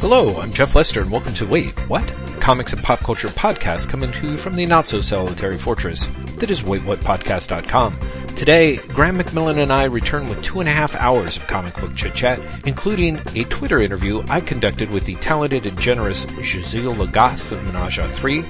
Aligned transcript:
Hello, 0.00 0.40
I'm 0.40 0.52
Jeff 0.52 0.76
Lester 0.76 1.00
and 1.00 1.10
welcome 1.10 1.34
to 1.34 1.44
Wait, 1.44 1.76
What? 1.88 2.06
Comics 2.38 2.72
and 2.72 2.80
pop 2.80 3.00
culture 3.00 3.26
podcast 3.26 3.88
coming 3.88 4.12
to 4.12 4.28
you 4.28 4.36
from 4.36 4.54
the 4.54 4.64
not 4.64 4.86
so 4.86 5.00
solitary 5.00 5.58
fortress 5.58 6.06
that 6.36 6.52
is 6.52 6.62
waitwhatpodcast.com. 6.62 7.98
Today, 8.36 8.76
Graham 8.76 9.18
McMillan 9.18 9.60
and 9.60 9.72
I 9.72 9.84
return 9.84 10.28
with 10.28 10.40
two 10.40 10.60
and 10.60 10.68
a 10.68 10.72
half 10.72 10.94
hours 10.94 11.36
of 11.36 11.48
comic 11.48 11.74
book 11.78 11.96
chit 11.96 12.14
chat, 12.14 12.38
including 12.64 13.18
a 13.34 13.42
Twitter 13.44 13.80
interview 13.80 14.22
I 14.28 14.40
conducted 14.40 14.88
with 14.88 15.04
the 15.04 15.16
talented 15.16 15.66
and 15.66 15.78
generous 15.80 16.28
Giselle 16.42 16.94
Lagacé 16.94 17.52
of 17.52 17.64
Menage 17.64 17.98
a 17.98 18.06
Three, 18.06 18.44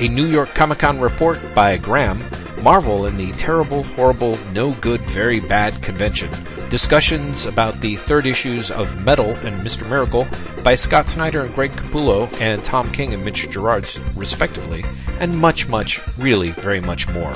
a 0.00 0.08
New 0.08 0.26
York 0.26 0.54
Comic 0.54 0.78
Con 0.78 1.00
report 1.00 1.38
by 1.54 1.76
Graham, 1.76 2.24
Marvel 2.62 3.04
and 3.04 3.18
the 3.18 3.30
terrible, 3.32 3.82
horrible, 3.82 4.38
no 4.52 4.72
good, 4.72 5.02
very 5.02 5.40
bad 5.40 5.82
convention, 5.82 6.30
discussions 6.74 7.46
about 7.46 7.80
the 7.80 7.94
third 7.94 8.26
issues 8.26 8.68
of 8.68 9.04
Metal 9.04 9.30
and 9.46 9.64
Mr. 9.64 9.88
Miracle 9.88 10.26
by 10.64 10.74
Scott 10.74 11.06
Snyder 11.06 11.42
and 11.42 11.54
Greg 11.54 11.70
Capullo 11.70 12.28
and 12.40 12.64
Tom 12.64 12.90
King 12.90 13.14
and 13.14 13.24
Mitch 13.24 13.48
Gerads, 13.48 13.96
respectively, 14.16 14.82
and 15.20 15.38
much, 15.38 15.68
much, 15.68 16.00
really 16.18 16.50
very 16.50 16.80
much 16.80 17.08
more. 17.10 17.32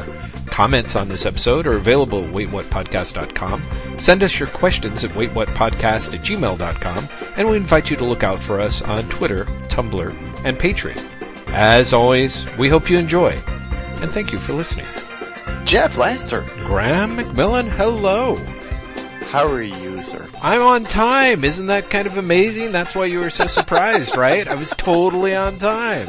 Comments 0.46 0.96
on 0.96 1.08
this 1.08 1.24
episode 1.24 1.68
are 1.68 1.76
available 1.76 2.24
at 2.24 2.34
waitwhatpodcast.com. 2.34 3.62
Send 3.96 4.24
us 4.24 4.40
your 4.40 4.48
questions 4.48 5.04
at 5.04 5.12
waitwhatpodcast 5.12 6.14
at 6.14 6.20
gmail.com, 6.20 7.08
and 7.36 7.48
we 7.48 7.58
invite 7.58 7.90
you 7.90 7.96
to 7.96 8.04
look 8.04 8.24
out 8.24 8.40
for 8.40 8.60
us 8.60 8.82
on 8.82 9.04
Twitter, 9.04 9.44
Tumblr, 9.68 10.44
and 10.44 10.58
Patreon. 10.58 11.00
As 11.52 11.92
always, 11.92 12.44
we 12.58 12.68
hope 12.68 12.90
you 12.90 12.98
enjoy, 12.98 13.30
and 14.00 14.10
thank 14.10 14.32
you 14.32 14.38
for 14.40 14.52
listening. 14.52 14.86
Jeff 15.64 15.96
Lester. 15.96 16.44
Graham 16.66 17.16
McMillan, 17.16 17.68
hello. 17.68 18.36
How 19.28 19.46
are 19.46 19.62
you, 19.62 19.98
sir? 19.98 20.26
I'm 20.42 20.62
on 20.62 20.84
time. 20.84 21.44
Isn't 21.44 21.66
that 21.66 21.90
kind 21.90 22.06
of 22.06 22.16
amazing? 22.16 22.72
That's 22.72 22.94
why 22.94 23.04
you 23.04 23.18
were 23.18 23.28
so 23.28 23.46
surprised, 23.46 24.16
right? 24.16 24.48
I 24.48 24.54
was 24.54 24.70
totally 24.70 25.36
on 25.36 25.58
time. 25.58 26.08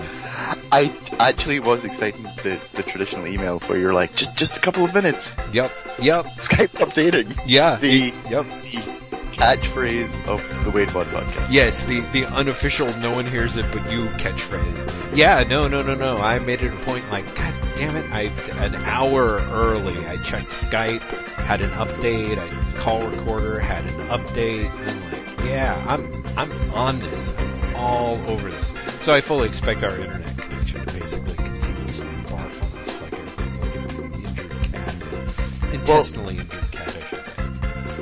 I 0.72 0.96
actually 1.20 1.60
was 1.60 1.84
expecting 1.84 2.24
the, 2.24 2.60
the 2.76 2.84
traditional 2.84 3.28
email 3.28 3.60
where 3.60 3.78
you're 3.78 3.94
like, 3.94 4.16
just 4.16 4.38
just 4.38 4.56
a 4.56 4.62
couple 4.62 4.86
of 4.86 4.94
minutes. 4.94 5.36
Yep, 5.52 5.70
yep. 6.02 6.26
Skype 6.38 6.70
updating. 6.80 7.38
Yeah. 7.46 7.76
The, 7.76 8.14
yep. 8.30 8.46
the 8.46 8.99
catchphrase 9.40 10.28
of 10.28 10.66
the 10.66 10.72
Wait 10.72 10.94
What 10.94 11.08
podcast. 11.08 11.48
Yes, 11.50 11.86
the, 11.86 12.02
the 12.12 12.26
unofficial 12.26 12.88
no 13.00 13.12
one 13.12 13.26
hears 13.26 13.56
it 13.56 13.66
but 13.72 13.90
you 13.90 14.08
catchphrase. 14.10 15.16
Yeah, 15.16 15.44
no, 15.44 15.66
no, 15.68 15.82
no, 15.82 15.96
no. 15.96 16.18
I 16.18 16.40
made 16.40 16.62
it 16.62 16.74
a 16.74 16.76
point 16.78 17.10
like, 17.10 17.26
god 17.36 17.56
damn 17.76 17.96
it, 17.96 18.06
I, 18.12 18.24
an 18.64 18.76
hour 18.76 19.40
early, 19.52 19.98
I 20.08 20.18
checked 20.24 20.50
Skype, 20.50 21.00
had 21.46 21.62
an 21.62 21.70
update, 21.72 22.38
I 22.38 22.78
call 22.80 23.02
recorder, 23.08 23.60
had 23.60 23.86
an 23.86 23.92
update, 24.10 24.70
I'm 24.70 25.12
like, 25.12 25.46
yeah, 25.46 25.86
I'm, 25.88 26.02
I'm 26.38 26.52
on 26.74 27.00
this. 27.00 27.34
I'm 27.38 27.76
all 27.78 28.16
over 28.30 28.50
this. 28.50 28.74
So 29.02 29.14
I 29.14 29.22
fully 29.22 29.48
expect 29.48 29.86
our 29.86 29.98
internet 29.98 30.38
connection 30.38 30.86
to 30.86 31.00
basically 31.00 31.36
continuously 31.36 32.08
barf 32.28 32.62
on 32.62 32.80
us 32.82 33.02
like 33.02 33.14
a, 33.14 33.24
like 33.62 33.76
an 33.76 33.84
injured 34.22 34.52
cat. 34.74 35.74
Intestinally 35.74 36.36
well, 36.36 36.44
injured 36.44 36.52
cat, 36.52 36.58
I 36.60 36.62
should 36.62 36.74
say. 36.74 36.79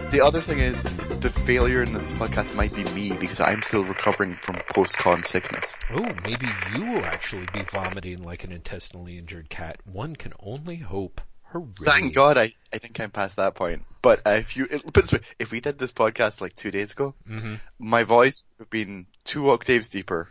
The 0.10 0.22
other 0.24 0.40
thing 0.40 0.60
is, 0.60 0.84
the 0.84 1.30
failure 1.30 1.84
in 1.84 1.92
this 1.92 2.14
podcast 2.14 2.56
might 2.56 2.74
be 2.74 2.86
me 2.96 3.12
because 3.12 3.42
I'm 3.42 3.62
still 3.62 3.84
recovering 3.84 4.38
from 4.42 4.56
post-con 4.70 5.24
sickness. 5.24 5.78
Oh, 5.92 6.08
maybe 6.24 6.48
you 6.74 6.86
will 6.86 7.04
actually 7.04 7.46
be 7.52 7.62
vomiting 7.64 8.24
like 8.24 8.46
an 8.46 8.54
intestinally 8.54 9.18
injured 9.18 9.50
cat. 9.50 9.82
One 9.86 10.16
can 10.16 10.32
only 10.40 10.78
hope. 10.78 11.20
Hooray. 11.44 11.66
Thank 11.78 12.16
God 12.16 12.38
I, 12.38 12.54
I 12.72 12.78
think 12.78 12.98
I'm 13.02 13.12
past 13.12 13.36
that 13.36 13.56
point. 13.56 13.84
But 14.02 14.22
uh, 14.26 14.38
if 14.40 14.56
you, 14.56 14.68
this 14.94 15.12
way, 15.12 15.20
if 15.40 15.52
we 15.52 15.60
did 15.60 15.78
this 15.78 15.92
podcast 15.92 16.40
like 16.40 16.56
two 16.56 16.72
days 16.72 16.94
ago, 16.94 17.14
mm-hmm. 17.30 17.56
my 17.78 18.04
voice 18.04 18.44
would 18.58 18.64
have 18.64 18.70
been 18.70 19.08
two 19.26 19.52
octaves 19.52 19.90
deeper. 19.90 20.30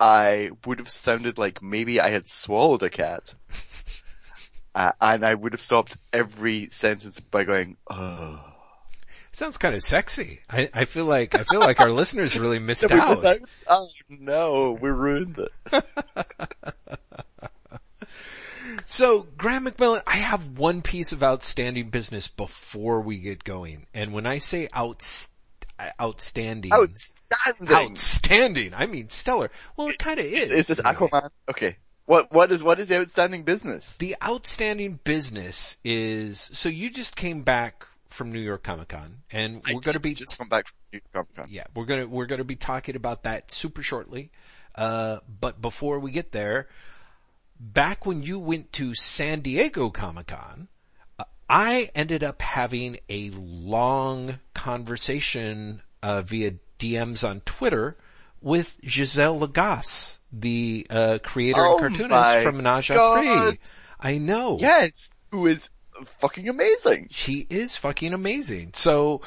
I 0.00 0.52
would 0.64 0.78
have 0.78 0.88
sounded 0.88 1.36
like 1.36 1.62
maybe 1.62 2.00
I 2.00 2.08
had 2.08 2.26
swallowed 2.26 2.82
a 2.82 2.88
cat. 2.88 3.34
uh, 4.74 4.92
and 5.02 5.22
I 5.24 5.34
would 5.34 5.52
have 5.52 5.60
stopped 5.60 5.98
every 6.14 6.70
sentence 6.70 7.20
by 7.20 7.44
going, 7.44 7.76
oh. 7.90 8.45
Sounds 9.36 9.58
kind 9.58 9.74
of 9.74 9.82
sexy. 9.82 10.40
I, 10.48 10.70
I 10.72 10.86
feel 10.86 11.04
like 11.04 11.34
I 11.34 11.42
feel 11.42 11.60
like 11.60 11.78
our 11.78 11.90
listeners 11.90 12.38
really 12.38 12.58
missed 12.58 12.90
out. 12.90 13.22
out. 13.22 13.38
Oh 13.68 13.86
no, 14.08 14.78
we 14.80 14.88
ruined 14.88 15.38
it. 15.38 15.52
so, 18.86 19.26
Graham 19.36 19.66
McMillan, 19.66 20.00
I 20.06 20.16
have 20.16 20.58
one 20.58 20.80
piece 20.80 21.12
of 21.12 21.22
outstanding 21.22 21.90
business 21.90 22.28
before 22.28 23.02
we 23.02 23.18
get 23.18 23.44
going, 23.44 23.86
and 23.92 24.14
when 24.14 24.24
I 24.24 24.38
say 24.38 24.68
outstanding 24.74 25.34
uh, 25.78 25.90
outstanding. 26.00 26.72
Outstanding. 26.72 27.76
Outstanding. 27.76 28.72
I 28.72 28.86
mean 28.86 29.10
stellar. 29.10 29.50
Well, 29.76 29.88
it 29.88 29.98
kind 29.98 30.18
of 30.18 30.24
is. 30.24 30.50
Is 30.50 30.68
this 30.68 30.80
Aquaman? 30.80 31.28
Okay. 31.50 31.76
What 32.06 32.32
what 32.32 32.50
is 32.52 32.62
what 32.62 32.80
is 32.80 32.88
the 32.88 33.00
outstanding 33.00 33.42
business? 33.42 33.98
The 33.98 34.16
outstanding 34.24 34.98
business 35.04 35.76
is 35.84 36.48
so 36.54 36.70
you 36.70 36.88
just 36.88 37.16
came 37.16 37.42
back 37.42 37.84
from 38.10 38.32
New 38.32 38.40
York 38.40 38.62
Comic 38.62 38.88
Con, 38.88 39.18
and 39.30 39.62
we're 39.66 39.80
going 39.80 39.94
to 39.94 40.00
be 40.00 40.14
just 40.14 40.38
come 40.38 40.48
back 40.48 40.66
from 40.66 40.76
New 40.92 41.00
York 41.00 41.12
Comic 41.12 41.36
Con. 41.36 41.46
Yeah, 41.50 41.64
we're 41.74 41.84
gonna 41.84 42.06
we're 42.06 42.26
gonna 42.26 42.44
be 42.44 42.56
talking 42.56 42.96
about 42.96 43.24
that 43.24 43.50
super 43.50 43.82
shortly. 43.82 44.30
Uh, 44.74 45.18
but 45.40 45.60
before 45.60 45.98
we 45.98 46.10
get 46.10 46.32
there, 46.32 46.68
back 47.58 48.06
when 48.06 48.22
you 48.22 48.38
went 48.38 48.72
to 48.74 48.94
San 48.94 49.40
Diego 49.40 49.90
Comic 49.90 50.28
Con, 50.28 50.68
uh, 51.18 51.24
I 51.48 51.90
ended 51.94 52.22
up 52.22 52.42
having 52.42 52.98
a 53.08 53.30
long 53.30 54.38
conversation 54.54 55.82
uh, 56.02 56.22
via 56.22 56.54
DMs 56.78 57.28
on 57.28 57.40
Twitter 57.40 57.96
with 58.42 58.78
Giselle 58.86 59.40
Lagacé, 59.40 60.18
the 60.32 60.86
uh, 60.90 61.18
creator 61.22 61.60
oh 61.60 61.78
and 61.78 61.96
cartoonist 61.96 62.42
from 62.42 62.58
Menage 62.58 62.90
a 62.90 62.94
Three. 62.94 63.58
I 63.98 64.18
know. 64.18 64.58
Yes, 64.60 65.14
who 65.30 65.46
is 65.46 65.70
fucking 66.04 66.48
amazing. 66.48 67.08
She 67.10 67.46
is 67.48 67.76
fucking 67.76 68.12
amazing. 68.12 68.72
So, 68.74 69.22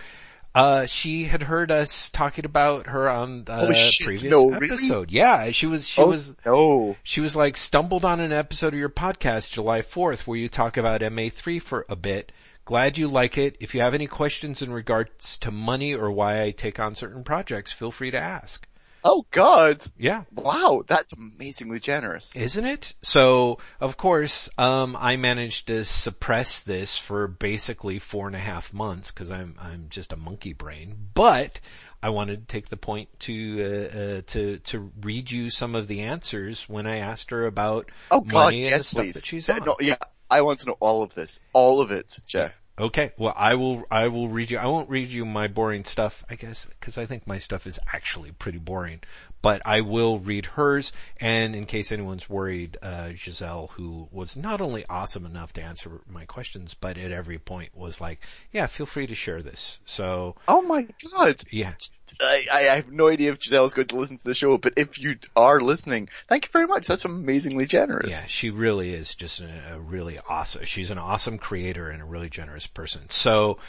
uh, 0.55 0.85
she 0.87 1.25
had 1.25 1.43
heard 1.43 1.71
us 1.71 2.09
talking 2.09 2.45
about 2.45 2.87
her 2.87 3.09
on 3.09 3.43
the 3.43 3.73
shit, 3.73 4.05
previous 4.05 4.31
no, 4.31 4.51
episode. 4.51 5.11
Really? 5.11 5.17
Yeah, 5.17 5.51
she 5.51 5.67
was, 5.67 5.87
she 5.87 6.01
oh, 6.01 6.07
was, 6.07 6.35
no. 6.45 6.97
she 7.03 7.21
was 7.21 7.35
like 7.35 7.55
stumbled 7.55 8.03
on 8.03 8.19
an 8.19 8.31
episode 8.31 8.73
of 8.73 8.79
your 8.79 8.89
podcast 8.89 9.51
July 9.51 9.81
4th 9.81 10.21
where 10.21 10.37
you 10.37 10.49
talk 10.49 10.77
about 10.77 11.01
MA3 11.01 11.61
for 11.61 11.85
a 11.87 11.95
bit. 11.95 12.31
Glad 12.65 12.97
you 12.97 13.07
like 13.07 13.37
it. 13.37 13.57
If 13.59 13.73
you 13.73 13.81
have 13.81 13.93
any 13.93 14.07
questions 14.07 14.61
in 14.61 14.71
regards 14.71 15.37
to 15.39 15.51
money 15.51 15.95
or 15.95 16.11
why 16.11 16.41
I 16.41 16.51
take 16.51 16.79
on 16.79 16.93
certain 16.93 17.23
projects, 17.23 17.71
feel 17.71 17.91
free 17.91 18.11
to 18.11 18.19
ask. 18.19 18.67
Oh 19.11 19.25
God. 19.31 19.83
Yeah. 19.97 20.25
Wow, 20.35 20.83
that's 20.85 21.11
amazingly 21.13 21.79
generous. 21.79 22.35
Isn't 22.35 22.65
it? 22.65 22.93
So, 23.01 23.57
of 23.81 23.97
course, 23.97 24.49
um, 24.55 24.95
I 24.99 25.15
managed 25.15 25.65
to 25.65 25.83
suppress 25.83 26.59
this 26.59 26.95
for 26.95 27.27
basically 27.27 27.97
four 27.97 28.27
and 28.27 28.35
a 28.35 28.39
half 28.39 28.71
months 28.71 29.09
because 29.09 29.31
I'm, 29.31 29.55
I'm 29.59 29.87
just 29.89 30.13
a 30.13 30.15
monkey 30.15 30.53
brain, 30.53 30.95
but 31.15 31.59
I 32.03 32.09
wanted 32.09 32.41
to 32.41 32.45
take 32.45 32.69
the 32.69 32.77
point 32.77 33.09
to, 33.21 33.63
uh, 33.63 33.97
uh, 33.97 34.21
to, 34.27 34.59
to 34.59 34.91
read 35.01 35.31
you 35.31 35.49
some 35.49 35.73
of 35.73 35.87
the 35.87 36.01
answers 36.01 36.69
when 36.69 36.85
I 36.85 36.97
asked 36.97 37.31
her 37.31 37.47
about 37.47 37.89
oh, 38.11 38.21
God, 38.21 38.31
money 38.31 38.65
and 38.65 38.69
yes, 38.69 38.77
the 38.77 38.83
stuff 38.83 39.03
please. 39.05 39.13
that 39.15 39.25
she's 39.25 39.49
on. 39.49 39.65
No, 39.65 39.75
yeah, 39.79 39.97
I 40.29 40.41
want 40.41 40.59
to 40.59 40.67
know 40.67 40.77
all 40.79 41.01
of 41.01 41.15
this. 41.15 41.39
All 41.53 41.81
of 41.81 41.89
it, 41.89 42.19
Jeff. 42.27 42.53
Okay, 42.79 43.11
well 43.17 43.33
I 43.35 43.55
will, 43.55 43.83
I 43.91 44.07
will 44.07 44.29
read 44.29 44.49
you, 44.51 44.57
I 44.57 44.65
won't 44.65 44.89
read 44.89 45.09
you 45.09 45.25
my 45.25 45.49
boring 45.49 45.83
stuff, 45.83 46.23
I 46.29 46.35
guess, 46.35 46.65
cause 46.79 46.97
I 46.97 47.05
think 47.05 47.27
my 47.27 47.37
stuff 47.37 47.67
is 47.67 47.77
actually 47.91 48.31
pretty 48.31 48.57
boring, 48.57 49.01
but 49.41 49.61
I 49.65 49.81
will 49.81 50.19
read 50.19 50.45
hers, 50.45 50.91
and 51.19 51.55
in 51.55 51.65
case 51.65 51.91
anyone's 51.91 52.29
worried, 52.29 52.77
uh, 52.81 53.11
Giselle, 53.15 53.71
who 53.73 54.07
was 54.11 54.35
not 54.35 54.61
only 54.61 54.85
awesome 54.89 55.25
enough 55.25 55.53
to 55.53 55.61
answer 55.61 56.01
my 56.09 56.25
questions, 56.25 56.73
but 56.73 56.97
at 56.97 57.11
every 57.11 57.37
point 57.37 57.75
was 57.75 58.01
like, 58.01 58.19
yeah, 58.51 58.67
feel 58.67 58.85
free 58.85 59.07
to 59.07 59.15
share 59.15 59.41
this, 59.41 59.79
so. 59.85 60.35
Oh 60.47 60.61
my 60.61 60.87
god! 61.11 61.41
Yeah. 61.51 61.73
I, 62.19 62.45
I 62.51 62.59
have 62.61 62.91
no 62.91 63.07
idea 63.07 63.31
if 63.31 63.41
Giselle 63.41 63.65
is 63.65 63.75
going 63.75 63.87
to 63.89 63.95
listen 63.95 64.17
to 64.17 64.27
the 64.27 64.33
show, 64.33 64.57
but 64.57 64.73
if 64.77 64.97
you 64.97 65.17
are 65.35 65.61
listening, 65.61 66.09
thank 66.27 66.45
you 66.45 66.51
very 66.51 66.65
much. 66.65 66.87
That's 66.87 67.05
amazingly 67.05 67.67
generous. 67.67 68.11
Yeah, 68.11 68.25
she 68.25 68.49
really 68.49 68.93
is 68.93 69.13
just 69.13 69.41
a, 69.41 69.73
a 69.73 69.79
really 69.79 70.19
awesome, 70.27 70.65
she's 70.65 70.91
an 70.91 70.97
awesome 70.97 71.37
creator 71.37 71.89
and 71.89 72.01
a 72.01 72.05
really 72.05 72.29
generous 72.29 72.67
person. 72.67 73.03
So, 73.09 73.59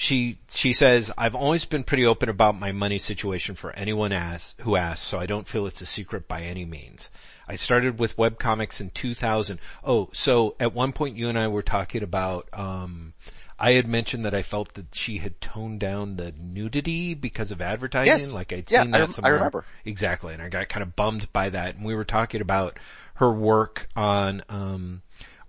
she 0.00 0.38
she 0.48 0.72
says 0.72 1.12
I've 1.18 1.34
always 1.34 1.66
been 1.66 1.84
pretty 1.84 2.06
open 2.06 2.30
about 2.30 2.58
my 2.58 2.72
money 2.72 2.98
situation 2.98 3.54
for 3.54 3.70
anyone 3.72 4.12
ask, 4.12 4.58
who 4.62 4.74
asks, 4.74 5.04
so 5.04 5.18
I 5.18 5.26
don't 5.26 5.46
feel 5.46 5.66
it's 5.66 5.82
a 5.82 5.86
secret 5.86 6.26
by 6.26 6.40
any 6.40 6.64
means. 6.64 7.10
I 7.46 7.56
started 7.56 7.98
with 7.98 8.16
webcomics 8.16 8.80
in 8.80 8.88
2000. 8.90 9.58
Oh, 9.84 10.08
so 10.14 10.56
at 10.58 10.72
one 10.72 10.92
point 10.92 11.18
you 11.18 11.28
and 11.28 11.38
I 11.38 11.48
were 11.48 11.60
talking 11.60 12.02
about 12.02 12.48
um 12.54 13.12
I 13.58 13.72
had 13.72 13.86
mentioned 13.86 14.24
that 14.24 14.32
I 14.32 14.40
felt 14.40 14.72
that 14.72 14.94
she 14.94 15.18
had 15.18 15.38
toned 15.38 15.80
down 15.80 16.16
the 16.16 16.32
nudity 16.32 17.12
because 17.12 17.52
of 17.52 17.60
advertising. 17.60 18.06
Yes. 18.06 18.32
Like 18.32 18.54
I'd 18.54 18.72
yeah, 18.72 18.84
seen 18.84 18.92
that 18.92 19.02
I, 19.02 19.12
somewhere. 19.12 19.34
I 19.34 19.36
remember. 19.36 19.66
Exactly. 19.84 20.32
And 20.32 20.42
I 20.42 20.48
got 20.48 20.70
kind 20.70 20.82
of 20.82 20.96
bummed 20.96 21.30
by 21.34 21.50
that. 21.50 21.74
And 21.74 21.84
we 21.84 21.94
were 21.94 22.04
talking 22.04 22.40
about 22.40 22.78
her 23.16 23.30
work 23.30 23.86
on, 23.94 24.40
um, 24.48 25.02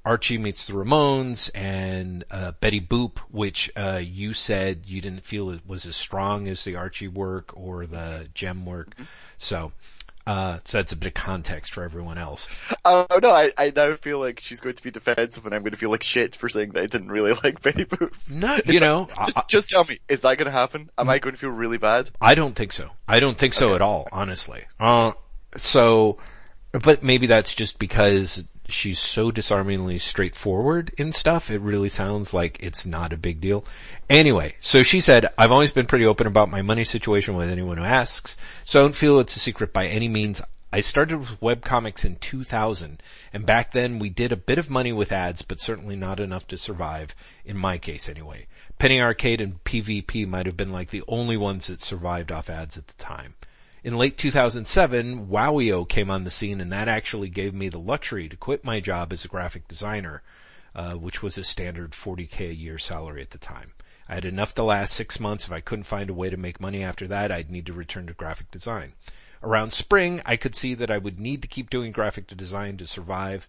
Archie 0.04 0.38
meets 0.38 0.66
the 0.66 0.74
Ramones 0.74 1.52
and 1.54 2.24
uh, 2.32 2.54
Betty 2.60 2.82
Boop, 2.82 3.20
which 3.30 3.72
uh, 3.76 4.02
you 4.04 4.34
said 4.34 4.84
you 4.88 5.00
didn't 5.00 5.24
feel 5.24 5.52
it 5.52 5.62
was 5.66 5.86
as 5.86 5.96
strong 5.96 6.48
as 6.48 6.64
the 6.64 6.76
Archie 6.76 7.08
work 7.08 7.52
or 7.56 7.86
the 7.86 8.28
Jem 8.34 8.66
work. 8.66 8.96
Mm-hmm. 8.96 9.04
So, 9.38 9.72
uh, 10.26 10.60
so 10.66 10.80
that's 10.80 10.92
a 10.92 10.96
bit 10.96 11.08
of 11.08 11.14
context 11.14 11.74
for 11.74 11.84
everyone 11.84 12.18
else. 12.18 12.50
Oh 12.84 13.06
no, 13.22 13.32
I, 13.32 13.52
I 13.58 13.72
now 13.76 13.96
feel 13.96 14.20
like 14.20 14.40
she's 14.40 14.60
going 14.60 14.76
to 14.76 14.84
be 14.84 14.90
defensive 14.90 15.46
and 15.46 15.54
I'm 15.54 15.62
going 15.62 15.72
to 15.72 15.78
feel 15.78 15.92
like 15.92 16.04
shit 16.04 16.36
for 16.36 16.50
saying 16.50 16.72
that 16.72 16.84
I 16.84 16.88
didn't 16.88 17.12
really 17.12 17.34
like 17.44 17.62
Betty 17.62 17.86
Boop. 17.86 18.12
No, 18.28 18.60
you 18.66 18.80
know, 18.80 19.08
just, 19.26 19.38
I, 19.38 19.44
just 19.48 19.70
tell 19.70 19.84
me, 19.84 20.00
is 20.10 20.22
that 20.22 20.38
going 20.38 20.46
to 20.46 20.52
happen? 20.52 20.90
Am 20.98 21.10
I 21.10 21.20
going 21.20 21.36
to 21.36 21.40
feel 21.40 21.50
really 21.50 21.78
bad? 21.78 22.10
I 22.20 22.34
don't 22.34 22.56
think 22.56 22.74
so. 22.74 22.90
I 23.08 23.20
don't 23.20 23.38
think 23.38 23.54
so 23.54 23.68
okay. 23.68 23.76
at 23.76 23.82
all, 23.82 24.08
honestly. 24.12 24.64
Uh, 24.80 25.14
so, 25.58 26.18
but 26.72 27.04
maybe 27.04 27.28
that's 27.28 27.54
just 27.54 27.78
because 27.78 28.44
she's 28.74 29.00
so 29.00 29.32
disarmingly 29.32 30.00
straightforward 30.00 30.92
in 30.98 31.12
stuff, 31.14 31.50
it 31.50 31.62
really 31.62 31.90
sounds 31.90 32.34
like 32.34 32.62
it's 32.62 32.86
not 32.86 33.14
a 33.14 33.18
big 33.18 33.40
deal. 33.40 33.66
Anyway, 34.10 34.56
so 34.60 34.84
she 34.84 35.00
said, 35.00 35.32
I've 35.38 35.52
always 35.52 35.72
been 35.72 35.88
pretty 35.88 36.06
open 36.06 36.28
about 36.28 36.50
my 36.50 36.62
money 36.62 36.84
situation 36.84 37.36
with 37.36 37.50
anyone 37.50 37.78
who 37.78 37.84
asks, 37.84 38.38
so 38.66 38.80
I 38.80 38.84
don't 38.84 38.96
feel 38.96 39.20
it's 39.20 39.36
a 39.36 39.40
secret 39.40 39.74
by 39.74 39.88
any 39.88 40.08
means. 40.08 40.42
I 40.74 40.80
started 40.80 41.18
with 41.18 41.42
webcomics 41.42 42.06
in 42.06 42.16
2000, 42.16 43.04
and 43.34 43.46
back 43.46 43.74
then 43.74 44.00
we 44.00 44.10
did 44.10 44.32
a 44.32 44.38
bit 44.38 44.58
of 44.58 44.70
money 44.70 44.94
with 44.94 45.12
ads, 45.12 45.42
but 45.42 45.60
certainly 45.60 45.98
not 45.98 46.20
enough 46.20 46.48
to 46.48 46.58
survive, 46.58 47.14
in 47.44 47.58
my 47.58 47.78
case 47.78 48.08
anyway. 48.08 48.48
Penny 48.80 49.02
Arcade 49.02 49.42
and 49.42 49.62
PvP 49.66 50.26
might 50.26 50.46
have 50.46 50.56
been 50.56 50.72
like 50.72 50.90
the 50.90 51.04
only 51.08 51.36
ones 51.36 51.68
that 51.68 51.82
survived 51.82 52.32
off 52.32 52.50
ads 52.50 52.78
at 52.78 52.88
the 52.88 52.94
time. 52.94 53.36
In 53.84 53.98
late 53.98 54.16
2007, 54.16 55.26
Wowio 55.26 55.90
came 55.90 56.12
on 56.12 56.24
the 56.24 56.30
scene 56.30 56.62
and 56.62 56.72
that 56.72 56.88
actually 56.88 57.30
gave 57.30 57.56
me 57.56 57.68
the 57.68 57.80
luxury 57.80 58.30
to 58.30 58.38
quit 58.38 58.64
my 58.64 58.80
job 58.80 59.12
as 59.12 59.26
a 59.26 59.28
graphic 59.28 59.68
designer, 59.68 60.22
uh, 60.76 60.94
which 60.94 61.24
was 61.24 61.36
a 61.36 61.44
standard 61.44 61.94
40k 61.94 62.52
a 62.52 62.54
year 62.54 62.78
salary 62.78 63.24
at 63.24 63.32
the 63.32 63.40
time. 63.40 63.74
I 64.08 64.14
had 64.14 64.26
enough 64.26 64.54
to 64.56 64.64
last 64.64 64.94
six 64.94 65.20
months. 65.20 65.46
If 65.46 65.52
I 65.52 65.62
couldn't 65.62 65.86
find 65.86 66.12
a 66.12 66.14
way 66.14 66.30
to 66.30 66.38
make 66.38 66.62
money 66.62 66.84
after 66.84 67.08
that, 67.08 67.32
I'd 67.32 67.50
need 67.50 67.66
to 67.66 67.74
return 67.74 68.06
to 68.06 68.14
graphic 68.14 68.52
design. 68.52 68.94
Around 69.42 69.74
spring, 69.74 70.22
I 70.28 70.36
could 70.36 70.54
see 70.54 70.76
that 70.76 70.92
I 70.92 71.00
would 71.00 71.20
need 71.20 71.42
to 71.42 71.48
keep 71.48 71.72
doing 71.72 71.92
graphic 71.92 72.28
design 72.28 72.78
to 72.78 72.86
survive, 72.86 73.48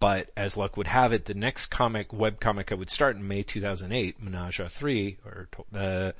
but 0.00 0.30
as 0.34 0.56
luck 0.56 0.78
would 0.78 0.86
have 0.86 1.12
it, 1.12 1.26
the 1.26 1.34
next 1.34 1.66
comic, 1.66 2.10
web 2.10 2.40
comic 2.40 2.72
I 2.72 2.76
would 2.76 2.88
start 2.88 3.16
in 3.16 3.28
May 3.28 3.42
2008, 3.42 4.22
Menage 4.22 4.60
a 4.60 4.70
3, 4.70 5.18
or, 5.26 5.48
uh, 5.74 6.12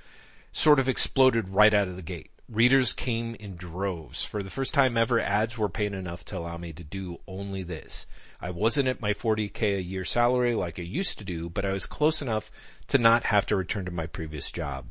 sort 0.52 0.78
of 0.78 0.87
exploded 0.87 1.49
right 1.49 1.72
out 1.72 1.88
of 1.88 1.96
the 1.96 2.02
gate 2.02 2.31
readers 2.49 2.93
came 2.93 3.35
in 3.37 3.56
droves. 3.56 4.25
For 4.25 4.43
the 4.43 4.50
first 4.50 4.75
time 4.75 4.96
ever, 4.96 5.20
ads 5.20 5.56
were 5.56 5.69
paying 5.69 5.94
enough 5.94 6.25
to 6.26 6.38
allow 6.38 6.56
me 6.56 6.73
to 6.73 6.85
do 6.85 7.20
only 7.26 7.62
this. 7.62 8.06
I 8.41 8.50
wasn't 8.50 8.88
at 8.88 9.00
my 9.00 9.14
40k 9.14 9.76
a 9.79 9.82
year 9.82 10.05
salary 10.05 10.55
like 10.55 10.79
I 10.79 10.82
used 10.82 11.19
to 11.19 11.25
do, 11.25 11.49
but 11.49 11.64
I 11.64 11.73
was 11.73 11.87
close 11.87 12.20
enough 12.20 12.50
to 12.88 12.99
not 12.99 13.25
have 13.25 13.46
to 13.46 13.56
return 13.56 13.85
to 13.87 13.91
my 13.91 14.06
previous 14.06 14.50
job 14.50 14.87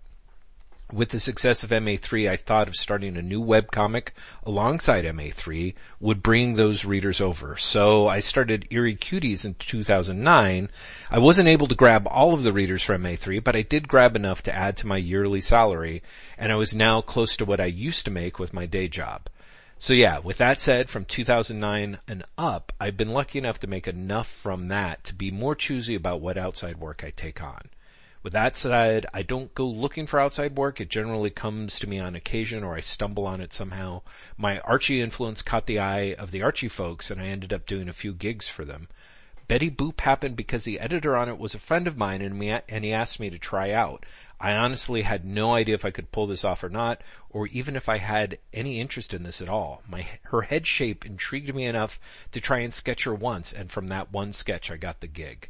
with 0.94 1.10
the 1.10 1.20
success 1.20 1.64
of 1.64 1.72
MA3, 1.72 2.30
I 2.30 2.36
thought 2.36 2.68
of 2.68 2.76
starting 2.76 3.18
a 3.18 3.22
new 3.22 3.42
web 3.42 3.72
comic 3.72 4.14
alongside 4.44 5.06
MA3 5.06 5.74
would 6.00 6.22
bring 6.22 6.56
those 6.56 6.86
readers 6.86 7.20
over. 7.20 7.58
So 7.58 8.08
I 8.08 8.20
started 8.20 8.68
Eerie 8.70 8.96
Cuties 8.96 9.44
in 9.44 9.56
2009. 9.56 10.70
I 11.10 11.20
wasn't 11.20 11.48
able 11.48 11.68
to 11.68 11.76
grab 11.76 12.08
all 12.08 12.34
of 12.34 12.44
the 12.44 12.54
readers 12.54 12.84
for 12.84 12.98
MA3, 12.98 13.44
but 13.44 13.56
I 13.56 13.64
did 13.64 13.88
grab 13.88 14.16
enough 14.16 14.44
to 14.44 14.56
add 14.56 14.78
to 14.78 14.88
my 14.88 14.98
yearly 14.98 15.42
salary, 15.42 16.04
and 16.38 16.52
I 16.52 16.56
was 16.56 16.76
now 16.76 17.02
close 17.02 17.36
to 17.38 17.46
what 17.46 17.60
I 17.60 17.66
used 17.66 18.06
to 18.06 18.12
make 18.12 18.38
with 18.38 18.54
my 18.54 18.66
day 18.66 18.88
job. 18.88 19.30
So 19.78 19.94
yeah, 19.94 20.20
with 20.20 20.38
that 20.38 20.62
said, 20.62 20.90
from 20.90 21.04
2009 21.06 21.98
and 22.08 22.24
up, 22.38 22.72
I've 22.80 22.96
been 22.96 23.12
lucky 23.12 23.40
enough 23.40 23.60
to 23.60 23.68
make 23.68 23.88
enough 23.88 24.30
from 24.30 24.70
that 24.70 25.04
to 25.06 25.16
be 25.16 25.32
more 25.32 25.56
choosy 25.56 25.96
about 25.96 26.22
what 26.22 26.38
outside 26.38 26.78
work 26.78 27.04
I 27.04 27.10
take 27.10 27.42
on. 27.44 27.70
With 28.24 28.32
that 28.32 28.56
said, 28.56 29.06
I 29.14 29.22
don't 29.22 29.54
go 29.54 29.68
looking 29.68 30.08
for 30.08 30.18
outside 30.18 30.58
work. 30.58 30.80
It 30.80 30.90
generally 30.90 31.30
comes 31.30 31.78
to 31.80 31.88
me 31.88 32.00
on 32.00 32.16
occasion 32.16 32.64
or 32.64 32.74
I 32.74 32.80
stumble 32.80 33.28
on 33.28 33.42
it 33.42 33.54
somehow. 33.54 34.02
My 34.38 34.60
Archie 34.60 35.02
influence 35.02 35.42
caught 35.42 35.66
the 35.66 35.80
eye 35.80 36.14
of 36.14 36.32
the 36.32 36.42
Archie 36.42 36.70
folks 36.70 37.12
and 37.12 37.20
I 37.20 37.26
ended 37.26 37.52
up 37.52 37.66
doing 37.66 37.90
a 37.90 37.94
few 37.94 38.14
gigs 38.14 38.48
for 38.48 38.64
them. 38.64 38.88
Betty 39.50 39.70
Boop 39.70 40.00
happened 40.00 40.38
because 40.38 40.64
the 40.64 40.80
editor 40.80 41.18
on 41.18 41.28
it 41.28 41.38
was 41.38 41.54
a 41.54 41.60
friend 41.60 41.86
of 41.86 41.98
mine 41.98 42.22
and, 42.22 42.40
me, 42.40 42.50
and 42.70 42.86
he 42.86 42.94
asked 42.94 43.20
me 43.20 43.30
to 43.30 43.38
try 43.38 43.72
out. 43.72 44.06
I 44.40 44.54
honestly 44.54 45.02
had 45.02 45.26
no 45.26 45.54
idea 45.54 45.76
if 45.76 45.84
I 45.84 45.92
could 45.92 46.14
pull 46.14 46.28
this 46.28 46.46
off 46.46 46.64
or 46.64 46.70
not, 46.70 47.02
or 47.30 47.48
even 47.48 47.76
if 47.76 47.90
I 47.90 47.98
had 47.98 48.40
any 48.54 48.80
interest 48.80 49.14
in 49.14 49.24
this 49.24 49.42
at 49.42 49.50
all. 49.50 49.84
My, 49.86 50.08
her 50.24 50.44
head 50.44 50.66
shape 50.66 51.06
intrigued 51.06 51.54
me 51.54 51.66
enough 51.66 52.00
to 52.32 52.40
try 52.40 52.60
and 52.60 52.74
sketch 52.74 53.04
her 53.04 53.14
once, 53.14 53.52
and 53.52 53.70
from 53.70 53.88
that 53.88 54.14
one 54.14 54.32
sketch 54.32 54.72
I 54.72 54.78
got 54.78 55.02
the 55.02 55.08
gig. 55.08 55.50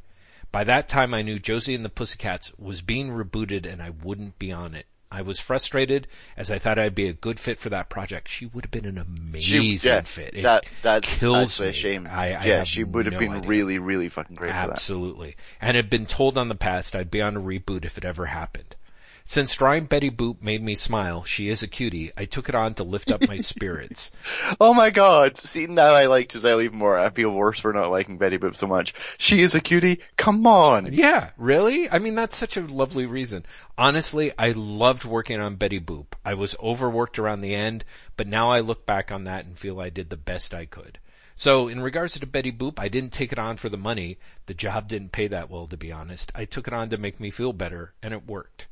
By 0.54 0.64
that 0.66 0.88
time 0.88 1.16
I 1.16 1.24
knew 1.24 1.40
Josie 1.40 1.74
and 1.74 1.84
the 1.84 1.90
Pussycats 1.90 2.54
was 2.60 2.84
being 2.84 3.10
rebooted 3.10 3.70
and 3.70 3.82
I 3.82 3.90
wouldn't 3.90 4.38
be 4.38 4.52
on 4.52 4.76
it. 4.76 4.86
I 5.12 5.24
was 5.24 5.40
frustrated 5.40 6.08
as 6.38 6.52
I 6.52 6.60
thought 6.60 6.78
I'd 6.78 6.94
be 6.94 7.08
a 7.08 7.14
good 7.14 7.40
fit 7.40 7.58
for 7.58 7.70
that 7.70 7.90
project. 7.90 8.30
She 8.30 8.46
would 8.46 8.66
have 8.66 8.72
been 8.72 8.86
an 8.86 9.00
amazing 9.00 9.42
she, 9.42 9.88
yeah, 9.88 10.02
fit. 10.02 10.36
It 10.36 10.44
that 10.44 10.66
that's 10.84 11.20
kills 11.20 11.60
a 11.60 11.74
shame. 11.74 12.08
I, 12.10 12.34
I 12.34 12.46
yeah, 12.46 12.64
she 12.66 12.84
would 12.84 13.08
have 13.08 13.14
no 13.14 13.20
been 13.20 13.32
idea. 13.34 13.50
really, 13.50 13.80
really 13.80 14.10
fucking 14.10 14.36
great. 14.36 14.54
Absolutely, 14.54 15.36
and 15.60 15.76
had 15.76 15.90
been 15.90 16.06
told 16.06 16.38
on 16.38 16.50
the 16.50 16.56
past 16.56 16.96
I'd 16.96 17.12
be 17.12 17.22
on 17.22 17.36
a 17.36 17.42
reboot 17.42 17.84
if 17.84 17.98
it 17.98 18.06
ever 18.06 18.28
happened. 18.28 18.76
Since 19.26 19.56
drawing 19.56 19.86
Betty 19.86 20.12
Boop 20.12 20.42
made 20.42 20.62
me 20.62 20.76
smile, 20.76 21.24
she 21.24 21.48
is 21.48 21.64
a 21.64 21.68
cutie, 21.68 22.12
I 22.18 22.26
took 22.26 22.50
it 22.50 22.56
on 22.56 22.74
to 22.74 22.84
lift 22.84 23.10
up 23.10 23.26
my 23.26 23.38
spirits. 23.38 24.12
oh 24.60 24.74
my 24.74 24.90
god, 24.90 25.38
see 25.38 25.66
now 25.66 25.94
I 25.94 26.08
like 26.08 26.30
Giselle 26.30 26.62
even 26.62 26.78
more, 26.78 27.00
I 27.00 27.10
feel 27.10 27.32
worse 27.32 27.58
for 27.58 27.72
not 27.72 27.90
liking 27.90 28.18
Betty 28.18 28.38
Boop 28.38 28.54
so 28.54 28.68
much. 28.68 28.94
She 29.18 29.42
is 29.42 29.56
a 29.56 29.62
cutie? 29.62 30.02
Come 30.18 30.46
on! 30.46 30.92
Yeah, 30.92 31.30
really? 31.38 31.90
I 31.90 32.00
mean 32.00 32.16
that's 32.16 32.36
such 32.36 32.58
a 32.58 32.68
lovely 32.68 33.06
reason. 33.06 33.46
Honestly, 33.78 34.34
I 34.38 34.52
loved 34.52 35.06
working 35.06 35.40
on 35.40 35.56
Betty 35.56 35.80
Boop. 35.80 36.08
I 36.26 36.34
was 36.34 36.58
overworked 36.62 37.18
around 37.18 37.40
the 37.40 37.56
end, 37.56 37.86
but 38.18 38.28
now 38.28 38.52
I 38.52 38.60
look 38.60 38.86
back 38.86 39.10
on 39.10 39.24
that 39.24 39.46
and 39.46 39.58
feel 39.58 39.80
I 39.80 39.90
did 39.90 40.10
the 40.10 40.18
best 40.18 40.54
I 40.54 40.66
could. 40.66 41.00
So 41.36 41.70
in 41.70 41.82
regards 41.82 42.20
to 42.20 42.28
Betty 42.28 42.52
Boop, 42.52 42.78
I 42.78 42.90
didn't 42.90 43.14
take 43.14 43.32
it 43.32 43.40
on 43.40 43.56
for 43.56 43.70
the 43.70 43.78
money. 43.78 44.18
The 44.48 44.54
job 44.54 44.90
didn't 44.90 45.14
pay 45.14 45.28
that 45.28 45.50
well, 45.50 45.68
to 45.68 45.78
be 45.78 45.94
honest. 45.94 46.30
I 46.36 46.44
took 46.44 46.68
it 46.68 46.74
on 46.74 46.90
to 46.90 46.98
make 46.98 47.22
me 47.22 47.32
feel 47.32 47.54
better, 47.54 47.94
and 48.04 48.14
it 48.14 48.28
worked. 48.28 48.68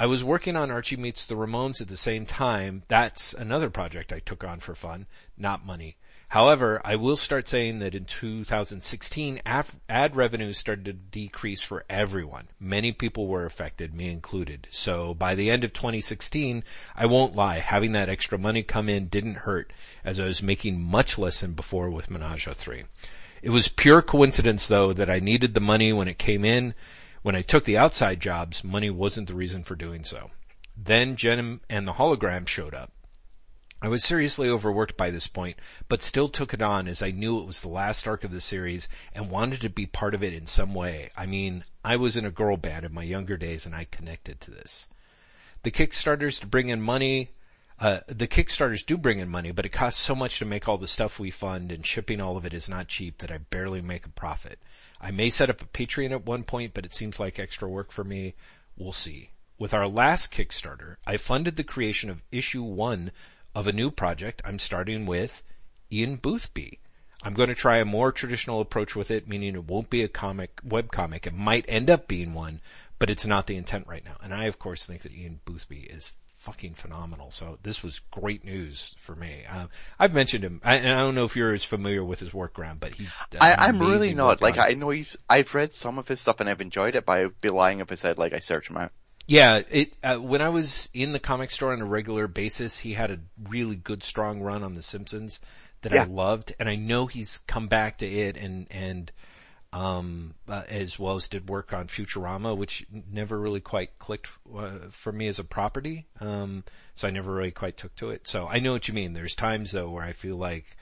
I 0.00 0.06
was 0.06 0.24
working 0.24 0.56
on 0.56 0.70
Archie 0.70 0.96
Meets 0.96 1.26
the 1.26 1.34
Ramones 1.34 1.82
at 1.82 1.88
the 1.88 1.96
same 1.98 2.24
time. 2.24 2.84
That's 2.88 3.34
another 3.34 3.68
project 3.68 4.14
I 4.14 4.20
took 4.20 4.42
on 4.42 4.58
for 4.58 4.74
fun, 4.74 5.06
not 5.36 5.66
money. 5.66 5.98
However, 6.28 6.80
I 6.82 6.96
will 6.96 7.18
start 7.18 7.46
saying 7.46 7.80
that 7.80 7.94
in 7.94 8.06
2016, 8.06 9.42
ad 9.44 10.16
revenues 10.16 10.56
started 10.56 10.86
to 10.86 10.94
decrease 10.94 11.60
for 11.60 11.84
everyone. 11.90 12.48
Many 12.58 12.92
people 12.92 13.26
were 13.26 13.44
affected, 13.44 13.94
me 13.94 14.08
included. 14.08 14.68
So 14.70 15.12
by 15.12 15.34
the 15.34 15.50
end 15.50 15.64
of 15.64 15.74
2016, 15.74 16.64
I 16.96 17.04
won't 17.04 17.36
lie, 17.36 17.58
having 17.58 17.92
that 17.92 18.08
extra 18.08 18.38
money 18.38 18.62
come 18.62 18.88
in 18.88 19.08
didn't 19.08 19.44
hurt, 19.44 19.70
as 20.02 20.18
I 20.18 20.24
was 20.24 20.42
making 20.42 20.82
much 20.82 21.18
less 21.18 21.42
than 21.42 21.52
before 21.52 21.90
with 21.90 22.10
Menage 22.10 22.48
3. 22.48 22.84
It 23.42 23.50
was 23.50 23.68
pure 23.68 24.00
coincidence 24.00 24.66
though 24.66 24.94
that 24.94 25.10
I 25.10 25.20
needed 25.20 25.52
the 25.52 25.60
money 25.60 25.92
when 25.92 26.08
it 26.08 26.18
came 26.18 26.46
in, 26.46 26.72
when 27.22 27.36
I 27.36 27.42
took 27.42 27.64
the 27.64 27.78
outside 27.78 28.20
jobs, 28.20 28.64
money 28.64 28.90
wasn't 28.90 29.28
the 29.28 29.34
reason 29.34 29.62
for 29.62 29.74
doing 29.74 30.04
so. 30.04 30.30
Then 30.76 31.16
Jem 31.16 31.60
and 31.68 31.86
the 31.86 31.92
hologram 31.92 32.46
showed 32.46 32.74
up. 32.74 32.92
I 33.82 33.88
was 33.88 34.04
seriously 34.04 34.48
overworked 34.48 34.98
by 34.98 35.10
this 35.10 35.26
point, 35.26 35.58
but 35.88 36.02
still 36.02 36.28
took 36.28 36.52
it 36.52 36.60
on 36.60 36.86
as 36.86 37.02
I 37.02 37.10
knew 37.12 37.38
it 37.38 37.46
was 37.46 37.60
the 37.60 37.68
last 37.68 38.06
arc 38.06 38.24
of 38.24 38.30
the 38.30 38.40
series 38.40 38.88
and 39.14 39.30
wanted 39.30 39.62
to 39.62 39.70
be 39.70 39.86
part 39.86 40.14
of 40.14 40.22
it 40.22 40.34
in 40.34 40.46
some 40.46 40.74
way. 40.74 41.10
I 41.16 41.24
mean, 41.24 41.64
I 41.82 41.96
was 41.96 42.16
in 42.16 42.26
a 42.26 42.30
girl 42.30 42.58
band 42.58 42.84
in 42.84 42.92
my 42.92 43.04
younger 43.04 43.38
days 43.38 43.64
and 43.64 43.74
I 43.74 43.84
connected 43.84 44.40
to 44.40 44.50
this. 44.50 44.86
The 45.62 45.70
Kickstarters 45.70 46.40
to 46.40 46.46
bring 46.46 46.68
in 46.68 46.82
money, 46.82 47.30
uh, 47.78 48.00
the 48.06 48.28
Kickstarters 48.28 48.84
do 48.84 48.98
bring 48.98 49.18
in 49.18 49.30
money, 49.30 49.50
but 49.50 49.64
it 49.64 49.70
costs 49.70 50.00
so 50.00 50.14
much 50.14 50.38
to 50.38 50.44
make 50.44 50.68
all 50.68 50.76
the 50.76 50.86
stuff 50.86 51.18
we 51.18 51.30
fund 51.30 51.72
and 51.72 51.84
shipping 51.84 52.20
all 52.20 52.36
of 52.36 52.44
it 52.44 52.52
is 52.52 52.68
not 52.68 52.88
cheap 52.88 53.18
that 53.18 53.32
I 53.32 53.38
barely 53.38 53.80
make 53.80 54.04
a 54.04 54.10
profit. 54.10 54.58
I 55.00 55.10
may 55.10 55.30
set 55.30 55.50
up 55.50 55.62
a 55.62 55.66
Patreon 55.66 56.10
at 56.10 56.26
one 56.26 56.42
point, 56.42 56.74
but 56.74 56.84
it 56.84 56.92
seems 56.92 57.18
like 57.18 57.38
extra 57.38 57.68
work 57.68 57.90
for 57.90 58.04
me. 58.04 58.34
We'll 58.76 58.92
see. 58.92 59.30
With 59.58 59.72
our 59.72 59.88
last 59.88 60.32
Kickstarter, 60.32 60.96
I 61.06 61.16
funded 61.16 61.56
the 61.56 61.64
creation 61.64 62.10
of 62.10 62.22
issue 62.30 62.62
one 62.62 63.12
of 63.54 63.66
a 63.66 63.72
new 63.72 63.90
project 63.90 64.42
I'm 64.44 64.58
starting 64.58 65.06
with 65.06 65.42
Ian 65.92 66.16
Boothby. 66.16 66.78
I'm 67.22 67.34
going 67.34 67.48
to 67.50 67.54
try 67.54 67.78
a 67.78 67.84
more 67.84 68.12
traditional 68.12 68.60
approach 68.60 68.96
with 68.96 69.10
it, 69.10 69.28
meaning 69.28 69.54
it 69.54 69.66
won't 69.66 69.90
be 69.90 70.02
a 70.02 70.08
comic, 70.08 70.60
web 70.64 70.90
comic. 70.90 71.26
It 71.26 71.34
might 71.34 71.66
end 71.68 71.90
up 71.90 72.08
being 72.08 72.32
one, 72.32 72.60
but 72.98 73.10
it's 73.10 73.26
not 73.26 73.46
the 73.46 73.56
intent 73.56 73.86
right 73.86 74.04
now. 74.04 74.16
And 74.22 74.32
I, 74.32 74.44
of 74.44 74.58
course, 74.58 74.86
think 74.86 75.02
that 75.02 75.12
Ian 75.12 75.40
Boothby 75.44 75.80
is 75.80 76.14
fucking 76.40 76.74
phenomenal. 76.74 77.30
So 77.30 77.58
this 77.62 77.82
was 77.82 78.00
great 78.10 78.44
news 78.44 78.94
for 78.96 79.14
me. 79.14 79.44
Uh, 79.48 79.66
I've 79.98 80.14
mentioned 80.14 80.42
him, 80.42 80.60
I, 80.64 80.76
and 80.76 80.88
I 80.88 81.00
don't 81.00 81.14
know 81.14 81.24
if 81.24 81.36
you're 81.36 81.52
as 81.52 81.64
familiar 81.64 82.02
with 82.02 82.18
his 82.18 82.34
work, 82.34 82.54
Graham, 82.54 82.78
but 82.78 82.94
he. 82.94 83.08
I, 83.40 83.68
am 83.68 83.78
really 83.78 84.14
not. 84.14 84.42
Like 84.42 84.58
I 84.58 84.70
know 84.70 84.90
he's. 84.90 85.16
I've 85.28 85.54
read 85.54 85.72
some 85.72 85.98
of 85.98 86.08
his 86.08 86.20
stuff 86.20 86.40
and 86.40 86.48
I've 86.48 86.60
enjoyed 86.60 86.96
it, 86.96 87.06
but 87.06 87.18
I'd 87.18 87.40
be 87.40 87.50
lying 87.50 87.80
if 87.80 87.92
I 87.92 87.94
said 87.94 88.18
like 88.18 88.32
I 88.32 88.38
search 88.38 88.68
him 88.68 88.78
out. 88.78 88.92
Yeah, 89.26 89.62
it. 89.70 89.96
Uh, 90.02 90.16
when 90.16 90.40
I 90.42 90.48
was 90.48 90.90
in 90.92 91.12
the 91.12 91.20
comic 91.20 91.50
store 91.50 91.72
on 91.72 91.80
a 91.80 91.86
regular 91.86 92.26
basis, 92.26 92.78
he 92.78 92.94
had 92.94 93.10
a 93.10 93.20
really 93.48 93.76
good, 93.76 94.02
strong 94.02 94.40
run 94.40 94.64
on 94.64 94.74
The 94.74 94.82
Simpsons 94.82 95.40
that 95.82 95.92
yeah. 95.92 96.02
I 96.02 96.06
loved, 96.06 96.54
and 96.58 96.68
I 96.68 96.76
know 96.76 97.06
he's 97.06 97.38
come 97.46 97.68
back 97.68 97.98
to 97.98 98.06
it 98.06 98.36
and 98.36 98.66
and 98.70 99.12
um, 99.72 100.34
uh, 100.48 100.64
as 100.68 100.98
well 100.98 101.16
as 101.16 101.28
did 101.28 101.48
work 101.48 101.72
on 101.72 101.86
Futurama, 101.86 102.56
which 102.56 102.86
never 103.10 103.38
really 103.38 103.60
quite 103.60 103.98
clicked 103.98 104.28
uh, 104.54 104.88
for 104.90 105.12
me 105.12 105.28
as 105.28 105.38
a 105.38 105.44
property. 105.44 106.06
Um, 106.20 106.64
so 106.94 107.06
I 107.06 107.10
never 107.10 107.32
really 107.32 107.52
quite 107.52 107.76
took 107.76 107.94
to 107.96 108.10
it. 108.10 108.26
So 108.26 108.48
I 108.48 108.58
know 108.58 108.72
what 108.72 108.88
you 108.88 108.94
mean. 108.94 109.12
There's 109.12 109.36
times 109.36 109.70
though 109.70 109.90
where 109.90 110.04
I 110.04 110.12
feel 110.12 110.36
like 110.36 110.76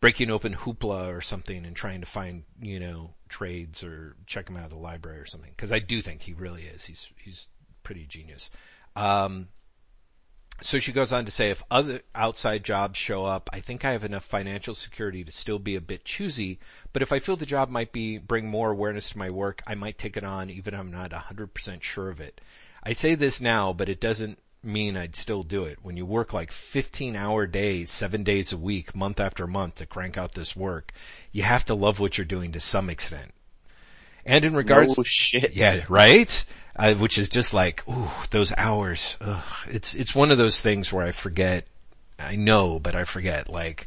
breaking 0.00 0.30
open 0.30 0.54
Hoopla 0.54 1.14
or 1.14 1.20
something 1.20 1.66
and 1.66 1.76
trying 1.76 2.00
to 2.00 2.06
find, 2.06 2.44
you 2.60 2.80
know, 2.80 3.10
trades 3.28 3.84
or 3.84 4.16
check 4.26 4.48
him 4.48 4.56
out 4.56 4.64
of 4.64 4.70
the 4.70 4.76
library 4.76 5.18
or 5.18 5.26
something. 5.26 5.52
Cause 5.58 5.72
I 5.72 5.78
do 5.78 6.00
think 6.00 6.22
he 6.22 6.32
really 6.32 6.62
is. 6.62 6.84
He's, 6.84 7.12
he's 7.16 7.48
pretty 7.82 8.06
genius. 8.06 8.50
Um, 8.96 9.48
so 10.62 10.78
she 10.78 10.92
goes 10.92 11.12
on 11.12 11.24
to 11.24 11.30
say, 11.30 11.50
if 11.50 11.62
other 11.70 12.02
outside 12.14 12.64
jobs 12.64 12.98
show 12.98 13.24
up, 13.24 13.48
I 13.52 13.60
think 13.60 13.84
I 13.84 13.92
have 13.92 14.04
enough 14.04 14.24
financial 14.24 14.74
security 14.74 15.24
to 15.24 15.32
still 15.32 15.58
be 15.58 15.76
a 15.76 15.80
bit 15.80 16.04
choosy, 16.04 16.58
but 16.92 17.02
if 17.02 17.12
I 17.12 17.18
feel 17.18 17.36
the 17.36 17.46
job 17.46 17.70
might 17.70 17.92
be, 17.92 18.18
bring 18.18 18.48
more 18.48 18.70
awareness 18.70 19.10
to 19.10 19.18
my 19.18 19.30
work, 19.30 19.62
I 19.66 19.74
might 19.74 19.98
take 19.98 20.16
it 20.16 20.24
on 20.24 20.50
even 20.50 20.74
if 20.74 20.80
I'm 20.80 20.90
not 20.90 21.10
100% 21.10 21.82
sure 21.82 22.10
of 22.10 22.20
it. 22.20 22.40
I 22.82 22.92
say 22.92 23.14
this 23.14 23.40
now, 23.40 23.72
but 23.72 23.88
it 23.88 24.00
doesn't 24.00 24.38
mean 24.62 24.96
I'd 24.96 25.16
still 25.16 25.42
do 25.42 25.64
it. 25.64 25.78
When 25.82 25.96
you 25.96 26.04
work 26.04 26.32
like 26.32 26.52
15 26.52 27.16
hour 27.16 27.46
days, 27.46 27.90
seven 27.90 28.22
days 28.22 28.52
a 28.52 28.58
week, 28.58 28.94
month 28.94 29.20
after 29.20 29.46
month 29.46 29.76
to 29.76 29.86
crank 29.86 30.18
out 30.18 30.32
this 30.32 30.54
work, 30.54 30.92
you 31.32 31.42
have 31.42 31.64
to 31.66 31.74
love 31.74 32.00
what 32.00 32.18
you're 32.18 32.24
doing 32.24 32.52
to 32.52 32.60
some 32.60 32.90
extent. 32.90 33.32
And 34.26 34.44
in 34.44 34.54
regards, 34.54 34.96
no 34.96 35.04
shit. 35.04 35.54
yeah, 35.54 35.84
right? 35.88 36.44
Which 36.98 37.18
is 37.18 37.28
just 37.28 37.52
like, 37.52 37.86
ooh, 37.88 38.10
those 38.30 38.52
hours. 38.56 39.16
Ugh. 39.20 39.42
It's, 39.68 39.94
it's 39.94 40.14
one 40.14 40.30
of 40.30 40.38
those 40.38 40.60
things 40.60 40.92
where 40.92 41.04
I 41.04 41.10
forget, 41.10 41.66
I 42.18 42.36
know, 42.36 42.78
but 42.78 42.94
I 42.94 43.04
forget, 43.04 43.48
like, 43.48 43.86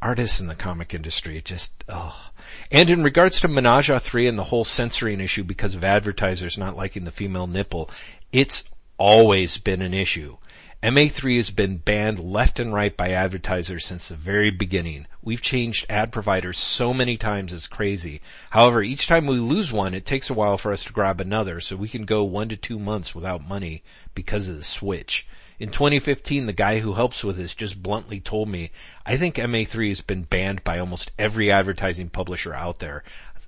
artists 0.00 0.40
in 0.40 0.46
the 0.46 0.54
comic 0.54 0.94
industry, 0.94 1.40
just, 1.42 1.84
oh. 1.88 2.30
And 2.70 2.90
in 2.90 3.02
regards 3.02 3.40
to 3.40 3.48
Menage 3.48 3.90
a 3.90 4.00
3 4.00 4.26
and 4.26 4.38
the 4.38 4.44
whole 4.44 4.64
censoring 4.64 5.20
issue 5.20 5.44
because 5.44 5.74
of 5.74 5.84
advertisers 5.84 6.58
not 6.58 6.76
liking 6.76 7.04
the 7.04 7.10
female 7.10 7.46
nipple, 7.46 7.90
it's 8.32 8.64
always 8.98 9.58
been 9.58 9.82
an 9.82 9.94
issue. 9.94 10.36
MA3 10.82 11.36
has 11.36 11.52
been 11.52 11.76
banned 11.76 12.18
left 12.18 12.58
and 12.58 12.74
right 12.74 12.96
by 12.96 13.10
advertisers 13.10 13.86
since 13.86 14.08
the 14.08 14.16
very 14.16 14.50
beginning. 14.50 15.06
We've 15.22 15.40
changed 15.40 15.86
ad 15.88 16.10
providers 16.10 16.58
so 16.58 16.92
many 16.92 17.16
times 17.16 17.52
it's 17.52 17.68
crazy. 17.68 18.20
However, 18.50 18.82
each 18.82 19.06
time 19.06 19.26
we 19.26 19.36
lose 19.36 19.70
one, 19.70 19.94
it 19.94 20.04
takes 20.04 20.28
a 20.28 20.34
while 20.34 20.58
for 20.58 20.72
us 20.72 20.82
to 20.86 20.92
grab 20.92 21.20
another, 21.20 21.60
so 21.60 21.76
we 21.76 21.88
can 21.88 22.04
go 22.04 22.24
one 22.24 22.48
to 22.48 22.56
two 22.56 22.80
months 22.80 23.14
without 23.14 23.46
money 23.46 23.84
because 24.16 24.48
of 24.48 24.56
the 24.56 24.64
switch. 24.64 25.24
In 25.60 25.68
2015, 25.68 26.46
the 26.46 26.52
guy 26.52 26.80
who 26.80 26.94
helps 26.94 27.22
with 27.22 27.36
this 27.36 27.54
just 27.54 27.80
bluntly 27.80 28.18
told 28.18 28.48
me, 28.48 28.72
I 29.06 29.16
think 29.16 29.36
MA3 29.36 29.86
has 29.86 30.00
been 30.00 30.24
banned 30.24 30.64
by 30.64 30.80
almost 30.80 31.12
every 31.16 31.48
advertising 31.48 32.08
publisher 32.08 32.54
out 32.54 32.80
there. 32.80 33.04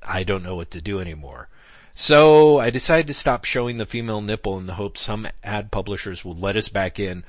I 0.06 0.22
don't 0.22 0.44
know 0.44 0.54
what 0.54 0.70
to 0.70 0.80
do 0.80 1.00
anymore. 1.00 1.48
So 1.94 2.58
I 2.58 2.70
decided 2.70 3.06
to 3.06 3.14
stop 3.14 3.44
showing 3.44 3.76
the 3.76 3.86
female 3.86 4.20
nipple 4.20 4.58
in 4.58 4.66
the 4.66 4.74
hope 4.74 4.98
some 4.98 5.28
ad 5.44 5.70
publishers 5.70 6.24
will 6.24 6.34
let 6.34 6.56
us 6.56 6.68
back 6.68 6.98
in 6.98 7.24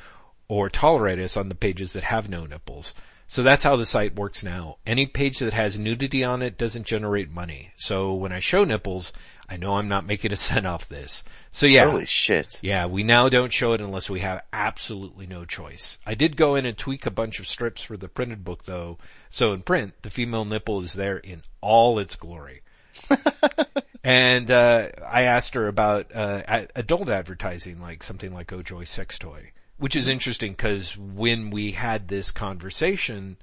or 0.48 0.70
tolerate 0.70 1.20
us 1.20 1.38
on 1.38 1.50
the 1.50 1.56
pages 1.56 1.94
that 1.94 2.04
have 2.04 2.30
no 2.30 2.46
nipples. 2.46 2.94
So 3.28 3.42
that's 3.44 3.64
how 3.64 3.76
the 3.76 3.86
site 3.86 4.16
works 4.16 4.44
now. 4.44 4.78
Any 4.86 5.08
page 5.08 5.40
that 5.40 5.54
has 5.54 5.80
nudity 5.80 6.24
on 6.24 6.42
it 6.42 6.58
doesn't 6.58 6.86
generate 6.86 7.32
money. 7.32 7.72
So 7.76 8.14
when 8.14 8.32
I 8.32 8.40
show 8.40 8.64
nipples, 8.64 9.14
I 9.50 9.58
know 9.58 9.76
I'm 9.76 9.88
not 9.88 10.06
making 10.06 10.32
a 10.32 10.36
cent 10.36 10.66
off 10.66 10.88
this. 10.88 11.24
So 11.52 11.66
yeah. 11.68 11.90
Holy 11.90 12.06
shit. 12.06 12.60
Yeah, 12.62 12.86
we 12.86 13.04
now 13.04 13.30
don't 13.30 13.54
show 13.54 13.74
it 13.74 13.82
unless 13.82 14.10
we 14.10 14.20
have 14.22 14.44
absolutely 14.54 15.28
no 15.28 15.46
choice. 15.46 15.98
I 16.06 16.16
did 16.16 16.38
go 16.38 16.56
in 16.56 16.66
and 16.66 16.78
tweak 16.78 17.06
a 17.06 17.12
bunch 17.12 17.40
of 17.40 17.48
strips 17.48 17.84
for 17.84 17.98
the 17.98 18.08
printed 18.08 18.44
book 18.44 18.66
though. 18.66 18.98
So 19.30 19.54
in 19.54 19.62
print, 19.62 19.94
the 20.02 20.10
female 20.10 20.46
nipple 20.46 20.82
is 20.82 20.94
there 20.94 21.18
in 21.18 21.42
all 21.62 22.00
its 22.00 22.16
glory. 22.16 22.62
and 24.06 24.52
uh, 24.52 24.90
I 25.12 25.24
asked 25.24 25.56
her 25.56 25.68
about 25.68 26.14
uh, 26.14 26.68
adult 26.76 27.10
advertising, 27.10 27.82
like 27.82 28.04
something 28.04 28.32
like 28.32 28.54
Oh 28.54 28.62
Joy 28.62 28.84
Sex 28.84 29.18
Toy, 29.18 29.52
which 29.78 29.96
is 29.96 30.08
interesting 30.08 30.52
because 30.52 30.96
when 30.96 31.50
we 31.50 31.72
had 31.72 32.08
this 32.08 32.30
conversation, 32.30 33.38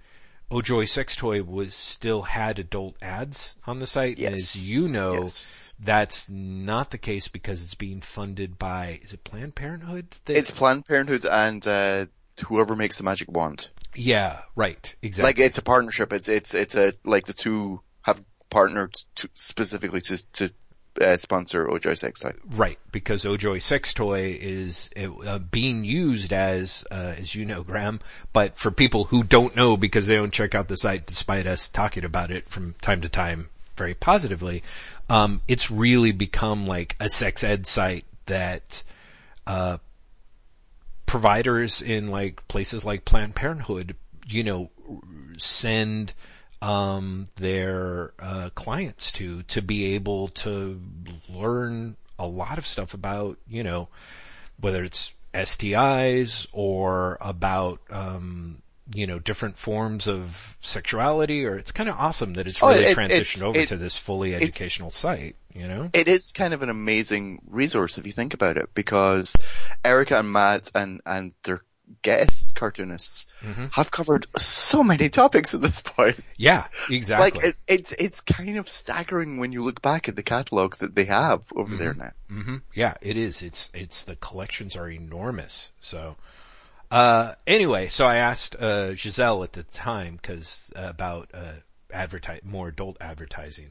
Oh 0.53 0.63
Joy 0.63 0.85
Sex 0.85 1.17
Toy 1.17 1.43
was 1.43 1.75
still 1.75 2.23
had 2.23 2.61
adult 2.61 2.95
ads 3.03 3.57
on 3.67 3.81
the 3.81 3.89
site, 3.89 4.19
yes. 4.19 4.27
and 4.27 4.35
as 4.37 4.75
you 4.77 4.89
know, 4.89 5.23
yes. 5.23 5.75
that's 5.81 6.29
not 6.29 6.93
the 6.93 6.99
case 6.99 7.27
because 7.27 7.61
it's 7.61 7.75
being 7.75 8.01
funded 8.01 8.57
by 8.57 9.01
is 9.03 9.13
it 9.13 9.25
Planned 9.25 9.57
Parenthood? 9.57 10.15
That... 10.27 10.37
It's 10.37 10.53
Planned 10.53 10.87
Parenthood 10.87 11.27
and 11.27 11.67
uh, 11.67 12.07
whoever 12.47 12.77
makes 12.77 12.99
the 12.99 13.03
magic 13.05 13.33
wand. 13.33 13.69
Yeah, 13.97 14.43
right, 14.55 14.95
exactly. 15.03 15.29
Like 15.29 15.39
it's 15.41 15.59
a 15.59 15.63
partnership. 15.63 16.13
It's 16.13 16.29
it's 16.29 16.55
it's 16.55 16.77
a 16.77 16.95
like 17.05 17.27
the 17.27 17.35
two 17.35 17.81
partnered 18.53 18.93
to, 19.15 19.29
specifically 19.33 20.01
to, 20.03 20.33
to 20.35 20.53
uh, 21.01 21.17
sponsor 21.17 21.67
Ojoy 21.67 21.97
Sex 21.97 22.21
Toy. 22.21 22.33
Right, 22.51 22.79
because 22.93 23.25
Ojoy 23.25 23.63
Sex 23.63 23.95
Toy 23.95 24.39
is 24.39 24.91
uh, 25.27 25.39
being 25.39 25.85
used 25.85 26.35
as, 26.35 26.85
uh, 26.91 27.15
as 27.19 27.35
you 27.35 27.47
know, 27.47 27.63
Graham, 27.63 28.01
but 28.35 28.59
for 28.59 28.71
people 28.71 29.05
who 29.05 29.23
don't 29.23 29.57
know 29.57 29.79
because 29.79 30.07
they 30.07 30.17
don't 30.17 30.35
check 30.35 30.55
out 30.55 30.69
the 30.69 30.77
site 30.77 31.07
despite 31.07 31.47
us 31.47 31.67
talking 31.69 32.05
about 32.05 32.31
it 32.31 32.45
from 32.45 32.75
time 32.83 33.01
to 33.01 33.09
time 33.09 33.49
very 33.75 33.95
positively, 33.95 34.63
um, 35.09 35.41
it's 35.49 35.71
really 35.71 36.13
become 36.13 36.67
like 36.67 36.95
a 37.01 37.09
sex 37.09 37.43
ed 37.43 37.67
site 37.67 38.05
that, 38.27 38.83
uh, 39.47 39.79
providers 41.07 41.81
in 41.81 42.11
like 42.11 42.47
places 42.49 42.85
like 42.85 43.07
Planned 43.07 43.35
Parenthood, 43.35 43.97
you 44.29 44.45
know, 44.45 44.71
send, 45.39 46.13
um, 46.63 47.27
their 47.35 48.13
uh, 48.19 48.51
clients 48.55 49.13
to 49.13 49.43
to 49.45 49.61
be 49.61 49.95
able 49.95 50.29
to 50.29 50.81
learn 51.29 51.97
a 52.19 52.27
lot 52.27 52.57
of 52.57 52.67
stuff 52.67 52.95
about 52.95 53.37
you 53.49 53.65
know 53.65 53.89
whether 54.61 54.85
it's 54.85 55.13
STIs 55.35 56.47
or 56.53 57.19
about 57.21 57.81
um, 57.91 58.63
you 58.95 59.07
know 59.07 59.19
different 59.19 59.59
forms 59.59 60.07
of 60.07 60.57
sexuality 60.61 61.45
or 61.45 61.57
it's 61.57 61.73
kind 61.73 61.89
of 61.89 61.97
awesome 61.97 62.35
that 62.35 62.47
it's 62.47 62.63
really 62.63 62.87
oh, 62.87 62.91
it, 62.91 62.97
transitioned 62.97 63.21
it's, 63.21 63.43
over 63.43 63.59
it, 63.59 63.69
to 63.69 63.77
this 63.77 63.97
fully 63.97 64.35
educational 64.35 64.91
site 64.91 65.37
you 65.55 65.69
know? 65.69 65.91
It 65.93 66.09
is 66.09 66.33
kind 66.33 66.55
of 66.55 66.63
an 66.63 66.71
amazing 66.71 67.43
resource 67.47 67.99
if 67.99 68.07
you 68.07 68.13
think 68.13 68.35
about 68.35 68.57
it 68.57 68.71
because 68.75 69.37
Erika 69.85 70.19
and 70.19 70.33
Matt 70.33 70.71
and 70.75 71.01
and 71.05 71.33
their 71.43 71.63
guest 72.03 72.57
cartoonists 72.57 73.27
mm-hmm. 73.43 73.67
have 73.73 73.91
covered 73.91 74.27
so 74.39 74.83
many 74.83 75.09
topics 75.09 75.55
at 75.55 75.61
this 75.61 75.81
point. 75.81 76.19
Yeah, 76.37 76.67
exactly. 76.91 77.41
Like 77.41 77.49
it, 77.49 77.57
it's 77.67 77.93
it's 77.99 78.21
kind 78.21 78.57
of 78.57 78.69
staggering 78.69 79.39
when 79.39 79.53
you 79.53 79.63
look 79.63 79.83
back 79.83 80.09
at 80.09 80.17
the 80.17 80.23
catalog 80.23 80.77
that 80.77 80.95
they 80.95 81.05
have 81.05 81.43
over 81.55 81.71
mm-hmm. 81.71 81.79
there 81.79 81.95
now. 81.95 82.13
Mm-hmm. 82.31 82.57
Yeah, 82.75 82.95
it 83.01 83.17
is. 83.17 83.43
It's 83.43 83.71
it's 83.75 84.05
the 84.05 84.17
collections 84.17 84.77
are 84.77 84.89
enormous. 84.89 85.71
So. 85.81 86.17
Uh, 86.91 87.35
anyway, 87.47 87.89
so 87.89 88.07
I 88.07 88.17
asked, 88.17 88.55
uh, 88.57 88.95
Giselle 88.95 89.43
at 89.45 89.55
the 89.55 89.63
time, 89.63 90.19
cause, 90.23 90.71
uh, 90.77 90.89
about, 90.91 91.31
uh, 91.33 91.55
advertise, 91.91 92.43
more 92.45 92.69
adult 92.69 92.99
advertising. 93.01 93.71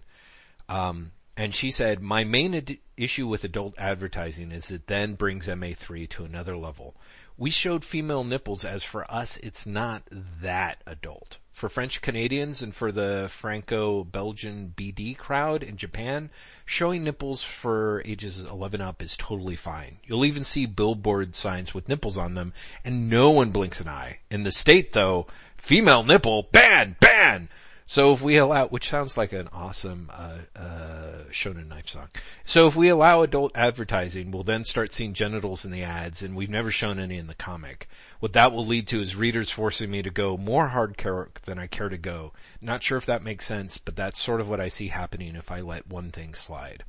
Um, 0.68 1.12
and 1.38 1.54
she 1.54 1.70
said, 1.70 2.02
my 2.02 2.24
main 2.24 2.56
ad- 2.56 2.80
issue 2.98 3.28
with 3.28 3.44
adult 3.44 3.76
advertising 3.78 4.52
is 4.52 4.72
it 4.72 4.88
then 4.88 5.14
brings 5.14 5.48
MA3 5.48 6.10
to 6.10 6.24
another 6.24 6.58
level 6.58 6.96
we 7.42 7.50
showed 7.50 7.84
female 7.84 8.24
nipples 8.24 8.64
as 8.64 8.84
for 8.84 9.04
us, 9.12 9.38
it's 9.38 9.66
not 9.66 10.04
that 10.44 10.80
adult. 10.86 11.40
For 11.52 11.70
French 11.70 12.00
Canadians 12.00 12.62
and 12.62 12.74
for 12.74 12.92
the 12.92 13.32
Franco-Belgian 13.32 14.76
BD 14.78 15.18
crowd 15.18 15.64
in 15.64 15.76
Japan, 15.76 16.30
showing 16.68 17.04
nipples 17.04 17.42
for 17.42 18.04
ages 18.06 18.40
11 18.40 18.80
up 18.80 19.02
is 19.02 19.18
totally 19.18 19.56
fine. 19.56 19.98
You'll 20.06 20.24
even 20.24 20.44
see 20.44 20.68
billboard 20.68 21.36
signs 21.36 21.74
with 21.74 21.90
nipples 21.90 22.16
on 22.16 22.36
them 22.36 22.54
and 22.86 23.10
no 23.10 23.32
one 23.32 23.50
blinks 23.50 23.82
an 23.82 23.90
eye. 23.90 24.20
In 24.30 24.44
the 24.44 24.52
state 24.52 24.94
though, 24.94 25.26
female 25.58 26.04
nipple, 26.04 26.44
ban, 26.52 26.96
ban! 27.00 27.50
So 27.92 28.14
if 28.14 28.22
we 28.22 28.38
allow, 28.38 28.68
which 28.68 28.90
sounds 28.90 29.18
like 29.18 29.34
an 29.34 29.50
awesome 29.52 30.10
uh, 30.14 30.38
uh, 30.56 31.26
Shonen 31.30 31.68
Knife 31.68 31.90
song. 31.90 32.08
So 32.46 32.66
if 32.68 32.74
we 32.74 32.88
allow 32.88 33.22
adult 33.22 33.52
advertising, 33.54 34.32
we'll 34.32 34.44
then 34.44 34.64
start 34.64 34.94
seeing 34.94 35.12
genitals 35.12 35.66
in 35.66 35.72
the 35.72 35.84
ads, 35.84 36.22
and 36.22 36.34
we've 36.34 36.50
never 36.50 36.72
shown 36.72 37.00
any 37.00 37.18
in 37.18 37.28
the 37.28 37.36
comic. 37.36 37.90
What 38.22 38.32
that 38.32 38.54
will 38.54 38.66
lead 38.66 38.88
to 38.88 39.02
is 39.02 39.18
readers 39.18 39.52
forcing 39.52 39.92
me 39.92 40.02
to 40.04 40.10
go 40.10 40.38
more 40.38 40.70
hardcore 40.70 41.34
than 41.42 41.60
I 41.60 41.68
care 41.68 41.90
to 41.90 41.98
go. 41.98 42.32
Not 42.62 42.82
sure 42.82 42.98
if 42.98 43.08
that 43.08 43.24
makes 43.24 43.46
sense, 43.46 43.78
but 43.78 43.98
that's 43.98 44.24
sort 44.24 44.40
of 44.40 44.48
what 44.48 44.62
I 44.62 44.70
see 44.70 44.88
happening 44.88 45.36
if 45.36 45.52
I 45.52 45.60
let 45.60 45.86
one 45.90 46.12
thing 46.12 46.34
slide. 46.34 46.86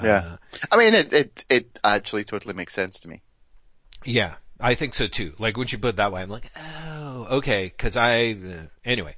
Yeah, 0.00 0.18
uh, 0.18 0.36
I 0.70 0.76
mean 0.76 0.94
it, 0.94 1.12
it 1.12 1.44
it 1.48 1.80
actually 1.82 2.22
totally 2.22 2.54
makes 2.54 2.72
sense 2.72 3.00
to 3.00 3.08
me. 3.08 3.20
Yeah, 4.04 4.36
I 4.60 4.76
think 4.76 4.94
so 4.94 5.08
too. 5.08 5.34
Like 5.40 5.56
when 5.56 5.66
you 5.66 5.78
put 5.78 5.88
it 5.88 5.96
that 5.96 6.12
way, 6.12 6.22
I'm 6.22 6.30
like, 6.30 6.48
oh, 6.56 7.26
okay, 7.38 7.64
because 7.64 7.96
I 7.96 8.30
uh, 8.34 8.66
anyway. 8.84 9.16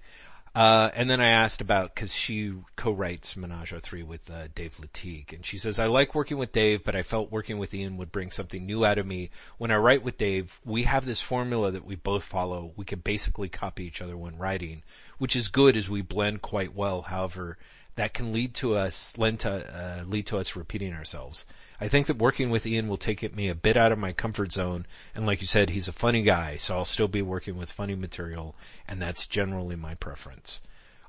Uh, 0.54 0.90
and 0.94 1.08
then 1.08 1.20
I 1.20 1.30
asked 1.30 1.62
about, 1.62 1.96
cause 1.96 2.12
she 2.12 2.52
co-writes 2.76 3.36
Menage 3.38 3.72
a 3.72 3.80
Three 3.80 4.02
with, 4.02 4.30
uh, 4.30 4.48
Dave 4.54 4.78
Latigue. 4.78 5.32
And 5.32 5.46
she 5.46 5.56
says, 5.56 5.78
I 5.78 5.86
like 5.86 6.14
working 6.14 6.36
with 6.36 6.52
Dave, 6.52 6.84
but 6.84 6.94
I 6.94 7.02
felt 7.02 7.32
working 7.32 7.56
with 7.56 7.72
Ian 7.72 7.96
would 7.96 8.12
bring 8.12 8.30
something 8.30 8.66
new 8.66 8.84
out 8.84 8.98
of 8.98 9.06
me. 9.06 9.30
When 9.56 9.70
I 9.70 9.76
write 9.76 10.02
with 10.02 10.18
Dave, 10.18 10.60
we 10.64 10.82
have 10.82 11.06
this 11.06 11.22
formula 11.22 11.70
that 11.70 11.86
we 11.86 11.94
both 11.94 12.22
follow. 12.22 12.72
We 12.76 12.84
can 12.84 13.00
basically 13.00 13.48
copy 13.48 13.86
each 13.86 14.02
other 14.02 14.16
when 14.16 14.36
writing, 14.36 14.82
which 15.16 15.34
is 15.34 15.48
good 15.48 15.74
as 15.74 15.88
we 15.88 16.02
blend 16.02 16.42
quite 16.42 16.74
well. 16.74 17.02
However, 17.02 17.56
that 17.96 18.14
can 18.14 18.32
lead 18.32 18.54
to 18.54 18.74
us, 18.74 19.16
lend 19.18 19.40
to, 19.40 19.50
uh, 19.50 20.04
lead 20.06 20.26
to 20.26 20.38
us 20.38 20.56
repeating 20.56 20.94
ourselves. 20.94 21.44
I 21.80 21.88
think 21.88 22.06
that 22.06 22.16
working 22.16 22.48
with 22.48 22.66
Ian 22.66 22.88
will 22.88 22.96
take 22.96 23.34
me 23.34 23.48
a 23.48 23.54
bit 23.54 23.76
out 23.76 23.92
of 23.92 23.98
my 23.98 24.12
comfort 24.12 24.52
zone. 24.52 24.86
And 25.14 25.26
like 25.26 25.40
you 25.40 25.46
said, 25.46 25.70
he's 25.70 25.88
a 25.88 25.92
funny 25.92 26.22
guy, 26.22 26.56
so 26.56 26.76
I'll 26.76 26.84
still 26.84 27.08
be 27.08 27.22
working 27.22 27.56
with 27.56 27.70
funny 27.70 27.94
material, 27.94 28.56
and 28.88 29.00
that's 29.00 29.26
generally 29.26 29.76
my 29.76 29.94
preference. 29.94 30.62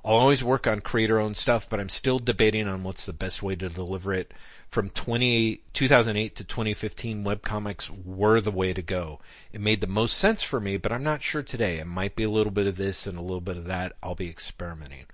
I'll 0.05 0.17
always 0.17 0.43
work 0.43 0.67
on 0.67 0.81
creator 0.81 1.17
owned 1.17 1.37
stuff, 1.37 1.69
but 1.69 1.79
I'm 1.79 1.87
still 1.87 2.19
debating 2.19 2.67
on 2.67 2.83
what's 2.83 3.05
the 3.05 3.13
best 3.13 3.41
way 3.41 3.55
to 3.55 3.69
deliver 3.69 4.13
it. 4.13 4.33
From 4.69 4.89
2008 4.89 6.35
to 6.35 6.43
2015, 6.43 7.23
webcomics 7.23 8.05
were 8.05 8.41
the 8.41 8.51
way 8.51 8.73
to 8.73 8.81
go. 8.81 9.21
It 9.53 9.61
made 9.61 9.79
the 9.79 9.87
most 9.87 10.17
sense 10.17 10.43
for 10.43 10.59
me, 10.59 10.75
but 10.75 10.91
I'm 10.91 11.03
not 11.03 11.21
sure 11.21 11.41
today. 11.41 11.77
It 11.77 11.87
might 11.87 12.17
be 12.17 12.23
a 12.23 12.29
little 12.29 12.51
bit 12.51 12.67
of 12.67 12.75
this 12.75 13.07
and 13.07 13.17
a 13.17 13.21
little 13.21 13.39
bit 13.39 13.55
of 13.55 13.65
that. 13.65 13.93
I'll 14.03 14.15
be 14.15 14.29
experimenting. 14.29 15.05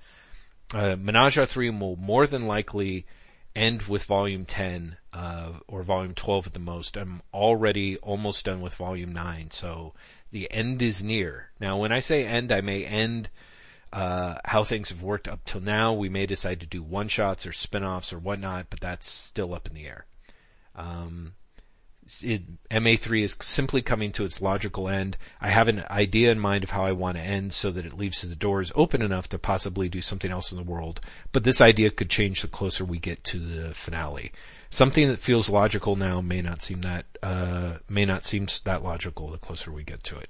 Uh, 0.73 0.95
Menage 0.95 1.37
a 1.37 1.45
Three 1.45 1.69
will 1.69 1.95
more 1.95 2.27
than 2.27 2.47
likely 2.47 3.05
end 3.55 3.83
with 3.83 4.03
volume 4.03 4.45
10, 4.45 4.97
uh, 5.13 5.53
or 5.67 5.83
volume 5.83 6.13
12 6.13 6.47
at 6.47 6.53
the 6.53 6.59
most. 6.59 6.95
I'm 6.95 7.21
already 7.33 7.97
almost 7.97 8.45
done 8.45 8.61
with 8.61 8.75
volume 8.75 9.11
9, 9.11 9.51
so 9.51 9.93
the 10.31 10.49
end 10.51 10.81
is 10.81 11.03
near. 11.03 11.49
Now 11.59 11.77
when 11.77 11.91
I 11.91 11.99
say 11.99 12.25
end, 12.25 12.51
I 12.51 12.61
may 12.61 12.85
end 12.85 13.29
uh, 13.91 14.35
how 14.45 14.63
things 14.63 14.89
have 14.89 15.01
worked 15.01 15.27
up 15.27 15.43
till 15.45 15.61
now. 15.61 15.93
We 15.93 16.09
may 16.09 16.27
decide 16.27 16.59
to 16.59 16.67
do 16.67 16.83
one 16.83 17.07
shots 17.07 17.47
or 17.47 17.51
spin 17.51 17.83
offs 17.83 18.13
or 18.13 18.19
whatnot, 18.19 18.67
but 18.69 18.79
that's 18.79 19.09
still 19.09 19.53
up 19.55 19.67
in 19.67 19.73
the 19.73 19.87
air. 19.87 20.05
Um, 20.75 21.33
it, 22.21 22.69
MA3 22.69 23.23
is 23.23 23.35
simply 23.41 23.81
coming 23.81 24.11
to 24.13 24.23
its 24.23 24.41
logical 24.41 24.89
end. 24.89 25.17
I 25.41 25.49
have 25.49 25.67
an 25.67 25.83
idea 25.89 26.31
in 26.31 26.39
mind 26.39 26.63
of 26.63 26.71
how 26.71 26.85
I 26.85 26.91
want 26.91 27.17
to 27.17 27.23
end 27.23 27.53
so 27.53 27.71
that 27.71 27.85
it 27.85 27.97
leaves 27.97 28.21
the 28.21 28.35
doors 28.35 28.71
open 28.75 29.01
enough 29.01 29.29
to 29.29 29.39
possibly 29.39 29.89
do 29.89 30.01
something 30.01 30.31
else 30.31 30.51
in 30.51 30.57
the 30.57 30.63
world. 30.63 31.01
But 31.31 31.43
this 31.43 31.61
idea 31.61 31.91
could 31.91 32.09
change 32.09 32.41
the 32.41 32.47
closer 32.47 32.83
we 32.85 32.99
get 32.99 33.23
to 33.25 33.39
the 33.39 33.73
finale. 33.73 34.31
Something 34.69 35.07
that 35.07 35.19
feels 35.19 35.49
logical 35.49 35.95
now 35.95 36.21
may 36.21 36.41
not 36.41 36.61
seem 36.61 36.81
that, 36.81 37.05
uh, 37.23 37.77
may 37.87 38.05
not 38.05 38.25
seem 38.25 38.47
that 38.63 38.83
logical 38.83 39.29
the 39.29 39.37
closer 39.37 39.71
we 39.71 39.83
get 39.83 40.03
to 40.05 40.17
it. 40.17 40.29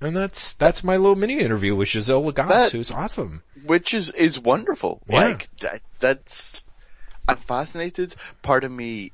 And 0.00 0.16
that's 0.16 0.52
that's 0.54 0.84
my 0.84 0.96
little 0.96 1.16
mini 1.16 1.38
interview 1.38 1.74
with 1.74 1.88
Giselle 1.88 2.30
that, 2.32 2.72
who's 2.72 2.90
awesome. 2.90 3.42
Which 3.64 3.94
is 3.94 4.10
is 4.10 4.38
wonderful. 4.38 5.00
Yeah. 5.08 5.20
Like 5.20 5.56
that, 5.58 5.80
that's 5.98 6.66
I'm 7.26 7.36
fascinated. 7.36 8.14
Part 8.42 8.64
of 8.64 8.70
me, 8.70 9.12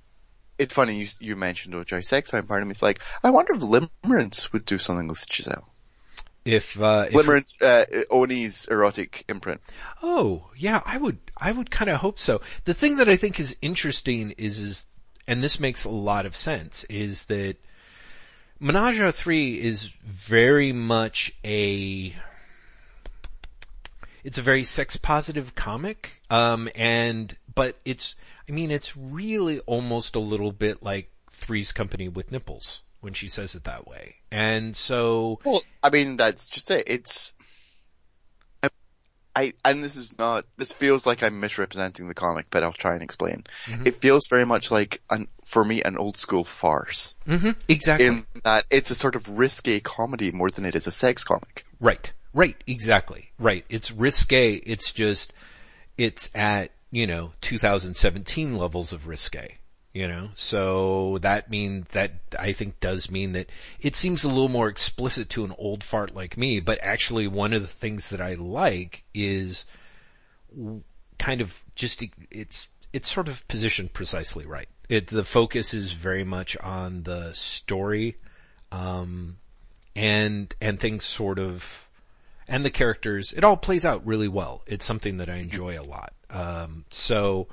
it's 0.61 0.75
funny 0.75 0.97
you 0.97 1.07
you 1.21 1.37
mentioned 1.37 1.75
OJ 1.75 2.05
Sex 2.05 2.31
Time. 2.31 2.47
Part 2.47 2.61
of 2.61 2.69
me 2.69 2.73
is 2.73 2.83
like, 2.83 3.01
I 3.25 3.31
wonder 3.31 3.55
if 3.55 3.61
Limerence 3.61 4.53
would 4.53 4.67
do 4.67 4.77
something 4.77 5.09
with 5.09 5.25
Giselle. 5.31 5.67
If, 6.45 6.81
uh, 6.81 7.07
if 7.09 7.15
Limerence, 7.15 7.61
uh, 7.63 8.05
Oni's 8.15 8.67
erotic 8.71 9.25
imprint. 9.29 9.63
Oh, 10.03 10.51
yeah, 10.55 10.83
I 10.85 10.99
would, 10.99 11.19
I 11.37 11.53
would 11.53 11.71
kind 11.71 11.91
of 11.91 11.97
hope 11.97 12.19
so. 12.19 12.43
The 12.65 12.75
thing 12.75 12.97
that 12.97 13.09
I 13.09 13.17
think 13.17 13.41
is 13.41 13.57
interesting 13.63 14.35
is, 14.37 14.59
is, 14.59 14.87
and 15.27 15.43
this 15.43 15.59
makes 15.59 15.85
a 15.85 15.91
lot 15.91 16.27
of 16.27 16.37
sense, 16.37 16.85
is 16.85 17.25
that 17.27 17.57
Menage 18.59 19.01
a 19.01 19.13
Three 19.13 19.55
is 19.55 19.87
very 20.05 20.73
much 20.73 21.33
a 21.43 22.15
it's 24.23 24.37
a 24.37 24.43
very 24.43 24.65
sex 24.65 24.99
positive 24.99 25.55
comic, 25.55 26.21
um, 26.29 26.69
and 26.75 27.35
but 27.55 27.77
it's 27.87 28.15
I 28.51 28.53
mean 28.53 28.71
it's 28.71 28.97
really 28.97 29.61
almost 29.61 30.17
a 30.17 30.21
little 30.21 30.53
bit 30.53 30.83
like 30.83 31.09
Three's 31.31 31.71
Company 31.73 32.09
with 32.09 32.33
nipples 32.33 32.83
when 33.01 33.15
she 33.15 33.29
says 33.29 33.55
it 33.55 33.65
that 33.65 33.87
way, 33.87 34.17
and 34.33 34.77
so 34.77 35.39
well, 35.45 35.63
I 35.83 35.91
mean 35.91 36.17
that's 36.17 36.47
just 36.47 36.71
it. 36.71 36.89
It's 36.89 37.35
I, 39.37 39.55
and 39.65 39.83
this 39.83 39.95
is 39.95 40.19
not, 40.19 40.45
this 40.57 40.73
feels 40.73 41.07
like 41.07 41.23
I'm 41.23 41.39
misrepresenting 41.39 42.09
the 42.09 42.15
comic, 42.15 42.47
but 42.51 42.65
I'll 42.65 42.73
try 42.73 42.95
and 42.95 43.03
explain. 43.03 43.45
Mm-hmm. 43.67 43.87
It 43.87 44.01
feels 44.01 44.27
very 44.29 44.45
much 44.45 44.73
like, 44.73 45.01
an, 45.09 45.29
for 45.45 45.65
me, 45.65 45.83
an 45.83 45.97
old 45.97 46.17
school 46.17 46.43
farce. 46.43 47.15
Mm-hmm. 47.27 47.51
Exactly. 47.69 48.07
In 48.07 48.27
that 48.43 48.65
it's 48.71 48.91
a 48.91 48.97
sort 48.97 49.15
of 49.15 49.39
risque 49.39 49.79
comedy 49.79 50.33
more 50.33 50.51
than 50.51 50.67
it 50.67 50.75
is 50.75 50.89
a 50.89 50.93
sex 50.93 51.23
comic. 51.23 51.65
Right. 51.79 52.13
Right. 52.35 52.57
Exactly. 52.67 53.31
Right. 53.39 53.65
It's 53.69 53.93
risque. 53.93 54.55
It's 54.55 54.93
just, 54.93 55.33
it's 55.97 56.29
at, 56.35 56.73
you 56.91 57.07
know, 57.07 57.33
2017 57.41 58.57
levels 58.57 58.93
of 58.93 59.07
risque 59.07 59.57
you 59.93 60.07
know? 60.07 60.31
So 60.37 61.19
that 61.19 61.51
means 61.51 61.89
that 61.89 62.13
i 62.39 62.53
think 62.53 62.79
does 62.79 63.11
mean 63.11 63.33
that 63.33 63.51
it 63.81 63.97
seems 63.97 64.23
a 64.23 64.29
little 64.29 64.49
more 64.49 64.69
explicit 64.69 65.29
to 65.31 65.45
an 65.45 65.53
old 65.59 65.83
fart 65.83 66.15
like 66.15 66.37
me 66.37 66.61
but 66.61 66.79
actually 66.81 67.27
one 67.27 67.53
of 67.53 67.61
the 67.61 67.67
things 67.67 68.11
that 68.11 68.21
i 68.21 68.35
like 68.35 69.03
is 69.13 69.67
kind 71.19 71.41
of 71.41 71.65
just 71.75 72.03
it's 72.31 72.69
it's 72.93 73.11
sort 73.11 73.29
of 73.29 73.47
positioned 73.47 73.93
precisely 73.93 74.47
right. 74.47 74.69
It 74.89 75.09
the 75.09 75.25
focus 75.25 75.75
is 75.75 75.93
very 75.93 76.25
much 76.25 76.57
on 76.59 77.05
the 77.05 77.33
story 77.35 78.17
um 78.73 79.37
and 79.95 80.55
and 80.61 80.81
things 80.81 81.05
sort 81.05 81.39
of 81.39 81.89
and 82.49 82.65
the 82.65 82.71
characters. 82.71 83.33
It 83.33 83.45
all 83.45 83.57
plays 83.57 83.85
out 83.85 84.05
really 84.05 84.27
well. 84.27 84.63
It's 84.67 84.85
something 84.85 85.19
that 85.19 85.29
i 85.29 85.37
enjoy 85.37 85.79
a 85.79 85.83
lot 85.85 86.15
um 86.33 86.85
so 86.91 87.49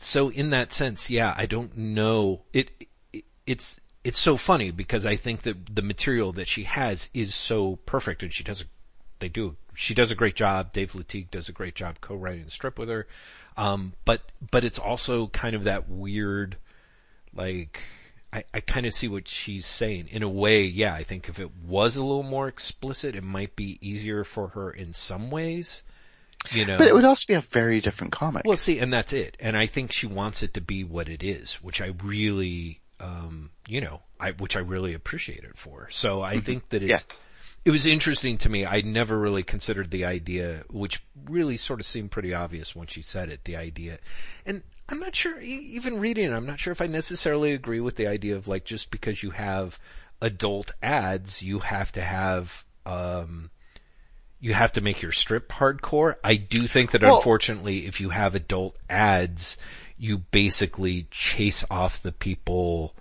so 0.00 0.28
in 0.30 0.50
that 0.50 0.72
sense, 0.72 1.10
yeah, 1.10 1.34
I 1.36 1.46
don't 1.46 1.76
know. 1.76 2.42
It, 2.52 2.70
it, 3.12 3.24
it's 3.46 3.80
it's 4.04 4.18
so 4.18 4.36
funny 4.36 4.70
because 4.70 5.04
I 5.04 5.16
think 5.16 5.42
that 5.42 5.74
the 5.74 5.82
material 5.82 6.32
that 6.32 6.48
she 6.48 6.64
has 6.64 7.10
is 7.12 7.34
so 7.34 7.76
perfect, 7.84 8.22
and 8.22 8.32
she 8.32 8.44
does 8.44 8.64
they 9.18 9.28
do 9.28 9.56
she 9.74 9.94
does 9.94 10.10
a 10.10 10.14
great 10.14 10.36
job. 10.36 10.72
Dave 10.72 10.92
Latique 10.92 11.30
does 11.30 11.48
a 11.48 11.52
great 11.52 11.74
job 11.74 12.00
co-writing 12.00 12.44
the 12.44 12.50
strip 12.50 12.78
with 12.78 12.88
her, 12.88 13.06
um, 13.56 13.94
but 14.04 14.22
but 14.50 14.64
it's 14.64 14.78
also 14.78 15.26
kind 15.28 15.56
of 15.56 15.64
that 15.64 15.88
weird, 15.88 16.56
like 17.34 17.80
I, 18.32 18.44
I 18.54 18.60
kind 18.60 18.86
of 18.86 18.94
see 18.94 19.08
what 19.08 19.26
she's 19.26 19.66
saying 19.66 20.08
in 20.10 20.22
a 20.22 20.28
way. 20.28 20.62
Yeah, 20.62 20.94
I 20.94 21.02
think 21.02 21.28
if 21.28 21.40
it 21.40 21.50
was 21.66 21.96
a 21.96 22.02
little 22.02 22.22
more 22.22 22.46
explicit, 22.46 23.16
it 23.16 23.24
might 23.24 23.56
be 23.56 23.78
easier 23.80 24.22
for 24.22 24.48
her 24.48 24.70
in 24.70 24.92
some 24.92 25.30
ways. 25.30 25.82
You 26.52 26.64
know, 26.64 26.78
but 26.78 26.86
it 26.86 26.94
would 26.94 27.04
also 27.04 27.24
be 27.26 27.34
a 27.34 27.40
very 27.40 27.80
different 27.80 28.12
comic. 28.12 28.44
Well, 28.46 28.56
see, 28.56 28.78
and 28.78 28.92
that's 28.92 29.12
it. 29.12 29.36
And 29.40 29.56
I 29.56 29.66
think 29.66 29.92
she 29.92 30.06
wants 30.06 30.42
it 30.42 30.54
to 30.54 30.60
be 30.60 30.84
what 30.84 31.08
it 31.08 31.22
is, 31.22 31.54
which 31.56 31.80
I 31.80 31.92
really, 32.02 32.80
um, 33.00 33.50
you 33.66 33.80
know, 33.80 34.02
I 34.18 34.30
which 34.32 34.56
I 34.56 34.60
really 34.60 34.94
appreciate 34.94 35.44
it 35.44 35.58
for. 35.58 35.88
So 35.90 36.22
I 36.22 36.36
mm-hmm. 36.36 36.44
think 36.44 36.68
that 36.70 36.82
it's. 36.82 36.90
Yeah. 36.90 37.16
It 37.64 37.70
was 37.70 37.84
interesting 37.84 38.38
to 38.38 38.48
me. 38.48 38.64
I 38.64 38.80
never 38.80 39.18
really 39.18 39.42
considered 39.42 39.90
the 39.90 40.06
idea, 40.06 40.64
which 40.70 41.02
really 41.26 41.58
sort 41.58 41.80
of 41.80 41.86
seemed 41.86 42.10
pretty 42.10 42.32
obvious 42.32 42.74
when 42.74 42.86
she 42.86 43.02
said 43.02 43.28
it. 43.28 43.44
The 43.44 43.56
idea, 43.56 43.98
and 44.46 44.62
I'm 44.88 45.00
not 45.00 45.14
sure. 45.14 45.38
Even 45.40 46.00
reading 46.00 46.30
it, 46.30 46.34
I'm 46.34 46.46
not 46.46 46.60
sure 46.60 46.72
if 46.72 46.80
I 46.80 46.86
necessarily 46.86 47.52
agree 47.52 47.80
with 47.80 47.96
the 47.96 48.06
idea 48.06 48.36
of 48.36 48.48
like 48.48 48.64
just 48.64 48.90
because 48.90 49.22
you 49.22 49.30
have 49.32 49.78
adult 50.22 50.70
ads, 50.82 51.42
you 51.42 51.58
have 51.58 51.92
to 51.92 52.02
have 52.02 52.64
um, 52.86 53.50
you 54.40 54.54
have 54.54 54.72
to 54.72 54.80
make 54.80 55.02
your 55.02 55.12
strip 55.12 55.48
hardcore. 55.48 56.16
I 56.22 56.36
do 56.36 56.66
think 56.66 56.92
that 56.92 57.02
well, 57.02 57.16
unfortunately, 57.16 57.86
if 57.86 58.00
you 58.00 58.10
have 58.10 58.34
adult 58.34 58.76
ads, 58.88 59.56
you 59.98 60.18
basically 60.18 61.06
chase 61.10 61.64
off 61.70 62.02
the 62.02 62.12
people 62.12 62.94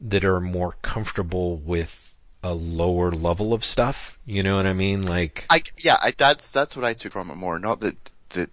that 0.00 0.24
are 0.24 0.40
more 0.40 0.76
comfortable 0.82 1.56
with 1.56 2.14
a 2.42 2.54
lower 2.54 3.12
level 3.12 3.52
of 3.52 3.64
stuff. 3.64 4.18
You 4.26 4.42
know 4.42 4.56
what 4.56 4.66
I 4.66 4.72
mean? 4.72 5.02
Like, 5.02 5.46
I 5.48 5.62
yeah, 5.78 5.96
I, 6.00 6.12
that's 6.16 6.50
that's 6.50 6.76
what 6.76 6.84
I 6.84 6.94
took 6.94 7.12
from 7.12 7.30
it 7.30 7.36
more. 7.36 7.58
Not 7.58 7.80
that 7.80 8.10
that 8.30 8.50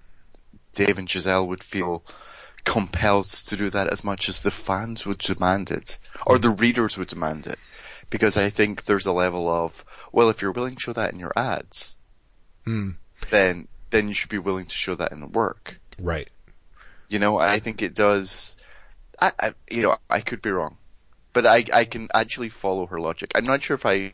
Dave 0.73 0.99
and 0.99 1.09
Giselle 1.09 1.47
would 1.47 1.63
feel 1.63 2.03
compelled 2.63 3.25
to 3.25 3.57
do 3.57 3.69
that 3.71 3.87
as 3.87 4.03
much 4.03 4.29
as 4.29 4.41
the 4.41 4.51
fans 4.51 5.05
would 5.05 5.17
demand 5.17 5.71
it, 5.71 5.97
or 6.27 6.37
the 6.37 6.51
readers 6.51 6.97
would 6.97 7.07
demand 7.07 7.47
it, 7.47 7.57
because 8.11 8.37
I 8.37 8.51
think 8.51 8.85
there's 8.85 9.07
a 9.07 9.11
level 9.11 9.49
of 9.49 9.83
well, 10.11 10.29
if 10.29 10.41
you're 10.43 10.51
willing 10.51 10.75
to 10.75 10.81
show 10.81 10.93
that 10.93 11.13
in 11.13 11.19
your 11.19 11.33
ads, 11.35 11.98
mm. 12.65 12.95
then 13.29 13.67
then 13.89 14.07
you 14.07 14.13
should 14.13 14.29
be 14.29 14.37
willing 14.37 14.65
to 14.65 14.75
show 14.75 14.95
that 14.95 15.11
in 15.11 15.19
the 15.19 15.27
work. 15.27 15.79
Right. 16.01 16.29
You 17.07 17.19
know, 17.19 17.39
I 17.39 17.59
think 17.59 17.81
it 17.81 17.93
does. 17.93 18.55
I, 19.19 19.31
I 19.39 19.53
you 19.69 19.81
know, 19.81 19.97
I 20.09 20.21
could 20.21 20.41
be 20.41 20.51
wrong, 20.51 20.77
but 21.33 21.45
I 21.45 21.65
I 21.73 21.85
can 21.85 22.09
actually 22.13 22.49
follow 22.49 22.85
her 22.85 22.99
logic. 22.99 23.31
I'm 23.35 23.45
not 23.45 23.63
sure 23.63 23.75
if 23.75 23.85
I 23.85 24.13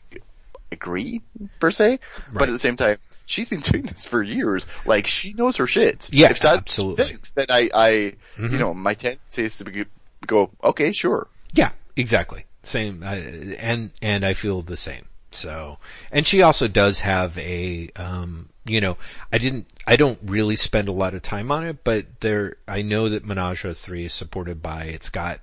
agree 0.72 1.22
per 1.60 1.70
se, 1.70 1.90
right. 1.90 2.00
but 2.32 2.48
at 2.48 2.52
the 2.52 2.58
same 2.58 2.76
time, 2.76 2.98
she's 3.26 3.48
been 3.48 3.60
doing 3.60 3.84
this 3.84 4.06
for 4.06 4.22
years. 4.22 4.66
Like 4.84 5.06
she 5.06 5.32
knows 5.32 5.56
her 5.56 5.66
shit. 5.66 6.08
Yeah, 6.12 6.30
if 6.30 6.40
that's 6.40 6.62
absolutely. 6.62 7.04
Things, 7.04 7.32
then 7.32 7.46
I, 7.50 7.70
I, 7.74 7.90
mm-hmm. 8.36 8.52
you 8.52 8.58
know, 8.58 8.72
my 8.72 8.94
tendency 8.94 9.44
is 9.44 9.58
to 9.58 9.86
go, 10.26 10.50
okay, 10.62 10.92
sure. 10.92 11.28
Yeah, 11.52 11.72
exactly. 11.96 12.46
Same, 12.62 13.02
uh, 13.02 13.14
and 13.58 13.92
and 14.02 14.24
I 14.24 14.34
feel 14.34 14.62
the 14.62 14.76
same. 14.76 15.06
So, 15.36 15.78
and 16.10 16.26
she 16.26 16.42
also 16.42 16.68
does 16.68 17.00
have 17.00 17.36
a, 17.38 17.90
um, 17.96 18.48
you 18.64 18.80
know, 18.80 18.96
I 19.32 19.38
didn't, 19.38 19.66
I 19.86 19.96
don't 19.96 20.18
really 20.24 20.56
spend 20.56 20.88
a 20.88 20.92
lot 20.92 21.14
of 21.14 21.22
time 21.22 21.52
on 21.52 21.66
it, 21.66 21.84
but 21.84 22.20
there, 22.20 22.56
I 22.66 22.82
know 22.82 23.08
that 23.08 23.24
Menage 23.24 23.76
3 23.76 24.04
is 24.04 24.12
supported 24.12 24.62
by, 24.62 24.84
it's 24.84 25.10
got, 25.10 25.40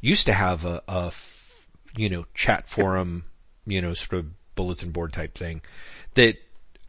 used 0.00 0.26
to 0.26 0.32
have 0.32 0.64
a, 0.64 0.82
a 0.88 1.12
you 1.96 2.08
know, 2.08 2.26
chat 2.34 2.68
forum, 2.68 3.24
you 3.66 3.80
know, 3.80 3.94
sort 3.94 4.20
of 4.20 4.26
bulletin 4.54 4.90
board 4.90 5.12
type 5.12 5.34
thing 5.34 5.60
that 6.14 6.36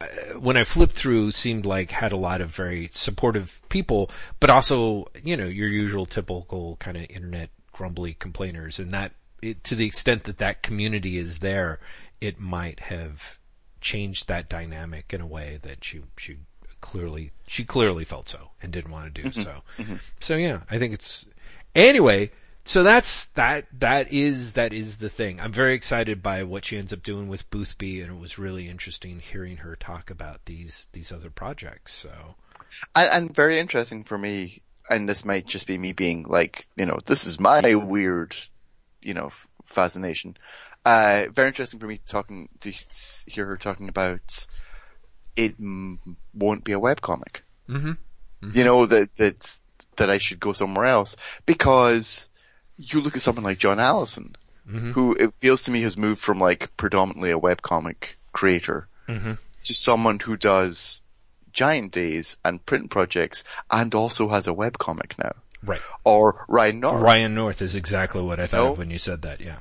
uh, 0.00 0.06
when 0.38 0.56
I 0.56 0.64
flipped 0.64 0.94
through 0.94 1.30
seemed 1.32 1.66
like 1.66 1.90
had 1.90 2.12
a 2.12 2.16
lot 2.16 2.40
of 2.40 2.50
very 2.50 2.88
supportive 2.92 3.60
people, 3.68 4.10
but 4.40 4.50
also, 4.50 5.06
you 5.22 5.36
know, 5.36 5.46
your 5.46 5.68
usual 5.68 6.06
typical 6.06 6.76
kind 6.76 6.96
of 6.96 7.10
internet 7.10 7.50
grumbly 7.72 8.14
complainers. 8.14 8.78
And 8.78 8.92
that 8.92 9.12
it, 9.42 9.62
to 9.64 9.74
the 9.74 9.86
extent 9.86 10.24
that 10.24 10.38
that 10.38 10.62
community 10.62 11.16
is 11.16 11.38
there, 11.38 11.78
it 12.20 12.40
might 12.40 12.80
have 12.80 13.38
changed 13.80 14.28
that 14.28 14.48
dynamic 14.48 15.12
in 15.12 15.20
a 15.20 15.26
way 15.26 15.58
that 15.62 15.84
she, 15.84 16.00
she 16.16 16.38
clearly, 16.80 17.32
she 17.46 17.64
clearly 17.64 18.04
felt 18.04 18.28
so 18.28 18.50
and 18.62 18.72
didn't 18.72 18.90
want 18.90 19.14
to 19.14 19.22
do 19.22 19.28
Mm-hmm. 19.28 19.42
so. 19.42 19.98
So 20.20 20.36
yeah, 20.36 20.60
I 20.70 20.78
think 20.78 20.94
it's, 20.94 21.26
anyway, 21.74 22.30
so 22.64 22.82
that's, 22.82 23.26
that, 23.26 23.66
that 23.80 24.12
is, 24.12 24.54
that 24.54 24.72
is 24.72 24.98
the 24.98 25.08
thing. 25.08 25.40
I'm 25.40 25.52
very 25.52 25.74
excited 25.74 26.22
by 26.22 26.42
what 26.42 26.64
she 26.64 26.76
ends 26.76 26.92
up 26.92 27.02
doing 27.02 27.28
with 27.28 27.48
Boothby 27.50 28.00
and 28.00 28.12
it 28.12 28.20
was 28.20 28.38
really 28.38 28.68
interesting 28.68 29.20
hearing 29.20 29.58
her 29.58 29.76
talk 29.76 30.10
about 30.10 30.44
these, 30.44 30.88
these 30.92 31.12
other 31.12 31.30
projects. 31.30 31.94
So. 31.94 32.10
And, 32.94 33.10
and 33.12 33.34
very 33.34 33.58
interesting 33.58 34.04
for 34.04 34.18
me, 34.18 34.62
and 34.90 35.08
this 35.08 35.24
might 35.24 35.46
just 35.46 35.66
be 35.66 35.78
me 35.78 35.92
being 35.92 36.24
like, 36.24 36.66
you 36.76 36.86
know, 36.86 36.98
this 37.04 37.26
is 37.26 37.38
my 37.38 37.74
weird, 37.74 38.34
you 39.02 39.14
know, 39.14 39.30
fascination. 39.64 40.36
Uh, 40.88 41.26
very 41.32 41.48
interesting 41.48 41.80
for 41.80 41.86
me 41.86 42.00
talking 42.06 42.48
to 42.60 42.70
hear 43.26 43.44
her 43.46 43.56
talking 43.56 43.88
about 43.88 44.46
it 45.36 45.54
won't 46.34 46.64
be 46.64 46.72
a 46.72 46.80
webcomic. 46.80 47.42
Mm-hmm. 47.68 47.92
You 48.54 48.64
know 48.64 48.86
that 48.86 49.14
that 49.16 49.60
that 49.96 50.10
I 50.10 50.18
should 50.18 50.40
go 50.40 50.52
somewhere 50.52 50.86
else 50.86 51.16
because 51.44 52.30
you 52.78 53.00
look 53.00 53.16
at 53.16 53.22
someone 53.22 53.44
like 53.44 53.58
John 53.58 53.80
Allison, 53.80 54.34
Mm-hmm. 54.68 54.92
who 54.92 55.14
it 55.14 55.32
feels 55.40 55.64
to 55.64 55.70
me 55.70 55.80
has 55.82 55.96
moved 55.96 56.20
from 56.20 56.38
like 56.38 56.76
predominantly 56.76 57.30
a 57.30 57.38
webcomic 57.38 58.14
creator 58.32 58.86
Mm-hmm. 59.08 59.32
to 59.64 59.74
someone 59.74 60.18
who 60.20 60.36
does 60.36 61.02
giant 61.52 61.92
days 61.92 62.36
and 62.44 62.64
print 62.64 62.90
projects 62.90 63.44
and 63.70 63.94
also 63.94 64.28
has 64.28 64.46
a 64.46 64.52
webcomic 64.52 65.12
now. 65.18 65.32
Right. 65.62 65.80
Or 66.04 66.44
Ryan 66.48 66.80
North. 66.80 67.00
Ryan 67.02 67.34
North 67.34 67.62
is 67.62 67.74
exactly 67.74 68.22
what 68.22 68.38
I 68.40 68.46
thought 68.46 68.64
No. 68.64 68.72
of 68.72 68.78
when 68.78 68.90
you 68.90 68.98
said 68.98 69.22
that. 69.22 69.40
Yeah. 69.40 69.58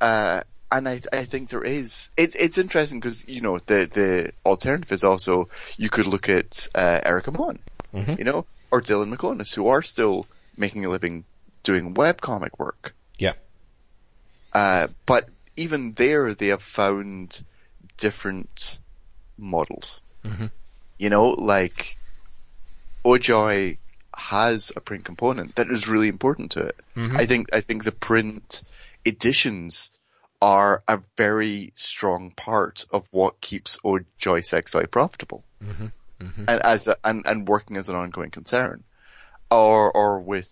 Uh, 0.00 0.40
and 0.70 0.88
I, 0.88 1.00
I 1.12 1.24
think 1.24 1.48
there 1.50 1.64
is. 1.64 2.10
It, 2.16 2.34
it's 2.34 2.58
interesting 2.58 3.00
because, 3.00 3.26
you 3.28 3.40
know, 3.40 3.58
the, 3.58 3.88
the 3.92 4.32
alternative 4.44 4.92
is 4.92 5.04
also, 5.04 5.48
you 5.76 5.88
could 5.90 6.06
look 6.06 6.28
at, 6.28 6.68
uh, 6.74 7.00
Erika 7.04 7.30
Moen, 7.30 7.58
Mhm. 7.94 8.18
you 8.18 8.24
know, 8.24 8.46
or 8.70 8.82
Dylan 8.82 9.14
Meconis, 9.14 9.54
who 9.54 9.68
are 9.68 9.82
still 9.82 10.26
making 10.56 10.84
a 10.84 10.90
living 10.90 11.24
doing 11.62 11.94
web 11.94 12.20
comic 12.20 12.58
work. 12.58 12.94
Yeah. 13.18 13.34
Uh, 14.52 14.88
but 15.06 15.28
even 15.56 15.92
there, 15.92 16.34
they 16.34 16.48
have 16.48 16.62
found 16.62 17.42
different 17.96 18.80
models. 19.38 20.02
Mhm. 20.24 20.50
You 20.98 21.10
know, 21.10 21.28
like, 21.30 21.96
Ojoy 23.04 23.78
has 24.14 24.72
a 24.74 24.80
print 24.80 25.04
component 25.04 25.54
that 25.56 25.70
is 25.70 25.88
really 25.88 26.08
important 26.08 26.52
to 26.52 26.60
it. 26.60 26.76
Mhm. 26.96 27.16
I 27.16 27.26
think, 27.26 27.50
I 27.52 27.60
think 27.60 27.84
the 27.84 27.92
print 27.92 28.62
editions 29.06 29.90
are 30.42 30.82
a 30.86 31.00
very 31.16 31.72
strong 31.76 32.30
part 32.30 32.84
of 32.90 33.06
what 33.10 33.40
keeps 33.40 33.78
Ojoy 33.84 34.44
Sex 34.44 34.72
Toy 34.72 34.84
profitable. 34.84 35.44
Mhm. 35.64 35.92
And 36.48 36.62
as 36.62 36.88
a, 36.88 36.96
and, 37.04 37.26
and 37.26 37.48
working 37.48 37.76
as 37.76 37.88
an 37.88 37.96
ongoing 37.96 38.30
concern. 38.30 38.84
Or, 39.50 39.90
or 39.92 40.20
with, 40.20 40.50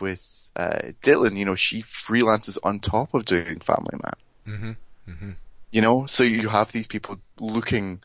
with, 0.00 0.50
uh, 0.56 0.92
Dylan, 1.02 1.36
you 1.36 1.44
know, 1.44 1.54
she 1.54 1.82
freelances 1.82 2.58
on 2.62 2.80
top 2.80 3.14
of 3.14 3.24
doing 3.24 3.60
Family 3.60 3.98
Man. 4.46 4.76
Mm-hmm. 5.08 5.30
You 5.70 5.80
know, 5.82 6.06
so 6.06 6.22
you 6.22 6.48
have 6.48 6.72
these 6.72 6.86
people 6.86 7.18
looking 7.38 8.00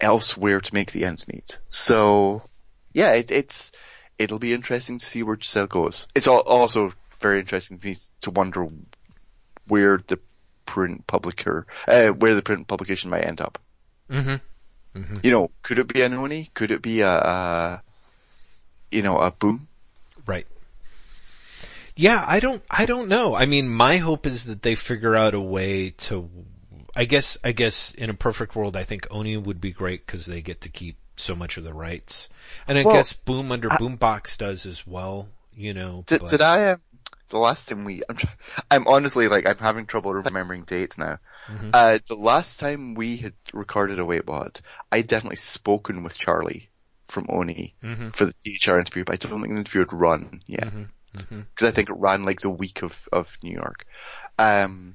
elsewhere 0.00 0.60
to 0.60 0.74
make 0.74 0.92
the 0.92 1.04
ends 1.04 1.26
meet. 1.26 1.60
So, 1.68 2.42
yeah, 2.92 3.12
it, 3.12 3.30
it's, 3.30 3.72
it'll 4.18 4.38
be 4.38 4.52
interesting 4.52 4.98
to 4.98 5.06
see 5.06 5.22
where 5.22 5.38
Giselle 5.40 5.66
goes. 5.66 6.08
It's 6.14 6.26
also 6.26 6.92
very 7.20 7.40
interesting 7.40 7.78
for 7.78 7.86
me 7.86 7.96
to 8.22 8.30
wonder 8.30 8.68
where 9.70 10.00
the 10.06 10.18
print 10.66 11.06
publisher, 11.06 11.66
uh, 11.88 12.08
where 12.08 12.34
the 12.34 12.42
print 12.42 12.68
publication 12.68 13.10
might 13.10 13.24
end 13.24 13.40
up. 13.40 13.58
Mm-hmm. 14.10 15.14
You 15.22 15.30
know, 15.30 15.50
could 15.62 15.78
it 15.78 15.88
be 15.88 16.02
an 16.02 16.14
Oni? 16.14 16.50
Could 16.54 16.70
it 16.70 16.82
be 16.82 17.00
a, 17.00 17.08
a 17.10 17.82
you 18.90 19.02
know, 19.02 19.18
a 19.18 19.30
boom? 19.30 19.68
Right. 20.26 20.46
Yeah, 21.96 22.24
I 22.26 22.40
don't, 22.40 22.62
I 22.70 22.86
don't 22.86 23.08
know. 23.08 23.34
I 23.34 23.46
mean, 23.46 23.68
my 23.68 23.98
hope 23.98 24.26
is 24.26 24.46
that 24.46 24.62
they 24.62 24.74
figure 24.74 25.14
out 25.14 25.34
a 25.34 25.40
way 25.40 25.90
to, 25.90 26.28
I 26.96 27.04
guess, 27.04 27.36
I 27.44 27.52
guess 27.52 27.92
in 27.92 28.10
a 28.10 28.14
perfect 28.14 28.56
world, 28.56 28.76
I 28.76 28.84
think 28.84 29.06
Oni 29.10 29.36
would 29.36 29.60
be 29.60 29.70
great 29.70 30.06
because 30.06 30.26
they 30.26 30.40
get 30.40 30.60
to 30.62 30.68
keep 30.68 30.96
so 31.16 31.34
much 31.36 31.56
of 31.56 31.64
the 31.64 31.74
rights. 31.74 32.28
And 32.66 32.78
I 32.78 32.84
Well, 32.84 32.94
guess 32.94 33.12
Boom 33.12 33.52
under 33.52 33.68
Boombox 33.68 34.38
does 34.38 34.66
as 34.66 34.86
well, 34.86 35.28
you 35.54 35.74
know. 35.74 36.04
Did, 36.06 36.22
but- 36.22 36.30
did 36.30 36.40
I, 36.40 36.70
um, 36.72 36.80
the 37.30 37.38
last 37.38 37.68
time 37.68 37.84
we, 37.84 38.02
I'm, 38.08 38.16
try, 38.16 38.30
I'm 38.70 38.86
honestly 38.86 39.28
like, 39.28 39.48
I'm 39.48 39.58
having 39.58 39.86
trouble 39.86 40.12
remembering 40.12 40.62
dates 40.62 40.98
now. 40.98 41.18
Mm-hmm. 41.48 41.70
Uh, 41.72 41.98
the 42.06 42.16
last 42.16 42.60
time 42.60 42.94
we 42.94 43.16
had 43.16 43.32
recorded 43.52 43.98
a 43.98 44.02
Waitbot, 44.02 44.60
I'd 44.92 45.06
definitely 45.06 45.36
spoken 45.36 46.02
with 46.02 46.18
Charlie 46.18 46.70
from 47.06 47.26
Oni 47.28 47.74
Mm-hmm. 47.82 48.10
for 48.10 48.26
the 48.26 48.32
THR 48.44 48.78
interview, 48.78 49.04
but 49.04 49.14
I 49.14 49.16
don't 49.16 49.40
think 49.40 49.54
the 49.54 49.60
interview 49.60 49.80
had 49.80 49.92
run 49.92 50.42
yet. 50.46 50.64
Mm-hmm. 50.64 50.84
Because 51.12 51.68
I 51.68 51.72
think 51.72 51.88
it 51.88 51.96
ran 51.98 52.24
like 52.24 52.40
the 52.40 52.50
week 52.50 52.82
of, 52.82 52.96
of 53.12 53.36
New 53.42 53.52
York. 53.52 53.84
Um, 54.38 54.94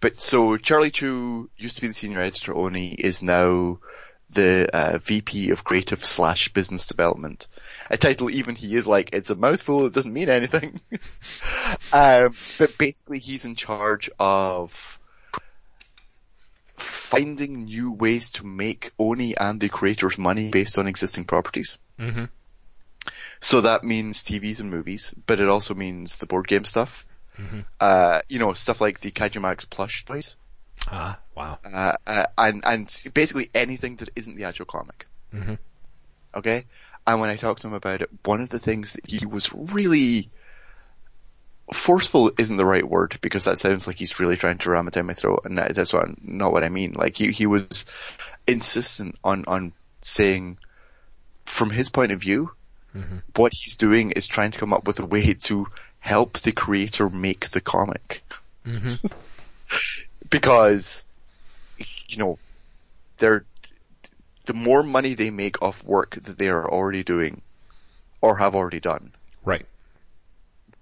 but 0.00 0.20
so 0.20 0.56
Charlie 0.56 0.92
Chu 0.92 1.50
used 1.56 1.76
to 1.76 1.80
be 1.80 1.88
the 1.88 1.94
senior 1.94 2.20
editor 2.20 2.54
Oni, 2.54 2.92
is 2.92 3.22
now 3.22 3.78
the 4.30 4.68
uh, 4.72 4.98
VP 4.98 5.50
of 5.50 5.64
creative 5.64 6.04
slash 6.04 6.52
business 6.52 6.86
development. 6.86 7.48
A 7.90 7.98
title 7.98 8.30
even 8.30 8.54
he 8.54 8.76
is 8.76 8.86
like, 8.86 9.10
it's 9.12 9.30
a 9.30 9.34
mouthful, 9.34 9.86
it 9.86 9.92
doesn't 9.92 10.12
mean 10.12 10.28
anything. 10.28 10.80
um, 11.92 12.34
but 12.58 12.78
basically 12.78 13.18
he's 13.18 13.44
in 13.44 13.56
charge 13.56 14.08
of 14.18 14.98
finding 16.76 17.64
new 17.64 17.90
ways 17.90 18.30
to 18.30 18.46
make 18.46 18.92
Oni 18.98 19.36
and 19.36 19.60
the 19.60 19.68
creators 19.68 20.16
money 20.16 20.50
based 20.50 20.78
on 20.78 20.86
existing 20.86 21.24
properties. 21.24 21.78
Mm-hmm. 21.98 22.26
So 23.40 23.62
that 23.62 23.82
means 23.82 24.22
TVs 24.22 24.60
and 24.60 24.70
movies, 24.70 25.14
but 25.26 25.40
it 25.40 25.48
also 25.48 25.74
means 25.74 26.18
the 26.18 26.26
board 26.26 26.46
game 26.46 26.64
stuff. 26.64 27.06
Uh, 27.80 28.20
you 28.28 28.38
know, 28.38 28.52
stuff 28.52 28.80
like 28.82 29.00
the 29.00 29.10
Kaijumax 29.10 29.68
plush 29.70 30.04
toys, 30.04 30.36
Ah, 30.88 31.18
wow. 31.34 31.58
uh, 31.64 31.94
uh, 32.06 32.26
and, 32.36 32.62
and 32.66 33.02
basically 33.14 33.50
anything 33.54 33.96
that 33.96 34.10
isn't 34.14 34.36
the 34.36 34.44
actual 34.44 34.66
comic. 34.66 35.06
Mhm. 35.32 35.58
Okay? 36.34 36.66
And 37.12 37.20
when 37.20 37.30
I 37.30 37.36
talked 37.36 37.62
to 37.62 37.68
him 37.68 37.74
about 37.74 38.02
it, 38.02 38.10
one 38.24 38.40
of 38.40 38.50
the 38.50 38.58
things 38.58 38.92
that 38.94 39.06
he 39.08 39.26
was 39.26 39.52
really 39.52 40.30
forceful 41.72 42.32
isn't 42.38 42.56
the 42.56 42.64
right 42.64 42.88
word 42.88 43.18
because 43.20 43.44
that 43.44 43.58
sounds 43.58 43.86
like 43.86 43.96
he's 43.96 44.20
really 44.20 44.36
trying 44.36 44.58
to 44.58 44.70
ram 44.70 44.88
it 44.88 44.94
down 44.94 45.06
my 45.06 45.14
throat 45.14 45.42
and 45.44 45.58
that's 45.58 45.92
what, 45.92 46.22
not 46.22 46.52
what 46.52 46.64
I 46.64 46.68
mean. 46.68 46.92
Like 46.92 47.16
he, 47.16 47.32
he 47.32 47.46
was 47.46 47.86
insistent 48.46 49.16
on, 49.22 49.44
on 49.46 49.72
saying 50.02 50.58
from 51.44 51.70
his 51.70 51.88
point 51.88 52.12
of 52.12 52.20
view, 52.20 52.52
mm-hmm. 52.94 53.18
what 53.36 53.52
he's 53.54 53.76
doing 53.76 54.12
is 54.12 54.26
trying 54.26 54.52
to 54.52 54.58
come 54.58 54.72
up 54.72 54.86
with 54.86 55.00
a 55.00 55.06
way 55.06 55.34
to 55.34 55.66
help 55.98 56.38
the 56.40 56.52
creator 56.52 57.08
make 57.08 57.48
the 57.50 57.60
comic. 57.60 58.22
Mm-hmm. 58.64 59.06
because, 60.30 61.04
you 62.08 62.18
know, 62.18 62.38
they're, 63.18 63.44
the 64.46 64.54
more 64.54 64.82
money 64.82 65.14
they 65.14 65.30
make 65.30 65.62
off 65.62 65.82
work 65.84 66.16
that 66.22 66.38
they 66.38 66.48
are 66.48 66.68
already 66.70 67.02
doing 67.04 67.42
or 68.20 68.36
have 68.36 68.54
already 68.54 68.80
done, 68.80 69.12
Right. 69.44 69.66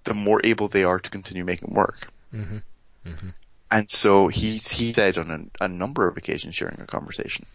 the 0.03 0.13
more 0.13 0.41
able 0.43 0.67
they 0.67 0.83
are 0.83 0.99
to 0.99 1.09
continue 1.09 1.43
making 1.45 1.73
work. 1.73 2.07
Mhm. 2.33 2.63
And 3.71 3.89
so 3.89 4.27
he 4.27 4.57
he 4.57 4.93
said 4.93 5.17
on 5.17 5.51
a, 5.59 5.65
a 5.65 5.67
number 5.67 6.07
of 6.07 6.17
occasions 6.17 6.57
during 6.57 6.79
a 6.79 6.87
conversation 6.87 7.45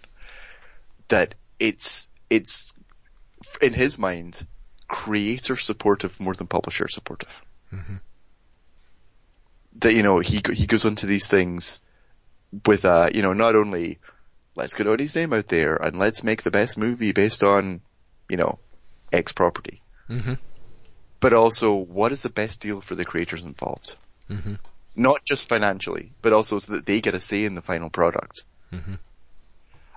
that 1.09 1.35
it's 1.59 2.09
it's 2.31 2.73
in 3.61 3.73
his 3.75 3.99
mind 3.99 4.47
creator 4.89 5.57
supportive 5.57 6.19
more 6.21 6.35
than 6.35 6.47
publisher 6.47 6.89
supportive. 6.89 7.43
That 9.81 9.95
you 9.95 10.03
know 10.03 10.21
he 10.21 10.41
he 10.53 10.67
goes 10.67 10.85
into 10.85 11.07
these 11.07 11.27
things 11.27 11.81
with 12.65 12.85
uh 12.85 13.11
you 13.13 13.23
know 13.23 13.33
not 13.33 13.57
only 13.57 13.99
let's 14.57 14.75
get 14.75 14.87
Oni's 14.87 15.17
name 15.17 15.33
out 15.33 15.49
there 15.49 15.75
and 15.77 15.99
let's 15.99 16.23
make 16.23 16.43
the 16.43 16.51
best 16.51 16.79
movie 16.79 17.13
based 17.13 17.43
on 17.43 17.81
you 18.29 18.37
know 18.37 18.59
X 19.13 19.33
property 19.33 19.81
Mhm. 20.11 20.39
but 21.21 21.33
also 21.33 21.75
what 21.75 22.13
is 22.13 22.23
the 22.23 22.29
best 22.31 22.61
deal 22.61 22.81
for 22.81 22.95
the 22.95 23.05
creators 23.05 23.43
involved. 23.43 23.97
Mhm. 24.31 24.59
Not 24.97 25.25
just 25.25 25.49
financially, 25.49 26.13
but 26.23 26.33
also 26.33 26.59
so 26.59 26.75
that 26.75 26.87
they 26.87 27.01
get 27.01 27.15
a 27.15 27.21
say 27.21 27.45
in 27.45 27.55
the 27.55 27.63
final 27.63 27.91
product. 27.91 28.45
Mhm. 28.73 28.99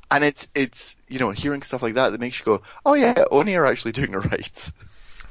And 0.09 0.23
it's, 0.23 0.47
it's, 0.55 0.95
you 1.09 1.19
know, 1.19 1.31
hearing 1.31 1.61
stuff 1.61 1.81
like 1.83 1.95
that 1.95 2.11
that 2.11 2.21
makes 2.21 2.39
you 2.39 2.45
go, 2.45 2.61
oh 2.85 2.93
yeah, 2.93 3.25
Oni 3.29 3.55
are 3.55 3.65
actually 3.65 3.91
doing 3.99 4.11
the 4.11 4.19
right. 4.19 4.71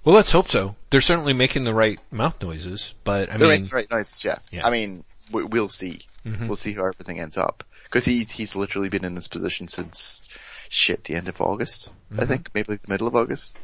Well, 0.04 0.14
let's 0.14 0.30
hope 0.30 0.48
so. 0.48 0.76
They're 0.90 1.00
certainly 1.00 1.32
making 1.32 1.64
the 1.64 1.74
right 1.74 1.98
mouth 2.12 2.40
noises, 2.42 2.94
but 3.02 3.30
I 3.30 3.38
They're 3.38 3.48
mean, 3.48 3.62
making 3.62 3.68
the 3.70 3.76
right 3.76 3.90
noises, 3.90 4.22
yeah. 4.24 4.36
Yeah. 4.52 4.66
I 4.66 4.70
mean, 4.70 5.02
we, 5.32 5.44
we'll 5.44 5.68
see. 5.70 6.02
Mhm. 6.26 6.46
We'll 6.46 6.56
see 6.56 6.74
how 6.74 6.84
everything 6.84 7.18
ends 7.20 7.36
up. 7.38 7.64
Cause 7.90 8.04
he, 8.04 8.24
he's 8.24 8.56
literally 8.56 8.88
been 8.88 9.04
in 9.04 9.14
this 9.14 9.28
position 9.28 9.68
since, 9.68 10.22
shit, 10.68 11.04
the 11.04 11.14
end 11.14 11.28
of 11.28 11.40
August, 11.40 11.88
I 12.18 12.24
think, 12.24 12.50
maybe 12.54 12.72
like 12.72 12.82
the 12.82 12.90
middle 12.90 13.06
of 13.06 13.16
August. 13.16 13.56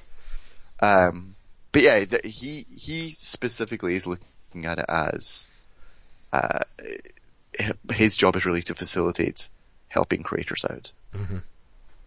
Um, 0.81 1.35
but 1.73 1.83
yeah, 1.83 2.05
he, 2.25 2.67
he 2.75 3.13
specifically 3.13 3.97
is 3.97 4.07
looking 4.07 4.67
at 4.67 4.79
it 4.79 4.87
as, 4.89 5.49
uh, 6.33 6.61
his 7.93 8.17
job 8.17 8.37
is 8.37 8.47
really 8.47 8.63
to 8.63 8.75
facilitate 8.75 9.49
helping 9.89 10.23
creators 10.23 10.65
out. 10.69 10.93
Mhm. 11.15 11.43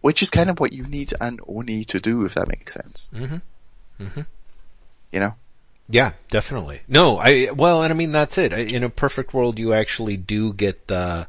Which 0.00 0.22
is 0.22 0.30
kind 0.30 0.50
of 0.50 0.58
what 0.60 0.72
you 0.72 0.84
need 0.84 1.14
an 1.20 1.40
Oni 1.46 1.84
to 1.86 2.00
do, 2.00 2.24
if 2.24 2.34
that 2.34 2.48
makes 2.48 2.74
sense. 2.74 3.10
Mhm. 3.14 3.42
Mhm. 4.00 4.26
You 5.12 5.20
know? 5.20 5.34
Yeah, 5.88 6.12
definitely. 6.28 6.80
No, 6.88 7.18
I, 7.18 7.50
well, 7.52 7.82
and 7.82 7.92
I 7.92 7.96
mean, 7.96 8.12
that's 8.12 8.38
it. 8.38 8.52
In 8.52 8.82
a 8.82 8.90
perfect 8.90 9.32
world, 9.32 9.58
you 9.58 9.72
actually 9.72 10.16
do 10.16 10.52
get 10.52 10.88
the, 10.88 11.28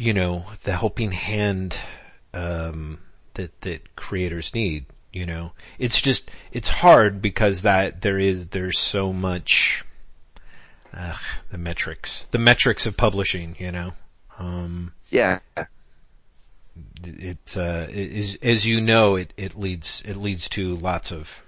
you 0.00 0.14
know, 0.14 0.46
the 0.62 0.72
helping 0.72 1.12
hand, 1.12 1.76
um, 2.32 2.98
that, 3.34 3.60
that 3.60 3.96
creators 3.96 4.54
need, 4.54 4.86
you 5.12 5.26
know. 5.26 5.52
It's 5.78 6.00
just, 6.00 6.30
it's 6.52 6.70
hard 6.70 7.20
because 7.20 7.60
that, 7.62 8.00
there 8.00 8.18
is, 8.18 8.48
there's 8.48 8.78
so 8.78 9.12
much, 9.12 9.84
uh, 10.96 11.18
the 11.50 11.58
metrics, 11.58 12.24
the 12.30 12.38
metrics 12.38 12.86
of 12.86 12.96
publishing, 12.96 13.56
you 13.58 13.70
know. 13.70 13.92
Um, 14.38 14.94
Yeah. 15.10 15.40
it, 17.04 17.54
uh, 17.58 17.84
is, 17.90 18.38
as 18.42 18.66
you 18.66 18.80
know, 18.80 19.16
it, 19.16 19.34
it 19.36 19.54
leads, 19.54 20.02
it 20.06 20.16
leads 20.16 20.48
to 20.50 20.76
lots 20.76 21.12
of, 21.12 21.42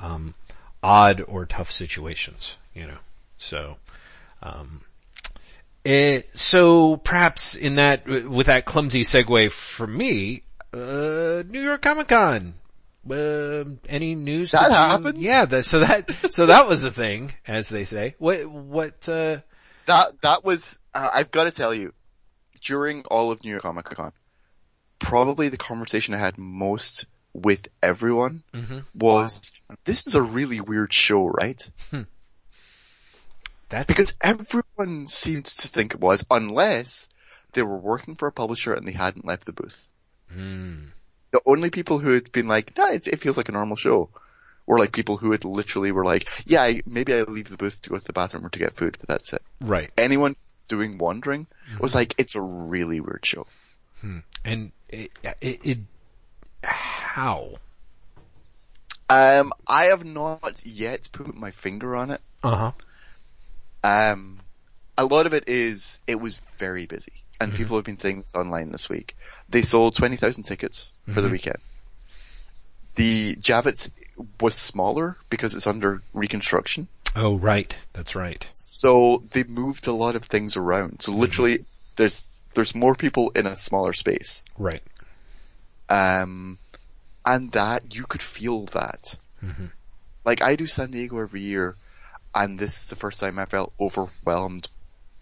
um, 0.00 0.34
odd 0.82 1.22
or 1.28 1.46
tough 1.46 1.70
situations, 1.70 2.56
you 2.74 2.84
know. 2.84 2.98
So, 3.38 3.76
um, 4.42 4.80
it, 5.84 6.36
so 6.36 6.96
perhaps 6.96 7.54
in 7.54 7.76
that, 7.76 8.06
with 8.06 8.46
that 8.46 8.64
clumsy 8.64 9.02
segue 9.02 9.50
for 9.50 9.86
me, 9.86 10.42
uh, 10.72 11.42
New 11.48 11.60
York 11.62 11.82
Comic 11.82 12.08
Con. 12.08 12.54
Uh, 13.10 13.64
any 13.88 14.14
news? 14.14 14.52
That 14.52 14.68
you- 14.70 14.76
happened? 14.76 15.18
Yeah, 15.18 15.44
that, 15.46 15.64
so 15.64 15.80
that, 15.80 16.08
so 16.30 16.46
that 16.46 16.68
was 16.68 16.84
a 16.84 16.90
thing, 16.90 17.32
as 17.46 17.68
they 17.68 17.84
say. 17.84 18.14
What, 18.18 18.46
what, 18.46 19.08
uh, 19.08 19.38
That, 19.86 20.20
that 20.22 20.44
was, 20.44 20.78
uh, 20.94 21.10
I've 21.12 21.30
gotta 21.32 21.50
tell 21.50 21.74
you, 21.74 21.92
during 22.64 23.02
all 23.06 23.32
of 23.32 23.42
New 23.42 23.50
York 23.50 23.62
Comic 23.62 23.86
Con, 23.86 24.12
probably 25.00 25.48
the 25.48 25.56
conversation 25.56 26.14
I 26.14 26.18
had 26.18 26.38
most 26.38 27.06
with 27.34 27.66
everyone 27.82 28.44
Mhm. 28.52 28.84
was, 28.94 29.50
this 29.84 30.06
is 30.06 30.14
a 30.14 30.22
really 30.22 30.60
weird 30.60 30.92
show, 30.92 31.26
right? 31.26 31.60
That's, 33.72 33.86
Because 33.86 34.14
everyone 34.20 35.06
seemed 35.08 35.46
to 35.46 35.68
think 35.68 35.94
it 35.94 36.00
was, 36.00 36.24
unless 36.30 37.08
they 37.52 37.62
were 37.62 37.78
working 37.78 38.14
for 38.14 38.28
a 38.28 38.32
publisher 38.32 38.72
and 38.72 38.86
they 38.86 38.92
hadn't 38.92 39.26
left 39.26 39.46
the 39.46 39.52
booth. 39.52 39.86
Hmm. 40.32 40.84
The 41.32 41.40
only 41.44 41.70
people 41.70 41.98
who 41.98 42.12
had 42.14 42.30
been 42.30 42.46
like, 42.46 42.76
nah, 42.76 42.90
it, 42.90 43.08
it 43.08 43.20
feels 43.20 43.36
like 43.36 43.48
a 43.48 43.52
normal 43.52 43.76
show, 43.76 44.10
were 44.66 44.78
like 44.78 44.92
people 44.92 45.16
who 45.16 45.32
had 45.32 45.44
literally 45.44 45.90
were 45.90 46.04
like, 46.04 46.28
yeah, 46.46 46.62
I, 46.62 46.82
maybe 46.86 47.12
I 47.12 47.22
leave 47.22 47.48
the 47.48 47.56
booth 47.56 47.82
to 47.82 47.90
go 47.90 47.98
to 47.98 48.04
the 48.04 48.12
bathroom 48.12 48.46
or 48.46 48.50
to 48.50 48.58
get 48.58 48.76
food, 48.76 48.96
but 49.00 49.08
that's 49.08 49.32
it. 49.32 49.42
right. 49.60 49.90
Anyone 49.98 50.36
doing 50.68 50.98
wandering 50.98 51.46
was 51.80 51.94
like, 51.94 52.14
it's 52.18 52.34
a 52.36 52.40
really 52.40 53.00
weird 53.00 53.26
show. 53.26 53.46
And 54.44 54.72
it, 54.88 55.10
it, 55.40 55.60
it 55.66 55.78
how? 56.62 57.54
Um, 59.10 59.52
I 59.66 59.84
have 59.84 60.04
not 60.04 60.62
yet 60.64 61.08
put 61.12 61.34
my 61.34 61.50
finger 61.50 61.96
on 61.96 62.10
it. 62.10 62.20
Uh 62.42 62.56
huh. 62.56 62.72
Um, 63.82 64.40
a 64.96 65.04
lot 65.04 65.26
of 65.26 65.34
it 65.34 65.48
is, 65.48 66.00
it 66.06 66.20
was 66.20 66.38
very 66.58 66.86
busy. 66.86 67.12
And 67.40 67.52
people 67.52 67.76
have 67.76 67.84
been 67.84 67.98
saying 67.98 68.22
this 68.22 68.36
online 68.36 68.70
this 68.70 68.88
week. 68.88 69.16
They 69.48 69.62
sold 69.62 69.96
20,000 69.96 70.44
tickets 70.44 70.92
for 71.12 71.20
the 71.20 71.28
weekend. 71.28 71.58
The 72.94 73.34
Javits 73.34 73.90
was 74.40 74.54
smaller 74.54 75.16
because 75.28 75.56
it's 75.56 75.66
under 75.66 76.02
reconstruction. 76.12 76.86
Oh, 77.16 77.36
right. 77.36 77.76
That's 77.94 78.14
right. 78.14 78.48
So 78.52 79.24
they 79.32 79.42
moved 79.42 79.88
a 79.88 79.92
lot 79.92 80.14
of 80.14 80.24
things 80.24 80.56
around. 80.56 81.02
So 81.02 81.12
literally, 81.12 81.64
there's, 81.96 82.28
there's 82.54 82.76
more 82.76 82.94
people 82.94 83.30
in 83.30 83.46
a 83.46 83.56
smaller 83.56 83.92
space. 83.92 84.44
Right. 84.56 84.82
Um, 85.88 86.58
and 87.26 87.50
that, 87.52 87.94
you 87.94 88.04
could 88.04 88.22
feel 88.22 88.66
that. 88.66 89.16
Like 90.24 90.42
I 90.42 90.54
do 90.54 90.66
San 90.66 90.92
Diego 90.92 91.18
every 91.18 91.40
year, 91.40 91.74
and 92.34 92.58
this 92.58 92.82
is 92.82 92.86
the 92.88 92.96
first 92.96 93.20
time 93.20 93.38
I 93.38 93.46
felt 93.46 93.72
overwhelmed 93.80 94.68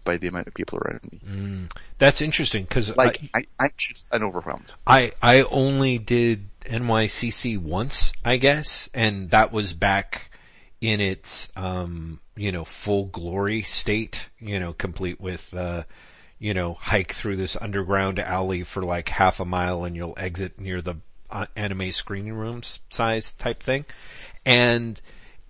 by 0.03 0.17
the 0.17 0.27
amount 0.27 0.47
of 0.47 0.53
people 0.53 0.79
around 0.79 1.01
me. 1.11 1.67
That's 1.99 2.21
interesting 2.21 2.63
because 2.63 2.95
Like, 2.95 3.21
I, 3.33 3.45
anxious 3.59 4.09
and 4.11 4.23
overwhelmed. 4.23 4.73
I, 4.87 5.11
I 5.21 5.43
only 5.43 5.97
did 5.97 6.45
NYCC 6.61 7.57
once, 7.59 8.11
I 8.25 8.37
guess, 8.37 8.89
and 8.93 9.29
that 9.29 9.51
was 9.51 9.73
back 9.73 10.31
in 10.79 10.99
its, 10.99 11.51
um, 11.55 12.19
you 12.35 12.51
know, 12.51 12.65
full 12.65 13.05
glory 13.05 13.61
state, 13.61 14.29
you 14.39 14.59
know, 14.59 14.73
complete 14.73 15.21
with, 15.21 15.53
uh, 15.53 15.83
you 16.39 16.55
know, 16.55 16.73
hike 16.73 17.13
through 17.13 17.35
this 17.35 17.55
underground 17.55 18.17
alley 18.17 18.63
for 18.63 18.81
like 18.81 19.09
half 19.09 19.39
a 19.39 19.45
mile 19.45 19.83
and 19.83 19.95
you'll 19.95 20.15
exit 20.17 20.59
near 20.59 20.81
the 20.81 20.95
uh, 21.29 21.45
anime 21.55 21.91
screening 21.91 22.33
rooms 22.33 22.79
size 22.89 23.33
type 23.33 23.61
thing. 23.61 23.85
And 24.45 24.99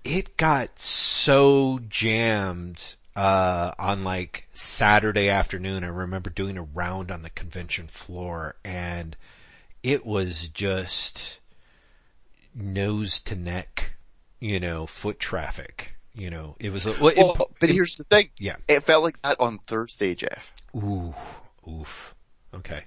it 0.03 0.37
got 0.37 0.79
so 0.79 1.79
jammed, 1.89 2.95
uh, 3.15 3.71
on 3.77 4.03
like 4.03 4.47
Saturday 4.53 5.29
afternoon. 5.29 5.83
I 5.83 5.87
remember 5.87 6.29
doing 6.29 6.57
a 6.57 6.63
round 6.63 7.11
on 7.11 7.21
the 7.23 7.29
convention 7.29 7.87
floor 7.87 8.55
and 8.63 9.15
it 9.83 10.05
was 10.05 10.49
just 10.49 11.39
nose 12.55 13.21
to 13.21 13.35
neck, 13.35 13.95
you 14.39 14.59
know, 14.59 14.85
foot 14.85 15.19
traffic. 15.19 15.95
You 16.13 16.29
know, 16.29 16.55
it 16.59 16.71
was, 16.71 16.85
a- 16.87 16.93
well, 16.99 17.13
it- 17.15 17.47
but 17.59 17.69
here's 17.69 17.95
the 17.95 18.03
thing. 18.03 18.29
yeah. 18.37 18.57
It 18.67 18.83
felt 18.83 19.03
like 19.03 19.21
that 19.21 19.39
on 19.39 19.59
Thursday, 19.67 20.13
Jeff. 20.15 20.51
Ooh, 20.75 21.13
oof. 21.69 22.15
Okay. 22.53 22.83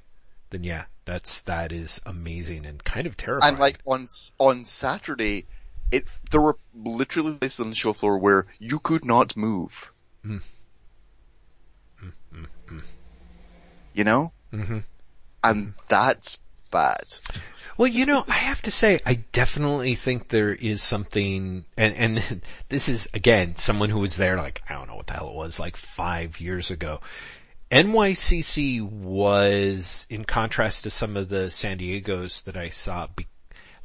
Then 0.50 0.62
yeah, 0.62 0.84
that's, 1.06 1.40
that 1.42 1.72
is 1.72 2.00
amazing 2.04 2.66
and 2.66 2.82
kind 2.84 3.06
of 3.06 3.16
terrifying. 3.16 3.54
And 3.54 3.60
like 3.60 3.78
on, 3.86 4.08
on 4.38 4.64
Saturday, 4.66 5.46
it, 5.90 6.06
there 6.30 6.40
were 6.40 6.56
literally 6.74 7.34
places 7.34 7.60
on 7.60 7.70
the 7.70 7.76
show 7.76 7.92
floor 7.92 8.18
where 8.18 8.46
you 8.58 8.78
could 8.78 9.04
not 9.04 9.36
move. 9.36 9.92
Hmm. 10.24 10.38
You 13.92 14.04
know? 14.04 14.32
Mhm. 14.52 14.84
And 15.44 15.74
that's 15.88 16.38
bad. 16.70 17.14
Well, 17.76 17.88
you 17.88 18.06
know, 18.06 18.24
I 18.28 18.36
have 18.36 18.62
to 18.62 18.70
say, 18.70 18.98
I 19.04 19.14
definitely 19.32 19.94
think 19.94 20.28
there 20.28 20.52
is 20.52 20.82
something, 20.82 21.64
and, 21.76 21.94
and 21.94 22.42
this 22.68 22.88
is, 22.88 23.08
again, 23.14 23.56
someone 23.56 23.90
who 23.90 23.98
was 24.00 24.16
there 24.16 24.36
like, 24.36 24.62
I 24.68 24.74
don't 24.74 24.88
know 24.88 24.96
what 24.96 25.06
the 25.06 25.14
hell 25.14 25.28
it 25.30 25.34
was, 25.34 25.58
like 25.58 25.76
five 25.76 26.40
years 26.40 26.70
ago. 26.70 27.00
NYCC 27.70 28.82
was, 28.88 30.06
in 30.08 30.24
contrast 30.24 30.84
to 30.84 30.90
some 30.90 31.16
of 31.16 31.28
the 31.28 31.50
San 31.50 31.78
Diego's 31.78 32.42
that 32.42 32.56
I 32.56 32.68
saw, 32.68 33.08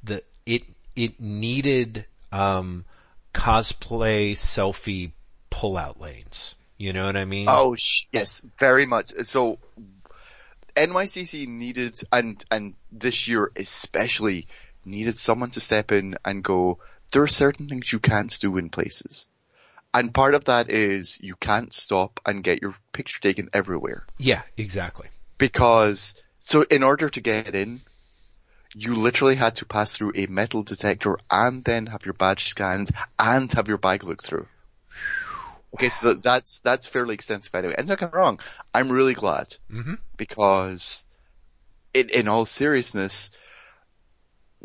the, 0.03 0.23
it, 0.45 0.63
it 0.95 1.19
needed, 1.19 2.05
um, 2.31 2.85
cosplay 3.33 4.33
selfie 4.33 5.11
pullout 5.51 5.99
lanes. 5.99 6.55
You 6.77 6.93
know 6.93 7.05
what 7.05 7.17
I 7.17 7.25
mean? 7.25 7.47
Oh, 7.49 7.75
sh- 7.75 8.05
yes, 8.11 8.41
very 8.57 8.85
much. 8.85 9.13
So, 9.25 9.59
NYCC 10.75 11.47
needed, 11.47 11.99
and, 12.11 12.43
and 12.49 12.75
this 12.91 13.27
year 13.27 13.51
especially, 13.55 14.47
needed 14.85 15.17
someone 15.17 15.49
to 15.51 15.59
step 15.59 15.91
in 15.91 16.15
and 16.23 16.43
go, 16.43 16.79
there 17.11 17.23
are 17.23 17.27
certain 17.27 17.67
things 17.67 17.91
you 17.91 17.99
can't 17.99 18.39
do 18.39 18.57
in 18.57 18.69
places. 18.69 19.27
And 19.93 20.13
part 20.13 20.35
of 20.35 20.45
that 20.45 20.69
is 20.69 21.19
you 21.21 21.35
can't 21.35 21.73
stop 21.73 22.19
and 22.25 22.43
get 22.43 22.61
your 22.61 22.75
picture 22.93 23.19
taken 23.19 23.49
everywhere. 23.53 24.05
Yeah, 24.17 24.43
exactly. 24.55 25.07
Because, 25.37 26.15
so 26.39 26.61
in 26.61 26.83
order 26.83 27.09
to 27.09 27.21
get 27.21 27.55
in, 27.55 27.81
you 28.75 28.95
literally 28.95 29.35
had 29.35 29.55
to 29.57 29.65
pass 29.65 29.93
through 29.95 30.13
a 30.15 30.27
metal 30.27 30.63
detector 30.63 31.17
and 31.29 31.63
then 31.63 31.87
have 31.87 32.05
your 32.05 32.13
badge 32.13 32.49
scanned 32.49 32.89
and 33.17 33.51
have 33.53 33.67
your 33.67 33.77
bag 33.77 34.03
looked 34.03 34.25
through. 34.25 34.47
Okay, 35.75 35.89
so 35.89 36.13
that's, 36.15 36.59
that's 36.61 36.85
fairly 36.87 37.13
extensive 37.13 37.53
anyway. 37.55 37.75
And 37.77 37.87
don't 37.87 37.99
get 37.99 38.11
me 38.13 38.17
wrong, 38.17 38.39
I'm 38.73 38.91
really 38.91 39.13
glad. 39.13 39.55
hmm 39.71 39.95
Because, 40.17 41.05
in, 41.93 42.09
in 42.09 42.27
all 42.27 42.45
seriousness, 42.45 43.31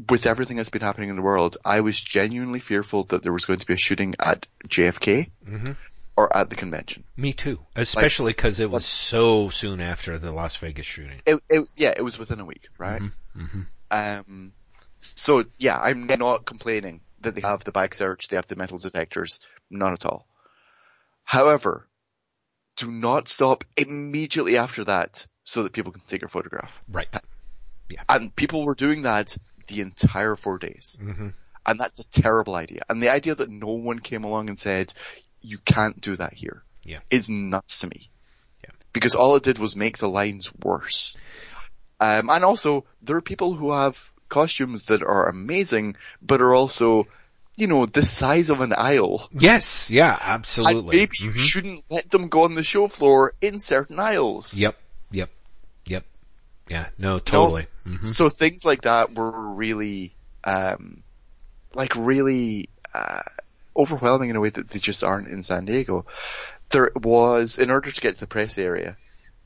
with 0.08 0.26
everything 0.26 0.56
that's 0.56 0.70
been 0.70 0.82
happening 0.82 1.10
in 1.10 1.16
the 1.16 1.22
world, 1.22 1.56
I 1.64 1.80
was 1.80 2.00
genuinely 2.00 2.60
fearful 2.60 3.04
that 3.04 3.22
there 3.22 3.32
was 3.32 3.44
going 3.44 3.60
to 3.60 3.66
be 3.66 3.74
a 3.74 3.76
shooting 3.76 4.14
at 4.18 4.46
JFK 4.66 5.30
Mhm. 5.48 5.76
or 6.16 6.34
at 6.36 6.50
the 6.50 6.56
convention. 6.56 7.04
Me 7.16 7.32
too. 7.32 7.60
Especially 7.76 8.32
because 8.32 8.58
it 8.60 8.70
was 8.70 8.84
so 8.84 9.50
soon 9.50 9.80
after 9.80 10.18
the 10.18 10.32
Las 10.32 10.56
Vegas 10.56 10.86
shooting. 10.86 11.20
It, 11.26 11.40
it, 11.48 11.68
yeah, 11.76 11.94
it 11.96 12.02
was 12.02 12.18
within 12.18 12.40
a 12.40 12.44
week, 12.44 12.68
right? 12.78 13.02
Mm-hmm. 13.38 13.60
Um, 13.90 14.52
so 15.00 15.44
yeah, 15.58 15.78
I'm 15.78 16.06
not 16.06 16.44
complaining 16.44 17.00
that 17.20 17.34
they 17.34 17.40
have 17.40 17.64
the 17.64 17.72
bag 17.72 17.94
search, 17.94 18.28
they 18.28 18.36
have 18.36 18.46
the 18.46 18.56
metal 18.56 18.78
detectors, 18.78 19.40
not 19.70 19.92
at 19.92 20.06
all. 20.06 20.26
However, 21.24 21.88
do 22.76 22.90
not 22.90 23.28
stop 23.28 23.64
immediately 23.76 24.56
after 24.56 24.84
that 24.84 25.26
so 25.44 25.62
that 25.62 25.72
people 25.72 25.92
can 25.92 26.02
take 26.06 26.20
your 26.20 26.28
photograph. 26.28 26.72
Right. 26.90 27.08
Yeah. 27.90 28.02
And 28.08 28.34
people 28.34 28.64
were 28.64 28.74
doing 28.74 29.02
that 29.02 29.36
the 29.68 29.80
entire 29.80 30.36
four 30.36 30.58
days. 30.58 30.98
hmm 31.00 31.28
And 31.66 31.80
that's 31.80 31.98
a 31.98 32.20
terrible 32.20 32.54
idea. 32.54 32.82
And 32.88 33.02
the 33.02 33.10
idea 33.10 33.34
that 33.34 33.48
no 33.50 33.68
one 33.68 34.00
came 34.00 34.24
along 34.24 34.48
and 34.48 34.58
said, 34.58 34.92
you 35.40 35.58
can't 35.58 36.00
do 36.00 36.16
that 36.16 36.32
here 36.34 36.64
Yeah. 36.82 37.00
is 37.10 37.30
nuts 37.30 37.80
to 37.80 37.86
me. 37.86 38.10
Yeah. 38.64 38.70
Because 38.92 39.14
all 39.14 39.36
it 39.36 39.42
did 39.42 39.58
was 39.58 39.76
make 39.76 39.98
the 39.98 40.08
lines 40.08 40.50
worse. 40.54 41.16
Um, 42.00 42.28
and 42.30 42.44
also, 42.44 42.84
there 43.02 43.16
are 43.16 43.22
people 43.22 43.54
who 43.54 43.72
have 43.72 44.10
costumes 44.28 44.86
that 44.86 45.02
are 45.02 45.28
amazing, 45.28 45.96
but 46.20 46.40
are 46.42 46.54
also, 46.54 47.06
you 47.56 47.66
know, 47.66 47.86
the 47.86 48.04
size 48.04 48.50
of 48.50 48.60
an 48.60 48.72
aisle. 48.72 49.28
Yes. 49.32 49.90
Yeah. 49.90 50.12
And 50.14 50.22
Absolutely. 50.22 50.96
maybe 50.96 51.16
you 51.20 51.30
Mhm. 51.30 51.36
shouldn't 51.38 51.84
let 51.88 52.10
them 52.10 52.28
go 52.28 52.44
on 52.44 52.54
the 52.54 52.64
show 52.64 52.88
floor 52.88 53.34
in 53.40 53.60
certain 53.60 54.00
aisles. 54.00 54.54
Yep. 54.58 54.76
Yep. 55.12 55.30
Yep. 55.86 56.04
Yeah. 56.68 56.88
No. 56.98 57.18
Totally. 57.20 57.66
Mhm. 57.86 58.08
So 58.08 58.28
things 58.28 58.64
like 58.64 58.82
that 58.82 59.14
were 59.14 59.54
really, 59.54 60.14
um, 60.42 61.02
like 61.74 61.94
really, 61.94 62.68
uh, 62.92 63.22
overwhelming 63.76 64.30
in 64.30 64.36
a 64.36 64.40
way 64.40 64.50
that 64.50 64.68
they 64.70 64.78
just 64.78 65.04
aren't 65.04 65.28
in 65.28 65.42
San 65.42 65.64
Diego. 65.64 66.06
There 66.70 66.90
was, 66.96 67.58
in 67.58 67.70
order 67.70 67.90
to 67.90 68.00
get 68.00 68.14
to 68.14 68.20
the 68.20 68.26
press 68.26 68.58
area, 68.58 68.96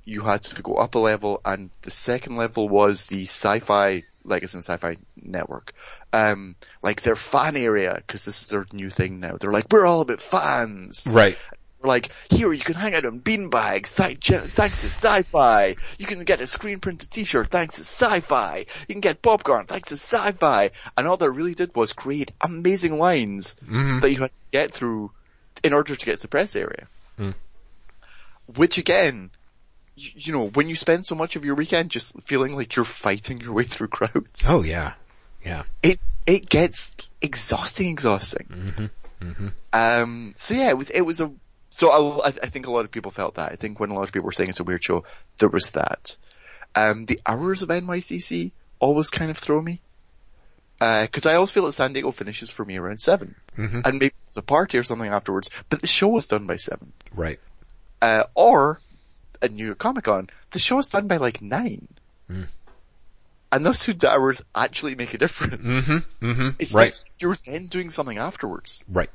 you 0.09 0.23
had 0.23 0.42
to 0.42 0.62
go 0.62 0.77
up 0.77 0.94
a 0.94 0.99
level 0.99 1.40
and 1.44 1.68
the 1.83 1.90
second 1.90 2.37
level 2.37 2.66
was 2.66 3.09
the 3.09 3.27
Syfy, 3.27 4.05
Legacy 4.25 4.57
and 4.57 4.64
Syfy 4.64 4.97
Network. 5.21 5.75
Um, 6.14 6.57
like 6.83 7.03
their 7.03 7.14
fan 7.14 7.59
area, 7.59 8.03
cause 8.07 8.25
this 8.25 8.42
is 8.42 8.49
their 8.49 8.66
new 8.73 8.88
thing 8.88 9.21
now. 9.21 9.37
They're 9.38 9.53
like, 9.53 9.71
we're 9.71 9.85
all 9.85 10.01
about 10.01 10.23
fans. 10.23 11.05
Right. 11.07 11.37
We're 11.83 11.88
like, 11.88 12.11
here 12.31 12.51
you 12.55 12.62
can 12.62 12.75
hang 12.75 12.94
out 12.94 13.05
on 13.05 13.21
beanbags, 13.21 13.88
thank, 13.88 14.25
thanks 14.25 14.81
to 14.81 14.87
Syfy. 14.87 15.79
You 15.99 16.07
can 16.07 16.25
get 16.25 16.40
a 16.40 16.47
screen 16.47 16.81
printed 16.81 17.11
t-shirt 17.11 17.51
thanks 17.51 17.77
to 17.77 17.83
Syfy. 17.83 18.61
You 18.88 18.94
can 18.94 19.03
get 19.03 19.21
popcorn 19.21 19.66
thanks 19.66 19.90
to 19.90 19.97
Syfy. 19.97 20.71
And 20.97 21.07
all 21.07 21.18
that 21.18 21.31
really 21.31 21.53
did 21.53 21.77
was 21.77 21.92
create 21.92 22.33
amazing 22.40 22.97
lines 22.97 23.57
hmm 23.61 24.01
that 24.01 24.11
you 24.11 24.21
had 24.21 24.31
to 24.31 24.51
get 24.53 24.73
through 24.73 25.12
in 25.62 25.75
order 25.75 25.94
to 25.94 26.07
get 26.07 26.16
to 26.16 26.23
the 26.23 26.29
press 26.29 26.57
area. 26.57 26.87
Mm. 27.18 27.35
Which 28.57 28.79
again, 28.79 29.31
you, 29.99 30.33
know, 30.33 30.49
when 30.49 30.69
you 30.69 30.77
spend 30.77 31.07
so 31.07 31.15
much 31.15 31.37
of 31.37 31.45
your 31.45 31.55
weekend 31.55 31.91
just 31.91 32.21
feeling 32.23 32.55
like 32.55 32.77
you're 32.77 32.85
fighting 32.85 33.41
your 33.41 33.53
way 33.53 33.65
through 33.65 33.89
crowds, 33.89 34.45
Oh 34.49 34.63
yeah. 34.63 34.95
Yeah. 35.45 35.63
it, 35.83 36.01
it 36.27 36.49
gets 36.49 36.93
exhausting, 37.21 37.89
exhausting. 37.91 38.47
hmm 39.21 39.27
hmm 39.27 39.49
Um, 39.73 40.35
so 40.37 40.55
yeah, 40.55 40.69
it 40.69 40.77
was, 40.77 40.91
it 40.91 41.01
was 41.03 41.21
a, 41.21 41.31
so 41.71 42.21
I, 42.23 42.29
I 42.29 42.49
think 42.49 42.67
a 42.67 42.71
lot 42.71 42.85
of 42.85 42.91
people 42.91 43.11
felt 43.11 43.35
that. 43.37 43.53
I 43.53 43.57
think 43.57 43.79
when 43.81 43.91
a 43.91 43.95
lot 43.95 44.05
of 44.05 44.13
people 44.13 44.27
were 44.27 44.33
saying 44.33 44.51
it's 44.51 44.61
a 44.61 44.65
weird 44.65 44.83
show, 44.83 45.05
there 45.39 45.49
was 45.49 45.73
that. 45.73 46.17
Um, 46.75 47.07
the 47.07 47.21
hours 47.27 47.63
of 47.63 47.69
NYCC 47.69 48.53
always 48.79 49.11
kind 49.11 49.31
of 49.31 49.39
throw 49.39 49.61
me. 49.61 49.81
Uh, 50.81 51.07
cause 51.11 51.27
I 51.27 51.35
always 51.35 51.51
feel 51.51 51.67
that 51.67 51.73
San 51.73 51.93
Diego 51.93 52.13
finishes 52.13 52.51
for 52.51 52.65
me 52.65 52.77
around 52.77 53.01
seven. 53.01 53.35
hmm 53.57 53.81
And 53.85 53.99
maybe 53.99 54.15
there's 54.27 54.37
a 54.37 54.43
party 54.43 54.79
or 54.79 54.85
something 54.85 55.11
afterwards, 55.11 55.51
but 55.71 55.81
the 55.81 55.89
show 55.89 56.09
was 56.09 56.27
done 56.29 56.47
by 56.47 56.57
seven. 56.57 56.93
Right. 57.15 57.41
Uh, 58.01 58.25
or, 58.35 58.81
at 59.42 59.53
New 59.53 59.66
York 59.66 59.79
Comic 59.79 60.05
Con, 60.05 60.29
the 60.51 60.59
show 60.59 60.77
was 60.77 60.88
done 60.88 61.07
by 61.07 61.16
like 61.18 61.40
nine. 61.42 61.88
Mm. 62.31 62.46
And 63.51 63.64
those 63.64 63.81
two 63.81 63.94
hours 64.07 64.42
actually 64.55 64.94
make 64.94 65.14
a 65.14 65.18
difference. 65.18 65.62
hmm 65.62 65.98
hmm 66.20 66.48
It's 66.59 66.74
Right. 66.74 66.92
like 66.92 66.94
you're 67.18 67.37
then 67.46 67.66
doing 67.66 67.90
something 67.90 68.18
afterwards. 68.18 68.85
Right. 68.88 69.11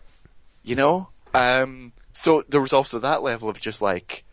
you 0.63 0.75
know? 0.75 1.09
Um, 1.33 1.91
so 2.13 2.41
there 2.47 2.62
was 2.62 2.73
also 2.73 2.99
that 2.99 3.21
level 3.21 3.49
of 3.49 3.59
just 3.59 3.81
like, 3.81 4.23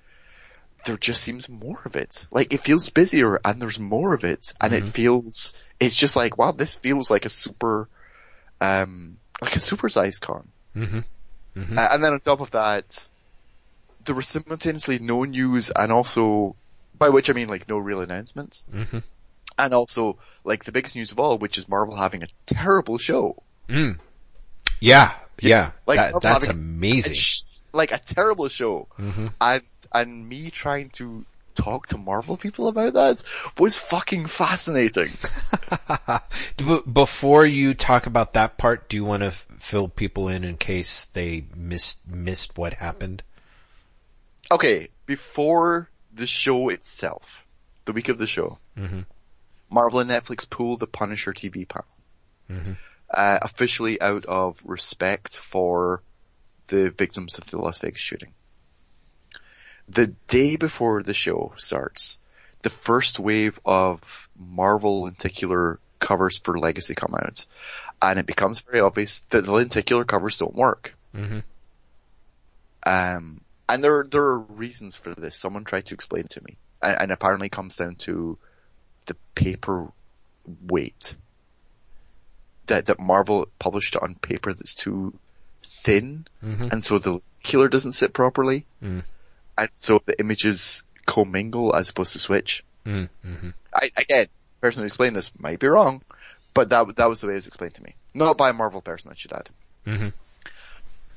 there 0.85 0.97
just 0.97 1.23
seems 1.23 1.49
more 1.49 1.81
of 1.85 1.97
it. 1.97 2.27
Like 2.31 2.55
it 2.55 2.61
feels 2.61 2.89
busier 2.89 3.39
and 3.45 3.61
there's 3.61 3.79
more 3.81 4.15
of 4.15 4.25
it 4.25 4.53
and 4.61 4.73
it 4.73 4.85
Mhm. 4.85 4.89
feels, 4.93 5.55
it's 5.81 5.97
just 5.97 6.15
like, 6.17 6.39
wow, 6.39 6.53
this 6.53 6.75
feels 6.77 7.11
like 7.11 7.25
a 7.25 7.29
super, 7.29 7.89
um, 8.61 9.17
like 9.43 9.57
a 9.57 9.59
supersized 9.59 10.21
con. 10.21 10.49
hmm 10.73 11.01
hmm 11.55 11.79
Uh, 11.79 11.89
and 11.91 12.05
then 12.05 12.13
on 12.13 12.21
top 12.21 12.41
of 12.41 12.53
that, 12.53 13.09
there 14.05 14.15
was 14.15 14.29
simultaneously 14.29 14.99
no 14.99 15.25
news 15.25 15.71
and 15.71 15.93
also, 15.93 16.57
by 16.97 17.09
which 17.09 17.31
I 17.31 17.33
mean 17.33 17.49
like 17.49 17.69
no 17.69 17.79
real 17.79 18.01
announcements. 18.01 18.65
hmm 18.71 18.99
And 19.59 19.75
also, 19.75 20.19
like 20.45 20.65
the 20.65 20.73
biggest 20.73 20.97
news 20.97 21.13
of 21.13 21.21
all, 21.21 21.39
which 21.39 21.59
is 21.59 21.69
Marvel 21.69 21.97
having 21.97 22.23
a 22.23 22.29
terrible 22.47 22.99
show. 22.99 23.43
Mm. 23.69 23.99
Yeah. 24.81 25.13
Yeah. 25.41 25.73
Like, 25.87 26.13
that, 26.13 26.23
that's 26.23 26.49
amazing. 26.49 27.13
It's 27.13 27.59
like 27.73 27.93
a 27.93 27.99
terrible 27.99 28.49
show. 28.49 28.89
hmm 28.97 29.29
and 29.41 29.63
and 29.93 30.29
me 30.29 30.51
trying 30.51 30.91
to 30.91 31.25
talk 31.55 31.89
to 31.89 31.99
Marvel 31.99 32.37
people 32.37 32.69
about 32.69 32.95
that 32.95 33.23
was 33.59 33.77
fucking 33.77 34.27
fascinating. 34.29 35.11
Before 36.93 37.45
you 37.45 37.75
talk 37.75 38.07
about 38.07 38.33
that 38.35 38.57
part, 38.57 38.89
do 38.89 38.97
you 38.97 39.05
want 39.05 39.23
to 39.25 39.31
fill 39.31 39.89
people 39.89 40.29
in 40.29 40.45
in 40.45 40.57
case 40.57 41.07
they 41.07 41.45
missed 41.57 42.09
missed 42.09 42.57
what 42.57 42.75
happened? 42.75 43.23
Okay, 44.51 44.89
before 45.07 45.89
the 46.13 46.27
show 46.27 46.69
itself, 46.71 47.47
the 47.85 47.93
week 47.93 48.09
of 48.09 48.19
the 48.19 48.27
show, 48.27 48.59
Mhm. 48.77 49.07
Marvel 49.71 50.01
and 50.01 50.11
Netflix 50.11 50.49
pulled 50.49 50.81
the 50.81 50.89
Punisher 50.89 51.33
TV 51.33 51.65
panel, 51.65 51.87
Mhm. 52.49 52.77
uh, 53.09 53.39
officially 53.43 54.01
out 54.01 54.27
of 54.27 54.61
respect 54.65 55.37
for 55.37 56.03
the 56.67 56.91
victims 56.91 57.39
of 57.39 57.49
the 57.51 57.59
Las 57.59 57.79
Vegas 57.79 58.01
shooting. 58.01 58.33
The 59.89 60.09
day 60.29 60.57
before 60.57 61.03
the 61.03 61.15
show 61.15 61.53
starts, 61.57 62.19
the 62.63 62.71
first 62.71 63.19
wave 63.19 63.59
of 63.65 64.29
Marvel 64.37 65.03
lenticular 65.03 65.79
covers 66.01 66.39
for 66.39 66.59
Legacy 66.59 66.95
come 66.95 67.15
out, 67.15 67.47
and 68.03 68.19
it 68.19 68.27
becomes 68.27 68.61
very 68.61 68.81
obvious 68.81 69.21
that 69.31 69.45
the 69.45 69.53
lenticular 69.53 70.05
covers 70.05 70.39
don't 70.39 70.55
work. 70.55 70.95
Mhm. 71.15 71.45
Um, 72.85 73.43
and 73.75 73.83
there 73.85 74.05
there 74.11 74.23
are 74.25 74.39
reasons 74.41 74.97
for 74.97 75.15
this. 75.15 75.37
Someone 75.37 75.65
tried 75.65 75.87
to 75.87 75.95
explain 75.95 76.25
it 76.25 76.31
to 76.31 76.45
me, 76.45 76.57
and, 76.83 77.03
and 77.03 77.13
apparently 77.13 77.47
it 77.47 77.53
comes 77.53 77.77
down 77.77 77.97
to 77.97 78.39
the 79.07 79.17
paper 79.35 79.91
weight 80.67 81.17
that 82.67 82.87
that 82.87 83.01
Marvel 83.01 83.47
published 83.59 83.97
on 83.97 84.15
paper 84.15 84.53
that's 84.53 84.75
too 84.75 85.15
thin, 85.63 86.27
Mhm. 86.45 86.73
and 86.73 86.85
so 86.85 86.99
the 86.99 87.21
killer 87.43 87.69
doesn't 87.69 87.93
sit 87.93 88.13
properly, 88.13 88.67
Mm. 88.83 89.05
and 89.59 89.69
so 89.77 90.01
the 90.05 90.19
images 90.21 90.85
commingle 91.07 91.75
as 91.75 91.91
opposed 91.91 92.13
to 92.13 92.19
switch. 92.19 92.65
Mm. 92.85 93.09
Mhm. 93.25 93.55
I 93.75 93.91
again, 93.97 94.27
the 94.27 94.61
person 94.61 94.83
who 94.83 94.87
explained 94.87 95.17
this 95.17 95.31
might 95.39 95.59
be 95.59 95.67
wrong, 95.67 96.03
but 96.55 96.69
that 96.71 96.97
that 96.97 97.07
was 97.09 97.21
the 97.21 97.27
way 97.27 97.33
it 97.35 97.37
was 97.37 97.47
explained 97.47 97.75
to 97.75 97.83
me. 97.83 97.95
Not 98.15 98.37
by 98.39 98.51
a 98.51 98.53
Marvel 98.53 98.81
person, 98.81 99.11
I 99.11 99.15
should 99.15 99.33
add. 99.33 99.49
Mhm. 99.87 100.13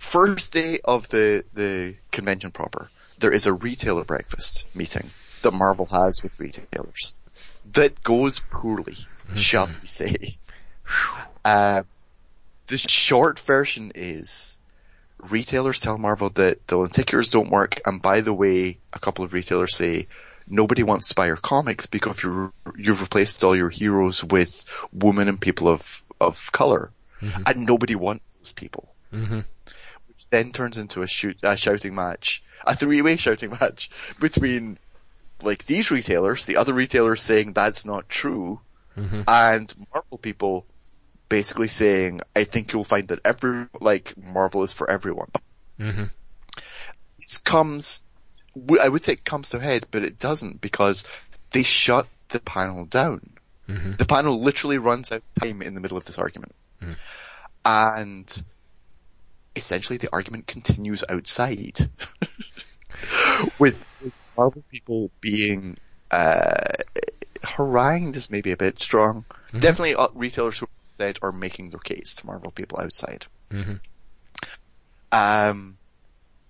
First 0.03 0.53
day 0.53 0.79
of 0.83 1.07
the 1.09 1.43
the 1.53 1.95
convention 2.11 2.51
proper, 2.51 2.89
there 3.19 3.31
is 3.31 3.45
a 3.47 3.53
retailer 3.53 4.03
breakfast 4.03 4.65
meeting 4.75 5.09
that 5.41 5.51
Marvel 5.51 5.85
has 5.87 6.21
with 6.21 6.39
retailers 6.39 7.13
that 7.73 8.03
goes 8.03 8.39
poorly, 8.51 8.97
shall 9.35 9.67
we 9.81 9.87
say. 9.87 10.37
Uh, 11.43 11.83
the 12.67 12.77
short 12.77 13.39
version 13.39 13.91
is 13.95 14.59
retailers 15.29 15.79
tell 15.79 15.97
Marvel 15.97 16.29
that 16.31 16.67
the 16.67 16.75
lenticulars 16.75 17.31
don't 17.31 17.49
work, 17.49 17.81
and 17.85 18.01
by 18.01 18.21
the 18.21 18.33
way, 18.33 18.77
a 18.91 18.99
couple 18.99 19.25
of 19.25 19.33
retailers 19.33 19.75
say 19.75 20.07
nobody 20.47 20.83
wants 20.83 21.07
to 21.07 21.15
buy 21.15 21.27
your 21.27 21.37
comics 21.37 21.85
because 21.87 22.21
you're, 22.21 22.51
you've 22.77 23.01
replaced 23.01 23.43
all 23.43 23.55
your 23.55 23.69
heroes 23.69 24.23
with 24.23 24.63
women 24.91 25.27
and 25.27 25.39
people 25.41 25.69
of 25.69 26.03
of 26.21 26.51
color, 26.51 26.91
Mhm. 27.21 27.43
and 27.47 27.65
nobody 27.65 27.95
wants 27.95 28.33
those 28.39 28.51
people 28.51 28.93
Mhm. 29.13 29.45
Then 30.33 30.51
turns 30.51 30.77
into 30.77 31.03
a 31.03 31.07
shoot 31.07 31.37
a 31.43 31.55
shouting 31.55 31.93
match, 31.93 32.43
a 32.65 32.75
three-way 32.75 33.17
shouting 33.17 33.51
match 33.61 33.91
between 34.19 34.79
like 35.41 35.65
these 35.65 35.91
retailers, 35.91 36.45
the 36.45 36.57
other 36.57 36.73
retailers 36.73 37.21
saying 37.21 37.53
that's 37.53 37.85
not 37.85 38.09
true, 38.09 38.59
Mhm. 38.97 39.23
and 39.27 39.73
Marvel 39.93 40.17
people 40.17 40.65
basically 41.29 41.67
saying, 41.67 42.21
I 42.35 42.43
think 42.43 42.73
you'll 42.73 42.83
find 42.83 43.07
that 43.09 43.19
every 43.25 43.67
like 43.79 44.13
Marvel 44.17 44.63
is 44.63 44.73
for 44.73 44.89
everyone. 44.89 45.29
Mhm. 45.79 46.09
This 47.17 47.37
comes, 47.39 48.03
I 48.79 48.89
would 48.89 49.03
say 49.03 49.13
it 49.13 49.25
comes 49.25 49.49
to 49.49 49.57
a 49.57 49.61
head, 49.61 49.87
but 49.91 50.03
it 50.03 50.19
doesn't 50.19 50.61
because 50.61 51.05
they 51.51 51.63
shut 51.63 52.07
the 52.29 52.39
panel 52.39 52.85
down. 52.85 53.21
Mhm. 53.67 53.97
The 53.97 54.05
panel 54.05 54.41
literally 54.41 54.77
runs 54.77 55.11
out 55.11 55.23
of 55.35 55.43
time 55.43 55.61
in 55.61 55.73
the 55.73 55.81
middle 55.81 55.97
of 55.97 56.05
this 56.05 56.17
argument. 56.17 56.53
Mm. 56.81 56.95
And 57.65 58.43
essentially 59.55 59.97
the 59.97 60.09
argument 60.11 60.47
continues 60.47 61.03
outside. 61.07 61.89
with, 63.59 63.85
with 64.01 64.13
Marvel 64.37 64.63
people 64.69 65.11
being, 65.21 65.77
uh, 66.11 66.73
harangued 67.43 68.15
is 68.15 68.29
maybe 68.29 68.51
a 68.51 68.57
bit 68.57 68.81
strong. 68.81 69.25
Mhm. 69.51 69.61
Definitely 69.61 69.95
uh, 69.95 70.07
retailers 70.13 70.59
who 70.59 70.67
said 70.97 71.19
are 71.21 71.31
making 71.31 71.69
their 71.69 71.79
case 71.79 72.15
to 72.15 72.25
Marvel 72.25 72.51
people 72.51 72.79
outside. 72.79 73.25
Mhm. 73.49 73.79
Um, 75.11 75.77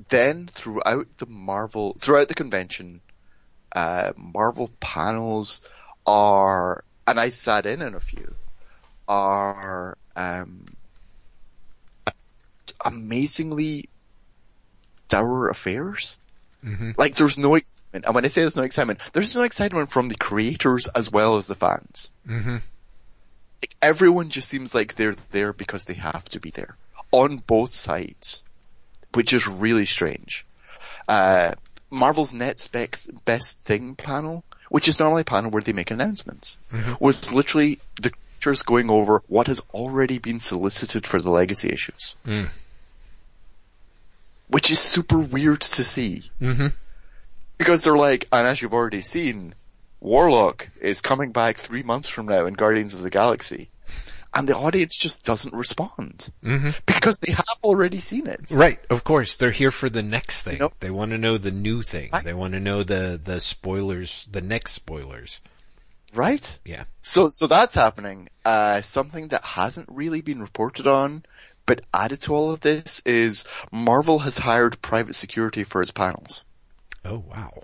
then 0.09 0.47
throughout 0.47 1.07
the 1.17 1.25
Marvel, 1.25 1.95
throughout 1.99 2.27
the 2.27 2.35
convention, 2.35 3.01
uh, 3.73 4.13
Marvel 4.15 4.69
panels 4.79 5.61
are, 6.05 6.83
and 7.07 7.19
I 7.19 7.29
sat 7.29 7.65
in 7.65 7.81
on 7.81 7.95
a 7.95 7.99
few, 7.99 8.35
are, 9.07 9.97
um, 10.15 10.65
amazingly 12.83 13.89
dour 15.09 15.49
affairs. 15.49 16.19
Mm-hmm. 16.63 16.91
Like 16.97 17.15
there's 17.15 17.37
no 17.37 17.55
excitement, 17.55 18.05
and 18.05 18.15
when 18.15 18.25
I 18.25 18.29
say 18.29 18.41
there's 18.41 18.55
no 18.55 18.63
excitement, 18.63 18.99
there's 19.11 19.35
no 19.35 19.43
excitement 19.43 19.91
from 19.91 20.09
the 20.09 20.15
creators 20.15 20.87
as 20.87 21.11
well 21.11 21.37
as 21.37 21.47
the 21.47 21.55
fans. 21.55 22.11
Mm-hmm. 22.27 22.57
Like 23.61 23.75
everyone 23.81 24.29
just 24.29 24.49
seems 24.49 24.73
like 24.73 24.95
they're 24.95 25.15
there 25.31 25.53
because 25.53 25.83
they 25.85 25.93
have 25.95 26.23
to 26.29 26.39
be 26.39 26.51
there 26.51 26.75
on 27.11 27.37
both 27.37 27.71
sides, 27.71 28.43
which 29.13 29.33
is 29.33 29.47
really 29.47 29.85
strange. 29.85 30.45
Uh, 31.07 31.53
Marvel's 31.89 32.33
Next 32.33 32.71
Best 33.25 33.59
Thing 33.59 33.95
panel, 33.95 34.43
which 34.69 34.87
is 34.87 34.99
normally 34.99 35.21
a 35.21 35.25
panel 35.25 35.51
where 35.51 35.61
they 35.61 35.73
make 35.73 35.91
announcements, 35.91 36.59
Mhm. 36.71 36.99
was 36.99 37.31
literally 37.31 37.79
the 38.01 38.09
creators 38.09 38.63
going 38.63 38.89
over 38.89 39.21
what 39.27 39.47
has 39.47 39.61
already 39.73 40.17
been 40.17 40.39
solicited 40.39 41.05
for 41.05 41.21
the 41.21 41.29
legacy 41.29 41.69
issues. 41.69 42.15
Mm. 42.25 42.49
Which 44.47 44.69
is 44.71 44.79
super 44.79 45.17
weird 45.19 45.61
to 45.61 45.83
see. 45.83 46.29
Mm-hmm. 46.41 46.67
Because 47.57 47.83
they're 47.83 47.97
like, 47.97 48.27
and 48.31 48.47
as 48.47 48.61
you've 48.61 48.73
already 48.73 49.01
seen, 49.01 49.55
Warlock 49.99 50.69
is 50.81 51.01
coming 51.01 51.31
back 51.31 51.57
three 51.57 51.83
months 51.83 52.09
from 52.09 52.25
now 52.27 52.45
in 52.45 52.53
Guardians 52.53 52.93
of 52.93 53.01
the 53.01 53.09
Galaxy. 53.09 53.69
And 54.35 54.49
the 54.49 54.57
audience 54.57 54.97
just 54.97 55.23
doesn't 55.23 55.53
respond. 55.53 56.29
Mm-hmm. 56.43 56.71
Because 56.87 57.19
they 57.19 57.31
have 57.33 57.45
already 57.63 57.99
seen 57.99 58.25
it. 58.27 58.49
Right, 58.49 58.79
of 58.89 59.03
course. 59.03 59.37
They're 59.37 59.51
here 59.51 59.69
for 59.69 59.89
the 59.89 60.01
next 60.01 60.41
thing. 60.43 60.57
know- 60.57 60.71
They 60.79 60.89
want 60.89 61.11
to 61.11 61.19
know 61.19 61.37
the 61.37 61.51
new 61.51 61.83
thing. 61.83 62.09
I- 62.11 62.21
They 62.23 62.33
want 62.33 62.53
to 62.53 62.59
know 62.59 62.83
the, 62.83 63.21
the 63.23 63.39
spoilers, 63.39 64.27
the 64.31 64.41
next 64.41 64.71
spoilers. 64.73 65.39
Right? 66.15 66.59
Yeah. 66.65 66.83
So, 67.01 67.29
so 67.29 67.47
that's 67.47 67.75
happening. 67.75 68.29
Uh, 68.43 68.81
something 68.81 69.29
that 69.29 69.43
hasn't 69.43 69.89
really 69.89 70.21
been 70.21 70.41
reported 70.41 70.87
on, 70.87 71.23
but 71.65 71.81
added 71.93 72.21
to 72.23 72.33
all 72.33 72.51
of 72.51 72.59
this 72.59 73.01
is 73.05 73.45
Marvel 73.71 74.19
has 74.19 74.37
hired 74.37 74.81
private 74.81 75.15
security 75.15 75.63
for 75.63 75.81
its 75.81 75.91
panels. 75.91 76.43
Oh 77.05 77.23
wow. 77.29 77.63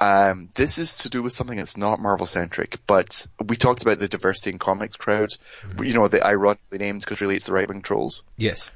Um, 0.00 0.48
this 0.54 0.78
is 0.78 0.98
to 0.98 1.10
do 1.10 1.22
with 1.22 1.32
something 1.32 1.56
that's 1.56 1.76
not 1.76 1.98
Marvel 1.98 2.26
centric, 2.26 2.78
but 2.86 3.26
we 3.44 3.56
talked 3.56 3.82
about 3.82 3.98
the 3.98 4.08
diversity 4.08 4.50
in 4.50 4.58
comics 4.58 4.96
crowd. 4.96 5.30
You 5.82 5.92
know, 5.92 6.06
the 6.06 6.24
ironically 6.24 6.78
named 6.78 7.00
because 7.00 7.20
really 7.20 7.34
it's 7.34 7.46
the 7.46 7.52
right 7.52 7.68
wing 7.68 7.82
trolls. 7.82 8.22
Yes. 8.36 8.70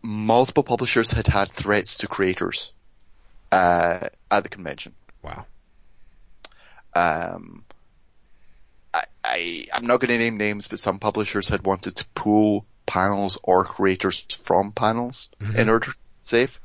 Multiple 0.00 0.62
publishers 0.62 1.10
had 1.10 1.26
had 1.26 1.52
threats 1.52 1.98
to 1.98 2.08
creators, 2.08 2.72
uh, 3.52 4.08
at 4.30 4.42
the 4.42 4.48
convention. 4.48 4.94
Wow. 5.22 5.46
Um, 6.94 7.64
I, 8.94 9.04
I, 9.22 9.66
I'm 9.74 9.86
not 9.86 10.00
going 10.00 10.10
to 10.10 10.18
name 10.18 10.38
names, 10.38 10.68
but 10.68 10.80
some 10.80 10.98
publishers 10.98 11.48
had 11.48 11.66
wanted 11.66 11.96
to 11.96 12.06
pull 12.14 12.64
panels 12.88 13.38
or 13.44 13.62
creators 13.62 14.20
from 14.42 14.72
panels 14.72 15.28
mm-hmm. 15.38 15.60
in 15.60 15.68
order 15.68 15.86
to 15.86 15.92
be 15.92 15.98
safe. 16.22 16.60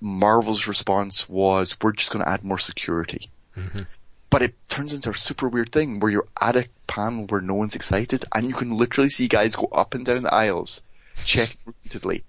Marvel's 0.00 0.66
response 0.66 1.28
was, 1.28 1.76
we're 1.82 1.92
just 1.92 2.12
going 2.12 2.24
to 2.24 2.30
add 2.30 2.44
more 2.44 2.58
security. 2.58 3.30
Mm-hmm. 3.56 3.82
But 4.30 4.42
it 4.42 4.54
turns 4.68 4.92
into 4.94 5.10
a 5.10 5.14
super 5.14 5.48
weird 5.48 5.72
thing 5.72 6.00
where 6.00 6.10
you're 6.10 6.28
at 6.40 6.56
a 6.56 6.68
panel 6.86 7.26
where 7.26 7.40
no 7.40 7.54
one's 7.54 7.74
excited 7.74 8.24
and 8.34 8.46
you 8.46 8.54
can 8.54 8.70
literally 8.70 9.10
see 9.10 9.28
guys 9.28 9.54
go 9.54 9.66
up 9.66 9.94
and 9.94 10.06
down 10.06 10.22
the 10.22 10.32
aisles, 10.32 10.82
checking 11.24 11.58
repeatedly. 11.64 12.24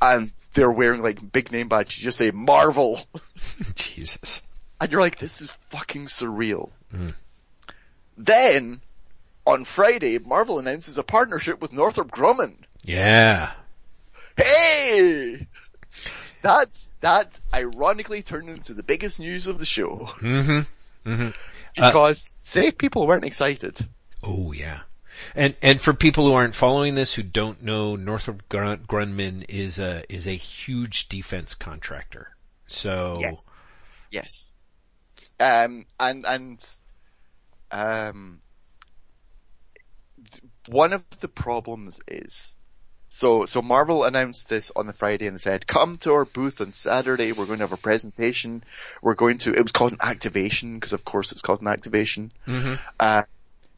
And 0.00 0.32
they're 0.54 0.70
wearing 0.70 1.02
like 1.02 1.32
big 1.32 1.52
name 1.52 1.68
badges, 1.68 1.98
you 1.98 2.04
just 2.04 2.18
say 2.18 2.30
Marvel. 2.30 3.00
Jesus. 3.74 4.42
And 4.80 4.90
you're 4.90 5.00
like, 5.00 5.18
this 5.18 5.40
is 5.40 5.52
fucking 5.70 6.06
surreal. 6.06 6.70
Mm-hmm. 6.94 7.10
Then, 8.18 8.80
on 9.46 9.64
Friday, 9.64 10.18
Marvel 10.18 10.58
announces 10.58 10.98
a 10.98 11.02
partnership 11.02 11.60
with 11.60 11.72
Northrop 11.72 12.10
Grumman. 12.10 12.56
Yeah. 12.84 13.52
Hey! 14.36 15.46
That's, 16.42 16.90
that 17.00 17.38
ironically 17.54 18.22
turned 18.22 18.50
into 18.50 18.74
the 18.74 18.82
biggest 18.82 19.20
news 19.20 19.46
of 19.46 19.58
the 19.58 19.66
show. 19.66 20.10
Mm-hmm. 20.18 21.10
Mm-hmm. 21.10 21.28
Because 21.74 22.36
safe 22.40 22.76
people 22.78 23.06
weren't 23.06 23.24
excited. 23.24 23.78
Oh 24.22 24.52
yeah. 24.52 24.80
And 25.34 25.54
and 25.62 25.80
for 25.80 25.94
people 25.94 26.26
who 26.26 26.34
aren't 26.34 26.54
following 26.54 26.94
this, 26.94 27.14
who 27.14 27.22
don't 27.22 27.62
know, 27.62 27.96
Northrop 27.96 28.48
Grumman 28.48 29.44
is 29.48 29.78
a 29.78 30.02
is 30.12 30.26
a 30.26 30.32
huge 30.32 31.08
defense 31.08 31.54
contractor. 31.54 32.34
So 32.66 33.16
Yes. 33.20 33.48
Yes. 34.10 34.52
Um, 35.38 35.84
and, 36.00 36.24
and, 36.26 36.78
um, 37.70 38.40
one 40.68 40.92
of 40.92 41.04
the 41.20 41.28
problems 41.28 42.00
is, 42.08 42.56
so, 43.08 43.44
so 43.44 43.62
Marvel 43.62 44.04
announced 44.04 44.48
this 44.48 44.72
on 44.74 44.86
the 44.86 44.92
Friday 44.92 45.26
and 45.26 45.40
said, 45.40 45.66
come 45.66 45.98
to 45.98 46.12
our 46.12 46.24
booth 46.24 46.60
on 46.60 46.72
Saturday, 46.72 47.32
we're 47.32 47.46
going 47.46 47.58
to 47.60 47.64
have 47.64 47.72
a 47.72 47.76
presentation, 47.76 48.62
we're 49.00 49.14
going 49.14 49.38
to, 49.38 49.52
it 49.52 49.62
was 49.62 49.72
called 49.72 49.92
an 49.92 49.98
activation, 50.02 50.74
because 50.74 50.92
of 50.92 51.04
course 51.04 51.32
it's 51.32 51.42
called 51.42 51.62
an 51.62 51.68
activation. 51.68 52.32
Mhm. 52.46 52.78
Uh, 52.98 53.22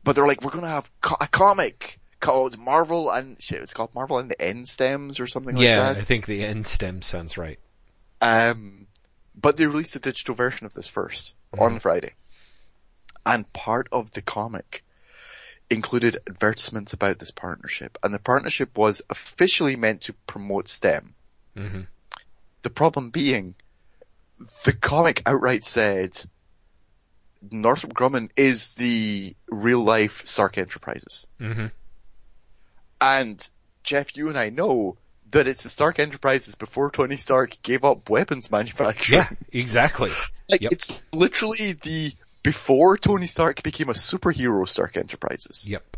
but 0.05 0.15
they're 0.15 0.27
like, 0.27 0.43
we're 0.43 0.51
going 0.51 0.65
to 0.65 0.71
have 0.71 0.91
co- 1.01 1.17
a 1.21 1.29
comic 1.29 1.99
called 2.21 2.59
Marvel 2.59 3.11
and, 3.11 3.41
shit, 3.41 3.61
it's 3.61 3.75
called 3.75 3.95
Marvel 3.95 4.19
and 4.19 4.31
the 4.31 4.41
End 4.41 4.69
Stems 4.69 5.21
or 5.21 5.27
something 5.27 5.57
yeah, 5.57 5.79
like 5.79 5.95
that. 5.95 6.03
I 6.03 6.05
think 6.05 6.27
the 6.27 6.45
end 6.45 6.67
stem 6.67 7.03
sounds 7.03 7.39
right. 7.39 7.59
Um, 8.21 8.87
but 9.41 9.57
they 9.57 9.67
released 9.67 9.95
a 9.97 10.01
digital 10.01 10.35
version 10.35 10.67
of 10.67 10.75
this 10.75 10.91
1st 10.91 11.33
on 11.59 11.79
Friday. 11.79 12.15
And 13.25 13.51
part 13.53 13.89
of 13.93 14.11
the 14.11 14.23
comic 14.23 14.83
included 15.71 16.17
advertisements 16.27 16.93
about 16.93 17.19
this 17.19 17.31
partnership. 17.31 17.99
And 18.03 18.13
the 18.15 18.19
partnership 18.19 18.77
was 18.77 19.03
officially 19.11 19.77
meant 19.77 20.03
to 20.03 20.13
promote 20.27 20.69
STEM. 20.69 21.15
Mhm. 21.57 21.87
The 22.63 22.71
problem 22.71 23.11
being, 23.11 23.55
the 24.65 24.73
comic 24.73 25.23
outright 25.27 25.65
said, 25.65 26.21
Northrop 27.51 27.93
Grumman 27.95 28.31
is 28.37 28.73
the 28.75 29.37
real 29.49 29.81
life 29.85 30.27
Stark 30.27 30.59
Enterprises. 30.59 31.29
Mm-hmm. 31.41 31.67
And 33.01 33.51
Jeff, 33.85 34.17
you 34.17 34.29
and 34.29 34.39
I 34.39 34.51
know 34.51 34.97
that 35.31 35.47
it's 35.47 35.63
the 35.63 35.69
Stark 35.71 35.99
Enterprises 35.99 36.55
before 36.57 36.91
Tony 36.91 37.17
Stark 37.17 37.57
gave 37.63 37.85
up 37.85 38.11
weapons 38.11 38.51
manufacturing. 38.51 39.21
Yeah, 39.21 39.31
exactly. 39.53 40.11
Like 40.51 40.63
Yep. 40.63 40.73
it's 40.73 41.03
literally 41.13 41.73
the 41.73 42.15
before 42.43 42.97
Tony 42.97 43.27
Stark 43.27 43.63
became 43.63 43.89
a 43.89 43.95
superhero 43.95 44.69
Stark 44.69 44.97
Enterprises, 44.97 45.67
Yep. 45.69 45.97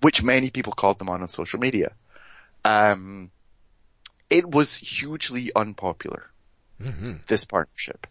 which 0.00 0.22
many 0.22 0.50
people 0.50 0.72
called 0.72 0.98
them 0.98 1.08
on 1.08 1.22
on 1.22 1.28
social 1.28 1.58
media. 1.58 1.92
Um, 2.64 3.30
it 4.30 4.48
was 4.48 4.74
hugely 4.74 5.50
unpopular. 5.54 6.30
Mm-hmm. 6.80 7.12
This 7.26 7.44
partnership, 7.44 8.06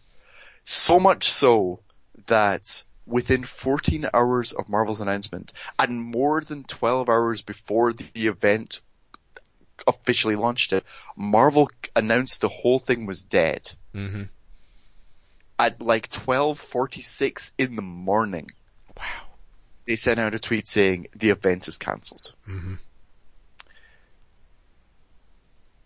so 0.64 0.98
much 0.98 1.30
so 1.30 1.80
that 2.26 2.84
within 3.06 3.44
14 3.44 4.06
hours 4.14 4.52
of 4.52 4.68
Marvel's 4.68 5.00
announcement 5.02 5.52
and 5.78 6.00
more 6.00 6.40
than 6.40 6.64
12 6.64 7.08
hours 7.10 7.42
before 7.42 7.92
the 7.92 8.06
event 8.14 8.80
officially 9.86 10.36
launched 10.36 10.72
it, 10.72 10.84
Marvel 11.16 11.70
announced 11.96 12.40
the 12.40 12.48
whole 12.48 12.78
thing 12.78 13.04
was 13.06 13.22
dead 13.22 13.66
Mm-hmm. 13.94 14.22
At 15.58 15.80
like 15.80 16.08
12:46 16.08 17.52
in 17.58 17.76
the 17.76 17.82
morning. 17.82 18.50
Wow. 18.96 19.04
They 19.86 19.96
sent 19.96 20.20
out 20.20 20.34
a 20.34 20.38
tweet 20.38 20.68
saying 20.68 21.08
the 21.14 21.30
event 21.30 21.68
is 21.68 21.78
cancelled. 21.78 22.34
Mm-hmm. 22.48 22.74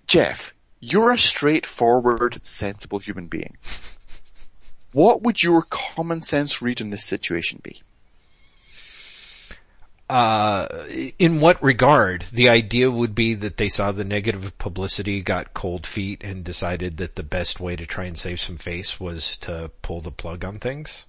Jeff, 0.06 0.54
you're 0.80 1.12
a 1.12 1.18
straightforward, 1.18 2.38
sensible 2.46 2.98
human 2.98 3.26
being. 3.26 3.56
What 4.92 5.22
would 5.22 5.42
your 5.42 5.62
common 5.62 6.22
sense 6.22 6.62
read 6.62 6.80
in 6.80 6.90
this 6.90 7.04
situation 7.04 7.60
be? 7.62 7.82
Uh, 10.08 10.68
in 11.18 11.40
what 11.40 11.60
regard? 11.62 12.22
The 12.32 12.48
idea 12.48 12.90
would 12.90 13.14
be 13.14 13.34
that 13.34 13.56
they 13.56 13.68
saw 13.68 13.90
the 13.90 14.04
negative 14.04 14.56
publicity, 14.56 15.20
got 15.20 15.52
cold 15.52 15.84
feet, 15.86 16.22
and 16.22 16.44
decided 16.44 16.98
that 16.98 17.16
the 17.16 17.24
best 17.24 17.58
way 17.58 17.74
to 17.74 17.86
try 17.86 18.04
and 18.04 18.16
save 18.16 18.40
some 18.40 18.56
face 18.56 19.00
was 19.00 19.36
to 19.38 19.70
pull 19.82 20.00
the 20.00 20.12
plug 20.12 20.44
on 20.44 20.58
things. 20.58 21.06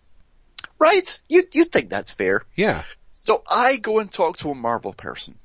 Right? 0.80 1.20
You 1.30 1.44
you 1.52 1.66
think 1.66 1.90
that's 1.90 2.14
fair? 2.14 2.44
Yeah. 2.56 2.84
So 3.12 3.44
I 3.50 3.78
go 3.78 4.00
and 4.00 4.12
talk 4.12 4.38
to 4.38 4.50
a 4.50 4.56
Marvel 4.56 4.94
person. 4.94 5.38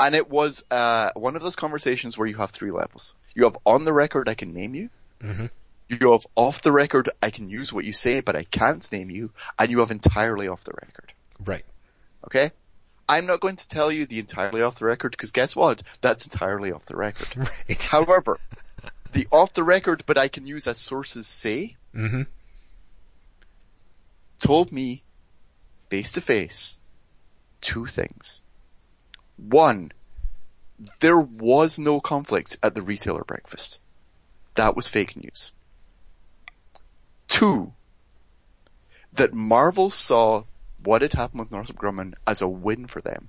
And 0.00 0.16
it 0.16 0.28
was 0.28 0.64
uh, 0.70 1.10
one 1.14 1.36
of 1.36 1.42
those 1.42 1.54
conversations 1.56 2.18
where 2.18 2.26
you 2.26 2.36
have 2.36 2.50
three 2.50 2.72
levels. 2.72 3.14
You 3.34 3.44
have 3.44 3.56
on 3.64 3.84
the 3.84 3.92
record, 3.92 4.28
I 4.28 4.34
can 4.34 4.52
name 4.52 4.74
you. 4.74 4.90
Mhm. 5.20 5.50
You 5.88 6.12
have 6.12 6.26
off 6.34 6.62
the 6.62 6.72
record, 6.72 7.10
I 7.22 7.30
can 7.30 7.48
use 7.48 7.72
what 7.72 7.84
you 7.84 7.92
say, 7.92 8.20
but 8.20 8.34
I 8.34 8.42
can't 8.44 8.90
name 8.90 9.10
you. 9.10 9.30
And 9.58 9.70
you 9.70 9.78
have 9.80 9.92
entirely 9.92 10.48
off 10.48 10.64
the 10.64 10.72
record. 10.72 11.12
Right. 11.38 11.64
Okay? 12.26 12.50
I'm 13.08 13.26
not 13.26 13.40
going 13.40 13.56
to 13.56 13.68
tell 13.68 13.92
you 13.92 14.06
the 14.06 14.18
entirely 14.18 14.62
off 14.62 14.78
the 14.78 14.86
record 14.86 15.10
because 15.12 15.32
guess 15.32 15.54
what? 15.54 15.82
That's 16.00 16.24
entirely 16.24 16.72
off 16.72 16.86
the 16.86 16.96
record. 16.96 17.28
Right. 17.68 17.82
However, 17.90 18.38
the 19.12 19.28
off 19.30 19.52
the 19.52 19.62
record, 19.62 20.04
but 20.06 20.16
I 20.18 20.28
can 20.28 20.46
use 20.46 20.66
as 20.66 20.78
sources 20.78 21.26
say, 21.26 21.76
Mm-hmm. 21.94 22.22
told 24.40 24.72
me 24.72 25.02
face 25.90 26.12
to 26.12 26.20
face 26.20 26.80
two 27.60 27.86
things. 27.86 28.42
One, 29.36 29.92
there 31.00 31.20
was 31.20 31.78
no 31.78 32.00
conflict 32.00 32.56
at 32.62 32.74
the 32.74 32.82
retailer 32.82 33.22
breakfast. 33.24 33.80
That 34.54 34.74
was 34.76 34.88
fake 34.88 35.16
news. 35.16 35.52
Two, 37.28 37.72
that 39.14 39.32
Marvel 39.34 39.90
saw 39.90 40.44
what 40.84 41.02
had 41.02 41.12
happened 41.12 41.40
with 41.40 41.50
Northrop 41.50 41.78
Grumman 41.78 42.14
as 42.26 42.40
a 42.42 42.48
win 42.48 42.86
for 42.86 43.00
them. 43.00 43.28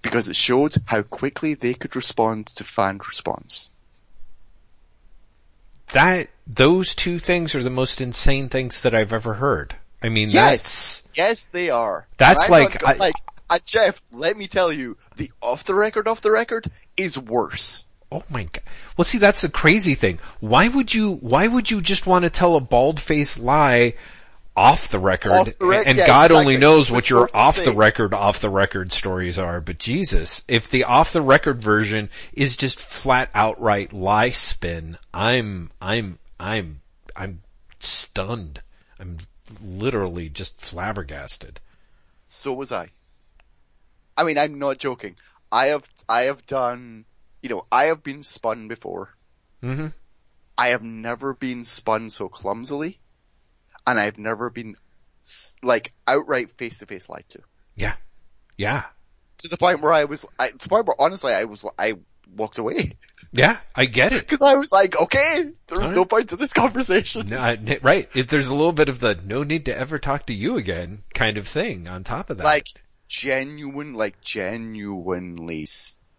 Because 0.00 0.28
it 0.28 0.36
showed 0.36 0.74
how 0.86 1.02
quickly 1.02 1.54
they 1.54 1.74
could 1.74 1.94
respond 1.96 2.46
to 2.46 2.64
fan 2.64 2.98
response. 3.06 3.72
That, 5.92 6.28
those 6.46 6.94
two 6.94 7.18
things 7.18 7.54
are 7.54 7.62
the 7.62 7.70
most 7.70 8.00
insane 8.00 8.48
things 8.48 8.82
that 8.82 8.94
I've 8.94 9.12
ever 9.12 9.34
heard. 9.34 9.76
I 10.02 10.08
mean, 10.08 10.30
Yes. 10.30 11.02
Yes, 11.14 11.38
they 11.52 11.70
are. 11.70 12.06
That's 12.16 12.48
like- 12.48 12.82
I- 12.84 12.94
like, 12.94 13.14
uh, 13.50 13.58
Jeff, 13.66 14.00
let 14.12 14.36
me 14.36 14.48
tell 14.48 14.72
you, 14.72 14.96
the 15.16 15.30
off 15.42 15.64
the 15.64 15.74
record, 15.74 16.08
off 16.08 16.22
the 16.22 16.30
record 16.30 16.70
is 16.96 17.18
worse. 17.18 17.86
Oh 18.10 18.22
my 18.30 18.44
god. 18.44 18.62
Well 18.96 19.04
see, 19.04 19.18
that's 19.18 19.42
the 19.42 19.48
crazy 19.48 19.94
thing. 19.94 20.18
Why 20.40 20.68
would 20.68 20.92
you, 20.92 21.12
why 21.16 21.46
would 21.46 21.70
you 21.70 21.80
just 21.80 22.06
want 22.06 22.24
to 22.24 22.30
tell 22.30 22.56
a 22.56 22.60
bald-faced 22.60 23.38
lie 23.38 23.94
off 24.56 24.88
the 24.88 24.98
record? 24.98 25.32
Off 25.32 25.58
the 25.58 25.66
rec- 25.66 25.86
and 25.86 25.98
yeah, 25.98 26.06
God 26.06 26.32
only 26.32 26.56
knows 26.56 26.90
what 26.90 27.08
your 27.08 27.28
off 27.34 27.56
the 27.56 27.72
record, 27.72 28.14
off 28.14 28.40
the 28.40 28.50
record 28.50 28.92
stories 28.92 29.38
are, 29.38 29.60
but 29.60 29.78
Jesus, 29.78 30.42
if 30.48 30.68
the 30.68 30.84
off 30.84 31.12
the 31.12 31.22
record 31.22 31.60
version 31.60 32.10
is 32.32 32.56
just 32.56 32.80
flat 32.80 33.30
outright 33.34 33.92
lie 33.92 34.30
spin, 34.30 34.98
I'm, 35.14 35.70
I'm, 35.80 36.18
I'm, 36.38 36.82
I'm 37.16 37.42
stunned. 37.80 38.62
I'm 38.98 39.18
literally 39.62 40.28
just 40.28 40.60
flabbergasted. 40.60 41.60
So 42.26 42.52
was 42.52 42.72
I. 42.72 42.90
I 44.16 44.24
mean, 44.24 44.38
I'm 44.38 44.58
not 44.58 44.78
joking. 44.78 45.16
I 45.50 45.66
have, 45.66 45.88
I 46.08 46.22
have 46.22 46.44
done, 46.46 47.04
you 47.42 47.48
know, 47.48 47.66
I 47.72 47.84
have 47.84 48.02
been 48.02 48.22
spun 48.22 48.68
before. 48.68 49.14
hmm 49.60 49.88
I 50.56 50.68
have 50.68 50.82
never 50.82 51.34
been 51.34 51.64
spun 51.64 52.10
so 52.10 52.28
clumsily, 52.28 53.00
and 53.86 53.98
I've 53.98 54.18
never 54.18 54.50
been, 54.50 54.76
like, 55.62 55.92
outright 56.06 56.50
face 56.58 56.78
to 56.78 56.86
face 56.86 57.08
lied 57.08 57.24
to. 57.30 57.40
Yeah. 57.76 57.94
Yeah. 58.56 58.84
To 59.38 59.48
the 59.48 59.56
point 59.56 59.80
where 59.80 59.92
I 59.92 60.04
was, 60.04 60.24
I, 60.38 60.48
to 60.48 60.58
the 60.58 60.68
point 60.68 60.86
where 60.86 61.00
honestly 61.00 61.32
I 61.32 61.44
was, 61.44 61.64
I 61.78 61.94
walked 62.34 62.58
away. 62.58 62.96
Yeah, 63.34 63.56
I 63.74 63.86
get 63.86 64.12
it. 64.12 64.28
Cause 64.28 64.42
I 64.42 64.56
was 64.56 64.70
like, 64.70 64.94
okay, 65.00 65.46
there's 65.66 65.92
no 65.92 66.04
point 66.04 66.28
to 66.30 66.36
this 66.36 66.52
conversation. 66.52 67.28
No, 67.28 67.38
I- 67.38 67.78
right. 67.82 68.06
It, 68.14 68.28
there's 68.28 68.48
a 68.48 68.54
little 68.54 68.72
bit 68.74 68.90
of 68.90 69.00
the 69.00 69.18
no 69.24 69.42
need 69.42 69.64
to 69.66 69.76
ever 69.76 69.98
talk 69.98 70.26
to 70.26 70.34
you 70.34 70.58
again 70.58 71.02
kind 71.14 71.38
of 71.38 71.48
thing 71.48 71.88
on 71.88 72.04
top 72.04 72.28
of 72.28 72.36
that. 72.38 72.44
Like, 72.44 72.66
genuine, 73.08 73.94
like, 73.94 74.20
genuinely, 74.20 75.66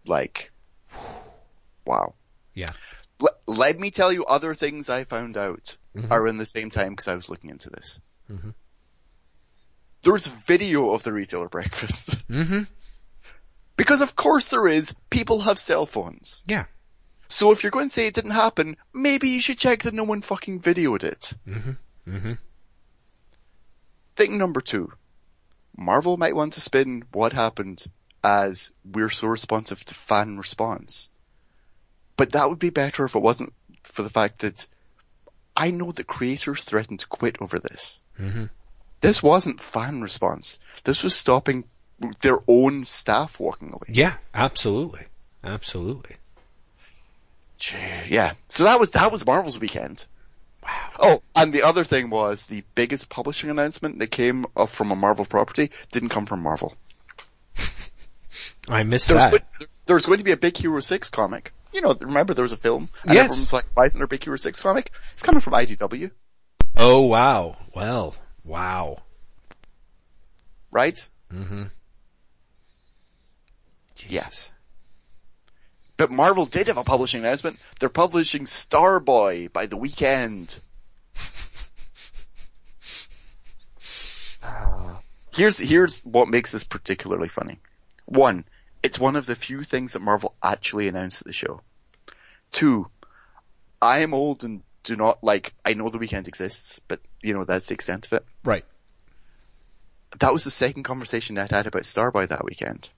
like, 0.04 0.50
wow. 1.86 2.14
Yeah. 2.52 2.72
Let, 3.20 3.32
let 3.46 3.78
me 3.78 3.90
tell 3.90 4.12
you 4.12 4.24
other 4.24 4.54
things 4.54 4.88
I 4.88 5.04
found 5.04 5.36
out 5.36 5.76
Mhm. 5.96 6.10
are 6.10 6.26
in 6.26 6.36
the 6.36 6.46
same 6.46 6.70
time 6.70 6.90
because 6.90 7.08
I 7.08 7.14
was 7.14 7.28
looking 7.28 7.50
into 7.50 7.70
this. 7.70 8.00
Mhm. 8.30 8.54
There's 10.02 10.26
a 10.26 10.42
video 10.46 10.90
of 10.90 11.02
the 11.02 11.12
retailer 11.12 11.48
breakfast. 11.48 12.14
hmm 12.28 12.62
because 13.76 14.02
of 14.02 14.14
course 14.14 14.48
there 14.50 14.68
is, 14.68 14.94
people 15.10 15.40
have 15.40 15.58
cell 15.58 15.84
phones. 15.84 16.44
Yeah. 16.46 16.66
So 17.28 17.50
if 17.50 17.62
you're 17.64 17.72
going 17.72 17.88
to 17.88 17.92
say 17.92 18.06
it 18.06 18.14
didn't 18.14 18.30
happen, 18.30 18.76
maybe 18.92 19.30
you 19.30 19.40
should 19.40 19.58
check 19.58 19.82
that 19.82 19.94
no 19.94 20.04
one 20.04 20.22
fucking 20.22 20.60
videoed 20.60 21.02
it. 21.02 21.32
hmm 21.44 21.72
hmm 22.08 22.32
Thing 24.14 24.38
number 24.38 24.60
two. 24.60 24.92
Marvel 25.76 26.16
might 26.16 26.36
want 26.36 26.52
to 26.52 26.60
spin 26.60 27.02
what 27.12 27.32
happened 27.32 27.84
as 28.22 28.70
we're 28.84 29.10
so 29.10 29.26
responsive 29.26 29.84
to 29.86 29.94
fan 29.94 30.38
response. 30.38 31.10
But 32.16 32.32
that 32.32 32.48
would 32.48 32.58
be 32.58 32.70
better 32.70 33.04
if 33.04 33.14
it 33.14 33.22
wasn't 33.22 33.52
for 33.82 34.02
the 34.02 34.08
fact 34.10 34.40
that 34.40 34.66
I 35.56 35.70
know 35.70 35.90
that 35.92 36.06
creators 36.06 36.64
threatened 36.64 37.00
to 37.00 37.06
quit 37.06 37.38
over 37.40 37.58
this. 37.58 38.02
hmm 38.16 38.44
This 39.00 39.22
wasn't 39.22 39.60
fan 39.60 40.02
response. 40.02 40.58
This 40.84 41.02
was 41.02 41.14
stopping 41.14 41.64
their 42.20 42.38
own 42.48 42.84
staff 42.84 43.38
walking 43.38 43.68
away. 43.72 43.88
Yeah, 43.88 44.14
absolutely. 44.32 45.02
Absolutely. 45.42 46.16
Yeah. 48.08 48.32
So 48.48 48.64
that 48.64 48.80
was, 48.80 48.92
that 48.92 49.12
was 49.12 49.24
Marvel's 49.24 49.58
weekend. 49.58 50.04
Wow. 50.62 50.90
Oh, 50.98 51.22
and 51.36 51.52
the 51.52 51.62
other 51.62 51.84
thing 51.84 52.10
was 52.10 52.46
the 52.46 52.64
biggest 52.74 53.08
publishing 53.08 53.50
announcement 53.50 53.98
that 53.98 54.08
came 54.08 54.46
up 54.56 54.70
from 54.70 54.90
a 54.90 54.96
Marvel 54.96 55.24
property 55.26 55.70
didn't 55.92 56.08
come 56.08 56.26
from 56.26 56.42
Marvel. 56.42 56.74
I 58.68 58.82
missed 58.82 59.08
There's, 59.08 59.20
that. 59.20 59.30
going, 59.30 59.68
there's 59.86 60.06
going 60.06 60.18
to 60.18 60.24
be 60.24 60.32
a 60.32 60.36
Big 60.36 60.56
Hero 60.56 60.80
6 60.80 61.10
comic. 61.10 61.52
You 61.74 61.80
know, 61.80 61.94
remember 62.00 62.34
there 62.34 62.44
was 62.44 62.52
a 62.52 62.56
film? 62.56 62.88
And 63.02 63.12
Yes. 63.12 63.24
everyone's 63.24 63.52
like, 63.52 63.66
why 63.74 63.86
isn't 63.86 63.98
there 63.98 64.04
a 64.04 64.08
Big 64.08 64.22
Hero 64.22 64.36
6 64.36 64.60
comic? 64.60 64.92
It's 65.12 65.22
coming 65.22 65.40
from 65.40 65.54
IDW, 65.54 66.12
Oh 66.76 67.02
wow. 67.02 67.56
Well, 67.74 68.14
wow. 68.44 68.98
right? 70.70 71.06
hmm 71.30 71.64
Yeah. 74.08 74.22
Jesus. 74.22 74.52
But 75.96 76.12
Marvel 76.12 76.46
did 76.46 76.68
have 76.68 76.76
a 76.76 76.84
publishing 76.84 77.20
announcement. 77.20 77.58
They're 77.80 77.88
publishing 77.88 78.44
Starboy 78.44 79.52
by 79.52 79.66
the 79.66 79.76
Weeknd. 79.76 80.60
here's, 85.32 85.58
here's 85.58 86.02
what 86.02 86.28
makes 86.28 86.52
this 86.52 86.64
particularly 86.64 87.28
funny. 87.28 87.58
One, 88.06 88.44
it's 88.84 89.00
one 89.00 89.16
of 89.16 89.24
the 89.24 89.34
few 89.34 89.64
things 89.64 89.94
that 89.94 90.02
Marvel 90.02 90.34
actually 90.42 90.88
announced 90.88 91.22
at 91.22 91.26
the 91.26 91.32
show. 91.32 91.62
Two, 92.52 92.86
I 93.80 94.00
am 94.00 94.12
old 94.12 94.44
and 94.44 94.62
do 94.84 94.94
not 94.94 95.24
like, 95.24 95.54
I 95.64 95.72
know 95.72 95.88
the 95.88 95.98
Weeknd 95.98 96.28
exists, 96.28 96.82
but 96.86 97.00
you 97.22 97.32
know, 97.32 97.44
that's 97.44 97.66
the 97.66 97.74
extent 97.74 98.06
of 98.06 98.12
it. 98.12 98.26
Right. 98.44 98.64
That 100.20 100.34
was 100.34 100.44
the 100.44 100.50
second 100.50 100.82
conversation 100.82 101.38
I'd 101.38 101.50
had 101.50 101.66
about 101.66 101.82
Starboy 101.82 102.28
that 102.28 102.44
weekend. 102.44 102.90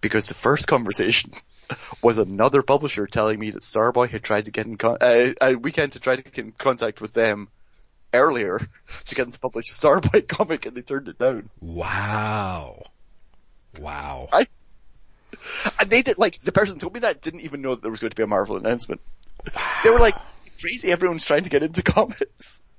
Because 0.00 0.26
the 0.26 0.34
first 0.34 0.66
conversation 0.66 1.32
was 2.02 2.16
another 2.16 2.62
publisher 2.62 3.06
telling 3.06 3.38
me 3.38 3.50
that 3.50 3.62
Starboy 3.62 4.08
had 4.08 4.22
tried 4.22 4.46
to 4.46 4.50
get 4.50 4.66
in 4.66 4.78
con- 4.78 4.98
uh, 5.02 5.32
a 5.42 5.54
Weeknd 5.54 5.92
to 5.92 6.00
try 6.00 6.16
to 6.16 6.22
get 6.22 6.38
in 6.38 6.52
contact 6.52 7.02
with 7.02 7.12
them 7.12 7.48
earlier 8.14 8.66
to 9.04 9.14
get 9.14 9.24
them 9.24 9.32
to 9.32 9.38
publish 9.38 9.70
a 9.70 9.74
Starboy 9.74 10.26
comic 10.28 10.64
and 10.64 10.74
they 10.74 10.80
turned 10.80 11.08
it 11.08 11.18
down. 11.18 11.50
Wow. 11.60 12.82
Wow. 13.78 14.28
I- 14.32 14.46
they 15.86 16.02
did, 16.02 16.18
like, 16.18 16.40
the 16.42 16.52
person 16.52 16.78
told 16.78 16.94
me 16.94 17.00
that 17.00 17.22
didn't 17.22 17.40
even 17.40 17.62
know 17.62 17.74
that 17.74 17.82
there 17.82 17.90
was 17.90 18.00
going 18.00 18.10
to 18.10 18.16
be 18.16 18.22
a 18.22 18.26
Marvel 18.26 18.56
announcement. 18.56 19.00
They 19.84 19.90
were 19.90 20.00
like, 20.00 20.14
crazy, 20.60 20.90
everyone's 20.90 21.24
trying 21.24 21.44
to 21.44 21.50
get 21.50 21.62
into 21.62 21.82
comics. 21.82 22.60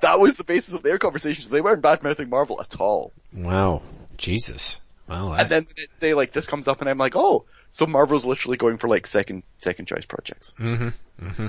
That 0.00 0.18
was 0.20 0.38
the 0.38 0.44
basis 0.44 0.72
of 0.72 0.82
their 0.82 0.96
conversations. 0.96 1.50
They 1.50 1.60
weren't 1.60 1.82
bad 1.82 2.02
mouthing 2.02 2.30
Marvel 2.30 2.62
at 2.62 2.80
all. 2.80 3.12
Wow. 3.34 3.82
Jesus. 4.16 4.80
Well, 5.06 5.30
that, 5.32 5.40
And 5.40 5.50
then 5.50 5.66
they 6.00 6.14
like 6.14 6.32
this 6.32 6.46
comes 6.46 6.66
up 6.66 6.80
and 6.80 6.88
I'm 6.88 6.96
like, 6.96 7.14
oh, 7.14 7.44
so 7.68 7.86
Marvel's 7.86 8.24
literally 8.24 8.56
going 8.56 8.78
for 8.78 8.88
like 8.88 9.06
second 9.06 9.42
second 9.58 9.86
choice 9.86 10.06
projects. 10.06 10.54
hmm 10.56 10.88
hmm 11.20 11.46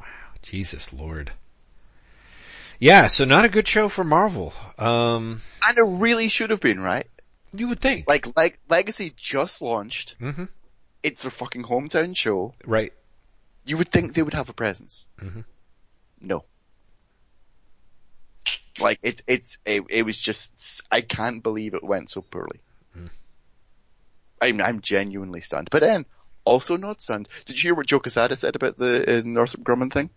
Wow. 0.00 0.06
Jesus 0.42 0.92
Lord. 0.92 1.30
Yeah, 2.80 3.06
so 3.06 3.24
not 3.24 3.44
a 3.44 3.48
good 3.48 3.68
show 3.68 3.88
for 3.88 4.02
Marvel. 4.02 4.52
Um, 4.76 5.40
And 5.68 5.78
it 5.78 6.00
really 6.00 6.28
should 6.28 6.50
have 6.50 6.60
been, 6.60 6.80
right? 6.80 7.06
You 7.56 7.68
would 7.68 7.80
think. 7.80 8.08
Like 8.08 8.36
Leg- 8.36 8.58
Legacy 8.68 9.12
just 9.16 9.62
launched. 9.62 10.16
hmm 10.18 10.44
It's 11.02 11.22
their 11.22 11.30
fucking 11.30 11.62
hometown 11.64 12.16
show. 12.16 12.54
Right. 12.66 12.92
You 13.64 13.78
would 13.78 13.88
think 13.88 14.14
they 14.14 14.22
would 14.22 14.34
have 14.34 14.48
a 14.48 14.52
presence. 14.54 15.08
Mhm. 15.20 15.44
No. 16.20 16.44
Like 18.78 18.98
it's 19.02 19.22
it's 19.26 19.58
it, 19.64 19.82
it 19.88 20.02
was 20.04 20.16
just 20.18 20.80
I 20.90 21.00
can't 21.00 21.42
believe 21.42 21.74
it 21.74 21.84
went 21.84 22.10
so 22.10 22.20
poorly. 22.22 22.60
I'm 24.42 24.60
I'm 24.60 24.80
genuinely 24.80 25.40
stunned. 25.40 25.68
But 25.70 25.80
then 25.82 26.04
also 26.44 26.76
not 26.76 27.00
stunned. 27.00 27.28
Did 27.46 27.56
you 27.56 27.68
hear 27.68 27.74
what 27.74 27.86
Joe 27.86 28.00
Quesada 28.00 28.36
said 28.36 28.56
about 28.56 28.76
the 28.76 29.18
uh, 29.18 29.22
Northrop 29.24 29.64
Grumman 29.64 29.92
thing? 29.92 30.10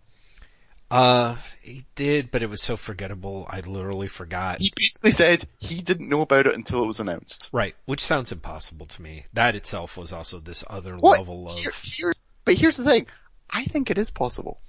Uh, 0.89 1.35
he 1.61 1.85
did, 1.95 2.31
but 2.31 2.41
it 2.41 2.49
was 2.49 2.61
so 2.61 2.77
forgettable. 2.77 3.45
I 3.49 3.59
literally 3.59 4.07
forgot. 4.07 4.61
He 4.61 4.71
basically 4.75 5.11
said 5.11 5.45
he 5.59 5.81
didn't 5.81 6.07
know 6.07 6.21
about 6.21 6.47
it 6.47 6.55
until 6.55 6.81
it 6.83 6.87
was 6.87 7.01
announced. 7.01 7.49
Right, 7.51 7.75
which 7.85 7.99
sounds 8.01 8.31
impossible 8.31 8.85
to 8.85 9.01
me. 9.01 9.25
That 9.33 9.55
itself 9.55 9.97
was 9.97 10.13
also 10.13 10.39
this 10.39 10.63
other 10.69 10.95
What? 10.95 11.19
level 11.19 11.49
of. 11.49 11.57
Here- 11.57 11.73
here's, 11.83 12.23
but 12.45 12.53
here's 12.55 12.77
the 12.77 12.85
thing. 12.85 13.07
I 13.49 13.65
think 13.65 13.91
it 13.91 13.97
is 13.97 14.11
possible. 14.11 14.61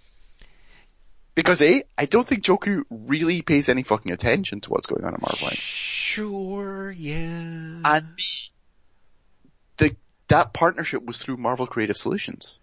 Because 1.37 1.63
A, 1.63 1.85
I 1.97 2.07
don't 2.07 2.27
think 2.27 2.43
Joe 2.43 2.57
Q 2.57 2.85
really 2.91 3.43
pays 3.43 3.69
any 3.69 3.85
fucking 3.85 4.11
attention 4.11 4.61
to 4.63 4.71
what's 4.71 4.89
going 4.89 5.05
on 5.05 5.15
in 5.15 5.21
Marvel. 5.21 5.49
Sure, 5.51 6.91
yeah. 6.91 7.81
And 7.85 8.19
the, 9.77 9.95
that 10.27 10.53
partnership 10.53 11.05
was 11.05 11.19
through 11.19 11.37
Marvel 11.37 11.69
Creative 11.69 11.97
Solutions. 11.97 12.59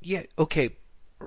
yeah, 0.00 0.22
okay. 0.38 0.70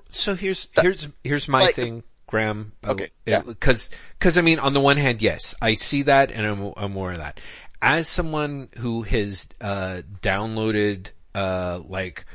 So 0.09 0.35
here's 0.35 0.69
here's 0.73 1.07
here's 1.23 1.47
my 1.47 1.61
like- 1.61 1.75
thing, 1.75 2.03
Graham. 2.27 2.73
Uh, 2.83 2.91
Okay, 2.91 3.09
yeah. 3.25 3.41
Because 3.41 3.89
because 4.17 4.37
I 4.37 4.41
mean, 4.41 4.59
on 4.59 4.73
the 4.73 4.79
one 4.79 4.97
hand, 4.97 5.21
yes, 5.21 5.55
I 5.61 5.73
see 5.73 6.03
that, 6.03 6.31
and 6.31 6.45
I'm 6.45 6.73
I'm 6.77 6.95
aware 6.95 7.11
of 7.11 7.17
that. 7.17 7.39
As 7.81 8.07
someone 8.07 8.69
who 8.77 9.01
has 9.03 9.47
uh, 9.59 10.01
downloaded 10.21 11.09
uh, 11.33 11.81
like 11.87 12.25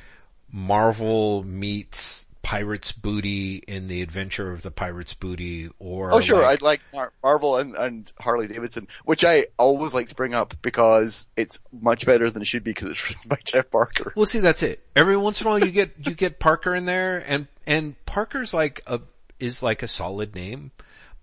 Marvel 0.53 1.45
meets 1.45 2.26
Pirates 2.47 2.93
Booty 2.93 3.57
in 3.57 3.89
the 3.89 4.03
Adventure 4.03 4.53
of 4.53 4.63
the 4.63 4.71
Pirates 4.71 5.15
Booty, 5.15 5.69
or 5.81 6.13
Oh 6.13 6.21
sure, 6.21 6.37
like- 6.43 6.47
I'd 6.53 6.63
like 6.63 6.81
Mar- 6.95 7.13
Marvel 7.21 7.57
and, 7.57 7.75
and 7.75 8.13
Harley 8.21 8.47
Davidson, 8.47 8.87
which 9.05 9.25
I 9.25 9.47
always 9.59 9.93
like 9.93 10.07
to 10.11 10.15
bring 10.15 10.33
up 10.33 10.55
because 10.63 11.27
it's 11.37 11.61
much 11.73 12.07
better 12.07 12.31
than 12.31 12.43
it 12.43 12.45
should 12.45 12.63
be 12.63 12.71
because 12.71 12.93
it's 12.93 13.05
written 13.09 13.29
by 13.29 13.39
Jeff 13.43 13.69
Parker. 13.73 14.13
Well, 14.15 14.27
see, 14.27 14.39
that's 14.39 14.63
it. 14.63 14.81
Every 14.95 15.17
once 15.17 15.41
in 15.41 15.49
a 15.49 15.51
while, 15.51 15.59
you 15.59 15.73
get 15.73 15.95
you 16.07 16.15
get 16.15 16.39
Parker 16.39 16.73
in 16.73 16.85
there, 16.85 17.25
and 17.27 17.49
and 17.67 17.97
Parker's 18.07 18.55
like 18.55 18.81
a 18.87 19.01
is 19.41 19.61
like 19.61 19.83
a 19.83 19.89
solid 19.89 20.37
name, 20.37 20.71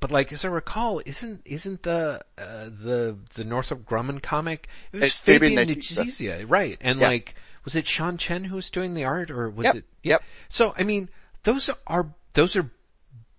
but 0.01 0.11
like 0.11 0.33
as 0.33 0.43
I 0.43 0.49
recall, 0.49 1.01
isn't 1.05 1.41
isn't 1.45 1.83
the 1.83 2.19
uh, 2.37 2.65
the 2.65 3.17
the 3.35 3.45
Northrop 3.45 3.85
Grumman 3.85 4.21
comic? 4.21 4.67
It 4.91 4.97
was 4.99 5.03
It's 5.09 5.21
Fabian. 5.21 5.53
Nicieza, 5.55 6.43
right? 6.49 6.77
And 6.81 6.99
Yeah. 6.99 7.07
like, 7.07 7.35
was 7.63 7.75
it 7.75 7.87
Sean 7.87 8.17
Chen 8.17 8.45
who 8.45 8.55
was 8.55 8.69
doing 8.69 8.93
the 8.93 9.05
art, 9.05 9.31
or 9.31 9.49
was 9.49 9.65
Yep, 9.65 9.75
it? 9.75 9.85
yep. 10.03 10.23
So 10.49 10.73
I 10.77 10.83
mean, 10.83 11.09
those 11.43 11.69
are 11.87 12.13
those 12.33 12.55
are 12.55 12.69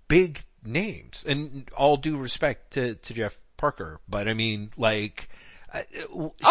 big 0.08 0.40
names, 0.64 1.24
and 1.26 1.68
all 1.76 1.96
due 1.96 2.16
respect 2.16 2.72
to 2.74 2.94
to 2.94 3.14
Jeff 3.14 3.36
Parker, 3.56 4.00
but 4.08 4.28
I 4.28 4.34
mean, 4.34 4.70
like. 4.76 5.28
Uh, 5.72 5.82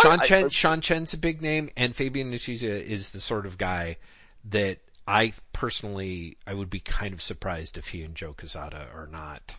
Sean 0.01 0.19
I- 0.19 0.26
Chen, 0.26 0.45
I- 0.45 0.49
Sean 0.49 0.82
Chen's 0.82 1.13
a 1.13 1.17
big 1.17 1.41
name, 1.41 1.69
and 1.78 1.95
Fabian 1.95 2.30
Nicieza 2.30 2.65
is 2.84 3.11
the 3.11 3.21
sort 3.21 3.45
of 3.45 3.57
guy 3.57 3.95
that 4.49 4.80
I 5.07 5.32
personally 5.53 6.36
I 6.45 6.53
would 6.53 6.69
be 6.69 6.82
kind 6.82 7.13
of 7.13 7.21
surprised 7.21 7.78
if 7.78 7.88
he 7.88 8.01
and 8.03 8.15
Joe 8.15 8.34
Quesada 8.34 8.89
are 8.93 9.07
not. 9.07 9.57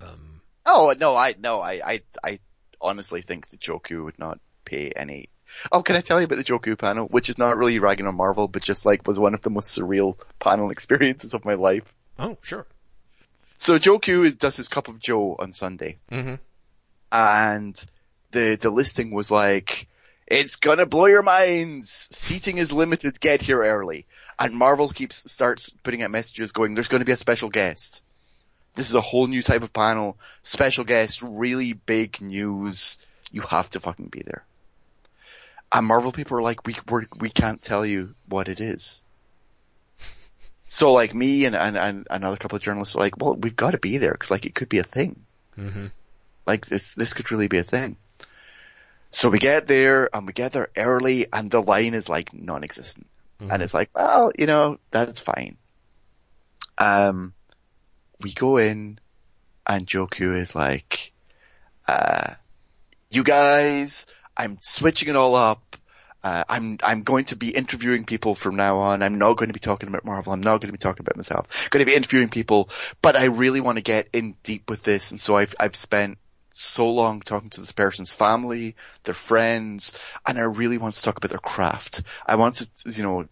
Um, 0.00 0.42
Oh 0.64 0.94
no, 0.98 1.16
I 1.16 1.34
no, 1.38 1.60
I 1.60 1.80
I 1.84 2.02
I 2.22 2.38
honestly 2.80 3.22
think 3.22 3.48
that 3.48 3.60
Joe 3.60 3.78
Q 3.78 4.04
would 4.04 4.18
not 4.18 4.38
pay 4.64 4.92
any. 4.94 5.28
Oh, 5.72 5.82
can 5.82 5.96
I 5.96 6.00
tell 6.00 6.20
you 6.20 6.24
about 6.26 6.36
the 6.36 6.44
Joe 6.44 6.58
Q 6.58 6.76
panel, 6.76 7.06
which 7.06 7.28
is 7.28 7.38
not 7.38 7.56
really 7.56 7.78
ragging 7.78 8.06
on 8.06 8.14
Marvel, 8.16 8.48
but 8.48 8.62
just 8.62 8.84
like 8.86 9.06
was 9.06 9.18
one 9.18 9.34
of 9.34 9.42
the 9.42 9.50
most 9.50 9.76
surreal 9.78 10.18
panel 10.38 10.70
experiences 10.76 11.34
of 11.34 11.44
my 11.44 11.54
life. 11.54 11.92
oh, 12.18 12.36
sure. 12.42 12.66
So 13.58 13.78
Joe 13.78 13.98
Q 13.98 14.24
is 14.24 14.34
does 14.34 14.56
his 14.56 14.68
cup 14.68 14.88
of 14.88 14.98
Joe 14.98 15.34
on 15.38 15.52
Sunday, 15.54 15.98
Mhm. 16.10 16.38
and 17.12 17.86
the 18.32 18.56
the 18.60 18.70
listing 18.70 19.12
was 19.14 19.30
like, 19.30 19.88
"It's 20.26 20.56
gonna 20.56 20.86
blow 20.86 21.06
your 21.06 21.22
minds. 21.22 22.08
Seating 22.12 22.58
is 22.58 22.72
limited. 22.72 23.18
Get 23.20 23.40
here 23.42 23.62
early." 23.62 24.06
And 24.38 24.52
Marvel 24.54 24.90
keeps 24.90 25.30
starts 25.30 25.70
putting 25.82 26.02
out 26.02 26.10
messages 26.10 26.52
going, 26.52 26.74
"There's 26.74 26.88
going 26.88 27.00
to 27.00 27.06
be 27.06 27.12
a 27.12 27.16
special 27.16 27.48
guest. 27.48 28.02
This 28.74 28.90
is 28.90 28.94
a 28.94 29.00
whole 29.00 29.26
new 29.26 29.40
type 29.42 29.62
of 29.62 29.72
panel. 29.72 30.18
Special 30.42 30.84
guest, 30.84 31.22
really 31.22 31.72
big 31.72 32.20
news. 32.20 32.98
You 33.32 33.40
have 33.40 33.70
to 33.70 33.80
fucking 33.80 34.08
be 34.08 34.20
there." 34.22 34.44
And 35.76 35.86
Marvel 35.86 36.12
people 36.12 36.38
are 36.38 36.42
like, 36.42 36.66
"We 36.66 36.76
we're, 36.88 37.06
we 37.18 37.30
can't 37.30 37.60
tell 37.60 37.84
you 37.84 38.14
what 38.28 38.48
it 38.48 38.60
is." 38.60 39.02
So 40.68 40.92
like 40.92 41.14
me 41.14 41.44
and, 41.44 41.54
and, 41.54 41.76
and 41.76 42.06
another 42.10 42.36
couple 42.36 42.56
of 42.56 42.62
journalists 42.62 42.96
are 42.96 43.00
like, 43.00 43.18
well, 43.18 43.36
we've 43.36 43.54
got 43.54 43.72
to 43.72 43.78
be 43.78 43.98
there 43.98 44.12
because 44.12 44.30
like 44.30 44.46
it 44.46 44.54
could 44.54 44.68
be 44.68 44.78
a 44.78 44.84
thing. 44.84 45.24
Mm-hmm. 45.56 45.86
Like 46.44 46.66
this, 46.66 46.94
this 46.94 47.14
could 47.14 47.30
really 47.30 47.48
be 47.48 47.58
a 47.58 47.62
thing. 47.62 47.96
So 49.10 49.30
we 49.30 49.38
get 49.38 49.68
there 49.68 50.10
and 50.12 50.26
we 50.26 50.32
get 50.32 50.52
there 50.52 50.68
early 50.76 51.26
and 51.32 51.50
the 51.50 51.62
line 51.62 51.94
is 51.94 52.08
like 52.08 52.34
non-existent. 52.34 53.06
And 53.38 53.62
it's 53.62 53.74
like, 53.74 53.90
well, 53.94 54.32
you 54.36 54.46
know, 54.46 54.78
that's 54.90 55.20
fine. 55.20 55.56
Um, 56.78 57.32
we 58.20 58.32
go 58.32 58.56
in 58.56 58.98
and 59.66 59.86
Joe 59.86 60.06
Q 60.06 60.36
is 60.36 60.54
like, 60.54 61.12
uh, 61.86 62.34
you 63.10 63.22
guys, 63.22 64.06
I'm 64.36 64.58
switching 64.60 65.08
it 65.08 65.16
all 65.16 65.34
up. 65.34 65.76
Uh, 66.22 66.42
I'm 66.48 66.78
I'm 66.82 67.02
going 67.02 67.26
to 67.26 67.36
be 67.36 67.50
interviewing 67.50 68.04
people 68.04 68.34
from 68.34 68.56
now 68.56 68.78
on. 68.78 69.02
I'm 69.02 69.18
not 69.18 69.36
going 69.36 69.48
to 69.48 69.52
be 69.52 69.60
talking 69.60 69.88
about 69.88 70.04
Marvel. 70.04 70.32
I'm 70.32 70.40
not 70.40 70.60
going 70.60 70.68
to 70.68 70.72
be 70.72 70.78
talking 70.78 71.04
about 71.06 71.16
myself. 71.16 71.46
I'm 71.64 71.68
going 71.70 71.84
to 71.84 71.90
be 71.90 71.94
interviewing 71.96 72.28
people, 72.30 72.68
but 73.00 73.14
I 73.16 73.24
really 73.26 73.60
want 73.60 73.78
to 73.78 73.82
get 73.82 74.08
in 74.12 74.34
deep 74.42 74.68
with 74.68 74.82
this, 74.82 75.12
and 75.12 75.20
so 75.20 75.36
I've 75.36 75.54
I've 75.60 75.76
spent 75.76 76.18
so 76.50 76.90
long 76.90 77.20
talking 77.20 77.50
to 77.50 77.60
this 77.60 77.72
person's 77.72 78.12
family, 78.12 78.74
their 79.04 79.14
friends, 79.14 79.98
and 80.26 80.38
I 80.38 80.42
really 80.44 80.78
want 80.78 80.94
to 80.94 81.02
talk 81.02 81.18
about 81.18 81.28
their 81.30 81.38
craft. 81.38 82.02
I 82.26 82.36
want 82.36 82.56
to, 82.56 82.70
you 82.86 83.02
know, 83.02 83.28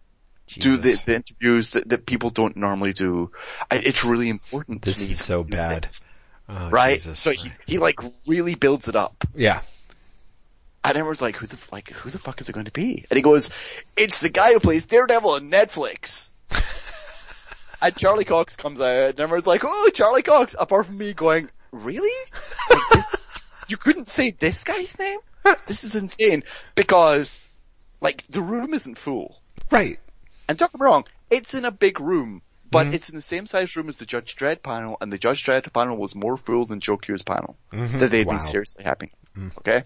do 0.47 0.77
the, 0.77 1.01
the 1.07 1.15
interviews 1.17 1.71
that, 1.71 1.89
that 1.89 2.05
people 2.05 2.29
don't 2.29 2.55
normally 2.55 2.93
do. 2.93 3.31
I, 3.71 3.77
it's 3.77 4.05
really 4.05 4.29
important 4.29 4.83
This 4.83 4.99
to 5.01 5.07
me. 5.07 5.13
is 5.13 5.25
so 5.25 5.43
bad. 5.43 5.85
this, 5.85 6.05
Oh, 6.51 6.69
right? 6.69 6.97
Jesus. 6.99 7.19
So 7.19 7.31
he, 7.31 7.51
he 7.67 7.79
like 7.79 7.99
really 8.27 8.55
builds 8.57 8.89
it 8.89 8.95
up. 8.95 9.25
yeah. 9.35 9.63
And 10.85 10.97
everyone's 10.97 11.23
like, 11.23 11.37
who 11.37 11.47
the, 11.47 11.57
like, 11.73 11.89
who 11.91 12.11
the 12.11 12.19
fuck 12.19 12.41
is 12.41 12.49
it 12.49 12.53
going 12.53 12.67
to 12.67 12.71
be? 12.73 13.07
And 13.11 13.17
he 13.17 13.23
goes, 13.23 13.51
it's 13.97 14.21
the 14.21 14.29
guy 14.29 14.53
who 14.53 14.61
plays 14.61 14.85
Daredevil 14.87 15.31
on 15.31 15.51
Netflix. 15.51 16.31
and 17.83 17.97
Charlie 17.97 18.25
Cox 18.27 18.57
comes 18.57 18.81
out 18.81 19.11
and 19.11 19.21
everyone's 19.21 19.47
like, 19.47 19.63
oh, 19.65 19.91
Charlie 19.95 20.23
Cox, 20.23 20.55
apart 20.59 20.87
from 20.87 20.99
me 20.99 21.13
going, 21.15 21.49
really? 21.73 22.11
Like 22.71 22.89
this, 22.93 23.15
you 23.69 23.77
couldn't 23.79 24.09
say 24.11 24.31
this 24.31 24.65
guy's 24.65 24.99
name? 24.99 25.19
This 25.67 25.85
is 25.85 25.95
insane. 25.95 26.45
Because, 26.75 27.41
like, 28.01 28.25
the 28.29 28.41
room 28.43 28.75
isn't 28.75 28.99
full. 28.99 29.41
Right. 29.71 29.99
And 30.49 30.59
don't 30.59 30.71
get 30.73 30.81
me 30.81 30.85
wrong, 30.85 31.05
it's 31.31 31.55
in 31.55 31.65
a 31.65 31.71
big 31.71 31.99
room, 32.01 32.43
but 32.71 32.89
Mhm. 32.89 32.93
it's 32.95 33.09
in 33.09 33.15
the 33.17 33.23
same 33.23 33.47
size 33.47 33.75
room 33.77 33.89
as 33.89 33.97
the 33.97 34.07
Judge 34.07 34.37
Dredd 34.37 34.63
panel, 34.63 34.99
and 35.01 35.11
the 35.13 35.19
Judge 35.19 35.45
Dredd 35.45 35.71
panel 35.73 35.97
was 35.97 36.15
more 36.15 36.37
full 36.37 36.67
than 36.67 36.81
Joe 36.81 36.99
Q's 36.99 37.23
panel. 37.23 37.57
That 37.71 38.11
they've 38.11 38.27
Wow. 38.27 38.35
been 38.35 38.43
seriously 38.43 38.85
having. 38.85 39.11
Okay? 39.59 39.85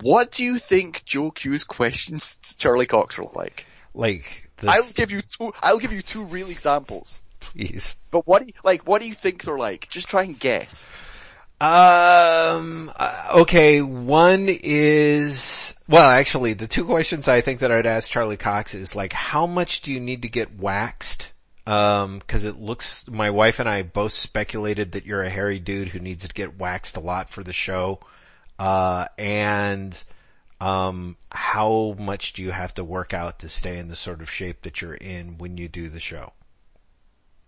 What 0.00 0.32
do 0.32 0.42
you 0.42 0.58
think 0.58 1.04
Joe 1.04 1.30
Q's 1.30 1.64
questions 1.64 2.36
to 2.36 2.56
Charlie 2.56 2.86
Cox 2.86 3.18
were 3.18 3.26
like? 3.34 3.66
Like 3.94 4.50
I'll 4.62 4.92
give 4.94 5.10
you 5.10 5.22
two, 5.22 5.52
I'll 5.62 5.78
give 5.78 5.92
you 5.92 6.02
two 6.02 6.24
real 6.24 6.48
examples. 6.48 7.22
Please. 7.40 7.96
But 8.10 8.26
what 8.26 8.40
do 8.40 8.46
you, 8.48 8.54
like, 8.64 8.86
what 8.86 9.02
do 9.02 9.08
you 9.08 9.14
think 9.14 9.42
they're 9.42 9.58
like? 9.58 9.88
Just 9.88 10.08
try 10.08 10.22
and 10.22 10.38
guess. 10.38 10.90
Um. 11.60 12.90
uh, 12.96 13.28
Okay. 13.36 13.82
One 13.82 14.46
is 14.48 15.74
well, 15.88 16.08
actually, 16.08 16.54
the 16.54 16.66
two 16.66 16.84
questions 16.84 17.28
I 17.28 17.40
think 17.40 17.60
that 17.60 17.70
I'd 17.70 17.86
ask 17.86 18.10
Charlie 18.10 18.36
Cox 18.36 18.74
is 18.74 18.96
like, 18.96 19.12
how 19.12 19.46
much 19.46 19.82
do 19.82 19.92
you 19.92 20.00
need 20.00 20.22
to 20.22 20.28
get 20.28 20.58
waxed? 20.58 21.32
Um, 21.66 22.18
because 22.18 22.42
it 22.44 22.58
looks. 22.58 23.06
My 23.08 23.30
wife 23.30 23.60
and 23.60 23.68
I 23.68 23.82
both 23.82 24.12
speculated 24.12 24.92
that 24.92 25.06
you're 25.06 25.22
a 25.22 25.30
hairy 25.30 25.60
dude 25.60 25.88
who 25.88 26.00
needs 26.00 26.26
to 26.26 26.34
get 26.34 26.58
waxed 26.58 26.96
a 26.96 27.00
lot 27.00 27.30
for 27.30 27.44
the 27.44 27.52
show. 27.52 28.00
Uh, 28.62 29.06
and 29.18 30.04
um, 30.60 31.16
how 31.32 31.96
much 31.98 32.32
do 32.34 32.42
you 32.42 32.52
have 32.52 32.72
to 32.74 32.84
work 32.84 33.12
out 33.12 33.40
to 33.40 33.48
stay 33.48 33.76
in 33.78 33.88
the 33.88 33.96
sort 33.96 34.20
of 34.20 34.30
shape 34.30 34.62
that 34.62 34.80
you're 34.80 34.94
in 34.94 35.36
when 35.38 35.56
you 35.56 35.68
do 35.68 35.88
the 35.88 35.98
show? 35.98 36.32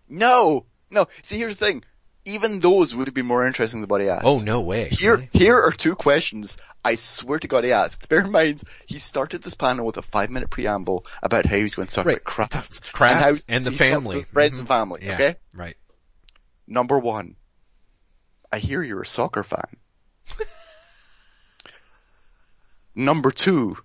No! 0.08 0.66
No, 0.90 1.06
see 1.22 1.38
here's 1.38 1.58
the 1.58 1.66
thing. 1.66 1.84
Even 2.24 2.58
those 2.58 2.94
would 2.94 3.12
be 3.14 3.22
more 3.22 3.46
interesting 3.46 3.80
than 3.80 3.88
what 3.88 4.00
he 4.00 4.08
asked. 4.08 4.24
Oh 4.24 4.38
no 4.40 4.60
way! 4.62 4.88
Here, 4.88 5.14
Really? 5.16 5.28
here 5.32 5.56
are 5.56 5.70
two 5.70 5.94
questions 5.94 6.56
I 6.84 6.96
swear 6.96 7.38
to 7.38 7.46
God 7.48 7.62
he 7.64 7.70
asked. 7.72 8.08
Bear 8.08 8.20
in 8.24 8.30
mind, 8.32 8.62
he 8.86 8.98
started 8.98 9.42
this 9.42 9.54
panel 9.54 9.86
with 9.86 9.96
a 9.98 10.02
five 10.02 10.30
minute 10.30 10.50
preamble 10.50 11.04
about 11.22 11.46
how 11.46 11.56
he 11.56 11.62
was 11.62 11.74
going 11.74 11.86
to 11.88 11.94
talk 11.94 12.06
Right. 12.06 12.16
about 12.16 12.24
craft, 12.24 12.92
Craft 12.92 13.22
how 13.22 13.54
and 13.54 13.64
the 13.64 13.70
family. 13.72 14.22
friends 14.24 14.56
Mhm. 14.56 14.58
and 14.60 14.68
family. 14.68 15.00
Yeah. 15.04 15.14
Okay, 15.14 15.36
Right. 15.52 15.76
number 16.66 16.98
one. 16.98 17.36
I 18.52 18.58
hear 18.58 18.82
you're 18.82 19.02
a 19.02 19.06
soccer 19.06 19.42
fan. 19.44 19.76
number 22.94 23.30
two. 23.30 23.76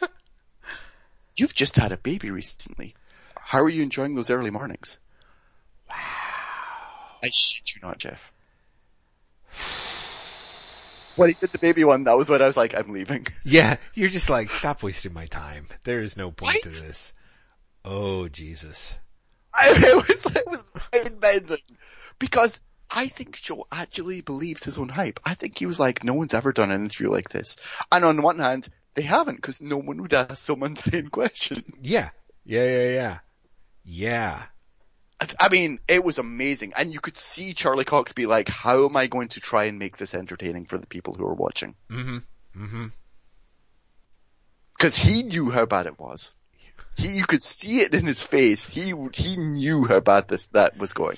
You've 1.36 1.54
just 1.54 1.76
had 1.76 1.92
a 1.92 1.96
baby 1.96 2.30
recently. 2.30 2.94
How 3.36 3.60
are 3.60 3.68
you 3.68 3.82
enjoying 3.82 4.14
those 4.14 4.30
early 4.30 4.50
mornings? 4.50 4.98
Wow. 5.88 5.96
I 7.22 7.28
shit 7.32 7.74
you 7.74 7.80
not, 7.82 7.98
Jeff. 7.98 8.32
When 11.16 11.30
he 11.30 11.34
did 11.34 11.50
the 11.50 11.58
baby 11.58 11.82
one, 11.82 12.04
that 12.04 12.16
was 12.16 12.30
when 12.30 12.40
I 12.40 12.46
was 12.46 12.56
like, 12.56 12.76
I'm 12.76 12.92
leaving. 12.92 13.26
Yeah, 13.44 13.78
you're 13.92 14.08
just 14.08 14.30
like, 14.30 14.52
stop 14.52 14.84
wasting 14.84 15.12
my 15.12 15.26
time. 15.26 15.66
There 15.82 16.00
is 16.00 16.16
no 16.16 16.30
point 16.30 16.62
to 16.62 16.68
this. 16.68 17.12
Oh, 17.84 18.28
Jesus. 18.28 18.96
I, 19.52 19.70
it 19.76 19.96
was, 20.08 20.26
it 20.36 20.46
was 20.46 20.62
mind-bending. 20.92 21.58
Because 22.20 22.60
I 22.90 23.08
think 23.08 23.40
Joe 23.40 23.66
actually 23.70 24.22
believed 24.22 24.64
his 24.64 24.78
own 24.78 24.88
hype. 24.88 25.20
I 25.24 25.34
think 25.34 25.58
he 25.58 25.66
was 25.66 25.78
like, 25.78 26.04
no 26.04 26.14
one's 26.14 26.34
ever 26.34 26.52
done 26.52 26.70
an 26.70 26.84
interview 26.84 27.10
like 27.10 27.28
this. 27.28 27.56
And 27.92 28.04
on 28.04 28.16
the 28.16 28.22
one 28.22 28.38
hand, 28.38 28.68
they 28.94 29.02
haven't 29.02 29.36
because 29.36 29.60
no 29.60 29.76
one 29.76 30.00
would 30.02 30.14
ask 30.14 30.38
so 30.38 30.56
mundane 30.56 31.08
question. 31.08 31.62
Yeah. 31.82 32.10
Yeah, 32.44 32.64
yeah, 32.64 32.88
yeah. 32.88 33.18
Yeah. 33.84 34.42
I 35.38 35.48
mean, 35.48 35.80
it 35.88 36.04
was 36.04 36.18
amazing. 36.18 36.72
And 36.76 36.92
you 36.92 37.00
could 37.00 37.16
see 37.16 37.52
Charlie 37.52 37.84
Cox 37.84 38.12
be 38.12 38.26
like, 38.26 38.48
how 38.48 38.86
am 38.86 38.96
I 38.96 39.06
going 39.08 39.28
to 39.28 39.40
try 39.40 39.64
and 39.64 39.78
make 39.78 39.96
this 39.96 40.14
entertaining 40.14 40.66
for 40.66 40.78
the 40.78 40.86
people 40.86 41.14
who 41.14 41.26
are 41.26 41.34
watching? 41.34 41.74
Mm-hmm. 41.90 42.18
Mm-hmm. 42.64 42.86
Cause 44.78 44.96
he 44.96 45.24
knew 45.24 45.50
how 45.50 45.66
bad 45.66 45.86
it 45.86 45.98
was. 45.98 46.34
he, 46.96 47.08
you 47.08 47.26
could 47.26 47.42
see 47.42 47.80
it 47.80 47.94
in 47.94 48.06
his 48.06 48.20
face. 48.20 48.64
He, 48.66 48.92
he 49.12 49.36
knew 49.36 49.84
how 49.86 50.00
bad 50.00 50.28
this, 50.28 50.46
that 50.48 50.78
was 50.78 50.92
going. 50.92 51.16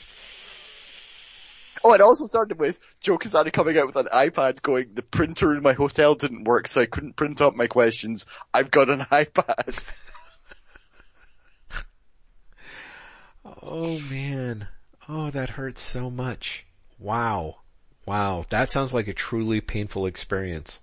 Oh, 1.83 1.93
it 1.95 2.01
also 2.01 2.27
started 2.27 2.59
with 2.59 2.79
Joe 3.01 3.19
Quesada 3.19 3.51
coming 3.51 3.79
out 3.79 3.87
with 3.87 3.97
an 3.97 4.09
iPad 4.13 4.61
going, 4.61 4.91
the 4.95 5.03
printer 5.03 5.55
in 5.55 5.63
my 5.63 5.73
hotel 5.73 6.15
didn't 6.15 6.45
work 6.45 6.69
so 6.69 6.83
I 6.83 6.87
couldn't 6.87 7.17
print 7.17 7.41
out 7.41 7.57
my 7.57 7.69
questions. 7.69 8.27
I've 8.53 8.71
got 8.71 8.91
an 8.91 9.01
iPad. 9.13 9.99
oh 13.63 13.99
man. 14.11 14.69
Oh, 15.09 15.31
that 15.31 15.51
hurts 15.51 15.83
so 15.83 16.11
much. 16.11 16.67
Wow. 16.99 17.57
Wow. 18.07 18.45
That 18.51 18.71
sounds 18.71 18.93
like 18.93 19.09
a 19.09 19.15
truly 19.15 19.61
painful 19.61 20.07
experience. 20.07 20.81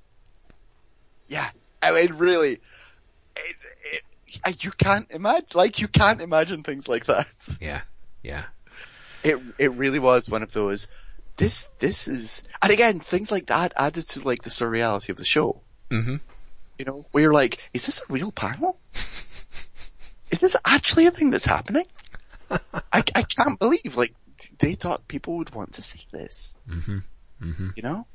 Yeah. 1.28 1.50
I 1.82 1.92
mean, 1.92 2.16
really, 2.16 2.60
it, 3.36 3.56
it, 4.44 4.64
you 4.64 4.72
can't 4.72 5.08
imagine, 5.12 5.48
like, 5.54 5.80
you 5.80 5.88
can't 5.88 6.22
imagine 6.22 6.64
things 6.64 6.88
like 6.88 7.06
that. 7.06 7.28
Yeah. 7.62 7.82
Yeah. 8.24 8.46
It, 9.28 9.42
it 9.58 9.72
really 9.74 10.00
was 10.00 10.30
one 10.30 10.44
of 10.44 10.52
those, 10.52 10.88
this, 11.36 11.70
this 11.80 12.08
is, 12.08 12.44
and 12.62 12.72
again, 12.72 13.00
things 13.00 13.32
like 13.32 13.48
that 13.48 13.74
added 13.76 14.08
to 14.10 14.22
like 14.22 14.42
the 14.42 14.50
surreality 14.50 15.10
of 15.10 15.18
the 15.18 15.26
show. 15.26 15.62
Mm-hmm. 15.90 16.16
You 16.80 16.86
know, 16.86 17.06
where 17.12 17.24
you're 17.24 17.34
like, 17.34 17.60
is 17.74 17.86
this 17.86 18.02
a 18.02 18.14
real 18.14 18.32
panel? 18.32 18.80
is 20.32 20.40
this 20.40 20.56
actually 20.64 21.08
a 21.08 21.12
thing 21.12 21.32
that's 21.32 21.46
happening? 21.46 21.86
I, 22.52 23.04
I 23.16 23.24
can't 23.24 23.60
believe, 23.60 23.98
like, 23.98 24.14
they 24.60 24.76
thought 24.76 25.08
people 25.08 25.38
would 25.38 25.54
want 25.54 25.74
to 25.74 25.82
see 25.82 26.06
this. 26.12 26.56
Mm-hmm. 26.70 27.00
Mm-hmm. 27.44 27.70
You 27.76 27.84
know? 27.84 28.08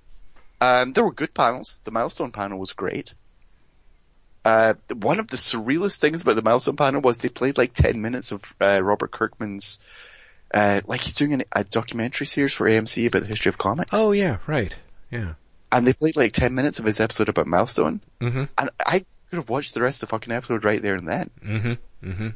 Um, 0.60 0.92
there 0.92 1.04
were 1.04 1.12
good 1.12 1.34
panels. 1.34 1.80
The 1.84 1.90
milestone 1.90 2.30
panel 2.30 2.58
was 2.58 2.72
great. 2.72 3.14
Uh, 4.44 4.74
one 4.92 5.18
of 5.20 5.28
the 5.28 5.36
surrealist 5.36 5.98
things 5.98 6.22
about 6.22 6.36
the 6.36 6.42
milestone 6.42 6.76
panel 6.76 7.00
was 7.00 7.18
they 7.18 7.28
played 7.28 7.58
like 7.58 7.74
10 7.74 8.00
minutes 8.00 8.32
of, 8.32 8.54
uh, 8.60 8.80
Robert 8.82 9.10
Kirkman's, 9.10 9.78
uh, 10.53 10.80
like 10.86 11.03
he's 11.03 11.14
doing 11.14 11.32
an, 11.34 11.42
a 11.53 11.64
documentary 11.64 12.26
series 12.26 12.53
for 12.53 12.66
AMC 12.66 13.07
about 13.07 13.22
the 13.22 13.28
history 13.28 13.48
of 13.50 13.59
comics. 13.59 13.90
Oh 13.92 14.12
yeah, 14.12 14.38
right. 14.46 14.74
Yeah. 15.11 15.34
And 15.70 15.86
they 15.86 15.94
played 15.94 16.16
like 16.16 16.32
10 16.32 16.55
minutes 16.55 16.78
of 16.78 16.84
his 16.84 17.00
episode 17.00 17.28
about 17.28 17.46
Milestone. 17.46 18.00
Mm-hmm. 18.20 18.44
And 18.59 18.70
I 18.78 19.05
could 19.30 19.36
have 19.36 19.48
watched 19.48 19.72
the 19.72 19.80
rest 19.80 20.03
of 20.03 20.09
the 20.09 20.11
fucking 20.12 20.32
episode 20.32 20.64
right 20.64 20.82
there 20.82 20.94
and 20.94 21.09
then. 21.09 21.30
Mm-hmm. 21.42 22.09
Mm-hmm. 22.11 22.28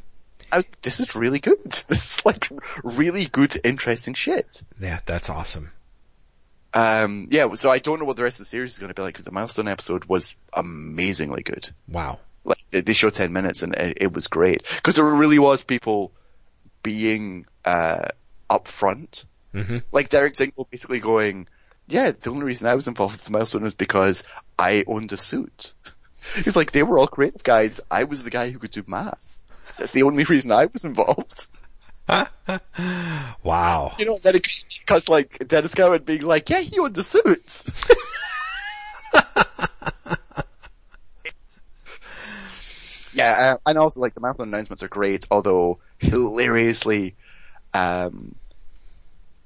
I 0.50 0.56
was, 0.56 0.70
this 0.82 1.00
is 1.00 1.14
really 1.14 1.38
good. 1.38 1.58
This 1.88 2.18
is 2.18 2.24
like 2.24 2.48
really 2.82 3.26
good, 3.26 3.58
interesting 3.62 4.14
shit. 4.14 4.62
Yeah, 4.80 5.00
that's 5.04 5.28
awesome. 5.28 5.72
Um, 6.72 7.28
yeah, 7.30 7.54
so 7.54 7.70
I 7.70 7.78
don't 7.78 7.98
know 7.98 8.04
what 8.04 8.16
the 8.16 8.22
rest 8.22 8.36
of 8.40 8.46
the 8.46 8.50
series 8.50 8.72
is 8.72 8.78
going 8.78 8.88
to 8.88 8.94
be 8.94 9.02
like. 9.02 9.16
But 9.16 9.24
the 9.24 9.32
Milestone 9.32 9.68
episode 9.68 10.04
was 10.06 10.34
amazingly 10.52 11.42
good. 11.42 11.68
Wow. 11.88 12.20
Like 12.44 12.64
they, 12.70 12.80
they 12.80 12.92
showed 12.92 13.14
10 13.14 13.32
minutes 13.32 13.62
and 13.62 13.74
it, 13.74 13.98
it 14.02 14.12
was 14.12 14.28
great. 14.28 14.62
Cause 14.82 14.96
there 14.96 15.04
really 15.04 15.38
was 15.38 15.62
people 15.62 16.12
being, 16.82 17.46
uh, 17.66 18.08
front, 18.64 19.26
Mm-hmm. 19.56 19.78
Like 19.90 20.10
Derek 20.10 20.36
Dingle 20.36 20.68
basically 20.70 21.00
going, 21.00 21.48
yeah, 21.88 22.10
the 22.10 22.30
only 22.30 22.44
reason 22.44 22.68
I 22.68 22.74
was 22.74 22.88
involved 22.88 23.14
with 23.14 23.24
the 23.24 23.32
Milestone 23.32 23.62
was 23.62 23.74
because 23.74 24.22
I 24.58 24.84
owned 24.86 25.12
a 25.12 25.16
suit. 25.16 25.72
He's 26.34 26.56
like, 26.56 26.72
they 26.72 26.82
were 26.82 26.98
all 26.98 27.06
creative 27.06 27.42
guys. 27.42 27.80
I 27.90 28.04
was 28.04 28.22
the 28.22 28.30
guy 28.30 28.50
who 28.50 28.58
could 28.58 28.72
do 28.72 28.84
math. 28.86 29.40
That's 29.78 29.92
the 29.92 30.02
only 30.02 30.24
reason 30.28 30.52
I 30.52 30.66
was 30.66 30.84
involved. 30.84 31.46
wow. 33.42 33.94
You 33.98 34.04
know, 34.04 34.18
then 34.18 34.36
it 34.36 34.46
cuts 34.84 35.08
like 35.08 35.38
Denys 35.38 35.74
Cowan 35.74 36.02
being 36.02 36.22
like, 36.22 36.50
yeah, 36.50 36.60
he 36.60 36.78
owned 36.78 36.94
the 36.94 37.02
suits. 37.02 37.64
yeah, 43.14 43.54
uh, 43.54 43.56
and 43.66 43.78
also 43.78 44.00
like 44.00 44.12
the 44.12 44.20
marathon 44.20 44.48
announcements 44.48 44.82
are 44.82 44.88
great, 44.88 45.26
although 45.30 45.78
hilariously, 45.98 47.16
um, 47.76 48.34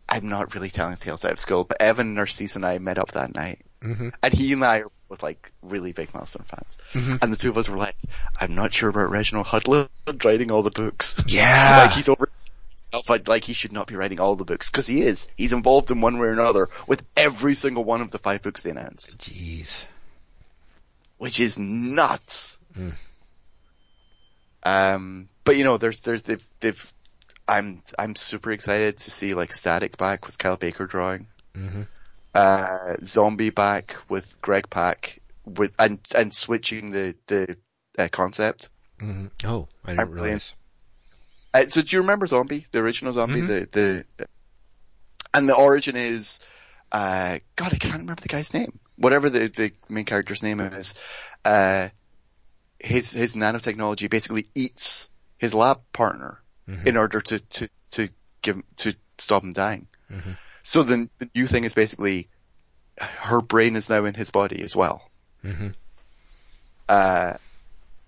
I'm 0.09 0.29
not 0.29 0.55
really 0.55 0.71
telling 0.71 0.97
tales 0.97 1.25
out 1.25 1.33
of 1.33 1.41
school, 1.41 1.65
but 1.65 1.81
Evan, 1.81 2.15
Narcisse 2.15 2.57
and 2.57 2.65
I 2.65 2.79
met 2.79 2.99
up 2.99 3.13
that 3.13 3.35
night. 3.35 3.61
Mm-hmm. 3.81 4.09
And 4.23 4.35
he 4.35 4.53
and 4.53 4.65
I 4.65 4.81
are 4.81 4.91
both 5.09 5.23
like 5.23 5.53
really 5.63 5.93
big 5.93 6.13
Milestone 6.15 6.45
fans. 6.45 6.79
Mm-hmm. 6.93 7.17
And 7.23 7.33
the 7.33 7.37
two 7.37 7.49
of 7.51 7.59
us 7.59 7.69
were 7.69 7.77
like, 7.77 7.97
I'm 8.39 8.55
not 8.55 8.73
sure 8.73 8.91
about 8.91 9.11
Reginald 9.11 9.47
Hudlin 9.47 9.89
writing 10.25 10.51
all 10.51 10.63
the 10.63 10.71
books. 10.71 11.17
Yeah. 11.27 11.79
like 11.87 11.93
he's 11.93 12.09
over 12.09 12.29
but 13.07 13.29
like 13.29 13.45
he 13.45 13.53
should 13.53 13.73
not 13.73 13.87
be 13.87 13.95
writing 13.95 14.19
all 14.19 14.35
the 14.35 14.45
books 14.45 14.69
because 14.69 14.87
he 14.87 15.03
is. 15.03 15.29
He's 15.37 15.53
involved 15.53 15.93
in 15.93 16.01
one 16.01 16.19
way 16.19 16.27
or 16.27 16.33
another 16.33 16.69
with 16.89 17.05
every 17.17 17.55
single 17.55 17.85
one 17.85 18.01
of 18.01 18.11
the 18.11 18.19
five 18.19 18.43
books 18.43 18.65
they 18.65 18.71
announced, 18.71 19.19
Jeez. 19.19 19.87
which 21.19 21.39
is 21.39 21.57
nuts. 21.57 22.59
Mm. 22.77 22.93
Um, 24.65 25.29
but 25.45 25.57
you 25.57 25.63
know, 25.63 25.79
there's 25.79 26.01
there's 26.01 26.23
they've 26.23 26.45
they've 26.59 26.93
I'm 27.51 27.83
I'm 27.99 28.15
super 28.15 28.53
excited 28.53 28.99
to 28.99 29.11
see 29.11 29.35
like 29.35 29.53
Static 29.53 29.97
back 29.97 30.27
with 30.27 30.39
Kyle 30.39 30.57
Baker 30.57 30.87
drawing, 30.87 31.27
Mm-hmm. 31.55 31.83
uh, 32.35 32.97
Xombi 33.03 33.53
back 33.53 33.97
with 34.09 34.41
Greg 34.41 34.71
Pak 34.71 35.19
with 35.45 35.75
and 35.79 35.99
and 36.15 36.33
switching 36.33 36.91
the 36.91 37.17
the 37.27 37.57
uh, 37.99 38.09
concept. 38.09 38.71
Mm-hmm. 39.01 39.27
Oh, 39.45 39.67
I 39.85 39.91
didn't 39.91 40.01
I'm 40.01 40.11
really 40.13 40.25
realize. 40.27 40.55
Uh, 41.53 41.67
so 41.67 41.83
do 41.83 41.97
you 41.97 42.03
remember 42.03 42.27
Xombi, 42.27 42.67
the 42.71 42.79
original 42.79 43.13
Xombi, 43.13 43.43
Mhm. 43.43 43.47
the 43.49 44.05
the, 44.19 44.27
and 45.35 45.49
the 45.49 45.57
origin 45.57 45.97
is, 45.97 46.39
uh, 46.93 47.39
God, 47.57 47.75
I 47.75 47.79
can't 47.79 47.95
remember 47.95 48.23
the 48.23 48.29
guy's 48.29 48.55
name. 48.55 48.79
Whatever 48.97 49.29
the 49.29 49.49
the 49.49 49.73
main 49.89 50.05
character's 50.05 50.45
name 50.45 50.61
is, 50.61 50.95
uh, 51.45 51.89
his 52.79 53.11
his 53.11 53.35
nanotechnology 53.35 54.09
basically 54.09 54.47
eats 54.55 55.11
his 55.39 55.53
lab 55.53 55.81
partner 55.93 56.41
Mhm. 56.71 56.87
in 56.87 56.97
order 56.97 57.21
to 57.21 57.39
to 57.41 57.69
to 57.93 58.09
give 58.43 58.63
to 58.77 58.95
stop 59.19 59.43
him 59.43 59.53
dying. 59.53 59.87
Mhm. 60.11 60.37
So 60.63 60.83
the 60.83 61.09
the 61.19 61.29
new 61.35 61.47
thing 61.47 61.65
is 61.65 61.75
basically, 61.75 62.29
her 62.99 63.41
brain 63.43 63.77
is 63.77 63.89
now 63.91 64.05
in 64.05 64.15
his 64.15 64.31
body 64.31 64.63
as 64.63 64.77
well. 64.77 65.11
Mm-hmm. 65.45 65.69
Uh, 66.89 67.35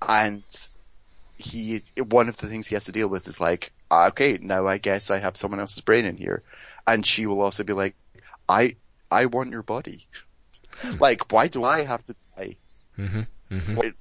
and 0.07 0.43
he, 1.39 1.83
one 1.97 2.29
of 2.29 2.37
the 2.37 2.47
things 2.47 2.67
he 2.67 2.75
has 2.75 2.85
to 2.85 2.93
deal 2.93 3.09
with 3.09 3.27
is 3.29 3.41
like, 3.41 3.73
okay, 3.91 4.39
now 4.41 4.67
I 4.67 4.79
guess 4.79 5.11
I 5.11 5.19
have 5.19 5.37
someone 5.37 5.61
else's 5.61 5.81
brain 5.81 6.05
in 6.05 6.17
here. 6.17 6.43
And 6.87 7.07
she 7.07 7.27
will 7.27 7.41
also 7.41 7.65
be 7.65 7.73
like, 7.73 7.95
I, 8.49 8.77
I 9.11 9.27
want 9.27 9.51
your 9.51 9.63
body. 9.63 10.07
like, 11.01 11.33
why 11.33 11.49
do 11.49 11.65
I 11.65 11.85
have 11.85 12.05
to 12.05 12.17
die? 12.37 12.57
Mm-hmm. 12.99 13.21
Mm-hmm. 13.51 13.75
Why- 13.77 13.93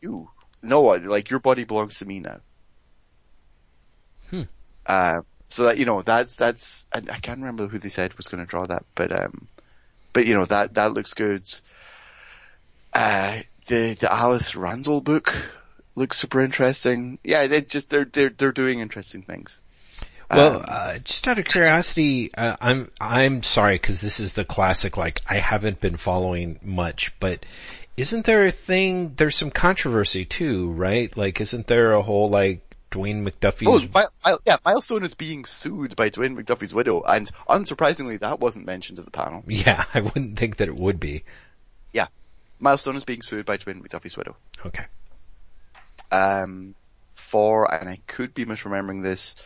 You. 0.00 0.30
No, 0.62 0.82
like, 0.82 1.30
your 1.30 1.40
body 1.40 1.64
belongs 1.64 1.98
to 1.98 2.04
me 2.06 2.20
now. 2.20 2.40
Uh, 4.86 5.22
so 5.48 5.64
that, 5.64 5.78
you 5.78 5.84
know, 5.84 6.02
that's, 6.02 6.36
that's, 6.36 6.86
I, 6.92 6.98
I 6.98 7.18
can't 7.18 7.40
remember 7.40 7.66
who 7.66 7.78
they 7.78 7.88
said 7.88 8.14
was 8.14 8.28
going 8.28 8.44
to 8.44 8.48
draw 8.48 8.66
that, 8.66 8.84
but, 8.94 9.12
um, 9.12 9.48
but 10.12 10.26
you 10.26 10.34
know, 10.34 10.44
that, 10.46 10.74
that 10.74 10.92
looks 10.92 11.14
good. 11.14 11.42
Uh, 12.92 13.40
the, 13.66 13.94
the 13.94 14.12
Alice 14.12 14.54
Randall 14.54 15.00
book 15.00 15.34
looks 15.94 16.18
super 16.18 16.40
interesting. 16.40 17.18
Yeah, 17.24 17.46
they 17.46 17.62
just, 17.62 17.90
they're, 17.90 18.04
they're, 18.04 18.30
they're 18.30 18.52
doing 18.52 18.80
interesting 18.80 19.22
things. 19.22 19.60
Well, 20.28 20.56
Um, 20.56 20.64
uh, 20.66 20.98
just 20.98 21.28
out 21.28 21.38
of 21.38 21.44
curiosity, 21.44 22.34
uh, 22.34 22.56
I'm 22.60 22.88
I'm 23.00 23.44
sorry 23.44 23.76
because 23.76 24.00
this 24.00 24.18
is 24.18 24.34
the 24.34 24.44
classic. 24.44 24.96
Like 24.96 25.20
I 25.28 25.36
haven't 25.36 25.80
been 25.80 25.96
following 25.96 26.58
much, 26.64 27.16
but 27.20 27.46
isn't 27.96 28.26
there 28.26 28.44
a 28.44 28.50
thing? 28.50 29.14
There's 29.14 29.36
some 29.36 29.52
controversy 29.52 30.24
too, 30.24 30.72
right? 30.72 31.16
Like, 31.16 31.40
isn't 31.40 31.68
there 31.68 31.92
a 31.92 32.02
whole 32.02 32.28
like 32.28 32.65
Dwayne 32.96 33.26
Oh, 33.26 33.30
McDuffie's? 33.30 33.94
Mi- 33.94 34.00
Mi- 34.32 34.38
yeah, 34.46 34.56
Milestone 34.64 35.04
is 35.04 35.14
being 35.14 35.44
sued 35.44 35.96
by 35.96 36.10
Dwayne 36.10 36.36
McDuffie's 36.36 36.72
widow, 36.74 37.02
and 37.02 37.30
unsurprisingly, 37.48 38.20
that 38.20 38.40
wasn't 38.40 38.66
mentioned 38.66 38.98
at 38.98 39.04
the 39.04 39.10
panel. 39.10 39.44
yeah, 39.48 39.84
I 39.94 40.00
wouldn't 40.00 40.38
think 40.38 40.56
that 40.56 40.68
it 40.68 40.76
would 40.76 40.98
be. 41.00 41.24
Yeah, 41.92 42.06
Milestone 42.60 42.96
is 42.96 43.04
being 43.04 43.22
sued 43.22 43.44
by 43.46 43.58
Dwayne 43.58 43.80
McDuffie's 43.82 44.16
widow. 44.16 44.36
Okay. 44.64 44.84
Um, 46.10 46.74
for, 47.14 47.72
and 47.72 47.88
I 47.88 47.98
could 48.06 48.34
be 48.34 48.44
misremembering 48.44 49.02
this, 49.02 49.36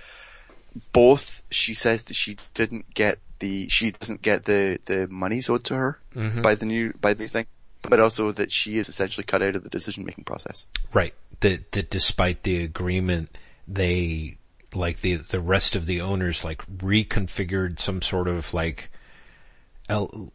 both 0.92 1.42
she 1.50 1.74
says 1.74 2.04
that 2.04 2.14
she 2.14 2.36
didn't 2.54 2.92
get 2.94 3.18
the, 3.38 3.68
she 3.68 3.90
doesn't 3.90 4.22
get 4.22 4.44
the, 4.44 4.78
the 4.84 5.08
monies 5.08 5.48
owed 5.48 5.64
to 5.64 5.74
her 5.74 5.98
Mhm. 6.14 6.42
by 6.42 6.54
the 6.54 6.66
new, 6.66 6.92
by 7.00 7.14
the 7.14 7.22
new 7.24 7.28
thing, 7.28 7.46
but 7.82 7.98
also 8.00 8.30
that 8.32 8.52
she 8.52 8.76
is 8.76 8.88
essentially 8.88 9.24
cut 9.24 9.42
out 9.42 9.56
of 9.56 9.64
the 9.64 9.70
decision 9.70 10.04
making 10.04 10.24
process. 10.24 10.66
Right. 10.92 11.14
That 11.40 11.72
that 11.72 11.90
despite 11.90 12.42
the 12.42 12.62
agreement, 12.62 13.36
they 13.66 14.36
like 14.74 15.00
the 15.00 15.16
the 15.16 15.40
rest 15.40 15.74
of 15.74 15.86
the 15.86 16.00
owners 16.00 16.44
like 16.44 16.64
reconfigured 16.66 17.80
some 17.80 18.02
sort 18.02 18.28
of 18.28 18.52
like 18.54 18.90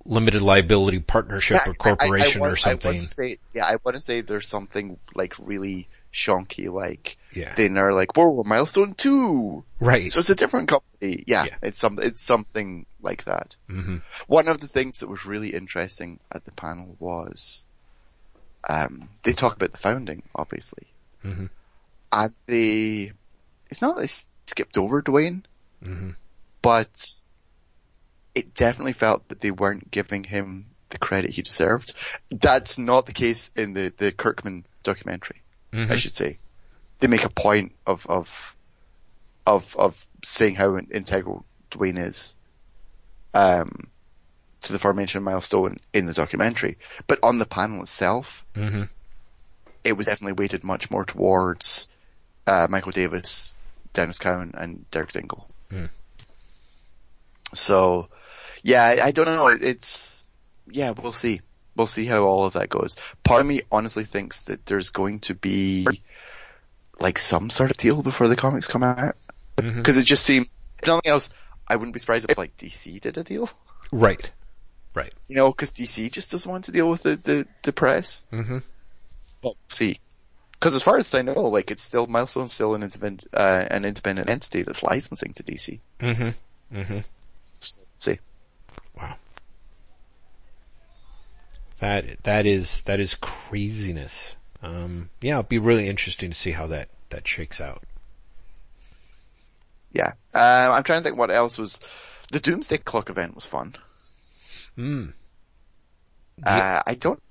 limited 0.06 0.41
liability 0.41 0.99
partnership 0.99 1.62
Yeah, 1.66 1.72
or 1.72 1.74
corporation 1.76 2.41
I, 2.41 2.45
I, 2.45 2.47
I 2.47 2.49
or 2.49 2.51
want, 2.51 2.60
I 2.68 2.72
something. 2.72 2.91
want 2.97 3.08
to 3.08 3.14
say, 3.14 3.38
yeah, 3.53 3.66
I 3.66 3.78
want 3.84 3.95
to 3.95 4.01
say 4.01 4.22
there's 4.22 4.47
something 4.47 4.97
like 5.14 5.36
really 5.39 5.88
shonky, 6.12 6.70
like, 6.72 7.18
yeah. 7.34 7.53
they 7.56 7.68
are 7.70 7.93
like, 7.93 8.16
whoa, 8.18 8.30
we're 8.32 8.43
milestone 8.43 8.93
two! 8.95 9.64
right. 9.80 10.12
So 10.12 10.20
it's 10.20 10.30
a 10.30 10.36
different 10.36 10.70
company. 10.70 11.24
Yeah, 11.28 11.45
Yeah. 11.45 11.56
it's 11.62 11.80
some, 11.80 11.99
it's 12.01 12.22
something 12.22 12.86
like 13.01 13.26
that. 13.26 13.56
hmm 13.70 13.97
One 14.28 14.47
of 14.47 14.60
the 14.60 14.68
things 14.68 14.99
that 14.99 15.08
was 15.10 15.26
really 15.26 15.49
interesting 15.53 16.20
at 16.34 16.43
the 16.45 16.51
panel 16.51 16.95
was, 16.99 17.66
um, 18.68 19.10
they 19.24 19.34
talk 19.34 19.56
about 19.56 19.72
the 19.72 19.78
founding, 19.78 20.24
obviously. 20.34 20.88
Mhm. 21.26 21.49
and 22.11 22.34
they, 22.45 23.11
it's 23.69 23.82
not 23.82 23.95
that 23.95 24.03
they 24.03 24.13
skipped 24.47 24.78
over 24.78 25.01
Dwayne, 25.01 25.43
hmm 25.84 26.11
but 26.61 27.23
it 28.34 28.53
definitely 28.53 28.93
felt 28.93 29.28
that 29.30 29.39
they 29.39 29.51
weren't 29.51 29.91
giving 29.91 30.23
him 30.23 30.65
the 30.89 30.97
credit 30.97 31.30
he 31.32 31.41
deserved. 31.41 31.93
That's 32.32 32.78
not 32.78 33.05
the 33.05 33.13
case 33.13 33.51
in 33.55 33.73
the, 33.73 33.93
the 33.95 34.11
Kirkman 34.11 34.65
documentary, 34.84 35.41
Mm-hmm. 35.71 35.91
I 35.91 35.95
should 35.97 36.13
say. 36.13 36.39
They 36.99 37.07
make 37.07 37.23
a 37.26 37.30
point 37.30 37.73
of, 37.86 38.05
of, 38.07 38.55
of, 39.45 39.76
of 39.78 40.07
saying 40.23 40.55
how 40.55 40.78
integral 40.78 41.45
Dwayne 41.69 41.99
is, 42.03 42.36
um, 43.34 43.89
to 44.61 44.73
the 44.73 44.80
formation 44.80 45.19
of 45.19 45.23
Milestone 45.23 45.78
in 45.93 46.05
the 46.05 46.13
documentary. 46.13 46.78
But 47.07 47.19
on 47.21 47.38
the 47.38 47.45
panel 47.45 47.82
itself, 47.82 48.45
hmm 48.55 48.84
it 49.86 49.95
was 49.95 50.07
definitely 50.07 50.33
weighted 50.33 50.63
much 50.63 50.91
more 50.91 51.05
towards, 51.05 51.88
uh, 52.47 52.67
Michael 52.69 52.91
Davis, 52.91 53.53
Denys 53.93 54.19
Cowan, 54.19 54.53
and 54.57 54.89
Derek 54.91 55.11
Dingle. 55.11 55.47
Mm. 55.71 55.89
So, 57.53 58.09
yeah, 58.63 58.83
I, 58.83 59.05
I 59.07 59.11
don't 59.11 59.25
know. 59.25 59.47
It, 59.47 59.63
it's, 59.63 60.23
yeah, 60.67 60.91
we'll 60.91 61.13
see. 61.13 61.41
We'll 61.75 61.88
see 61.88 62.05
how 62.05 62.23
all 62.23 62.45
of 62.45 62.53
that 62.53 62.69
goes. 62.69 62.95
Part 63.23 63.41
of 63.41 63.47
me 63.47 63.61
honestly 63.71 64.05
thinks 64.05 64.41
that 64.45 64.65
there's 64.65 64.89
going 64.89 65.19
to 65.21 65.36
be 65.36 65.86
like 66.99 67.19
some 67.19 67.49
sort 67.49 67.69
of 67.71 67.77
deal 67.77 68.01
before 68.01 68.27
the 68.27 68.36
comics 68.36 68.67
come 68.67 68.83
out. 68.83 69.15
Because 69.55 69.97
it 69.97 70.05
just 70.05 70.25
seems, 70.25 70.47
if 70.81 70.88
nothing 70.88 71.09
else, 71.09 71.29
I 71.67 71.75
wouldn't 71.75 71.93
be 71.93 71.99
surprised 71.99 72.29
if 72.29 72.38
like 72.38 72.57
DC 72.57 72.99
did 73.01 73.17
a 73.17 73.23
deal. 73.23 73.49
Right. 73.91 74.31
Right. 74.93 75.13
You 75.27 75.36
know, 75.36 75.49
because 75.51 75.71
DC 75.71 76.11
just 76.11 76.31
doesn't 76.31 76.49
want 76.49 76.65
to 76.65 76.71
deal 76.71 76.89
with 76.89 77.03
the, 77.03 77.17
the, 77.17 77.47
the 77.63 77.73
press. 77.73 78.23
hmm 78.31 78.57
But 78.57 78.63
we'll 79.46 79.58
see. 79.70 80.00
Because 80.54 80.76
as 80.76 80.84
far 80.84 80.98
as 80.98 81.14
I 81.14 81.22
know, 81.22 81.43
like 81.43 81.72
it's 81.72 81.84
still 81.84 82.08
Milestone's 82.08 82.54
still 82.54 82.76
an 82.76 82.84
independent 82.84 83.26
uh, 83.34 83.66
an 83.70 83.86
independent 83.86 84.30
entity 84.30 84.64
that's 84.64 84.84
licensing 84.84 85.34
to 85.34 85.43
DC. 85.43 85.80
hmm 86.02 86.30
hmm 86.74 86.98
So, 87.60 87.80
we'll 87.80 87.88
see. 88.00 88.20
Wow. 88.98 89.16
That 91.80 92.24
that 92.24 92.46
is 92.46 92.82
that 92.84 93.00
is 93.00 93.16
craziness. 93.16 94.36
Um, 94.64 95.10
yeah, 95.22 95.34
it'll 95.34 95.43
be 95.43 95.60
really 95.60 95.88
interesting 95.88 96.32
to 96.32 96.36
see 96.36 96.52
how 96.52 96.68
that 96.68 96.89
that 97.10 97.28
shakes 97.28 97.62
out. 97.62 97.84
Yeah. 99.91 100.14
Um, 100.34 100.72
I'm 100.72 100.84
trying 100.84 101.00
to 101.00 101.04
think 101.04 101.18
what 101.18 101.32
else 101.32 101.58
was. 101.58 101.80
The 102.32 102.39
Doomsday 102.39 102.78
Clock 102.78 103.12
event 103.12 103.36
was 103.36 103.46
fun. 103.46 103.76
Mm. 104.78 105.14
Uh, 106.43 106.82
I 106.86 106.96
don't. 106.96 107.22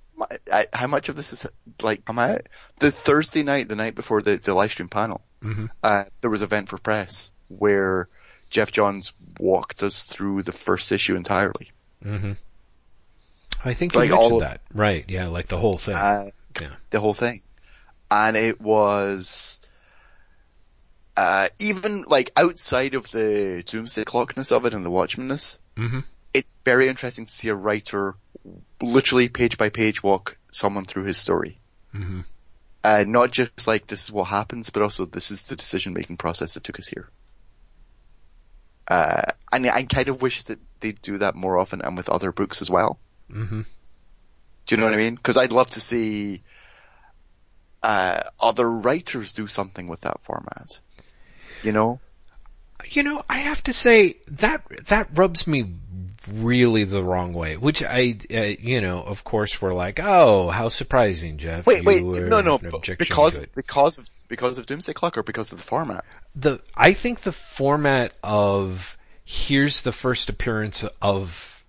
I, 0.53 0.67
how 0.73 0.87
much 0.87 1.09
of 1.09 1.17
this 1.17 1.33
is 1.33 1.47
like 1.83 2.05
come 2.05 2.19
out? 2.19 2.43
The 2.79 2.91
Thursday 2.91 3.43
night, 3.43 3.69
the 3.69 3.77
night 3.77 3.95
before 3.95 4.23
the, 4.23 4.37
the 4.37 4.55
live 4.55 4.71
stream 4.71 4.89
panel, 4.89 5.23
hmm 5.43 5.67
uh, 5.83 6.05
there 6.21 6.31
was 6.31 6.41
an 6.43 6.47
event 6.47 6.69
for 6.69 6.79
press 6.79 7.31
where 7.49 8.09
Geoff 8.51 8.71
Johns 8.73 9.13
walked 9.39 9.83
us 9.83 10.05
through 10.05 10.43
the 10.45 10.53
first 10.53 10.93
issue 10.93 11.17
entirely. 11.17 11.73
hmm 12.03 12.33
I 13.65 13.75
think 13.75 13.95
you 13.95 14.01
Like 14.01 14.11
all 14.11 14.31
mentioned 14.31 14.43
of- 14.43 14.49
that. 14.49 14.61
Right. 14.75 15.05
Yeah. 15.09 15.27
Like 15.29 15.49
the 15.49 15.59
whole 15.59 15.79
thing. 15.79 15.95
Uh, 15.95 16.31
yeah. 16.61 16.69
the 16.91 17.01
whole 17.01 17.15
thing. 17.15 17.41
And 18.11 18.37
it 18.37 18.61
was, 18.61 19.59
uh, 21.17 21.49
even 21.59 22.05
like 22.07 22.31
outside 22.37 22.95
of 22.95 23.11
the 23.11 23.63
Doomsday 23.67 24.05
Clockness 24.05 24.53
of 24.53 24.67
it 24.67 24.75
and 24.75 24.85
the 24.85 24.91
Watchmanness, 24.91 25.59
hmm 25.77 26.01
it's 26.33 26.55
very 26.65 26.89
interesting 26.89 27.27
to 27.27 27.33
see 27.33 27.49
a 27.49 27.55
writer 27.55 28.17
literally 28.85 29.29
page 29.29 29.59
by 29.59 29.69
page 29.69 30.03
walk 30.03 30.37
someone 30.51 30.85
through 30.85 31.05
his 31.05 31.19
story. 31.19 31.59
hmm 31.93 32.21
Uh, 32.83 33.05
not 33.07 33.31
just 33.31 33.67
like 33.67 33.87
this 33.87 34.05
is 34.05 34.13
what 34.13 34.25
happens, 34.25 34.71
but 34.71 34.83
also 34.83 35.07
this 35.07 35.31
is 35.31 35.49
the 35.49 35.57
decision 35.57 35.95
making 35.95 36.19
process 36.19 36.55
that 36.55 36.65
took 36.65 36.79
us 36.79 36.87
here. 36.89 37.09
Uh, 38.87 39.23
and 39.51 39.67
I 39.67 39.85
kind 39.85 40.09
of 40.09 40.21
wish 40.21 40.43
that 40.45 40.59
they'd 40.81 41.01
do 41.01 41.19
that 41.19 41.35
more 41.35 41.59
often 41.59 41.81
and 41.81 41.97
with 41.97 42.11
other 42.11 42.33
books 42.33 42.61
as 42.61 42.71
well. 42.71 42.99
hmm 43.31 43.63
Do 44.67 44.75
you 44.75 44.77
know 44.77 44.85
what 44.85 44.95
I 44.95 44.99
mean? 44.99 45.15
Because 45.15 45.39
I'd 45.39 45.53
love 45.53 45.71
to 45.71 45.81
see 45.81 46.43
uh, 47.83 48.23
other 48.41 48.71
writers 48.71 49.33
do 49.33 49.47
something 49.47 49.89
with 49.89 50.03
that 50.03 50.23
format. 50.23 50.79
You 51.63 51.73
know? 51.73 52.01
You 52.91 53.03
know, 53.03 53.25
I 53.29 53.39
have 53.39 53.63
to 53.65 53.73
say 53.73 54.17
that 54.29 54.65
that 54.89 55.09
rubs 55.15 55.47
me 55.47 55.63
really 56.33 56.85
the 56.85 57.03
wrong 57.03 57.33
way. 57.33 57.57
Which 57.57 57.83
I, 57.83 58.17
uh, 58.33 58.41
you 58.59 58.81
know, 58.81 59.03
of 59.03 59.25
course, 59.25 59.61
we're 59.61 59.73
like, 59.73 60.01
oh, 60.03 60.49
how 60.51 60.69
surprising, 60.69 61.37
Jeff. 61.39 61.67
Wait, 61.67 61.83
You 61.83 61.87
wait, 61.87 62.05
were 62.05 62.29
no, 62.29 62.41
no, 62.41 62.57
an 62.57 62.63
b- 62.63 62.69
objection 62.73 62.97
because 62.99 63.39
because 63.55 63.99
of 63.99 64.09
because 64.29 64.59
of 64.59 64.67
Doomsday 64.67 64.93
Clock 64.93 65.19
or 65.19 65.23
because 65.23 65.53
of 65.53 65.59
the 65.59 65.65
format. 65.65 66.05
the 66.35 66.61
I 66.77 66.93
think 66.93 67.21
the 67.23 67.33
format 67.33 68.17
of 68.23 68.97
here's 69.25 69.83
the 69.83 69.93
first 69.93 70.29
appearance 70.29 70.85
of 71.01 71.65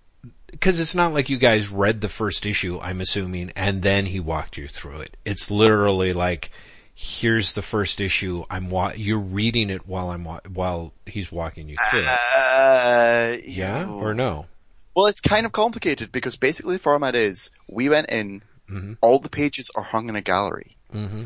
because 0.50 0.80
it's 0.80 0.94
not 0.94 1.12
like 1.12 1.28
you 1.28 1.36
guys 1.38 1.68
read 1.68 2.00
the 2.00 2.08
first 2.08 2.46
issue, 2.46 2.78
I'm 2.80 3.00
assuming, 3.00 3.52
and 3.56 3.82
then 3.82 4.06
he 4.06 4.20
walked 4.20 4.56
you 4.56 4.68
through 4.68 5.00
it. 5.00 5.16
It's 5.24 5.50
literally 5.50 6.12
like 6.12 6.50
here's 6.98 7.52
the 7.52 7.60
first 7.62 8.00
issue. 8.00 8.42
I'm 8.48 8.70
wa- 8.70 8.94
you're 8.96 9.18
reading 9.20 9.68
it 9.70 9.86
while 9.86 10.08
I'm 10.08 10.24
wa- 10.24 10.40
while 10.52 10.92
he's 11.04 11.30
walking 11.30 11.68
you 11.68 11.76
through 11.90 12.00
it. 12.00 12.18
Uh, 12.34 13.36
Yeah 13.44 13.84
you- 13.86 13.92
or 13.92 14.14
no? 14.14 14.46
Well, 14.94 15.06
it's 15.06 15.20
kind 15.20 15.44
of 15.44 15.52
complicated 15.52 16.10
because 16.10 16.36
basically 16.36 16.76
the 16.76 16.82
format 16.82 17.14
is 17.14 17.50
we 17.68 17.90
went 17.90 18.08
in, 18.08 18.42
Mhm. 18.70 18.96
all 19.02 19.18
the 19.18 19.28
pages 19.28 19.70
are 19.74 19.82
hung 19.82 20.08
in 20.08 20.16
a 20.16 20.22
gallery. 20.22 20.74
Mm-hmm. 20.92 21.24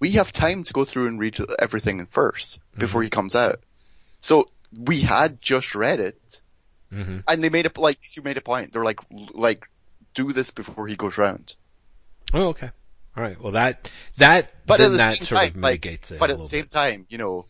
We 0.00 0.10
have 0.12 0.32
time 0.32 0.64
to 0.64 0.72
go 0.72 0.84
through 0.84 1.06
and 1.06 1.20
read 1.20 1.38
everything 1.60 2.04
1st 2.06 2.58
Mm-hmm. 2.58 2.80
before 2.80 3.02
he 3.04 3.10
comes 3.10 3.36
out. 3.36 3.60
So 4.18 4.50
we 4.76 5.00
had 5.02 5.40
just 5.40 5.74
read 5.76 6.00
it, 6.00 6.40
Mm-hmm. 6.92 7.18
and 7.28 7.44
they 7.44 7.48
made 7.48 7.66
a 7.66 7.80
like 7.80 8.00
you 8.16 8.22
made 8.24 8.36
a 8.38 8.40
point. 8.40 8.72
They're 8.72 8.82
like 8.84 8.98
like 9.32 9.68
do 10.14 10.32
this 10.32 10.50
before 10.50 10.88
he 10.88 10.96
goes 10.96 11.16
round. 11.16 11.54
Oh, 12.34 12.48
okay. 12.48 12.70
All 13.16 13.22
right. 13.24 13.40
Well, 13.40 13.52
that 13.52 13.90
that 14.18 14.52
But 14.66 14.78
then 14.78 14.92
the 14.92 14.96
that 14.98 15.24
sort 15.24 15.40
time, 15.40 15.48
of 15.48 15.56
like, 15.56 15.86
it. 15.86 16.12
But 16.18 16.30
at 16.30 16.38
the 16.38 16.44
same 16.44 16.62
bit. 16.62 16.70
time, 16.70 17.06
you 17.08 17.18
know, 17.18 17.46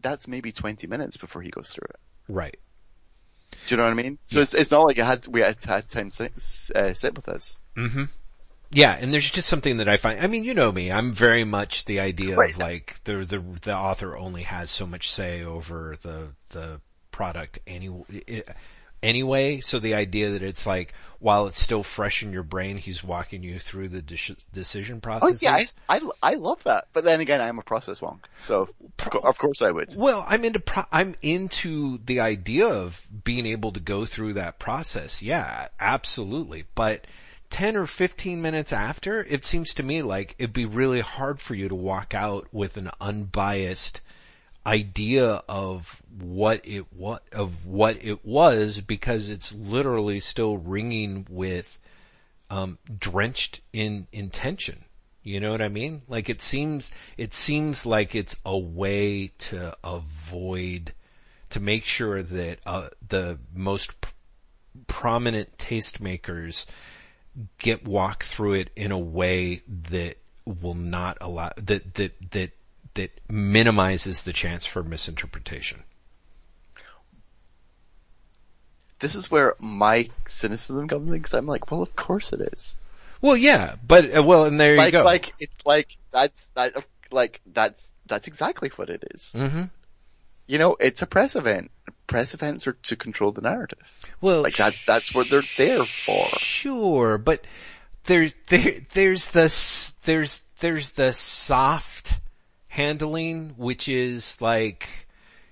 that's 0.00 0.28
maybe 0.28 0.52
twenty 0.52 0.86
minutes 0.86 1.16
before 1.16 1.42
he 1.42 1.50
goes 1.50 1.70
through 1.70 1.88
it. 1.88 2.00
right? 2.28 2.56
Do 3.68 3.74
you 3.74 3.76
know 3.76 3.84
what 3.84 3.90
I 3.92 3.94
mean? 3.94 4.18
So 4.26 4.40
it's, 4.40 4.54
it's 4.54 4.70
not 4.70 4.82
like 4.82 4.98
I 4.98 5.06
had 5.06 5.26
we 5.28 5.40
had, 5.40 5.62
had 5.64 5.88
time 5.88 6.10
to 6.10 6.16
sit, 6.34 6.76
uh, 6.76 6.92
sit 6.94 7.14
with 7.14 7.28
us. 7.28 7.58
Mm-hmm. 7.76 8.04
Yeah, 8.72 8.96
and 9.00 9.14
there's 9.14 9.30
just 9.30 9.48
something 9.48 9.76
that 9.76 9.88
I 9.88 9.96
find. 9.96 10.20
I 10.20 10.26
mean, 10.26 10.42
you 10.44 10.52
know 10.52 10.70
me. 10.72 10.90
I'm 10.90 11.12
very 11.12 11.44
much 11.44 11.84
the 11.84 12.00
idea 12.00 12.36
Right. 12.36 12.50
of 12.52 12.58
like 12.58 13.00
the 13.04 13.18
the 13.24 13.38
the 13.62 13.74
author 13.76 14.16
only 14.16 14.42
has 14.42 14.70
so 14.70 14.84
much 14.86 15.10
say 15.10 15.42
over 15.44 15.96
the 16.02 16.28
the 16.50 16.80
product 17.12 17.60
any 17.66 17.88
anyway. 19.06 19.60
So 19.60 19.78
the 19.78 19.94
idea 19.94 20.30
that 20.30 20.42
it's 20.42 20.66
like 20.66 20.92
while 21.18 21.46
it's 21.46 21.60
still 21.60 21.82
fresh 21.82 22.22
in 22.22 22.32
your 22.32 22.42
brain, 22.42 22.76
he's 22.76 23.02
walking 23.02 23.42
you 23.42 23.58
through 23.58 23.88
the 23.88 24.02
de- 24.02 24.36
decision 24.52 24.96
Oh 24.98 25.00
process. 25.00 25.42
yeah, 25.42 25.54
I, 25.88 25.96
I 25.96 26.00
I 26.22 26.34
love 26.34 26.62
that. 26.64 26.88
But 26.92 27.04
then 27.04 27.20
again, 27.20 27.40
I'm 27.40 27.58
a 27.58 27.62
process 27.62 28.00
wonk, 28.00 28.20
so 28.38 28.68
of 29.12 29.24
of 29.24 29.38
course 29.38 29.62
I 29.62 29.70
would. 29.70 29.94
Well, 29.96 30.24
I'm 30.28 30.44
into 30.44 30.60
pro- 30.60 30.84
I'm 30.92 31.14
into 31.22 31.98
the 32.04 32.20
idea 32.20 32.66
of 32.66 33.06
being 33.24 33.46
able 33.46 33.72
to 33.72 33.80
go 33.80 34.04
through 34.04 34.34
that 34.34 34.58
process. 34.58 35.22
Yeah, 35.22 35.68
absolutely. 35.80 36.64
But 36.74 37.06
10 37.50 37.76
or 37.76 37.86
15 37.86 38.42
minutes 38.42 38.72
after, 38.72 39.22
it 39.22 39.46
seems 39.46 39.72
to 39.74 39.82
me 39.82 40.02
like 40.02 40.34
it'd 40.38 40.52
be 40.52 40.64
really 40.66 41.00
hard 41.00 41.40
for 41.40 41.54
you 41.54 41.68
to 41.68 41.74
walk 41.76 42.12
out 42.12 42.48
with 42.52 42.76
an 42.76 42.90
unbiased 43.00 44.00
idea 44.66 45.42
of 45.48 46.02
what 46.20 46.66
it 46.66 46.92
what 46.92 47.22
of 47.32 47.54
what 47.64 48.04
it 48.04 48.24
was 48.26 48.80
because 48.80 49.30
it's 49.30 49.54
literally 49.54 50.20
still 50.20 50.58
ringing 50.58 51.26
with 51.30 51.78
um 52.50 52.78
drenched 52.98 53.60
in 53.72 54.08
intention. 54.12 54.84
You 55.26 55.40
know 55.40 55.50
what 55.50 55.60
I 55.60 55.66
mean? 55.66 56.02
Like 56.06 56.28
it 56.28 56.40
seems, 56.40 56.92
it 57.16 57.34
seems 57.34 57.84
like 57.84 58.14
it's 58.14 58.36
a 58.46 58.56
way 58.56 59.32
to 59.38 59.76
avoid, 59.82 60.92
to 61.50 61.58
make 61.58 61.84
sure 61.84 62.22
that, 62.22 62.60
uh, 62.64 62.90
the 63.08 63.36
most 63.52 64.00
p- 64.00 64.10
prominent 64.86 65.58
tastemakers 65.58 66.64
get 67.58 67.88
walk 67.88 68.22
through 68.22 68.52
it 68.52 68.70
in 68.76 68.92
a 68.92 68.98
way 68.98 69.62
that 69.90 70.18
will 70.44 70.74
not 70.74 71.18
allow, 71.20 71.50
that, 71.56 71.94
that, 71.94 72.30
that, 72.30 72.52
that 72.96 73.12
minimizes 73.30 74.24
the 74.24 74.32
chance 74.32 74.66
for 74.66 74.82
misinterpretation. 74.82 75.84
This 78.98 79.14
is 79.14 79.30
where 79.30 79.54
my 79.58 80.08
cynicism 80.26 80.88
comes 80.88 81.08
in 81.10 81.16
because 81.16 81.34
I'm 81.34 81.46
like, 81.46 81.70
well, 81.70 81.82
of 81.82 81.94
course 81.96 82.32
it 82.32 82.40
is. 82.52 82.76
Well, 83.20 83.36
yeah, 83.36 83.76
but, 83.86 84.16
uh, 84.16 84.22
well, 84.22 84.44
and 84.44 84.58
there 84.58 84.76
like 84.76 84.92
you 84.92 85.00
go. 85.00 85.04
like 85.04 85.34
it's 85.38 85.66
like 85.66 85.96
that's 86.12 86.48
that 86.54 86.74
like 87.10 87.40
that's 87.46 87.82
that's 88.06 88.26
exactly 88.26 88.70
what 88.76 88.88
it 88.88 89.04
is. 89.14 89.32
hmm 89.36 89.64
You 90.46 90.58
know, 90.58 90.76
it's 90.80 91.02
a 91.02 91.06
press 91.06 91.36
event. 91.36 91.70
Press 92.06 92.34
events 92.34 92.66
are 92.66 92.72
to 92.84 92.96
control 92.96 93.32
the 93.32 93.42
narrative. 93.42 93.78
Well, 94.20 94.42
Like 94.42 94.56
that 94.56 94.76
that's 94.86 95.14
what 95.14 95.28
they're 95.28 95.42
there 95.56 95.84
for. 95.84 96.26
Sure, 96.38 97.18
but 97.18 97.44
there, 98.04 98.30
there, 98.48 98.74
there's 98.94 99.28
the, 99.28 99.92
there's, 100.04 100.42
there's 100.60 100.92
the 100.92 101.12
soft 101.12 102.18
handling, 102.76 103.50
which 103.56 103.88
is 103.88 104.40
like, 104.40 104.88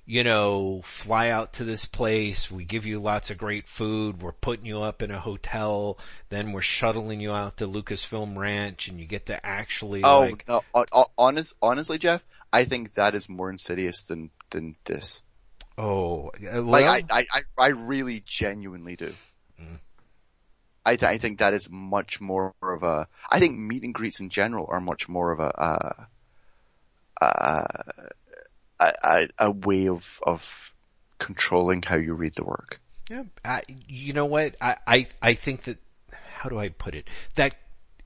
you 0.06 0.22
know, 0.22 0.82
fly 0.84 1.30
out 1.30 1.54
to 1.54 1.64
this 1.64 1.86
place. 1.86 2.50
We 2.50 2.64
give 2.64 2.84
you 2.84 3.00
lots 3.00 3.30
of 3.30 3.38
great 3.38 3.66
food. 3.66 4.22
We're 4.22 4.32
putting 4.32 4.66
you 4.66 4.82
up 4.82 5.02
in 5.02 5.10
a 5.10 5.18
hotel. 5.18 5.98
Then 6.28 6.52
we're 6.52 6.60
shuttling 6.60 7.20
you 7.20 7.32
out 7.32 7.56
to 7.56 7.66
Lucasfilm 7.66 8.36
Ranch 8.36 8.88
and 8.88 9.00
you 9.00 9.06
get 9.06 9.26
to 9.26 9.44
actually 9.44 10.02
Oh, 10.04 10.20
like, 10.20 10.46
no, 10.46 10.62
hon- 10.74 10.86
hon- 10.92 11.06
honest, 11.16 11.54
honestly, 11.62 11.98
Jeff, 11.98 12.22
I 12.52 12.64
think 12.64 12.94
that 12.94 13.14
is 13.14 13.28
more 13.28 13.50
insidious 13.50 14.02
than, 14.02 14.30
than 14.50 14.76
this. 14.84 15.22
oh, 15.78 16.30
uh, 16.52 16.60
Like, 16.62 17.06
I, 17.10 17.24
I, 17.32 17.42
I, 17.58 17.68
really 17.68 18.22
genuinely 18.26 18.96
do. 18.96 19.12
Mm. 19.60 19.80
I, 20.84 20.96
th- 20.96 21.10
I 21.10 21.18
think 21.18 21.38
that 21.38 21.54
is 21.54 21.70
much 21.70 22.20
more 22.20 22.54
of 22.62 22.82
a, 22.82 23.08
I 23.30 23.40
think 23.40 23.58
meet 23.58 23.82
and 23.82 23.94
greets 23.94 24.20
in 24.20 24.28
general 24.28 24.66
are 24.68 24.80
much 24.80 25.08
more 25.08 25.32
of 25.32 25.40
a, 25.40 25.60
uh, 25.60 25.92
uh, 25.98 26.04
a, 27.20 27.66
a, 28.80 29.28
a 29.38 29.50
way 29.50 29.88
of, 29.88 30.20
of 30.22 30.72
controlling 31.18 31.82
how 31.82 31.96
you 31.96 32.14
read 32.14 32.34
the 32.34 32.44
work. 32.44 32.80
Yeah, 33.10 33.24
I, 33.44 33.62
you 33.86 34.12
know 34.12 34.26
what? 34.26 34.56
I, 34.60 34.76
I, 34.86 35.06
I 35.20 35.34
think 35.34 35.64
that, 35.64 35.78
how 36.12 36.48
do 36.48 36.58
I 36.58 36.68
put 36.68 36.94
it? 36.94 37.08
That 37.34 37.54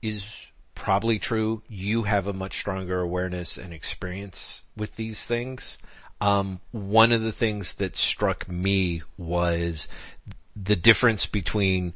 is 0.01 0.47
probably 0.75 1.19
true. 1.19 1.61
You 1.67 2.03
have 2.03 2.27
a 2.27 2.33
much 2.33 2.57
stronger 2.57 3.01
awareness 3.01 3.57
and 3.57 3.73
experience 3.73 4.63
with 4.77 4.95
these 4.95 5.25
things. 5.25 5.77
Um, 6.21 6.59
one 6.71 7.11
of 7.11 7.21
the 7.21 7.31
things 7.31 7.75
that 7.75 7.95
struck 7.95 8.49
me 8.49 9.03
was 9.17 9.87
the 10.55 10.75
difference 10.75 11.25
between 11.25 11.93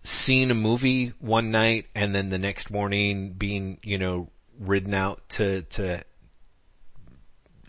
seeing 0.00 0.50
a 0.50 0.54
movie 0.54 1.12
one 1.20 1.50
night 1.50 1.86
and 1.94 2.14
then 2.14 2.30
the 2.30 2.38
next 2.38 2.70
morning 2.70 3.32
being, 3.32 3.78
you 3.82 3.98
know, 3.98 4.28
ridden 4.58 4.94
out 4.94 5.28
to, 5.30 5.62
to 5.62 6.02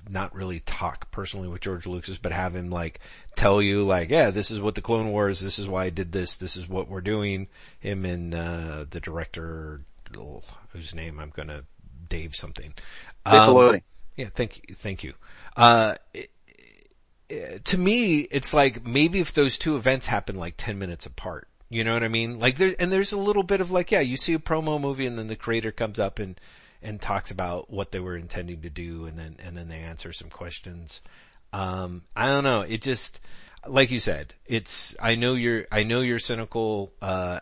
not 0.10 0.34
really 0.36 0.60
talk 0.62 1.12
personally 1.12 1.48
with 1.48 1.62
George 1.62 1.86
Lucas, 1.86 2.18
but 2.18 2.32
have 2.32 2.56
him 2.56 2.70
like 2.70 3.00
tell 3.36 3.62
you 3.62 3.84
like, 3.84 4.10
yeah, 4.10 4.32
this 4.32 4.52
is 4.52 4.60
what 4.60 4.76
the 4.76 4.82
Clone 4.82 5.12
Wars, 5.12 5.40
this 5.40 5.60
is 5.60 5.68
why 5.68 5.86
I 5.86 5.90
did 5.90 6.12
this, 6.12 6.38
this 6.38 6.56
is 6.56 6.68
what 6.68 6.90
we're 6.90 7.02
doing. 7.02 7.48
Him 7.80 8.06
and, 8.06 8.34
uh, 8.34 8.86
the 8.90 9.00
director, 9.00 9.82
oh, 10.18 10.42
whose 10.70 10.96
name 10.96 11.20
I'm 11.20 11.30
gonna, 11.30 11.64
Dave 12.08 12.36
something. 12.36 12.74
Um, 13.26 13.82
yeah, 14.16 14.30
thank 14.34 14.58
you, 14.68 14.76
thank 14.76 15.04
you. 15.04 15.14
Uh, 15.56 15.96
it- 16.14 16.32
it- 17.30 17.66
to 17.66 17.78
me, 17.78 18.22
it's 18.22 18.54
like 18.54 18.86
maybe 18.88 19.20
if 19.20 19.34
those 19.34 19.58
two 19.58 19.76
events 19.76 20.08
happen 20.08 20.36
like 20.36 20.56
10 20.58 20.80
minutes 20.80 21.06
apart, 21.06 21.48
you 21.70 21.84
know 21.84 21.94
what 21.94 22.04
I 22.04 22.08
mean? 22.08 22.40
Like 22.40 22.58
there, 22.58 22.74
and 22.80 22.92
there's 22.92 23.12
a 23.12 23.18
little 23.18 23.44
bit 23.44 23.62
of 23.62 23.70
like, 23.70 23.92
yeah, 23.92 24.00
you 24.00 24.18
see 24.18 24.34
a 24.34 24.40
promo 24.40 24.82
movie 24.82 25.06
and 25.06 25.18
then 25.20 25.28
the 25.28 25.36
creator 25.36 25.72
comes 25.72 26.00
up 26.00 26.18
and, 26.18 26.40
and 26.82 27.02
talks 27.02 27.32
about 27.32 27.70
what 27.70 27.92
they 27.92 28.00
were 28.00 28.16
intending 28.16 28.62
to 28.62 28.70
do 28.70 29.06
and 29.06 29.18
then, 29.18 29.36
and 29.44 29.58
then 29.58 29.68
they 29.68 29.80
answer 29.80 30.14
some 30.14 30.30
questions. 30.30 31.02
Um, 31.52 32.04
I 32.16 32.28
don't 32.28 32.44
know. 32.44 32.62
It 32.62 32.82
just, 32.82 33.20
like 33.68 33.92
you 33.92 34.00
said, 34.00 34.34
it's, 34.46 34.96
I 35.02 35.16
know 35.16 35.34
you're, 35.34 35.66
I 35.72 35.84
know 35.84 36.02
you're 36.02 36.20
cynical, 36.20 36.94
uh, 37.02 37.40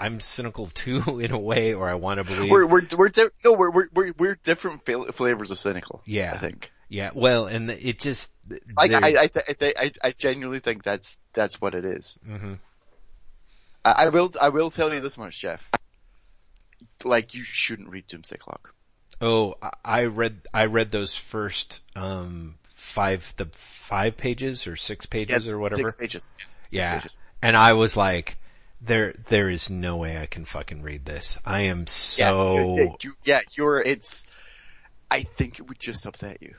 I'm 0.00 0.18
cynical 0.18 0.66
too 0.74 1.20
in 1.20 1.30
a 1.30 1.38
way, 1.38 1.74
or 1.74 1.88
I 1.88 1.94
want 1.94 2.18
to 2.18 2.24
believe. 2.24 2.50
We're, 2.50 2.66
we're, 2.66 2.82
we're, 2.96 3.08
di- 3.10 3.28
no, 3.44 3.52
we're, 3.52 3.70
we're, 3.70 3.88
we're, 3.94 4.12
we're 4.18 4.34
different 4.42 4.84
flavors 5.14 5.50
of 5.50 5.58
cynical. 5.58 6.02
Yeah. 6.06 6.32
I 6.34 6.38
think. 6.38 6.72
yeah, 6.88 7.10
well, 7.14 7.46
and 7.46 7.70
it 7.70 8.00
just, 8.00 8.32
Like, 8.76 8.90
I, 8.92 9.22
I, 9.22 9.26
th- 9.28 9.74
I, 9.78 9.92
I, 10.02 10.10
genuinely 10.12 10.58
think 10.58 10.82
that's, 10.82 11.16
that's 11.34 11.60
what 11.60 11.74
it 11.76 11.84
is. 11.84 12.18
Mhm. 12.28 12.58
I, 13.84 13.92
I 13.92 14.08
will, 14.08 14.32
I 14.40 14.48
will 14.48 14.70
tell 14.70 14.92
you 14.92 14.98
this 15.00 15.16
much, 15.16 15.38
Jeff. 15.38 15.62
Like, 17.04 17.34
you 17.34 17.44
shouldn't 17.44 17.90
read 17.90 18.06
Doomsday 18.08 18.38
Clock. 18.38 18.74
Oh, 19.20 19.56
I- 19.84 20.04
read 20.04 20.40
I 20.54 20.64
read 20.66 20.90
those 20.92 21.14
first 21.14 21.80
um 21.94 22.56
five 22.74 23.34
the 23.36 23.46
five 23.52 24.16
pages 24.16 24.66
or 24.66 24.76
six 24.76 25.06
pages 25.06 25.44
Yes, 25.44 25.54
or 25.54 25.58
whatever. 25.60 25.88
Six 25.88 25.92
pages. 26.00 26.34
Six 26.66 26.72
yeah, 26.72 26.94
pages. 26.94 27.16
and 27.42 27.56
I 27.56 27.72
was 27.74 27.96
like, 27.96 28.36
there 28.80 29.12
there 29.28 29.50
is 29.50 29.68
no 29.68 29.96
way 29.96 30.18
I 30.20 30.26
can 30.26 30.44
fucking 30.44 30.82
read 30.82 31.04
this. 31.04 31.38
I 31.44 31.60
am 31.62 31.86
so 31.86 32.76
yeah, 32.76 32.94
you, 33.02 33.12
yeah, 33.24 33.40
you're, 33.52 33.82
it's, 33.82 34.24
I 35.10 35.22
think 35.22 35.58
it 35.58 35.68
would 35.68 35.78
just 35.80 36.06
upset 36.06 36.38
you. 36.42 36.54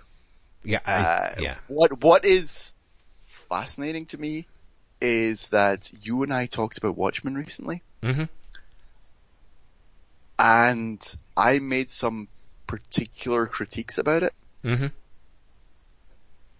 yeah 0.63 0.79
I, 0.85 0.99
Uh, 1.01 1.29
yeah 1.39 1.57
What, 1.67 2.03
what 2.03 2.25
is 2.25 2.73
fascinating 3.25 4.05
to 4.07 4.17
me 4.17 4.47
is 5.01 5.49
that 5.49 5.91
you 6.01 6.23
and 6.23 6.33
I 6.33 6.45
talked 6.45 6.77
about 6.77 6.97
Watchmen 6.97 7.35
recently, 7.35 7.81
hmm 8.03 8.23
and 10.39 11.01
I 11.37 11.59
made 11.59 11.89
some 11.89 12.27
particular 12.71 13.47
critiques 13.47 13.97
about 13.97 14.23
it, 14.23 14.33
hmm 14.63 14.87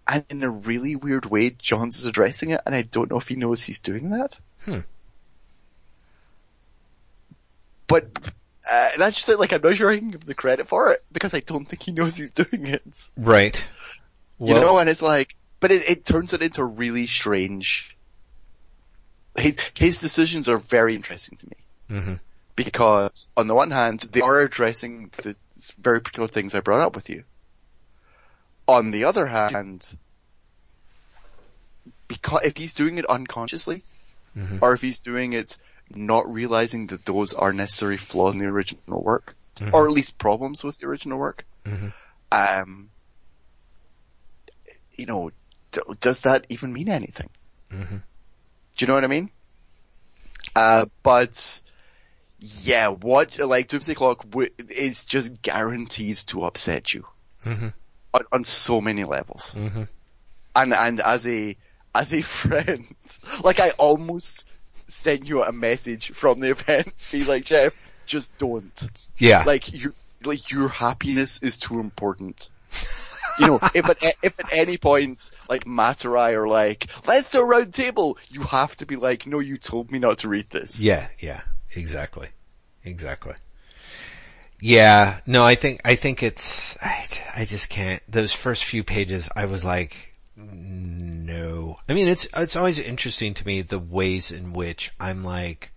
and 0.07 0.26
in 0.30 0.43
a 0.43 0.49
really 0.49 0.97
weird 0.97 1.26
way, 1.26 1.51
Johns 1.51 1.97
is 1.97 2.05
addressing 2.05 2.49
it, 2.49 2.59
and 2.66 2.76
I 2.76 2.82
don't 2.82 3.09
know 3.09 3.18
if 3.18 3.30
he 3.30 3.36
knows 3.36 3.64
he's 3.64 3.80
doing 3.80 4.09
that. 4.09 4.38
Hmm. 4.66 4.80
But, 7.88 8.09
uh, 8.70 8.89
that's 8.97 9.16
just 9.16 9.30
it, 9.30 9.39
like, 9.39 9.53
I'm 9.53 9.62
not 9.62 9.78
sure 9.78 9.89
I 9.89 9.99
can 9.99 10.09
give 10.09 10.24
him 10.24 10.28
the 10.28 10.34
credit 10.34 10.68
for 10.68 10.91
it, 10.91 11.01
because 11.14 11.34
I 11.34 11.39
don't 11.39 11.64
think 11.64 11.84
he 11.84 11.93
knows 11.93 12.18
he's 12.18 12.32
doing 12.32 12.68
it. 12.68 12.84
right. 13.16 13.70
You 14.38 14.55
know, 14.55 14.80
and 14.80 14.89
it's 14.89 15.03
like, 15.03 15.34
but 15.62 15.72
it, 15.72 15.89
it 15.89 16.03
turns 16.03 16.34
it 16.34 16.41
into 16.41 16.66
really 16.66 17.07
strange. 17.07 17.95
His, 19.38 19.55
his 19.78 20.01
decisions 20.01 20.49
are 20.49 20.57
very 20.57 20.95
interesting 20.95 21.38
to 21.38 21.45
me 21.45 22.01
hmm 22.01 22.16
because 22.55 23.30
on 23.36 23.47
the 23.47 23.55
one 23.55 23.72
hand, 23.72 24.01
they 24.12 24.22
are 24.22 24.41
addressing 24.41 25.12
the 25.24 25.36
very 25.80 26.01
particular 26.01 26.28
things 26.28 26.55
I 26.55 26.59
brought 26.62 26.86
up 26.86 26.95
with 26.95 27.09
you. 27.09 27.24
On 28.68 28.91
the 28.91 29.05
other 29.05 29.26
hand, 29.26 29.95
because 32.07 32.41
if 32.45 32.57
he's 32.57 32.74
doing 32.74 32.97
it 32.97 33.05
unconsciously, 33.05 33.84
Mhm. 34.36 34.62
or 34.62 34.74
if 34.74 34.82
he's 34.82 34.99
doing 34.99 35.34
it 35.34 35.57
not 35.89 36.32
realizing 36.32 36.88
that 36.88 37.05
those 37.05 37.34
are 37.34 37.53
necessary 37.53 37.97
flaws 37.97 38.34
in 38.34 38.39
the 38.39 38.45
original 38.45 39.03
work, 39.03 39.36
Mhm. 39.55 39.74
or 39.74 39.88
at 39.88 39.91
least 39.93 40.18
problems 40.18 40.64
with 40.64 40.78
the 40.78 40.88
original 40.88 41.18
work, 41.18 41.45
Mhm. 41.66 41.93
um, 42.32 42.89
you 44.95 45.05
know, 45.05 45.32
d- 45.72 45.82
does 45.99 46.22
that 46.22 46.45
even 46.49 46.72
mean 46.72 46.89
anything? 46.89 47.30
Mhm. 47.70 48.03
Do 48.78 48.84
you 48.84 48.88
know 48.88 48.93
what 48.93 49.03
I 49.03 49.07
mean? 49.07 49.32
Uh, 50.55 50.86
but 51.03 51.62
yeah, 52.42 52.89
what 52.89 53.38
like 53.39 53.68
Doomsday 53.68 53.94
Clock 53.94 54.24
w- 54.30 54.50
is 54.70 55.06
just 55.06 55.42
guaranteed 55.42 56.18
to 56.28 56.44
upset 56.44 56.94
you 56.94 57.06
Mhm. 57.46 57.74
on, 58.14 58.22
on 58.32 58.44
so 58.44 58.82
many 58.82 59.04
levels. 59.04 59.56
Mhm. 59.56 59.88
And 60.56 60.74
and 60.74 61.00
as 61.00 61.28
a 61.28 61.56
as 61.94 62.12
a 62.12 62.22
friend, 62.39 62.86
like 63.44 63.60
I 63.60 63.70
almost 63.72 64.48
sent 64.88 65.26
you 65.26 65.44
a 65.44 65.52
message 65.52 66.12
from 66.12 66.39
the 66.39 66.52
event, 66.52 66.94
be 67.12 67.24
like 67.24 67.46
Jeff, 67.46 67.74
just 68.06 68.38
don't. 68.38 68.89
yeah 69.18 69.44
Like 69.46 69.72
you, 69.72 69.94
like 70.24 70.52
your 70.52 70.68
happiness 70.68 71.39
is 71.42 71.58
too 71.58 71.80
important. 71.80 72.50
You 73.39 73.48
know, 73.48 73.60
if 73.76 73.88
at 73.89 74.02
if 74.24 74.39
at 74.39 74.52
any 74.52 74.78
point 74.78 75.30
like 75.48 75.66
Matt 75.68 76.06
or 76.06 76.18
I 76.18 76.32
are 76.32 76.48
like, 76.48 76.88
let's 77.08 77.32
do 77.32 77.39
a 77.39 77.46
round 77.46 77.74
table, 77.74 78.18
you 78.30 78.42
have 78.44 78.76
to 78.78 78.86
be 78.86 78.96
like, 78.96 79.28
no, 79.28 79.39
you 79.39 79.58
told 79.58 79.92
me 79.92 80.00
not 80.00 80.20
to 80.20 80.28
read 80.28 80.50
this. 80.50 80.80
Yeah, 80.80 81.08
yeah, 81.20 81.42
exactly, 81.76 82.30
exactly. 82.84 83.36
Yeah, 84.59 85.22
no, 85.26 85.43
I 85.43 85.55
think, 85.55 85.82
I 85.84 85.95
think 85.95 86.22
it's, 86.22 86.78
I, 86.82 87.03
I 87.36 87.45
just 87.45 87.69
can't, 87.69 88.01
those 88.07 88.32
first 88.32 88.63
few 88.63 88.84
pages, 88.84 89.28
I 89.36 89.45
was 89.45 89.65
like, 89.65 90.13
no. 90.36 91.78
I 91.89 91.93
mean, 91.93 92.07
it's, 92.07 92.28
it's 92.36 92.55
always 92.55 92.78
interesting 92.78 93.34
to 93.34 93.45
me 93.47 93.61
the 93.61 93.80
ways 93.80 94.32
in 94.32 94.53
which 94.53 94.91
I'm 94.99 95.24
like, 95.24 95.74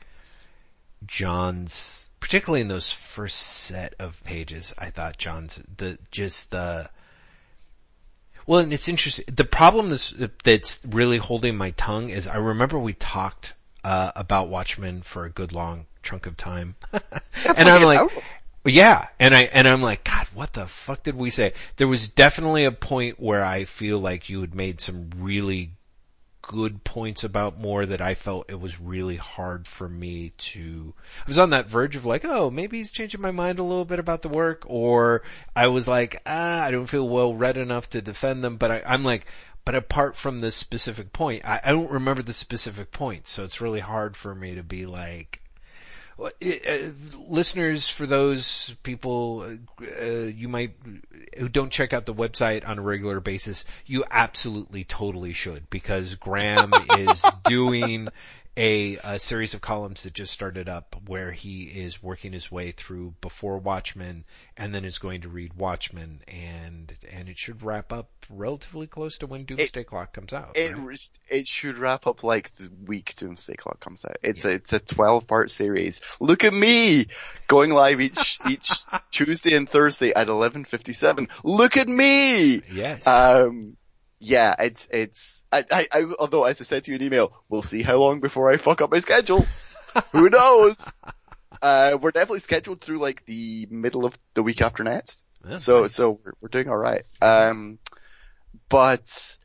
Johns, 1.06 2.10
particularly 2.20 2.60
in 2.60 2.68
those 2.68 2.90
first 2.90 3.36
set 3.36 3.94
of 3.98 4.22
pages, 4.24 4.74
I 4.76 4.90
thought 4.90 5.16
Johns, 5.16 5.62
the, 5.76 5.98
just 6.10 6.50
the, 6.50 6.90
well, 8.46 8.60
and 8.60 8.72
it's 8.72 8.88
interesting. 8.88 9.24
The 9.34 9.44
problem 9.44 9.92
is, 9.92 10.14
that's 10.42 10.78
really 10.86 11.16
holding 11.16 11.56
my 11.56 11.70
tongue 11.70 12.10
is 12.10 12.28
I 12.28 12.36
remember 12.36 12.78
we 12.78 12.92
talked 12.92 13.54
uh, 13.84 14.12
about 14.16 14.48
Watchmen 14.48 15.02
for 15.02 15.24
a 15.24 15.30
good 15.30 15.52
long 15.52 15.86
chunk 16.02 16.26
of 16.26 16.36
time, 16.36 16.74
and 16.92 17.68
I'm 17.68 17.82
like, 17.82 18.10
yeah, 18.64 19.08
and 19.20 19.34
I 19.34 19.42
and 19.42 19.68
I'm 19.68 19.82
like, 19.82 20.04
God, 20.04 20.26
what 20.34 20.54
the 20.54 20.66
fuck 20.66 21.02
did 21.02 21.16
we 21.16 21.30
say? 21.30 21.52
There 21.76 21.88
was 21.88 22.08
definitely 22.08 22.64
a 22.64 22.72
point 22.72 23.20
where 23.20 23.44
I 23.44 23.64
feel 23.64 23.98
like 23.98 24.28
you 24.28 24.40
had 24.40 24.54
made 24.54 24.80
some 24.80 25.10
really 25.16 25.72
good 26.46 26.84
points 26.84 27.24
about 27.24 27.58
more 27.58 27.86
that 27.86 28.00
I 28.00 28.14
felt 28.14 28.50
it 28.50 28.60
was 28.60 28.80
really 28.80 29.16
hard 29.16 29.66
for 29.66 29.88
me 29.88 30.32
to, 30.36 30.94
I 31.20 31.24
was 31.26 31.38
on 31.38 31.50
that 31.50 31.68
verge 31.68 31.96
of 31.96 32.04
like, 32.04 32.24
oh, 32.24 32.50
maybe 32.50 32.78
he's 32.78 32.92
changing 32.92 33.20
my 33.20 33.30
mind 33.30 33.58
a 33.58 33.62
little 33.62 33.84
bit 33.84 33.98
about 33.98 34.22
the 34.22 34.28
work, 34.28 34.64
or 34.66 35.22
I 35.56 35.68
was 35.68 35.88
like, 35.88 36.20
ah, 36.26 36.62
I 36.62 36.70
don't 36.70 36.86
feel 36.86 37.08
well 37.08 37.34
read 37.34 37.56
enough 37.56 37.88
to 37.90 38.02
defend 38.02 38.44
them, 38.44 38.56
but 38.56 38.70
I, 38.70 38.82
I'm 38.86 39.04
like, 39.04 39.26
but 39.64 39.74
apart 39.74 40.16
from 40.16 40.40
this 40.40 40.54
specific 40.54 41.12
point, 41.12 41.44
I, 41.44 41.60
I 41.64 41.72
don't 41.72 41.90
remember 41.90 42.22
the 42.22 42.32
specific 42.32 42.92
point, 42.92 43.26
so 43.28 43.44
it's 43.44 43.60
really 43.60 43.80
hard 43.80 44.16
for 44.16 44.34
me 44.34 44.54
to 44.54 44.62
be 44.62 44.86
like, 44.86 45.40
uh, 46.18 46.30
listeners, 47.26 47.88
for 47.88 48.06
those 48.06 48.76
people 48.84 49.58
uh, 50.00 50.04
you 50.04 50.48
might 50.48 50.74
who 51.38 51.48
don't 51.48 51.70
check 51.70 51.92
out 51.92 52.06
the 52.06 52.14
website 52.14 52.66
on 52.68 52.78
a 52.78 52.82
regular 52.82 53.18
basis, 53.20 53.64
you 53.84 54.04
absolutely 54.10 54.84
totally 54.84 55.32
should 55.32 55.68
because 55.70 56.14
Graeme 56.14 56.72
is 56.98 57.24
doing 57.44 58.08
a, 58.56 58.98
a, 59.02 59.18
series 59.18 59.54
of 59.54 59.60
columns 59.60 60.04
that 60.04 60.12
just 60.12 60.32
started 60.32 60.68
up 60.68 60.94
where 61.06 61.32
he 61.32 61.64
is 61.64 62.02
working 62.02 62.32
his 62.32 62.52
way 62.52 62.70
through 62.70 63.14
before 63.20 63.58
Watchmen 63.58 64.24
and 64.56 64.72
then 64.72 64.84
is 64.84 64.98
going 64.98 65.22
to 65.22 65.28
read 65.28 65.54
Watchmen 65.54 66.22
and 66.28 66.92
and 67.12 67.28
it 67.28 67.36
should 67.36 67.62
wrap 67.62 67.92
up 67.92 68.10
relatively 68.30 68.86
close 68.86 69.18
to 69.18 69.26
when 69.26 69.44
Doomsday 69.44 69.80
it, 69.80 69.86
Clock 69.86 70.12
comes 70.12 70.32
out. 70.32 70.52
It 70.56 70.76
right? 70.76 71.08
it 71.28 71.48
should 71.48 71.78
wrap 71.78 72.06
up 72.06 72.22
like 72.22 72.54
the 72.54 72.70
week 72.86 73.14
Doomsday 73.16 73.56
Clock 73.56 73.80
comes 73.80 74.04
out. 74.04 74.18
It's 74.22 74.44
yeah. 74.44 74.52
a 74.52 74.54
it's 74.54 74.72
a 74.72 74.78
twelve 74.78 75.26
part 75.26 75.50
series. 75.50 76.00
Look 76.20 76.44
at 76.44 76.54
me 76.54 77.06
going 77.48 77.70
live 77.70 78.00
each 78.00 78.38
each 78.48 78.70
Tuesday 79.10 79.56
and 79.56 79.68
Thursday 79.68 80.14
at 80.14 80.28
eleven 80.28 80.64
fifty 80.64 80.92
seven. 80.92 81.28
Look 81.42 81.76
at 81.76 81.88
me. 81.88 82.62
Yes. 82.72 83.06
Um. 83.06 83.76
Yeah. 84.20 84.54
It's 84.58 84.88
it's 84.90 85.43
I, 85.54 85.64
I, 85.70 85.88
I, 85.92 86.02
although 86.18 86.44
as 86.44 86.60
I 86.60 86.64
said 86.64 86.84
to 86.84 86.90
you 86.90 86.96
in 86.96 87.02
email, 87.04 87.32
we'll 87.48 87.62
see 87.62 87.82
how 87.82 87.96
long 87.96 88.18
before 88.20 88.50
I 88.50 88.56
fuck 88.56 88.80
up 88.80 88.90
my 88.90 88.98
schedule. 88.98 89.46
Who 90.10 90.28
knows? 90.30 90.84
Uh, 91.62 91.96
we're 92.00 92.10
definitely 92.10 92.40
scheduled 92.40 92.80
through 92.80 92.98
like 92.98 93.24
the 93.24 93.68
middle 93.70 94.04
of 94.04 94.18
the 94.34 94.42
week 94.42 94.60
after 94.60 94.82
next. 94.82 95.22
so, 95.58 95.82
nice. 95.82 95.94
so 95.94 96.18
we're, 96.24 96.32
we're, 96.40 96.48
doing 96.48 96.68
alright. 96.68 97.04
Um, 97.22 97.78
but, 98.68 99.38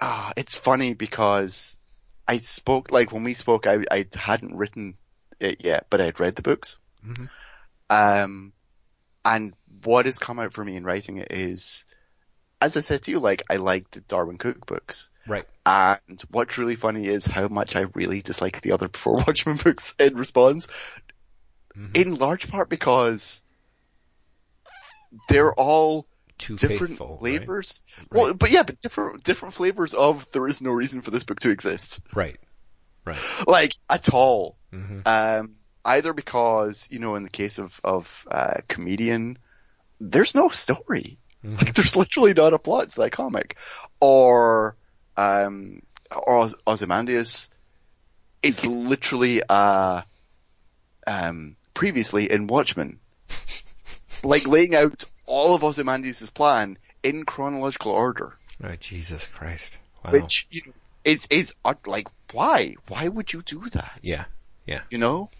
ah, 0.00 0.30
uh, 0.30 0.32
it's 0.38 0.56
funny 0.56 0.94
because 0.94 1.78
I 2.26 2.38
spoke, 2.38 2.90
like 2.90 3.12
when 3.12 3.24
we 3.24 3.34
spoke, 3.34 3.66
I, 3.66 3.80
I 3.90 4.06
hadn't 4.14 4.56
written 4.56 4.96
it 5.40 5.62
yet, 5.62 5.88
but 5.90 6.00
I 6.00 6.06
had 6.06 6.20
read 6.20 6.36
the 6.36 6.42
books. 6.42 6.78
Mm-hmm. 7.06 7.26
Um, 7.90 8.52
and 9.26 9.52
what 9.82 10.06
has 10.06 10.18
come 10.18 10.38
out 10.38 10.54
for 10.54 10.64
me 10.64 10.76
in 10.76 10.84
writing 10.84 11.18
it 11.18 11.28
is, 11.30 11.84
as 12.60 12.76
I 12.76 12.80
said 12.80 13.02
to 13.02 13.10
you, 13.10 13.20
like 13.20 13.42
I 13.50 13.56
liked 13.56 14.06
Darwyn 14.08 14.38
Cooke 14.38 14.66
books. 14.66 15.10
Right. 15.26 15.44
And 15.66 16.20
what's 16.30 16.58
really 16.58 16.76
funny 16.76 17.06
is 17.06 17.24
how 17.24 17.48
much 17.48 17.76
I 17.76 17.86
really 17.94 18.22
dislike 18.22 18.60
the 18.60 18.72
other 18.72 18.88
Before 18.94 19.16
Watchmen 19.16 19.56
books 19.56 19.94
in 19.98 20.16
response. 20.16 20.66
Mm-hmm. 21.76 21.96
In 22.00 22.14
large 22.14 22.48
part 22.48 22.68
because 22.68 23.42
they're 25.28 25.52
all 25.52 26.06
Too 26.38 26.56
different 26.56 26.92
faithful, 26.92 27.18
flavors. 27.18 27.80
Right? 28.10 28.22
Well, 28.22 28.34
but 28.34 28.50
yeah, 28.50 28.62
but 28.62 28.80
different, 28.80 29.24
different 29.24 29.54
flavors 29.54 29.94
of 29.94 30.30
there 30.32 30.46
is 30.48 30.60
no 30.60 30.70
reason 30.70 31.02
for 31.02 31.10
this 31.10 31.24
book 31.24 31.40
to 31.40 31.50
exist. 31.50 32.00
Right. 32.14 32.38
Right. 33.04 33.18
Like, 33.46 33.74
at 33.90 34.08
all. 34.12 34.56
Mm-hmm. 34.72 35.00
Um, 35.04 35.56
either 35.84 36.12
because, 36.12 36.88
you 36.90 36.98
know, 36.98 37.16
in 37.16 37.22
the 37.22 37.30
case 37.30 37.58
of, 37.58 37.78
of, 37.84 38.26
uh, 38.30 38.60
comedian, 38.68 39.38
there's 40.00 40.34
no 40.34 40.48
story. 40.48 41.18
Mm-hmm. 41.44 41.56
Like 41.64 41.74
there's 41.74 41.96
literally 41.96 42.34
not 42.34 42.54
a 42.54 42.58
plot 42.58 42.90
to 42.92 43.00
that 43.00 43.12
comic. 43.12 43.56
Or, 44.00 44.76
um, 45.16 45.82
or 46.10 46.50
Ozymandias 46.66 47.50
is 48.42 48.64
literally, 48.66 49.42
uh, 49.48 50.02
um, 51.06 51.56
previously 51.74 52.30
in 52.30 52.46
Watchmen. 52.46 52.98
like 54.24 54.46
laying 54.46 54.74
out 54.74 55.04
all 55.26 55.54
of 55.54 55.64
Ozymandias' 55.64 56.30
plan 56.30 56.78
in 57.02 57.24
chronological 57.24 57.92
order. 57.92 58.36
Oh, 58.62 58.74
Jesus 58.76 59.26
Christ. 59.26 59.78
Wow. 60.04 60.12
Which 60.12 60.46
you 60.50 60.62
know, 60.66 60.72
is, 61.04 61.26
is, 61.30 61.54
uh, 61.64 61.74
like, 61.86 62.08
why? 62.32 62.76
Why 62.88 63.08
would 63.08 63.32
you 63.32 63.42
do 63.42 63.68
that? 63.70 63.98
Yeah. 64.02 64.24
Yeah. 64.66 64.82
You 64.90 64.98
know? 64.98 65.30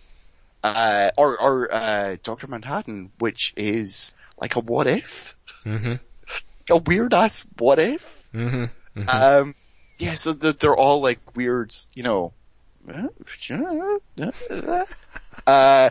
Uh, 0.62 1.10
or, 1.16 1.40
or, 1.40 1.74
uh, 1.74 2.16
Dr. 2.22 2.46
Manhattan, 2.46 3.10
which 3.18 3.52
is 3.56 4.14
like 4.40 4.56
a 4.56 4.60
what 4.60 4.86
if? 4.86 5.33
Mm-hmm. 5.64 6.72
A 6.72 6.76
weird 6.76 7.14
ass 7.14 7.46
what 7.58 7.78
if? 7.78 8.24
Mm-hmm. 8.32 9.00
Mm-hmm. 9.00 9.08
Um, 9.08 9.54
yeah, 9.98 10.14
so 10.14 10.32
they're, 10.32 10.52
they're 10.52 10.76
all 10.76 11.00
like 11.00 11.36
weird, 11.36 11.74
you 11.94 12.02
know, 12.02 12.32
uh, 15.46 15.90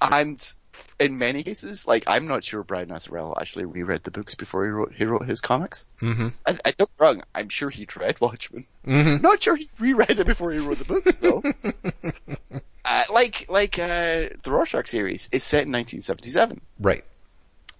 and 0.00 0.54
in 1.00 1.18
many 1.18 1.42
cases, 1.42 1.86
like 1.86 2.04
I'm 2.06 2.26
not 2.26 2.44
sure 2.44 2.62
Brian 2.62 2.88
Azzarello 2.88 3.40
actually 3.40 3.64
reread 3.64 4.04
the 4.04 4.10
books 4.10 4.34
before 4.34 4.64
he 4.64 4.70
wrote 4.70 4.92
he 4.94 5.04
wrote 5.04 5.26
his 5.26 5.40
comics. 5.40 5.84
Mm-hmm. 6.00 6.28
I, 6.46 6.58
I 6.64 6.70
don't 6.72 6.90
wrong. 6.98 7.22
I'm 7.34 7.48
sure 7.48 7.70
he 7.70 7.86
read 7.96 8.18
Watchmen. 8.20 8.66
Mm-hmm. 8.86 9.22
Not 9.22 9.42
sure 9.42 9.56
he 9.56 9.70
reread 9.78 10.18
it 10.18 10.26
before 10.26 10.52
he 10.52 10.58
wrote 10.58 10.78
the 10.78 10.84
books 10.84 11.16
though. 11.18 11.42
uh, 12.84 13.04
like 13.10 13.46
like 13.48 13.78
uh, 13.78 14.28
the 14.42 14.50
Rorschach 14.50 14.88
series 14.88 15.28
is 15.32 15.42
set 15.42 15.66
in 15.66 15.72
1977. 15.72 16.60
Right. 16.80 17.04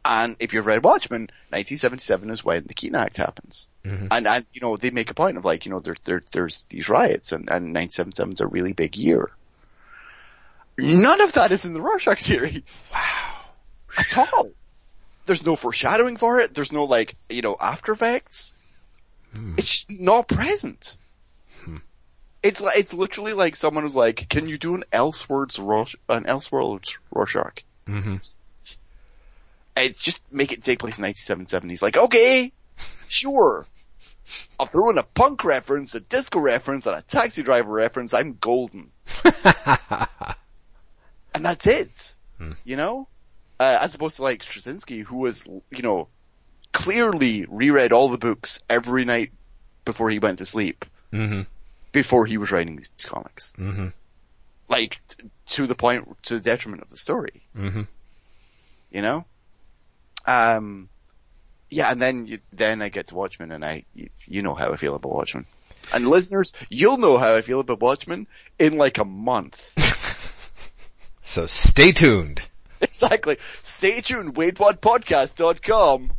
And 0.05 0.37
if 0.39 0.53
you've 0.55 0.67
read 0.67 0.85
Watchmen, 0.85 1.23
1977 1.51 2.31
is 2.31 2.45
when 2.45 2.65
the 2.65 2.75
Keene 2.75 2.95
Act 2.95 3.17
happens. 3.17 3.69
Mm-hmm. 3.85 4.07
And, 4.11 4.27
and, 4.27 4.47
you 4.53 4.61
know, 4.61 4.77
they 4.77 4.91
make 4.91 5.11
a 5.11 5.15
point 5.15 5.37
of 5.37 5.45
like, 5.45 5.67
you 5.67 5.73
know, 5.73 5.81
there, 5.81 5.97
there, 6.05 6.23
there's 6.33 6.63
these 6.71 6.89
riots 6.89 7.33
and, 7.33 7.51
and 7.51 7.75
1977 7.75 8.35
is 8.35 8.41
a 8.41 8.47
really 8.47 8.73
big 8.73 8.97
year. 8.97 9.31
None 10.79 11.21
of 11.21 11.33
that 11.33 11.51
is 11.51 11.65
in 11.65 11.75
the 11.75 11.81
Rorschach 11.81 12.21
series. 12.21 12.93
Wow. 13.97 14.05
At 14.05 14.33
all. 14.33 14.51
There's 15.27 15.45
no 15.45 15.57
foreshadowing 15.57 16.19
for 16.19 16.41
it. 16.41 16.55
There's 16.55 16.73
no 16.73 16.85
like, 16.85 17.17
you 17.29 17.43
know, 17.43 17.57
after 17.59 17.91
effects. 17.91 18.55
Hmm. 19.35 19.55
It's 19.57 19.87
not 19.89 20.29
present. 20.29 20.97
Hmm. 21.65 21.79
It's 22.43 22.61
like, 22.61 22.79
it's 22.79 22.95
literally 22.95 23.33
like 23.33 23.57
someone 23.57 23.83
was 23.83 23.97
like, 23.97 24.29
can 24.29 24.47
you 24.47 24.57
do 24.57 24.75
an 24.75 24.85
Elseworlds 24.93 25.59
Rorschach, 25.59 25.99
an 26.09 26.25
Elseworlds 26.25 26.97
Rorschach? 27.11 27.65
Mm-hmm 27.87 28.17
and 29.79 29.99
just 29.99 30.21
make 30.33 30.53
it 30.53 30.63
take 30.63 30.79
place 30.79 30.99
in 30.99 31.05
1977. 31.05 31.69
He's 31.69 31.83
like, 31.83 31.97
okay, 31.97 32.53
sure. 33.09 33.67
I'll 34.59 34.67
throw 34.67 34.91
in 34.91 34.99
a 34.99 35.03
punk 35.03 35.45
reference, 35.45 35.95
a 35.95 36.01
disco 36.01 36.41
reference, 36.41 36.87
and 36.87 36.97
a 36.97 37.03
taxi 37.03 37.43
driver 37.43 37.73
reference. 37.73 38.13
I'm 38.13 38.37
golden. 38.41 38.91
and 39.25 40.35
that's 41.45 41.67
it. 41.67 42.15
Hmm. 42.39 42.53
You 42.65 42.77
know? 42.77 43.09
Uh, 43.61 43.79
as 43.81 43.95
opposed 43.95 44.17
to 44.17 44.23
like 44.23 44.43
Straczynski, 44.43 45.03
who 45.03 45.19
was, 45.19 45.45
you 45.47 45.83
know, 45.83 46.09
clearly 46.73 47.47
reread 47.49 47.93
all 47.93 48.09
the 48.09 48.19
books 48.19 48.61
every 48.69 49.05
night 49.05 49.33
before 49.85 50.11
he 50.11 50.19
went 50.19 50.39
to 50.39 50.47
sleep. 50.47 50.85
Mm-hmm. 51.13 51.43
Before 51.93 52.27
he 52.27 52.37
was 52.37 52.53
writing 52.53 52.77
these 52.77 52.93
comics. 53.03 53.55
Mm-hmm. 53.57 53.89
Like, 54.69 55.01
t- 55.09 55.31
to 55.47 55.67
the 55.67 55.75
point, 55.75 56.07
to 56.25 56.35
the 56.35 56.41
detriment 56.41 56.83
of 56.83 56.91
the 56.91 56.99
story. 56.99 57.43
Mm-hmm. 57.57 57.83
You 58.91 59.03
know? 59.03 59.25
Um, 60.29 60.91
yeah, 61.71 61.91
and 61.91 62.01
then 62.01 62.27
you, 62.27 62.39
then 62.53 62.83
I 62.83 62.91
get 62.91 63.09
to 63.09 63.15
Watchmen, 63.15 63.51
and 63.51 63.65
I 63.65 63.85
you, 63.95 64.11
you, 64.27 64.43
know 64.43 64.55
how 64.55 64.73
I 64.73 64.77
feel 64.77 64.95
about 64.95 65.11
Watchmen, 65.11 65.47
and 65.93 66.07
listeners, 66.07 66.53
you'll 66.69 66.99
know 66.99 67.17
how 67.17 67.35
I 67.35 67.41
feel 67.41 67.61
about 67.61 67.81
Watchmen 67.81 68.27
in 68.59 68.77
like 68.77 68.99
a 68.99 69.07
month. 69.07 69.73
so 71.23 71.47
stay 71.47 71.93
tuned. 71.93 72.43
Exactly. 72.81 73.39
Stay 73.65 74.01
tuned. 74.01 74.37
WaitWhatPodcast.com. 74.37 76.13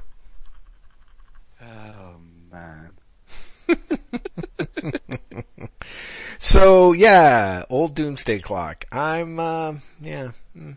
Oh 1.61 2.15
man. 2.51 2.91
so 6.37 6.91
yeah, 6.91 7.63
old 7.69 7.95
Doomsday 7.95 8.39
Clock. 8.39 8.83
I'm 8.91 9.39
uh, 9.39 9.75
yeah. 10.01 10.31
Hmm. 10.51 10.73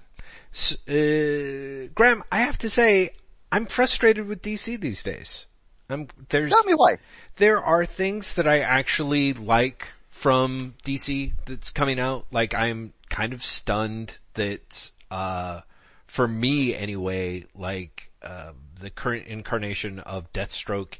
So, 0.53 0.77
uh, 0.87 1.89
Graeme, 1.95 2.23
I 2.31 2.43
have 2.43 2.59
to 2.59 2.69
say, 2.69 3.11
I'm 3.53 3.67
frustrated 3.67 4.27
with 4.27 4.41
DC 4.41 4.81
these 4.81 5.03
days. 5.03 5.45
I'm, 5.91 6.09
there's, 6.31 6.51
Tell 6.51 6.65
me 6.65 6.73
why. 6.73 6.97
There 7.37 7.63
are 7.63 7.85
things 7.85 8.35
that 8.37 8.47
I 8.47 8.61
actually 8.61 9.35
like 9.35 9.89
from 10.09 10.75
DC 10.85 11.33
that's 11.45 11.71
coming 11.71 12.01
out. 12.01 12.27
Like 12.33 12.55
I'm 12.55 12.95
kind 13.11 13.35
of 13.35 13.45
stunned 13.45 14.17
that, 14.35 14.91
uh, 15.11 15.61
for 16.07 16.27
me 16.27 16.75
anyway, 16.75 17.45
like, 17.55 18.11
uh, 18.23 18.53
the 18.81 18.89
current 18.89 19.27
incarnation 19.27 19.99
of 20.01 20.33
Deathstroke 20.33 20.95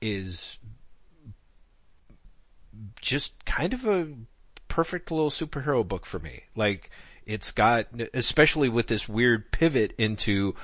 is 0.00 0.58
just 3.00 3.44
kind 3.44 3.74
of 3.74 3.86
a 3.86 4.08
perfect 4.68 5.10
little 5.10 5.30
superhero 5.30 5.86
book 5.86 6.06
for 6.06 6.18
me. 6.18 6.44
Like, 6.56 6.90
it's 7.26 7.52
got, 7.52 7.86
especially 8.14 8.68
with 8.70 8.86
this 8.86 9.08
weird 9.08 9.52
pivot 9.52 9.92
into, 9.98 10.54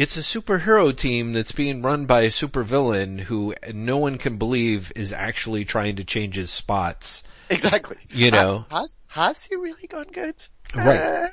it's 0.00 0.16
a 0.16 0.20
superhero 0.20 0.96
team 0.96 1.34
that's 1.34 1.52
being 1.52 1.82
run 1.82 2.06
by 2.06 2.22
a 2.22 2.28
supervillain 2.28 3.20
who 3.20 3.54
no 3.74 3.98
one 3.98 4.16
can 4.16 4.38
believe 4.38 4.90
is 4.96 5.12
actually 5.12 5.66
trying 5.66 5.96
to 5.96 6.04
change 6.04 6.36
his 6.36 6.50
spots. 6.50 7.22
Exactly. 7.50 7.98
You 8.08 8.30
know. 8.30 8.64
Has, 8.70 8.96
has 9.08 9.44
he 9.44 9.56
really 9.56 9.86
gone 9.86 10.06
good? 10.10 10.36
Right. 10.74 10.96
Uh, 10.98 11.28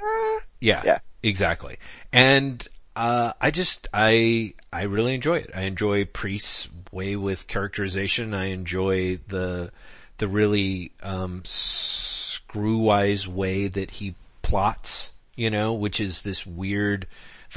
yeah. 0.60 0.81
Yeah. 0.84 0.99
Exactly. 1.23 1.77
And, 2.11 2.68
uh, 2.98 3.31
I 3.39 3.52
just, 3.52 3.88
I, 3.94 4.53
I 4.73 4.84
really 4.84 5.15
enjoy 5.15 5.38
it. 5.38 5.52
I 5.56 5.61
enjoy 5.61 6.03
Priest's 6.03 6.68
way 6.91 7.15
with 7.15 7.48
characterization. 7.48 8.34
I 8.34 8.48
enjoy 8.48 9.22
the, 9.30 9.72
the 10.18 10.27
really, 10.27 10.91
um, 11.02 11.41
screw-wise 11.45 13.30
way 13.30 13.69
that 13.69 13.91
he 13.91 14.15
plots 14.41 15.14
you 15.38 15.52
know, 15.52 15.73
which 15.73 16.02
is 16.02 16.23
this 16.23 16.45
weird, 16.45 17.07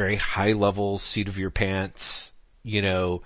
very 0.00 0.16
high 0.16 0.52
level 0.52 0.98
seat 0.98 1.28
of 1.28 1.36
your 1.36 1.50
pants, 1.50 2.32
you 2.62 2.80
know, 2.80 3.22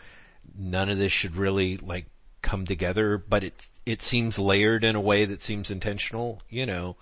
none 0.58 0.88
of 0.88 0.98
this 0.98 1.12
should 1.12 1.36
really 1.36 1.76
like 1.76 2.06
come 2.42 2.64
together, 2.66 3.16
but 3.16 3.44
it, 3.44 3.68
it 3.86 4.02
seems 4.02 4.40
layered 4.40 4.82
in 4.82 4.96
a 4.96 5.00
way 5.00 5.24
that 5.24 5.40
seems 5.40 5.70
intentional, 5.70 6.42
you 6.48 6.66
know. 6.66 6.96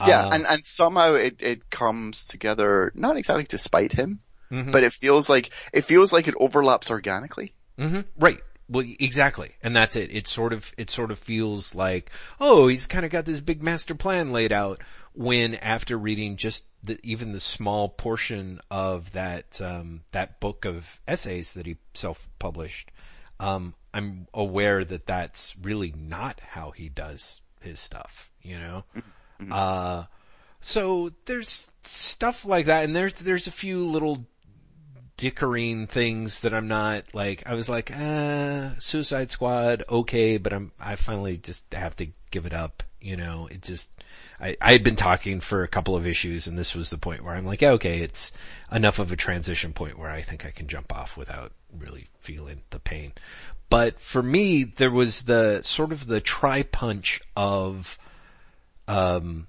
Yeah, 0.00 0.28
Uh, 0.28 0.30
and, 0.32 0.46
and 0.46 0.64
somehow 0.64 1.14
it, 1.14 1.42
it 1.42 1.68
comes 1.68 2.24
together, 2.24 2.90
not 2.94 3.18
exactly 3.18 3.44
despite 3.44 3.92
him, 3.92 4.20
Mhm. 4.50 4.72
but 4.72 4.82
it 4.82 4.94
feels 4.94 5.28
like, 5.28 5.50
it 5.74 5.84
feels 5.84 6.10
like 6.12 6.26
it 6.26 6.34
overlaps 6.40 6.90
organically. 6.90 7.52
hmm 7.78 8.00
Right. 8.18 8.40
Well, 8.68 8.86
exactly. 8.98 9.50
And 9.62 9.76
that's 9.76 9.96
it. 9.96 10.14
It 10.14 10.26
sort 10.26 10.54
of, 10.54 10.72
it 10.78 10.88
sort 10.88 11.10
of 11.10 11.18
feels 11.18 11.74
like, 11.74 12.10
oh, 12.40 12.68
he's 12.68 12.86
kind 12.86 13.04
of 13.04 13.10
got 13.10 13.26
this 13.26 13.40
big 13.40 13.62
master 13.62 13.94
plan 13.94 14.32
laid 14.32 14.52
out 14.52 14.80
when 15.12 15.56
after 15.56 15.98
reading 15.98 16.36
just 16.38 16.64
the, 16.82 16.98
even 17.02 17.32
the 17.32 17.40
small 17.40 17.88
portion 17.88 18.60
of 18.70 19.12
that, 19.12 19.60
um, 19.60 20.02
that 20.12 20.40
book 20.40 20.64
of 20.64 21.00
essays 21.06 21.52
that 21.54 21.66
he 21.66 21.76
self-published, 21.94 22.90
um, 23.40 23.74
I'm 23.94 24.26
aware 24.34 24.84
that 24.84 25.06
that's 25.06 25.54
really 25.60 25.94
not 25.96 26.40
how 26.40 26.70
he 26.70 26.88
does 26.88 27.40
his 27.60 27.78
stuff, 27.80 28.30
you 28.42 28.58
know? 28.58 28.84
Uh, 29.50 30.04
so 30.60 31.10
there's 31.24 31.66
stuff 31.82 32.44
like 32.44 32.66
that 32.66 32.84
and 32.84 32.94
there's, 32.94 33.14
there's 33.14 33.48
a 33.48 33.52
few 33.52 33.84
little 33.84 34.24
dickering 35.16 35.86
things 35.86 36.40
that 36.40 36.54
I'm 36.54 36.68
not 36.68 37.14
like, 37.14 37.42
I 37.46 37.54
was 37.54 37.68
like, 37.68 37.90
uh, 37.90 38.70
Suicide 38.78 39.30
Squad, 39.30 39.84
okay, 39.88 40.36
but 40.36 40.52
I'm, 40.52 40.72
I 40.80 40.96
finally 40.96 41.36
just 41.36 41.72
have 41.74 41.96
to 41.96 42.08
give 42.30 42.46
it 42.46 42.54
up, 42.54 42.82
you 43.00 43.16
know, 43.16 43.48
it 43.50 43.62
just, 43.62 43.90
I, 44.42 44.56
I 44.60 44.72
had 44.72 44.82
been 44.82 44.96
talking 44.96 45.40
for 45.40 45.62
a 45.62 45.68
couple 45.68 45.94
of 45.94 46.06
issues 46.06 46.48
and 46.48 46.58
this 46.58 46.74
was 46.74 46.90
the 46.90 46.98
point 46.98 47.22
where 47.22 47.34
I'm 47.34 47.46
like, 47.46 47.62
yeah, 47.62 47.70
okay, 47.72 48.00
it's 48.00 48.32
enough 48.72 48.98
of 48.98 49.12
a 49.12 49.16
transition 49.16 49.72
point 49.72 49.98
where 49.98 50.10
I 50.10 50.20
think 50.20 50.44
I 50.44 50.50
can 50.50 50.66
jump 50.66 50.92
off 50.92 51.16
without 51.16 51.52
really 51.78 52.08
feeling 52.18 52.62
the 52.70 52.80
pain. 52.80 53.12
But 53.70 54.00
for 54.00 54.22
me, 54.22 54.64
there 54.64 54.90
was 54.90 55.22
the 55.22 55.62
sort 55.62 55.92
of 55.92 56.06
the 56.06 56.20
try 56.20 56.62
punch 56.62 57.20
of, 57.36 57.98
um, 58.88 59.46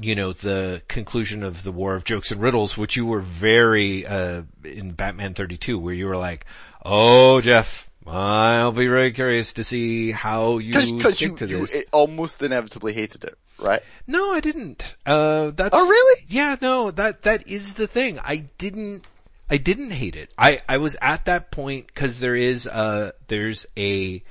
you 0.00 0.14
know, 0.14 0.32
the 0.32 0.82
conclusion 0.88 1.42
of 1.42 1.62
the 1.62 1.72
War 1.72 1.94
of 1.94 2.04
Jokes 2.04 2.30
and 2.30 2.40
Riddles, 2.40 2.78
which 2.78 2.96
you 2.96 3.04
were 3.04 3.20
very, 3.20 4.06
uh, 4.06 4.44
in 4.64 4.92
Batman 4.92 5.34
32, 5.34 5.78
where 5.78 5.92
you 5.92 6.06
were 6.06 6.16
like, 6.16 6.46
oh, 6.86 7.42
Jeff, 7.42 7.90
I'll 8.06 8.72
be 8.72 8.86
very 8.86 9.12
curious 9.12 9.52
to 9.54 9.64
see 9.64 10.10
how 10.10 10.58
you 10.58 10.72
Cause, 10.72 10.92
cause 10.92 11.14
stick 11.16 11.30
you, 11.30 11.36
to 11.36 11.46
you 11.46 11.58
this. 11.58 11.74
it 11.74 11.88
almost 11.92 12.42
inevitably 12.42 12.94
hated 12.94 13.24
it, 13.24 13.38
right? 13.60 13.82
no, 14.06 14.32
I 14.32 14.40
didn't. 14.40 14.94
Uh, 15.06 15.50
that's. 15.50 15.74
Oh 15.74 15.86
really? 15.88 16.22
Yeah, 16.28 16.56
no, 16.60 16.90
that, 16.90 17.22
that 17.22 17.48
is 17.48 17.74
the 17.74 17.86
thing. 17.86 18.18
I 18.18 18.48
didn't, 18.58 19.06
I 19.48 19.56
didn't 19.56 19.90
hate 19.90 20.16
it. 20.16 20.32
I, 20.38 20.60
I 20.68 20.78
was 20.78 20.96
at 21.00 21.26
that 21.26 21.50
point 21.50 21.94
cause 21.94 22.20
there 22.20 22.36
is 22.36 22.66
a, 22.66 23.12
there's 23.28 23.66
a, 23.76 24.22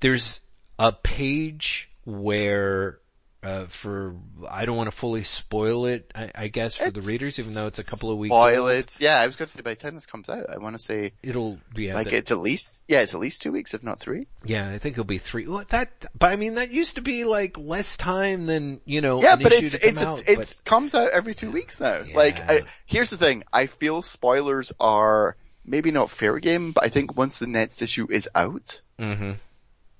there's 0.00 0.40
a 0.78 0.92
page 0.92 1.90
where, 2.04 2.98
uh, 3.42 3.66
for, 3.66 4.16
I 4.50 4.64
don't 4.66 4.76
want 4.76 4.90
to 4.90 4.96
fully 4.96 5.22
spoil 5.22 5.86
it, 5.86 6.10
I, 6.14 6.30
I 6.34 6.48
guess, 6.48 6.74
for 6.74 6.90
the 6.90 7.00
readers, 7.02 7.38
even 7.38 7.54
though 7.54 7.68
it's 7.68 7.78
a 7.78 7.84
couple 7.84 8.10
of 8.10 8.18
weeks 8.18 8.34
Spoil 8.34 8.62
old. 8.62 8.70
it. 8.72 8.96
Yeah, 9.00 9.20
I 9.20 9.26
was 9.26 9.36
going 9.36 9.46
to 9.46 9.56
say 9.56 9.60
by 9.62 9.74
the 9.74 9.80
time 9.80 9.94
this 9.94 10.06
comes 10.06 10.28
out, 10.28 10.50
I 10.50 10.58
want 10.58 10.74
to 10.76 10.82
say 10.82 11.12
It'll, 11.22 11.58
yeah, 11.76 11.94
like 11.94 12.08
the- 12.10 12.16
it's 12.16 12.32
at 12.32 12.40
least, 12.40 12.82
yeah, 12.88 13.00
it's 13.02 13.14
at 13.14 13.20
least 13.20 13.40
two 13.42 13.52
weeks, 13.52 13.74
if 13.74 13.82
not 13.84 14.00
three. 14.00 14.26
yeah, 14.44 14.68
I 14.68 14.78
think 14.78 14.94
it'll 14.94 15.04
be 15.04 15.18
three. 15.18 15.46
Well, 15.46 15.64
that, 15.68 16.06
but 16.18 16.32
I 16.32 16.36
mean, 16.36 16.56
that 16.56 16.72
used 16.72 16.96
to 16.96 17.00
be 17.00 17.24
like 17.24 17.56
less 17.56 17.96
time 17.96 18.46
than, 18.46 18.80
you 18.84 19.00
know, 19.00 19.22
Yeah, 19.22 19.34
an 19.34 19.42
but 19.44 19.52
it's, 19.52 19.74
it's, 19.74 20.02
out, 20.02 20.24
it 20.26 20.38
but- 20.38 20.60
comes 20.64 20.94
out 20.96 21.10
every 21.10 21.34
two 21.34 21.50
weeks 21.52 21.80
now. 21.80 22.02
Like, 22.14 22.38
I, 22.40 22.62
here's 22.86 23.10
the 23.10 23.18
thing, 23.18 23.44
I 23.52 23.66
feel 23.66 24.02
spoilers 24.02 24.72
are 24.80 25.36
maybe 25.64 25.92
not 25.92 26.10
fair 26.10 26.38
game, 26.40 26.72
but 26.72 26.82
I 26.82 26.88
think 26.88 27.16
once 27.16 27.38
the 27.38 27.46
next 27.46 27.82
issue 27.82 28.08
is 28.10 28.28
out, 28.34 28.80
Mhm. 28.98 29.36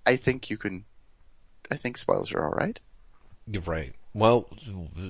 I 0.04 0.16
think 0.16 0.50
you 0.50 0.56
can, 0.56 0.84
I 1.70 1.76
think 1.76 1.98
spoilers 1.98 2.32
are 2.32 2.44
alright. 2.44 2.80
You're 2.80 2.87
right. 3.66 3.92
Well, 4.14 4.48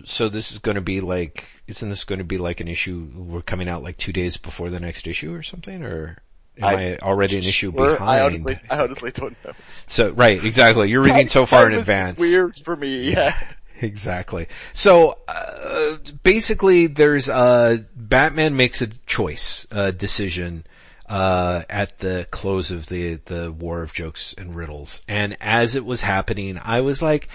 so 0.04 0.28
this 0.28 0.52
is 0.52 0.58
going 0.58 0.74
to 0.74 0.80
be 0.80 1.00
like, 1.00 1.48
isn't 1.66 1.88
this 1.88 2.04
going 2.04 2.18
to 2.18 2.24
be 2.24 2.36
like 2.38 2.60
an 2.60 2.68
issue? 2.68 3.08
We're 3.14 3.42
coming 3.42 3.68
out 3.68 3.82
like 3.82 3.96
two 3.96 4.12
days 4.12 4.36
before 4.36 4.70
the 4.70 4.80
next 4.80 5.06
issue 5.06 5.34
or 5.34 5.42
something, 5.42 5.82
or 5.84 6.18
am 6.58 6.64
I, 6.76 6.94
I- 6.94 6.98
already 6.98 7.36
an 7.38 7.44
issue 7.44 7.72
behind? 7.72 7.98
I 8.00 8.20
honestly, 8.20 8.58
I 8.68 8.80
honestly 8.80 9.10
don't 9.12 9.36
know. 9.44 9.52
so 9.86 10.10
right, 10.10 10.44
exactly. 10.44 10.90
You're 10.90 11.02
reading 11.02 11.28
so 11.28 11.46
far 11.46 11.66
in 11.66 11.74
advance. 11.74 12.18
Weird 12.18 12.56
for 12.64 12.76
me, 12.76 13.10
yeah. 13.12 13.38
Exactly. 13.80 14.48
So 14.72 15.16
uh, 15.28 15.98
basically, 16.24 16.88
there's 16.88 17.28
uh 17.28 17.78
Batman 17.94 18.56
makes 18.56 18.82
a 18.82 18.88
choice, 19.06 19.68
a 19.70 19.92
decision 19.92 20.66
uh, 21.08 21.62
at 21.70 22.00
the 22.00 22.26
close 22.32 22.72
of 22.72 22.86
the 22.86 23.14
the 23.26 23.52
War 23.52 23.84
of 23.84 23.92
Jokes 23.92 24.34
and 24.36 24.56
Riddles, 24.56 25.02
and 25.08 25.36
as 25.40 25.76
it 25.76 25.84
was 25.84 26.00
happening, 26.02 26.58
I 26.60 26.80
was 26.80 27.00
like, 27.02 27.28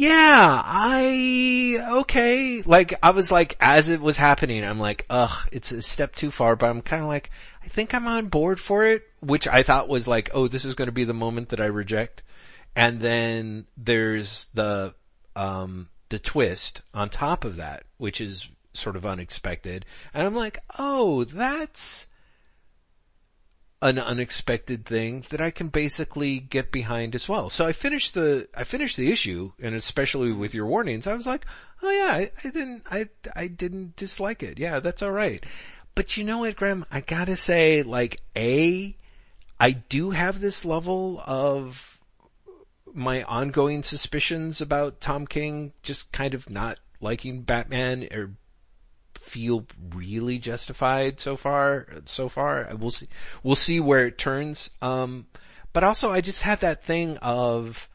"Yeah, 0.00 0.62
I 0.64 1.78
okay." 2.00 2.62
Like 2.62 2.94
I 3.02 3.10
was 3.10 3.30
like, 3.30 3.56
as 3.60 3.88
it 3.90 4.00
was 4.00 4.16
happening, 4.16 4.64
I'm 4.64 4.78
like, 4.78 5.04
"Ugh, 5.10 5.48
it's 5.52 5.72
a 5.72 5.82
step 5.82 6.14
too 6.14 6.30
far," 6.30 6.56
but 6.56 6.70
I'm 6.70 6.80
kind 6.80 7.02
of 7.02 7.08
like, 7.08 7.30
I 7.62 7.68
think 7.68 7.94
I'm 7.94 8.08
on 8.08 8.28
board 8.28 8.58
for 8.58 8.86
it, 8.86 9.02
which 9.20 9.46
I 9.46 9.62
thought 9.62 9.88
was 9.88 10.08
like, 10.08 10.30
"Oh, 10.32 10.48
this 10.48 10.64
is 10.64 10.74
going 10.74 10.88
to 10.88 10.92
be 10.92 11.04
the 11.04 11.12
moment 11.12 11.50
that 11.50 11.60
I 11.60 11.66
reject." 11.66 12.22
And 12.74 13.00
then 13.00 13.66
there's 13.76 14.48
the 14.54 14.94
um, 15.36 15.88
the 16.08 16.18
twist 16.18 16.80
on 16.94 17.10
top 17.10 17.44
of 17.44 17.56
that, 17.56 17.84
which 17.98 18.20
is 18.22 18.50
sort 18.72 18.96
of 18.96 19.04
unexpected. 19.04 19.84
And 20.14 20.26
I'm 20.26 20.34
like, 20.34 20.58
oh, 20.78 21.24
that's 21.24 22.06
an 23.82 23.98
unexpected 23.98 24.84
thing 24.84 25.24
that 25.30 25.40
I 25.40 25.50
can 25.50 25.68
basically 25.68 26.38
get 26.38 26.70
behind 26.70 27.14
as 27.14 27.28
well. 27.28 27.48
So 27.48 27.66
I 27.66 27.72
finished 27.72 28.14
the, 28.14 28.46
I 28.54 28.64
finished 28.64 28.96
the 28.96 29.10
issue 29.10 29.52
and 29.60 29.74
especially 29.74 30.30
mm-hmm. 30.30 30.40
with 30.40 30.54
your 30.54 30.66
warnings, 30.66 31.06
I 31.06 31.14
was 31.14 31.26
like, 31.26 31.46
oh 31.82 31.90
yeah, 31.90 32.12
I, 32.12 32.30
I 32.44 32.50
didn't, 32.50 32.82
I, 32.90 33.08
I 33.34 33.46
didn't 33.46 33.96
dislike 33.96 34.42
it. 34.42 34.58
Yeah, 34.58 34.80
that's 34.80 35.02
alright. 35.02 35.44
But 35.94 36.16
you 36.16 36.24
know 36.24 36.40
what, 36.40 36.56
Graeme? 36.56 36.84
I 36.90 37.00
gotta 37.00 37.36
say, 37.36 37.82
like, 37.82 38.20
A, 38.36 38.96
I 39.58 39.70
do 39.72 40.10
have 40.10 40.40
this 40.40 40.64
level 40.64 41.22
of 41.26 41.98
my 42.92 43.22
ongoing 43.24 43.82
suspicions 43.82 44.60
about 44.60 45.00
Tom 45.00 45.26
King 45.26 45.72
just 45.82 46.12
kind 46.12 46.34
of 46.34 46.48
not 46.48 46.78
liking 47.00 47.42
Batman 47.42 48.08
or 48.12 48.30
feel 49.30 49.64
really 49.94 50.38
justified 50.38 51.20
so 51.20 51.36
far 51.36 51.86
so 52.06 52.28
far. 52.28 52.68
We'll 52.76 52.90
see 52.90 53.06
we'll 53.42 53.56
see 53.56 53.78
where 53.78 54.06
it 54.06 54.18
turns. 54.18 54.70
Um 54.82 55.26
but 55.72 55.84
also 55.84 56.10
I 56.10 56.20
just 56.20 56.42
had 56.42 56.60
that 56.60 56.84
thing 56.84 57.16
of 57.18 57.88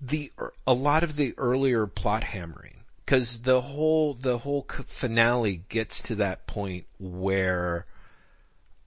the 0.00 0.30
a 0.66 0.72
lot 0.72 1.02
of 1.02 1.16
the 1.16 1.34
earlier 1.36 1.86
plot 1.88 2.22
hammering. 2.22 2.84
Cuz 3.04 3.40
the 3.40 3.60
whole 3.60 4.14
the 4.14 4.38
whole 4.38 4.64
finale 4.86 5.64
gets 5.68 6.00
to 6.02 6.14
that 6.16 6.46
point 6.46 6.86
where 6.98 7.86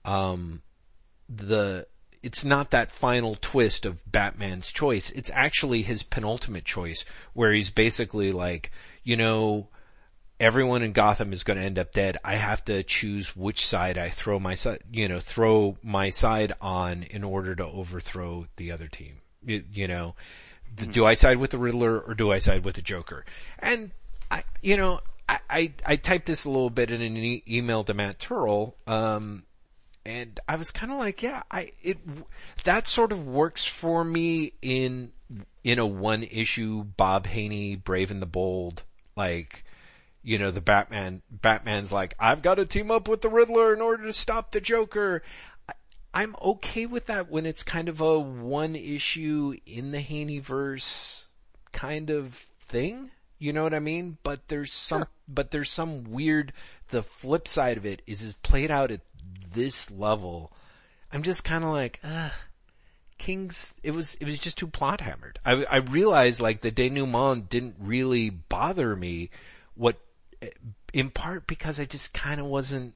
um 0.06 0.62
the 1.28 1.86
it's 2.22 2.44
not 2.44 2.70
that 2.70 2.92
final 2.92 3.36
twist 3.40 3.84
of 3.84 4.10
Batman's 4.10 4.72
choice. 4.72 5.10
It's 5.10 5.30
actually 5.34 5.82
his 5.82 6.02
penultimate 6.02 6.64
choice 6.64 7.04
where 7.32 7.52
he's 7.52 7.70
basically 7.70 8.30
like, 8.30 8.70
you 9.02 9.16
know, 9.16 9.68
everyone 10.42 10.82
in 10.82 10.90
Gotham 10.90 11.32
is 11.32 11.44
going 11.44 11.56
to 11.56 11.64
end 11.64 11.78
up 11.78 11.92
dead. 11.92 12.16
I 12.24 12.34
have 12.34 12.64
to 12.64 12.82
choose 12.82 13.36
which 13.36 13.64
side 13.64 13.96
I 13.96 14.08
throw 14.10 14.40
my 14.40 14.56
side, 14.56 14.80
you 14.90 15.06
know, 15.06 15.20
throw 15.20 15.78
my 15.84 16.10
side 16.10 16.52
on 16.60 17.04
in 17.04 17.22
order 17.22 17.54
to 17.54 17.64
overthrow 17.64 18.48
the 18.56 18.72
other 18.72 18.88
team. 18.88 19.20
You, 19.44 19.62
you 19.72 19.86
know, 19.86 20.16
th- 20.76 20.90
do 20.90 21.06
I 21.06 21.14
side 21.14 21.38
with 21.38 21.52
the 21.52 21.58
Riddler 21.58 22.00
or 22.00 22.14
do 22.14 22.32
I 22.32 22.40
side 22.40 22.64
with 22.64 22.74
the 22.74 22.82
Joker? 22.82 23.24
And 23.60 23.92
I, 24.32 24.42
you 24.60 24.76
know, 24.76 24.98
I, 25.28 25.38
I, 25.48 25.72
I 25.86 25.96
typed 25.96 26.26
this 26.26 26.44
a 26.44 26.50
little 26.50 26.70
bit 26.70 26.90
in 26.90 27.00
an 27.00 27.16
e- 27.16 27.44
email 27.48 27.84
to 27.84 27.94
Matt 27.94 28.18
Terl, 28.18 28.74
um, 28.88 29.44
and 30.04 30.40
I 30.48 30.56
was 30.56 30.72
kind 30.72 30.90
of 30.90 30.98
like, 30.98 31.22
yeah, 31.22 31.44
I 31.48 31.70
it 31.80 31.98
that 32.64 32.88
sort 32.88 33.12
of 33.12 33.28
works 33.28 33.64
for 33.64 34.04
me 34.04 34.54
in 34.60 35.12
in 35.62 35.78
a 35.78 35.86
one 35.86 36.24
issue 36.24 36.82
Bob 36.82 37.28
Haney 37.28 37.76
Brave 37.76 38.10
and 38.10 38.20
the 38.20 38.26
Bold 38.26 38.82
like 39.16 39.64
you 40.22 40.38
know 40.38 40.50
the 40.50 40.60
Batman 40.60 41.22
Batman's 41.30 41.92
like 41.92 42.14
I've 42.18 42.42
got 42.42 42.56
to 42.56 42.66
team 42.66 42.90
up 42.90 43.08
with 43.08 43.20
the 43.22 43.28
Riddler 43.28 43.74
in 43.74 43.80
order 43.80 44.04
to 44.04 44.12
stop 44.12 44.52
the 44.52 44.60
Joker. 44.60 45.22
I, 45.68 45.72
I'm 46.14 46.36
okay 46.42 46.86
with 46.86 47.06
that 47.06 47.30
when 47.30 47.46
it's 47.46 47.62
kind 47.62 47.88
of 47.88 48.00
a 48.00 48.18
one 48.18 48.76
issue 48.76 49.56
in 49.66 49.90
the 49.90 50.00
Haney 50.00 50.38
verse 50.38 51.26
kind 51.72 52.10
of 52.10 52.34
thing. 52.60 53.10
You 53.38 53.52
know 53.52 53.64
what 53.64 53.74
I 53.74 53.80
mean? 53.80 54.18
But 54.22 54.46
there's 54.46 54.72
some, 54.72 55.06
but 55.26 55.50
there's 55.50 55.68
some 55.68 56.04
weird, 56.04 56.52
the 56.90 57.02
flip 57.02 57.48
side 57.48 57.76
of 57.76 57.84
it 57.84 58.00
is 58.06 58.22
is 58.22 58.34
played 58.34 58.70
out 58.70 58.92
at 58.92 59.00
this 59.52 59.90
level. 59.90 60.52
I'm 61.12 61.24
just 61.24 61.42
kind 61.42 61.64
of 61.64 61.70
like, 61.70 61.98
uh, 62.04 62.30
King's, 63.18 63.74
it 63.82 63.90
was, 63.90 64.14
it 64.20 64.26
was 64.26 64.38
just 64.38 64.58
too 64.58 64.68
plot 64.68 65.00
hammered. 65.00 65.40
I, 65.44 65.64
I 65.64 65.76
realized 65.78 66.40
like 66.40 66.60
the 66.60 66.70
denouement 66.70 67.50
didn't 67.50 67.74
really 67.80 68.30
bother 68.30 68.94
me. 68.94 69.30
What 69.74 69.98
in 70.92 71.10
part 71.10 71.46
because 71.46 71.78
I 71.80 71.84
just 71.84 72.12
kind 72.14 72.40
of 72.40 72.46
wasn't. 72.46 72.94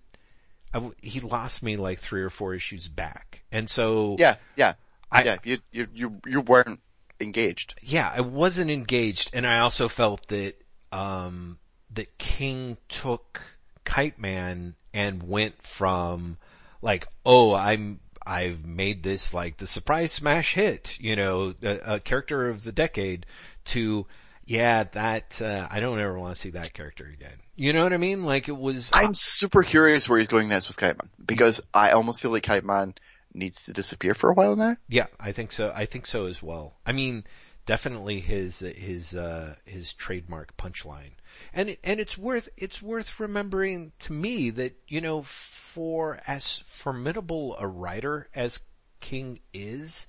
I 0.74 0.90
he 1.02 1.20
lost 1.20 1.62
me 1.62 1.77
like 1.77 1.98
three 1.98 2.23
or 2.23 2.31
four 2.31 2.55
issues 2.55 2.89
back, 2.89 3.43
and 3.52 3.68
so 3.70 4.16
Yeah, 4.18 4.36
yeah, 4.56 4.74
I- 5.10 5.23
yeah. 5.24 5.36
You 5.44 5.59
you 5.73 5.86
you 5.94 6.20
you 6.27 6.40
weren't 6.40 6.81
engaged. 7.20 7.74
yeah, 7.82 8.12
I 8.14 8.20
wasn't 8.20 8.70
engaged, 8.70 9.31
and 9.32 9.47
I 9.47 9.60
also 9.60 9.89
felt 9.89 10.28
that 10.28 10.55
um, 10.93 11.59
that 11.90 12.18
King 12.18 12.77
took 12.89 13.40
Kite 13.85 14.18
Man 14.18 14.74
and 14.93 15.23
went 15.23 15.62
from 15.62 16.39
like, 16.82 17.06
oh, 17.24 17.55
I'm 17.55 18.01
I've 18.27 18.66
made 18.66 19.02
this 19.05 19.32
like 19.32 19.59
the 19.59 19.66
surprise 19.68 20.12
smash 20.12 20.55
hit, 20.55 20.98
you 21.01 21.14
know, 21.16 21.55
a, 21.62 21.94
a 21.94 22.01
character 22.01 22.48
of 22.48 22.64
the 22.64 22.73
decade, 22.73 23.24
to 23.66 24.06
yeah, 24.47 24.85
that 24.85 25.43
uh, 25.43 25.66
I 25.70 25.81
don't 25.81 25.98
ever 25.98 26.18
want 26.18 26.36
to 26.36 26.40
see 26.40 26.51
that 26.51 26.73
character 26.73 27.05
again. 27.05 27.36
You 27.56 27.73
know 27.73 27.82
what 27.82 27.93
I 27.93 27.97
mean? 27.97 28.24
Like 28.24 28.48
it 28.48 28.56
was. 28.56 28.90
I'm 28.94 29.14
super 29.14 29.62
curious 29.62 30.09
where 30.09 30.18
he's 30.18 30.28
going 30.28 30.48
next 30.48 30.68
with 30.68 30.77
Kite 30.77 30.97
Man 31.02 31.10
because 31.24 31.60
I 31.74 31.90
almost 31.90 32.23
feel 32.23 32.31
like 32.31 32.44
Kite 32.44 32.64
Man 32.64 32.94
needs 33.35 33.64
to 33.64 33.73
disappear 33.73 34.14
for 34.14 34.31
a 34.31 34.35
while 34.35 34.55
now. 34.55 34.77
Yeah, 34.89 35.06
I 35.18 35.32
think 35.32 35.52
so. 35.52 35.73
I 35.74 35.86
think 35.86 36.06
so 36.06 36.27
as 36.27 36.43
well. 36.43 36.77
I 36.86 36.93
mean, 36.93 37.24
definitely 37.66 38.20
his 38.20 38.60
his 38.60 39.14
uh, 39.14 39.56
his 39.64 39.93
trademark 39.93 40.56
punchline, 40.56 41.12
and 41.52 41.77
and 41.82 41.98
it's 41.98 42.16
worth 42.16 42.48
it's 42.56 42.81
worth 42.81 43.18
remembering 43.18 43.93
to 44.01 44.12
me 44.12 44.51
that 44.51 44.77
you 44.86 45.01
know 45.01 45.23
for 45.23 46.20
as 46.27 46.60
formidable 46.60 47.56
a 47.59 47.66
writer 47.66 48.28
as 48.35 48.60
King 49.01 49.40
is, 49.52 50.06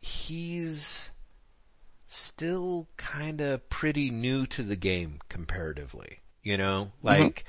he's 0.00 1.10
still 2.06 2.88
kind 2.96 3.40
of 3.40 3.68
pretty 3.68 4.10
new 4.10 4.46
to 4.46 4.62
the 4.62 4.76
game 4.76 5.18
comparatively. 5.28 6.20
You 6.42 6.56
know, 6.56 6.92
like 7.02 7.44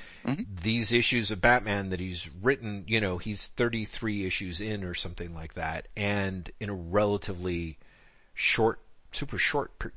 these 0.63 0.91
issues 0.91 1.29
of 1.29 1.39
Batman 1.39 1.91
that 1.91 1.99
he's 1.99 2.31
written, 2.41 2.83
you 2.87 2.99
know, 2.99 3.19
he's 3.19 3.45
33 3.49 4.25
issues 4.25 4.59
in 4.59 4.83
or 4.83 4.95
something 4.95 5.35
like 5.35 5.53
that, 5.53 5.87
and 5.95 6.49
in 6.59 6.69
a 6.71 6.73
relatively 6.73 7.77
short, 8.33 8.79
super 9.11 9.37
short, 9.37 9.77
per- 9.77 9.91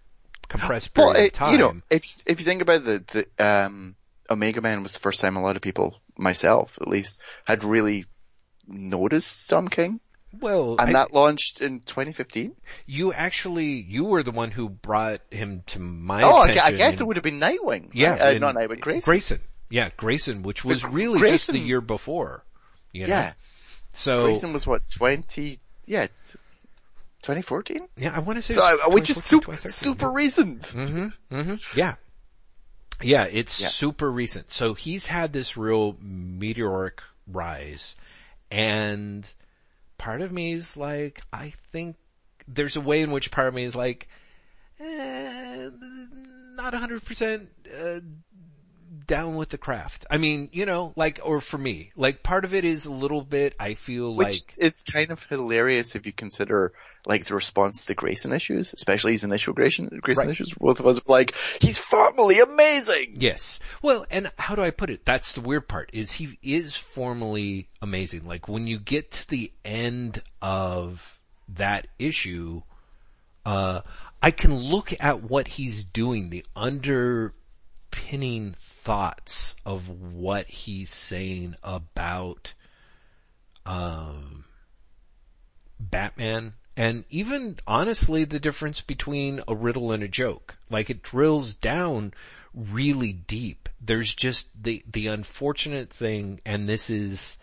compressed 0.49 0.93
period 0.93 1.15
Well, 1.15 1.25
of 1.27 1.33
time. 1.33 1.53
you 1.53 1.59
know, 1.59 1.75
if 1.89 2.05
if 2.27 2.41
you 2.41 2.45
think 2.45 2.61
about 2.61 2.85
the 2.85 3.27
the 3.39 3.43
um, 3.43 3.97
Omega 4.29 4.61
Man 4.61 4.83
was 4.83 4.93
the 4.93 5.01
first 5.01 5.23
time 5.23 5.37
a 5.37 5.43
lot 5.43 5.57
of 5.57 5.63
people, 5.63 5.99
myself 6.19 6.77
at 6.79 6.87
least, 6.87 7.19
had 7.47 7.65
really 7.65 8.05
noticed 8.67 9.49
Tom 9.49 9.69
King, 9.69 10.01
well, 10.39 10.77
and 10.79 10.91
I- 10.91 10.93
that 10.93 11.13
launched 11.13 11.61
in 11.61 11.81
2015. 11.81 12.55
you 12.87 13.13
actually, 13.13 13.67
you 13.83 14.05
were 14.05 14.23
the 14.23 14.31
one 14.31 14.51
who 14.51 14.69
brought 14.69 15.21
him 15.31 15.63
to 15.67 15.79
my 15.81 16.23
Oh, 16.23 16.43
attention. 16.43 16.63
I 16.65 16.73
guess 16.73 17.01
it 17.01 17.07
would 17.07 17.17
have 17.17 17.25
been 17.25 17.41
Nightwing. 17.41 17.91
Yeah, 17.93 18.13
uh, 18.15 18.39
not 18.39 18.55
Nightwing, 18.55 18.81
Grayson. 18.81 19.11
Grayson. 19.11 19.41
Yeah, 19.69 19.91
Grayson, 19.97 20.43
which 20.43 20.65
was 20.65 20.83
But 20.83 20.93
really 20.93 21.21
just 21.29 21.47
the 21.49 21.59
year 21.59 21.81
before. 21.81 22.45
You 22.93 23.03
know? 23.07 23.15
Yeah, 23.15 23.33
So 23.93 24.25
Grayson 24.25 24.53
was 24.53 24.67
what 24.67 24.83
20? 24.91 25.59
Yeah, 25.87 26.07
2014. 27.23 27.87
yeah, 27.97 28.15
I 28.17 28.21
want 28.21 28.37
to 28.39 28.43
say 28.43 28.55
So, 28.55 28.63
uh, 28.63 28.91
which 28.91 29.11
is 29.11 29.17
2014, 29.29 29.29
super 29.29 29.53
2013. 29.53 29.71
super 29.73 30.13
recent. 30.13 30.67
hmm 31.29 31.55
Yeah. 31.79 31.95
Yeah, 33.03 33.25
it's 33.31 33.61
Yeah. 33.61 33.69
super 33.69 34.11
recent. 34.11 34.53
So 34.53 34.75
he's 34.75 35.07
had 35.07 35.33
this 35.33 35.57
real 35.57 35.97
meteoric 36.01 37.01
rise 37.27 37.97
and 38.51 39.31
part 40.01 40.23
of 40.23 40.33
me 40.33 40.55
is 40.55 40.79
like, 40.79 41.21
I 41.31 41.53
think 41.73 41.97
there's 42.49 42.77
a 42.77 42.81
way 42.81 43.03
in 43.03 43.11
which 43.11 43.31
part 43.31 43.49
of 43.49 43.55
me 43.55 43.65
is 43.65 43.77
like, 43.77 44.09
eh, 44.81 45.69
not 46.57 46.73
100% 46.73 47.47
uh, 47.79 48.01
down 49.07 49.37
with 49.37 49.51
the 49.51 49.59
craft. 49.59 50.07
I 50.11 50.17
mean, 50.17 50.49
you 50.53 50.65
know, 50.65 50.95
like, 50.97 51.21
or 51.23 51.43
for 51.43 51.59
me, 51.59 51.93
like 51.97 52.23
part 52.23 52.47
of 52.47 52.55
it 52.55 52.65
is 52.65 52.87
a 52.87 52.91
little 52.91 53.23
bit, 53.23 53.55
I 53.61 53.75
feel 53.75 54.15
Which 54.15 54.27
like, 54.27 54.55
It's 54.57 54.83
kind 54.83 55.11
of 55.11 55.23
hilarious 55.25 55.95
if 55.95 56.07
you 56.07 56.15
consider 56.15 56.73
like 57.07 57.25
the 57.25 57.35
response 57.35 57.87
to 57.87 57.95
Grayson 57.95 58.33
issues, 58.33 58.73
especially 58.75 59.13
his 59.13 59.25
initial 59.25 59.55
Grayson, 59.55 59.89
Grayson 60.03 60.27
Right. 60.27 60.33
issues. 60.33 60.53
Both 60.53 60.81
of 60.81 60.87
us 60.87 60.97
were 61.05 61.13
like, 61.13 61.35
he's 61.61 61.79
formally 61.79 62.41
amazing. 62.41 63.15
Yes. 63.15 63.61
Well, 63.83 64.07
and 64.11 64.31
how 64.39 64.55
do 64.55 64.63
I 64.63 64.71
put 64.71 64.91
it? 64.91 65.05
That's 65.05 65.33
the 65.33 65.41
weird 65.41 65.69
part 65.69 65.91
is 65.93 66.13
he 66.13 66.39
is 66.43 66.77
formally 66.77 67.69
amazing. 67.81 68.27
Like 68.27 68.49
when 68.49 68.67
you 68.67 68.79
get 68.79 69.11
to 69.13 69.29
the 69.29 69.53
end 69.65 70.23
of 70.43 71.21
that 71.49 71.87
issue, 71.99 72.63
uh, 73.47 73.81
I 74.23 74.31
can 74.31 74.55
look 74.55 74.93
at 75.01 75.23
what 75.23 75.49
he's 75.49 75.85
doing, 75.85 76.29
the 76.29 76.45
underpinning 76.55 78.55
thoughts 78.61 79.57
of 79.65 79.89
what 79.89 80.47
he's 80.47 80.91
saying 80.91 81.55
about, 81.65 82.53
um, 83.65 84.45
Batman 85.79 86.55
and 86.77 87.05
even 87.11 87.59
honestly 87.67 88.25
the 88.25 88.41
difference 88.41 88.81
between 88.81 89.41
a 89.49 89.55
riddle 89.55 89.93
and 89.93 90.03
a 90.03 90.09
joke. 90.09 90.57
Like 90.71 90.91
it 90.91 91.03
drills 91.03 91.55
down 91.55 92.15
really 92.55 93.13
deep. 93.13 93.69
There's 93.81 94.15
just 94.15 94.49
the, 94.61 94.83
the 94.91 95.07
unfortunate 95.09 95.91
thing 95.91 96.41
and 96.45 96.69
this 96.69 96.91
is 96.91 97.39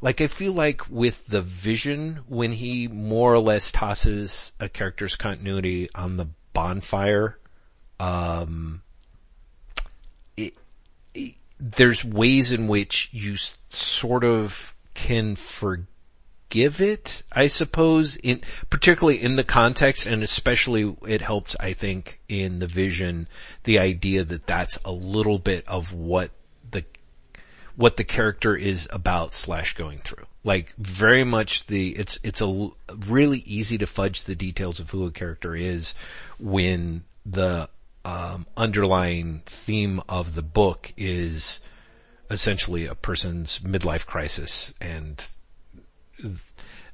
like 0.00 0.20
I 0.20 0.26
feel 0.26 0.52
like 0.52 0.88
with 0.90 1.26
the 1.26 1.42
vision 1.42 2.20
when 2.26 2.52
he 2.52 2.88
more 2.88 3.32
or 3.32 3.38
less 3.38 3.70
tosses 3.70 4.52
a 4.58 4.68
character's 4.68 5.14
continuity 5.16 5.88
on 5.94 6.16
the 6.16 6.26
bonfire, 6.52 7.38
um, 8.00 8.82
it, 10.36 10.54
it- 11.14 11.34
there's 11.60 12.04
ways 12.04 12.50
in 12.50 12.66
which 12.66 13.08
you 13.12 13.36
sort 13.70 14.24
of 14.24 14.74
can 14.94 15.36
forgive 16.52 16.82
it, 16.82 17.22
I 17.32 17.46
suppose, 17.46 18.16
in, 18.16 18.42
particularly 18.68 19.22
in 19.22 19.36
the 19.36 19.44
context 19.44 20.04
and 20.04 20.22
especially 20.22 20.94
it 21.08 21.22
helps, 21.22 21.56
I 21.58 21.72
think, 21.72 22.20
in 22.28 22.58
the 22.58 22.66
vision, 22.66 23.26
the 23.64 23.78
idea 23.78 24.22
that 24.22 24.46
that's 24.46 24.78
a 24.84 24.92
little 24.92 25.38
bit 25.38 25.66
of 25.66 25.94
what 25.94 26.30
the 26.70 26.84
what 27.74 27.96
the 27.96 28.04
character 28.04 28.54
is 28.54 28.86
about 28.92 29.32
slash 29.32 29.72
going 29.76 30.00
through. 30.00 30.26
Like 30.44 30.74
very 30.76 31.24
much 31.24 31.68
the, 31.68 31.92
it's, 31.92 32.18
it's 32.22 32.42
a 32.42 32.68
really 33.08 33.38
easy 33.46 33.78
to 33.78 33.86
fudge 33.86 34.24
the 34.24 34.34
details 34.34 34.78
of 34.78 34.90
who 34.90 35.06
a 35.06 35.10
character 35.10 35.56
is 35.56 35.94
when 36.38 37.04
the, 37.24 37.70
um, 38.04 38.46
underlying 38.58 39.40
theme 39.46 40.02
of 40.06 40.34
the 40.34 40.42
book 40.42 40.92
is 40.98 41.62
essentially 42.30 42.84
a 42.84 42.94
person's 42.94 43.58
midlife 43.60 44.04
crisis 44.04 44.74
and 44.78 45.30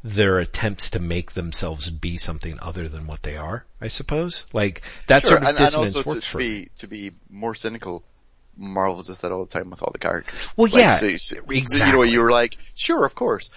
their 0.04 0.38
attempts 0.38 0.90
to 0.90 0.98
make 1.00 1.32
themselves 1.32 1.90
be 1.90 2.16
something 2.16 2.58
other 2.60 2.88
than 2.88 3.06
what 3.06 3.22
they 3.24 3.36
are, 3.36 3.64
I 3.80 3.88
suppose. 3.88 4.46
Like 4.52 4.82
that 5.08 5.22
Sure, 5.22 5.30
sort 5.30 5.42
of 5.42 5.48
and, 5.48 5.58
and 5.58 5.74
also 5.74 6.02
to, 6.02 6.08
works 6.08 6.24
to 6.26 6.30
for 6.30 6.38
me. 6.38 6.48
be 6.62 6.70
to 6.78 6.86
be 6.86 7.10
more 7.30 7.54
cynical, 7.54 8.04
Marvel 8.56 9.02
does 9.02 9.20
that 9.20 9.32
all 9.32 9.44
the 9.44 9.50
time 9.52 9.70
with 9.70 9.82
all 9.82 9.90
the 9.92 9.98
characters. 9.98 10.34
Well, 10.56 10.66
Like, 10.70 10.80
yeah, 10.80 10.94
so- 10.96 11.16
so- 11.16 11.36
You 11.50 11.92
know, 11.92 12.02
you 12.02 12.20
were 12.20 12.30
like, 12.30 12.56
sure, 12.74 13.04
of 13.04 13.14
course. 13.14 13.50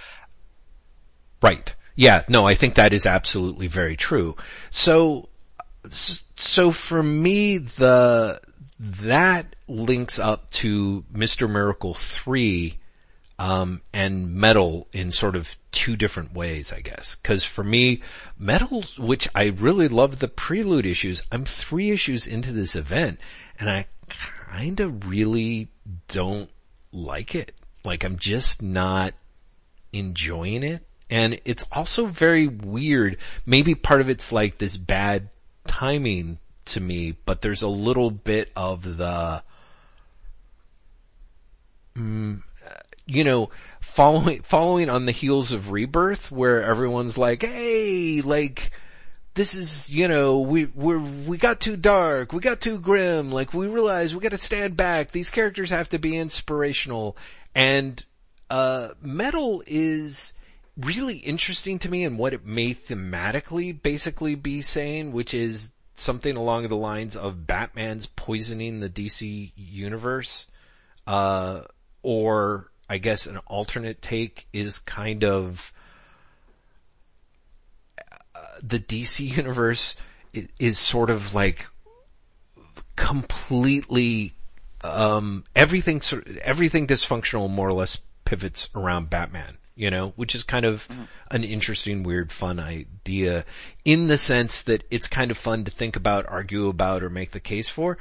Right. 1.42 1.74
Yeah, 1.96 2.24
no, 2.30 2.48
I 2.48 2.56
think 2.56 2.76
that 2.76 2.94
is 2.94 3.06
absolutely 3.06 3.68
very 3.68 3.96
true. 3.98 4.36
So, 4.70 5.30
so 5.90 6.72
for 6.72 7.02
me, 7.04 7.58
the, 7.58 8.40
that 8.80 9.56
links 9.68 10.18
up 10.20 10.50
to 10.52 11.04
Mr. 11.14 11.50
Miracle 11.50 11.94
3, 11.94 12.78
um, 13.42 13.82
and 13.92 14.36
Metal 14.36 14.88
in 14.94 15.12
sort 15.12 15.36
of 15.36 15.58
two 15.72 15.96
different 15.96 16.32
ways, 16.32 16.72
I 16.72 16.80
guess. 16.82 17.16
Cause 17.16 17.44
for 17.44 17.64
me, 17.64 18.02
Metal, 18.38 18.84
which 19.00 19.28
I 19.34 19.48
really 19.48 19.88
love 19.88 20.20
the 20.20 20.28
prelude 20.28 20.86
issues, 20.86 21.24
I'm 21.32 21.46
three 21.46 21.90
issues 21.90 22.28
into 22.28 22.52
this 22.52 22.76
event 22.76 23.20
and 23.58 23.68
I 23.68 23.88
kinda 24.54 24.90
really 24.90 25.70
don't 26.08 26.52
like 26.92 27.34
it. 27.34 27.52
Like 27.84 28.04
I'm 28.04 28.18
just 28.18 28.62
not 28.62 29.16
enjoying 29.92 30.62
it. 30.62 30.86
And 31.10 31.42
it's 31.44 31.66
also 31.72 32.06
very 32.06 32.46
weird. 32.46 33.18
Maybe 33.44 33.74
part 33.74 34.02
of 34.02 34.10
it's 34.10 34.32
like 34.32 34.60
this 34.60 34.78
bad 34.78 35.30
timing 35.66 36.38
to 36.66 36.80
me, 36.80 37.16
but 37.26 37.42
there's 37.42 37.64
a 37.64 37.68
little 37.68 38.12
bit 38.12 38.52
of 38.56 38.98
the, 38.98 39.42
mm, 41.96 42.44
you 43.06 43.24
know, 43.24 43.50
following, 43.80 44.42
following 44.42 44.90
on 44.90 45.06
the 45.06 45.12
heels 45.12 45.52
of 45.52 45.72
rebirth 45.72 46.32
where 46.32 46.64
everyone's 46.64 47.18
like, 47.18 47.44
hey, 47.44 48.22
like, 48.22 48.72
this 49.34 49.56
is, 49.56 49.90
you 49.90 50.08
know, 50.08 50.40
we, 50.40 50.66
we're, 50.66 51.00
we 51.00 51.38
got 51.38 51.60
too 51.60 51.78
dark, 51.78 52.34
we 52.34 52.42
got 52.42 52.62
too 52.62 52.80
grim, 52.80 53.32
like 53.32 53.54
we 53.54 53.68
realize 53.68 54.14
we 54.14 54.22
gotta 54.22 54.38
stand 54.38 54.76
back, 54.76 55.12
these 55.12 55.30
characters 55.30 55.70
have 55.70 55.90
to 55.90 56.00
be 56.00 56.18
inspirational, 56.18 57.16
and, 57.56 58.04
uh, 58.50 58.90
metal 59.02 59.64
is 59.66 60.34
really 60.78 61.18
interesting 61.18 61.80
to 61.80 61.90
me 61.90 62.04
and 62.04 62.18
what 62.18 62.34
it 62.34 62.46
may 62.46 62.74
thematically 62.74 63.82
basically 63.82 64.36
be 64.36 64.62
saying, 64.62 65.12
which 65.12 65.34
is 65.34 65.72
something 65.96 66.36
along 66.36 66.68
the 66.68 66.76
lines 66.76 67.16
of 67.16 67.46
Batman's 67.46 68.06
poisoning 68.08 68.80
the 68.80 68.90
DC 68.90 69.52
universe, 69.56 70.48
Uh, 71.08 71.62
or 72.04 72.71
I 72.92 72.98
guess 72.98 73.26
an 73.26 73.38
alternate 73.48 74.02
take 74.02 74.48
is 74.52 74.80
kind 74.80 75.24
of, 75.24 75.72
uh, 77.98 78.40
the 78.62 78.80
DC 78.80 79.26
universe 79.38 79.96
is, 80.34 80.50
is 80.60 80.78
sort 80.78 81.10
of 81.10 81.34
like 81.34 81.68
completely, 82.98 84.34
um, 84.84 85.46
everything 85.56 86.02
sort 86.02 86.28
everything 86.40 86.86
dysfunctional 86.86 87.50
more 87.50 87.70
or 87.70 87.74
less 87.74 88.02
pivots 88.26 88.70
around 88.76 89.10
Batman 89.10 89.58
you 89.74 89.90
know, 89.90 90.10
which 90.16 90.36
is 90.36 90.44
kind 90.44 90.66
of 90.66 90.88
mm-hmm. 90.90 91.04
an 91.32 91.44
interesting, 91.44 92.04
weird, 92.04 92.32
fun 92.32 92.60
idea 92.60 93.46
in 93.86 94.08
the 94.08 94.18
sense 94.18 94.62
that 94.64 94.84
it's 94.92 95.08
kind 95.08 95.32
of 95.32 95.38
fun 95.38 95.64
to 95.64 95.72
think 95.72 95.96
about, 95.96 96.28
argue 96.28 96.68
about, 96.68 97.02
or 97.02 97.10
make 97.10 97.32
the 97.32 97.40
case 97.40 97.70
for. 97.70 97.98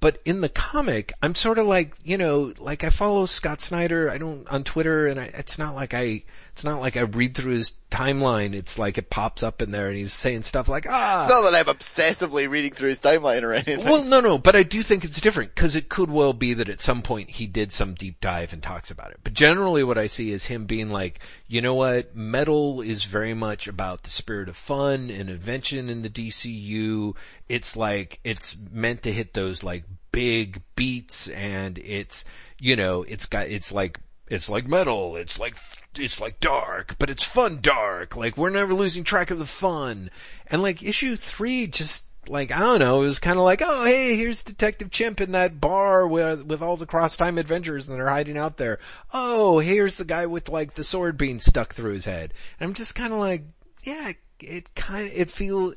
But 0.00 0.20
in 0.24 0.40
the 0.40 0.48
comic, 0.48 1.12
I'm 1.22 1.34
sort 1.34 1.58
of 1.58 1.66
like, 1.66 1.94
you 2.04 2.16
know, 2.16 2.52
like 2.58 2.84
I 2.84 2.90
follow 2.90 3.26
Scott 3.26 3.60
Snyder, 3.60 4.08
I 4.10 4.18
don't, 4.18 4.48
on 4.48 4.62
Twitter, 4.62 5.06
and 5.06 5.18
I, 5.18 5.24
it's 5.34 5.58
not 5.58 5.74
like 5.74 5.92
I, 5.92 6.22
it's 6.58 6.64
not 6.64 6.80
like 6.80 6.96
I 6.96 7.02
read 7.02 7.36
through 7.36 7.52
his 7.52 7.74
timeline. 7.88 8.52
It's 8.52 8.80
like 8.80 8.98
it 8.98 9.10
pops 9.10 9.44
up 9.44 9.62
in 9.62 9.70
there 9.70 9.86
and 9.86 9.96
he's 9.96 10.12
saying 10.12 10.42
stuff 10.42 10.66
like, 10.66 10.86
ah. 10.88 11.20
It's 11.20 11.30
not 11.30 11.48
that 11.48 11.54
I'm 11.54 11.72
obsessively 11.72 12.50
reading 12.50 12.72
through 12.72 12.88
his 12.88 13.00
timeline 13.00 13.44
or 13.44 13.52
anything. 13.52 13.84
Well, 13.84 14.02
no, 14.02 14.18
no, 14.18 14.38
but 14.38 14.56
I 14.56 14.64
do 14.64 14.82
think 14.82 15.04
it's 15.04 15.20
different 15.20 15.54
because 15.54 15.76
it 15.76 15.88
could 15.88 16.10
well 16.10 16.32
be 16.32 16.54
that 16.54 16.68
at 16.68 16.80
some 16.80 17.02
point 17.02 17.30
he 17.30 17.46
did 17.46 17.70
some 17.70 17.94
deep 17.94 18.20
dive 18.20 18.52
and 18.52 18.60
talks 18.60 18.90
about 18.90 19.12
it. 19.12 19.20
But 19.22 19.34
generally 19.34 19.84
what 19.84 19.98
I 19.98 20.08
see 20.08 20.32
is 20.32 20.46
him 20.46 20.64
being 20.64 20.90
like, 20.90 21.20
you 21.46 21.60
know 21.60 21.76
what, 21.76 22.16
metal 22.16 22.80
is 22.80 23.04
very 23.04 23.34
much 23.34 23.68
about 23.68 24.02
the 24.02 24.10
spirit 24.10 24.48
of 24.48 24.56
fun 24.56 25.10
and 25.10 25.30
invention 25.30 25.88
in 25.88 26.02
the 26.02 26.10
DCU. 26.10 27.14
It's 27.48 27.76
like, 27.76 28.18
it's 28.24 28.56
meant 28.72 29.04
to 29.04 29.12
hit 29.12 29.32
those 29.32 29.62
like 29.62 29.84
big 30.10 30.60
beats 30.74 31.28
and 31.28 31.78
it's, 31.78 32.24
you 32.58 32.74
know, 32.74 33.04
it's 33.04 33.26
got, 33.26 33.46
it's 33.46 33.70
like, 33.70 34.00
it's 34.30 34.50
like 34.50 34.66
metal, 34.66 35.16
it's 35.16 35.38
like, 35.38 35.56
it's 35.98 36.20
like 36.20 36.40
dark, 36.40 36.96
but 36.98 37.10
it's 37.10 37.24
fun 37.24 37.58
dark. 37.60 38.16
Like 38.16 38.36
we're 38.36 38.50
never 38.50 38.74
losing 38.74 39.04
track 39.04 39.30
of 39.30 39.38
the 39.38 39.46
fun. 39.46 40.10
And 40.48 40.62
like 40.62 40.82
issue 40.82 41.16
three 41.16 41.66
just, 41.66 42.04
like, 42.26 42.50
I 42.50 42.58
don't 42.58 42.80
know, 42.80 43.02
it 43.02 43.06
was 43.06 43.18
kind 43.18 43.38
of 43.38 43.44
like, 43.44 43.62
oh, 43.64 43.84
hey, 43.84 44.16
here's 44.16 44.42
Detective 44.42 44.90
Chimp 44.90 45.20
in 45.20 45.32
that 45.32 45.60
bar 45.60 46.06
with, 46.06 46.44
with 46.44 46.60
all 46.60 46.76
the 46.76 46.84
cross-time 46.84 47.38
adventures 47.38 47.88
and 47.88 47.96
they're 47.96 48.08
hiding 48.08 48.36
out 48.36 48.58
there. 48.58 48.78
Oh, 49.14 49.60
here's 49.60 49.96
the 49.96 50.04
guy 50.04 50.26
with 50.26 50.48
like 50.48 50.74
the 50.74 50.84
sword 50.84 51.16
being 51.16 51.40
stuck 51.40 51.74
through 51.74 51.94
his 51.94 52.04
head. 52.04 52.34
And 52.60 52.68
I'm 52.68 52.74
just 52.74 52.94
kind 52.94 53.12
of 53.12 53.18
like, 53.18 53.44
yeah, 53.82 54.12
it 54.40 54.74
kind 54.74 55.10
it 55.14 55.30
feel, 55.30 55.72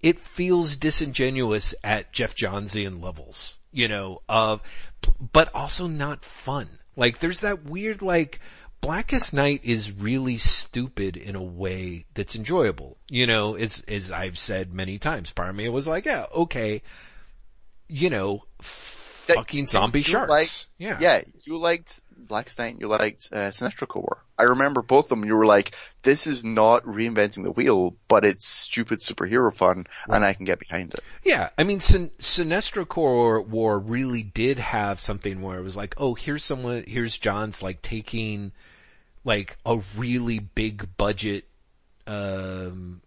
it 0.00 0.20
feels 0.20 0.76
disingenuous 0.76 1.74
at 1.82 2.12
Geoff 2.12 2.34
Johnsian 2.34 3.02
levels 3.02 3.58
you 3.72 3.88
know, 3.88 4.22
of, 4.28 4.62
but 5.32 5.54
also 5.54 5.86
not 5.86 6.24
fun. 6.24 6.66
Like 6.96 7.18
there's 7.18 7.40
that 7.40 7.64
weird 7.64 8.02
like, 8.02 8.40
Blackest 8.80 9.34
Night 9.34 9.60
is 9.64 9.92
really 9.92 10.38
stupid 10.38 11.16
in 11.16 11.36
a 11.36 11.42
way 11.42 12.06
that's 12.14 12.36
enjoyable. 12.36 12.96
You 13.08 13.26
know, 13.26 13.54
as, 13.54 13.82
as 13.88 14.10
I've 14.10 14.38
said 14.38 14.72
many 14.72 14.98
times, 14.98 15.32
part 15.32 15.50
of 15.50 15.56
me 15.56 15.68
was 15.68 15.86
like, 15.86 16.06
yeah, 16.06 16.26
okay, 16.34 16.82
you 17.88 18.10
know, 18.10 18.44
fucking 18.60 19.66
zombie 19.66 20.02
sharks. 20.02 20.30
Liked, 20.30 20.66
yeah. 20.78 20.98
Yeah, 21.00 21.22
you 21.44 21.58
liked 21.58 22.00
Blackest 22.28 22.58
Night, 22.58 22.76
you 22.78 22.88
liked, 22.88 23.28
uh, 23.32 23.48
Sinestro 23.48 23.88
Corps. 23.88 24.02
War. 24.02 24.24
I 24.38 24.44
remember 24.44 24.82
both 24.82 25.06
of 25.06 25.08
them, 25.08 25.24
you 25.24 25.34
were 25.34 25.46
like, 25.46 25.74
this 26.02 26.28
is 26.28 26.44
not 26.44 26.84
reinventing 26.84 27.42
the 27.42 27.50
wheel, 27.50 27.96
but 28.06 28.24
it's 28.24 28.46
stupid 28.46 29.00
superhero 29.00 29.52
fun, 29.52 29.86
right. 30.06 30.16
and 30.16 30.24
I 30.24 30.34
can 30.34 30.44
get 30.44 30.60
behind 30.60 30.94
it. 30.94 31.02
Yeah, 31.24 31.48
I 31.58 31.64
mean, 31.64 31.80
Sin- 31.80 32.12
Sinestro 32.18 32.86
Corps 32.86 33.40
War 33.40 33.78
really 33.78 34.22
did 34.22 34.58
have 34.58 35.00
something 35.00 35.42
where 35.42 35.58
it 35.58 35.62
was 35.62 35.76
like, 35.76 35.94
oh, 35.98 36.14
here's 36.14 36.44
someone, 36.44 36.84
here's 36.86 37.18
Johns 37.18 37.62
like 37.62 37.82
taking, 37.82 38.52
like, 39.24 39.56
a 39.66 39.80
really 39.96 40.38
big 40.38 40.96
budget, 40.96 41.44
um, 42.06 43.00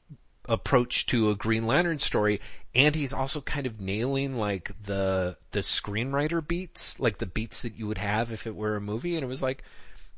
approach 0.50 1.06
to 1.06 1.30
a 1.30 1.36
Green 1.36 1.66
Lantern 1.66 2.00
story, 2.00 2.42
and 2.74 2.96
he's 2.96 3.14
also 3.14 3.42
kind 3.42 3.66
of 3.66 3.82
nailing 3.82 4.38
like 4.38 4.72
the 4.84 5.38
the 5.52 5.60
screenwriter 5.60 6.46
beats, 6.46 7.00
like 7.00 7.18
the 7.18 7.26
beats 7.26 7.62
that 7.64 7.76
you 7.76 7.88
would 7.88 7.98
have 7.98 8.32
if 8.32 8.48
it 8.48 8.56
were 8.56 8.76
a 8.76 8.82
movie, 8.82 9.16
and 9.16 9.24
it 9.24 9.28
was 9.28 9.42
like, 9.42 9.64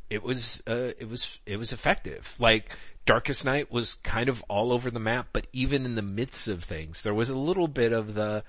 it 0.09 0.21
was 0.21 0.61
uh, 0.67 0.91
it 0.99 1.09
was 1.09 1.41
it 1.45 1.57
was 1.57 1.73
effective. 1.73 2.35
Like 2.37 2.75
Darkest 3.05 3.43
Night 3.43 3.71
was 3.71 3.95
kind 3.95 4.29
of 4.29 4.43
all 4.47 4.71
over 4.71 4.91
the 4.91 4.99
map, 4.99 5.29
but 5.33 5.47
even 5.51 5.85
in 5.85 5.95
the 5.95 6.01
midst 6.01 6.47
of 6.47 6.63
things, 6.63 7.01
there 7.01 7.13
was 7.13 7.29
a 7.29 7.35
little 7.35 7.67
bit 7.67 7.91
of 7.91 8.13
the 8.13 8.43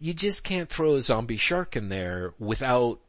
you 0.00 0.12
just 0.12 0.42
can't 0.42 0.68
throw 0.68 0.96
a 0.96 1.00
zombie 1.00 1.36
shark 1.36 1.76
in 1.76 1.88
there 1.88 2.34
without 2.38 3.00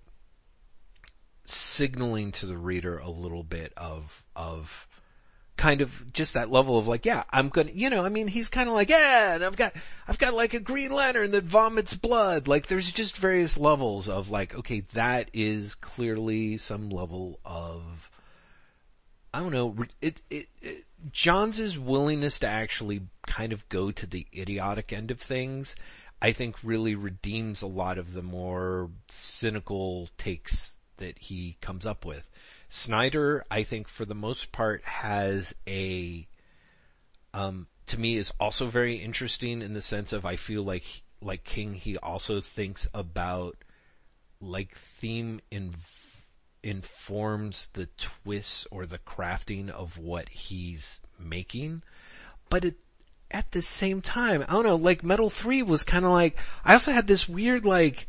signaling 1.46 2.32
to 2.32 2.46
the 2.46 2.58
reader 2.58 2.98
a 2.98 3.10
little 3.10 3.44
bit 3.44 3.74
of 3.78 4.24
of 4.36 4.88
kind 5.58 5.82
of 5.82 6.12
just 6.14 6.34
that 6.34 6.52
level 6.52 6.78
of 6.78 6.88
like, 6.88 7.06
yeah, 7.06 7.24
I'm 7.30 7.50
gonna, 7.50 7.72
you 7.72 7.90
know, 7.90 8.04
I 8.06 8.10
mean, 8.10 8.28
he's 8.28 8.50
kind 8.50 8.68
of 8.68 8.76
like, 8.76 8.90
yeah, 8.90 9.36
and 9.36 9.44
I've 9.44 9.56
got, 9.56 9.74
I've 10.08 10.18
got 10.20 10.34
like 10.34 10.54
a 10.54 10.60
Green 10.60 10.92
Lantern 10.92 11.32
that 11.32 11.44
vomits 11.44 11.94
blood. 11.94 12.48
Like, 12.48 12.68
there's 12.68 12.92
just 12.92 13.18
various 13.18 13.58
levels 13.58 14.10
of 14.10 14.30
like, 14.30 14.56
okay, 14.56 14.82
that 14.94 15.30
is 15.34 15.76
clearly 15.76 16.58
some 16.58 16.90
level 16.90 17.40
of, 17.46 18.10
I 19.34 19.40
don't 19.40 19.54
know, 19.54 19.76
it, 20.02 20.22
it, 20.30 20.48
it 20.62 20.86
John's 21.12 21.78
willingness 21.78 22.40
to 22.40 22.48
actually 22.48 23.02
kind 23.28 23.54
of 23.54 23.68
go 23.70 23.92
to 23.92 24.06
the 24.06 24.26
idiotic 24.36 24.92
end 24.92 25.12
of 25.12 25.20
things, 25.20 25.76
I 26.22 26.32
think 26.32 26.56
really 26.64 26.96
redeems 26.96 27.62
a 27.62 27.68
lot 27.68 27.98
of 27.98 28.14
the 28.14 28.24
more 28.24 28.90
cynical 29.10 30.10
takes 30.18 30.74
that 30.98 31.20
he 31.20 31.58
comes 31.62 31.86
up 31.86 32.06
with. 32.06 32.30
Snyder, 32.76 33.46
I 33.50 33.64
think 33.64 33.88
for 33.88 34.06
the 34.06 34.14
most 34.14 34.52
part 34.52 34.84
has 34.84 35.56
a, 35.68 36.28
um, 37.34 37.68
to 37.88 38.00
me 38.00 38.18
is 38.18 38.32
also 38.40 38.68
very 38.68 38.96
interesting 38.96 39.62
in 39.62 39.74
the 39.74 39.82
sense 39.82 40.12
of 40.12 40.26
I 40.26 40.36
feel 40.36 40.64
like, 40.64 40.84
like 41.22 41.44
King, 41.44 41.74
he 41.74 41.98
also 41.98 42.42
thinks 42.42 42.88
about 42.94 43.56
like 44.42 44.76
theme 44.76 45.40
in, 45.50 45.76
informs 46.64 47.70
the 47.74 47.88
twists 47.98 48.68
or 48.72 48.86
the 48.86 49.00
crafting 49.00 49.70
of 49.70 49.98
what 49.98 50.28
he's 50.30 51.00
making, 51.18 51.82
but 52.50 52.66
it, 52.66 52.76
at 53.32 53.52
the 53.52 53.62
same 53.62 54.02
time, 54.02 54.44
I 54.44 54.54
don't 54.54 54.66
know, 54.66 54.76
like 54.76 55.04
Metal 55.04 55.30
3 55.30 55.64
was 55.64 55.84
kind 55.84 56.06
of 56.06 56.12
like, 56.12 56.38
I 56.64 56.74
also 56.74 56.92
had 56.92 57.08
this 57.08 57.30
weird 57.30 57.66
like, 57.66 58.08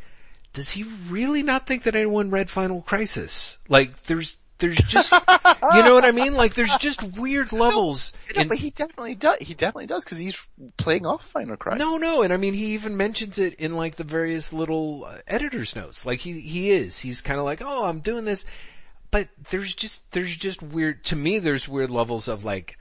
does 0.53 0.71
he 0.71 0.83
really 1.07 1.43
not 1.43 1.67
think 1.67 1.83
that 1.83 1.95
anyone 1.95 2.31
read 2.31 2.49
Final 2.49 2.81
Crisis? 2.81 3.57
Like, 3.69 4.03
there's, 4.03 4.37
there's 4.59 4.77
just, 4.77 5.11
you 5.11 5.83
know 5.83 5.93
what 5.93 6.05
I 6.05 6.11
mean? 6.11 6.33
Like 6.33 6.55
there's 6.55 6.75
just 6.77 7.03
weird 7.17 7.51
levels. 7.51 8.13
No, 8.35 8.45
but 8.45 8.57
he 8.57 8.71
definitely 8.71 9.15
does. 9.15 9.37
He 9.39 9.53
definitely 9.53 9.85
does 9.85 10.03
because 10.03 10.17
he's 10.17 10.47
playing 10.77 11.05
off 11.05 11.25
Final 11.27 11.57
Crisis. 11.57 11.79
No, 11.79 11.97
no, 11.97 12.23
and 12.23 12.33
I 12.33 12.37
mean 12.37 12.53
he 12.53 12.73
even 12.73 12.97
mentions 12.97 13.37
it 13.37 13.55
in 13.55 13.75
like 13.75 13.95
the 13.95 14.03
various 14.03 14.51
little 14.51 15.05
uh, 15.05 15.17
editor's 15.27 15.75
notes. 15.75 16.05
Like 16.05 16.19
he 16.19 16.39
he 16.39 16.71
is. 16.71 16.99
He's 16.99 17.21
kind 17.21 17.39
of 17.39 17.45
like, 17.45 17.61
oh, 17.63 17.85
I'm 17.85 17.99
doing 17.99 18.25
this, 18.25 18.45
but 19.11 19.29
there's 19.49 19.75
just 19.75 20.09
there's 20.11 20.35
just 20.35 20.63
weird. 20.63 21.03
To 21.05 21.15
me, 21.15 21.39
there's 21.39 21.67
weird 21.67 21.91
levels 21.91 22.27
of 22.27 22.43
like, 22.43 22.77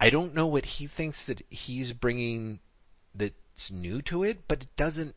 I 0.00 0.10
don't 0.10 0.34
know 0.34 0.46
what 0.46 0.64
he 0.64 0.86
thinks 0.86 1.24
that 1.26 1.42
he's 1.48 1.92
bringing 1.92 2.60
that's 3.14 3.70
new 3.70 4.02
to 4.02 4.24
it, 4.24 4.48
but 4.48 4.62
it 4.62 4.70
doesn't 4.76 5.14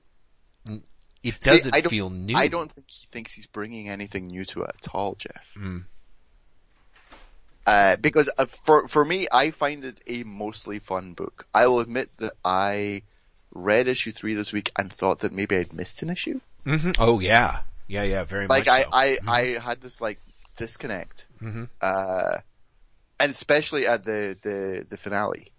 it 1.27 1.39
doesn't 1.41 1.73
See, 1.73 1.81
feel 1.81 2.09
new. 2.09 2.35
I 2.35 2.47
don't 2.47 2.71
think 2.71 2.89
he 2.89 3.07
thinks 3.07 3.33
he's 3.33 3.47
bringing 3.47 3.89
anything 3.89 4.27
new 4.27 4.45
to 4.45 4.63
it 4.63 4.75
at 4.83 4.95
all, 4.95 5.15
Jeff. 5.15 5.45
Mm. 5.57 5.85
Uh, 7.65 7.97
because 7.97 8.29
uh, 8.37 8.45
for 8.45 8.87
for 8.87 9.03
me, 9.03 9.27
I 9.31 9.51
find 9.51 9.83
it 9.83 9.99
a 10.07 10.23
mostly 10.23 10.79
fun 10.79 11.13
book. 11.13 11.45
I 11.53 11.67
will 11.67 11.81
admit 11.81 12.09
that 12.17 12.33
I 12.43 13.03
read 13.53 13.87
issue 13.87 14.11
three 14.11 14.35
this 14.35 14.53
week 14.53 14.71
and 14.77 14.91
thought 14.91 15.19
that 15.19 15.33
maybe 15.33 15.57
I'd 15.57 15.73
missed 15.73 16.01
an 16.01 16.09
issue. 16.09 16.39
Mm-hmm. 16.65 16.91
Oh 16.97 17.19
yeah, 17.19 17.61
yeah, 17.87 18.03
yeah, 18.03 18.23
very 18.23 18.47
like 18.47 18.67
much. 18.67 18.67
Like 18.67 18.87
I, 18.93 19.01
I, 19.01 19.07
mm-hmm. 19.15 19.29
I 19.29 19.41
had 19.59 19.81
this 19.81 19.99
like 19.99 20.19
disconnect, 20.55 21.27
mm-hmm. 21.41 21.65
uh, 21.81 22.37
and 23.19 23.31
especially 23.31 23.85
at 23.85 24.05
the 24.05 24.37
the 24.41 24.85
the 24.89 24.97
finale. 24.97 25.51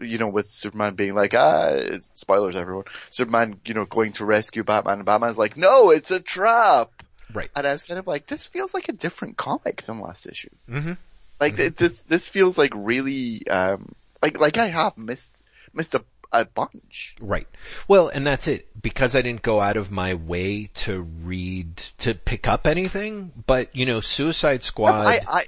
You 0.00 0.18
know, 0.18 0.28
with 0.28 0.46
Superman 0.46 0.94
being 0.94 1.14
like, 1.14 1.34
ah, 1.34 1.74
spoilers 2.14 2.56
everyone, 2.56 2.84
Superman, 3.10 3.60
you 3.66 3.74
know, 3.74 3.84
going 3.84 4.12
to 4.12 4.24
rescue 4.24 4.64
Batman 4.64 4.98
and 4.98 5.06
Batman's 5.06 5.38
like, 5.38 5.56
no, 5.56 5.90
it's 5.90 6.10
a 6.10 6.20
trap. 6.20 6.90
Right. 7.32 7.50
And 7.54 7.66
I 7.66 7.72
was 7.72 7.82
kind 7.82 7.98
of 7.98 8.06
like, 8.06 8.26
this 8.26 8.46
feels 8.46 8.74
like 8.74 8.88
a 8.88 8.92
different 8.92 9.36
comic 9.36 9.82
than 9.82 10.00
last 10.00 10.26
issue. 10.26 10.48
Mm-hmm. 10.68 10.92
Like 11.38 11.56
mm-hmm. 11.56 11.74
this, 11.76 12.00
this 12.02 12.28
feels 12.28 12.58
like 12.58 12.72
really, 12.74 13.46
um, 13.48 13.94
like, 14.22 14.40
like 14.40 14.58
I 14.58 14.68
have 14.68 14.96
missed, 14.96 15.44
missed 15.72 15.94
a, 15.94 16.02
a 16.32 16.44
bunch. 16.44 17.16
Right. 17.20 17.46
Well, 17.86 18.08
and 18.08 18.26
that's 18.26 18.48
it. 18.48 18.68
Because 18.80 19.14
I 19.14 19.22
didn't 19.22 19.42
go 19.42 19.60
out 19.60 19.76
of 19.76 19.90
my 19.90 20.14
way 20.14 20.70
to 20.74 21.02
read, 21.02 21.76
to 21.98 22.14
pick 22.14 22.48
up 22.48 22.66
anything, 22.66 23.32
but 23.46 23.76
you 23.76 23.84
know, 23.84 24.00
Suicide 24.00 24.62
Squad. 24.62 25.06
I, 25.06 25.20
I, 25.28 25.44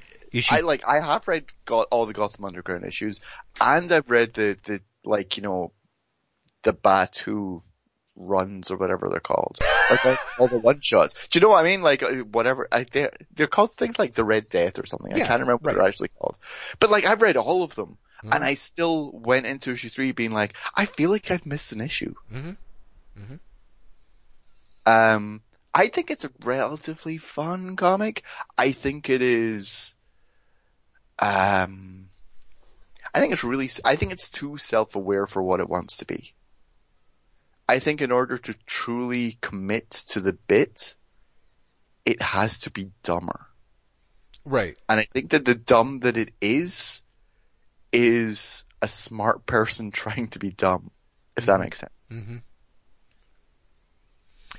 I 0.51 0.61
like 0.61 0.83
I 0.87 1.01
have 1.01 1.29
read 1.29 1.45
got 1.65 1.89
all 1.91 2.07
the 2.07 2.13
Gotham 2.13 2.45
Underground 2.45 2.85
issues, 2.85 3.21
and 3.61 3.91
I've 3.93 4.11
read 4.11 4.35
the 4.35 4.59
the 4.65 4.81
like 5.05 5.37
you 5.37 5.43
know 5.43 5.73
the 6.63 6.73
Batuu 6.73 7.63
runs 8.15 8.71
or 8.71 8.77
whatever 8.77 9.09
they're 9.09 9.21
called. 9.21 9.59
like 9.91 10.19
all, 10.39 10.49
the 10.49 10.59
one 10.59 10.81
shots. 10.81 11.15
Do 11.29 11.39
you 11.39 11.43
know 11.43 11.51
what 11.51 11.65
I 11.65 11.69
mean? 11.69 11.83
Like 11.83 12.03
uh, 12.03 12.13
whatever. 12.25 12.69
I, 12.71 12.85
they're, 12.85 13.13
they're 13.35 13.47
called 13.47 13.73
things 13.73 13.99
like 13.99 14.15
the 14.15 14.25
Red 14.25 14.49
Death 14.49 14.79
or 14.79 14.87
something. 14.87 15.11
Yeah, 15.17 15.25
I 15.25 15.27
can't 15.27 15.41
remember 15.41 15.63
what 15.65 15.75
they're 15.77 15.87
actually 15.89 16.11
called. 16.19 16.39
But 16.79 16.91
like 16.91 17.05
I've 17.05 17.23
read 17.23 17.37
all 17.37 17.63
of 17.63 17.75
them. 17.75 17.99
Mhm. 18.23 18.37
And 18.37 18.45
I 18.45 18.55
still 18.55 19.11
went 19.13 19.47
into 19.47 19.73
issue 19.73 19.89
three 19.89 20.13
being 20.13 20.33
like, 20.33 20.55
I 20.77 20.85
feel 20.85 21.11
like 21.11 21.31
I've 21.31 21.45
missed 21.47 21.73
an 21.73 21.81
issue. 21.81 22.15
Mhm. 22.33 22.57
Um, 24.87 25.43
I 25.75 25.89
think 25.89 26.11
it's 26.11 26.25
a 26.25 26.31
relatively 26.45 27.19
fun 27.19 27.77
comic. 27.77 28.23
I 28.57 28.73
think 28.73 29.09
it 29.11 29.23
is, 29.23 29.95
um, 31.23 32.09
I 33.15 33.21
think 33.21 33.33
it's 33.33 33.45
really, 33.45 33.71
I 33.85 33.95
think 33.95 34.11
it's 34.11 34.29
too 34.29 34.59
self-aware 34.59 35.29
for 35.29 35.41
what 35.41 35.61
it 35.61 35.69
wants 35.69 35.99
to 35.99 36.05
be. 36.05 36.35
I 37.69 37.79
think 37.79 38.01
in 38.01 38.11
order 38.11 38.39
to 38.39 38.55
truly 38.67 39.39
commit 39.41 39.89
to 40.09 40.21
the 40.21 40.33
bit, 40.33 40.97
it 42.05 42.21
has 42.21 42.61
to 42.61 42.71
be 42.71 42.91
dumber. 43.05 43.47
Right. 44.45 44.77
And 44.89 44.99
I 44.99 45.05
think 45.05 45.31
that 45.31 45.45
the 45.45 45.55
dumb 45.55 46.01
that 46.01 46.17
it 46.17 46.31
is, 46.41 47.05
is 47.93 48.65
a 48.83 48.89
smart 48.89 49.47
person 49.47 49.91
trying 49.93 50.27
to 50.29 50.41
be 50.41 50.51
dumb, 50.51 50.91
if 51.37 51.47
that 51.47 51.61
makes 51.61 51.79
sense. 51.79 51.93
Mm-hmm. 52.11 52.39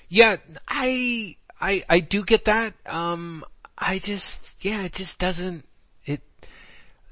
Yeah, 0.07 0.37
I, 0.65 1.35
I, 1.59 1.83
I 1.89 1.99
do 1.99 2.23
get 2.23 2.45
that. 2.45 2.73
Um, 2.85 3.43
I 3.77 3.99
just, 3.99 4.63
yeah, 4.63 4.83
it 4.83 4.93
just 4.93 5.19
doesn't, 5.19 5.65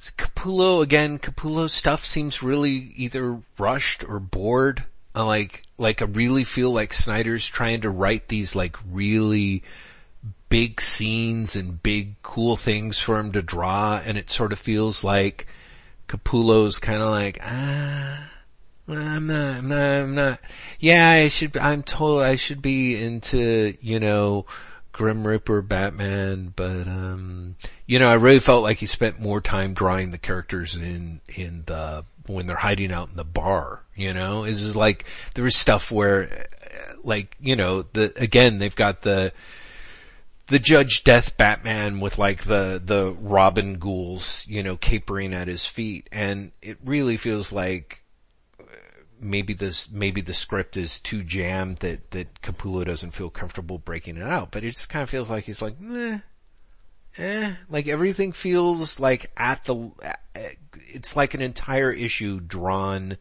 Capullo, 0.09 0.81
again, 0.81 1.19
Capullo 1.19 1.69
stuff 1.69 2.03
seems 2.05 2.41
really 2.41 2.91
either 2.95 3.39
rushed 3.59 4.03
or 4.03 4.19
bored. 4.19 4.83
Uh, 5.15 5.25
like, 5.25 5.63
like 5.77 6.01
I 6.01 6.05
really 6.05 6.43
feel 6.43 6.71
like 6.71 6.93
Snyder's 6.93 7.47
trying 7.47 7.81
to 7.81 7.89
write 7.89 8.27
these 8.27 8.55
like 8.55 8.77
really 8.89 9.63
big 10.49 10.81
scenes 10.81 11.55
and 11.55 11.81
big 11.83 12.21
cool 12.23 12.55
things 12.55 12.99
for 12.99 13.19
him 13.19 13.31
to 13.31 13.41
draw 13.41 14.01
and 14.03 14.17
it 14.17 14.29
sort 14.29 14.51
of 14.51 14.59
feels 14.59 15.03
like 15.03 15.47
Capullo's 16.07 16.79
kind 16.79 17.01
of 17.01 17.09
like, 17.09 17.39
ah, 17.41 18.31
I'm 18.87 19.27
not, 19.27 19.57
I'm 19.57 19.67
not, 19.69 19.79
I'm 19.79 20.15
not. 20.15 20.39
Yeah, 20.79 21.09
I 21.09 21.29
should, 21.29 21.55
I'm 21.57 21.83
told 21.83 22.21
I 22.23 22.35
should 22.35 22.61
be 22.61 23.01
into, 23.01 23.75
you 23.81 23.99
know, 23.99 24.45
Grim 25.01 25.25
Reaper, 25.25 25.63
Batman, 25.63 26.53
but, 26.55 26.87
um, 26.87 27.55
you 27.87 27.97
know, 27.97 28.07
I 28.07 28.13
really 28.13 28.37
felt 28.37 28.61
like 28.61 28.77
he 28.77 28.85
spent 28.85 29.19
more 29.19 29.41
time 29.41 29.73
drawing 29.73 30.11
the 30.11 30.19
characters 30.19 30.75
in, 30.75 31.21
in 31.35 31.63
the, 31.65 32.05
when 32.27 32.45
they're 32.45 32.55
hiding 32.55 32.91
out 32.91 33.09
in 33.09 33.15
the 33.15 33.23
bar, 33.23 33.81
you 33.95 34.13
know? 34.13 34.43
It's 34.43 34.59
just 34.59 34.75
like, 34.75 35.05
there 35.33 35.43
was 35.43 35.57
stuff 35.57 35.91
where, 35.91 36.25
uh, 36.31 36.93
like, 37.03 37.35
you 37.39 37.55
know, 37.55 37.81
the, 37.81 38.13
again, 38.15 38.59
they've 38.59 38.75
got 38.75 39.01
the, 39.01 39.33
the 40.45 40.59
Judge 40.59 41.03
Death 41.03 41.35
Batman 41.35 41.99
with 41.99 42.19
like 42.19 42.43
the, 42.43 42.79
the 42.85 43.11
Robin 43.19 43.79
ghouls, 43.79 44.45
you 44.47 44.61
know, 44.61 44.77
capering 44.77 45.33
at 45.33 45.47
his 45.47 45.65
feet. 45.65 46.07
And 46.11 46.51
it 46.61 46.77
really 46.85 47.17
feels 47.17 47.51
like 47.51 48.00
maybe 49.22 49.53
this, 49.53 49.89
maybe 49.89 50.22
the 50.22 50.34
script 50.34 50.76
is 50.76 50.99
too 50.99 51.23
jammed 51.23 51.77
that, 51.77 52.11
that 52.11 52.41
Capullo 52.41 52.85
doesn't 52.85 53.11
feel 53.11 53.30
comfortable 53.30 53.77
breaking 53.77 54.18
it 54.18 54.23
out. 54.23 54.52
But 54.52 54.64
it 54.64 54.72
just 54.72 54.89
kind 54.89 55.03
of 55.03 55.10
feels 55.10 55.30
like 55.30 55.45
he's 55.45 55.61
like, 55.61 55.80
meh, 55.80 56.19
eh, 57.18 57.53
like 57.69 57.88
everything 57.88 58.31
feels 58.31 58.99
like 58.99 59.31
at 59.38 59.65
the, 59.65 59.91
it's 60.88 61.15
like 61.15 61.34
an 61.34 61.41
entire 61.41 61.91
issue 61.91 62.39
drawn 62.39 63.18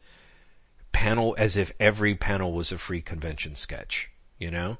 panel 0.92 1.34
as 1.38 1.56
if 1.56 1.72
every 1.78 2.14
panel 2.14 2.52
was 2.52 2.72
a 2.72 2.78
free 2.78 3.00
convention 3.02 3.54
sketch, 3.54 4.10
you 4.38 4.50
know? 4.50 4.78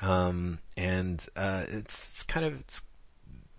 Um, 0.00 0.60
and, 0.76 1.26
uh, 1.36 1.64
it's, 1.68 2.12
it's 2.12 2.22
kind 2.22 2.46
of, 2.46 2.60
it's, 2.60 2.82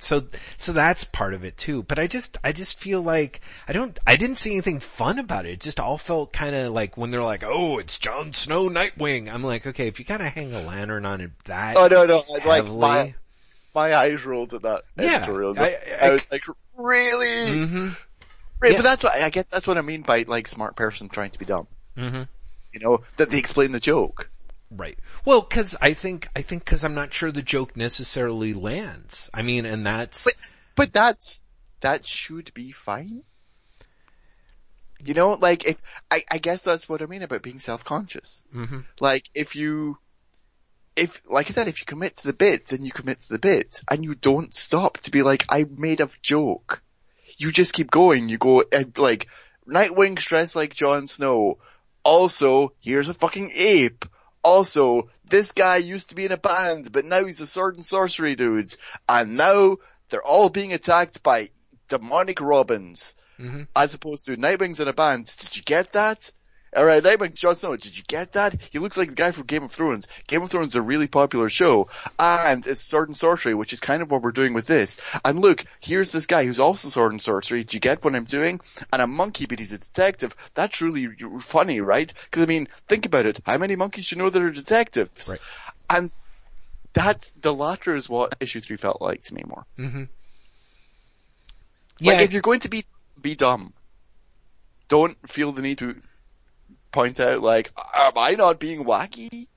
so, 0.03 0.23
so 0.57 0.71
that's 0.73 1.03
part 1.03 1.33
of 1.33 1.43
it 1.45 1.57
too. 1.57 1.83
But 1.83 1.99
I 1.99 2.07
just, 2.07 2.37
I 2.43 2.51
just 2.51 2.79
feel 2.79 3.01
like, 3.01 3.41
I 3.67 3.73
don't, 3.73 3.97
I 4.05 4.15
didn't 4.15 4.37
see 4.37 4.51
anything 4.51 4.79
fun 4.79 5.19
about 5.19 5.45
it. 5.45 5.51
It 5.51 5.59
just 5.59 5.79
all 5.79 5.97
felt 5.97 6.33
kind 6.33 6.55
of 6.55 6.73
like 6.73 6.97
when 6.97 7.11
they're 7.11 7.23
like, 7.23 7.43
oh, 7.45 7.77
it's 7.77 7.97
Jon 7.99 8.33
Snow 8.33 8.69
Nightwing. 8.69 9.31
I'm 9.33 9.43
like, 9.43 9.67
okay, 9.67 9.87
if 9.87 9.99
you 9.99 10.05
kind 10.05 10.21
of 10.21 10.27
hang 10.29 10.53
a 10.53 10.61
lantern 10.61 11.05
on 11.05 11.21
it 11.21 11.31
that 11.45 11.77
Oh 11.77 11.87
no, 11.87 12.05
no, 12.05 12.23
like 12.45 12.65
my, 12.65 13.13
my 13.75 13.95
eyes 13.95 14.25
rolled 14.25 14.53
at 14.53 14.63
that 14.63 14.83
Yeah. 14.97 15.25
I- 15.29 15.77
I, 16.01 16.07
I- 16.07 16.11
was 16.11 16.25
like, 16.31 16.43
really? 16.75 17.51
Mhm. 17.51 17.95
Right, 18.59 18.71
Yeah. 18.71 18.77
but 18.79 18.83
that's 18.83 19.03
what, 19.03 19.13
I 19.15 19.29
guess 19.29 19.45
that's 19.51 19.67
what 19.67 19.77
I 19.77 19.81
mean 19.81 20.01
by 20.01 20.23
like 20.27 20.47
smart 20.47 20.75
person 20.75 21.09
trying 21.09 21.31
to 21.31 21.39
be 21.39 21.45
dumb. 21.45 21.67
Mm-hmm. 21.97 22.23
You 22.73 22.79
know, 22.79 23.01
that 23.17 23.29
they 23.29 23.37
explain 23.37 23.71
the 23.71 23.79
joke. 23.79 24.29
Right. 24.73 24.97
Well, 25.25 25.41
cause 25.41 25.75
I 25.81 25.93
think, 25.93 26.29
I 26.33 26.41
think 26.41 26.65
cause 26.65 26.85
I'm 26.85 26.95
not 26.95 27.13
sure 27.13 27.31
the 27.31 27.41
joke 27.41 27.75
necessarily 27.75 28.53
lands. 28.53 29.29
I 29.33 29.41
mean, 29.41 29.65
and 29.65 29.85
that's, 29.85 30.23
But, 30.23 30.33
but 30.75 30.93
that's, 30.93 31.41
that 31.81 32.07
should 32.07 32.53
be 32.53 32.71
fine. 32.71 33.23
You 35.03 35.13
know, 35.13 35.33
like 35.33 35.65
if, 35.65 35.81
I, 36.09 36.23
I 36.31 36.37
guess 36.37 36.63
that's 36.63 36.87
what 36.87 37.01
I 37.01 37.05
mean 37.07 37.23
about 37.23 37.41
being 37.41 37.59
self-conscious. 37.59 38.43
Mhm. 38.55 38.85
Like 38.99 39.29
if 39.33 39.55
you, 39.55 39.97
if, 40.95 41.21
like 41.29 41.47
I 41.47 41.53
said, 41.53 41.67
if 41.67 41.79
you 41.79 41.85
commit 41.85 42.17
to 42.17 42.27
the 42.27 42.33
bit, 42.33 42.67
then 42.67 42.85
you 42.85 42.91
commit 42.91 43.21
to 43.21 43.29
the 43.29 43.39
bit, 43.39 43.81
and 43.89 44.03
you 44.03 44.13
don't 44.13 44.53
stop 44.53 44.97
to 44.99 45.11
be 45.11 45.23
like, 45.23 45.45
I 45.49 45.65
made 45.69 46.01
a 46.01 46.09
joke. 46.21 46.81
You 47.37 47.51
just 47.51 47.73
keep 47.73 47.89
going, 47.89 48.29
you 48.29 48.37
go, 48.37 48.63
and 48.71 48.97
like, 48.97 49.27
Nightwing's 49.67 50.25
dressed 50.25 50.55
like 50.55 50.75
Jon 50.75 51.07
Snow. 51.07 51.59
Also, 52.03 52.73
here's 52.79 53.09
a 53.09 53.13
fucking 53.13 53.51
ape. 53.55 54.05
Also, 54.43 55.09
this 55.25 55.51
guy 55.51 55.77
used 55.77 56.09
to 56.09 56.15
be 56.15 56.25
in 56.25 56.31
a 56.31 56.37
band, 56.37 56.91
but 56.91 57.05
now 57.05 57.25
he's 57.25 57.41
a 57.41 57.47
sword 57.47 57.75
and 57.75 57.85
sorcery 57.85 58.35
dude. 58.35 58.75
And 59.07 59.37
now, 59.37 59.77
they're 60.09 60.23
all 60.23 60.49
being 60.49 60.73
attacked 60.73 61.23
by 61.23 61.49
demonic 61.87 62.41
robins. 62.41 63.15
Mhm. 63.39 63.67
As 63.75 63.93
opposed 63.93 64.25
to 64.25 64.37
Nightwing's 64.37 64.79
in 64.79 64.87
a 64.87 64.93
band. 64.93 65.33
Did 65.39 65.55
you 65.57 65.63
get 65.63 65.93
that? 65.93 66.31
Alright, 66.73 67.03
Nightwing, 67.03 67.33
Jon 67.33 67.53
Snow, 67.53 67.75
did 67.75 67.97
you 67.97 68.03
get 68.07 68.31
that? 68.31 68.55
He 68.69 68.79
looks 68.79 68.95
like 68.95 69.09
the 69.09 69.15
guy 69.15 69.31
from 69.31 69.45
Game 69.45 69.63
of 69.63 69.71
Thrones. 69.73 70.07
Game 70.27 70.41
of 70.41 70.49
Thrones 70.49 70.69
is 70.69 70.75
a 70.75 70.81
really 70.81 71.07
popular 71.07 71.49
show. 71.49 71.89
And 72.17 72.65
it's 72.65 72.79
sword 72.81 73.09
and 73.09 73.17
sorcery, 73.17 73.53
which 73.53 73.73
is 73.73 73.81
kind 73.81 74.01
of 74.01 74.09
what 74.09 74.21
we're 74.21 74.31
doing 74.31 74.53
with 74.53 74.67
this. 74.67 75.01
And 75.25 75.39
look, 75.41 75.65
here's 75.81 76.13
this 76.13 76.27
guy 76.27 76.45
who's 76.45 76.61
also 76.61 76.87
sword 76.87 77.11
and 77.11 77.21
sorcery. 77.21 77.65
Do 77.65 77.75
you 77.75 77.81
get 77.81 78.05
what 78.05 78.15
I'm 78.15 78.23
doing? 78.23 78.61
And 78.93 79.01
a 79.01 79.07
monkey, 79.07 79.47
but 79.47 79.59
he's 79.59 79.73
a 79.73 79.79
detective. 79.79 80.33
That's 80.53 80.79
really 80.79 81.09
funny, 81.41 81.81
right? 81.81 82.11
Cause 82.31 82.43
I 82.43 82.45
mean, 82.45 82.69
think 82.87 83.05
about 83.05 83.25
it. 83.25 83.41
How 83.45 83.57
many 83.57 83.75
monkeys 83.75 84.07
do 84.07 84.15
you 84.15 84.21
know 84.21 84.29
that 84.29 84.41
are 84.41 84.49
detectives? 84.49 85.27
Right. 85.27 85.39
And 85.89 86.09
that's, 86.93 87.31
the 87.33 87.53
latter 87.53 87.95
is 87.95 88.07
what 88.07 88.35
issue 88.39 88.61
three 88.61 88.77
felt 88.77 89.01
like 89.01 89.23
to 89.23 89.33
me 89.33 89.43
more. 89.45 89.65
Mhm. 89.77 90.07
Like 91.99 92.19
Yeah. 92.19 92.21
if 92.21 92.31
you're 92.31 92.41
going 92.41 92.61
to 92.61 92.69
be, 92.69 92.85
be 93.21 93.35
dumb, 93.35 93.73
don't 94.87 95.17
feel 95.29 95.51
the 95.51 95.61
need 95.61 95.79
to 95.79 95.95
point 96.91 97.19
out 97.19 97.41
like, 97.41 97.71
am 97.93 98.13
I 98.17 98.35
not 98.35 98.59
being 98.59 98.83
wacky? 98.85 99.47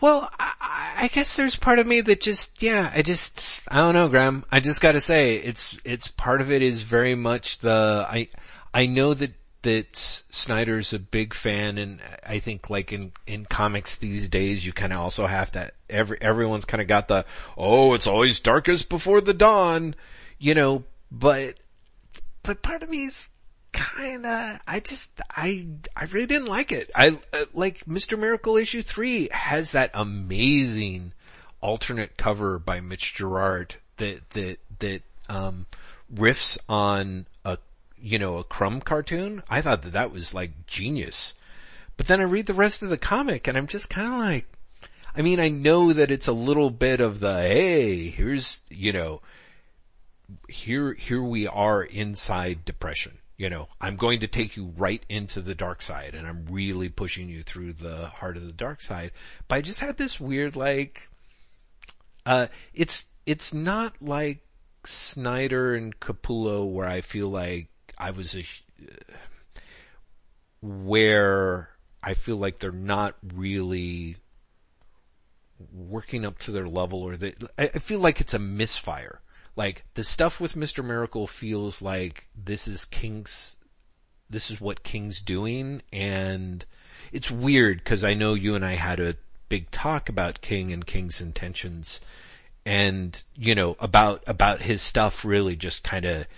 Well, 0.00 0.28
I, 0.38 0.52
I- 0.96 1.08
guess 1.08 1.36
there's 1.36 1.56
part 1.56 1.78
of 1.78 1.86
me 1.86 2.00
that 2.02 2.20
just, 2.20 2.62
yeah, 2.62 2.90
I 2.94 3.02
just, 3.02 3.62
I 3.68 3.76
don't 3.78 3.94
know, 3.94 4.08
Graeme. 4.08 4.44
I 4.50 4.60
just 4.60 4.80
gotta 4.80 5.00
say, 5.00 5.36
it's, 5.36 5.78
it's 5.84 6.08
part 6.08 6.40
of 6.40 6.50
it 6.52 6.62
is 6.62 6.82
very 6.82 7.14
much 7.14 7.60
the, 7.60 8.06
I, 8.08 8.28
I 8.74 8.86
know 8.86 9.14
that, 9.14 9.32
that 9.62 9.96
Snyder's 10.30 10.92
a 10.92 10.98
big 11.00 11.34
fan 11.34 11.78
and 11.78 12.00
I 12.26 12.38
think 12.38 12.70
like 12.70 12.92
in, 12.92 13.12
in 13.26 13.44
comics 13.44 13.96
these 13.96 14.28
days 14.28 14.64
you 14.64 14.72
kinda 14.72 14.96
also 14.96 15.26
have 15.26 15.50
to, 15.52 15.70
every, 15.90 16.18
everyone's 16.20 16.64
kinda 16.64 16.84
got 16.84 17.08
the, 17.08 17.24
oh, 17.56 17.94
it's 17.94 18.06
always 18.06 18.38
darkest 18.40 18.88
before 18.88 19.20
the 19.20 19.34
dawn, 19.34 19.94
you 20.38 20.54
know, 20.54 20.84
but, 21.10 21.54
but 22.42 22.62
part 22.62 22.82
of 22.82 22.90
me 22.90 23.04
is 23.06 23.30
kinda, 23.78 24.60
I 24.66 24.80
just, 24.80 25.20
I, 25.30 25.68
I 25.96 26.04
really 26.04 26.26
didn't 26.26 26.48
like 26.48 26.72
it. 26.72 26.90
I, 26.94 27.18
uh, 27.32 27.44
like 27.52 27.84
Mr. 27.86 28.18
Miracle 28.18 28.56
issue 28.56 28.82
three 28.82 29.28
has 29.32 29.72
that 29.72 29.90
amazing 29.94 31.12
alternate 31.60 32.16
cover 32.16 32.58
by 32.58 32.80
Mitch 32.80 33.14
Gerads 33.14 33.76
that, 33.96 34.30
that, 34.30 34.58
that, 34.80 35.02
um, 35.28 35.66
riffs 36.12 36.58
on 36.68 37.26
a, 37.44 37.58
you 38.00 38.18
know, 38.18 38.38
a 38.38 38.44
crumb 38.44 38.80
cartoon. 38.80 39.42
I 39.48 39.60
thought 39.60 39.82
that 39.82 39.92
that 39.92 40.12
was 40.12 40.34
like 40.34 40.66
genius. 40.66 41.34
But 41.96 42.06
then 42.06 42.20
I 42.20 42.24
read 42.24 42.46
the 42.46 42.54
rest 42.54 42.82
of 42.82 42.90
the 42.90 42.98
comic 42.98 43.46
and 43.46 43.56
I'm 43.56 43.66
just 43.66 43.90
kinda 43.90 44.16
like, 44.16 44.46
I 45.14 45.22
mean, 45.22 45.40
I 45.40 45.48
know 45.48 45.92
that 45.92 46.10
it's 46.10 46.28
a 46.28 46.32
little 46.32 46.70
bit 46.70 47.00
of 47.00 47.20
the, 47.20 47.40
hey, 47.40 48.08
here's, 48.08 48.60
you 48.70 48.92
know, 48.92 49.20
here, 50.48 50.94
here 50.94 51.22
we 51.22 51.46
are 51.46 51.82
inside 51.82 52.64
depression. 52.64 53.18
You 53.38 53.48
know, 53.48 53.68
I'm 53.80 53.94
going 53.94 54.18
to 54.20 54.26
take 54.26 54.56
you 54.56 54.72
right 54.76 55.02
into 55.08 55.40
the 55.40 55.54
dark 55.54 55.80
side 55.80 56.16
and 56.16 56.26
I'm 56.26 56.46
really 56.50 56.88
pushing 56.88 57.28
you 57.28 57.44
through 57.44 57.74
the 57.74 58.08
heart 58.08 58.36
of 58.36 58.44
the 58.44 58.52
dark 58.52 58.82
side. 58.82 59.12
But 59.46 59.54
I 59.56 59.60
just 59.60 59.78
had 59.78 59.96
this 59.96 60.18
weird 60.18 60.56
like, 60.56 61.08
uh, 62.26 62.48
it's, 62.74 63.06
it's 63.26 63.54
not 63.54 63.94
like 64.02 64.40
Snyder 64.84 65.76
and 65.76 65.98
Capullo 66.00 66.68
where 66.68 66.88
I 66.88 67.00
feel 67.00 67.28
like 67.28 67.68
I 67.96 68.10
was 68.10 68.36
a, 68.36 68.44
where 70.60 71.70
I 72.02 72.14
feel 72.14 72.36
like 72.36 72.58
they're 72.58 72.72
not 72.72 73.14
really 73.34 74.16
working 75.72 76.24
up 76.24 76.38
to 76.38 76.50
their 76.50 76.68
level 76.68 77.02
or 77.02 77.16
they, 77.16 77.34
I 77.56 77.70
I 77.74 77.78
feel 77.78 78.00
like 78.00 78.20
it's 78.20 78.34
a 78.34 78.38
misfire. 78.38 79.20
Like 79.58 79.82
the 79.94 80.04
stuff 80.04 80.40
with 80.40 80.54
Mr. 80.54 80.84
Miracle 80.84 81.26
feels 81.26 81.82
like 81.82 82.28
this 82.32 82.68
is 82.68 82.84
King's, 82.84 83.56
this 84.30 84.52
is 84.52 84.60
what 84.60 84.84
King's 84.84 85.20
doing 85.20 85.82
and 85.92 86.64
it's 87.10 87.28
weird 87.28 87.78
because 87.78 88.04
I 88.04 88.14
know 88.14 88.34
you 88.34 88.54
and 88.54 88.64
I 88.64 88.74
had 88.74 89.00
a 89.00 89.16
big 89.48 89.72
talk 89.72 90.08
about 90.08 90.42
King 90.42 90.72
and 90.72 90.86
King's 90.86 91.20
intentions 91.20 92.00
and, 92.64 93.20
you 93.34 93.56
know, 93.56 93.74
about, 93.80 94.22
about 94.28 94.62
his 94.62 94.80
stuff 94.80 95.24
really 95.24 95.56
just 95.56 95.82
kind 95.82 96.04
of 96.04 96.28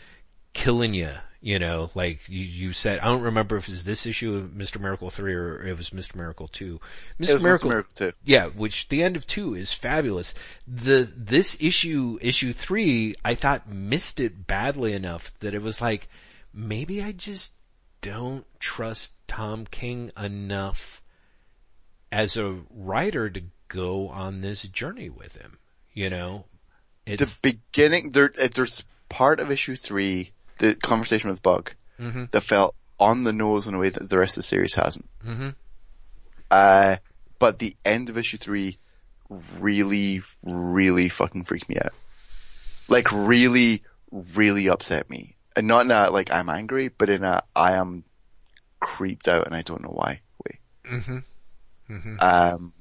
killing 0.55 0.95
you, 0.95 1.11
you 1.41 1.59
know, 1.59 1.91
like 1.95 2.29
you, 2.29 2.41
you 2.41 2.73
said, 2.73 3.01
I 3.01 3.07
don't 3.07 3.23
remember 3.23 3.57
if 3.57 3.65
it 3.65 3.71
was 3.71 3.85
this 3.85 4.05
issue 4.05 4.35
of 4.35 4.51
Mr. 4.51 4.79
Miracle 4.79 5.09
3 5.09 5.35
or 5.35 5.67
it 5.67 5.77
was 5.77 5.91
Mr. 5.91 6.15
Miracle 6.17 6.49
2. 6.49 6.79
Mr. 7.19 7.43
Miracle, 7.43 7.69
Mr. 7.69 7.73
Miracle 7.73 7.93
too. 7.95 8.13
yeah, 8.25 8.47
which 8.47 8.89
the 8.89 9.03
end 9.03 9.17
of 9.17 9.27
2 9.27 9.55
is 9.55 9.73
fabulous. 9.73 10.35
The, 10.69 11.11
this 11.17 11.57
issue, 11.61 12.19
issue 12.21 12.53
3, 12.53 13.15
I 13.25 13.35
thought 13.35 13.69
missed 13.69 14.21
it 14.21 14.47
badly 14.47 14.93
enough 14.93 15.33
that 15.41 15.55
it 15.55 15.63
was 15.63 15.81
like, 15.81 16.09
maybe 16.53 17.03
I 17.03 17.13
just 17.13 17.55
don't 18.03 18.47
trust 18.59 19.13
Tom 19.27 19.65
King 19.67 20.11
enough 20.23 21.03
as 22.13 22.37
a 22.37 22.57
writer 22.71 23.31
to 23.31 23.43
go 23.69 24.09
on 24.09 24.41
this 24.41 24.63
journey 24.65 25.09
with 25.09 25.37
him. 25.37 25.59
You 25.95 26.11
know, 26.11 26.45
it's 27.07 27.39
the 27.39 27.53
beginning 27.53 28.11
there 28.11 28.33
there's 28.55 28.85
part 29.09 29.41
of 29.41 29.51
issue 29.51 29.77
three 29.77 30.33
the 30.61 30.75
conversation 30.77 31.29
with 31.31 31.43
bug 31.43 31.73
Mhm. 31.99 32.31
that 32.31 32.43
felt 32.43 32.75
on 32.99 33.25
the 33.25 33.33
nose 33.33 33.67
in 33.67 33.75
a 33.75 33.79
way 33.79 33.89
that 33.91 34.09
the 34.09 34.19
rest 34.19 34.37
of 34.37 34.43
the 34.43 34.49
series 34.49 34.75
hasn't 34.75 35.09
Mhm. 35.27 35.55
uh 36.51 36.97
but 37.39 37.59
the 37.59 37.77
end 37.85 38.09
of 38.11 38.17
issue 38.19 38.37
three 38.39 38.79
really 39.59 40.23
really 40.43 41.09
fucking 41.09 41.45
freaked 41.45 41.69
me 41.69 41.77
out 41.79 41.93
like 42.89 43.11
really 43.13 43.83
really 44.11 44.69
upset 44.69 45.09
me 45.09 45.37
and 45.57 45.67
not 45.67 45.85
in 45.85 45.91
a 45.91 46.11
like 46.11 46.31
i'm 46.33 46.49
angry 46.51 46.89
but 46.89 47.09
in 47.09 47.23
a 47.25 47.43
i 47.55 47.75
am 47.75 48.05
creeped 48.81 49.29
out 49.29 49.47
and 49.47 49.55
i 49.55 49.63
don't 49.63 49.83
know 49.83 49.91
why 49.93 50.21
way 50.45 50.61
Mhm. 51.89 52.21
um 52.23 52.75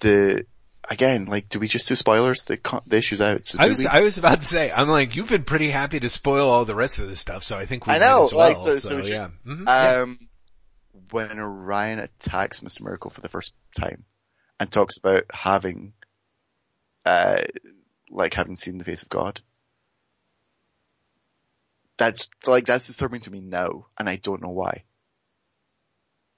the 0.00 0.46
again 0.90 1.24
like 1.26 1.48
do 1.48 1.58
we 1.60 1.68
just 1.68 1.86
do 1.88 1.94
spoilers 1.94 2.44
the, 2.46 2.56
con- 2.56 2.82
the 2.86 2.96
issue's 2.96 3.20
out 3.20 3.46
so 3.46 3.56
I 3.60 3.68
was 3.68 3.78
we? 3.78 3.86
I 3.86 4.00
was 4.00 4.18
about 4.18 4.40
to 4.40 4.46
say 4.46 4.72
I'm 4.72 4.88
like 4.88 5.14
you've 5.16 5.28
been 5.28 5.44
pretty 5.44 5.70
happy 5.70 6.00
to 6.00 6.08
spoil 6.08 6.50
all 6.50 6.64
the 6.64 6.74
rest 6.74 6.98
of 6.98 7.08
the 7.08 7.14
stuff, 7.16 7.44
so 7.44 7.56
I 7.56 7.64
think 7.64 7.86
we 7.86 7.94
I 7.94 7.98
know, 7.98 8.28
well. 8.32 8.36
like, 8.36 8.56
so- 8.56 8.78
so, 8.78 9.00
so 9.00 9.06
yeah. 9.06 9.28
Mhm. 9.46 9.64
Yeah. 9.66 10.00
Um, 10.02 10.28
when 11.12 11.38
Orion 11.40 11.98
attacks 12.00 12.60
Mr. 12.60 12.82
Miracle 12.82 13.10
for 13.10 13.20
the 13.20 13.28
first 13.28 13.52
time 13.78 14.04
and 14.60 14.70
talks 14.70 14.96
about 14.98 15.24
having, 15.32 15.92
uh, 17.04 17.42
like 18.10 18.34
having 18.34 18.54
seen 18.56 18.78
the 18.78 18.84
face 18.84 19.02
of 19.02 19.08
God. 19.08 19.40
That's, 21.96 22.28
like, 22.46 22.66
that's 22.66 22.86
disturbing 22.86 23.20
to 23.22 23.30
me 23.30 23.40
now, 23.40 23.86
and 23.98 24.08
I 24.08 24.16
don't 24.16 24.40
know 24.42 24.50
why. 24.50 24.84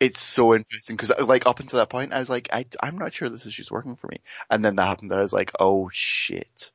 It's 0.03 0.21
so 0.21 0.53
interesting, 0.53 0.97
cause 0.97 1.13
like 1.21 1.47
up 1.47 1.61
until 1.61 1.79
that 1.79 1.89
point, 1.89 2.13
I 2.13 2.19
was 2.19 2.29
like, 2.29 2.49
I, 2.53 2.67
I'm 2.83 2.99
not 2.99 3.13
sure 3.13 3.29
this 3.29 3.47
issue's 3.47 3.71
working 3.71 3.95
for 3.95 4.09
me. 4.09 4.19
And 4.51 4.65
then 4.65 4.75
that 4.75 4.89
happened, 4.89 5.13
and 5.13 5.19
I 5.19 5.23
was 5.23 5.33
like, 5.33 5.53
oh 5.61 5.91
shit. 5.93 6.73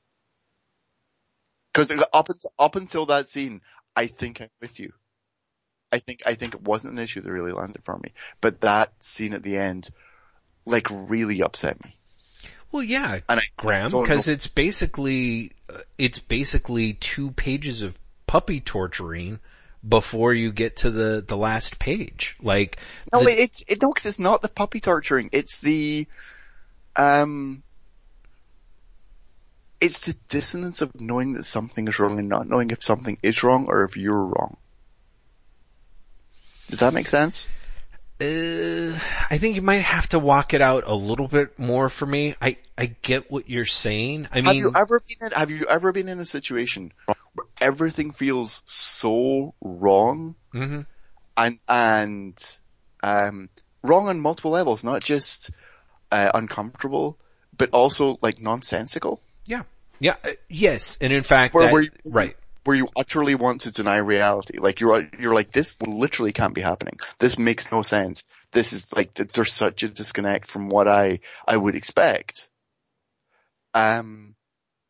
Cause 1.74 1.92
up 2.14 2.30
until, 2.30 2.54
up 2.58 2.76
until 2.78 3.06
that 3.08 3.28
scene, 3.28 3.60
I 3.98 4.08
think 4.08 4.40
I'm 4.40 4.50
with 4.62 4.80
you. 4.80 4.94
I 5.92 6.00
think 6.00 6.24
I 6.26 6.36
think 6.36 6.54
it 6.54 6.62
wasn't 6.62 6.94
an 6.94 7.00
issue 7.00 7.20
that 7.20 7.30
really 7.30 7.52
landed 7.52 7.84
for 7.84 7.98
me, 7.98 8.14
but 8.40 8.62
that 8.62 8.94
scene 9.04 9.34
at 9.34 9.44
the 9.44 9.58
end, 9.58 9.90
like, 10.66 10.88
really 10.90 11.42
upset 11.42 11.84
me. 11.84 11.98
Well, 12.72 12.84
yeah, 12.84 13.20
And 13.28 13.42
I 13.42 13.44
Graeme, 13.58 13.92
because 13.92 14.30
it's 14.30 14.48
basically 14.48 15.52
uh, 15.70 15.80
it's 15.98 16.20
basically 16.20 16.94
two 16.94 17.32
pages 17.32 17.82
of 17.82 17.98
puppy 18.26 18.62
torturing 18.62 19.42
before 19.88 20.34
you 20.34 20.52
get 20.52 20.78
to 20.78 20.92
the 20.92 21.24
the 21.26 21.38
last 21.38 21.80
page. 21.80 22.36
Like 22.42 22.78
no, 23.14 23.24
the- 23.24 23.42
it's 23.42 23.64
it, 23.68 23.82
no, 23.82 23.92
'cause 23.92 24.06
it's 24.06 24.20
not 24.20 24.42
the 24.42 24.50
puppy 24.50 24.80
torturing. 24.80 25.30
It's 25.32 25.60
the, 25.60 26.08
um, 26.96 27.64
it's 29.80 30.02
the 30.02 30.16
dissonance 30.28 30.82
of 30.82 31.00
knowing 31.00 31.34
that 31.34 31.46
something 31.46 31.88
is 31.88 32.00
wrong 32.00 32.20
and 32.20 32.30
not 32.30 32.48
knowing 32.48 32.72
if 32.72 32.84
something 32.84 33.18
is 33.22 33.44
wrong 33.44 33.68
or 33.68 33.84
if 33.84 33.98
you're 33.98 34.26
wrong. 34.26 34.58
Does 36.68 36.80
that 36.80 36.94
make 36.94 37.08
sense? 37.08 37.48
Uh, 38.20 38.98
I 39.30 39.38
think 39.38 39.56
you 39.56 39.62
might 39.62 39.84
have 39.84 40.10
to 40.10 40.20
walk 40.20 40.56
it 40.56 40.62
out 40.62 40.86
a 40.88 40.96
little 40.96 41.28
bit 41.28 41.60
more 41.60 41.88
for 41.88 42.06
me. 42.08 42.36
I, 42.42 42.58
I 42.76 42.88
get 42.88 43.30
what 43.30 43.48
you're 43.48 43.68
saying. 43.68 44.28
I 44.32 44.38
have 44.38 44.46
mean, 44.46 44.56
you 44.56 44.72
ever 44.76 45.00
been 45.00 45.28
in, 45.28 45.32
have 45.34 45.52
you 45.52 45.68
ever 45.68 45.92
been 45.92 46.10
in 46.10 46.20
a 46.20 46.26
situation 46.26 46.92
everything 47.62 48.12
feels 48.12 48.62
so 48.66 49.54
wrong 49.62 50.36
mhm. 50.54 50.86
and 51.36 51.60
and 51.68 52.60
um, 53.04 53.50
wrong 53.84 54.08
on 54.08 54.20
multiple 54.20 54.52
levels, 54.52 54.84
not 54.84 55.04
just 55.04 55.52
uh, 56.12 56.32
uncomfortable, 56.34 57.18
but 57.58 57.70
also 57.72 58.18
like 58.22 58.40
nonsensical. 58.40 59.22
yeah, 59.46 59.64
yeah, 60.00 60.16
uh, 60.24 60.32
yes. 60.50 60.98
And 61.02 61.12
in 61.14 61.24
fact, 61.24 61.54
Where, 61.54 61.66
that- 61.66 61.74
where 61.74 61.82
you, 61.84 61.92
right. 62.06 62.36
where 62.64 62.76
you 62.76 62.88
utterly 62.98 63.36
want 63.36 63.62
to 63.62 63.72
deny 63.72 63.98
reality. 63.98 64.58
Like 64.60 64.80
you're 64.80 65.08
you're 65.20 65.34
like 65.34 65.52
this 65.52 65.82
literally 65.82 66.34
can't 66.34 66.54
be 66.54 66.62
happening. 66.62 67.00
This 67.20 67.38
makes 67.40 67.72
no 67.72 67.82
sense. 67.82 68.26
This 68.52 68.74
is 68.74 68.92
like 68.94 69.14
there's 69.14 69.54
such 69.54 69.84
a 69.84 69.90
disconnect 69.90 70.48
from 70.48 70.70
what 70.70 70.88
I 70.88 71.20
I 71.48 71.56
would 71.56 71.76
expect. 71.76 72.50
Um, 73.74 74.36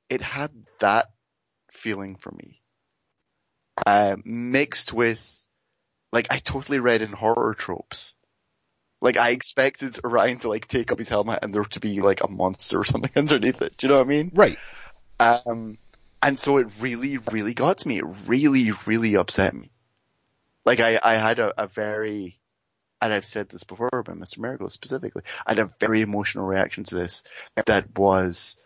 it 0.10 0.22
had 0.22 0.52
that 0.80 1.07
feeling 1.78 2.16
for 2.16 2.32
me, 2.32 2.62
uh, 3.86 4.16
mixed 4.26 4.91
with 4.94 5.48
like 6.12 6.28
I 6.32 6.40
totally 6.40 6.80
read 6.80 7.02
in 7.02 7.12
horror 7.12 7.56
tropes. 7.58 8.16
Like 9.02 9.18
I 9.18 9.30
expected 9.30 9.99
Orion 10.04 10.40
to 10.40 10.49
like 10.49 10.68
take 10.68 10.91
up 10.91 10.98
his 10.98 11.10
helmet 11.10 11.40
and 11.41 11.54
there 11.54 11.64
to 11.64 11.80
be 11.80 12.02
like 12.02 12.22
a 12.24 12.30
monster 12.30 12.80
or 12.80 12.84
something 12.84 13.12
underneath 13.16 13.62
it. 13.62 13.78
Do 13.78 13.88
you 13.88 13.94
know 13.94 13.99
what 13.99 14.08
I 14.08 14.10
mean? 14.10 14.32
Right. 14.34 14.58
Um, 15.20 15.78
and 16.22 16.40
so 16.40 16.58
it 16.58 16.72
really, 16.80 17.18
really 17.18 17.54
got 17.54 17.80
to 17.80 17.88
me. 17.88 17.99
It 17.99 18.06
really, 18.26 18.72
really 18.86 19.16
upset 19.16 19.54
me. 19.54 19.70
Like 20.66 20.80
I, 20.80 20.99
I 21.02 21.16
had 21.16 21.40
a, 21.40 21.64
a 21.64 21.68
very, 21.68 22.40
and 23.02 23.14
I've 23.14 23.26
said 23.26 23.49
this 23.49 23.64
before 23.64 23.90
about 23.94 24.18
Mr. 24.18 24.40
Miracle 24.40 24.68
specifically, 24.70 25.22
I 25.45 25.54
had 25.54 25.60
a 25.60 25.72
very 25.80 26.02
emotional 26.02 26.45
reaction 26.45 26.84
to 26.86 26.95
this 26.95 27.24
that 27.66 27.98
was 27.98 28.58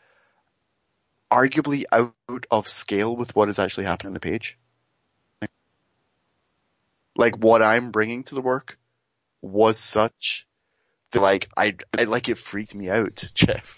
arguably 1.31 1.85
out 1.91 2.13
of 2.51 2.67
scale 2.67 3.15
with 3.15 3.35
what 3.35 3.49
is 3.49 3.57
actually 3.57 3.85
happening 3.85 4.09
on 4.09 4.13
the 4.13 4.19
page. 4.19 4.57
Like 7.15 7.37
what 7.37 7.63
I'm 7.63 7.91
bringing 7.91 8.23
to 8.25 8.35
the 8.35 8.41
work 8.41 8.77
was 9.41 9.77
such 9.77 10.45
that 11.11 11.21
like, 11.21 11.49
I, 11.57 11.75
I 11.97 12.03
like 12.03 12.29
it 12.29 12.37
freaked 12.37 12.75
me 12.75 12.89
out, 12.89 13.23
Jeff. 13.33 13.75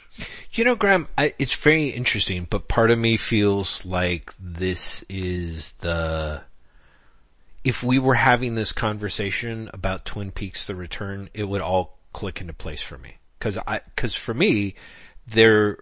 You 0.51 0.65
know, 0.65 0.75
Graeme, 0.75 1.07
I, 1.17 1.33
it's 1.39 1.53
very 1.55 1.89
interesting, 1.89 2.47
but 2.49 2.67
part 2.67 2.91
of 2.91 2.99
me 2.99 3.17
feels 3.17 3.85
like 3.85 4.33
this 4.39 5.03
is 5.09 5.71
the, 5.73 6.41
if 7.63 7.83
we 7.83 7.97
were 7.97 8.15
having 8.15 8.55
this 8.55 8.71
conversation 8.71 9.69
about 9.73 10.05
Twin 10.05 10.31
Peaks 10.31 10.67
The 10.67 10.75
Return, 10.75 11.29
it 11.33 11.45
would 11.45 11.61
all 11.61 11.97
click 12.13 12.41
into 12.41 12.53
place 12.53 12.81
for 12.81 12.97
me. 12.97 13.17
Cause 13.39 13.57
I, 13.67 13.81
cause 13.95 14.15
for 14.15 14.33
me, 14.33 14.75
there, 15.27 15.79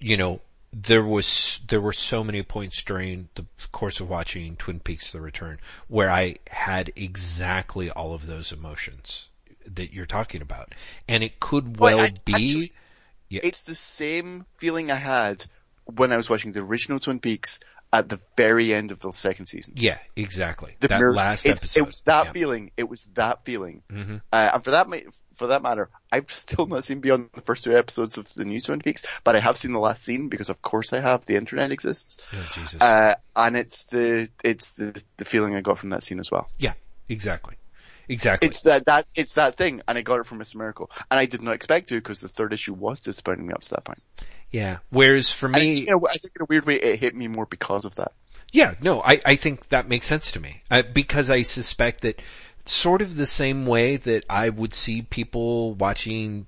you 0.00 0.16
know, 0.16 0.40
there 0.72 1.02
was, 1.04 1.60
there 1.68 1.80
were 1.80 1.92
so 1.92 2.22
many 2.22 2.42
points 2.42 2.82
during 2.82 3.28
the 3.34 3.46
course 3.72 4.00
of 4.00 4.08
watching 4.08 4.56
Twin 4.56 4.80
Peaks 4.80 5.12
The 5.12 5.20
Return 5.20 5.58
where 5.88 6.10
I 6.10 6.36
had 6.50 6.92
exactly 6.96 7.90
all 7.90 8.14
of 8.14 8.26
those 8.26 8.52
emotions 8.52 9.28
that 9.66 9.92
you're 9.92 10.06
talking 10.06 10.42
about. 10.42 10.74
And 11.08 11.22
it 11.22 11.40
could 11.40 11.78
Well, 11.78 11.96
well 11.96 12.06
I- 12.06 12.14
be, 12.24 12.32
actually- 12.34 12.72
Yeah. 13.30 13.40
It's 13.44 13.62
the 13.62 13.74
same 13.74 14.46
feeling 14.56 14.90
I 14.90 14.96
had 14.96 15.44
when 15.84 16.12
I 16.12 16.16
was 16.16 16.30
watching 16.30 16.52
the 16.52 16.60
original 16.60 16.98
Twin 16.98 17.20
Peaks 17.20 17.60
at 17.92 18.08
the 18.08 18.20
very 18.36 18.72
end 18.74 18.90
of 18.90 19.00
the 19.00 19.10
second 19.12 19.46
season. 19.46 19.74
Yeah, 19.76 19.98
exactly. 20.16 20.76
The 20.80 20.88
that 20.88 20.98
mirrors- 20.98 21.16
last 21.16 21.46
episode. 21.46 21.80
It 21.80 21.86
was 21.86 22.00
that 22.02 22.26
Yeah. 22.26 22.32
feeling. 22.32 22.70
It 22.76 22.88
was 22.88 23.04
that 23.14 23.44
feeling. 23.44 23.82
Mhm. 23.88 24.22
Uh, 24.32 24.50
and 24.54 24.64
for 24.64 24.70
that, 24.72 24.88
for 25.38 25.48
that 25.48 25.62
matter, 25.62 25.88
I've 26.12 26.30
still 26.30 26.66
not 26.66 26.84
seen 26.84 27.00
beyond 27.00 27.30
the 27.34 27.40
first 27.40 27.64
two 27.64 27.76
episodes 27.76 28.18
of 28.18 28.32
the 28.34 28.44
new 28.44 28.60
Twin 28.60 28.80
Peaks, 28.80 29.04
but 29.24 29.36
I 29.36 29.40
have 29.40 29.56
seen 29.56 29.72
the 29.72 29.78
last 29.78 30.04
scene 30.04 30.28
because 30.28 30.50
of 30.50 30.60
course 30.60 30.92
I 30.92 31.00
have. 31.00 31.24
The 31.24 31.36
internet 31.36 31.70
exists. 31.72 32.26
Oh, 32.32 32.48
Jesus. 32.54 32.80
Uh, 32.82 33.14
and 33.34 33.56
it's 33.56 33.84
the, 33.84 34.28
it's 34.44 34.72
the, 34.72 35.02
the 35.16 35.24
feeling 35.24 35.54
I 35.54 35.60
got 35.60 35.78
from 35.78 35.90
that 35.90 36.02
scene 36.02 36.18
as 36.20 36.30
well. 36.30 36.48
yeah, 36.58 36.74
exactly. 37.08 37.56
Exactly. 38.10 38.48
It's 38.48 38.62
that, 38.62 38.86
that, 38.86 39.06
it's 39.14 39.34
that 39.34 39.56
thing, 39.56 39.82
and 39.86 39.98
I 39.98 40.00
got 40.02 40.18
it 40.20 40.24
from 40.26 40.38
Mr. 40.38 40.54
Miracle. 40.56 40.90
And 41.10 41.20
I 41.20 41.26
did 41.26 41.42
not 41.42 41.52
expect 41.54 41.88
to 41.90 41.96
because 41.96 42.20
the 42.22 42.28
third 42.28 42.54
issue 42.54 42.72
was 42.72 43.00
disappointing 43.00 43.46
me 43.46 43.52
up 43.52 43.60
to 43.60 43.70
that 43.70 43.84
point. 43.84 44.02
yeah. 44.50 44.78
Whereas 44.88 45.30
for 45.30 45.46
And 45.46 45.56
I 45.56 45.60
me, 45.60 45.74
think, 45.84 45.88
in 45.90 46.00
think 46.00 46.32
in 46.36 46.42
a 46.42 46.46
weird 46.48 46.64
way 46.64 46.76
it 46.76 47.00
hit 47.00 47.14
me 47.14 47.28
more 47.28 47.44
because 47.44 47.84
of 47.84 47.94
that. 47.96 48.12
yeah, 48.50 48.74
no, 48.80 49.02
I, 49.02 49.20
I 49.26 49.36
think 49.36 49.68
that 49.68 49.88
makes 49.88 50.06
sense 50.06 50.32
to 50.32 50.40
me. 50.40 50.62
Uh, 50.70 50.82
because 50.90 51.28
I 51.28 51.42
suspect 51.42 52.00
that 52.00 52.22
sort 52.70 53.02
of 53.02 53.16
the 53.16 53.26
same 53.26 53.66
way 53.66 53.96
that 53.96 54.24
I 54.28 54.48
would 54.48 54.74
see 54.74 55.02
people 55.02 55.74
watching 55.74 56.46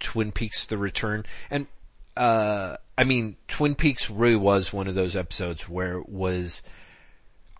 Twin 0.00 0.32
Peaks 0.32 0.66
The 0.66 0.78
Return. 0.78 1.24
And, 1.50 1.66
uh, 2.16 2.76
I 2.98 3.04
mean, 3.04 3.36
Twin 3.48 3.74
Peaks 3.74 4.10
really 4.10 4.36
was 4.36 4.72
one 4.72 4.88
of 4.88 4.94
those 4.94 5.16
episodes 5.16 5.68
where 5.68 5.98
it 5.98 6.08
was, 6.08 6.62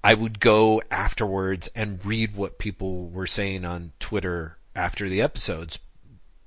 I 0.04 0.14
would 0.14 0.40
go 0.40 0.82
afterwards 0.90 1.68
and 1.74 2.04
read 2.04 2.36
what 2.36 2.58
people 2.58 3.08
were 3.08 3.26
saying 3.26 3.64
on 3.64 3.92
Twitter 3.98 4.58
after 4.74 5.08
the 5.08 5.22
episodes 5.22 5.78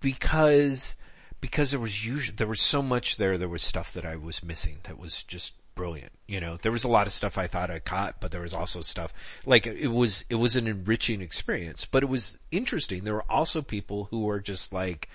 because, 0.01 0.95
because 1.41 1.71
there 1.71 1.79
was 1.79 2.05
usually, 2.05 2.35
there 2.35 2.47
was 2.47 2.61
so 2.61 2.81
much 2.81 3.17
there, 3.17 3.37
there 3.37 3.49
was 3.49 3.63
stuff 3.63 3.91
that 3.93 4.05
I 4.05 4.15
was 4.17 4.43
missing 4.43 4.77
that 4.83 4.99
was 4.99 5.23
just 5.23 5.53
brilliant. 5.76 6.11
You 6.27 6.39
know, 6.39 6.57
there 6.61 6.72
was 6.72 6.84
a 6.84 6.89
lot 6.89 7.06
of 7.06 7.14
stuff 7.14 7.38
I 7.38 7.47
thought 7.47 7.69
I 7.69 7.80
caught, 7.80 8.19
but 8.19 8.31
there 8.31 8.41
was 8.41 8.53
also 8.53 8.81
stuff 8.81 9.14
like 9.45 9.68
it 9.68 9.89
was, 9.89 10.26
it 10.30 10.35
was 10.35 10.56
an 10.56 10.68
enriching 10.68 11.22
experience, 11.22 11.85
but 11.85 12.02
it 12.02 12.10
was 12.10 12.38
interesting. 12.52 13.03
There 13.03 13.14
were 13.14 13.31
also 13.31 13.61
people 13.61 14.06
who 14.06 14.23
were 14.23 14.39
just 14.39 14.73
like, 14.73 15.07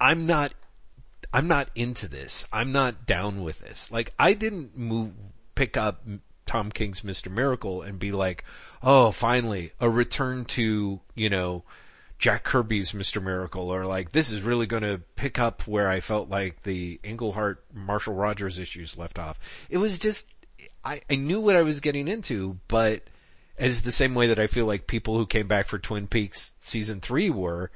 I'm 0.00 0.26
not, 0.26 0.54
I'm 1.32 1.48
not 1.48 1.68
into 1.74 2.08
this. 2.08 2.46
I'm 2.52 2.70
not 2.70 3.06
down 3.06 3.42
with 3.42 3.58
this. 3.58 3.90
Like 3.90 4.12
I 4.18 4.34
didn't 4.34 4.76
move, 4.78 5.12
pick 5.54 5.76
up 5.76 6.04
Tom 6.46 6.70
King's 6.70 7.00
Mr. 7.00 7.30
Miracle 7.30 7.82
and 7.82 7.98
be 7.98 8.12
like, 8.12 8.44
oh, 8.82 9.10
finally 9.10 9.72
a 9.80 9.90
return 9.90 10.44
to, 10.44 11.00
you 11.14 11.30
know, 11.30 11.64
Jack 12.18 12.44
Kirby's 12.44 12.92
Mr. 12.92 13.22
Miracle 13.22 13.68
or 13.72 13.84
like 13.84 14.12
this 14.12 14.30
is 14.30 14.42
really 14.42 14.66
going 14.66 14.82
to 14.82 15.02
pick 15.16 15.38
up 15.38 15.66
where 15.66 15.88
I 15.88 16.00
felt 16.00 16.30
like 16.30 16.62
the 16.62 16.98
Englehart 17.02 17.62
Marshall 17.74 18.14
Rogers 18.14 18.58
issues 18.58 18.96
left 18.96 19.18
off. 19.18 19.38
It 19.68 19.78
was 19.78 19.98
just 19.98 20.32
I, 20.84 21.02
I 21.10 21.16
knew 21.16 21.40
what 21.40 21.56
I 21.56 21.62
was 21.62 21.80
getting 21.80 22.08
into, 22.08 22.58
but 22.68 23.02
as 23.58 23.82
the 23.82 23.92
same 23.92 24.14
way 24.14 24.28
that 24.28 24.38
I 24.38 24.46
feel 24.46 24.66
like 24.66 24.86
people 24.86 25.16
who 25.16 25.26
came 25.26 25.48
back 25.48 25.66
for 25.66 25.78
Twin 25.78 26.06
Peaks 26.06 26.52
season 26.60 27.00
three 27.00 27.28
were, 27.30 27.70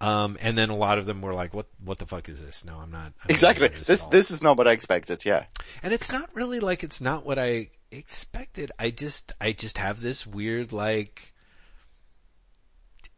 um, 0.00 0.36
and 0.40 0.56
then 0.56 0.70
a 0.70 0.76
lot 0.76 0.98
of 0.98 1.06
them 1.06 1.22
were 1.22 1.34
like, 1.34 1.54
"What? 1.54 1.66
What 1.84 1.98
the 1.98 2.06
fuck 2.06 2.28
is 2.28 2.42
this?" 2.42 2.64
No, 2.64 2.78
I'm 2.78 2.90
not. 2.90 3.12
I'm 3.22 3.30
exactly. 3.30 3.68
Not 3.68 3.78
this 3.78 3.86
this, 3.86 4.06
this 4.06 4.30
is 4.30 4.42
not 4.42 4.56
what 4.56 4.68
I 4.68 4.72
expected. 4.72 5.24
Yeah. 5.24 5.44
And 5.82 5.92
it's 5.92 6.12
not 6.12 6.28
really 6.34 6.60
like 6.60 6.82
it's 6.82 7.00
not 7.00 7.24
what 7.24 7.38
I 7.38 7.70
expected. 7.90 8.72
I 8.78 8.90
just 8.90 9.32
I 9.40 9.52
just 9.52 9.78
have 9.78 10.00
this 10.00 10.26
weird 10.26 10.72
like 10.72 11.32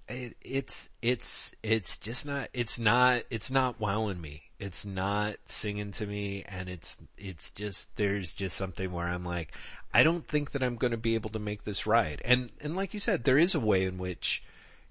it, 0.09 0.37
it's 0.43 0.91
it's 1.03 1.55
it's 1.63 1.97
just 1.99 2.27
not 2.27 2.49
it's 2.53 2.79
not 2.79 3.23
it's 3.31 3.51
not 3.51 3.81
wowing 3.81 4.21
me. 4.21 4.43
It's 4.59 4.85
not 4.85 5.37
singing 5.47 5.93
to 5.93 6.07
me, 6.07 6.45
and 6.49 6.69
it's 6.69 6.99
it's 7.17 7.51
just 7.51 7.95
there's 7.97 8.33
just 8.33 8.57
something 8.57 8.91
where 8.91 9.07
I'm 9.07 9.25
like, 9.25 9.53
I 9.95 10.03
don't 10.03 10.27
think 10.27 10.51
that 10.53 10.63
I'm 10.63 10.77
going 10.77 10.91
to 10.91 10.97
be 10.97 11.15
able 11.15 11.31
to 11.31 11.39
make 11.39 11.65
this 11.65 11.87
ride. 11.87 12.23
And 12.25 12.51
and 12.63 12.75
like 12.75 12.95
you 12.95 13.01
said, 13.01 13.25
there 13.25 13.39
is 13.39 13.55
a 13.55 13.61
way 13.61 13.85
in 13.85 13.99
which 13.99 14.43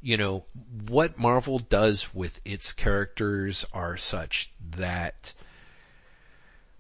you 0.02 0.16
know 0.16 0.46
what 0.88 1.20
Marvel 1.20 1.60
does 1.60 2.14
with 2.14 2.40
its 2.46 2.72
characters 2.72 3.66
are 3.74 3.98
such 3.98 4.54
that 4.78 5.34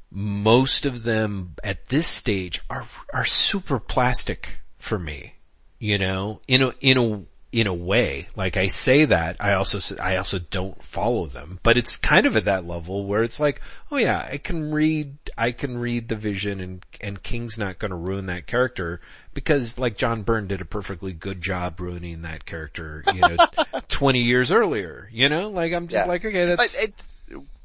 most 0.09 0.85
of 0.85 1.03
them 1.03 1.55
at 1.63 1.87
this 1.87 2.07
stage 2.07 2.61
are 2.69 2.85
are 3.13 3.25
super 3.25 3.79
plastic 3.79 4.59
for 4.77 4.97
me. 4.97 5.33
You 5.79 5.97
know, 5.97 6.41
in 6.47 6.61
a 6.61 6.73
in 6.79 6.97
a 6.97 7.21
in 7.51 7.65
a 7.65 7.73
way, 7.73 8.27
like 8.35 8.57
I 8.57 8.67
say 8.67 9.05
that, 9.05 9.37
I 9.39 9.53
also, 9.53 9.79
I 10.01 10.17
also 10.17 10.37
don't 10.37 10.83
follow 10.83 11.27
them, 11.27 11.59
but 11.63 11.77
it's 11.77 11.95
kind 11.95 12.25
of 12.25 12.35
at 12.35 12.43
that 12.45 12.67
level 12.67 13.05
where 13.05 13.23
it's 13.23 13.39
like, 13.39 13.61
oh 13.89 13.95
yeah, 13.97 14.27
I 14.29 14.37
can 14.37 14.71
read, 14.71 15.15
I 15.37 15.53
can 15.53 15.77
read 15.77 16.09
the 16.09 16.17
vision 16.17 16.59
and, 16.59 16.85
and 16.99 17.23
King's 17.23 17.57
not 17.57 17.79
gonna 17.79 17.95
ruin 17.95 18.25
that 18.25 18.47
character 18.47 18.99
because 19.33 19.77
like 19.77 19.95
John 19.97 20.23
Byrne 20.23 20.47
did 20.47 20.59
a 20.61 20.65
perfectly 20.65 21.13
good 21.13 21.41
job 21.41 21.79
ruining 21.79 22.23
that 22.23 22.45
character, 22.45 23.03
you 23.13 23.21
know, 23.21 23.37
20 23.87 24.19
years 24.21 24.51
earlier, 24.51 25.09
you 25.13 25.29
know, 25.29 25.49
like 25.49 25.71
I'm 25.73 25.87
just 25.87 26.05
Yeah. 26.05 26.11
like, 26.11 26.25
okay, 26.25 26.45
that's, 26.45 26.75
it's, 26.75 27.07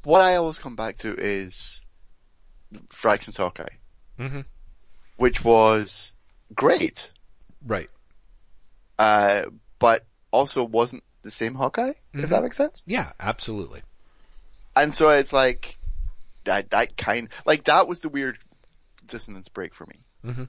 what 0.03 0.21
I 0.21 0.35
always 0.37 0.59
come 0.59 0.75
back 0.77 0.99
to 0.99 1.13
is 1.13 1.83
Fraction's 2.89 3.35
Hawkeye, 3.37 3.67
Mhm. 4.17 4.45
which 5.17 5.43
was 5.43 6.15
great, 6.55 7.11
right. 7.65 7.89
uh, 8.97 9.43
but 9.83 10.05
also 10.31 10.63
wasn't 10.63 11.03
the 11.23 11.29
same 11.29 11.55
Hawkeye, 11.55 11.91
Mhm. 12.13 12.23
if 12.23 12.29
that 12.29 12.41
makes 12.41 12.55
sense. 12.55 12.85
Yeah, 12.87 13.11
absolutely. 13.19 13.81
And 14.77 14.95
so 14.95 15.09
it's 15.09 15.33
like, 15.33 15.77
that, 16.45 16.69
that 16.69 16.95
kind, 16.95 17.27
like 17.45 17.65
that 17.65 17.85
was 17.85 17.99
the 17.99 18.07
weird 18.07 18.37
dissonance 19.07 19.49
break 19.49 19.75
for 19.75 19.85
me. 19.85 19.95
Mhm. 20.25 20.47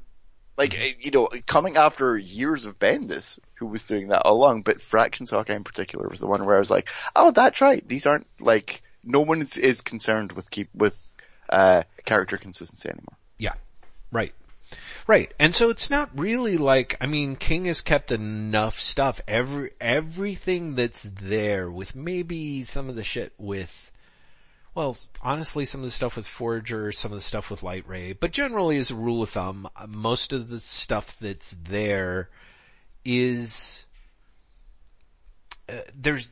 Like, 0.56 0.78
eh, 0.78 0.92
you 1.00 1.10
know, 1.10 1.28
coming 1.46 1.76
after 1.76 2.16
years 2.16 2.64
of 2.66 2.78
Bendis, 2.78 3.40
who 3.54 3.66
was 3.66 3.84
doing 3.84 4.08
that 4.08 4.22
all 4.22 4.36
along, 4.36 4.62
but 4.62 4.80
Fraction's 4.80 5.30
Hawkeye 5.30 5.56
in 5.56 5.64
particular 5.64 6.08
was 6.08 6.20
the 6.20 6.28
one 6.28 6.46
where 6.46 6.54
I 6.54 6.60
was 6.60 6.70
like, 6.70 6.88
oh, 7.16 7.32
that's 7.32 7.60
right. 7.60 7.86
These 7.88 8.06
aren't 8.06 8.28
like, 8.38 8.82
no 9.02 9.18
one 9.18 9.40
is, 9.40 9.56
is 9.56 9.80
concerned 9.80 10.30
with 10.30 10.48
keep, 10.48 10.68
with, 10.72 11.12
uh, 11.48 11.82
character 12.04 12.36
consistency 12.38 12.88
anymore. 12.88 13.18
Yeah. 13.38 13.54
Right. 14.12 14.32
Right. 15.06 15.32
And 15.38 15.54
so 15.54 15.68
it's 15.70 15.90
not 15.90 16.10
really 16.14 16.56
like, 16.56 16.96
I 17.00 17.06
mean, 17.06 17.36
King 17.36 17.66
has 17.66 17.80
kept 17.80 18.10
enough 18.10 18.78
stuff. 18.80 19.20
Every, 19.28 19.70
everything 19.80 20.74
that's 20.74 21.02
there 21.02 21.70
with 21.70 21.94
maybe 21.94 22.62
some 22.64 22.88
of 22.88 22.96
the 22.96 23.04
shit 23.04 23.34
with, 23.36 23.90
well, 24.74 24.96
honestly, 25.20 25.66
some 25.66 25.82
of 25.82 25.84
the 25.84 25.90
stuff 25.90 26.16
with 26.16 26.26
Forager, 26.26 26.90
some 26.90 27.12
of 27.12 27.18
the 27.18 27.22
stuff 27.22 27.50
with 27.50 27.62
Lightray, 27.62 28.14
but 28.14 28.32
generally 28.32 28.78
as 28.78 28.90
a 28.90 28.94
rule 28.94 29.22
of 29.22 29.28
thumb, 29.28 29.68
most 29.86 30.32
of 30.32 30.48
the 30.48 30.60
stuff 30.60 31.16
that's 31.20 31.50
there 31.50 32.30
is, 33.04 33.84
uh, 35.68 35.82
there's, 35.94 36.30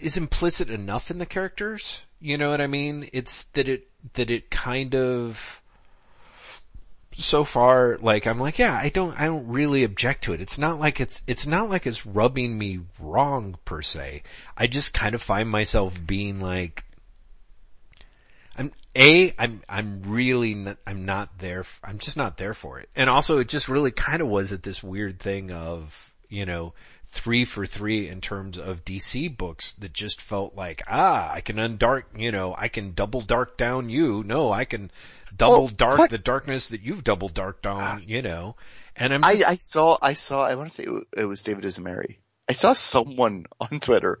is 0.00 0.16
implicit 0.16 0.70
enough 0.70 1.10
in 1.10 1.18
the 1.18 1.26
characters. 1.26 2.02
You 2.20 2.38
know 2.38 2.50
what 2.50 2.60
I 2.60 2.68
mean? 2.68 3.08
It's 3.12 3.44
that 3.54 3.68
it, 3.68 3.88
that 4.14 4.30
it 4.30 4.50
kind 4.50 4.94
of, 4.94 5.61
so 7.14 7.44
far, 7.44 7.98
like 8.00 8.26
I'm 8.26 8.38
like, 8.38 8.58
yeah, 8.58 8.74
I 8.74 8.88
don't, 8.88 9.18
I 9.20 9.26
don't 9.26 9.48
really 9.48 9.84
object 9.84 10.24
to 10.24 10.32
it. 10.32 10.40
It's 10.40 10.58
not 10.58 10.80
like 10.80 11.00
it's, 11.00 11.22
it's 11.26 11.46
not 11.46 11.70
like 11.70 11.86
it's 11.86 12.06
rubbing 12.06 12.56
me 12.56 12.80
wrong 13.00 13.56
per 13.64 13.82
se. 13.82 14.22
I 14.56 14.66
just 14.66 14.94
kind 14.94 15.14
of 15.14 15.22
find 15.22 15.48
myself 15.48 15.94
being 16.04 16.40
like, 16.40 16.84
I'm 18.56 18.72
a, 18.94 19.34
I'm, 19.38 19.62
I'm 19.68 20.02
really, 20.02 20.54
not, 20.54 20.78
I'm 20.86 21.04
not 21.04 21.38
there. 21.38 21.64
I'm 21.82 21.98
just 21.98 22.16
not 22.16 22.36
there 22.36 22.54
for 22.54 22.80
it. 22.80 22.88
And 22.94 23.08
also, 23.08 23.38
it 23.38 23.48
just 23.48 23.68
really 23.68 23.90
kind 23.90 24.20
of 24.20 24.28
was 24.28 24.52
at 24.52 24.62
this 24.62 24.82
weird 24.82 25.20
thing 25.20 25.50
of, 25.50 26.12
you 26.28 26.44
know, 26.46 26.74
three 27.06 27.44
for 27.44 27.66
three 27.66 28.08
in 28.08 28.22
terms 28.22 28.56
of 28.58 28.86
DC 28.86 29.36
books 29.36 29.72
that 29.74 29.92
just 29.92 30.20
felt 30.20 30.54
like, 30.54 30.82
ah, 30.88 31.30
I 31.30 31.42
can 31.42 31.56
undark, 31.56 32.04
you 32.16 32.32
know, 32.32 32.54
I 32.56 32.68
can 32.68 32.94
double 32.94 33.20
dark 33.20 33.58
down 33.58 33.90
you. 33.90 34.24
No, 34.24 34.50
I 34.50 34.64
can 34.64 34.90
double 35.36 35.64
Well, 35.64 35.68
dark 35.68 35.98
what- 35.98 36.10
the 36.10 36.18
darkness 36.18 36.68
that 36.68 36.80
you've 36.82 37.04
double 37.04 37.28
darked 37.28 37.66
on, 37.66 38.04
you 38.06 38.22
know. 38.22 38.56
And 38.96 39.12
I'm 39.14 39.22
just, 39.22 39.48
I 39.48 39.54
saw, 39.54 39.98
I 40.02 40.14
saw, 40.14 40.44
I 40.46 40.54
want 40.54 40.68
to 40.70 40.74
say 40.74 40.84
it 40.84 40.90
wa- 40.92 41.00
it 41.16 41.24
was 41.24 41.42
David 41.42 41.64
Uzumeri. 41.64 42.16
I 42.48 42.52
saw 42.52 42.72
someone 42.74 43.46
on 43.60 43.80
Twitter 43.80 44.18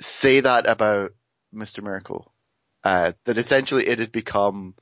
say 0.00 0.40
that 0.40 0.66
about 0.66 1.12
Mr. 1.54 1.82
Miracle. 1.82 2.32
Uh, 2.84 3.12
that 3.26 3.38
essentially 3.38 3.86
it 3.86 4.00
had 4.00 4.10
become 4.10 4.74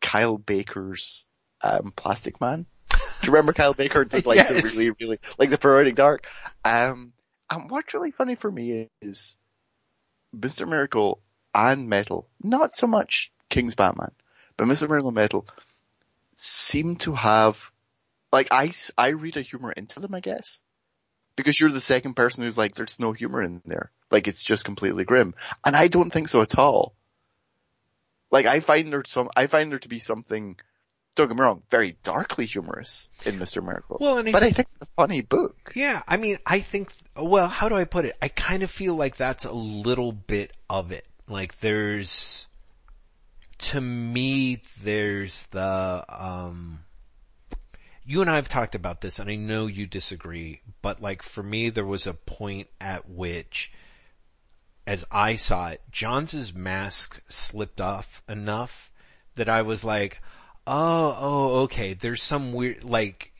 Kyle 0.00 0.36
Baker's, 0.38 1.26
um, 1.62 1.92
Plastic 1.94 2.40
Man. 2.40 2.66
Do 2.90 2.96
you 3.22 3.32
remember 3.32 3.52
Kyle 3.52 3.74
Baker 3.74 4.04
did 4.04 4.26
like 4.26 4.46
the 4.48 4.54
really, 4.76 4.90
really, 5.00 5.18
like 5.38 5.50
the 5.50 5.58
Parodic 5.58 5.94
Dark? 5.94 6.26
Um, 6.64 7.12
and 7.50 7.70
what's 7.70 7.94
really 7.94 8.10
funny 8.10 8.34
for 8.34 8.50
me 8.50 8.88
is 9.00 9.36
Mr. 10.36 10.68
Miracle 10.68 11.20
and 11.54 11.88
Metal, 11.88 12.28
not 12.42 12.72
so 12.72 12.86
much 12.86 13.30
King's 13.48 13.74
Batman, 13.74 14.10
but 14.58 14.66
Mr. 14.66 14.86
Miracle 14.86 15.12
Metal 15.12 15.46
seem 16.34 16.96
to 16.96 17.14
have 17.14 17.70
like 18.32 18.48
I, 18.50 18.72
I 18.96 19.08
read 19.08 19.36
a 19.36 19.42
humor 19.42 19.72
into 19.72 20.00
them, 20.00 20.14
I 20.14 20.20
guess. 20.20 20.60
Because 21.36 21.58
you're 21.58 21.70
the 21.70 21.80
second 21.80 22.14
person 22.14 22.44
who's 22.44 22.58
like, 22.58 22.74
there's 22.74 22.98
no 22.98 23.12
humor 23.12 23.42
in 23.42 23.62
there. 23.64 23.90
Like 24.10 24.28
it's 24.28 24.42
just 24.42 24.64
completely 24.64 25.04
grim. 25.04 25.34
And 25.64 25.76
I 25.76 25.88
don't 25.88 26.10
think 26.10 26.28
so 26.28 26.42
at 26.42 26.58
all. 26.58 26.94
Like 28.30 28.46
I 28.46 28.60
find 28.60 28.92
there 28.92 29.04
some, 29.06 29.30
I 29.34 29.46
find 29.46 29.70
there 29.70 29.78
to 29.78 29.88
be 29.88 30.00
something, 30.00 30.56
don't 31.14 31.28
get 31.28 31.36
me 31.36 31.42
wrong, 31.42 31.62
very 31.70 31.96
darkly 32.02 32.44
humorous 32.44 33.08
in 33.24 33.38
Mr. 33.38 33.62
Miracle. 33.64 33.98
Well, 34.00 34.18
and 34.18 34.30
but 34.32 34.42
I 34.42 34.50
think 34.50 34.68
it's 34.72 34.82
a 34.82 34.94
funny 34.96 35.22
book. 35.22 35.72
Yeah, 35.74 36.02
I 36.06 36.16
mean, 36.16 36.38
I 36.44 36.60
think, 36.60 36.92
well, 37.16 37.48
how 37.48 37.68
do 37.68 37.76
I 37.76 37.84
put 37.84 38.04
it? 38.04 38.16
I 38.20 38.28
kind 38.28 38.62
of 38.62 38.70
feel 38.70 38.94
like 38.94 39.16
that's 39.16 39.44
a 39.44 39.52
little 39.52 40.12
bit 40.12 40.52
of 40.68 40.92
it. 40.92 41.06
Like 41.28 41.58
there's, 41.60 42.47
to 43.58 43.80
me, 43.80 44.60
there's 44.82 45.46
the, 45.46 46.04
um, 46.08 46.80
you 48.04 48.20
and 48.20 48.30
I 48.30 48.36
have 48.36 48.48
talked 48.48 48.74
about 48.74 49.00
this 49.00 49.18
and 49.18 49.28
I 49.28 49.34
know 49.34 49.66
you 49.66 49.86
disagree, 49.86 50.62
but 50.80 51.02
like 51.02 51.22
for 51.22 51.42
me, 51.42 51.68
there 51.68 51.84
was 51.84 52.06
a 52.06 52.14
point 52.14 52.68
at 52.80 53.08
which, 53.08 53.72
as 54.86 55.04
I 55.10 55.36
saw 55.36 55.68
it, 55.68 55.82
Johns' 55.90 56.54
mask 56.54 57.20
slipped 57.28 57.80
off 57.80 58.22
enough 58.28 58.90
that 59.34 59.48
I 59.48 59.62
was 59.62 59.84
like, 59.84 60.20
oh, 60.66 61.16
oh, 61.18 61.60
okay, 61.62 61.94
there's 61.94 62.22
some 62.22 62.52
weird, 62.52 62.84
like, 62.84 63.32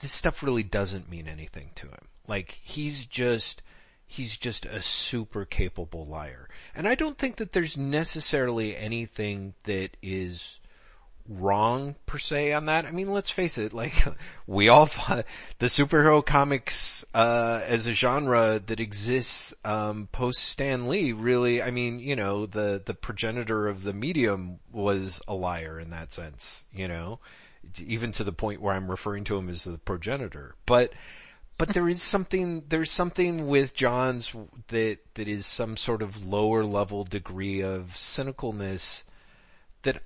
this 0.00 0.12
stuff 0.12 0.42
really 0.42 0.62
doesn't 0.62 1.10
mean 1.10 1.28
anything 1.28 1.70
to 1.76 1.86
him. 1.86 2.08
Like 2.26 2.58
he's 2.62 3.06
just, 3.06 3.62
he's 4.10 4.36
just 4.36 4.66
a 4.66 4.82
super 4.82 5.44
capable 5.44 6.04
liar. 6.04 6.48
And 6.74 6.88
I 6.88 6.96
don't 6.96 7.16
think 7.16 7.36
that 7.36 7.52
there's 7.52 7.76
necessarily 7.76 8.76
anything 8.76 9.54
that 9.62 9.96
is 10.02 10.58
wrong 11.28 11.94
per 12.06 12.18
se 12.18 12.52
on 12.52 12.66
that. 12.66 12.86
I 12.86 12.90
mean, 12.90 13.12
let's 13.12 13.30
face 13.30 13.56
it, 13.56 13.72
like 13.72 13.94
we 14.48 14.68
all 14.68 14.86
the 14.86 15.66
superhero 15.66 16.26
comics 16.26 17.04
uh, 17.14 17.62
as 17.64 17.86
a 17.86 17.92
genre 17.92 18.60
that 18.66 18.80
exists 18.80 19.54
um, 19.64 20.08
post 20.10 20.40
Stan 20.40 20.88
Lee. 20.88 21.12
Really, 21.12 21.62
I 21.62 21.70
mean, 21.70 22.00
you 22.00 22.16
know, 22.16 22.46
the 22.46 22.82
the 22.84 22.94
progenitor 22.94 23.68
of 23.68 23.84
the 23.84 23.92
medium 23.92 24.58
was 24.72 25.22
a 25.28 25.36
liar 25.36 25.78
in 25.78 25.90
that 25.90 26.12
sense. 26.12 26.64
You 26.74 26.88
know, 26.88 27.20
even 27.78 28.10
to 28.10 28.24
the 28.24 28.32
point 28.32 28.60
where 28.60 28.74
I'm 28.74 28.90
referring 28.90 29.22
to 29.24 29.36
him 29.36 29.48
as 29.48 29.62
the 29.62 29.78
progenitor, 29.78 30.56
but. 30.66 30.92
But 31.60 31.74
there 31.74 31.90
is 31.90 32.00
something, 32.00 32.64
there's 32.70 32.90
something 32.90 33.46
with 33.46 33.74
Johns 33.74 34.34
that, 34.68 34.98
that 35.12 35.28
is 35.28 35.44
some 35.44 35.76
sort 35.76 36.00
of 36.00 36.24
lower 36.24 36.64
level 36.64 37.04
degree 37.04 37.62
of 37.62 37.92
cynicalness 37.94 39.04
that 39.82 40.02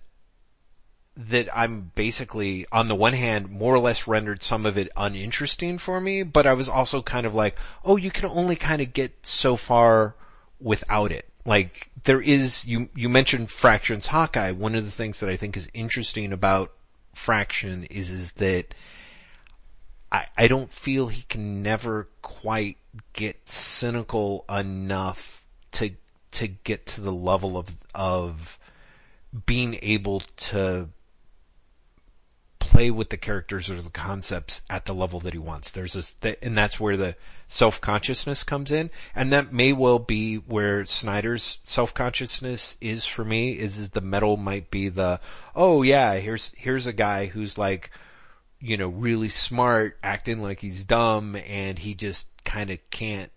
that 1.16 1.48
I'm 1.56 1.92
basically, 1.94 2.66
on 2.72 2.88
the 2.88 2.96
one 2.96 3.12
hand, 3.12 3.50
more 3.50 3.72
or 3.72 3.78
less 3.78 4.08
rendered 4.08 4.42
some 4.42 4.66
of 4.66 4.76
it 4.76 4.90
uninteresting 4.96 5.78
for 5.78 6.00
me, 6.00 6.24
but 6.24 6.44
I 6.44 6.54
was 6.54 6.68
also 6.68 7.02
kind 7.02 7.24
of 7.24 7.36
like, 7.36 7.56
oh, 7.84 7.96
you 7.96 8.10
can 8.10 8.28
only 8.28 8.56
kind 8.56 8.82
of 8.82 8.92
get 8.92 9.24
so 9.24 9.54
far 9.54 10.16
without 10.60 11.12
it. 11.12 11.28
Like, 11.46 11.90
there 12.02 12.20
is, 12.20 12.64
you, 12.64 12.88
you 12.96 13.08
mentioned 13.08 13.52
Fraction's 13.52 14.08
Hawkeye. 14.08 14.50
One 14.50 14.74
of 14.74 14.84
the 14.84 14.90
things 14.90 15.20
that 15.20 15.30
I 15.30 15.36
think 15.36 15.56
is 15.56 15.70
interesting 15.72 16.32
about 16.32 16.72
Fraction 17.14 17.84
is, 17.84 18.10
is 18.10 18.32
that 18.32 18.74
I, 20.14 20.26
I 20.36 20.46
don't 20.46 20.72
feel 20.72 21.08
he 21.08 21.22
can 21.22 21.62
never 21.62 22.08
quite 22.22 22.78
get 23.14 23.48
cynical 23.48 24.44
enough 24.48 25.44
to, 25.72 25.90
to 26.32 26.46
get 26.46 26.86
to 26.86 27.00
the 27.00 27.12
level 27.12 27.58
of, 27.58 27.76
of 27.96 28.60
being 29.44 29.76
able 29.82 30.20
to 30.20 30.88
play 32.60 32.92
with 32.92 33.10
the 33.10 33.16
characters 33.16 33.68
or 33.68 33.82
the 33.82 33.90
concepts 33.90 34.62
at 34.70 34.84
the 34.84 34.94
level 34.94 35.18
that 35.18 35.32
he 35.32 35.38
wants. 35.40 35.72
There's 35.72 35.94
this, 35.94 36.14
and 36.40 36.56
that's 36.56 36.78
where 36.78 36.96
the 36.96 37.16
self-consciousness 37.48 38.44
comes 38.44 38.70
in, 38.70 38.92
and 39.16 39.32
that 39.32 39.52
may 39.52 39.72
well 39.72 39.98
be 39.98 40.36
where 40.36 40.84
Snyder's 40.84 41.58
self-consciousness 41.64 42.76
is 42.80 43.04
for 43.04 43.24
me, 43.24 43.58
is, 43.58 43.78
is 43.78 43.90
the 43.90 44.00
metal 44.00 44.36
might 44.36 44.70
be 44.70 44.88
the, 44.88 45.20
oh 45.56 45.82
yeah, 45.82 46.14
here's, 46.14 46.52
here's 46.56 46.86
a 46.86 46.92
guy 46.92 47.26
who's 47.26 47.58
like, 47.58 47.90
you 48.64 48.78
know, 48.78 48.88
really 48.88 49.28
smart, 49.28 49.98
acting 50.02 50.40
like 50.40 50.60
he's 50.60 50.84
dumb, 50.84 51.36
and 51.46 51.78
he 51.78 51.94
just 51.94 52.28
kind 52.44 52.70
of 52.70 52.78
can't 52.90 53.30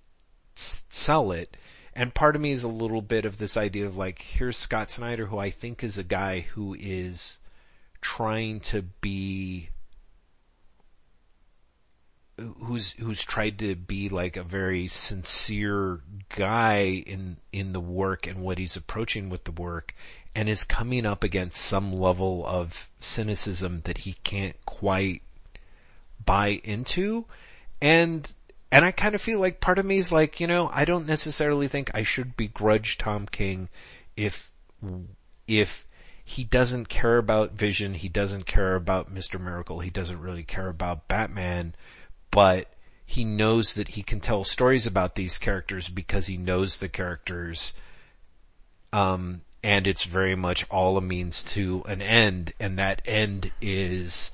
s- 0.56 0.84
sell 0.90 1.34
it. 1.34 1.58
And 1.94 2.14
part 2.14 2.36
of 2.36 2.42
me 2.42 2.52
is 2.52 2.64
a 2.64 2.70
little 2.70 3.02
bit 3.02 3.26
of 3.26 3.38
this 3.38 3.58
idea 3.58 3.86
of 3.86 3.98
like, 3.98 4.22
here's 4.22 4.56
Scott 4.56 4.90
Snyder, 4.90 5.26
who 5.26 5.38
I 5.38 5.50
think 5.50 5.84
is 5.84 5.98
a 5.98 6.04
guy 6.04 6.42
who 6.42 6.78
is, 6.80 7.40
trying 8.00 8.62
to 8.62 8.84
be 8.84 9.70
who's 12.60 12.92
who's 12.94 13.24
tried 13.24 13.60
to 13.60 13.76
be 13.76 14.10
like 14.10 14.38
a 14.38 14.44
very 14.44 14.88
sincere 14.88 16.02
guy 16.36 17.04
in 17.06 17.38
in 17.52 17.74
the 17.74 17.80
work 17.80 18.28
and 18.28 18.42
what 18.44 18.60
he's 18.60 18.76
approaching 18.76 19.30
with 19.30 19.44
the 19.46 19.52
work 19.52 19.96
and 20.38 20.48
is 20.48 20.64
coming 20.64 21.04
up 21.04 21.24
against 21.24 21.60
some 21.60 21.92
level 21.92 22.46
of 22.46 22.92
cynicism 23.00 23.82
that 23.86 23.98
he 23.98 24.14
can't 24.24 24.56
quite 24.68 25.24
buy 26.24 26.62
into 26.64 27.26
and 27.82 28.32
and 28.72 28.86
I 28.86 28.92
kind 28.92 29.16
of 29.16 29.22
feel 29.22 29.40
like 29.40 29.62
part 29.62 29.80
of 29.80 29.86
me 29.86 29.98
is 29.98 30.12
like, 30.12 30.40
you 30.40 30.46
know, 30.46 30.70
I 30.72 30.86
don't 30.86 31.08
necessarily 31.08 31.68
think 31.68 31.90
I 31.96 32.04
should 32.04 32.38
begrudge 32.38 33.00
Tom 33.00 33.26
King 33.26 33.70
if 34.16 34.52
if 35.48 35.88
he 36.24 36.44
doesn't 36.44 36.88
care 36.88 37.18
about 37.18 37.54
Vision. 37.54 37.96
He 37.96 38.10
doesn't 38.10 38.46
care 38.46 38.76
about 38.76 39.12
Mr. 39.12 39.40
Miracle. 39.40 39.80
He 39.80 39.90
doesn't 39.90 40.22
really 40.22 40.44
care 40.44 40.68
about 40.68 41.08
Batman, 41.08 41.74
but 42.30 42.70
he 43.06 43.24
knows 43.24 43.74
that 43.74 43.90
he 43.90 44.04
can 44.04 44.20
tell 44.20 44.44
stories 44.44 44.86
about 44.86 45.16
these 45.16 45.40
characters 45.40 45.88
because 45.88 46.28
he 46.28 46.38
knows 46.38 46.78
the 46.78 46.90
characters. 46.90 47.74
Um, 48.94 49.42
and 49.64 49.88
it's 49.88 50.04
very 50.04 50.36
much 50.36 50.66
all 50.70 50.98
a 50.98 51.02
means 51.02 51.44
to 51.44 51.84
an 51.88 52.02
end, 52.02 52.54
and 52.60 52.78
that 52.78 53.02
end 53.06 53.52
is 53.62 54.32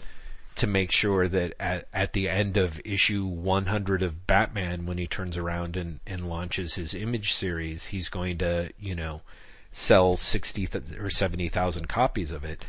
to 0.55 0.67
make 0.67 0.91
sure 0.91 1.27
that 1.27 1.53
at, 1.59 1.87
at 1.93 2.13
the 2.13 2.29
end 2.29 2.57
of 2.57 2.79
issue 2.85 3.25
100 3.25 4.03
of 4.03 4.27
Batman, 4.27 4.85
when 4.85 4.97
he 4.97 5.07
turns 5.07 5.37
around 5.37 5.75
and, 5.75 5.99
and 6.05 6.29
launches 6.29 6.75
his 6.75 6.93
image 6.93 7.33
series, 7.33 7.87
he's 7.87 8.09
going 8.09 8.37
to, 8.37 8.71
you 8.79 8.93
know, 8.93 9.21
sell 9.71 10.15
60 10.15 10.69
or 10.99 11.09
70,000 11.09 11.87
copies 11.87 12.31
of 12.31 12.43
it. 12.43 12.63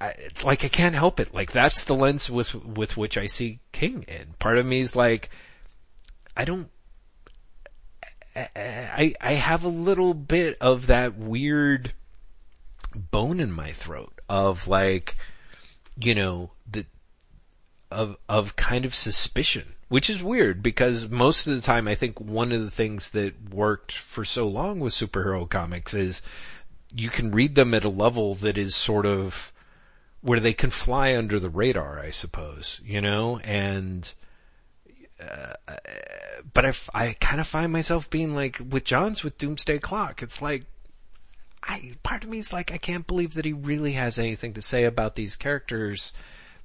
I, 0.00 0.14
like 0.44 0.64
I 0.64 0.68
can't 0.68 0.94
help 0.94 1.18
it. 1.18 1.34
Like 1.34 1.50
that's 1.50 1.84
the 1.84 1.94
lens 1.94 2.30
with, 2.30 2.54
with 2.54 2.96
which 2.96 3.18
I 3.18 3.26
see 3.26 3.58
King 3.72 4.04
in. 4.06 4.34
Part 4.38 4.58
of 4.58 4.66
me 4.66 4.80
is 4.80 4.94
like, 4.94 5.30
I 6.36 6.44
don't, 6.44 6.70
I, 8.36 9.14
I 9.20 9.34
have 9.34 9.64
a 9.64 9.68
little 9.68 10.14
bit 10.14 10.56
of 10.60 10.86
that 10.86 11.16
weird 11.16 11.92
bone 12.94 13.40
in 13.40 13.52
my 13.52 13.72
throat 13.72 14.20
of 14.28 14.68
like, 14.68 15.16
you 16.00 16.14
know, 16.14 16.50
the, 16.70 16.86
of, 17.90 18.16
of 18.28 18.56
kind 18.56 18.84
of 18.84 18.94
suspicion 18.94 19.74
which 19.88 20.10
is 20.10 20.22
weird 20.22 20.62
because 20.62 21.08
most 21.08 21.46
of 21.46 21.54
the 21.54 21.62
time 21.62 21.88
I 21.88 21.94
think 21.94 22.20
one 22.20 22.52
of 22.52 22.62
the 22.62 22.70
things 22.70 23.10
that 23.10 23.50
worked 23.50 23.92
for 23.92 24.24
so 24.24 24.46
long 24.46 24.80
with 24.80 24.92
superhero 24.92 25.48
comics 25.48 25.94
is 25.94 26.22
you 26.94 27.10
can 27.10 27.30
read 27.30 27.54
them 27.54 27.74
at 27.74 27.84
a 27.84 27.90
level 27.90 28.34
that 28.36 28.58
is 28.58 28.76
sort 28.76 29.06
of 29.06 29.52
where 30.20 30.40
they 30.40 30.52
can 30.52 30.70
fly 30.70 31.16
under 31.16 31.38
the 31.38 31.50
radar, 31.50 32.00
I 32.00 32.10
suppose, 32.10 32.80
you 32.84 33.00
know, 33.00 33.38
and, 33.44 34.12
uh, 35.22 35.54
but 36.54 36.64
I, 36.66 36.72
I 36.94 37.12
kind 37.20 37.40
of 37.40 37.46
find 37.46 37.72
myself 37.72 38.10
being 38.10 38.34
like 38.34 38.60
with 38.68 38.84
Johns 38.84 39.24
with 39.24 39.38
Doomsday 39.38 39.78
Clock. 39.78 40.22
It's 40.22 40.42
like, 40.42 40.64
I, 41.62 41.94
part 42.02 42.24
of 42.24 42.30
me 42.30 42.38
is 42.38 42.52
like, 42.52 42.72
I 42.72 42.78
can't 42.78 43.06
believe 43.06 43.34
that 43.34 43.44
he 43.44 43.52
really 43.52 43.92
has 43.92 44.18
anything 44.18 44.54
to 44.54 44.62
say 44.62 44.84
about 44.84 45.16
these 45.16 45.36
characters 45.36 46.12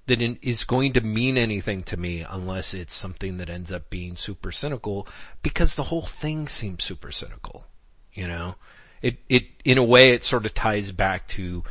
that 0.06 0.22
is 0.22 0.64
going 0.66 0.94
to 0.94 1.02
mean 1.02 1.38
anything 1.38 1.84
to 1.84 1.98
me 1.98 2.26
unless 2.30 2.74
it's 2.74 2.94
something 2.94 3.38
that 3.38 3.50
ends 3.50 3.72
up 3.72 3.90
being 3.90 4.16
super 4.16 4.52
cynical 4.52 5.08
because 5.42 5.76
the 5.76 5.84
whole 5.84 6.06
thing 6.06 6.48
seems 6.48 6.84
super 6.84 7.12
cynical. 7.12 7.66
You 8.14 8.28
know, 8.28 8.56
it, 9.02 9.18
it, 9.30 9.46
in 9.66 9.78
a 9.78 9.84
way 9.84 10.12
it 10.12 10.24
sort 10.24 10.46
of 10.46 10.54
ties 10.54 10.92
back 10.92 11.28
to, 11.30 11.64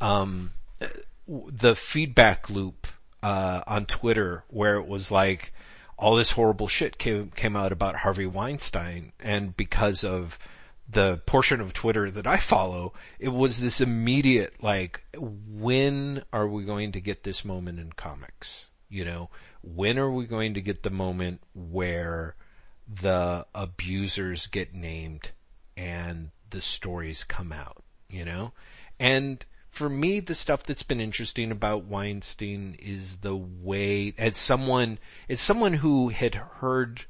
um, 0.00 0.52
the 1.26 1.74
feedback 1.74 2.50
loop, 2.50 2.86
uh, 3.24 3.62
on 3.66 3.86
Twitter 3.86 4.44
where 4.48 4.76
it 4.76 4.86
was 4.86 5.10
like 5.10 5.53
all 5.96 6.16
this 6.16 6.32
horrible 6.32 6.68
shit 6.68 6.98
came, 6.98 7.30
came 7.30 7.56
out 7.56 7.72
about 7.72 7.96
Harvey 7.96 8.26
Weinstein 8.26 9.12
and 9.20 9.56
because 9.56 10.04
of, 10.04 10.38
the 10.88 11.20
portion 11.26 11.60
of 11.60 11.72
Twitter 11.72 12.10
that 12.10 12.26
I 12.26 12.36
follow, 12.36 12.92
it 13.18 13.30
was 13.30 13.60
this 13.60 13.80
immediate 13.80 14.62
like, 14.62 15.04
when 15.16 16.22
are 16.32 16.46
we 16.46 16.64
going 16.64 16.92
to 16.92 17.00
get 17.00 17.22
this 17.22 17.44
moment 17.44 17.78
in 17.78 17.92
comics? 17.92 18.68
You 18.88 19.04
know, 19.04 19.30
when 19.62 19.98
are 19.98 20.10
we 20.10 20.26
going 20.26 20.54
to 20.54 20.60
get 20.60 20.82
the 20.82 20.90
moment 20.90 21.40
where 21.54 22.36
the 22.86 23.46
abusers 23.54 24.46
get 24.46 24.74
named 24.74 25.32
and 25.76 26.30
the 26.50 26.60
stories 26.60 27.24
come 27.24 27.50
out, 27.50 27.82
you 28.08 28.24
know? 28.24 28.52
And 29.00 29.44
for 29.74 29.88
me, 29.88 30.20
the 30.20 30.36
stuff 30.36 30.62
that's 30.62 30.84
been 30.84 31.00
interesting 31.00 31.50
about 31.50 31.84
Weinstein 31.84 32.76
is 32.78 33.16
the 33.18 33.34
way, 33.34 34.14
as 34.16 34.36
someone, 34.36 35.00
as 35.28 35.40
someone 35.40 35.72
who 35.72 36.10
had 36.10 36.36
heard 36.36 37.06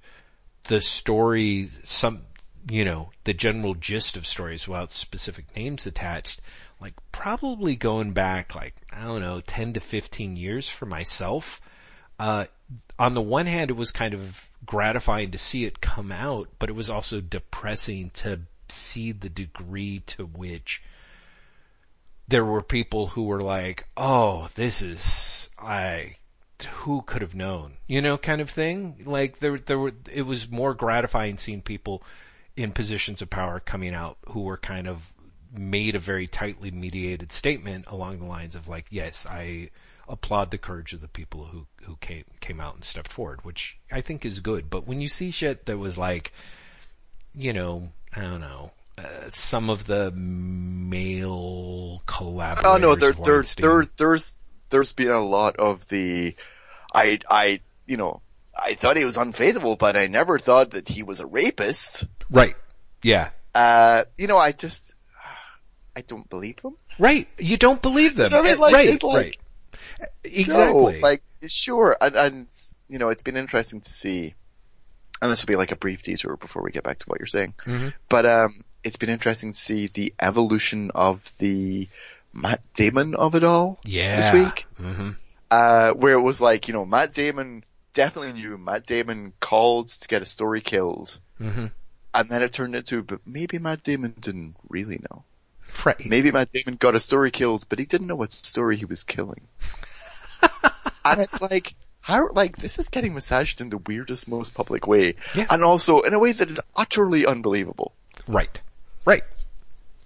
the 0.64 0.80
story, 0.80 1.68
some, 1.84 2.22
you 2.70 2.82
know, 2.82 3.10
the 3.24 3.34
general 3.34 3.74
gist 3.74 4.16
of 4.16 4.26
stories 4.26 4.66
without 4.66 4.92
specific 4.92 5.54
names 5.54 5.84
attached, 5.84 6.40
like 6.80 6.94
probably 7.12 7.76
going 7.76 8.12
back 8.12 8.54
like, 8.54 8.74
I 8.90 9.04
don't 9.04 9.20
know, 9.20 9.42
10 9.46 9.74
to 9.74 9.80
15 9.80 10.34
years 10.36 10.66
for 10.66 10.86
myself. 10.86 11.60
Uh, 12.18 12.46
on 12.98 13.12
the 13.12 13.20
one 13.20 13.44
hand, 13.44 13.70
it 13.70 13.76
was 13.76 13.90
kind 13.90 14.14
of 14.14 14.48
gratifying 14.64 15.32
to 15.32 15.38
see 15.38 15.66
it 15.66 15.82
come 15.82 16.10
out, 16.10 16.48
but 16.58 16.70
it 16.70 16.74
was 16.74 16.88
also 16.88 17.20
depressing 17.20 18.08
to 18.14 18.40
see 18.70 19.12
the 19.12 19.28
degree 19.28 20.02
to 20.06 20.24
which 20.24 20.82
there 22.28 22.44
were 22.44 22.62
people 22.62 23.08
who 23.08 23.24
were 23.24 23.40
like, 23.40 23.86
oh, 23.96 24.48
this 24.54 24.80
is, 24.80 25.50
I, 25.58 26.16
who 26.66 27.02
could 27.02 27.22
have 27.22 27.34
known, 27.34 27.74
you 27.86 28.00
know, 28.00 28.16
kind 28.16 28.40
of 28.40 28.50
thing. 28.50 28.96
Like 29.04 29.38
there, 29.40 29.58
there 29.58 29.78
were, 29.78 29.92
it 30.12 30.22
was 30.22 30.50
more 30.50 30.74
gratifying 30.74 31.38
seeing 31.38 31.62
people 31.62 32.02
in 32.56 32.70
positions 32.72 33.20
of 33.20 33.30
power 33.30 33.60
coming 33.60 33.94
out 33.94 34.16
who 34.28 34.40
were 34.40 34.56
kind 34.56 34.86
of 34.86 35.12
made 35.56 35.94
a 35.94 36.00
very 36.00 36.26
tightly 36.26 36.70
mediated 36.70 37.30
statement 37.30 37.84
along 37.88 38.18
the 38.18 38.24
lines 38.24 38.54
of 38.54 38.68
like, 38.68 38.86
yes, 38.90 39.26
I 39.28 39.70
applaud 40.08 40.50
the 40.50 40.58
courage 40.58 40.92
of 40.92 41.00
the 41.00 41.08
people 41.08 41.44
who, 41.44 41.66
who 41.82 41.96
came, 41.96 42.24
came 42.40 42.60
out 42.60 42.74
and 42.74 42.84
stepped 42.84 43.12
forward, 43.12 43.44
which 43.44 43.78
I 43.92 44.00
think 44.00 44.24
is 44.24 44.40
good. 44.40 44.70
But 44.70 44.86
when 44.86 45.00
you 45.00 45.08
see 45.08 45.30
shit 45.30 45.66
that 45.66 45.78
was 45.78 45.98
like, 45.98 46.32
you 47.34 47.52
know, 47.52 47.90
I 48.14 48.20
don't 48.22 48.40
know, 48.40 48.72
uh, 48.98 49.02
some 49.30 49.70
of 49.70 49.86
the 49.86 50.10
male 50.12 52.02
collaborators. 52.06 52.64
Oh 52.72 52.76
no, 52.78 52.94
there, 52.94 53.12
there, 53.12 53.42
there, 53.58 53.86
there's, 53.96 54.40
there's 54.70 54.92
been 54.92 55.10
a 55.10 55.24
lot 55.24 55.56
of 55.56 55.86
the, 55.88 56.34
I, 56.92 57.18
I, 57.30 57.60
you 57.86 57.96
know, 57.96 58.20
I 58.56 58.74
thought 58.74 58.96
he 58.96 59.04
was 59.04 59.16
unfaithful, 59.16 59.76
but 59.76 59.96
I 59.96 60.06
never 60.06 60.38
thought 60.38 60.72
that 60.72 60.88
he 60.88 61.02
was 61.02 61.20
a 61.20 61.26
rapist. 61.26 62.06
right. 62.30 62.54
Yeah. 63.02 63.30
Uh, 63.54 64.04
you 64.16 64.26
know, 64.28 64.38
I 64.38 64.52
just, 64.52 64.94
I 65.96 66.00
don't 66.00 66.28
believe 66.30 66.56
them. 66.62 66.76
Right. 66.98 67.28
You 67.38 67.56
don't 67.56 67.82
believe 67.82 68.16
them. 68.16 68.32
You 68.32 68.42
know? 68.42 68.52
Uh, 68.52 68.56
Like, 68.56 68.74
right. 68.74 69.02
like- 69.02 69.16
right. 69.16 69.36
Exactly. 70.24 70.94
No, 70.94 70.98
like, 71.00 71.22
sure, 71.46 71.96
and, 72.00 72.16
and, 72.16 72.46
you 72.88 72.98
know, 72.98 73.08
it's 73.10 73.22
been 73.22 73.36
interesting 73.36 73.80
to 73.80 73.90
see, 73.92 74.34
and 75.20 75.30
this 75.30 75.42
will 75.42 75.46
be 75.52 75.56
like 75.56 75.72
a 75.72 75.76
brief 75.76 76.02
detour 76.02 76.36
before 76.36 76.62
we 76.62 76.70
get 76.70 76.82
back 76.84 76.98
to 76.98 77.06
what 77.06 77.18
you're 77.20 77.26
saying, 77.26 77.54
Mhm. 77.66 77.92
but, 78.08 78.24
um, 78.26 78.64
it's 78.84 78.96
been 78.96 79.10
interesting 79.10 79.52
to 79.52 79.58
see 79.58 79.88
the 79.88 80.14
evolution 80.20 80.90
of 80.94 81.24
the 81.38 81.88
Matt 82.32 82.60
Damon 82.74 83.14
of 83.14 83.34
it 83.34 83.44
all 83.44 83.78
yeah. 83.84 84.16
this 84.16 84.32
week. 84.32 84.66
hmm 84.76 85.10
uh, 85.50 85.92
where 85.92 86.14
it 86.14 86.20
was 86.20 86.40
like, 86.40 86.68
you 86.68 86.74
know, 86.74 86.84
Matt 86.84 87.12
Damon 87.12 87.62
definitely 87.92 88.32
knew 88.32 88.58
Matt 88.58 88.86
Damon 88.86 89.32
called 89.38 89.88
to 89.88 90.08
get 90.08 90.22
a 90.22 90.26
story 90.26 90.60
killed. 90.60 91.18
hmm 91.38 91.66
And 92.12 92.28
then 92.28 92.42
it 92.42 92.52
turned 92.52 92.74
into, 92.74 93.02
but 93.02 93.20
maybe 93.24 93.58
Matt 93.58 93.82
Damon 93.82 94.14
didn't 94.18 94.56
really 94.68 95.00
know. 95.10 95.24
Right. 95.84 96.00
Maybe 96.08 96.30
Matt 96.30 96.50
Damon 96.50 96.76
got 96.76 96.94
a 96.94 97.00
story 97.00 97.30
killed, 97.30 97.66
but 97.68 97.78
he 97.78 97.84
didn't 97.84 98.06
know 98.06 98.16
what 98.16 98.32
story 98.32 98.76
he 98.76 98.84
was 98.84 99.04
killing. 99.04 99.42
and 101.04 101.20
it's 101.20 101.40
like, 101.40 101.74
how, 102.00 102.30
like, 102.32 102.56
this 102.56 102.78
is 102.78 102.88
getting 102.88 103.14
massaged 103.14 103.60
in 103.60 103.70
the 103.70 103.78
weirdest, 103.78 104.28
most 104.28 104.54
public 104.54 104.86
way. 104.86 105.14
Yeah. 105.34 105.46
And 105.50 105.64
also 105.64 106.00
in 106.00 106.14
a 106.14 106.18
way 106.18 106.32
that 106.32 106.50
is 106.50 106.60
utterly 106.76 107.26
unbelievable. 107.26 107.94
Right. 108.26 108.60
Right. 109.04 109.22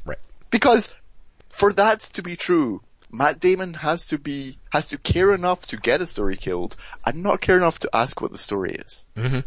Right. 0.04 0.18
Because 0.50 0.92
for 1.50 1.72
that 1.74 2.00
to 2.00 2.22
be 2.22 2.36
true, 2.36 2.82
Matt 3.10 3.40
Damon 3.40 3.74
has 3.74 4.08
to 4.08 4.18
be, 4.18 4.58
has 4.70 4.88
to 4.88 4.98
care 4.98 5.32
enough 5.32 5.64
to 5.66 5.76
get 5.76 6.00
a 6.02 6.06
story 6.06 6.36
killed 6.36 6.76
and 7.06 7.22
not 7.22 7.40
care 7.40 7.56
enough 7.56 7.78
to 7.80 7.90
ask 7.92 8.20
what 8.20 8.32
the 8.32 8.38
story 8.38 8.72
is. 8.74 9.04
hmm 9.16 9.40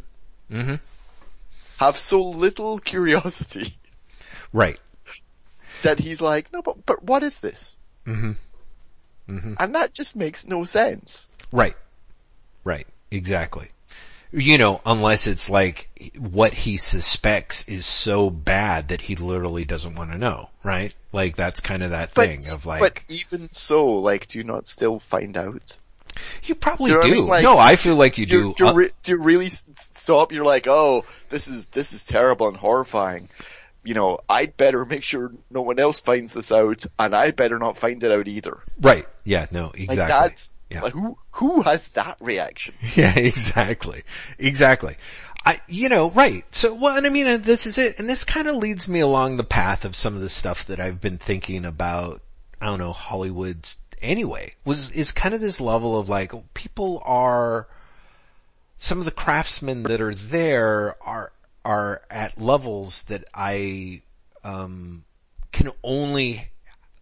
hmm 0.49 0.75
Have 1.77 1.97
so 1.97 2.21
little 2.29 2.79
curiosity 2.79 3.77
Right. 4.53 4.79
that 5.83 5.99
he's 5.99 6.21
like, 6.21 6.51
no, 6.51 6.61
but, 6.61 6.85
but 6.85 7.03
what 7.03 7.23
is 7.23 7.39
this? 7.39 7.77
hmm 8.05 8.31
hmm 9.27 9.53
And 9.59 9.75
that 9.75 9.93
just 9.93 10.15
makes 10.15 10.47
no 10.47 10.63
sense. 10.63 11.29
Right. 11.51 11.75
Right. 12.63 12.87
Exactly. 13.11 13.69
You 14.33 14.57
know, 14.57 14.79
unless 14.85 15.27
it's 15.27 15.49
like 15.49 15.89
what 16.17 16.53
he 16.53 16.77
suspects 16.77 17.67
is 17.67 17.85
so 17.85 18.29
bad 18.29 18.87
that 18.87 19.01
he 19.01 19.15
literally 19.17 19.65
doesn't 19.65 19.95
want 19.95 20.11
to 20.13 20.17
know, 20.17 20.49
right? 20.63 20.95
Like 21.11 21.35
that's 21.35 21.59
kind 21.59 21.83
of 21.83 21.89
that 21.91 22.13
But, 22.13 22.27
thing 22.27 22.47
of 22.49 22.65
like, 22.65 22.79
but 22.79 23.03
even 23.09 23.49
so, 23.51 23.85
like, 23.99 24.27
do 24.27 24.37
you 24.37 24.45
not 24.45 24.67
still 24.67 24.99
find 24.99 25.35
out? 25.35 25.77
you 26.43 26.55
probably 26.55 26.91
do 26.91 26.95
you 26.95 26.95
know 26.95 26.99
what 26.99 27.07
I 27.07 27.11
mean? 27.21 27.27
Like, 27.27 27.43
no, 27.43 27.57
I 27.57 27.75
feel 27.75 27.95
like 27.95 28.17
you 28.17 28.25
Do, 28.25 28.33
do. 28.41 28.47
you- 28.49 28.53
do, 28.55 28.67
Uh, 28.67 28.73
re- 28.73 28.91
do 29.03 29.11
you 29.13 29.17
really 29.17 29.49
stop? 29.49 30.31
You're 30.31 30.45
like, 30.45 30.65
oh, 30.67 31.05
this 31.29 31.47
is, 31.47 31.65
this 31.67 31.91
is 31.93 32.05
terrible 32.05 32.47
and 32.47 32.55
horrifying. 32.57 33.27
You 33.83 33.95
know, 33.95 34.19
I'd 34.29 34.55
better 34.57 34.85
make 34.85 35.03
sure 35.03 35.31
no 35.49 35.61
one 35.61 35.79
else 35.79 35.99
finds 35.99 36.33
this 36.33 36.51
out 36.51 36.85
and 36.99 37.15
I 37.15 37.31
better 37.31 37.57
not 37.59 37.77
find 37.77 38.01
it 38.03 38.11
out 38.11 38.27
either. 38.27 38.59
right. 38.79 39.05
Yeah, 39.23 39.47
no, 39.51 39.67
Like 39.67 39.79
exactly. 39.81 40.29
that's, 40.29 40.53
Yeah. 40.71 40.81
like 40.81 40.93
who, 40.93 41.17
who 41.31 41.61
has 41.63 41.87
that 41.89 42.17
reaction? 42.19 42.73
Yeah, 42.95 43.17
exactly. 43.17 44.03
Exactly. 44.39 44.95
I, 45.45 45.59
you 45.67 45.89
know, 45.89 46.11
right. 46.11 46.43
So, 46.51 46.73
well, 46.73 46.95
and 46.95 47.05
I 47.05 47.09
mean, 47.09 47.41
this 47.41 47.65
is 47.65 47.77
it. 47.77 47.99
And 47.99 48.07
this 48.07 48.23
kind 48.23 48.47
of 48.47 48.55
leads 48.55 48.87
me 48.87 48.99
along 48.99 49.37
the 49.37 49.43
path 49.43 49.85
of 49.85 49.95
some 49.95 50.15
of 50.15 50.21
the 50.21 50.29
stuff 50.29 50.65
that 50.65 50.79
I've 50.79 51.01
been 51.01 51.17
thinking 51.17 51.65
about, 51.65 52.21
I 52.61 52.67
don't 52.67 52.79
know, 52.79 52.93
Hollywood's 52.93 53.77
anyway, 54.01 54.53
was, 54.65 54.91
is 54.91 55.11
kind 55.11 55.33
of 55.33 55.41
this 55.41 55.59
level 55.59 55.97
of 55.97 56.09
like, 56.09 56.31
people 56.53 57.01
are, 57.05 57.67
some 58.77 58.99
of 58.99 59.05
the 59.05 59.11
craftsmen 59.11 59.83
that 59.83 60.01
are 60.01 60.13
there 60.13 60.95
are, 61.01 61.31
are 61.65 62.01
at 62.09 62.39
levels 62.39 63.03
that 63.03 63.25
I, 63.33 64.01
um, 64.43 65.05
can 65.51 65.71
only 65.83 66.49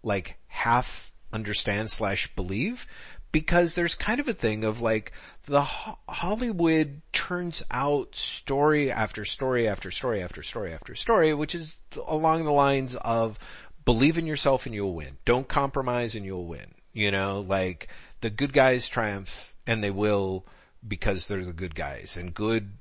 like 0.03 0.37
half 0.47 1.11
understand 1.31 1.91
slash 1.91 2.33
believe 2.35 2.87
because 3.31 3.73
there's 3.73 3.95
kind 3.95 4.19
of 4.19 4.27
a 4.27 4.33
thing 4.33 4.63
of 4.63 4.81
like 4.81 5.11
the 5.45 5.61
Ho- 5.61 5.99
Hollywood 6.07 7.01
turns 7.13 7.63
out 7.69 8.15
story 8.15 8.91
after 8.91 9.25
story 9.25 9.67
after 9.67 9.91
story 9.91 10.21
after 10.21 10.43
story 10.43 10.73
after 10.73 10.95
story, 10.95 11.33
which 11.33 11.53
is 11.53 11.77
along 12.07 12.43
the 12.43 12.51
lines 12.51 12.95
of 12.95 13.37
believe 13.85 14.17
in 14.17 14.27
yourself 14.27 14.65
and 14.65 14.75
you'll 14.75 14.93
win. 14.93 15.17
Don't 15.25 15.47
compromise 15.47 16.15
and 16.15 16.25
you'll 16.25 16.45
win. 16.45 16.73
You 16.93 17.11
know, 17.11 17.41
like 17.41 17.87
the 18.21 18.29
good 18.29 18.53
guys 18.53 18.87
triumph 18.87 19.53
and 19.67 19.83
they 19.83 19.91
will 19.91 20.45
because 20.87 21.27
they're 21.27 21.43
the 21.43 21.53
good 21.53 21.75
guys 21.75 22.17
and 22.17 22.33
good 22.33 22.71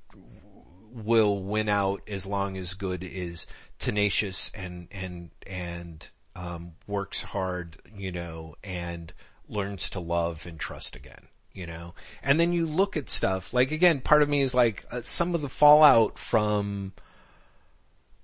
will 0.93 1.43
win 1.43 1.69
out 1.69 2.03
as 2.09 2.25
long 2.25 2.57
as 2.57 2.75
good 2.75 3.05
is 3.05 3.47
tenacious 3.79 4.51
and 4.55 4.89
and 4.91 5.31
and 5.47 6.09
um, 6.35 6.73
works 6.87 7.23
hard, 7.23 7.77
you 7.97 8.13
know, 8.13 8.55
and 8.63 9.13
learns 9.49 9.91
to 9.91 10.01
love 10.01 10.47
and 10.47 10.59
trust 10.59 10.97
again, 10.97 11.29
you 11.53 11.67
know. 11.67 11.95
And 12.23 12.39
then 12.39 12.53
you 12.53 12.67
look 12.67 12.97
at 12.97 13.11
stuff 13.11 13.53
like 13.53 13.73
again, 13.73 14.01
part 14.01 14.23
of 14.23 14.29
me 14.29 14.43
is 14.43 14.55
like 14.55 14.85
uh, 14.91 15.03
some 15.03 15.35
of 15.35 15.43
the 15.43 15.49
fallout 15.49 16.19
from. 16.19 16.93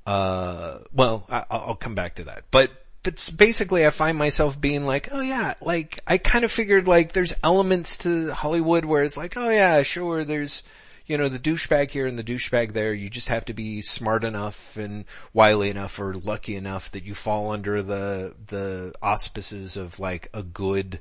Uh, 0.07 0.81
well, 0.93 1.27
I, 1.31 1.45
I'll 1.51 1.65
I'll 1.69 1.77
come 1.77 1.95
back 1.95 2.17
to 2.17 2.25
that, 2.25 2.45
but. 2.51 2.71
But 3.03 3.31
basically 3.37 3.87
I 3.87 3.91
find 3.91 4.17
myself 4.17 4.59
being 4.59 4.87
like, 4.87 5.11
oh 5.13 5.21
yeah, 5.21 5.53
like, 5.61 6.01
I 6.07 6.17
kind 6.17 6.43
of 6.43 6.51
figured 6.51 6.89
like 6.89 7.13
there's 7.13 7.35
elements 7.43 7.99
to 7.99 8.33
Hollywood 8.33 8.87
where 8.87 9.03
it's 9.03 9.19
like, 9.19 9.37
oh 9.37 9.51
yeah, 9.51 9.83
sure, 9.83 10.25
there's, 10.25 10.63
you 11.07 11.19
know, 11.19 11.29
the 11.29 11.39
douchebag 11.39 11.91
here 11.91 12.07
and 12.07 12.19
the 12.19 12.25
douchebag 12.25 12.73
there. 12.73 12.95
You 12.95 13.11
just 13.11 13.29
have 13.29 13.45
to 13.47 13.55
be 13.55 13.83
smart 13.83 14.25
enough 14.25 14.77
and 14.77 15.05
wily 15.33 15.71
enough 15.71 15.99
or 15.99 16.15
lucky 16.15 16.57
enough 16.57 16.91
that 16.93 17.05
you 17.05 17.15
fall 17.15 17.51
under 17.51 17.83
the, 17.83 18.35
the 18.47 18.95
auspices 19.03 19.77
of 19.77 19.99
like 19.99 20.29
a 20.33 20.43
good 20.43 21.01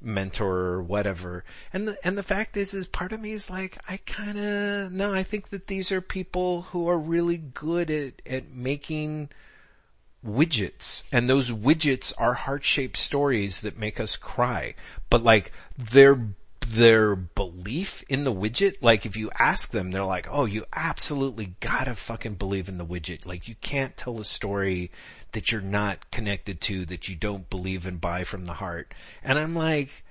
mentor 0.00 0.58
or 0.58 0.82
whatever. 0.82 1.44
And 1.72 1.88
the, 1.88 1.98
and 2.04 2.16
the 2.18 2.22
fact 2.22 2.56
is, 2.56 2.74
is 2.74 2.88
part 2.88 3.12
of 3.12 3.20
me 3.20 3.32
is 3.32 3.48
like, 3.48 3.78
I 3.88 3.98
kinda, 3.98 4.90
no, 4.90 5.12
I 5.12 5.22
think 5.22 5.50
that 5.50 5.66
these 5.66 5.92
are 5.92 6.00
people 6.00 6.62
who 6.62 6.88
are 6.88 6.98
really 6.98 7.36
good 7.36 7.90
at, 7.90 8.22
at 8.26 8.50
making 8.52 9.30
widgets 10.26 11.04
and 11.12 11.28
those 11.28 11.52
widgets 11.52 12.12
are 12.18 12.34
heart-shaped 12.34 12.96
stories 12.96 13.60
that 13.60 13.78
make 13.78 14.00
us 14.00 14.16
cry 14.16 14.74
but 15.10 15.22
like 15.22 15.52
their 15.76 16.18
their 16.72 17.16
belief 17.16 18.02
in 18.08 18.24
the 18.24 18.32
widget? 18.32 18.76
Like 18.80 19.06
if 19.06 19.16
you 19.16 19.30
ask 19.38 19.70
them 19.70 19.90
they're 19.90 20.04
like 20.04 20.26
oh 20.30 20.44
you 20.44 20.64
absolutely 20.74 21.54
gotta 21.60 21.94
fucking 21.94 22.34
believe 22.34 22.68
in 22.68 22.78
the 22.78 22.86
widget. 22.86 23.26
Like 23.26 23.48
you 23.48 23.56
can't 23.60 23.96
tell 23.96 24.20
a 24.20 24.24
story 24.24 24.90
that 25.32 25.52
you're 25.52 25.60
not 25.60 26.10
connected 26.10 26.60
to 26.62 26.84
that 26.86 27.08
you 27.08 27.16
don't 27.16 27.48
believe 27.50 27.86
and 27.86 28.00
buy 28.00 28.24
from 28.24 28.46
the 28.46 28.54
heart. 28.54 28.92
And 29.22 29.38
i'm 29.38 29.54
like 29.54 30.04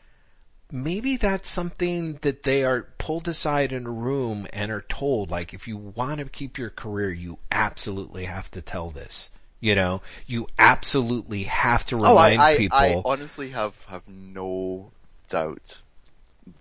maybe 0.71 1.15
that's 1.15 1.49
something 1.49 2.13
that 2.23 2.43
they 2.43 2.63
are 2.63 2.89
pulled 2.97 3.27
aside 3.27 3.71
in 3.71 3.87
a 3.87 3.91
room 3.91 4.45
and 4.51 4.69
are 4.69 4.81
told 4.81 5.31
like 5.31 5.53
if 5.53 5.67
you 5.67 5.77
want 5.77 6.19
to 6.19 6.25
keep 6.25 6.57
your 6.57 6.69
career 6.69 7.09
you 7.09 7.39
absolutely 7.51 8.25
have 8.25 8.51
to 8.51 8.61
tell 8.61 8.89
this 8.89 9.31
you 9.59 9.75
know, 9.75 10.01
you 10.25 10.47
absolutely 10.59 11.43
have 11.43 11.85
to 11.87 11.97
Oh, 11.97 12.15
I, 12.15 12.31
remind 12.31 12.41
I, 12.41 12.57
people. 12.57 12.77
I 12.77 13.01
honestly 13.03 13.49
have, 13.49 13.73
have 13.87 14.07
no 14.07 14.91
doubt 15.27 15.81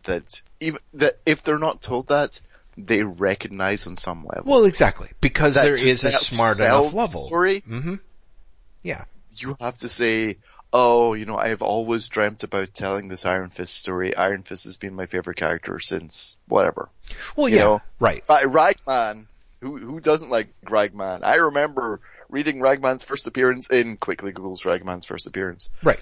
that 0.04 0.42
even, 0.60 0.80
that 0.94 1.18
if 1.26 1.42
they're 1.42 1.58
not 1.58 1.82
told 1.82 2.08
that, 2.08 2.40
they 2.76 3.02
recognize 3.02 3.86
on 3.86 3.96
some 3.96 4.24
level. 4.26 4.50
well, 4.50 4.64
exactly, 4.64 5.08
because 5.20 5.54
that 5.54 5.64
there 5.64 5.76
to 5.76 6.08
a 6.08 6.12
smart 6.12 6.60
enough 6.60 6.92
level. 6.92 7.22
Story, 7.22 7.60
hmm 7.60 7.94
Yeah. 8.82 9.04
you 9.36 9.56
have 9.60 9.78
to 9.78 9.88
say, 9.88 10.36
oh, 10.72 11.14
you 11.14 11.24
know, 11.24 11.38
I've 11.38 11.62
always 11.62 12.08
dreamt 12.08 12.42
about 12.42 12.74
telling 12.74 13.08
this 13.08 13.24
Iron 13.24 13.50
Fist 13.50 13.74
story. 13.76 14.14
Iron 14.16 14.42
Fist 14.42 14.64
has 14.64 14.76
been 14.76 14.94
my 14.94 15.06
favorite 15.06 15.36
character 15.38 15.80
since 15.80 16.36
whatever. 16.48 16.88
Well, 17.34 17.48
You 17.48 17.56
yeah. 17.56 17.62
know, 17.62 17.82
right. 17.98 18.22
But 18.26 18.44
Ragman, 18.52 19.26
who, 19.60 19.78
who 19.78 20.00
doesn't 20.00 20.28
like 20.30 20.48
Ragman? 20.68 21.24
I 21.24 21.36
remember 21.36 22.00
reading 22.28 22.60
Ragman's 22.60 23.04
first 23.04 23.26
appearance 23.26 23.70
in, 23.70 23.96
quickly 23.96 24.32
Google's 24.32 24.64
Ragman's 24.66 25.06
first 25.06 25.26
appearance. 25.26 25.70
Right. 25.82 26.00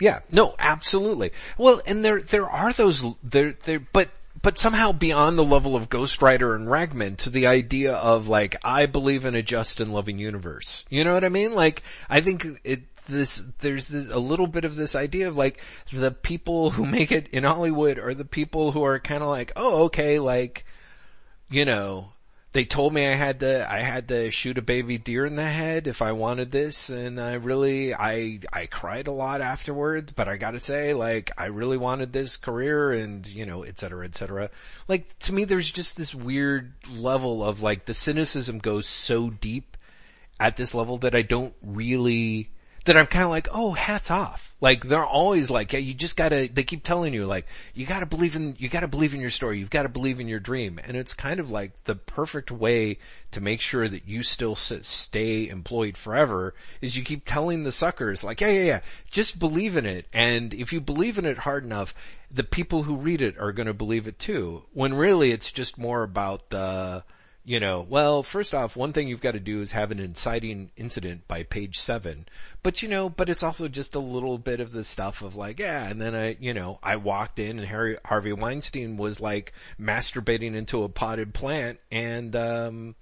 Yeah. 0.00 0.20
No, 0.30 0.54
absolutely. 0.58 1.30
Well, 1.56 1.80
and 1.86 2.04
there, 2.04 2.20
there 2.20 2.48
are 2.48 2.72
those, 2.72 3.04
there, 3.22 3.52
there, 3.64 3.80
but, 3.80 4.08
but 4.42 4.58
somehow 4.58 4.92
beyond 4.92 5.38
the 5.38 5.44
level 5.44 5.76
of 5.76 5.88
Ghost 5.88 6.20
Rider 6.20 6.54
and 6.54 6.70
Ragman 6.70 7.16
to 7.16 7.30
the 7.30 7.46
idea 7.46 7.94
of 7.94 8.28
like, 8.28 8.56
I 8.64 8.86
believe 8.86 9.24
in 9.24 9.34
a 9.34 9.42
just 9.42 9.80
and 9.80 9.92
loving 9.92 10.18
universe. 10.18 10.84
You 10.90 11.04
know 11.04 11.14
what 11.14 11.24
I 11.24 11.28
mean? 11.28 11.54
Like, 11.54 11.82
I 12.10 12.20
think 12.20 12.44
it, 12.64 12.82
this, 13.06 13.38
there's 13.60 13.88
this, 13.88 14.10
a 14.10 14.18
little 14.18 14.46
bit 14.46 14.64
of 14.64 14.76
this 14.76 14.94
idea 14.94 15.28
of 15.28 15.36
like 15.36 15.60
the 15.92 16.10
people 16.10 16.70
who 16.70 16.86
make 16.86 17.12
it 17.12 17.28
in 17.28 17.44
Hollywood 17.44 17.98
are 17.98 18.14
the 18.14 18.24
people 18.24 18.72
who 18.72 18.82
are 18.82 18.98
kind 18.98 19.22
of 19.22 19.28
like, 19.28 19.52
oh, 19.56 19.84
okay, 19.84 20.18
like, 20.18 20.64
you 21.50 21.64
know, 21.64 22.13
they 22.54 22.64
told 22.64 22.94
me 22.94 23.04
I 23.04 23.16
had 23.16 23.40
to, 23.40 23.70
I 23.70 23.80
had 23.80 24.06
to 24.08 24.30
shoot 24.30 24.58
a 24.58 24.62
baby 24.62 24.96
deer 24.96 25.26
in 25.26 25.34
the 25.34 25.42
head 25.42 25.88
if 25.88 26.00
I 26.00 26.12
wanted 26.12 26.52
this, 26.52 26.88
and 26.88 27.20
I 27.20 27.34
really, 27.34 27.92
I, 27.92 28.38
I 28.52 28.66
cried 28.66 29.08
a 29.08 29.12
lot 29.12 29.40
afterwards, 29.40 30.12
but 30.12 30.28
I 30.28 30.36
gotta 30.36 30.60
say, 30.60 30.94
like, 30.94 31.32
I 31.36 31.46
really 31.46 31.76
wanted 31.76 32.12
this 32.12 32.36
career 32.36 32.92
and, 32.92 33.26
you 33.26 33.44
know, 33.44 33.64
et 33.64 33.80
cetera, 33.80 34.04
et 34.06 34.14
cetera. 34.14 34.50
Like, 34.86 35.18
to 35.18 35.32
me, 35.32 35.44
there's 35.44 35.70
just 35.70 35.96
this 35.96 36.14
weird 36.14 36.74
level 36.96 37.42
of 37.42 37.60
like, 37.60 37.86
the 37.86 37.94
cynicism 37.94 38.60
goes 38.60 38.86
so 38.86 39.30
deep 39.30 39.76
at 40.38 40.56
this 40.56 40.74
level 40.74 40.98
that 40.98 41.16
I 41.16 41.22
don't 41.22 41.54
really, 41.60 42.50
that 42.84 42.96
I'm 42.96 43.06
kind 43.06 43.24
of 43.24 43.30
like, 43.30 43.48
oh, 43.50 43.72
hats 43.72 44.10
off. 44.10 44.54
Like 44.60 44.84
they're 44.84 45.04
always 45.04 45.50
like, 45.50 45.72
yeah, 45.72 45.78
you 45.78 45.94
just 45.94 46.16
gotta, 46.16 46.48
they 46.52 46.64
keep 46.64 46.84
telling 46.84 47.12
you 47.14 47.26
like, 47.26 47.46
you 47.74 47.86
gotta 47.86 48.06
believe 48.06 48.36
in, 48.36 48.56
you 48.58 48.68
gotta 48.68 48.88
believe 48.88 49.14
in 49.14 49.20
your 49.20 49.30
story. 49.30 49.58
You've 49.58 49.70
gotta 49.70 49.88
believe 49.88 50.20
in 50.20 50.28
your 50.28 50.40
dream. 50.40 50.78
And 50.82 50.96
it's 50.96 51.14
kind 51.14 51.40
of 51.40 51.50
like 51.50 51.84
the 51.84 51.96
perfect 51.96 52.50
way 52.50 52.98
to 53.32 53.40
make 53.40 53.60
sure 53.60 53.88
that 53.88 54.06
you 54.06 54.22
still 54.22 54.56
sit, 54.56 54.84
stay 54.84 55.48
employed 55.48 55.96
forever 55.96 56.54
is 56.80 56.96
you 56.96 57.02
keep 57.02 57.24
telling 57.24 57.64
the 57.64 57.72
suckers 57.72 58.22
like, 58.22 58.40
yeah, 58.40 58.48
yeah, 58.48 58.64
yeah, 58.64 58.80
just 59.10 59.38
believe 59.38 59.76
in 59.76 59.86
it. 59.86 60.06
And 60.12 60.52
if 60.54 60.72
you 60.72 60.80
believe 60.80 61.18
in 61.18 61.24
it 61.24 61.38
hard 61.38 61.64
enough, 61.64 61.94
the 62.30 62.44
people 62.44 62.82
who 62.82 62.96
read 62.96 63.22
it 63.22 63.38
are 63.38 63.52
going 63.52 63.66
to 63.66 63.74
believe 63.74 64.06
it 64.06 64.18
too. 64.18 64.64
When 64.72 64.94
really 64.94 65.30
it's 65.30 65.52
just 65.52 65.78
more 65.78 66.02
about 66.02 66.50
the, 66.50 67.04
you 67.46 67.60
know, 67.60 67.86
well, 67.86 68.22
first 68.22 68.54
off, 68.54 68.74
one 68.74 68.94
thing 68.94 69.06
you've 69.06 69.20
got 69.20 69.32
to 69.32 69.40
do 69.40 69.60
is 69.60 69.72
have 69.72 69.90
an 69.90 70.00
inciting 70.00 70.70
incident 70.78 71.28
by 71.28 71.42
page 71.42 71.78
seven. 71.78 72.26
But 72.62 72.82
you 72.82 72.88
know, 72.88 73.10
but 73.10 73.28
it's 73.28 73.42
also 73.42 73.68
just 73.68 73.94
a 73.94 74.00
little 74.00 74.38
bit 74.38 74.60
of 74.60 74.72
the 74.72 74.82
stuff 74.82 75.20
of 75.20 75.36
like, 75.36 75.60
yeah, 75.60 75.86
and 75.86 76.00
then 76.00 76.14
I, 76.14 76.38
you 76.40 76.54
know, 76.54 76.78
I 76.82 76.96
walked 76.96 77.38
in 77.38 77.58
and 77.58 77.68
Harry, 77.68 77.98
Harvey 78.06 78.32
Weinstein 78.32 78.96
was 78.96 79.20
like 79.20 79.52
masturbating 79.78 80.54
into 80.54 80.84
a 80.84 80.88
potted 80.88 81.34
plant 81.34 81.80
and, 81.92 82.34
um, 82.34 82.96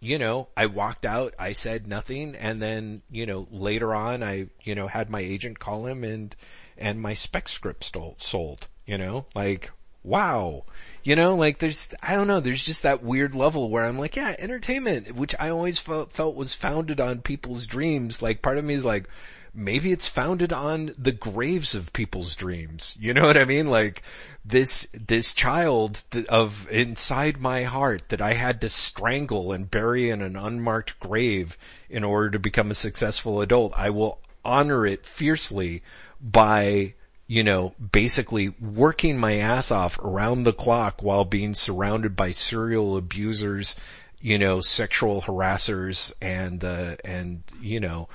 you 0.00 0.18
know, 0.18 0.48
I 0.56 0.66
walked 0.66 1.04
out, 1.04 1.34
I 1.38 1.52
said 1.52 1.86
nothing, 1.86 2.34
and 2.34 2.60
then, 2.60 3.02
you 3.10 3.26
know, 3.26 3.46
later 3.50 3.94
on 3.94 4.22
I, 4.22 4.48
you 4.62 4.74
know, 4.74 4.86
had 4.86 5.10
my 5.10 5.20
agent 5.20 5.58
call 5.58 5.84
him 5.86 6.02
and, 6.02 6.34
and 6.78 7.00
my 7.00 7.12
spec 7.12 7.48
script 7.48 7.84
sold, 8.18 8.68
you 8.86 8.96
know, 8.96 9.26
like, 9.34 9.70
wow. 10.06 10.64
You 11.02 11.16
know, 11.16 11.36
like 11.36 11.58
there's, 11.58 11.94
I 12.02 12.14
don't 12.14 12.26
know, 12.26 12.40
there's 12.40 12.64
just 12.64 12.82
that 12.84 13.02
weird 13.02 13.34
level 13.34 13.70
where 13.70 13.84
I'm 13.84 13.98
like, 13.98 14.16
yeah, 14.16 14.34
entertainment, 14.38 15.12
which 15.12 15.34
I 15.38 15.50
always 15.50 15.78
felt, 15.78 16.12
felt 16.12 16.36
was 16.36 16.54
founded 16.54 17.00
on 17.00 17.20
people's 17.20 17.66
dreams. 17.66 18.22
Like 18.22 18.42
part 18.42 18.58
of 18.58 18.64
me 18.64 18.74
is 18.74 18.84
like, 18.84 19.08
maybe 19.54 19.90
it's 19.90 20.08
founded 20.08 20.52
on 20.52 20.94
the 20.98 21.12
graves 21.12 21.74
of 21.74 21.92
people's 21.92 22.36
dreams. 22.36 22.96
You 23.00 23.14
know 23.14 23.24
what 23.24 23.36
I 23.36 23.44
mean? 23.44 23.68
Like 23.68 24.02
this, 24.44 24.86
this 24.92 25.32
child 25.32 26.02
of 26.28 26.70
inside 26.70 27.38
my 27.38 27.64
heart 27.64 28.08
that 28.08 28.20
I 28.20 28.34
had 28.34 28.60
to 28.60 28.68
strangle 28.68 29.52
and 29.52 29.70
bury 29.70 30.10
in 30.10 30.22
an 30.22 30.36
unmarked 30.36 30.98
grave 31.00 31.56
in 31.88 32.04
order 32.04 32.30
to 32.30 32.38
become 32.38 32.70
a 32.70 32.74
successful 32.74 33.40
adult. 33.40 33.72
I 33.76 33.90
will 33.90 34.20
honor 34.44 34.86
it 34.86 35.06
fiercely 35.06 35.82
by 36.20 36.94
you 37.26 37.42
know, 37.42 37.74
basically 37.92 38.50
working 38.60 39.18
my 39.18 39.36
ass 39.36 39.70
off 39.70 39.98
around 39.98 40.44
the 40.44 40.52
clock 40.52 41.02
while 41.02 41.24
being 41.24 41.54
surrounded 41.54 42.14
by 42.14 42.30
serial 42.30 42.96
abusers, 42.96 43.74
you 44.20 44.38
know, 44.38 44.60
sexual 44.60 45.22
harassers 45.22 46.12
and, 46.22 46.62
uh, 46.62 46.96
and, 47.04 47.42
you 47.60 47.80
know, 47.80 48.08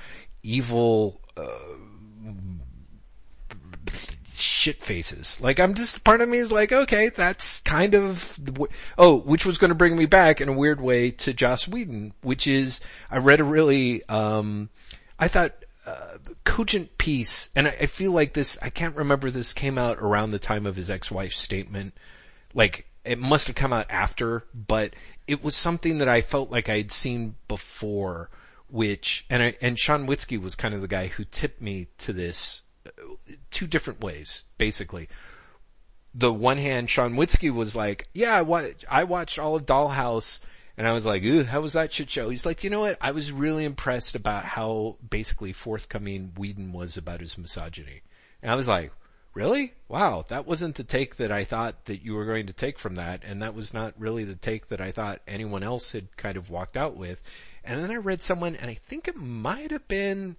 evil, 0.43 1.19
uh, 1.35 1.75
shit 4.33 4.81
faces. 4.83 5.37
Like 5.41 5.59
I'm 5.59 5.73
just, 5.73 6.03
part 6.03 6.21
of 6.21 6.29
me 6.29 6.37
is 6.37 6.51
like, 6.51 6.71
okay, 6.71 7.09
that's 7.09 7.59
kind 7.61 7.93
of, 7.93 8.37
the, 8.41 8.67
oh, 8.97 9.17
which 9.17 9.45
was 9.45 9.57
going 9.57 9.69
to 9.69 9.75
bring 9.75 9.97
me 9.97 10.05
back 10.05 10.39
in 10.39 10.47
a 10.47 10.53
weird 10.53 10.79
way 10.79 11.11
to 11.11 11.33
Joss 11.33 11.67
Whedon, 11.67 12.13
which 12.21 12.47
is, 12.47 12.79
I 13.09 13.17
read 13.17 13.41
a 13.41 13.43
really, 13.43 14.07
um, 14.07 14.69
I 15.19 15.27
thought 15.27 15.53
uh, 15.85 16.17
cogent 16.43 16.97
piece, 16.97 17.49
and 17.55 17.67
I, 17.67 17.71
I, 17.81 17.85
feel 17.85 18.11
like 18.11 18.33
this, 18.33 18.57
I 18.61 18.69
can't 18.69 18.95
remember 18.95 19.29
this 19.29 19.53
came 19.53 19.77
out 19.77 19.99
around 19.99 20.31
the 20.31 20.39
time 20.39 20.65
of 20.65 20.75
his 20.75 20.89
ex-wife's 20.89 21.39
statement. 21.39 21.93
Like, 22.53 22.87
it 23.05 23.19
must 23.19 23.47
have 23.47 23.55
come 23.55 23.73
out 23.73 23.89
after, 23.89 24.45
but 24.53 24.93
it 25.27 25.43
was 25.43 25.55
something 25.55 25.99
that 25.99 26.09
I 26.09 26.21
felt 26.21 26.51
like 26.51 26.69
I'd 26.69 26.91
seen 26.91 27.35
before, 27.47 28.29
which, 28.69 29.25
and 29.29 29.41
I, 29.43 29.55
and 29.61 29.77
Sean 29.77 30.07
Witzke 30.07 30.41
was 30.41 30.55
kind 30.55 30.73
of 30.73 30.81
the 30.81 30.87
guy 30.87 31.07
who 31.07 31.23
tipped 31.23 31.61
me 31.61 31.87
to 31.99 32.13
this 32.13 32.61
uh, 32.85 32.91
two 33.49 33.67
different 33.67 34.01
ways, 34.01 34.43
basically. 34.57 35.09
The 36.13 36.33
one 36.33 36.57
hand, 36.57 36.89
Sean 36.89 37.13
Witzke 37.13 37.53
was 37.53 37.75
like, 37.75 38.07
yeah, 38.13 38.41
I, 38.41 38.73
I 38.89 39.03
watched 39.05 39.39
all 39.39 39.55
of 39.55 39.65
Dollhouse 39.65 40.41
and 40.77 40.87
I 40.87 40.93
was 40.93 41.05
like, 41.05 41.23
Ooh, 41.23 41.43
how 41.43 41.61
was 41.61 41.73
that 41.73 41.93
shit 41.93 42.09
show? 42.09 42.29
He's 42.29 42.45
like, 42.45 42.63
you 42.63 42.69
know 42.69 42.81
what? 42.81 42.97
I 43.01 43.11
was 43.11 43.31
really 43.31 43.65
impressed 43.65 44.15
about 44.15 44.45
how 44.45 44.97
basically 45.07 45.53
forthcoming 45.53 46.33
Whedon 46.37 46.71
was 46.71 46.97
about 46.97 47.19
his 47.19 47.37
misogyny. 47.37 48.01
And 48.41 48.51
I 48.51 48.55
was 48.55 48.67
like, 48.67 48.91
really? 49.33 49.73
Wow, 49.87 50.25
that 50.29 50.45
wasn't 50.45 50.75
the 50.75 50.83
take 50.83 51.17
that 51.17 51.31
I 51.31 51.43
thought 51.43 51.85
that 51.85 52.03
you 52.03 52.15
were 52.15 52.25
going 52.25 52.47
to 52.47 52.53
take 52.53 52.79
from 52.79 52.95
that. 52.95 53.23
And 53.23 53.41
that 53.41 53.55
was 53.55 53.73
not 53.73 53.93
really 53.97 54.23
the 54.23 54.35
take 54.35 54.69
that 54.69 54.81
I 54.81 54.91
thought 54.91 55.21
anyone 55.27 55.63
else 55.63 55.91
had 55.91 56.15
kind 56.17 56.37
of 56.37 56.49
walked 56.49 56.77
out 56.77 56.95
with. 56.95 57.21
And 57.63 57.81
then 57.83 57.91
I 57.91 57.97
read 57.97 58.23
someone 58.23 58.55
and 58.55 58.69
I 58.69 58.75
think 58.75 59.07
it 59.07 59.15
might 59.15 59.71
have 59.71 59.87
been, 59.87 60.35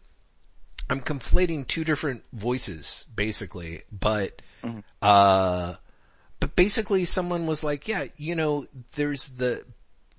I'm 0.91 1.01
conflating 1.01 1.67
two 1.67 1.85
different 1.85 2.25
voices 2.33 3.07
basically, 3.15 3.83
but, 3.93 4.43
mm-hmm. 4.63 4.81
uh, 5.01 5.77
but 6.41 6.57
basically 6.57 7.05
someone 7.05 7.47
was 7.47 7.63
like, 7.63 7.87
yeah, 7.87 8.07
you 8.17 8.35
know, 8.35 8.67
there's 8.97 9.29
the 9.29 9.65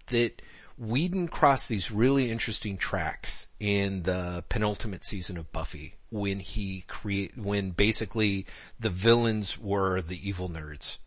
that 0.07 0.41
Whedon 0.77 1.27
crossed 1.27 1.69
these 1.69 1.91
really 1.91 2.31
interesting 2.31 2.77
tracks 2.77 3.47
in 3.59 4.03
the 4.03 4.43
penultimate 4.49 5.05
season 5.05 5.37
of 5.37 5.51
Buffy 5.51 5.95
when 6.09 6.39
he 6.39 6.83
create, 6.87 7.37
when 7.37 7.71
basically 7.71 8.45
the 8.79 8.89
villains 8.89 9.59
were 9.59 10.01
the 10.01 10.27
evil 10.27 10.49
nerds. 10.49 10.97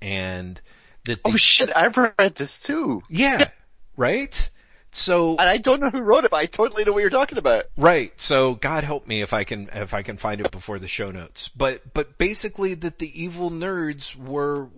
And 0.00 0.60
that 1.06 1.20
Oh 1.24 1.36
shit, 1.36 1.74
I've 1.74 1.96
read 1.96 2.34
this 2.34 2.60
too. 2.60 3.02
Yeah. 3.08 3.48
right? 3.96 4.50
So 4.92 5.36
And 5.38 5.48
I 5.48 5.58
don't 5.58 5.80
know 5.80 5.90
who 5.90 6.00
wrote 6.00 6.24
it, 6.24 6.30
but 6.30 6.38
I 6.38 6.46
totally 6.46 6.84
know 6.84 6.92
what 6.92 7.00
you're 7.00 7.10
talking 7.10 7.38
about. 7.38 7.66
Right. 7.76 8.12
So 8.20 8.54
God 8.54 8.84
help 8.84 9.06
me 9.06 9.22
if 9.22 9.32
I 9.32 9.44
can 9.44 9.68
if 9.72 9.92
I 9.92 10.02
can 10.02 10.16
find 10.16 10.40
it 10.40 10.50
before 10.50 10.78
the 10.78 10.88
show 10.88 11.10
notes. 11.10 11.48
But 11.48 11.92
but 11.92 12.16
basically 12.18 12.74
that 12.74 12.98
the 12.98 13.22
evil 13.22 13.50
nerds 13.50 14.16
were 14.16 14.68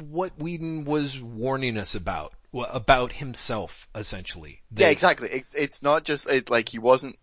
what 0.00 0.38
Whedon 0.38 0.84
was 0.84 1.20
warning 1.20 1.76
us 1.76 1.94
about 1.94 2.32
about 2.54 3.12
himself, 3.12 3.88
essentially. 3.94 4.62
yeah, 4.74 4.88
exactly. 4.88 5.28
It's, 5.30 5.54
it's 5.54 5.82
not 5.82 6.04
just, 6.04 6.28
it, 6.28 6.50
like, 6.50 6.68
he 6.68 6.78
wasn't, 6.78 7.18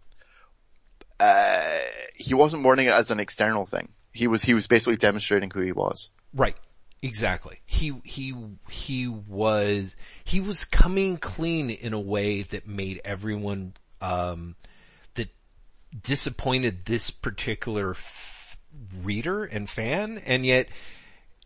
uh, 1.20 1.78
he 2.16 2.34
wasn't 2.34 2.64
warning 2.64 2.88
it 2.88 2.94
as 2.94 3.12
an 3.12 3.20
external 3.20 3.66
thing. 3.66 3.90
He 4.12 4.28
was, 4.28 4.42
he 4.42 4.54
was 4.54 4.68
basically 4.68 4.98
demonstrating 4.98 5.52
who 5.52 5.62
he 5.62 5.72
was. 5.72 6.10
Right. 6.34 6.56
Exactly. 7.02 7.60
He, 7.66 7.94
he, 8.04 8.36
he 8.70 9.08
was, 9.08 9.96
he 10.24 10.42
was 10.42 10.66
coming 10.66 11.18
clean 11.18 11.70
in 11.70 11.94
a 11.94 12.00
way 12.00 12.42
that 12.42 12.68
made 12.68 13.02
everyone, 13.06 13.74
um, 14.02 14.56
that 15.14 15.30
disappointed 16.02 16.86
this 16.86 17.10
particular 17.12 17.92
f- 17.92 18.58
reader 19.02 19.44
and 19.44 19.70
fan, 19.70 20.22
and 20.26 20.46
yet, 20.46 20.68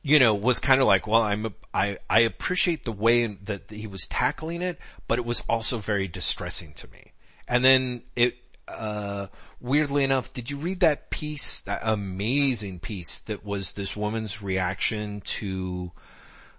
you 0.03 0.19
know, 0.19 0.35
was 0.35 0.59
kind 0.59 0.81
of 0.81 0.87
like, 0.87 1.07
well, 1.07 1.21
I'm, 1.21 1.45
a, 1.45 1.53
I, 1.73 1.97
I 2.09 2.19
appreciate 2.19 2.83
the 2.83 2.91
way 2.91 3.25
that 3.25 3.71
he 3.71 3.87
was 3.87 4.05
tackling 4.05 4.61
it, 4.61 4.77
but 5.07 5.17
it 5.17 5.25
was 5.25 5.41
also 5.47 5.77
very 5.77 6.09
distressing 6.09 6.73
to 6.73 6.89
me. 6.89 7.13
And 7.47 7.63
then 7.63 8.03
it, 8.15 8.35
uh, 8.67 9.27
weirdly 9.61 10.03
enough, 10.03 10.33
did 10.33 10.49
you 10.49 10.57
read 10.57 10.81
that 10.81 11.09
piece, 11.09 11.61
that 11.61 11.81
amazing 11.83 12.79
piece 12.79 13.19
that 13.19 13.45
was 13.45 13.71
this 13.71 13.95
woman's 13.95 14.41
reaction 14.41 15.21
to 15.21 15.91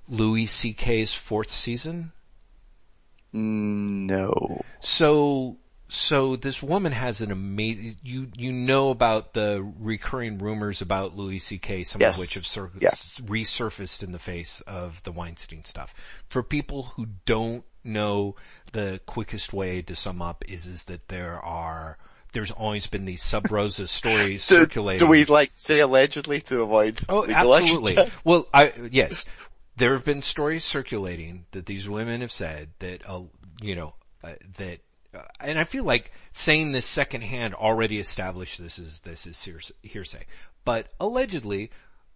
Louis 0.08 0.46
C.K.'s 0.46 1.12
fourth 1.12 1.50
season? 1.50 2.12
No. 3.32 4.62
So 4.80 5.58
so 5.94 6.36
this 6.36 6.62
woman 6.62 6.92
has 6.92 7.20
an 7.20 7.30
amazing, 7.30 7.96
you, 8.02 8.28
you 8.36 8.52
know 8.52 8.90
about 8.90 9.32
the 9.32 9.72
recurring 9.78 10.38
rumors 10.38 10.82
about 10.82 11.16
Louis 11.16 11.38
C.K., 11.38 11.84
some 11.84 12.00
yes. 12.00 12.16
of 12.16 12.20
which 12.20 12.34
have 12.34 12.46
sur- 12.46 12.70
yeah. 12.80 12.90
resurfaced 13.22 14.02
in 14.02 14.12
the 14.12 14.18
face 14.18 14.60
of 14.62 15.02
the 15.04 15.12
Weinstein 15.12 15.64
stuff. 15.64 15.94
For 16.28 16.42
people 16.42 16.84
who 16.96 17.06
don't 17.26 17.64
know, 17.84 18.34
the 18.72 19.00
quickest 19.06 19.52
way 19.52 19.82
to 19.82 19.94
sum 19.94 20.20
up 20.20 20.44
is, 20.48 20.66
is 20.66 20.84
that 20.84 21.08
there 21.08 21.38
are, 21.38 21.98
there's 22.32 22.50
always 22.50 22.86
been 22.86 23.04
these 23.04 23.22
sub 23.22 23.50
rosa 23.50 23.86
stories 23.86 24.46
do, 24.46 24.56
circulating. 24.56 25.06
Do 25.06 25.10
we 25.10 25.24
like 25.24 25.52
say 25.54 25.80
allegedly 25.80 26.40
to 26.42 26.62
avoid? 26.62 27.00
Oh, 27.08 27.26
absolutely. 27.26 27.96
well, 28.24 28.48
I, 28.52 28.72
yes. 28.90 29.24
There 29.76 29.92
have 29.94 30.04
been 30.04 30.22
stories 30.22 30.64
circulating 30.64 31.46
that 31.52 31.66
these 31.66 31.88
women 31.88 32.20
have 32.20 32.32
said 32.32 32.70
that, 32.78 33.08
uh, 33.08 33.22
you 33.60 33.74
know, 33.74 33.94
uh, 34.22 34.34
that 34.58 34.80
and 35.40 35.58
I 35.58 35.64
feel 35.64 35.84
like 35.84 36.12
saying 36.32 36.72
this 36.72 36.86
secondhand 36.86 37.54
already 37.54 37.98
established 37.98 38.60
this 38.60 38.78
is, 38.78 39.00
this 39.00 39.26
is 39.26 39.72
hearsay. 39.82 40.26
But 40.64 40.88
allegedly, 40.98 41.70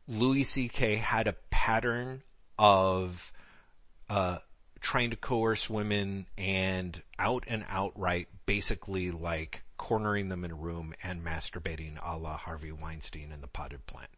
Louis 0.07 0.45
C.K. 0.45 0.97
had 0.97 1.27
a 1.27 1.37
pattern 1.51 2.23
of, 2.59 3.33
uh, 4.09 4.39
trying 4.81 5.11
to 5.11 5.17
coerce 5.17 5.69
women 5.69 6.27
and 6.37 7.03
out 7.19 7.45
and 7.49 7.65
outright 7.69 8.29
basically 8.47 9.11
like 9.11 9.63
cornering 9.77 10.29
them 10.29 10.45
in 10.45 10.51
a 10.51 10.55
room 10.55 10.95
and 11.03 11.25
masturbating 11.25 11.99
a 12.03 12.17
la 12.17 12.37
Harvey 12.37 12.73
Weinstein 12.73 13.33
in 13.33 13.41
the 13.41 13.47
potted 13.47 13.87
plant. 13.87 14.11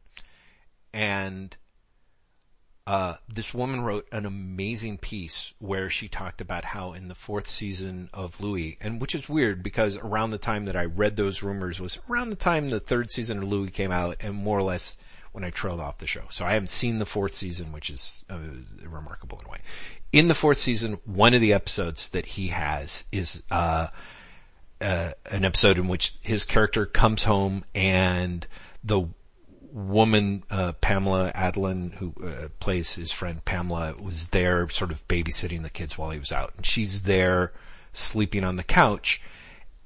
And 0.92 1.56
uh, 2.90 3.16
this 3.28 3.54
woman 3.54 3.82
wrote 3.82 4.08
an 4.10 4.26
amazing 4.26 4.98
piece 4.98 5.54
where 5.60 5.88
she 5.88 6.08
talked 6.08 6.40
about 6.40 6.64
how 6.64 6.92
in 6.92 7.06
the 7.06 7.14
fourth 7.14 7.46
season 7.46 8.10
of 8.12 8.40
Louie, 8.40 8.78
and 8.80 9.00
which 9.00 9.14
is 9.14 9.28
weird 9.28 9.62
because 9.62 9.96
around 9.96 10.32
the 10.32 10.38
time 10.38 10.64
that 10.64 10.74
I 10.74 10.86
read 10.86 11.14
those 11.14 11.40
rumors 11.40 11.80
was 11.80 12.00
around 12.10 12.30
the 12.30 12.34
time 12.34 12.68
the 12.68 12.80
third 12.80 13.12
season 13.12 13.38
of 13.38 13.48
Louie 13.48 13.70
came 13.70 13.92
out 13.92 14.16
and 14.18 14.34
more 14.34 14.58
or 14.58 14.64
less 14.64 14.98
when 15.30 15.44
I 15.44 15.50
trailed 15.50 15.78
off 15.78 15.98
the 15.98 16.08
show. 16.08 16.24
So 16.30 16.44
I 16.44 16.54
haven't 16.54 16.66
seen 16.66 16.98
the 16.98 17.06
fourth 17.06 17.32
season, 17.32 17.70
which 17.70 17.90
is 17.90 18.24
uh, 18.28 18.40
remarkable 18.84 19.38
in 19.38 19.46
a 19.46 19.50
way. 19.50 19.58
In 20.10 20.26
the 20.26 20.34
fourth 20.34 20.58
season, 20.58 20.98
one 21.04 21.32
of 21.32 21.40
the 21.40 21.52
episodes 21.52 22.08
that 22.08 22.26
he 22.26 22.48
has 22.48 23.04
is, 23.12 23.44
uh, 23.52 23.86
uh, 24.80 25.12
an 25.30 25.44
episode 25.44 25.78
in 25.78 25.86
which 25.86 26.14
his 26.22 26.44
character 26.44 26.86
comes 26.86 27.22
home 27.22 27.64
and 27.72 28.48
the 28.82 29.06
woman, 29.72 30.44
uh, 30.50 30.72
Pamela 30.80 31.32
Adlon, 31.34 31.92
who 31.94 32.14
uh, 32.22 32.48
plays 32.58 32.94
his 32.94 33.12
friend 33.12 33.44
Pamela, 33.44 33.94
was 33.98 34.28
there 34.28 34.68
sort 34.68 34.92
of 34.92 35.06
babysitting 35.08 35.62
the 35.62 35.70
kids 35.70 35.96
while 35.96 36.10
he 36.10 36.18
was 36.18 36.32
out. 36.32 36.52
And 36.56 36.66
she's 36.66 37.02
there 37.02 37.52
sleeping 37.92 38.44
on 38.44 38.56
the 38.56 38.62
couch 38.62 39.20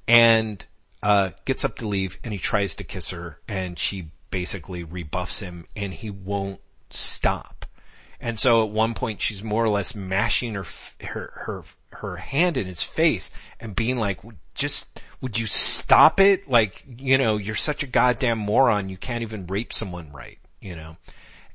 and, 0.07 0.65
uh, 1.03 1.31
gets 1.45 1.65
up 1.65 1.77
to 1.77 1.89
leave 1.89 2.19
and 2.25 2.33
he 2.33 2.39
tries 2.39 2.75
to 2.77 2.85
kiss 2.85 3.11
her 3.11 3.39
and 3.47 3.79
she 3.79 4.11
basically 4.31 4.83
rebuffs 4.83 5.41
him 5.41 5.67
and 5.77 5.93
he 5.93 6.11
won't 6.11 6.61
stop. 6.91 7.67
And 8.21 8.39
so 8.39 8.65
at 8.65 8.71
one 8.71 8.95
point 8.95 9.21
she's 9.21 9.45
more 9.45 9.65
or 9.65 9.69
less 9.69 9.95
mashing 9.95 10.55
her, 10.55 10.67
her, 11.03 11.31
her, 11.35 11.65
her 11.99 12.17
hand 12.17 12.57
in 12.57 12.67
his 12.67 12.83
face 12.83 13.31
and 13.61 13.77
being 13.77 13.99
like, 13.99 14.21
just, 14.55 15.01
would 15.21 15.39
you 15.39 15.47
stop 15.47 16.21
it? 16.21 16.49
Like, 16.49 16.85
you 16.99 17.19
know, 17.19 17.37
you're 17.37 17.55
such 17.55 17.83
a 17.83 17.89
goddamn 17.89 18.39
moron. 18.39 18.89
You 18.89 18.97
can't 18.97 19.23
even 19.23 19.47
rape 19.47 19.73
someone 19.73 20.11
right, 20.13 20.39
you 20.61 20.77
know? 20.77 20.97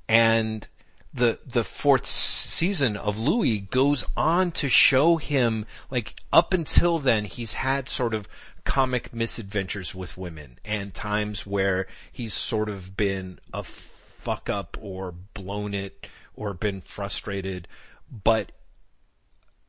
And 0.07 0.67
the, 1.13 1.39
the 1.45 1.63
fourth 1.63 2.05
season 2.05 2.97
of 2.97 3.17
Louie 3.17 3.59
goes 3.59 4.05
on 4.15 4.51
to 4.51 4.69
show 4.69 5.17
him, 5.17 5.65
like, 5.89 6.15
up 6.31 6.53
until 6.53 6.99
then, 6.99 7.25
he's 7.25 7.53
had 7.53 7.89
sort 7.89 8.13
of 8.13 8.27
comic 8.63 9.13
misadventures 9.13 9.95
with 9.95 10.17
women 10.17 10.59
and 10.63 10.93
times 10.93 11.45
where 11.47 11.87
he's 12.11 12.33
sort 12.33 12.69
of 12.69 12.95
been 12.95 13.39
a 13.53 13.63
fuck 13.63 14.49
up 14.49 14.77
or 14.79 15.13
blown 15.33 15.73
it 15.73 16.07
or 16.35 16.53
been 16.53 16.81
frustrated. 16.81 17.67
But 18.23 18.51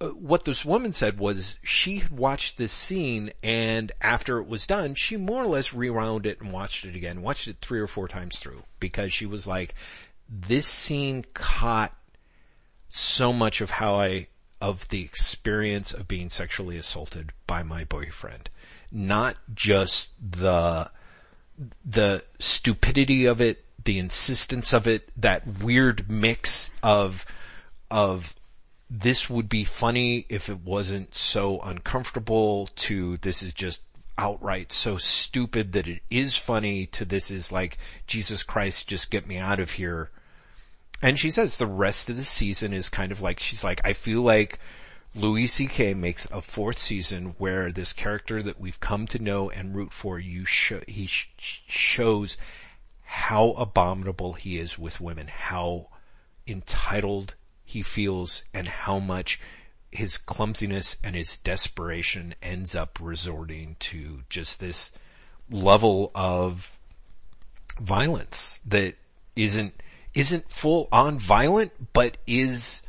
what 0.00 0.44
this 0.44 0.64
woman 0.64 0.92
said 0.92 1.18
was 1.18 1.58
she 1.62 1.96
had 1.96 2.10
watched 2.10 2.56
this 2.56 2.72
scene 2.72 3.30
and 3.42 3.92
after 4.00 4.38
it 4.38 4.48
was 4.48 4.66
done, 4.66 4.94
she 4.94 5.16
more 5.16 5.42
or 5.42 5.46
less 5.46 5.74
rewound 5.74 6.26
it 6.26 6.40
and 6.40 6.52
watched 6.52 6.84
it 6.84 6.96
again, 6.96 7.22
watched 7.22 7.48
it 7.48 7.58
three 7.60 7.80
or 7.80 7.86
four 7.86 8.08
times 8.08 8.38
through 8.38 8.62
because 8.78 9.12
she 9.12 9.26
was 9.26 9.46
like, 9.46 9.74
this 10.28 10.66
scene 10.66 11.24
caught 11.34 11.94
so 12.88 13.32
much 13.32 13.60
of 13.60 13.70
how 13.70 13.96
I, 13.96 14.28
of 14.60 14.88
the 14.88 15.02
experience 15.02 15.92
of 15.92 16.08
being 16.08 16.30
sexually 16.30 16.78
assaulted 16.78 17.32
by 17.46 17.62
my 17.62 17.84
boyfriend. 17.84 18.48
Not 18.90 19.36
just 19.54 20.12
the, 20.18 20.90
the 21.84 22.24
stupidity 22.38 23.26
of 23.26 23.40
it, 23.40 23.64
the 23.84 23.98
insistence 23.98 24.72
of 24.72 24.86
it, 24.86 25.10
that 25.20 25.62
weird 25.62 26.10
mix 26.10 26.70
of, 26.82 27.26
of 27.90 28.34
this 28.90 29.30
would 29.30 29.48
be 29.48 29.62
funny 29.62 30.26
if 30.28 30.48
it 30.48 30.60
wasn't 30.60 31.14
so 31.14 31.60
uncomfortable 31.60 32.68
to 32.74 33.16
this 33.18 33.40
is 33.40 33.54
just 33.54 33.82
outright 34.18 34.72
so 34.72 34.98
stupid 34.98 35.72
that 35.72 35.86
it 35.86 36.02
is 36.10 36.36
funny 36.36 36.86
to 36.86 37.04
this 37.04 37.30
is 37.30 37.52
like, 37.52 37.78
Jesus 38.08 38.42
Christ, 38.42 38.88
just 38.88 39.10
get 39.10 39.28
me 39.28 39.38
out 39.38 39.60
of 39.60 39.70
here. 39.72 40.10
And 41.00 41.18
she 41.18 41.30
says 41.30 41.56
the 41.56 41.66
rest 41.66 42.10
of 42.10 42.16
the 42.16 42.24
season 42.24 42.74
is 42.74 42.88
kind 42.88 43.12
of 43.12 43.22
like, 43.22 43.38
she's 43.38 43.62
like, 43.62 43.80
I 43.84 43.92
feel 43.92 44.20
like 44.20 44.58
Louis 45.14 45.46
C.K. 45.46 45.94
makes 45.94 46.26
a 46.26 46.42
fourth 46.42 46.78
season 46.78 47.34
where 47.38 47.70
this 47.70 47.92
character 47.92 48.42
that 48.42 48.60
we've 48.60 48.80
come 48.80 49.06
to 49.06 49.18
know 49.18 49.48
and 49.50 49.74
root 49.74 49.92
for, 49.92 50.18
you 50.18 50.44
he 50.86 51.06
sh- 51.06 51.30
shows 51.38 52.36
how 53.04 53.52
abominable 53.52 54.34
he 54.34 54.58
is 54.58 54.78
with 54.78 55.00
women, 55.00 55.28
how 55.28 55.88
entitled 56.46 57.36
he 57.70 57.82
feels 57.82 58.42
and 58.52 58.66
how 58.66 58.98
much 58.98 59.40
his 59.92 60.18
clumsiness 60.18 60.96
and 61.04 61.14
his 61.14 61.36
desperation 61.38 62.34
ends 62.42 62.74
up 62.74 62.98
resorting 63.00 63.76
to 63.78 64.22
just 64.28 64.60
this 64.60 64.92
level 65.50 66.10
of 66.14 66.78
violence 67.78 68.60
that 68.66 68.94
isn't 69.36 69.72
isn't 70.14 70.50
full 70.50 70.88
on 70.90 71.18
violent 71.18 71.72
but 71.92 72.16
is 72.26 72.82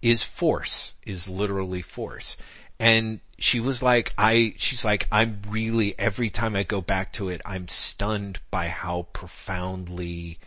is 0.00 0.22
force 0.22 0.94
is 1.04 1.28
literally 1.28 1.82
force. 1.82 2.36
And 2.78 3.20
she 3.38 3.58
was 3.58 3.82
like 3.82 4.12
i 4.16 4.54
she's 4.58 4.84
like 4.84 5.08
i'm 5.10 5.40
really 5.48 5.98
every 5.98 6.30
time 6.30 6.54
i 6.54 6.62
go 6.62 6.80
back 6.80 7.12
to 7.12 7.30
it 7.30 7.40
i'm 7.44 7.66
stunned 7.66 8.38
by 8.50 8.68
how 8.68 9.06
profoundly 9.14 10.38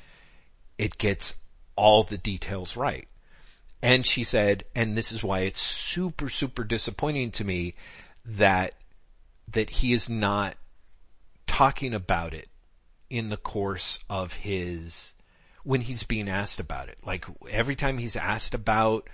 it 0.77 0.97
gets 0.97 1.35
all 1.76 2.03
the 2.03 2.19
details 2.19 2.77
right 2.77 3.07
and 3.84 4.05
she 4.05 4.23
said, 4.23 4.64
and 4.73 4.97
this 4.97 5.11
is 5.11 5.26
why 5.26 5.41
it's 5.41 5.60
super, 5.60 6.30
super 6.30 6.64
disappointing 6.64 7.31
to 7.31 7.43
me 7.43 7.76
that, 8.26 8.76
that 9.51 9.69
he 9.69 9.91
is 9.91 10.10
not 10.10 10.55
talking 11.47 11.93
about 11.93 12.34
it 12.34 12.47
in 13.10 13.27
the 13.27 13.35
course 13.35 13.99
of 14.10 14.35
his, 14.35 15.15
when 15.65 15.81
he's 15.81 16.03
being 16.03 16.30
asked 16.30 16.61
about 16.61 16.88
it. 16.88 16.97
Like 17.05 17.26
every 17.51 17.76
time 17.76 17.97
he's 17.97 18.15
asked 18.15 18.53
about 18.53 19.10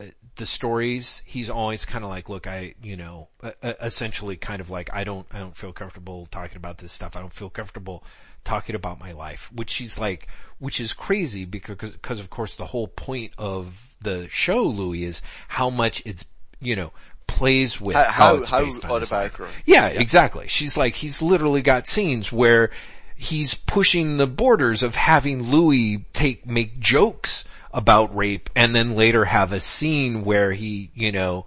uh, 0.00 0.06
the 0.36 0.46
stories, 0.46 1.20
he's 1.26 1.50
always 1.50 1.84
kind 1.84 2.04
of 2.04 2.10
like, 2.10 2.30
look, 2.30 2.46
I, 2.46 2.74
you 2.82 2.96
know, 2.96 3.28
essentially 3.62 4.36
kind 4.36 4.62
of 4.62 4.70
like, 4.70 4.94
I 4.94 5.04
don't, 5.04 5.26
I 5.30 5.40
don't 5.40 5.58
feel 5.58 5.74
comfortable 5.74 6.24
talking 6.24 6.56
about 6.56 6.78
this 6.78 6.90
stuff. 6.90 7.16
I 7.16 7.20
don't 7.20 7.34
feel 7.34 7.50
comfortable 7.50 8.02
talking 8.44 8.76
about 8.76 9.00
my 9.00 9.12
life, 9.12 9.50
which 9.52 9.70
she's 9.70 9.98
like, 9.98 10.28
which 10.58 10.80
is 10.80 10.92
crazy 10.92 11.44
because, 11.44 11.76
because 11.76 12.20
of 12.20 12.30
course 12.30 12.56
the 12.56 12.66
whole 12.66 12.86
point 12.86 13.32
of 13.38 13.88
the 14.00 14.28
show, 14.28 14.62
Louie, 14.62 15.04
is 15.04 15.22
how 15.48 15.70
much 15.70 16.02
it's, 16.04 16.26
you 16.60 16.76
know, 16.76 16.92
plays 17.26 17.80
with 17.80 17.96
how, 17.96 18.04
how 18.04 18.36
it's 18.36 18.50
based 18.50 18.82
how 18.82 18.94
on 18.94 19.02
autobiographical. 19.02 19.62
Yeah, 19.66 19.88
yeah, 19.88 20.00
exactly. 20.00 20.46
She's 20.48 20.76
like, 20.76 20.94
he's 20.94 21.20
literally 21.20 21.62
got 21.62 21.88
scenes 21.88 22.30
where 22.30 22.70
he's 23.16 23.54
pushing 23.54 24.16
the 24.16 24.26
borders 24.26 24.82
of 24.82 24.94
having 24.94 25.42
Louie 25.42 26.04
take, 26.12 26.46
make 26.46 26.78
jokes 26.78 27.44
about 27.72 28.14
rape 28.14 28.50
and 28.54 28.74
then 28.74 28.94
later 28.94 29.24
have 29.24 29.52
a 29.52 29.60
scene 29.60 30.24
where 30.24 30.52
he, 30.52 30.90
you 30.94 31.10
know, 31.10 31.46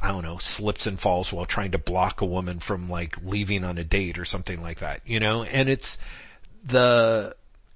I 0.00 0.08
don't 0.08 0.22
know, 0.22 0.38
slips 0.38 0.86
and 0.86 0.98
falls 0.98 1.32
while 1.32 1.44
trying 1.44 1.72
to 1.72 1.78
block 1.78 2.20
a 2.20 2.26
woman 2.26 2.58
from 2.58 2.88
like 2.88 3.16
leaving 3.22 3.64
on 3.64 3.78
a 3.78 3.84
date 3.84 4.18
or 4.18 4.24
something 4.24 4.62
like 4.62 4.80
that, 4.80 5.02
you 5.06 5.20
know, 5.20 5.42
and 5.44 5.68
it's, 5.68 5.98
the 6.64 7.34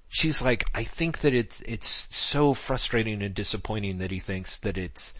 she's 0.09 0.43
like, 0.43 0.65
I 0.75 0.85
think 0.85 1.21
that 1.21 1.35
it's 1.35 1.61
it's 1.63 2.07
so 2.11 2.55
frustrating 2.55 3.23
and 3.23 3.35
disappointing 3.35 3.99
that 3.99 4.11
he 4.11 4.21
thinks 4.21 4.59
that 4.59 4.79
it's 4.79 5.15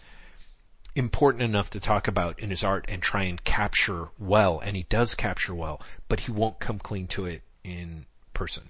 important 0.95 1.43
enough 1.43 1.71
to 1.71 1.79
talk 1.79 2.07
about 2.07 2.39
in 2.39 2.51
his 2.51 2.63
art 2.63 2.85
and 2.87 3.01
try 3.01 3.23
and 3.23 3.43
capture 3.43 4.09
well, 4.19 4.59
and 4.59 4.77
he 4.77 4.83
does 4.83 5.15
capture 5.15 5.55
well, 5.55 5.81
but 6.07 6.21
he 6.21 6.31
won't 6.31 6.59
come 6.59 6.79
clean 6.79 7.07
to 7.07 7.25
it 7.25 7.41
in 7.63 8.05
person. 8.33 8.69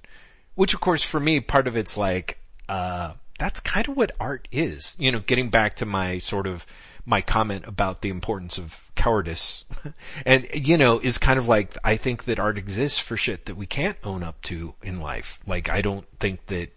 Which 0.55 0.73
of 0.73 0.79
course 0.79 1.03
for 1.03 1.19
me, 1.19 1.39
part 1.41 1.67
of 1.67 1.75
it's 1.75 1.97
like, 1.97 2.39
uh, 2.69 3.13
that's 3.39 3.59
kind 3.59 3.87
of 3.89 3.97
what 3.97 4.11
art 4.19 4.47
is. 4.51 4.95
You 4.97 5.11
know, 5.11 5.19
getting 5.19 5.49
back 5.49 5.75
to 5.77 5.85
my 5.85 6.19
sort 6.19 6.47
of 6.47 6.65
my 7.05 7.21
comment 7.21 7.65
about 7.67 8.01
the 8.01 8.09
importance 8.09 8.57
of 8.57 8.79
cowardice. 8.95 9.65
and, 10.25 10.47
you 10.53 10.77
know, 10.77 10.99
is 10.99 11.17
kind 11.17 11.37
of 11.37 11.47
like, 11.47 11.75
I 11.83 11.97
think 11.97 12.25
that 12.25 12.39
art 12.39 12.57
exists 12.57 12.99
for 12.99 13.17
shit 13.17 13.45
that 13.45 13.55
we 13.55 13.65
can't 13.65 13.97
own 14.03 14.23
up 14.23 14.41
to 14.43 14.75
in 14.81 15.01
life. 15.01 15.39
Like, 15.45 15.69
I 15.69 15.81
don't 15.81 16.05
think 16.19 16.45
that 16.47 16.73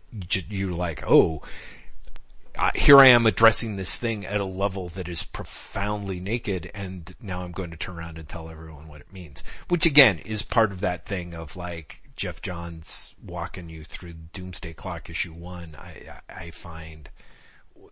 you're 0.48 0.70
like, 0.70 1.04
oh, 1.06 1.42
here 2.74 2.98
I 2.98 3.08
am 3.08 3.26
addressing 3.26 3.76
this 3.76 3.98
thing 3.98 4.24
at 4.24 4.40
a 4.40 4.44
level 4.44 4.88
that 4.90 5.08
is 5.08 5.24
profoundly 5.24 6.20
naked 6.20 6.70
and 6.74 7.14
now 7.20 7.42
I'm 7.42 7.52
going 7.52 7.70
to 7.70 7.76
turn 7.76 7.98
around 7.98 8.18
and 8.18 8.28
tell 8.28 8.48
everyone 8.48 8.88
what 8.88 9.02
it 9.02 9.12
means. 9.12 9.44
Which 9.68 9.86
again 9.86 10.18
is 10.20 10.42
part 10.42 10.72
of 10.72 10.80
that 10.80 11.04
thing 11.04 11.34
of 11.34 11.56
like 11.56 12.00
Geoff 12.16 12.40
Johns 12.40 13.14
walking 13.22 13.68
you 13.68 13.84
through 13.84 14.14
Doomsday 14.32 14.72
Clock 14.72 15.10
issue 15.10 15.34
one. 15.34 15.76
I, 15.78 16.20
I 16.28 16.50
find, 16.50 17.10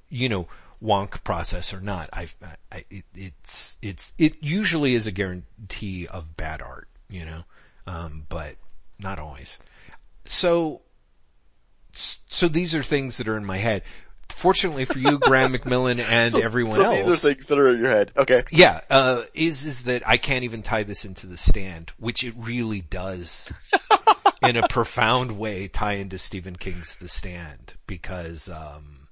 you 0.08 0.30
know, 0.30 0.48
wonk 0.84 1.24
process 1.24 1.72
or 1.72 1.80
not. 1.80 2.10
I, 2.12 2.28
I 2.70 2.84
it, 2.90 3.04
it's 3.14 3.78
it's 3.80 4.12
it 4.18 4.36
usually 4.42 4.94
is 4.94 5.06
a 5.06 5.12
guarantee 5.12 6.06
of 6.06 6.36
bad 6.36 6.60
art, 6.60 6.88
you 7.08 7.24
know, 7.24 7.44
um, 7.86 8.26
but 8.28 8.56
not 8.98 9.18
always. 9.18 9.58
So 10.24 10.82
so 11.92 12.48
these 12.48 12.74
are 12.74 12.82
things 12.82 13.16
that 13.16 13.28
are 13.28 13.36
in 13.36 13.44
my 13.44 13.58
head. 13.58 13.82
Fortunately 14.28 14.84
for 14.84 14.98
you, 14.98 15.18
Graeme 15.18 15.52
McMillan 15.52 16.00
and 16.10 16.32
So- 16.32 16.40
everyone 16.40 16.76
so 16.76 16.82
else. 16.84 17.06
These 17.06 17.14
are 17.24 17.34
things 17.34 17.46
that 17.46 17.58
are 17.58 17.68
in 17.68 17.78
your 17.78 17.90
head. 17.90 18.10
Okay. 18.16 18.42
Yeah, 18.50 18.80
uh, 18.90 19.22
is, 19.32 19.64
is 19.64 19.84
that 19.84 20.06
I 20.06 20.16
can't 20.16 20.44
even 20.44 20.62
tie 20.62 20.82
this 20.82 21.04
into 21.04 21.26
the 21.26 21.36
stand, 21.36 21.92
which 21.98 22.24
it 22.24 22.34
really 22.36 22.80
does 22.80 23.50
in 24.42 24.56
a 24.56 24.66
profound 24.66 25.38
way 25.38 25.68
tie 25.68 25.94
into 25.94 26.18
Stephen 26.18 26.56
King's 26.56 26.96
The 26.96 27.08
Stand 27.08 27.74
because, 27.86 28.48
um, 28.48 29.03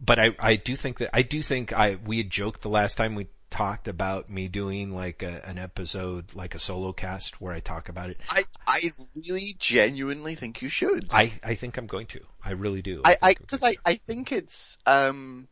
but 0.00 0.18
I, 0.18 0.34
I 0.38 0.56
do 0.56 0.76
think 0.76 0.98
that, 0.98 1.10
I 1.12 1.22
do 1.22 1.42
think 1.42 1.72
I, 1.72 1.98
we 2.04 2.18
had 2.18 2.30
joked 2.30 2.62
the 2.62 2.68
last 2.68 2.96
time 2.96 3.14
we 3.14 3.28
talked 3.50 3.88
about 3.88 4.28
me 4.28 4.46
doing 4.48 4.94
like 4.94 5.22
a, 5.22 5.46
an 5.48 5.58
episode, 5.58 6.34
like 6.34 6.54
a 6.54 6.58
solo 6.58 6.92
cast 6.92 7.40
where 7.40 7.52
I 7.52 7.60
talk 7.60 7.88
about 7.88 8.10
it. 8.10 8.18
I, 8.28 8.42
I 8.66 8.92
really 9.16 9.56
genuinely 9.58 10.34
think 10.34 10.62
you 10.62 10.68
should. 10.68 11.08
I, 11.12 11.32
I 11.42 11.54
think 11.54 11.78
I'm 11.78 11.86
going 11.86 12.06
to. 12.08 12.20
I 12.44 12.52
really 12.52 12.82
do. 12.82 13.02
I, 13.04 13.16
I, 13.22 13.34
cause 13.34 13.62
I, 13.62 13.76
I 13.84 13.94
think 13.94 14.32
it's, 14.32 14.78
um, 14.86 15.48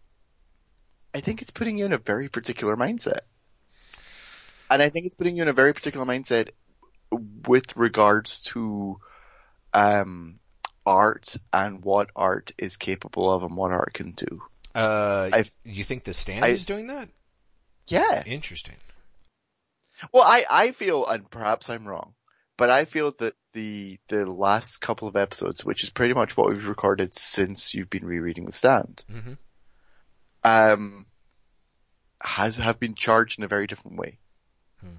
I 1.14 1.20
think 1.20 1.42
it's 1.42 1.50
putting 1.50 1.78
you 1.78 1.86
in 1.86 1.92
a 1.92 1.98
very 1.98 2.28
particular 2.28 2.76
mindset. 2.76 3.20
And 4.68 4.82
I 4.82 4.90
think 4.90 5.06
it's 5.06 5.14
putting 5.14 5.36
you 5.36 5.42
in 5.42 5.48
a 5.48 5.52
very 5.54 5.72
particular 5.72 6.04
mindset 6.04 6.50
with 7.10 7.76
regards 7.76 8.40
to, 8.40 8.98
um, 9.72 10.38
art 10.86 11.36
and 11.52 11.84
what 11.84 12.10
art 12.16 12.52
is 12.56 12.76
capable 12.78 13.30
of 13.30 13.42
and 13.42 13.56
what 13.56 13.72
art 13.72 13.92
can 13.92 14.12
do. 14.12 14.42
Uh, 14.74 15.28
I've- 15.32 15.50
you 15.64 15.84
think 15.84 16.04
The 16.04 16.14
Stand 16.14 16.44
I- 16.44 16.48
is 16.48 16.64
doing 16.66 16.86
that? 16.86 17.10
Yeah. 17.88 18.22
Interesting. 18.24 18.76
Well, 20.12 20.22
I, 20.24 20.44
I 20.50 20.72
feel, 20.72 21.06
and 21.06 21.28
perhaps 21.30 21.68
I'm 21.70 21.86
wrong, 21.86 22.14
but 22.56 22.68
I 22.70 22.84
feel 22.84 23.12
that 23.18 23.34
the, 23.54 23.98
the 24.08 24.26
last 24.30 24.80
couple 24.80 25.08
of 25.08 25.16
episodes, 25.16 25.64
which 25.64 25.82
is 25.82 25.90
pretty 25.90 26.12
much 26.14 26.36
what 26.36 26.50
we've 26.50 26.68
recorded 26.68 27.18
since 27.18 27.72
you've 27.74 27.90
been 27.90 28.04
rereading 28.04 28.44
The 28.44 28.52
Stand, 28.52 29.04
hmm 29.10 29.32
um, 30.44 31.06
has 32.20 32.56
have 32.58 32.78
been 32.78 32.94
charged 32.94 33.38
in 33.38 33.44
a 33.44 33.48
very 33.48 33.66
different 33.66 33.98
way. 33.98 34.18
Hmm. 34.80 34.96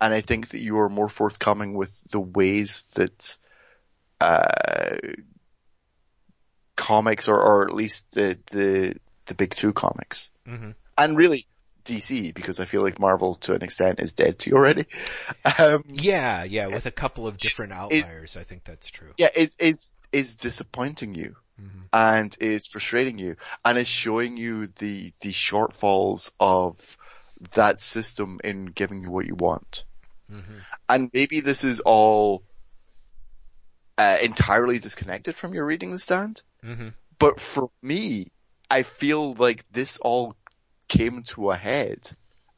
And 0.00 0.14
I 0.14 0.20
think 0.20 0.50
that 0.50 0.60
you 0.60 0.78
are 0.78 0.88
more 0.88 1.08
forthcoming 1.08 1.74
with 1.74 1.92
the 2.10 2.20
ways 2.20 2.84
that, 2.94 3.36
uh, 4.20 4.96
comics 6.76 7.28
or, 7.28 7.40
or 7.40 7.62
at 7.66 7.74
least 7.74 8.10
the, 8.12 8.38
the, 8.50 8.94
the 9.26 9.34
big 9.34 9.54
two 9.54 9.72
comics. 9.72 10.30
hmm 10.46 10.70
And 10.98 11.16
really 11.16 11.46
DC, 11.84 12.34
because 12.34 12.60
I 12.60 12.64
feel 12.64 12.82
like 12.82 12.98
Marvel 12.98 13.36
to 13.36 13.54
an 13.54 13.62
extent 13.62 14.00
is 14.00 14.12
dead 14.12 14.38
to 14.40 14.50
you 14.50 14.56
already. 14.56 14.86
Um, 15.58 15.84
Yeah, 15.88 16.44
yeah, 16.44 16.66
with 16.66 16.86
a 16.86 16.90
couple 16.90 17.26
of 17.26 17.36
different 17.36 17.72
outliers, 17.72 18.36
I 18.36 18.44
think 18.44 18.64
that's 18.64 18.90
true. 18.90 19.12
yeah, 19.16 19.28
it's 19.34 19.56
is, 19.58 19.92
is 20.12 20.36
disappointing 20.36 21.14
you. 21.14 21.36
hmm 21.58 21.82
and 21.92 22.36
is 22.40 22.66
frustrating 22.66 23.16
you 23.16 23.36
and 23.64 23.78
is 23.78 23.86
showing 23.86 24.36
you 24.36 24.66
the 24.78 25.12
the 25.20 25.30
shortfalls 25.32 26.32
of 26.40 26.98
that 27.52 27.80
system 27.80 28.38
in 28.42 28.66
giving 28.66 29.02
you 29.04 29.10
what 29.10 29.24
you 29.26 29.36
want. 29.36 29.84
hmm 30.28 30.58
And 30.88 31.10
maybe 31.14 31.40
this 31.40 31.62
is 31.64 31.80
all 31.80 32.42
uh, 33.98 34.18
entirely 34.20 34.78
disconnected 34.78 35.36
from 35.36 35.54
your 35.54 35.64
reading 35.64 35.90
the 35.90 35.98
stand, 35.98 36.42
hmm 36.62 36.88
but 37.18 37.40
for 37.40 37.70
me, 37.80 38.30
I 38.70 38.82
feel 38.82 39.32
like 39.34 39.64
this 39.72 39.98
all 39.98 40.36
came 40.86 41.22
to 41.28 41.50
a 41.50 41.56
head 41.56 42.10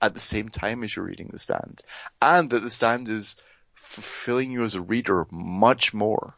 at 0.02 0.14
the 0.14 0.20
same 0.20 0.48
time 0.48 0.82
as 0.82 0.96
you're 0.96 1.04
reading 1.04 1.28
the 1.30 1.38
stand, 1.38 1.80
and 2.20 2.50
that 2.50 2.60
the 2.60 2.70
stand 2.70 3.08
is 3.08 3.36
fulfilling 3.74 4.50
you 4.50 4.64
as 4.64 4.74
a 4.74 4.80
reader 4.80 5.26
much 5.30 5.94
more. 5.94 6.34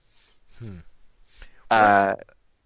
Hmm. 0.58 0.78
Uh, 1.70 2.16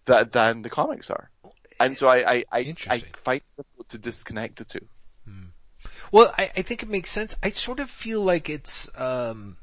that 0.06 0.32
than 0.32 0.62
the 0.62 0.70
comics 0.70 1.11
are. 1.11 1.31
And 1.78 1.97
so 1.97 2.09
I, 2.09 2.32
I, 2.32 2.44
I, 2.51 2.74
I 2.89 2.98
find 3.23 3.43
to 3.89 3.98
disconnect 3.98 4.56
the 4.56 4.65
two. 4.65 4.86
Well, 6.12 6.32
I, 6.39 6.44
I 6.56 6.62
think 6.62 6.82
it 6.82 6.89
makes 6.89 7.11
sense. 7.11 7.35
I 7.43 7.51
sort 7.51 7.81
of 7.81 7.90
feel 7.90 8.23
like 8.23 8.48
it's, 8.48 8.89
um, 8.98 9.56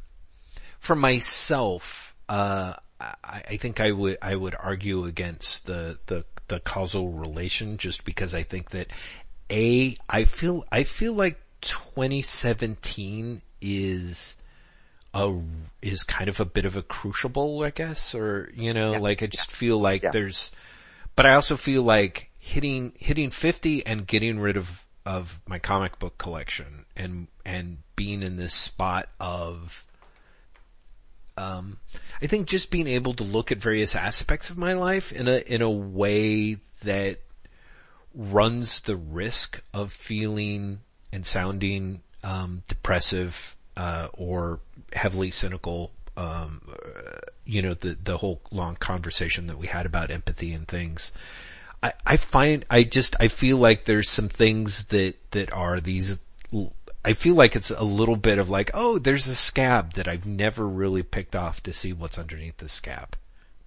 for 0.80 0.95
myself, 0.95 2.10
uh, 2.31 2.73
I, 2.99 3.43
I 3.49 3.57
think 3.57 3.79
I 3.79 3.91
would, 3.91 4.17
I 4.21 4.35
would 4.35 4.55
argue 4.59 5.05
against 5.05 5.65
the, 5.65 5.99
the, 6.05 6.23
the 6.47 6.59
causal 6.59 7.09
relation 7.11 7.77
just 7.77 8.05
because 8.05 8.33
I 8.33 8.43
think 8.43 8.69
that 8.71 8.87
A, 9.49 9.95
I 10.09 10.23
feel, 10.25 10.65
I 10.71 10.83
feel 10.83 11.13
like 11.13 11.39
2017 11.61 13.41
is, 13.61 14.37
a 15.13 15.41
is 15.81 16.03
kind 16.03 16.29
of 16.29 16.39
a 16.39 16.45
bit 16.45 16.63
of 16.65 16.77
a 16.77 16.81
crucible, 16.81 17.63
I 17.63 17.71
guess, 17.71 18.15
or 18.15 18.49
you 18.55 18.73
know, 18.73 18.93
like 18.93 19.21
I 19.21 19.27
just 19.27 19.51
feel 19.51 19.77
like 19.77 20.03
Yeah. 20.03 20.11
there's, 20.11 20.51
but 21.17 21.25
I 21.25 21.33
also 21.33 21.57
feel 21.57 21.83
like 21.83 22.29
hitting 22.39 22.93
hitting 22.97 23.29
fifty 23.29 23.85
and 23.85 24.07
getting 24.07 24.39
rid 24.39 24.55
of 24.55 24.85
of 25.05 25.39
my 25.47 25.59
comic 25.59 25.99
book 25.99 26.17
collection 26.17 26.85
and 26.95 27.27
and 27.45 27.79
being 27.97 28.23
in 28.23 28.37
this 28.37 28.53
spot 28.53 29.09
of, 29.19 29.85
um, 31.41 31.77
I 32.22 32.27
think 32.27 32.47
just 32.47 32.69
being 32.69 32.88
able 32.88 33.13
to 33.15 33.23
look 33.23 33.51
at 33.51 33.57
various 33.57 33.95
aspects 33.95 34.49
of 34.49 34.57
my 34.57 34.73
life 34.73 35.11
in 35.11 35.27
a 35.27 35.38
in 35.39 35.61
a 35.61 35.69
way 35.69 36.57
that 36.84 37.19
runs 38.13 38.81
the 38.81 38.95
risk 38.95 39.63
of 39.73 39.91
feeling 39.91 40.81
and 41.11 41.26
sounding 41.26 42.01
um, 42.23 42.63
depressive 42.68 43.55
uh, 43.77 44.09
or 44.13 44.59
heavily 44.93 45.31
cynical. 45.31 45.91
Um, 46.18 46.61
uh, 46.69 47.19
you 47.45 47.61
know, 47.61 47.73
the 47.73 47.97
the 48.01 48.18
whole 48.18 48.41
long 48.51 48.76
conversation 48.76 49.47
that 49.47 49.57
we 49.57 49.68
had 49.68 49.85
about 49.85 50.11
empathy 50.11 50.51
and 50.53 50.68
things. 50.68 51.11
I, 51.81 51.93
I 52.05 52.18
find 52.18 52.65
I 52.69 52.84
just 52.84 53.15
I 53.19 53.27
feel 53.27 53.57
like 53.57 53.85
there's 53.85 54.09
some 54.09 54.30
things 54.30 54.85
that 54.85 55.15
that 55.31 55.51
are 55.53 55.80
these. 55.80 56.19
l- 56.53 56.73
I 57.03 57.14
feel 57.14 57.36
like 57.36 57.56
it's 57.56 57.72
a 57.72 57.84
little 57.84 58.15
bit 58.15 58.38
of 58.38 58.49
like, 58.49 58.72
oh, 58.73 58.99
there's 58.99 59.28
a 59.28 59.36
scab 59.36 59.94
that 59.94 60.07
I've 60.07 60.26
never 60.26 60.68
really 60.68 61.03
picked 61.03 61.36
off 61.36 61.64
to 61.64 61.73
see 61.73 61.94
what's 61.94 62.19
underneath 62.19 62.57
the 62.57 62.69
scab, 62.69 63.15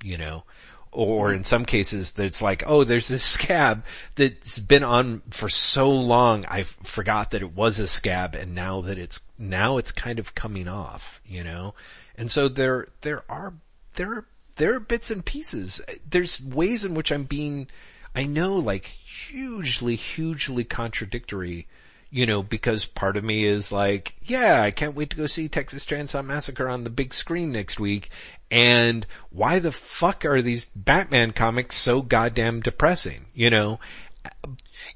you 0.02 0.16
know, 0.16 0.44
or 0.93 1.32
in 1.32 1.43
some 1.43 1.65
cases 1.65 2.12
that's 2.12 2.40
like, 2.40 2.62
oh, 2.66 2.85
there's 2.85 3.09
this 3.09 3.23
scab 3.24 3.85
that's 4.15 4.59
been 4.59 4.85
on 4.85 5.20
for 5.31 5.48
so 5.48 5.90
long, 5.90 6.47
I 6.47 6.62
forgot 6.62 7.32
that 7.32 7.43
it 7.43 7.55
was 7.55 7.78
a 7.81 7.89
scab, 7.89 8.35
and 8.35 8.55
now 8.55 8.81
that 8.82 8.98
it's 8.98 9.20
now 9.36 9.78
it's 9.78 9.93
kind 9.93 10.19
of 10.20 10.35
coming 10.35 10.69
off, 10.69 11.20
you 11.27 11.43
know, 11.43 11.74
and 12.16 12.31
so 12.31 12.48
there 12.48 12.86
there 13.01 13.24
are 13.28 13.55
there 13.97 14.11
are 14.12 14.27
there 14.56 14.74
are 14.74 14.81
bits 14.81 15.11
and 15.11 15.24
pieces. 15.24 15.81
There's 16.09 16.40
ways 16.40 16.85
in 16.85 16.94
which 16.94 17.11
I'm 17.11 17.24
being, 17.24 17.66
I 18.15 18.24
know, 18.24 18.55
like 18.55 18.86
hugely 18.86 19.97
hugely 19.97 20.62
contradictory. 20.62 21.66
You 22.14 22.26
know, 22.26 22.44
because 22.44 22.84
part 22.84 23.16
of 23.16 23.24
me 23.24 23.44
is 23.44 23.72
like, 23.72 24.14
yeah, 24.22 24.62
I 24.62 24.70
can't 24.70 24.94
wait 24.94 25.10
to 25.10 25.16
go 25.16 25.26
see 25.26 25.48
Texas 25.48 25.84
Chainsaw 25.84 26.24
Massacre 26.24 26.68
on 26.68 26.84
the 26.84 26.90
big 26.90 27.12
screen 27.12 27.50
next 27.50 27.80
week. 27.80 28.08
And 28.52 29.04
why 29.30 29.58
the 29.58 29.72
fuck 29.72 30.24
are 30.24 30.40
these 30.40 30.66
Batman 30.76 31.32
comics 31.32 31.74
so 31.74 32.02
goddamn 32.02 32.60
depressing? 32.60 33.24
You 33.34 33.50
know, 33.50 33.80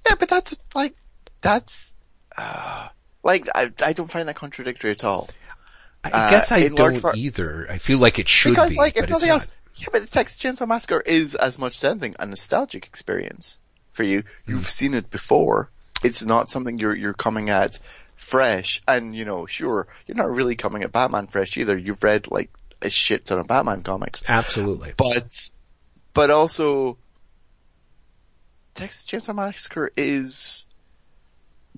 Yeah, 0.06 0.14
but 0.16 0.28
that's 0.28 0.56
like, 0.76 0.94
that's, 1.40 1.92
uh, 2.36 2.86
like, 3.24 3.48
I, 3.52 3.72
I 3.82 3.92
don't 3.94 4.10
find 4.12 4.28
that 4.28 4.36
contradictory 4.36 4.92
at 4.92 5.02
all. 5.02 5.28
I 6.04 6.10
Uh, 6.10 6.30
guess 6.30 6.52
I 6.52 6.68
don't 6.68 7.02
part- 7.02 7.16
either. 7.16 7.66
I 7.68 7.78
feel 7.78 7.98
like 7.98 8.20
it 8.20 8.28
should 8.28 8.50
because 8.50 8.70
be, 8.70 8.76
like, 8.76 8.96
if 8.96 9.02
it's 9.02 9.10
nothing 9.10 9.28
not. 9.30 9.42
else, 9.42 9.48
yeah, 9.74 9.88
but 9.90 10.02
the 10.02 10.06
Texas 10.08 10.38
Chainsaw 10.40 10.68
Massacre 10.68 11.00
is 11.00 11.34
as 11.34 11.58
much 11.58 11.76
as 11.78 11.82
anything 11.84 12.14
a 12.20 12.26
nostalgic 12.26 12.86
experience 12.86 13.58
for 13.92 14.04
you. 14.04 14.22
Hmm. 14.46 14.52
You've 14.52 14.68
seen 14.70 14.94
it 14.94 15.10
before. 15.10 15.70
It's 16.02 16.24
not 16.24 16.48
something 16.48 16.78
you're, 16.78 16.94
you're 16.94 17.14
coming 17.14 17.50
at 17.50 17.78
fresh. 18.16 18.82
And, 18.86 19.14
you 19.14 19.24
know, 19.24 19.46
sure, 19.46 19.88
you're 20.06 20.16
not 20.16 20.30
really 20.30 20.56
coming 20.56 20.84
at 20.84 20.92
Batman 20.92 21.26
fresh 21.26 21.56
either. 21.56 21.76
You've 21.76 22.02
read 22.02 22.30
like 22.30 22.50
a 22.82 22.90
shit 22.90 23.24
ton 23.24 23.38
of 23.38 23.46
Batman 23.46 23.82
comics. 23.82 24.22
Absolutely. 24.28 24.92
but 24.96 25.50
but 26.14 26.30
also 26.30 26.98
Texas 28.74 29.04
Chainsaw 29.04 29.34
Massacre 29.34 29.90
is 29.96 30.66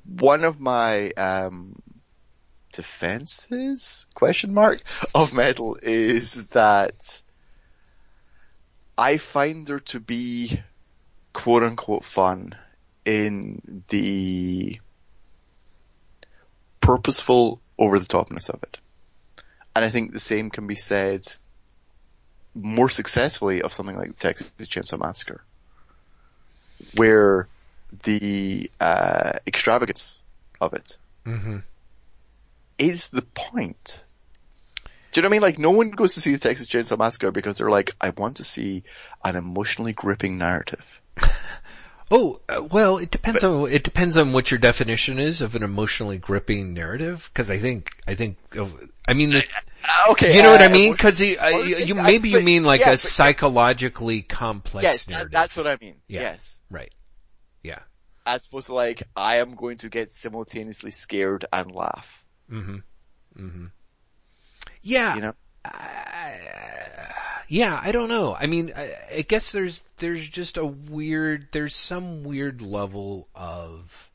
one 0.05 0.45
of 0.45 0.61
my 0.61 1.11
um 1.13 1.81
defenses 2.73 4.07
question 4.15 4.55
mark 4.55 4.81
of 5.15 5.33
metal 5.33 5.77
is 5.83 6.47
that 6.49 7.23
I 8.97 9.17
find 9.17 9.67
there 9.67 9.81
to 9.81 10.01
be 10.01 10.61
quote 11.33 11.63
unquote 11.63 12.05
fun 12.05 12.55
in 13.11 13.83
the 13.89 14.81
purposeful 16.81 17.61
over 17.79 17.99
the 17.99 18.07
topness 18.07 18.49
of 18.49 18.63
it. 18.63 18.79
And 19.75 19.85
I 19.85 19.89
think 19.89 20.13
the 20.13 20.21
same 20.21 20.51
can 20.51 20.67
be 20.67 20.77
said 20.77 21.25
more 22.55 22.89
successfully 22.89 23.63
of 23.63 23.73
something 23.73 23.97
like 23.97 24.09
the 24.09 24.15
Texas 24.15 24.51
Chainsaw 24.61 24.99
Massacre, 25.01 25.43
where 26.97 27.49
the 28.05 28.71
uh, 28.81 29.33
extravagance 29.47 30.23
of 30.61 30.75
it 30.75 30.97
Mm-hmm. 31.27 31.59
is 32.79 33.09
the 33.09 33.23
point. 33.23 34.05
Do 35.13 35.21
you 35.21 35.23
know 35.23 35.27
what 35.29 35.33
I 35.33 35.35
mean? 35.35 35.43
Like, 35.43 35.59
no 35.59 35.71
one 35.73 35.91
goes 35.91 36.15
to 36.15 36.21
see 36.21 36.33
the 36.33 36.39
Texas 36.39 36.67
Chainsaw 36.67 36.97
Massacre 36.99 37.31
because 37.31 37.59
they're 37.59 37.69
like, 37.71 37.93
I 38.01 38.11
want 38.11 38.37
to 38.39 38.45
see 38.45 38.85
an 39.25 39.37
emotionally 39.37 39.93
gripping 39.93 40.39
narrative. 40.39 40.85
Oh, 42.13 42.41
uh, 42.49 42.63
well, 42.71 42.99
it 42.99 43.11
depends 43.11 43.45
on, 43.45 43.71
it 43.71 43.85
depends 43.85 44.17
on 44.17 44.33
what 44.33 44.51
your 44.51 44.59
definition 44.59 45.19
is 45.21 45.41
of 45.41 45.55
an 45.55 45.63
emotionally 45.63 46.19
gripping 46.19 46.75
narrative. 46.75 47.31
Cause 47.35 47.51
I 47.51 47.59
think, 47.59 47.91
I 48.09 48.15
think, 48.15 48.37
of, 48.57 48.91
I 49.07 49.15
mean, 49.15 49.31
the, 49.31 49.45
Okay, 50.11 50.35
you 50.37 50.43
know 50.43 50.51
what 50.51 50.61
uh, 50.61 50.65
I 50.65 50.69
mean? 50.73 50.95
Cause 50.97 51.21
you, 51.21 51.37
uh, 51.39 51.49
you, 51.49 51.77
you- 51.77 51.99
I- 51.99 52.03
maybe 52.03 52.29
you 52.31 52.41
mean 52.41 52.65
like 52.65 52.81
yeah, 52.81 52.89
a 52.89 52.93
but- 52.93 52.99
psychologically 53.01 54.23
complex 54.23 54.83
yes, 54.83 55.09
narrative. 55.09 55.31
that's 55.31 55.57
what 55.57 55.67
I 55.69 55.77
mean. 55.81 55.97
Yeah. 56.09 56.21
Yes. 56.23 56.61
right. 56.69 56.93
Yeah. 57.63 57.79
As 58.27 58.47
opposed 58.47 58.67
to 58.67 58.75
like, 58.75 59.05
I 59.15 59.37
am 59.37 59.55
going 59.55 59.79
to 59.79 59.89
get 59.89 60.13
simultaneously 60.13 60.91
scared 60.91 61.45
and 61.53 61.71
laugh. 61.73 62.25
Mm-hmm. 62.51 62.77
Mm-hmm. 63.39 63.67
Yeah. 64.83 65.15
You 65.15 65.21
know? 65.21 65.35
Yeah, 67.51 67.81
I 67.83 67.91
don't 67.91 68.09
know. 68.09 68.37
I 68.39 68.47
mean, 68.47 68.73
I, 68.77 68.93
I 69.17 69.23
guess 69.23 69.51
there's 69.51 69.83
there's 69.99 70.27
just 70.27 70.57
a 70.57 70.65
weird 70.65 71.49
there's 71.51 71.75
some 71.75 72.23
weird 72.23 72.63
level 72.63 73.27
of 73.35 74.09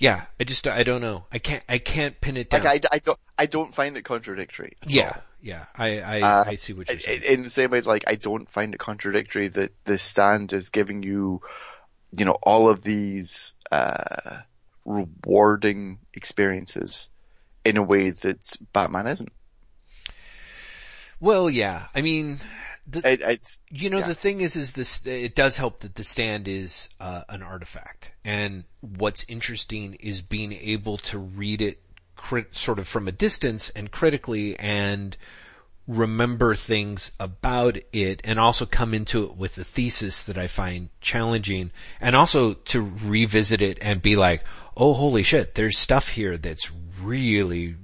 yeah. 0.00 0.24
I 0.40 0.44
just 0.44 0.66
I 0.66 0.82
don't 0.82 1.00
know. 1.00 1.24
I 1.30 1.38
can't 1.38 1.62
I 1.68 1.78
can't 1.78 2.20
pin 2.20 2.36
it 2.36 2.50
down. 2.50 2.64
Like, 2.64 2.84
I, 2.86 2.96
I 2.96 2.98
don't, 2.98 3.18
I 3.38 3.46
don't 3.46 3.72
find 3.72 3.96
it 3.96 4.02
contradictory. 4.02 4.72
yeah, 4.84 5.10
all. 5.14 5.22
yeah. 5.40 5.66
I 5.76 6.00
I, 6.00 6.20
Uh, 6.22 6.44
I 6.48 6.54
see 6.56 6.72
what 6.72 6.90
you're 6.90 6.98
saying. 6.98 7.22
In 7.22 7.44
the 7.44 7.50
same 7.50 7.70
way, 7.70 7.82
like, 7.82 8.02
I 8.08 8.16
don't 8.16 8.50
find 8.50 8.74
it 8.74 8.78
contradictory 8.78 9.46
that 9.50 9.70
the 9.84 9.98
stand 9.98 10.52
is 10.52 10.70
giving 10.70 11.04
you, 11.04 11.40
you 12.18 12.24
know, 12.24 12.36
all 12.42 12.68
of 12.68 12.82
these, 12.82 13.54
uh, 13.70 14.40
rewarding 14.84 16.00
experiences 16.14 17.10
in 17.64 17.76
a 17.76 17.82
way 17.82 18.10
that 18.10 18.56
Batman 18.72 19.06
isn't. 19.06 19.32
Well, 21.20 21.48
yeah. 21.50 21.86
I 21.94 22.02
mean, 22.02 22.38
the, 22.86 23.00
You 23.70 23.90
know, 23.90 23.98
Yeah. 23.98 24.08
the 24.08 24.14
thing 24.14 24.40
is, 24.40 24.56
is 24.56 24.72
this, 24.72 25.04
it 25.06 25.34
does 25.34 25.56
help 25.56 25.80
that 25.80 25.94
the 25.96 26.04
stand 26.04 26.46
is, 26.48 26.88
uh, 27.00 27.22
an 27.28 27.42
artifact. 27.42 28.12
And 28.24 28.64
what's 28.80 29.24
interesting 29.28 29.94
is 29.94 30.22
being 30.22 30.52
able 30.52 30.98
to 30.98 31.18
read 31.18 31.60
it 31.60 31.82
crit, 32.14 32.56
sort 32.56 32.78
of 32.78 32.88
from 32.88 33.08
a 33.08 33.12
distance 33.12 33.70
and 33.70 33.90
critically 33.90 34.58
and 34.58 35.16
remember 35.86 36.54
things 36.56 37.12
about 37.20 37.78
it 37.92 38.20
and 38.24 38.40
also 38.40 38.66
come 38.66 38.92
into 38.92 39.22
it 39.24 39.36
with 39.36 39.56
a 39.58 39.62
thesis 39.64 40.26
that 40.26 40.36
I 40.36 40.48
find 40.48 40.88
challenging 41.00 41.70
and 42.00 42.16
also 42.16 42.54
to 42.54 42.80
revisit 42.80 43.62
it 43.62 43.78
and 43.80 44.02
be 44.02 44.16
like, 44.16 44.42
oh 44.76 44.94
holy 44.94 45.22
shit, 45.22 45.54
there's 45.54 45.78
stuff 45.78 46.08
here 46.10 46.36
that's 46.36 46.72
really, 47.00 47.76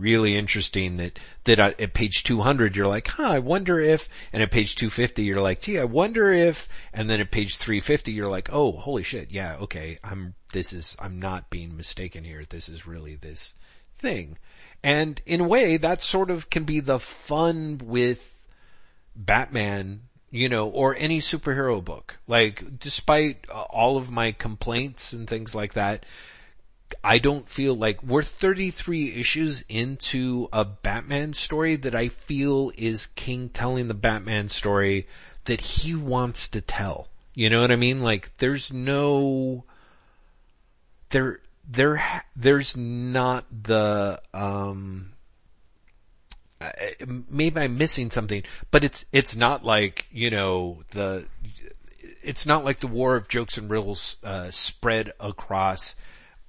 really 0.00 0.36
interesting 0.36 0.96
that, 0.96 1.18
that 1.44 1.58
at 1.58 1.94
page 1.94 2.24
200 2.24 2.74
you're 2.74 2.86
like, 2.86 3.08
huh, 3.08 3.28
I 3.28 3.38
wonder 3.38 3.78
if, 3.78 4.08
and 4.32 4.42
at 4.42 4.50
page 4.50 4.74
250 4.76 5.22
you're 5.22 5.40
like, 5.40 5.60
gee, 5.60 5.78
I 5.78 5.84
wonder 5.84 6.32
if, 6.32 6.68
and 6.92 7.08
then 7.08 7.20
at 7.20 7.30
page 7.30 7.58
350 7.58 8.12
you're 8.12 8.30
like, 8.30 8.48
oh, 8.52 8.72
holy 8.72 9.02
shit, 9.02 9.30
yeah, 9.30 9.56
okay, 9.60 9.98
I'm, 10.02 10.34
this 10.52 10.72
is, 10.72 10.96
I'm 10.98 11.20
not 11.20 11.50
being 11.50 11.76
mistaken 11.76 12.24
here, 12.24 12.44
this 12.48 12.68
is 12.68 12.86
really 12.86 13.14
this 13.14 13.54
thing. 13.98 14.38
And 14.82 15.20
in 15.26 15.40
a 15.40 15.48
way, 15.48 15.76
that 15.76 16.02
sort 16.02 16.30
of 16.30 16.50
can 16.50 16.64
be 16.64 16.80
the 16.80 16.98
fun 16.98 17.80
with 17.84 18.34
Batman, 19.14 20.02
you 20.30 20.48
know, 20.48 20.68
or 20.68 20.96
any 20.96 21.20
superhero 21.20 21.84
book. 21.84 22.18
Like, 22.26 22.78
despite 22.78 23.48
all 23.50 23.96
of 23.96 24.10
my 24.10 24.32
complaints 24.32 25.12
and 25.12 25.28
things 25.28 25.54
like 25.54 25.74
that, 25.74 26.06
I 27.02 27.18
don't 27.18 27.48
feel 27.48 27.74
like 27.74 28.02
we're 28.02 28.22
33 28.22 29.14
issues 29.14 29.64
into 29.68 30.48
a 30.52 30.64
Batman 30.64 31.32
story 31.34 31.76
that 31.76 31.94
I 31.94 32.08
feel 32.08 32.72
is 32.76 33.06
King 33.08 33.48
telling 33.48 33.88
the 33.88 33.94
Batman 33.94 34.48
story 34.48 35.06
that 35.44 35.60
he 35.60 35.94
wants 35.94 36.48
to 36.48 36.60
tell. 36.60 37.08
You 37.34 37.50
know 37.50 37.60
what 37.60 37.70
I 37.70 37.76
mean? 37.76 38.00
Like 38.00 38.36
there's 38.38 38.72
no, 38.72 39.64
there, 41.10 41.38
there, 41.68 42.24
there's 42.36 42.76
not 42.76 43.46
the, 43.50 44.20
um, 44.34 45.12
maybe 47.30 47.60
I'm 47.60 47.78
missing 47.78 48.10
something, 48.10 48.42
but 48.70 48.84
it's, 48.84 49.06
it's 49.12 49.36
not 49.36 49.64
like, 49.64 50.06
you 50.10 50.30
know, 50.30 50.82
the, 50.90 51.26
it's 52.22 52.44
not 52.44 52.64
like 52.64 52.80
the 52.80 52.86
War 52.86 53.16
of 53.16 53.28
Jokes 53.28 53.56
and 53.56 53.70
Riddles, 53.70 54.16
uh, 54.22 54.50
spread 54.50 55.12
across, 55.18 55.94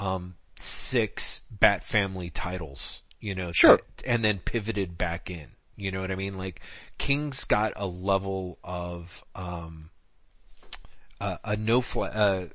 um, 0.02 0.36
six 0.58 1.42
Bat 1.52 1.84
Family 1.84 2.30
titles, 2.30 3.04
you 3.20 3.36
know, 3.36 3.52
Sure. 3.52 3.80
and 4.06 4.24
then 4.24 4.40
pivoted 4.40 4.98
back 4.98 5.30
in. 5.30 5.48
You 5.78 5.92
know 5.92 6.02
what 6.02 6.12
I 6.12 6.16
mean? 6.16 6.38
Like 6.38 6.62
King's 6.98 7.46
got 7.46 7.74
a 7.76 7.88
level 7.88 8.60
of 8.64 9.24
um, 9.36 9.90
a, 11.20 11.40
a 11.44 11.56
no 11.56 11.82
fly 11.82 12.10
uh, 12.10 12.48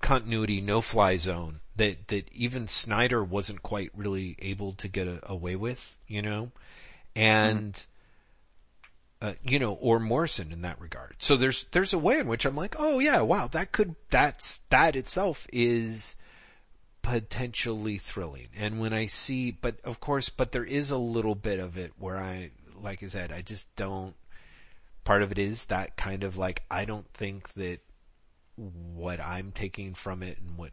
continuity, 0.00 0.60
no 0.60 0.80
fly 0.80 1.16
zone 1.16 1.60
that 1.76 2.08
that 2.08 2.32
even 2.32 2.66
Snyder 2.66 3.22
wasn't 3.22 3.62
quite 3.62 3.90
really 3.94 4.36
able 4.40 4.72
to 4.74 4.88
get 4.88 5.06
a, 5.06 5.20
away 5.30 5.56
with. 5.56 5.96
You 6.06 6.22
know, 6.22 6.52
and. 7.14 7.84
Uh, 9.22 9.34
you 9.42 9.58
know, 9.58 9.74
or 9.74 10.00
Morrison 10.00 10.50
in 10.50 10.62
that 10.62 10.80
regard. 10.80 11.14
So 11.18 11.36
there's, 11.36 11.66
there's 11.72 11.92
a 11.92 11.98
way 11.98 12.18
in 12.20 12.26
which 12.26 12.46
I'm 12.46 12.56
like, 12.56 12.76
oh 12.78 13.00
yeah, 13.00 13.20
wow, 13.20 13.48
that 13.48 13.70
could, 13.70 13.94
that's, 14.08 14.60
that 14.70 14.96
itself 14.96 15.46
is, 15.52 16.16
potentially 17.02 17.98
thrilling. 17.98 18.48
And 18.56 18.80
when 18.80 18.92
I 18.92 19.06
see, 19.06 19.50
but 19.50 19.76
of 19.84 20.00
course, 20.00 20.28
but 20.28 20.52
there 20.52 20.64
is 20.64 20.90
a 20.90 20.98
little 20.98 21.34
bit 21.34 21.60
of 21.60 21.78
it 21.78 21.92
where 21.98 22.18
I, 22.18 22.50
like 22.82 23.02
I 23.02 23.06
said, 23.06 23.32
I 23.32 23.42
just 23.42 23.74
don't, 23.76 24.14
part 25.04 25.22
of 25.22 25.32
it 25.32 25.38
is 25.38 25.66
that 25.66 25.96
kind 25.96 26.24
of 26.24 26.36
like, 26.36 26.62
I 26.70 26.84
don't 26.84 27.08
think 27.14 27.52
that 27.54 27.78
what 28.94 29.20
I'm 29.20 29.52
taking 29.52 29.94
from 29.94 30.22
it 30.22 30.38
and 30.38 30.56
what, 30.58 30.72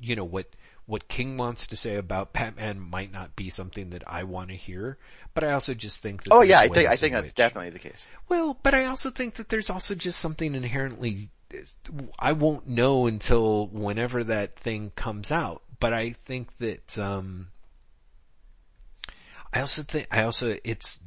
you 0.00 0.16
know, 0.16 0.24
what, 0.24 0.46
what 0.86 1.06
King 1.06 1.36
wants 1.36 1.66
to 1.68 1.76
say 1.76 1.96
about 1.96 2.32
Batman 2.32 2.80
might 2.80 3.12
not 3.12 3.36
be 3.36 3.50
something 3.50 3.90
that 3.90 4.02
I 4.06 4.24
want 4.24 4.48
to 4.50 4.56
hear, 4.56 4.96
but 5.34 5.44
I 5.44 5.52
also 5.52 5.74
just 5.74 6.00
think 6.00 6.24
that 6.24 6.32
oh 6.32 6.40
yeah, 6.40 6.58
I 6.60 6.68
think, 6.68 6.88
I 6.88 6.96
think 6.96 7.12
that's 7.14 7.26
which- 7.26 7.34
definitely 7.34 7.70
the 7.70 7.78
case. 7.78 8.08
well, 8.28 8.58
but 8.62 8.74
I 8.74 8.86
also 8.86 9.10
think 9.10 9.34
that 9.34 9.50
there's 9.50 9.70
also 9.70 9.94
just 9.94 10.18
something 10.18 10.54
inherently, 10.54 11.28
I 12.18 12.32
won't 12.32 12.68
know 12.68 13.06
until 13.06 13.66
whenever 13.68 14.24
that 14.24 14.56
thing 14.56 14.92
comes 14.96 15.30
out. 15.30 15.62
But 15.80 15.92
I 15.92 16.10
think 16.10 16.56
that, 16.58 16.98
um, 16.98 17.48
I 19.52 19.60
also 19.60 19.82
think, 19.82 20.08
I 20.10 20.22
also, 20.22 20.56
it's, 20.64 20.98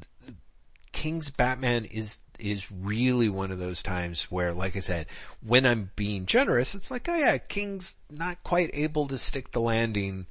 King's 0.91 1.29
Batman 1.29 1.85
is, 1.85 2.19
is 2.39 2.71
really 2.71 3.29
one 3.29 3.51
of 3.51 3.59
those 3.59 3.83
times 3.83 4.23
where, 4.23 4.53
like 4.53 4.75
I 4.75 4.79
said, 4.79 5.07
when 5.45 5.65
I'm 5.65 5.91
being 5.95 6.25
generous, 6.25 6.73
it's 6.73 6.89
like, 6.89 7.07
oh 7.09 7.15
yeah, 7.15 7.37
King's 7.37 7.95
not 8.09 8.43
quite 8.43 8.71
able 8.73 9.07
to 9.07 9.17
stick 9.17 9.51
the 9.51 9.61
landing, 9.61 10.25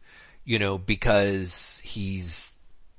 you 0.44 0.58
know, 0.58 0.78
because 0.78 1.80
he's 1.84 2.54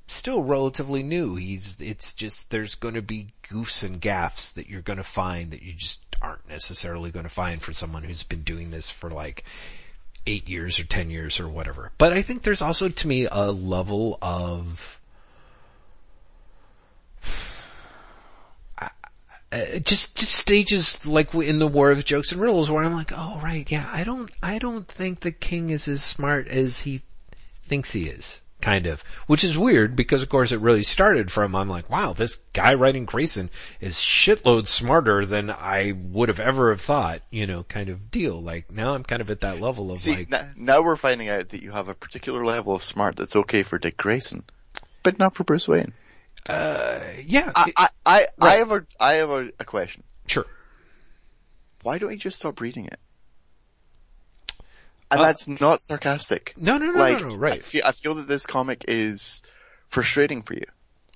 still 0.08 0.44
relatively 0.44 1.04
new. 1.04 1.36
He's, 1.36 1.80
it's 1.82 2.14
just, 2.14 2.52
there's 2.52 2.76
going 2.76 2.96
to 2.96 3.02
be 3.02 3.28
goofs 3.50 3.84
and 3.84 4.00
gaffs 4.00 4.52
that 4.52 4.70
you're 4.70 4.82
going 4.82 4.98
to 4.98 5.04
find 5.04 5.52
that 5.52 5.62
you 5.62 5.74
just 5.74 6.00
aren't 6.22 6.48
necessarily 6.48 7.12
going 7.12 7.24
to 7.24 7.30
find 7.30 7.62
for 7.62 7.74
someone 7.74 8.04
who's 8.04 8.24
been 8.24 8.44
doing 8.44 8.70
this 8.70 8.90
for 8.90 9.10
like 9.10 9.44
eight 10.28 10.48
years 10.48 10.80
or 10.80 10.84
ten 10.84 11.10
years 11.10 11.40
or 11.40 11.48
whatever. 11.48 11.92
But 11.98 12.14
I 12.14 12.22
think 12.22 12.44
there's 12.44 12.62
also 12.62 12.90
to 12.90 13.08
me 13.08 13.28
a 13.32 13.52
level 13.52 14.18
of, 14.22 15.00
uh, 18.82 18.90
just 19.84 20.16
just 20.16 20.34
stages 20.34 21.06
like 21.08 21.34
in 21.34 21.60
the 21.60 21.68
War 21.68 21.92
of 21.92 22.06
Jokes 22.06 22.32
and 22.32 22.42
Riddles 22.42 22.70
where 22.70 22.84
I'm 22.84 22.94
like, 22.94 23.12
oh 23.14 23.40
right, 23.42 23.70
yeah, 23.72 23.90
I 23.92 24.04
don't 24.04 24.32
I 24.42 24.60
don't 24.60 24.88
think 24.88 25.22
the 25.22 25.32
king 25.32 25.70
is 25.70 25.88
as 25.88 26.04
smart 26.04 26.48
as 26.48 26.82
he 26.82 27.02
thinks 27.64 27.92
he 27.92 28.06
is, 28.08 28.42
kind 28.62 28.86
of, 28.88 29.02
which 29.28 29.44
is 29.44 29.58
weird 29.58 29.96
because 29.96 30.22
of 30.22 30.30
course 30.30 30.52
it 30.52 30.60
really 30.60 30.84
started 30.84 31.32
from 31.32 31.56
I'm 31.56 31.70
like, 31.70 31.90
wow, 31.90 32.14
this 32.14 32.38
guy 32.54 32.74
writing 32.74 33.06
Grayson 33.06 33.50
is 33.80 33.96
shitload 33.96 34.68
smarter 34.68 35.26
than 35.26 35.50
I 35.50 35.94
would 35.94 36.30
have 36.30 36.40
ever 36.40 36.70
have 36.72 36.82
thought, 36.82 37.22
you 37.30 37.48
know, 37.48 37.64
kind 37.64 37.90
of 37.90 38.12
deal. 38.12 38.42
Like 38.42 38.72
now 38.72 38.94
I'm 38.94 39.04
kind 39.04 39.22
of 39.22 39.30
at 39.32 39.42
that 39.42 39.60
level 39.60 39.92
of 39.92 40.00
See, 40.00 40.16
like, 40.16 40.34
n- 40.34 40.54
now 40.58 40.82
we're 40.82 40.96
finding 40.96 41.30
out 41.30 41.50
that 41.50 41.62
you 41.62 41.72
have 41.72 41.88
a 41.88 41.94
particular 41.94 42.46
level 42.46 42.76
of 42.76 42.84
smart 42.84 43.16
that's 43.16 43.36
okay 43.36 43.64
for 43.64 43.78
Dick 43.78 43.98
Grayson, 43.98 44.44
but 45.04 45.20
not 45.20 45.36
for 45.36 45.44
Bruce 45.44 45.68
Wayne. 45.68 45.94
Uh, 46.50 47.00
yeah, 47.26 47.52
I, 47.56 47.72
I, 47.78 47.88
I, 48.06 48.28
I 48.42 48.54
have 48.56 48.72
a, 48.72 48.86
I 49.00 49.14
have 49.14 49.30
a, 49.30 49.50
a 49.60 49.66
question. 49.66 50.04
sure. 50.28 50.46
Why 51.84 51.98
don't 51.98 52.12
you 52.12 52.18
just 52.18 52.38
stop 52.38 52.62
reading 52.62 52.86
it? 52.86 53.00
And 55.12 55.20
Uh, 55.20 55.24
that's 55.24 55.48
not 55.48 55.82
sarcastic. 55.82 56.54
No, 56.58 56.78
no, 56.78 56.92
no, 56.92 57.00
like, 57.00 57.20
no, 57.22 57.30
no, 57.30 57.36
I 57.36 57.38
right. 57.38 57.66
feel, 57.66 57.82
I 57.86 57.92
feel 57.92 58.16
that 58.16 58.28
this 58.28 58.46
comic 58.46 58.86
is 58.88 59.42
frustrating 59.90 60.42
for 60.44 60.54
you. 60.54 60.66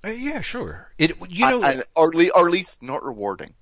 Uh, 0.03 0.09
yeah, 0.09 0.41
sure. 0.41 0.91
It, 0.97 1.13
you 1.29 1.49
know, 1.49 1.63
and, 1.63 1.83
or, 1.95 2.09
at 2.09 2.15
le- 2.15 2.29
or 2.29 2.47
at 2.47 2.51
least 2.51 2.83
not 2.83 3.03
rewarding. 3.03 3.53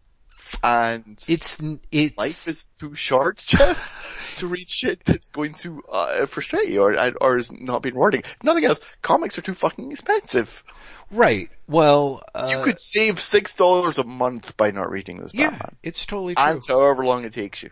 And 0.64 1.23
it's, 1.27 1.57
it's, 1.91 2.18
life 2.18 2.47
is 2.47 2.69
too 2.80 2.95
short, 2.95 3.41
Jeff, 3.47 4.35
to 4.35 4.47
read 4.47 4.69
shit 4.69 5.01
that's 5.05 5.30
going 5.30 5.53
to, 5.55 5.81
uh, 5.91 6.26
frustrate 6.26 6.68
you 6.68 6.81
or, 6.84 7.11
or 7.22 7.38
is 7.38 7.51
not 7.51 7.81
being 7.81 7.95
rewarding. 7.95 8.23
Nothing 8.43 8.65
else. 8.65 8.81
Comics 9.01 9.38
are 9.38 9.41
too 9.41 9.53
fucking 9.55 9.91
expensive. 9.91 10.64
right. 11.11 11.49
Well, 11.68 12.23
uh, 12.35 12.49
You 12.51 12.64
could 12.64 12.80
save 12.80 13.19
six 13.22 13.55
dollars 13.55 13.97
a 13.97 14.03
month 14.03 14.57
by 14.57 14.72
not 14.72 14.91
reading 14.91 15.18
this 15.18 15.34
yeah, 15.34 15.51
Batman. 15.51 15.76
it's 15.81 16.05
totally 16.05 16.35
true. 16.35 16.43
And 16.43 16.61
however 16.68 17.05
long 17.05 17.23
it 17.23 17.31
takes 17.31 17.64
you. 17.64 17.72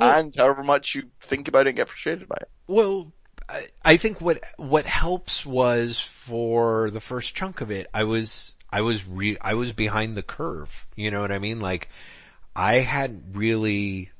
Well- 0.00 0.18
and 0.18 0.34
however 0.34 0.62
much 0.62 0.94
you 0.94 1.10
think 1.20 1.48
about 1.48 1.66
it 1.66 1.70
and 1.70 1.76
get 1.76 1.88
frustrated 1.88 2.28
by 2.28 2.38
it. 2.40 2.48
Well, 2.66 3.12
I, 3.48 3.66
I 3.84 3.96
think 3.96 4.20
what 4.20 4.38
what 4.56 4.86
helps 4.86 5.44
was 5.44 5.98
for 5.98 6.90
the 6.90 7.00
first 7.00 7.34
chunk 7.34 7.60
of 7.60 7.70
it, 7.70 7.86
I 7.92 8.04
was 8.04 8.54
I 8.70 8.82
was 8.82 9.06
re 9.06 9.36
I 9.40 9.54
was 9.54 9.72
behind 9.72 10.16
the 10.16 10.22
curve. 10.22 10.86
You 10.96 11.10
know 11.10 11.20
what 11.20 11.32
I 11.32 11.38
mean? 11.38 11.60
Like 11.60 11.88
I 12.54 12.74
hadn't 12.74 13.24
really 13.32 14.10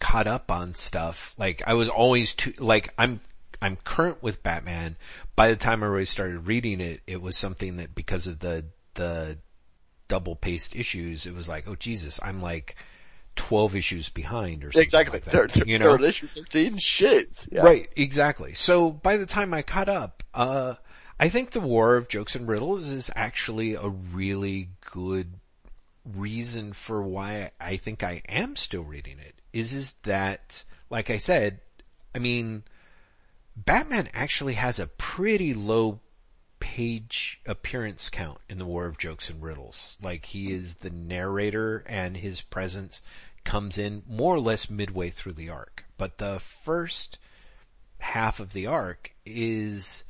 caught 0.00 0.26
up 0.26 0.50
on 0.50 0.74
stuff. 0.74 1.34
Like 1.38 1.62
I 1.66 1.74
was 1.74 1.88
always 1.88 2.34
too 2.34 2.52
like 2.58 2.92
I'm 2.98 3.20
I'm 3.62 3.76
current 3.76 4.22
with 4.22 4.42
Batman. 4.42 4.96
By 5.36 5.48
the 5.48 5.56
time 5.56 5.82
I 5.82 5.86
really 5.86 6.04
started 6.04 6.46
reading 6.46 6.80
it, 6.80 7.00
it 7.06 7.22
was 7.22 7.36
something 7.36 7.76
that 7.76 7.94
because 7.94 8.26
of 8.26 8.40
the 8.40 8.66
the 8.94 9.38
double 10.08 10.36
paced 10.36 10.76
issues, 10.76 11.26
it 11.26 11.34
was 11.34 11.48
like, 11.48 11.66
oh 11.68 11.74
Jesus, 11.74 12.20
I'm 12.22 12.42
like 12.42 12.76
twelve 13.36 13.74
issues 13.76 14.08
behind 14.08 14.64
or 14.64 14.72
something 14.72 14.82
Exactly. 14.82 15.12
like 15.20 15.24
that. 15.24 15.52
They're, 15.52 15.66
you 15.66 15.78
know, 15.78 15.96
they're 15.96 16.08
issue 16.08 16.26
13 16.26 16.78
shit. 16.78 17.46
Yeah. 17.50 17.62
Right, 17.62 17.88
exactly. 17.96 18.54
So 18.54 18.90
by 18.90 19.16
the 19.16 19.26
time 19.26 19.52
I 19.54 19.62
caught 19.62 19.88
up, 19.88 20.22
uh, 20.32 20.74
I 21.18 21.28
think 21.28 21.50
the 21.52 21.60
War 21.60 21.96
of 21.96 22.08
Jokes 22.08 22.34
and 22.34 22.48
Riddles 22.48 22.88
is 22.88 23.10
actually 23.14 23.74
a 23.74 23.88
really 23.88 24.68
good 24.90 25.34
reason 26.04 26.72
for 26.72 27.02
why 27.02 27.50
I 27.60 27.76
think 27.76 28.02
I 28.02 28.22
am 28.28 28.56
still 28.56 28.82
reading 28.82 29.18
it. 29.18 29.34
Is 29.52 29.72
is 29.72 29.92
that, 30.02 30.64
like 30.90 31.10
I 31.10 31.18
said, 31.18 31.60
I 32.14 32.18
mean, 32.18 32.64
Batman 33.56 34.08
actually 34.12 34.54
has 34.54 34.78
a 34.78 34.86
pretty 34.86 35.54
low 35.54 36.00
page 36.64 37.42
appearance 37.44 38.08
count 38.08 38.38
in 38.48 38.58
the 38.58 38.64
War 38.64 38.86
of 38.86 38.96
Jokes 38.96 39.28
and 39.28 39.42
Riddles. 39.42 39.98
Like 40.02 40.24
he 40.24 40.50
is 40.50 40.76
the 40.76 40.88
narrator 40.88 41.84
and 41.86 42.16
his 42.16 42.40
presence 42.40 43.02
comes 43.44 43.76
in 43.76 44.02
more 44.08 44.34
or 44.34 44.40
less 44.40 44.70
midway 44.70 45.10
through 45.10 45.34
the 45.34 45.50
arc. 45.50 45.84
But 45.98 46.16
the 46.16 46.40
first 46.40 47.18
half 47.98 48.40
of 48.40 48.54
the 48.54 48.66
arc 48.66 49.14
is, 49.26 50.04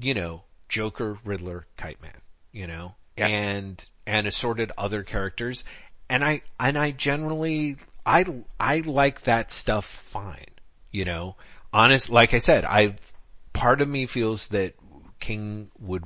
you 0.00 0.14
know, 0.14 0.44
Joker, 0.70 1.18
Riddler, 1.22 1.66
Kite 1.76 2.00
Man, 2.00 2.22
you 2.50 2.66
know, 2.66 2.94
Yeah. 3.18 3.26
and, 3.26 3.84
and 4.06 4.26
assorted 4.26 4.72
other 4.78 5.02
characters. 5.02 5.64
And 6.08 6.24
I, 6.24 6.40
and 6.58 6.78
I 6.78 6.92
generally, 6.92 7.76
I, 8.06 8.24
I 8.58 8.80
like 8.80 9.24
that 9.24 9.52
stuff 9.52 9.84
fine, 9.84 10.46
you 10.90 11.04
know, 11.04 11.36
honest, 11.74 12.08
like 12.08 12.32
I 12.32 12.38
said, 12.38 12.64
I, 12.64 12.96
part 13.52 13.82
of 13.82 13.88
me 13.88 14.06
feels 14.06 14.48
that 14.48 14.74
King 15.20 15.70
would, 15.78 16.04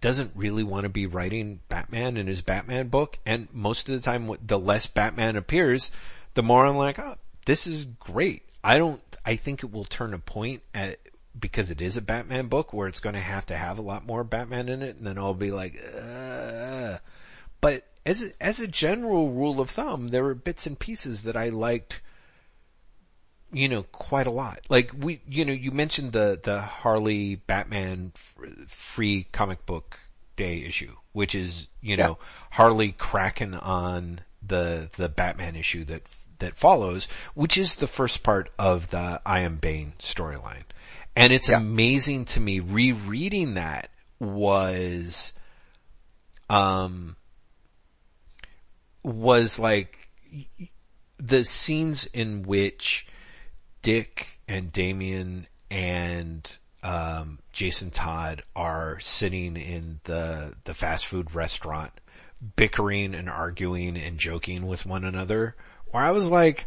doesn't 0.00 0.32
really 0.34 0.62
want 0.62 0.84
to 0.84 0.88
be 0.88 1.06
writing 1.06 1.60
Batman 1.68 2.16
in 2.16 2.26
his 2.26 2.42
Batman 2.42 2.88
book. 2.88 3.18
And 3.24 3.48
most 3.52 3.88
of 3.88 3.94
the 3.94 4.00
time, 4.00 4.30
the 4.44 4.58
less 4.58 4.86
Batman 4.86 5.36
appears, 5.36 5.90
the 6.34 6.42
more 6.42 6.66
I'm 6.66 6.76
like, 6.76 6.98
oh, 6.98 7.16
this 7.46 7.66
is 7.66 7.84
great. 7.84 8.42
I 8.62 8.78
don't, 8.78 9.00
I 9.24 9.36
think 9.36 9.62
it 9.62 9.72
will 9.72 9.84
turn 9.84 10.12
a 10.12 10.18
point 10.18 10.62
at, 10.74 10.98
because 11.38 11.70
it 11.70 11.80
is 11.80 11.96
a 11.96 12.02
Batman 12.02 12.48
book 12.48 12.72
where 12.72 12.88
it's 12.88 13.00
going 13.00 13.14
to 13.14 13.20
have 13.20 13.46
to 13.46 13.56
have 13.56 13.78
a 13.78 13.82
lot 13.82 14.06
more 14.06 14.24
Batman 14.24 14.68
in 14.68 14.82
it. 14.82 14.96
And 14.96 15.06
then 15.06 15.18
I'll 15.18 15.34
be 15.34 15.50
like, 15.50 15.80
uh, 15.98 16.98
but 17.60 17.84
as 18.04 18.22
a, 18.22 18.30
as 18.40 18.60
a 18.60 18.68
general 18.68 19.30
rule 19.30 19.60
of 19.60 19.70
thumb, 19.70 20.08
there 20.08 20.24
were 20.24 20.34
bits 20.34 20.66
and 20.66 20.78
pieces 20.78 21.22
that 21.22 21.36
I 21.36 21.48
liked 21.48 22.00
you 23.52 23.68
know, 23.68 23.84
quite 23.84 24.26
a 24.26 24.30
lot. 24.30 24.60
Like 24.68 24.92
we, 24.98 25.20
you 25.28 25.44
know, 25.44 25.52
you 25.52 25.70
mentioned 25.70 26.12
the, 26.12 26.38
the 26.42 26.60
Harley 26.60 27.36
Batman 27.36 28.12
free 28.68 29.26
comic 29.32 29.64
book 29.66 30.00
day 30.36 30.62
issue, 30.62 30.96
which 31.12 31.34
is, 31.34 31.68
you 31.80 31.96
know, 31.96 32.18
Harley 32.52 32.92
cracking 32.92 33.54
on 33.54 34.20
the, 34.46 34.90
the 34.96 35.08
Batman 35.08 35.56
issue 35.56 35.84
that, 35.84 36.02
that 36.38 36.56
follows, 36.56 37.08
which 37.34 37.56
is 37.56 37.76
the 37.76 37.86
first 37.86 38.22
part 38.22 38.50
of 38.58 38.90
the 38.90 39.20
I 39.24 39.40
Am 39.40 39.56
Bane 39.56 39.94
storyline. 39.98 40.64
And 41.14 41.32
it's 41.32 41.48
Yeah. 41.48 41.58
amazing 41.58 42.26
to 42.26 42.40
me 42.40 42.60
rereading 42.60 43.54
that 43.54 43.90
was, 44.18 45.32
um, 46.50 47.16
was 49.02 49.58
like 49.58 50.08
the 51.18 51.44
scenes 51.44 52.06
in 52.06 52.42
which 52.42 53.06
Dick 53.86 54.40
and 54.48 54.72
Damian 54.72 55.46
and 55.70 56.56
um, 56.82 57.38
Jason 57.52 57.92
Todd 57.92 58.42
are 58.56 58.98
sitting 58.98 59.56
in 59.56 60.00
the 60.02 60.54
the 60.64 60.74
fast 60.74 61.06
food 61.06 61.36
restaurant, 61.36 61.92
bickering 62.56 63.14
and 63.14 63.30
arguing 63.30 63.96
and 63.96 64.18
joking 64.18 64.66
with 64.66 64.86
one 64.86 65.04
another. 65.04 65.54
Where 65.92 66.02
I 66.02 66.10
was 66.10 66.28
like, 66.28 66.66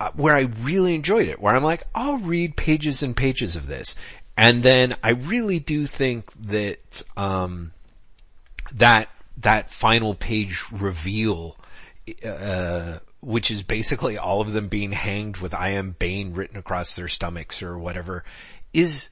uh, 0.00 0.10
where 0.14 0.34
I 0.34 0.48
really 0.62 0.94
enjoyed 0.94 1.28
it, 1.28 1.38
where 1.38 1.54
I'm 1.54 1.62
like, 1.62 1.82
I'll 1.94 2.16
read 2.16 2.56
pages 2.56 3.02
and 3.02 3.14
pages 3.14 3.54
of 3.54 3.66
this, 3.66 3.94
and 4.38 4.62
then 4.62 4.96
I 5.02 5.10
really 5.10 5.58
do 5.58 5.86
think 5.86 6.32
that 6.44 7.02
um, 7.14 7.72
that 8.72 9.10
that 9.36 9.68
final 9.68 10.14
page 10.14 10.64
reveal, 10.72 11.58
uh, 12.24 13.00
which 13.24 13.50
is 13.50 13.62
basically 13.62 14.18
all 14.18 14.40
of 14.40 14.52
them 14.52 14.68
being 14.68 14.92
hanged 14.92 15.38
with 15.38 15.54
"I 15.54 15.70
am 15.70 15.96
Bane" 15.98 16.34
written 16.34 16.56
across 16.56 16.94
their 16.94 17.08
stomachs 17.08 17.62
or 17.62 17.78
whatever, 17.78 18.24
is 18.72 19.10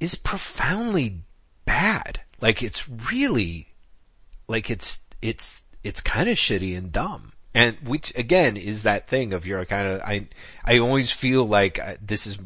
is 0.00 0.14
profoundly 0.14 1.22
bad. 1.64 2.20
Like 2.40 2.62
it's 2.62 2.88
really, 2.88 3.68
like 4.48 4.70
it's 4.70 5.00
it's 5.22 5.64
it's 5.82 6.00
kind 6.00 6.28
of 6.28 6.36
shitty 6.36 6.76
and 6.76 6.92
dumb. 6.92 7.32
And 7.54 7.76
which 7.88 8.14
again 8.14 8.58
is 8.58 8.82
that 8.82 9.08
thing 9.08 9.32
of 9.32 9.46
you're 9.46 9.64
kind 9.64 9.88
of 9.88 10.02
I 10.02 10.28
I 10.62 10.78
always 10.78 11.10
feel 11.10 11.46
like 11.46 11.78
uh, 11.78 11.94
this 12.02 12.26
is 12.26 12.38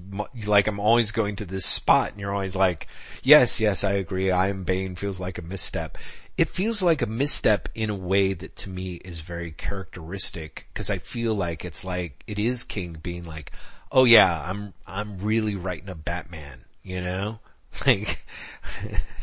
like 0.46 0.68
I'm 0.68 0.78
always 0.78 1.10
going 1.10 1.34
to 1.36 1.44
this 1.44 1.66
spot 1.66 2.12
and 2.12 2.20
you're 2.20 2.32
always 2.32 2.54
like 2.54 2.86
yes 3.24 3.58
yes 3.58 3.82
I 3.82 3.92
agree 3.94 4.30
I 4.30 4.50
am 4.50 4.62
Bane 4.62 4.94
feels 4.94 5.18
like 5.18 5.38
a 5.38 5.42
misstep. 5.42 5.98
It 6.40 6.48
feels 6.48 6.80
like 6.80 7.02
a 7.02 7.06
misstep 7.06 7.68
in 7.74 7.90
a 7.90 7.94
way 7.94 8.32
that 8.32 8.56
to 8.56 8.70
me 8.70 8.94
is 8.94 9.20
very 9.20 9.52
characteristic 9.52 10.68
because 10.72 10.88
I 10.88 10.96
feel 10.96 11.34
like 11.34 11.66
it's 11.66 11.84
like 11.84 12.24
it 12.26 12.38
is 12.38 12.64
King 12.64 12.96
being 13.02 13.26
like 13.26 13.52
oh 13.92 14.04
yeah 14.04 14.42
I'm 14.48 14.72
I'm 14.86 15.18
really 15.18 15.54
writing 15.54 15.90
a 15.90 15.94
Batman 15.94 16.64
you 16.82 17.02
know 17.02 17.40
like 17.86 18.24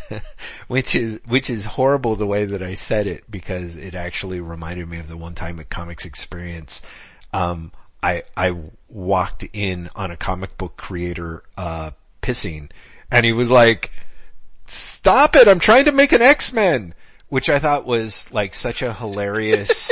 which 0.68 0.94
is 0.94 1.19
which 1.27 1.49
is 1.49 1.65
horrible 1.65 2.15
the 2.15 2.27
way 2.27 2.45
that 2.45 2.61
I 2.61 2.76
said 2.76 3.07
it 3.07 3.23
because 3.31 3.76
it 3.77 3.95
actually 3.95 4.39
reminded 4.39 4.88
me 4.88 4.99
of 4.99 5.07
the 5.07 5.18
one 5.18 5.34
time 5.34 5.60
at 5.60 5.72
Comics 5.72 6.06
Experience. 6.06 6.84
Um, 7.34 7.72
I 8.03 8.26
I 8.38 8.56
walked 8.89 9.44
in 9.53 9.89
on 9.95 10.11
a 10.11 10.18
comic 10.18 10.56
book 10.56 10.77
creator 10.77 11.41
uh, 11.57 11.89
pissing, 12.22 12.69
and 13.10 13.26
he 13.26 13.34
was 13.34 13.49
like, 13.49 13.91
"Stop 14.68 15.35
it! 15.35 15.48
I'm 15.48 15.57
trying 15.57 15.85
to 15.85 15.91
make 15.91 16.11
an 16.11 16.22
X 16.22 16.53
Men," 16.53 16.94
which 17.29 17.49
I 17.49 17.59
thought 17.59 17.85
was 17.85 18.31
like 18.31 18.53
such 18.53 18.81
a 18.81 18.93
hilarious. 18.93 19.91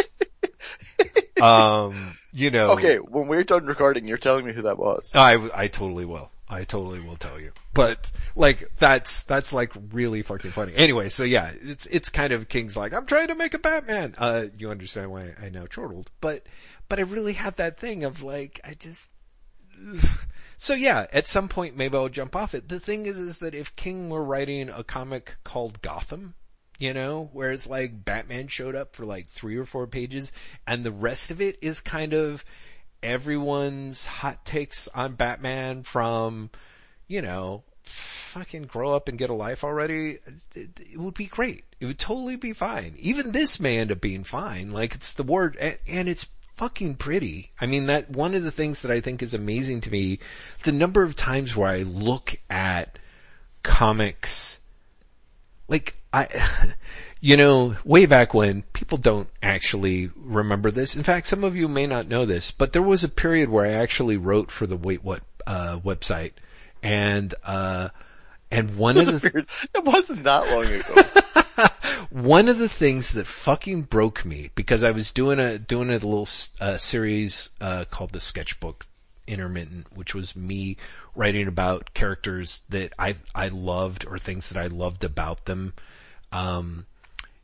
um, 1.42 2.18
you 2.32 2.52
know. 2.52 2.72
Okay, 2.72 2.98
when 2.98 3.28
we're 3.28 3.44
done 3.44 3.66
recording, 3.66 4.08
you're 4.08 4.18
telling 4.18 4.46
me 4.46 4.54
who 4.54 4.64
that 4.64 4.78
was. 4.78 5.12
I, 5.14 5.50
I 5.54 5.68
totally 5.68 6.06
will. 6.06 6.32
I 6.48 6.64
totally 6.64 7.00
will 7.00 7.16
tell 7.16 7.40
you. 7.40 7.52
But 7.74 8.12
like 8.36 8.70
that's 8.78 9.24
that's 9.24 9.52
like 9.52 9.72
really 9.92 10.22
fucking 10.22 10.52
funny. 10.52 10.74
Anyway, 10.76 11.10
so 11.10 11.24
yeah, 11.24 11.52
it's 11.54 11.86
it's 11.88 12.10
kind 12.10 12.34
of 12.34 12.48
King's 12.48 12.78
like 12.78 12.94
I'm 12.94 13.06
trying 13.06 13.28
to 13.28 13.36
make 13.36 13.54
a 13.54 13.60
Batman. 13.60 14.14
Uh, 14.18 14.46
you 14.58 14.70
understand 14.70 15.12
why 15.12 15.34
I 15.42 15.50
now 15.50 15.66
chortled, 15.66 16.12
but 16.22 16.46
but 16.88 17.00
I 17.00 17.04
really 17.04 17.34
had 17.34 17.58
that 17.58 17.80
thing 17.80 18.04
of 18.04 18.24
like 18.24 18.60
I 18.64 18.74
just. 18.74 19.10
So 20.58 20.74
yeah, 20.74 21.06
at 21.12 21.28
some 21.28 21.50
point 21.50 21.76
maybe 21.76 21.98
I'll 21.98 22.08
jump 22.08 22.34
off 22.34 22.56
it. 22.56 22.70
The 22.70 22.80
thing 22.80 23.08
is, 23.08 23.20
is 23.20 23.40
that 23.40 23.54
if 23.54 23.76
King 23.76 24.10
were 24.10 24.24
writing 24.24 24.70
a 24.70 24.86
comic 24.86 25.36
called 25.44 25.82
Gotham, 25.82 26.34
you 26.80 26.94
know, 26.94 27.30
where 27.34 27.52
it's 27.52 27.68
like 27.68 28.04
Batman 28.04 28.48
showed 28.48 28.76
up 28.76 28.96
for 28.96 29.06
like 29.06 29.28
three 29.28 29.58
or 29.58 29.66
four 29.66 29.88
pages 29.88 30.32
and 30.68 30.84
the 30.84 30.92
rest 30.92 31.32
of 31.32 31.42
it 31.42 31.58
is 31.62 31.80
kind 31.80 32.14
of 32.14 32.44
everyone's 33.02 34.06
hot 34.06 34.46
takes 34.46 34.88
on 34.90 35.14
Batman 35.14 35.84
from, 35.84 36.50
you 37.08 37.22
know, 37.22 37.64
fucking 37.84 38.64
grow 38.64 38.94
up 38.94 39.08
and 39.08 39.18
get 39.18 39.30
a 39.30 39.34
life 39.34 39.64
already. 39.64 40.18
It, 40.56 40.80
it 40.94 41.00
would 41.00 41.14
be 41.14 41.28
great. 41.28 41.64
It 41.80 41.86
would 41.86 42.00
totally 42.00 42.36
be 42.36 42.54
fine. 42.54 42.96
Even 42.98 43.32
this 43.32 43.60
may 43.60 43.78
end 43.78 43.92
up 43.92 44.02
being 44.02 44.24
fine. 44.24 44.72
Like 44.72 44.96
it's 44.96 45.14
the 45.14 45.24
word, 45.24 45.56
and, 45.62 45.78
and 45.88 46.10
it's 46.10 46.28
fucking 46.56 46.96
pretty. 46.96 47.52
I 47.62 47.66
mean 47.68 47.86
that 47.88 48.10
one 48.10 48.34
of 48.34 48.44
the 48.44 48.52
things 48.52 48.82
that 48.82 48.92
I 48.92 49.02
think 49.02 49.22
is 49.22 49.34
amazing 49.34 49.82
to 49.82 49.92
me, 49.92 50.20
the 50.64 50.72
number 50.72 51.04
of 51.04 51.16
times 51.16 51.56
where 51.56 51.70
I 51.70 51.84
look 51.84 52.36
at 52.50 52.98
comics 53.64 54.60
like 55.68 55.96
I, 56.16 56.74
You 57.26 57.38
know, 57.38 57.76
way 57.84 58.06
back 58.06 58.36
when, 58.36 58.62
people 58.74 59.00
don't 59.00 59.28
actually 59.42 60.12
remember 60.16 60.70
this. 60.70 60.96
In 60.96 61.02
fact, 61.02 61.26
some 61.26 61.44
of 61.44 61.56
you 61.56 61.68
may 61.68 61.88
not 61.88 62.08
know 62.08 62.24
this, 62.24 62.52
but 62.52 62.72
there 62.72 62.84
was 62.84 63.04
a 63.04 63.10
period 63.10 63.50
where 63.50 63.66
I 63.66 63.72
actually 63.72 64.16
wrote 64.16 64.52
for 64.52 64.68
the 64.68 64.78
Wait 64.78 65.04
What, 65.04 65.24
uh, 65.48 65.80
website. 65.80 66.34
And, 66.84 67.34
uh, 67.44 67.90
and 68.52 68.78
one 68.78 68.98
of 68.98 69.08
the. 69.08 69.46
It 69.74 69.86
wasn't 69.86 70.24
that 70.26 70.48
long 70.52 70.66
ago. 70.66 71.68
one 72.12 72.48
of 72.48 72.60
the 72.60 72.70
things 72.70 73.14
that 73.14 73.26
fucking 73.26 73.82
broke 73.82 74.24
me 74.24 74.52
because 74.54 74.84
I 74.84 74.92
was 74.92 75.12
doing 75.12 75.40
a 75.40 75.58
doing 75.58 75.90
a 75.90 75.94
little 75.94 76.30
uh, 76.62 76.78
series 76.78 77.50
uh, 77.60 77.86
called 77.90 78.12
the 78.12 78.20
Sketchbook 78.20 78.86
Intermittent, 79.26 79.98
which 79.98 80.14
was 80.14 80.36
me 80.36 80.78
writing 81.16 81.48
about 81.48 81.96
characters 81.96 82.62
that 82.70 82.94
I 83.00 83.16
I 83.34 83.48
loved 83.48 84.06
or 84.06 84.20
things 84.20 84.50
that 84.50 84.64
I 84.64 84.68
loved 84.68 85.04
about 85.04 85.46
them. 85.46 85.74
Um, 86.36 86.86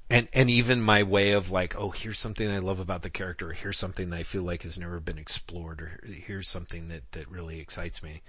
and 0.09 0.27
and 0.33 0.49
even 0.49 0.81
my 0.81 1.03
way 1.03 1.31
of 1.31 1.49
like, 1.49 1.75
oh, 1.77 1.91
here's 1.91 2.19
something 2.19 2.49
I 2.49 2.59
love 2.59 2.81
about 2.81 3.01
the 3.03 3.09
character, 3.09 3.49
or 3.49 3.53
here's 3.53 3.77
something 3.77 4.09
that 4.09 4.17
I 4.17 4.23
feel 4.23 4.43
like 4.43 4.63
has 4.63 4.77
never 4.77 4.99
been 4.99 5.17
explored, 5.17 5.81
or 5.81 6.01
here's 6.05 6.49
something 6.49 6.89
that 6.89 7.09
that 7.13 7.31
really 7.31 7.59
excites 7.59 8.03
me. 8.03 8.21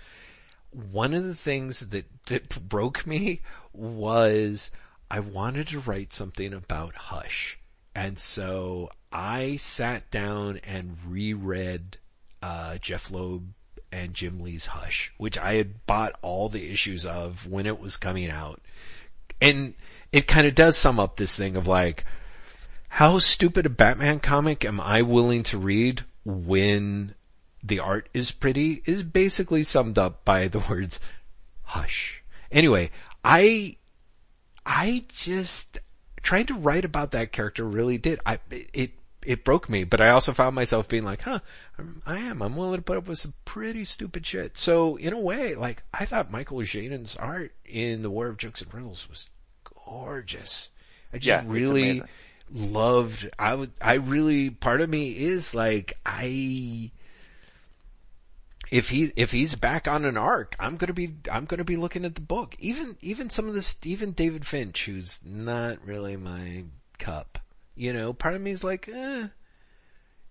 One 0.70 1.14
of 1.14 1.24
the 1.24 1.34
things 1.34 1.80
that 1.89 2.06
that 2.26 2.68
broke 2.68 3.05
me 3.06 3.40
was 3.72 4.70
I 5.10 5.18
wanted 5.18 5.66
to 5.68 5.80
write 5.80 6.12
something 6.12 6.55
about 6.55 6.94
Hush. 6.94 7.59
And 7.94 8.18
so 8.18 8.90
I 9.10 9.56
sat 9.56 10.10
down 10.10 10.60
and 10.64 10.97
reread 11.06 11.98
uh, 12.40 12.78
Jeph 12.78 13.10
Loeb 13.10 13.52
and 13.90 14.14
Jim 14.14 14.40
Lee's 14.40 14.66
Hush, 14.66 15.12
which 15.18 15.36
I 15.36 15.55
had 15.55 15.84
bought 15.86 16.18
all 16.22 16.48
the 16.48 16.72
issues 16.72 17.05
of 17.05 17.47
when 17.47 17.66
it 17.66 17.78
was 17.80 17.97
coming 17.97 18.30
out. 18.30 18.62
And 19.43 19.74
it 20.12 20.26
kind 20.26 20.47
of 20.47 20.55
does 20.55 20.76
sum 20.76 21.01
up 21.01 21.16
this 21.16 21.36
thing 21.36 21.56
of 21.56 21.66
like, 21.66 22.05
how 22.89 23.18
stupid 23.18 23.64
a 23.64 23.70
Batman 23.70 24.20
comic 24.20 24.64
am 24.64 24.80
I 24.80 25.01
willing 25.02 25.43
to 25.44 25.59
read 25.59 26.05
when 26.24 27.14
the 27.62 27.78
art 27.78 28.09
is 28.12 28.30
pretty 28.30 28.82
is 28.84 29.02
basically 29.02 29.62
summed 29.62 29.98
up 29.98 30.24
by 30.24 30.48
the 30.48 30.59
words 30.70 31.01
hush. 31.62 32.22
Anyway, 32.51 32.90
I 33.24 33.76
I 34.66 35.05
just 35.09 35.78
trying 36.22 36.47
to 36.47 36.55
write 36.55 36.84
about 36.84 37.12
that 37.12 37.32
character 37.32 37.64
really 37.64 37.98
did. 37.98 38.20
I 38.26 38.39
it 38.51 38.93
it 39.24 39.44
broke 39.44 39.70
me, 39.70 39.84
but 39.84 40.01
I 40.01 40.10
also 40.10 40.32
found 40.32 40.55
myself 40.55 40.89
being 40.89 41.05
like, 41.05 41.22
huh, 41.22 41.39
I'm, 41.78 42.02
I 42.05 42.18
am. 42.18 42.43
I'm 42.43 42.56
willing 42.56 42.76
to 42.76 42.82
put 42.82 42.97
up 42.97 43.06
with 43.06 43.18
some 43.18 43.34
pretty 43.44 43.84
stupid 43.84 44.26
shit. 44.26 44.59
So 44.59 44.97
in 44.97 45.12
a 45.12 45.20
way, 45.20 45.55
like 45.55 45.84
I 45.94 46.05
thought 46.05 46.32
Mikel 46.32 46.59
Janín's 46.59 47.16
art 47.16 47.55
in 47.64 48.02
The 48.02 48.10
War 48.10 48.26
of 48.26 48.36
Jokes 48.36 48.62
and 48.62 48.74
Riddles 48.74 49.09
was 49.09 49.30
gorgeous. 49.93 50.70
I 51.12 51.19
just 51.19 51.27
Yeah, 51.27 51.52
really 51.52 52.02
loved. 52.51 53.28
I 53.39 53.55
would. 53.55 53.73
I 53.81 53.94
really. 53.94 54.51
Part 54.51 54.81
of 54.81 54.89
me 54.89 55.10
is 55.10 55.55
like 55.55 55.98
I 56.06 56.90
if 58.73 58.89
he 58.89 59.12
if 59.16 59.31
he's 59.31 59.55
back 59.55 59.86
on 59.86 60.06
an 60.06 60.16
arc, 60.16 60.56
I'm 60.59 60.78
gonna 60.78 60.94
be 60.94 61.14
I'm 61.31 61.44
gonna 61.44 61.62
be 61.62 61.77
looking 61.77 62.06
at 62.06 62.14
the 62.14 62.23
book. 62.23 62.56
Even 62.59 62.97
even 63.02 63.28
some 63.28 63.47
of 63.47 63.55
this 63.55 63.77
even 63.85 64.12
David 64.12 64.47
Finch, 64.47 64.86
who's 64.86 65.20
not 65.24 65.85
really 65.86 66.16
my 66.16 66.64
cup. 66.98 67.39
You 67.74 67.93
know, 67.93 68.14
part 68.14 68.35
of 68.35 68.40
me 68.40 68.51
is 68.51 68.64
like, 68.64 68.89
eh, 68.89 69.28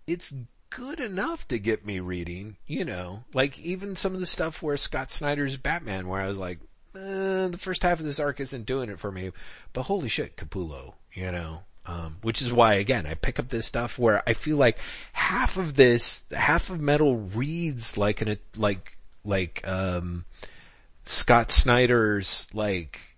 it's 0.07 0.33
good 0.71 0.99
enough 0.99 1.47
to 1.49 1.59
get 1.59 1.85
me 1.85 1.99
reading. 1.99 2.57
You 2.65 2.83
know, 2.83 3.25
like 3.31 3.59
even 3.59 3.95
some 3.95 4.15
of 4.15 4.19
the 4.19 4.25
stuff 4.25 4.63
where 4.63 4.77
Scott 4.77 5.11
Snyder's 5.11 5.57
Batman, 5.57 6.07
where 6.07 6.21
I 6.21 6.27
was 6.27 6.37
like, 6.39 6.59
eh, 6.95 7.47
the 7.47 7.57
first 7.59 7.83
half 7.83 7.99
of 7.99 8.05
this 8.05 8.19
arc 8.19 8.39
isn't 8.39 8.65
doing 8.65 8.89
it 8.89 8.99
for 8.99 9.11
me. 9.11 9.31
But 9.73 9.83
holy 9.83 10.09
shit, 10.09 10.37
Capullo, 10.37 10.93
you 11.13 11.31
know. 11.31 11.63
Um, 11.83 12.17
which 12.21 12.43
is 12.43 12.53
why 12.53 12.75
again 12.75 13.07
I 13.07 13.15
pick 13.15 13.39
up 13.39 13.49
this 13.49 13.65
stuff 13.65 13.97
where 13.97 14.21
I 14.27 14.33
feel 14.33 14.55
like 14.55 14.77
half 15.13 15.57
of 15.57 15.75
this, 15.75 16.23
half 16.31 16.69
of 16.69 16.79
metal 16.79 17.17
reads 17.17 17.97
like 17.97 18.21
an 18.21 18.37
like 18.55 18.97
like 19.25 19.67
um, 19.67 20.25
Scott 21.05 21.51
Snyder's 21.51 22.47
like 22.53 23.11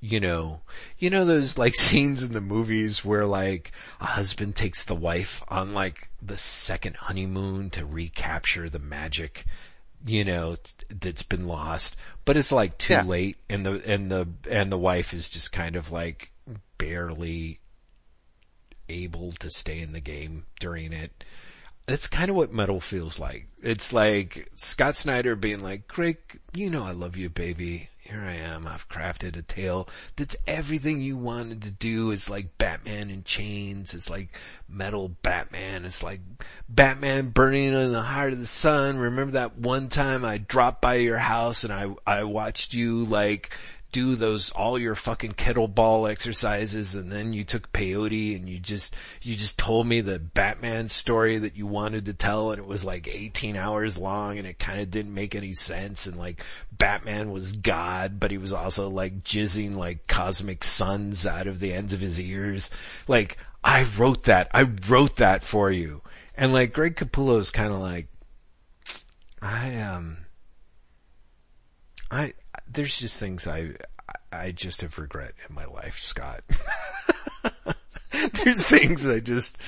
you 0.00 0.20
know, 0.20 0.60
you 0.98 1.10
know 1.10 1.24
those 1.24 1.58
like 1.58 1.74
scenes 1.76 2.22
in 2.22 2.32
the 2.32 2.40
movies 2.40 3.04
where 3.04 3.26
like 3.26 3.72
a 4.00 4.06
husband 4.06 4.54
takes 4.54 4.84
the 4.84 4.94
wife 4.94 5.42
on 5.48 5.74
like 5.74 6.08
the 6.22 6.38
second 6.38 6.96
honeymoon 6.96 7.70
to 7.70 7.84
recapture 7.84 8.68
the 8.68 8.78
magic, 8.78 9.44
you 10.04 10.24
know, 10.24 10.56
that's 10.88 11.22
been 11.22 11.46
lost, 11.46 11.96
but 12.24 12.36
it's 12.36 12.52
like 12.52 12.78
too 12.78 12.94
Yeah. 12.94 13.02
late 13.02 13.36
and 13.48 13.64
the, 13.64 13.82
and 13.90 14.10
the, 14.10 14.28
and 14.50 14.70
the 14.70 14.78
wife 14.78 15.14
is 15.14 15.28
just 15.28 15.52
kind 15.52 15.76
of 15.76 15.90
like 15.90 16.32
barely 16.78 17.60
able 18.88 19.32
to 19.32 19.50
stay 19.50 19.80
in 19.80 19.92
the 19.92 20.00
game 20.00 20.46
during 20.60 20.92
it. 20.92 21.24
That's 21.86 22.08
kind 22.08 22.30
of 22.30 22.36
what 22.36 22.52
metal 22.52 22.80
feels 22.80 23.18
like. 23.20 23.46
It's 23.62 23.92
like 23.92 24.48
Scott 24.54 24.96
Snyder 24.96 25.36
being 25.36 25.60
like, 25.60 25.86
Craig, 25.88 26.18
you 26.52 26.68
know 26.68 26.84
I 26.84 26.92
love 26.92 27.16
you, 27.16 27.30
baby. 27.30 27.88
Here 28.08 28.22
I 28.22 28.34
am. 28.34 28.68
I've 28.68 28.88
crafted 28.88 29.36
a 29.36 29.42
tale 29.42 29.88
that's 30.14 30.36
everything 30.46 31.00
you 31.00 31.16
wanted 31.16 31.62
to 31.62 31.72
do. 31.72 32.12
It's 32.12 32.30
like 32.30 32.56
Batman 32.56 33.10
in 33.10 33.24
chains. 33.24 33.94
It's 33.94 34.08
like 34.08 34.28
metal 34.68 35.08
Batman. 35.22 35.84
It's 35.84 36.04
like 36.04 36.20
Batman 36.68 37.30
burning 37.30 37.72
in 37.72 37.92
the 37.92 38.02
heart 38.02 38.32
of 38.32 38.38
the 38.38 38.46
sun. 38.46 38.98
Remember 38.98 39.32
that 39.32 39.58
one 39.58 39.88
time 39.88 40.24
I 40.24 40.38
dropped 40.38 40.80
by 40.80 40.94
your 40.94 41.18
house 41.18 41.64
and 41.64 41.72
I, 41.72 41.88
I 42.06 42.22
watched 42.22 42.74
you 42.74 43.04
like 43.04 43.50
do 43.96 44.14
those 44.14 44.50
all 44.50 44.78
your 44.78 44.94
fucking 44.94 45.32
kettlebell 45.32 46.10
exercises 46.10 46.94
and 46.94 47.10
then 47.10 47.32
you 47.32 47.42
took 47.42 47.72
peyote 47.72 48.36
and 48.36 48.46
you 48.46 48.58
just 48.58 48.94
you 49.22 49.34
just 49.34 49.58
told 49.58 49.86
me 49.86 50.02
the 50.02 50.18
Batman 50.18 50.90
story 50.90 51.38
that 51.38 51.56
you 51.56 51.66
wanted 51.66 52.04
to 52.04 52.12
tell 52.12 52.50
and 52.50 52.60
it 52.60 52.68
was 52.68 52.84
like 52.84 53.08
18 53.08 53.56
hours 53.56 53.96
long 53.96 54.36
and 54.36 54.46
it 54.46 54.58
kind 54.58 54.82
of 54.82 54.90
didn't 54.90 55.14
make 55.14 55.34
any 55.34 55.54
sense 55.54 56.06
and 56.06 56.18
like 56.18 56.44
Batman 56.70 57.32
was 57.32 57.52
God 57.52 58.20
but 58.20 58.30
he 58.30 58.36
was 58.36 58.52
also 58.52 58.90
like 58.90 59.24
jizzing 59.24 59.76
like 59.76 60.06
cosmic 60.06 60.62
suns 60.62 61.24
out 61.24 61.46
of 61.46 61.58
the 61.58 61.72
ends 61.72 61.94
of 61.94 62.00
his 62.00 62.20
ears. 62.20 62.70
Like 63.08 63.38
I 63.64 63.86
wrote 63.96 64.24
that 64.24 64.50
I 64.52 64.64
wrote 64.86 65.16
that 65.16 65.42
for 65.42 65.70
you. 65.72 66.02
And 66.34 66.52
like 66.52 66.74
Greg 66.74 66.96
Capullo 66.96 67.38
is 67.40 67.50
kind 67.50 67.72
of 67.72 67.78
like 67.78 68.08
I 69.40 69.80
um 69.80 70.18
I 72.10 72.34
there's 72.76 72.96
just 72.98 73.18
things 73.18 73.46
I 73.46 73.72
I 74.32 74.52
just 74.52 74.82
have 74.82 74.98
regret 74.98 75.32
in 75.48 75.54
my 75.54 75.64
life, 75.64 75.98
Scott. 76.00 76.42
there's 78.44 78.66
things 78.68 79.06
I 79.08 79.20
just 79.20 79.58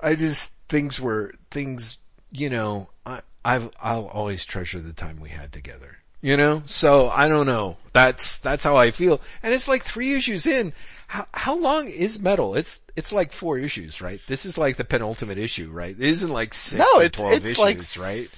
I 0.00 0.14
just 0.14 0.52
things 0.68 1.00
were 1.00 1.32
things 1.50 1.98
you 2.30 2.48
know 2.48 2.88
I 3.06 3.20
I've 3.44 3.70
I'll 3.80 4.06
always 4.06 4.44
treasure 4.44 4.80
the 4.80 4.92
time 4.92 5.20
we 5.20 5.28
had 5.28 5.52
together. 5.52 5.98
You 6.24 6.36
know, 6.36 6.62
so 6.66 7.08
I 7.08 7.26
don't 7.28 7.46
know. 7.46 7.78
That's 7.92 8.38
that's 8.38 8.62
how 8.62 8.76
I 8.76 8.92
feel, 8.92 9.20
and 9.42 9.52
it's 9.52 9.66
like 9.66 9.82
three 9.82 10.12
issues 10.14 10.46
in. 10.46 10.72
How 11.08 11.26
how 11.34 11.56
long 11.56 11.88
is 11.88 12.20
Metal? 12.20 12.54
It's 12.54 12.80
it's 12.94 13.12
like 13.12 13.32
four 13.32 13.58
issues, 13.58 14.00
right? 14.00 14.22
This 14.28 14.46
is 14.46 14.56
like 14.56 14.76
the 14.76 14.84
penultimate 14.84 15.36
issue, 15.36 15.68
right? 15.72 15.90
It 15.90 16.00
isn't 16.00 16.30
like 16.30 16.54
six 16.54 16.78
No, 16.78 16.86
or 17.00 17.02
it's- 17.02 17.20
twelve 17.20 17.44
it's 17.44 17.58
issues, 17.58 17.96
like 17.98 18.06
right? 18.06 18.28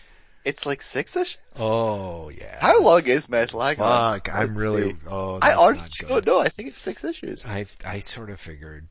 It's 0.44 0.66
like 0.66 0.82
six-ish? 0.82 1.38
Oh 1.56 2.28
yeah. 2.28 2.58
How 2.60 2.82
long 2.82 3.06
is 3.06 3.28
Metal? 3.28 3.60
Hang 3.60 3.80
on. 3.80 4.20
Fuck, 4.20 4.34
I'm 4.34 4.48
Let's 4.48 4.58
really. 4.58 4.92
see. 4.92 4.98
Oh, 5.08 5.38
I 5.40 5.54
honestly 5.54 6.06
don't 6.06 6.26
know. 6.26 6.38
I 6.38 6.48
think 6.48 6.68
it's 6.68 6.80
six 6.80 7.02
issues. 7.04 7.44
I 7.46 7.66
I 7.84 8.00
sort 8.00 8.30
of 8.30 8.38
figured. 8.38 8.88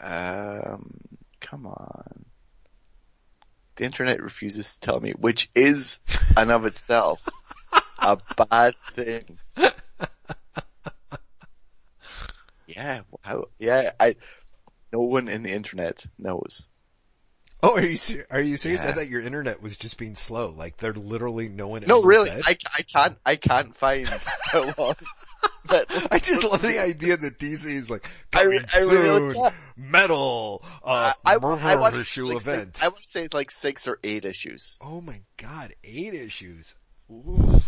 Um, 0.00 1.00
come 1.40 1.66
on. 1.66 2.24
The 3.76 3.84
internet 3.84 4.22
refuses 4.22 4.74
to 4.74 4.80
tell 4.80 5.00
me, 5.00 5.12
which 5.12 5.50
is, 5.54 6.00
and 6.36 6.50
of 6.50 6.66
itself, 6.66 7.26
a 7.98 8.18
bad 8.48 8.76
thing. 8.92 9.38
Yeah, 12.80 13.00
wow. 13.24 13.48
Yeah, 13.58 13.90
I, 13.98 14.16
no 14.92 15.00
one 15.00 15.28
in 15.28 15.42
the 15.42 15.52
internet 15.52 16.06
knows. 16.18 16.69
Oh, 17.62 17.76
are 17.76 17.84
you 17.84 17.96
ser- 17.96 18.26
are 18.30 18.40
you 18.40 18.56
serious? 18.56 18.84
I 18.84 18.92
thought 18.92 19.08
your 19.08 19.20
internet 19.20 19.62
was 19.62 19.76
just 19.76 19.98
being 19.98 20.14
slow. 20.14 20.48
Like 20.48 20.78
there 20.78 20.94
literally 20.94 21.48
no 21.48 21.68
one. 21.68 21.84
No, 21.86 22.02
really, 22.02 22.30
said? 22.30 22.42
I, 22.46 22.56
I 22.78 22.82
can't, 22.82 23.18
I 23.26 23.36
can't 23.36 23.76
find 23.76 24.06
how 24.44 24.72
long. 24.78 24.94
I 26.10 26.18
just 26.18 26.42
love 26.42 26.62
the 26.62 26.78
idea 26.80 27.16
that 27.16 27.38
DC 27.38 27.66
is 27.66 27.90
like 27.90 28.08
I 28.32 28.44
coming 28.44 28.60
I 28.74 28.78
really 28.80 28.96
soon, 28.96 29.34
can't. 29.34 29.54
metal, 29.76 30.62
uh, 30.82 31.12
I, 31.24 31.32
I, 31.32 31.34
I 31.34 31.76
want 31.76 31.94
to 31.94 32.00
issue 32.00 32.26
like, 32.26 32.38
event. 32.38 32.76
Six, 32.76 32.82
I 32.82 32.88
want 32.88 33.02
to 33.02 33.08
say 33.08 33.24
it's 33.24 33.34
like 33.34 33.50
six 33.50 33.86
or 33.86 33.98
eight 34.02 34.24
issues. 34.24 34.76
oh 34.80 35.00
my 35.00 35.20
god, 35.36 35.74
eight 35.84 36.14
issues. 36.14 36.74
Ooh. 37.10 37.60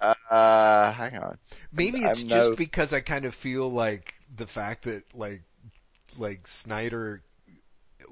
Uh, 0.00 0.92
hang 0.92 1.16
on. 1.18 1.38
Maybe 1.72 2.00
it's 2.00 2.22
I'm 2.22 2.28
just 2.28 2.50
no- 2.50 2.56
because 2.56 2.92
I 2.92 3.00
kind 3.00 3.24
of 3.24 3.34
feel 3.34 3.70
like 3.70 4.14
the 4.34 4.46
fact 4.46 4.84
that 4.84 5.02
like, 5.14 5.42
like 6.18 6.46
Snyder. 6.46 7.22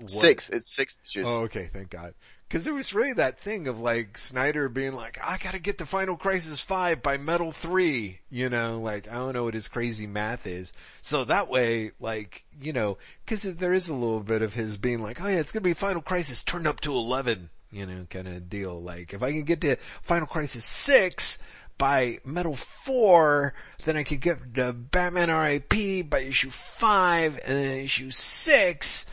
Was- 0.01 0.19
Six, 0.19 0.51
it's 0.51 0.69
six 0.69 1.01
issues. 1.05 1.27
Oh, 1.29 1.43
okay, 1.45 1.71
thank 1.73 1.91
God. 1.91 2.15
Cause 2.49 2.63
there 2.65 2.75
was 2.75 2.95
really 2.95 3.13
that 3.15 3.41
thing 3.41 3.67
of 3.67 3.81
like 3.81 4.17
Snyder 4.17 4.69
being 4.69 4.93
like, 4.93 5.19
I 5.21 5.37
gotta 5.37 5.59
get 5.59 5.79
to 5.79 5.87
Final 5.87 6.17
Crisis 6.17 6.61
5 6.61 7.03
by 7.03 7.17
Metal 7.17 7.51
3, 7.51 8.21
you 8.31 8.49
know, 8.49 8.79
like 8.81 9.09
I 9.11 9.15
don't 9.15 9.33
know 9.33 9.43
what 9.43 9.55
his 9.55 9.67
crazy 9.67 10.07
math 10.07 10.47
is. 10.47 10.73
So 11.03 11.25
that 11.25 11.49
way, 11.49 11.91
like, 11.99 12.45
you 12.63 12.73
know, 12.73 12.99
cause 13.27 13.43
there 13.43 13.73
is 13.73 13.89
a 13.89 13.95
little 13.95 14.21
bit 14.21 14.43
of 14.43 14.55
his 14.55 14.77
being 14.77 15.03
like, 15.03 15.21
oh 15.21 15.27
yeah, 15.27 15.41
it's 15.41 15.51
gonna 15.51 15.63
be 15.63 15.73
Final 15.75 16.03
Crisis 16.03 16.45
turned 16.45 16.69
up 16.69 16.79
to 16.83 16.93
11, 16.93 17.51
you 17.73 17.85
know, 17.85 18.07
kind 18.11 18.29
of 18.29 18.49
deal. 18.49 18.81
Like 18.81 19.13
if 19.13 19.25
I 19.25 19.33
can 19.33 19.43
get 19.43 19.61
to 19.63 19.75
Final 20.03 20.29
Crisis 20.29 20.65
6, 20.65 21.39
by 21.79 22.19
Metal 22.25 22.55
4, 22.55 23.53
then 23.85 23.97
I 23.97 24.03
could 24.05 24.21
get 24.21 24.55
the 24.55 24.73
Batman 24.73 25.31
RIP 25.31 26.09
by 26.09 26.21
issue 26.21 26.49
5, 26.51 27.39
and 27.45 27.59
then 27.59 27.77
issue 27.79 28.11
6, 28.11 29.07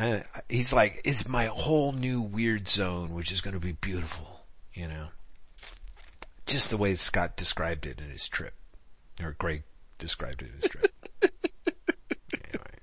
uh, 0.00 0.20
he's 0.48 0.72
like, 0.72 1.00
it's 1.04 1.28
my 1.28 1.46
whole 1.46 1.92
new 1.92 2.20
weird 2.20 2.68
zone, 2.68 3.14
which 3.14 3.30
is 3.30 3.40
going 3.40 3.54
to 3.54 3.60
be 3.60 3.72
beautiful, 3.72 4.46
you 4.72 4.88
know. 4.88 5.08
Just 6.46 6.70
the 6.70 6.76
way 6.76 6.94
Scott 6.94 7.36
described 7.36 7.86
it 7.86 8.00
in 8.00 8.10
his 8.10 8.28
trip, 8.28 8.54
or 9.22 9.36
Greg 9.38 9.62
described 9.98 10.42
it 10.42 10.48
in 10.48 10.54
his 10.54 10.70
trip. 10.70 10.92
anyway. 12.32 12.78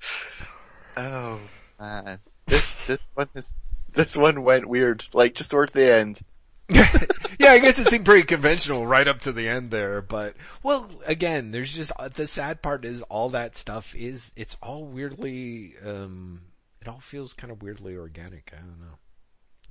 Oh 0.95 1.39
man, 1.79 2.19
this 2.45 2.85
this 2.85 2.99
one 3.13 3.29
is 3.35 3.51
this 3.93 4.15
one 4.15 4.43
went 4.43 4.67
weird. 4.67 5.03
Like 5.11 5.33
just 5.33 5.51
towards 5.51 5.73
the 5.73 5.93
end. 5.93 6.21
yeah, 6.69 7.51
I 7.51 7.59
guess 7.59 7.79
it 7.79 7.87
seemed 7.87 8.05
pretty 8.05 8.25
conventional 8.25 8.85
right 8.85 9.07
up 9.07 9.21
to 9.21 9.31
the 9.31 9.47
end 9.47 9.71
there, 9.71 10.01
but 10.01 10.35
well, 10.63 10.89
again, 11.05 11.51
there's 11.51 11.73
just 11.73 11.91
the 12.13 12.27
sad 12.27 12.61
part 12.61 12.85
is 12.85 13.01
all 13.03 13.29
that 13.29 13.55
stuff 13.55 13.95
is 13.95 14.33
it's 14.35 14.57
all 14.61 14.85
weirdly 14.85 15.73
um 15.85 16.41
it 16.87 16.89
all 16.91 16.99
feels 16.99 17.33
kind 17.33 17.51
of 17.51 17.61
weirdly 17.61 17.97
organic. 17.97 18.51
I 18.53 18.61
don't 18.61 18.79
know. 18.79 18.97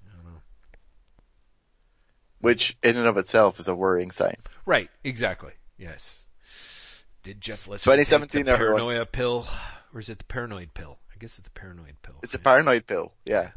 I 0.06 0.16
don't 0.16 0.32
know. 0.32 0.40
Which 2.40 2.76
in 2.82 2.96
and 2.96 3.06
of 3.06 3.16
itself 3.16 3.58
is 3.58 3.68
a 3.68 3.74
worrying 3.74 4.10
sign. 4.10 4.36
Right, 4.66 4.90
exactly. 5.02 5.52
Yes. 5.78 6.26
Did 7.22 7.40
Jeff 7.40 7.64
2017 7.64 8.28
take 8.28 8.46
the 8.46 8.52
everyone. 8.52 8.76
paranoia 8.76 9.06
pill? 9.06 9.46
Or 9.94 10.00
is 10.00 10.10
it 10.10 10.18
the 10.18 10.24
paranoid 10.24 10.74
pill? 10.74 10.98
I 11.10 11.16
guess 11.18 11.38
it's 11.38 11.48
the 11.48 11.50
paranoid 11.50 11.96
pill. 12.02 12.16
It's 12.22 12.34
a 12.34 12.38
paranoid 12.38 12.86
pill. 12.86 13.12
Yeah. 13.24 13.50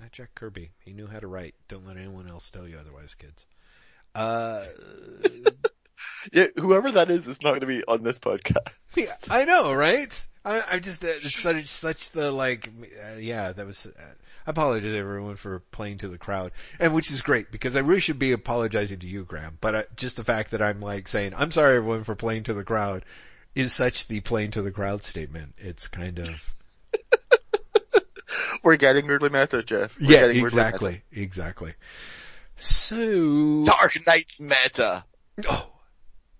Uh, 0.00 0.06
Jack 0.10 0.34
Kirby. 0.34 0.72
He 0.84 0.92
knew 0.92 1.06
how 1.06 1.20
to 1.20 1.26
write. 1.26 1.54
Don't 1.68 1.86
let 1.86 1.96
anyone 1.96 2.28
else 2.28 2.50
tell 2.50 2.66
you 2.66 2.78
otherwise, 2.78 3.14
kids. 3.14 3.46
Uh, 4.14 4.64
Yeah, 6.34 6.48
whoever 6.56 6.90
that 6.90 7.12
is 7.12 7.28
is 7.28 7.40
not 7.42 7.50
going 7.50 7.60
to 7.60 7.66
be 7.66 7.84
on 7.84 8.02
this 8.02 8.18
podcast. 8.18 8.66
yeah, 8.96 9.14
I 9.30 9.44
know, 9.44 9.72
right? 9.72 10.26
I, 10.44 10.64
I 10.72 10.78
just, 10.80 11.04
uh, 11.04 11.08
it's 11.08 11.38
such, 11.38 11.66
such 11.66 12.10
the 12.10 12.32
like, 12.32 12.68
uh, 12.68 13.18
yeah, 13.18 13.52
that 13.52 13.64
was, 13.64 13.86
uh, 13.86 13.90
I 14.44 14.50
apologize 14.50 14.92
everyone 14.92 15.36
for 15.36 15.60
playing 15.70 15.98
to 15.98 16.08
the 16.08 16.18
crowd. 16.18 16.50
And 16.80 16.92
which 16.92 17.12
is 17.12 17.22
great 17.22 17.52
because 17.52 17.76
I 17.76 17.80
really 17.80 18.00
should 18.00 18.18
be 18.18 18.32
apologizing 18.32 18.98
to 18.98 19.06
you, 19.06 19.22
Graeme. 19.22 19.58
But 19.60 19.74
uh, 19.76 19.82
just 19.94 20.16
the 20.16 20.24
fact 20.24 20.50
that 20.50 20.60
I'm 20.60 20.80
like 20.80 21.06
saying, 21.06 21.34
I'm 21.36 21.52
sorry 21.52 21.76
everyone 21.76 22.02
for 22.02 22.16
playing 22.16 22.42
to 22.44 22.54
the 22.54 22.64
crowd 22.64 23.04
is 23.54 23.72
such 23.72 24.08
the 24.08 24.18
playing 24.18 24.50
to 24.52 24.62
the 24.62 24.72
crowd 24.72 25.04
statement. 25.04 25.54
It's 25.56 25.86
kind 25.86 26.18
of, 26.18 26.52
We're 28.64 28.76
getting 28.76 29.06
weirdly 29.06 29.30
meta, 29.30 29.62
Jeff. 29.62 29.96
We're 30.00 30.10
yeah, 30.10 30.24
exactly, 30.24 31.02
exactly. 31.12 31.74
So. 32.56 33.64
Dark 33.64 34.04
Knight's 34.04 34.40
meta. 34.40 35.04
Oh, 35.48 35.68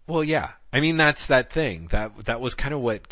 well, 0.06 0.24
yeah. 0.24 0.52
I 0.72 0.80
mean, 0.80 0.96
that's 0.96 1.26
that 1.28 1.52
thing. 1.52 1.88
That 1.90 2.16
that 2.24 2.40
was 2.40 2.54
kind 2.54 2.74
of 2.74 2.80
what. 2.80 3.06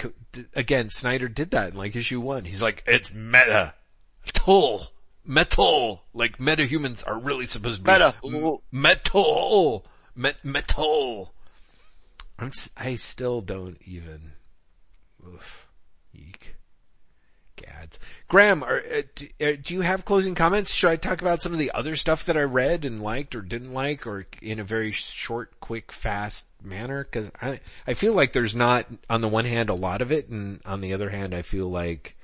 Again, 0.55 0.91
Snyder 0.91 1.29
did 1.29 1.51
that 1.53 1.73
in 1.73 1.77
like 1.79 1.95
issue 1.95 2.21
one. 2.21 2.45
He's 2.45 2.63
like, 2.63 2.83
it's 2.87 3.13
meta, 3.13 3.75
metal, 4.27 4.83
metal. 5.25 6.05
Like 6.13 6.41
meta 6.41 6.65
humans 6.65 7.03
are 7.03 7.19
really 7.19 7.47
supposed 7.47 7.79
to 7.79 7.83
be 7.83 7.93
Meta. 7.93 8.15
m- 8.25 8.59
metal, 8.73 9.85
met, 10.15 10.45
metal. 10.45 11.35
I'm. 12.39 12.49
s- 12.49 12.71
I 12.77 12.97
still 12.97 13.41
don't 13.41 13.79
even. 13.83 14.33
Oof. 15.27 15.62
Gads. 17.83 18.01
Graeme, 18.29 18.63
are, 18.63 18.79
uh, 18.79 19.03
do, 19.15 19.27
uh, 19.41 19.53
do 19.63 19.75
you 19.75 19.81
have 19.83 20.05
closing 20.05 20.35
comments? 20.35 20.73
Should 20.73 20.91
I 20.91 20.97
talk 20.97 21.21
about 21.21 21.43
some 21.43 21.53
of 21.53 21.59
the 21.59 21.71
other 21.73 21.97
stuff 21.97 22.25
that 22.27 22.37
I 22.37 22.43
read 22.43 22.85
and 22.85 23.03
liked 23.03 23.35
or 23.35 23.43
didn't 23.43 23.73
like, 23.75 24.07
or 24.07 24.27
in 24.41 24.59
a 24.61 24.65
very 24.65 24.93
short, 24.93 25.59
quick, 25.61 25.93
fast 25.93 26.47
manner? 26.63 27.05
Because 27.05 27.31
I 27.41 27.61
I 27.87 27.95
feel 27.95 28.13
like 28.15 28.33
there's 28.33 28.55
not, 28.55 28.87
on 29.11 29.21
the 29.21 29.29
one 29.29 29.45
hand, 29.45 29.69
a 29.71 29.75
lot 29.75 30.03
of 30.03 30.13
it, 30.13 30.29
and 30.29 30.61
on 30.65 30.81
the 30.81 30.93
other 30.95 31.11
hand, 31.11 31.35
I 31.35 31.43
feel 31.43 31.69
like 31.69 32.17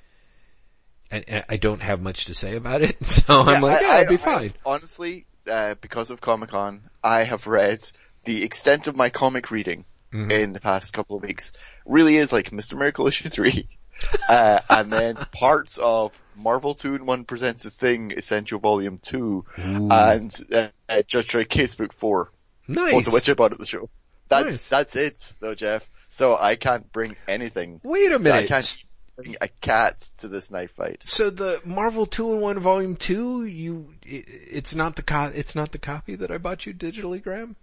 I, 1.10 1.44
I- 1.48 1.56
don't 1.56 1.80
have 1.82 2.00
much 2.00 2.26
to 2.26 2.34
say 2.34 2.54
about 2.56 2.82
it. 2.82 2.96
So 3.04 3.40
I'm 3.42 3.62
like, 3.62 3.80
yeah, 3.82 3.88
I- 3.88 3.98
I'll 4.00 4.08
be 4.08 4.14
I- 4.14 4.18
fine. 4.18 4.52
honestly, 4.64 5.26
uh, 5.50 5.74
because 5.80 6.10
of 6.10 6.20
Comic 6.20 6.50
Con, 6.50 6.82
I 7.02 7.24
have 7.24 7.46
read 7.46 7.80
the 8.24 8.44
extent 8.44 8.86
of 8.86 8.96
my 8.96 9.10
comic 9.10 9.50
reading 9.50 9.84
Mm-hmm. 10.10 10.30
in 10.30 10.52
the 10.54 10.60
past 10.60 10.94
couple 10.94 11.18
of 11.18 11.22
weeks. 11.22 11.52
Really 11.84 12.16
is 12.16 12.32
like 12.32 12.50
Mr. 12.50 12.78
Miracle 12.78 13.06
issue 13.08 13.28
three, 13.28 13.68
uh, 14.28 14.60
and 14.70 14.92
then 14.92 15.16
parts 15.32 15.78
of 15.78 16.18
Marvel 16.36 16.74
Two 16.74 16.94
in 16.94 17.06
One 17.06 17.24
Presents 17.24 17.64
a 17.64 17.70
Thing 17.70 18.12
Essential 18.16 18.58
Volume 18.60 18.98
Two, 18.98 19.44
and 19.56 20.34
uh, 20.52 20.68
uh, 20.88 21.02
Judge 21.06 21.28
Dredd 21.28 21.48
Case 21.48 21.74
Book 21.74 21.92
Four, 21.92 22.30
nice. 22.66 22.92
both 22.92 23.06
of 23.08 23.12
which 23.12 23.28
I 23.28 23.34
bought 23.34 23.52
at 23.52 23.58
the 23.58 23.66
show. 23.66 23.88
That's 24.28 24.44
Nice. 24.46 24.68
that's 24.68 24.96
it, 24.96 25.32
though, 25.40 25.54
Jeff. 25.54 25.88
So 26.10 26.36
I 26.36 26.56
can't 26.56 26.90
bring 26.92 27.16
anything. 27.26 27.80
Wait 27.82 28.12
a 28.12 28.18
minute. 28.18 28.44
I 28.44 28.46
can't 28.46 28.84
bring 29.16 29.36
a 29.40 29.48
cat 29.48 30.00
to 30.18 30.28
this 30.28 30.50
knife 30.50 30.72
fight. 30.72 31.02
So 31.04 31.30
the 31.30 31.60
Marvel 31.64 32.06
two 32.06 32.32
in 32.34 32.40
one 32.40 32.58
volume 32.60 32.96
two, 32.96 33.44
you 33.44 33.94
it, 34.04 34.24
it's 34.28 34.74
not 34.74 34.96
the 34.96 35.02
co- 35.02 35.32
it's 35.34 35.54
not 35.54 35.72
the 35.72 35.78
copy 35.78 36.14
that 36.16 36.30
I 36.30 36.38
bought 36.38 36.66
you 36.66 36.74
digitally, 36.74 37.22
Graeme. 37.22 37.56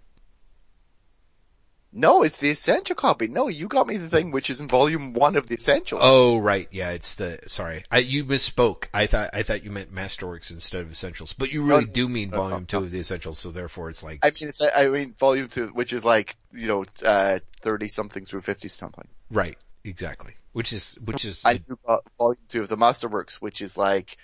No, 1.98 2.22
it's 2.22 2.38
the 2.38 2.50
essential 2.50 2.94
copy. 2.94 3.26
No, 3.26 3.48
you 3.48 3.68
got 3.68 3.86
me 3.86 3.96
the 3.96 4.08
thing 4.08 4.30
which 4.30 4.50
is 4.50 4.60
in 4.60 4.68
volume 4.68 5.14
one 5.14 5.34
of 5.34 5.46
the 5.46 5.54
essentials. 5.54 6.02
Oh 6.04 6.36
right, 6.36 6.68
yeah, 6.70 6.90
it's 6.90 7.14
the 7.14 7.38
sorry, 7.46 7.84
I, 7.90 7.98
you 7.98 8.24
misspoke. 8.26 8.88
I 8.92 9.06
thought 9.06 9.30
I 9.32 9.42
thought 9.42 9.64
you 9.64 9.70
meant 9.70 9.90
Masterworks 9.94 10.50
instead 10.50 10.82
of 10.82 10.90
Essentials, 10.90 11.32
but 11.32 11.50
you 11.50 11.62
really 11.64 11.86
No, 11.86 11.90
do 11.90 12.08
mean 12.08 12.28
no, 12.30 12.36
volume 12.36 12.60
no. 12.60 12.64
two 12.66 12.78
of 12.84 12.90
the 12.90 12.98
Essentials, 12.98 13.38
so 13.38 13.50
therefore 13.50 13.88
it's 13.88 14.02
like 14.02 14.18
I 14.22 14.28
mean, 14.28 14.50
it's, 14.50 14.60
I 14.60 14.88
mean, 14.88 15.14
volume 15.14 15.48
two, 15.48 15.68
which 15.68 15.94
is 15.94 16.04
like, 16.04 16.36
you 16.52 16.68
know, 16.68 16.84
uh, 17.04 17.38
30 17.62 17.88
something 17.88 18.26
through 18.26 18.42
50 18.42 18.68
something. 18.68 19.08
right, 19.30 19.56
exactly. 19.82 20.34
Which 20.52 20.74
is 20.74 20.98
which 21.02 21.24
is 21.24 21.42
I 21.46 21.58
do 21.58 21.78
volume 22.18 22.36
two 22.48 22.60
of 22.60 22.68
the 22.68 22.76
Masterworks, 22.76 23.36
which 23.36 23.62
is 23.62 23.78
like, 23.78 24.18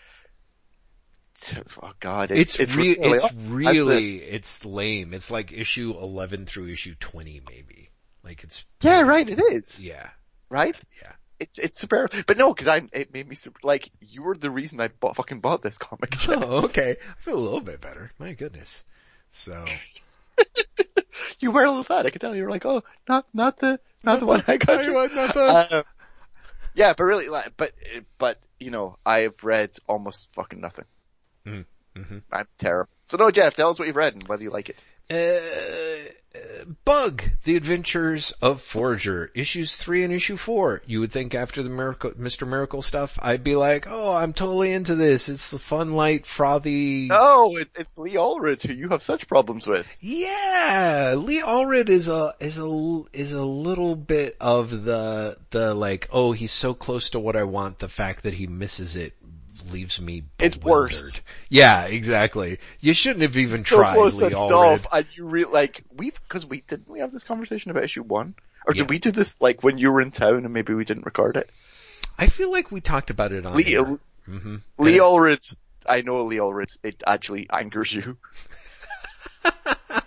oh 1.83 1.93
god, 2.01 2.31
it's 2.33 2.59
it's, 2.59 2.75
re- 2.77 2.97
really, 3.49 4.17
it's 4.17 4.19
the- 4.21 4.35
it's 4.37 4.65
lame. 4.65 5.13
It's 5.15 5.31
like 5.31 5.53
issue 5.53 5.95
eleven 5.99 6.47
through 6.47 6.69
issue 6.69 6.95
twenty, 7.01 7.41
maybe. 7.49 7.91
Like 8.25 8.45
it's 8.45 8.65
yeah, 8.83 9.03
right, 9.03 9.29
it 9.29 9.39
is. 9.39 9.85
yeah, 9.85 10.11
Right? 10.49 10.81
yeah. 11.01 11.13
It's, 11.41 11.59
it's 11.59 11.81
super, 11.81 12.09
but 12.29 12.39
no, 12.39 12.55
cause 12.55 12.69
I, 12.69 12.83
it 12.93 13.13
made 13.13 13.29
me 13.29 13.35
super, 13.35 13.59
like, 13.65 13.91
you 14.01 14.23
were 14.23 14.37
the 14.37 14.49
reason 14.51 14.81
I 14.81 14.87
bought, 14.89 15.17
fucking 15.17 15.41
bought 15.41 15.61
this 15.61 15.77
comic. 15.77 16.15
Oh, 16.29 16.65
okay. 16.67 16.93
I 17.01 17.15
feel 17.21 17.37
a 17.37 17.41
little 17.41 17.61
bit 17.61 17.81
better. 17.81 18.13
My 18.21 18.33
goodness. 18.33 18.85
So 19.31 19.65
you 21.41 21.51
were 21.51 21.65
a 21.65 21.69
little 21.69 21.83
sad, 21.83 22.07
I 22.07 22.11
could 22.11 22.21
tell 22.21 22.37
you 22.37 22.45
were 22.45 22.51
like, 22.51 22.65
oh, 22.65 22.85
not, 23.09 23.27
not 23.35 23.59
the, 23.59 23.81
not 24.05 24.21
the 24.21 24.27
one 24.27 24.45
I 24.47 24.57
got 24.57 24.85
you. 24.85 24.93
Not 24.93 25.35
the- 25.35 25.41
Uh, 25.41 25.83
yeah, 26.75 26.95
but 26.97 27.05
really, 27.05 27.29
like, 27.29 27.53
but 27.57 27.73
but 28.19 28.39
you 28.61 28.71
know, 28.71 28.97
I've 29.05 29.43
read 29.43 29.73
almost 29.89 30.33
fucking 30.35 30.61
nothing. 30.61 30.85
Mhm, 31.47 31.65
mhm. 31.97 32.23
I'm 32.33 32.49
terrible. 32.59 32.91
So 33.07 33.17
no, 33.17 33.31
Jeff, 33.31 33.55
tell 33.55 33.71
us 33.71 33.79
what 33.79 33.89
you've 33.89 33.97
read 33.97 34.15
and 34.15 34.29
whether 34.29 34.43
you 34.43 34.51
like 34.51 34.71
it. 34.71 34.83
Uh, 35.11 36.09
uh, 36.35 36.65
Bug, 36.85 37.23
The 37.45 37.57
Adventures 37.57 38.33
of 38.41 38.63
Forager, 38.63 39.31
issues 39.35 39.77
three 39.77 40.03
and 40.03 40.13
issue 40.13 40.39
four. 40.39 40.81
You 40.87 41.01
would 41.01 41.13
think 41.13 41.35
after 41.35 41.63
the 41.63 41.69
miracle, 41.69 42.13
Mr. 42.13 42.49
Miracle 42.49 42.81
stuff, 42.81 43.19
I'd 43.21 43.45
be 43.45 43.55
like, 43.55 43.87
oh, 43.87 44.15
I'm 44.15 44.33
totally 44.33 44.73
into 44.73 44.95
this. 44.95 45.29
It's 45.29 45.51
the 45.51 45.59
fun, 45.59 45.93
light, 45.93 46.25
frothy. 46.25 47.09
No, 47.09 47.57
it's 47.57 47.75
it's 47.77 47.99
Lee 47.99 48.15
Allred 48.15 48.63
who 48.67 48.73
you 48.73 48.89
have 48.89 49.03
such 49.03 49.29
problems 49.29 49.67
with. 49.67 49.95
Yeah, 50.01 51.17
Lee 51.19 51.43
Allred 51.43 51.91
is 51.91 52.09
a, 52.09 52.35
is 52.41 52.57
a, 52.57 53.03
is 53.13 53.33
a 53.35 53.45
little 53.45 53.97
bit 53.97 54.37
of 54.41 54.85
the, 54.85 55.37
the 55.51 55.75
like, 55.75 56.09
oh, 56.11 56.33
he's 56.33 56.53
so 56.53 56.73
close 56.73 57.11
to 57.11 57.21
what 57.21 57.37
I 57.37 57.43
want. 57.43 57.81
The 57.81 57.89
fact 57.89 58.23
that 58.23 58.35
he 58.35 58.47
misses 58.47 58.97
it 58.97 59.15
leaves 59.71 60.01
me 60.01 60.25
It's 60.39 60.57
worse. 60.59 61.21
Yeah, 61.49 61.85
exactly. 61.87 62.59
You 62.81 62.95
shouldn't 62.95 63.23
have 63.23 63.37
even 63.37 63.59
so 63.59 63.77
tried 63.79 63.95
close 63.95 64.15
Lee 64.15 64.31
to 64.31 64.35
Allred. 64.37 64.49
dissolve, 64.49 64.87
and 64.93 65.07
you 65.15 65.27
re- 65.27 65.45
like 65.45 65.83
we've 65.95 66.19
because 66.29 66.47
we 66.47 66.63
didn't 66.63 66.89
we 66.89 67.01
have 67.01 67.13
this 67.13 67.25
conversation 67.25 67.71
about 67.71 67.85
issue 67.85 68.03
one, 68.03 68.35
or 68.67 68.75
did 68.75 68.89
we 68.91 68.99
do 68.99 69.11
this 69.11 69.41
like 69.41 69.63
when 69.63 69.79
you 69.79 69.93
were 69.93 70.01
in 70.01 70.11
town 70.11 70.45
and 70.45 70.53
maybe 70.53 70.75
we 70.75 70.85
didn't 70.85 71.05
record 71.07 71.37
it? 71.37 71.51
I 72.19 72.27
feel 72.27 72.51
like 72.51 72.71
we 72.71 72.81
talked 72.81 73.11
about 73.11 73.33
it 73.33 73.45
on 73.47 73.55
Lee, 73.55 73.75
air. 73.75 73.99
hmm 74.27 74.57
Lee 74.79 74.99
Allred, 74.99 75.55
I 75.87 76.03
know 76.03 76.23
Lee 76.25 76.37
Allred. 76.37 76.77
It 76.83 77.03
actually 77.07 77.49
angers 77.51 77.93
you. 77.93 78.17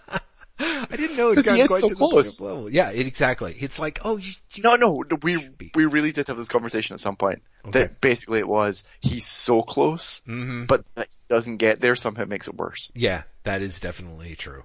I 0.99 1.01
didn't 1.01 1.17
know 1.17 1.31
it 1.31 1.37
he 1.37 1.43
got 1.43 1.59
is 1.59 1.67
quite 1.67 1.81
so 1.81 1.87
to 1.89 1.93
the 1.95 1.99
point 1.99 2.11
close. 2.13 2.39
of 2.39 2.45
level. 2.45 2.69
Yeah, 2.69 2.91
it, 2.91 3.05
exactly. 3.07 3.55
It's 3.59 3.77
like, 3.79 3.99
oh, 4.03 4.17
you, 4.17 4.31
you 4.53 4.63
No, 4.63 4.75
no, 4.75 5.03
no, 5.09 5.17
we 5.21 5.49
we 5.75 5.85
really 5.85 6.11
did 6.11 6.27
have 6.27 6.37
this 6.37 6.47
conversation 6.47 6.93
at 6.93 6.99
some 6.99 7.15
point. 7.15 7.41
Okay. 7.67 7.79
That 7.81 8.01
basically 8.01 8.39
it 8.39 8.47
was 8.47 8.83
he's 8.99 9.25
so 9.25 9.61
close, 9.61 10.21
Mhm. 10.27 10.67
but 10.67 10.83
that 10.95 11.07
doesn't 11.29 11.57
get 11.57 11.79
there 11.81 11.95
somehow 11.95 12.25
makes 12.25 12.47
it 12.47 12.55
worse. 12.55 12.91
Yeah, 12.95 13.23
that 13.43 13.61
is 13.61 13.79
definitely 13.79 14.35
true. 14.35 14.63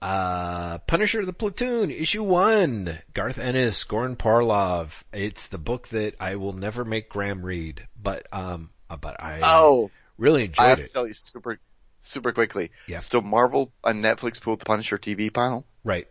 Uh, 0.00 0.78
Punisher 0.88 1.24
the 1.24 1.32
Platoon, 1.32 1.90
issue 1.92 2.24
one, 2.24 2.98
Garth 3.14 3.38
Ennis, 3.38 3.84
Goran 3.84 4.16
Parlov. 4.16 5.02
It's 5.12 5.46
the 5.46 5.58
book 5.58 5.88
that 5.88 6.16
I 6.18 6.34
will 6.36 6.52
never 6.54 6.84
make 6.84 7.08
Graeme 7.08 7.44
read, 7.46 7.86
but, 8.00 8.26
um, 8.32 8.70
uh, 8.90 8.96
but 8.96 9.22
I 9.22 9.40
Oh, 9.44 9.92
really 10.18 10.42
enjoyed 10.44 10.58
it. 10.58 10.66
I 10.66 10.70
enjoyed 10.72 10.78
have 10.78 10.78
to 10.78 10.84
it. 10.84 10.92
tell 10.92 11.06
you 11.06 11.14
super, 11.14 11.58
super 12.02 12.32
quickly. 12.32 12.70
Yeah. 12.86 12.98
So 12.98 13.20
Marvel 13.22 13.72
and 13.82 14.04
Netflix 14.04 14.40
pulled 14.40 14.60
the 14.60 14.66
Punisher 14.66 14.98
TV 14.98 15.32
panel 15.32 15.64
Right. 15.84 16.06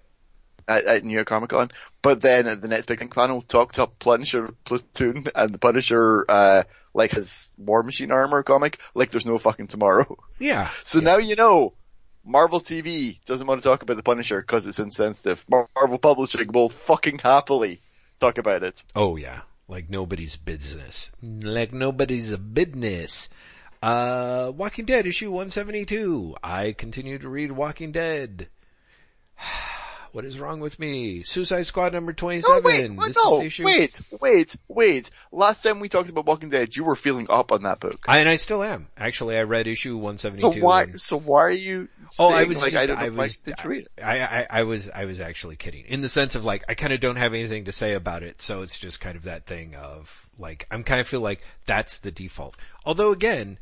at, 0.67 0.85
at 0.85 1.03
New 1.03 1.13
York 1.13 1.27
Comic 1.27 1.51
Con, 1.51 1.69
but 2.01 2.21
then 2.21 2.47
at 2.47 2.61
the 2.61 2.67
next 2.67 2.87
big 2.87 2.97
thing 2.99 3.09
panel 3.09 3.41
talked 3.43 3.77
up 3.77 3.99
Punisher 3.99 4.49
Platoon 4.65 5.27
and 5.35 5.51
the 5.53 5.59
Punisher, 5.59 6.25
uh, 6.27 6.63
like 6.93 7.11
his 7.11 7.51
War 7.57 7.83
Machine 7.83 8.11
armor 8.11 8.41
comic, 8.43 8.79
like 8.95 9.11
there's 9.11 9.25
no 9.25 9.37
fucking 9.37 9.67
tomorrow. 9.67 10.17
Yeah. 10.39 10.69
So 10.83 10.99
now 10.99 11.17
you 11.17 11.35
know, 11.35 11.73
Marvel 12.25 12.59
TV 12.59 13.23
doesn't 13.25 13.45
want 13.47 13.61
to 13.61 13.67
talk 13.67 13.81
about 13.83 13.97
the 13.97 14.03
Punisher 14.03 14.41
because 14.41 14.65
it's 14.67 14.79
insensitive. 14.79 15.43
Marvel 15.49 15.97
Publishing 15.99 16.51
will 16.51 16.69
fucking 16.69 17.19
happily 17.19 17.81
talk 18.19 18.37
about 18.37 18.63
it. 18.63 18.83
Oh 18.95 19.15
yeah. 19.17 19.41
Like 19.67 19.89
nobody's 19.89 20.35
business. 20.35 21.11
Like 21.23 21.71
nobody's 21.73 22.31
a 22.33 22.37
business. 22.37 23.29
Uh, 23.81 24.51
Walking 24.55 24.85
Dead 24.85 25.07
issue 25.07 25.31
172. 25.31 26.35
I 26.43 26.73
continue 26.73 27.17
to 27.17 27.29
read 27.29 27.51
Walking 27.51 27.91
Dead. 27.91 28.47
what 30.11 30.23
is 30.23 30.39
wrong 30.39 30.59
with 30.59 30.79
me? 30.79 31.23
Suicide 31.23 31.63
Squad 31.63 31.93
number 31.93 32.13
27. 32.13 32.51
No, 32.51 32.61
wait, 32.61 32.91
what? 32.91 33.07
this 33.07 33.17
no, 33.17 33.41
issue. 33.41 33.65
wait, 33.65 33.99
wait, 34.19 34.55
wait. 34.67 35.09
Last 35.31 35.63
time 35.63 35.79
we 35.79 35.89
talked 35.89 36.09
about 36.09 36.27
Walking 36.27 36.49
Dead, 36.49 36.75
you 36.75 36.83
were 36.83 36.95
feeling 36.95 37.25
up 37.29 37.51
on 37.51 37.63
that 37.63 37.79
book. 37.79 38.05
I, 38.07 38.19
and 38.19 38.29
I 38.29 38.35
still 38.35 38.63
am. 38.63 38.87
Actually, 38.97 39.37
I 39.37 39.43
read 39.43 39.65
issue 39.65 39.95
172. 39.95 40.41
So 40.41 40.47
172. 40.63 40.65
why, 40.65 40.83
and- 40.83 41.01
so 41.01 41.17
why 41.17 41.41
are 41.41 41.49
you 41.49 41.87
Oh, 42.19 42.31
I 42.31 42.43
was 42.43 42.61
like, 42.61 42.73
just, 42.73 42.89
I 42.89 43.05
I 43.05 43.09
was? 43.09 43.37
I, 43.57 43.85
I, 44.03 44.47
I 44.49 44.63
was, 44.63 44.89
I 44.89 45.05
was 45.05 45.19
actually 45.19 45.55
kidding 45.55 45.85
in 45.85 46.01
the 46.01 46.09
sense 46.09 46.35
of 46.35 46.43
like, 46.43 46.63
I 46.67 46.73
kind 46.75 46.93
of 46.93 46.99
don't 46.99 47.15
have 47.15 47.33
anything 47.33 47.65
to 47.65 47.71
say 47.71 47.93
about 47.93 48.21
it. 48.21 48.41
So 48.41 48.61
it's 48.61 48.77
just 48.77 48.99
kind 48.99 49.15
of 49.15 49.23
that 49.23 49.45
thing 49.45 49.75
of 49.75 50.27
like, 50.37 50.67
I'm 50.69 50.83
kind 50.83 50.99
of 50.99 51.07
feel 51.07 51.21
like 51.21 51.41
that's 51.65 51.97
the 51.97 52.11
default. 52.11 52.57
Although 52.85 53.11
again, 53.11 53.59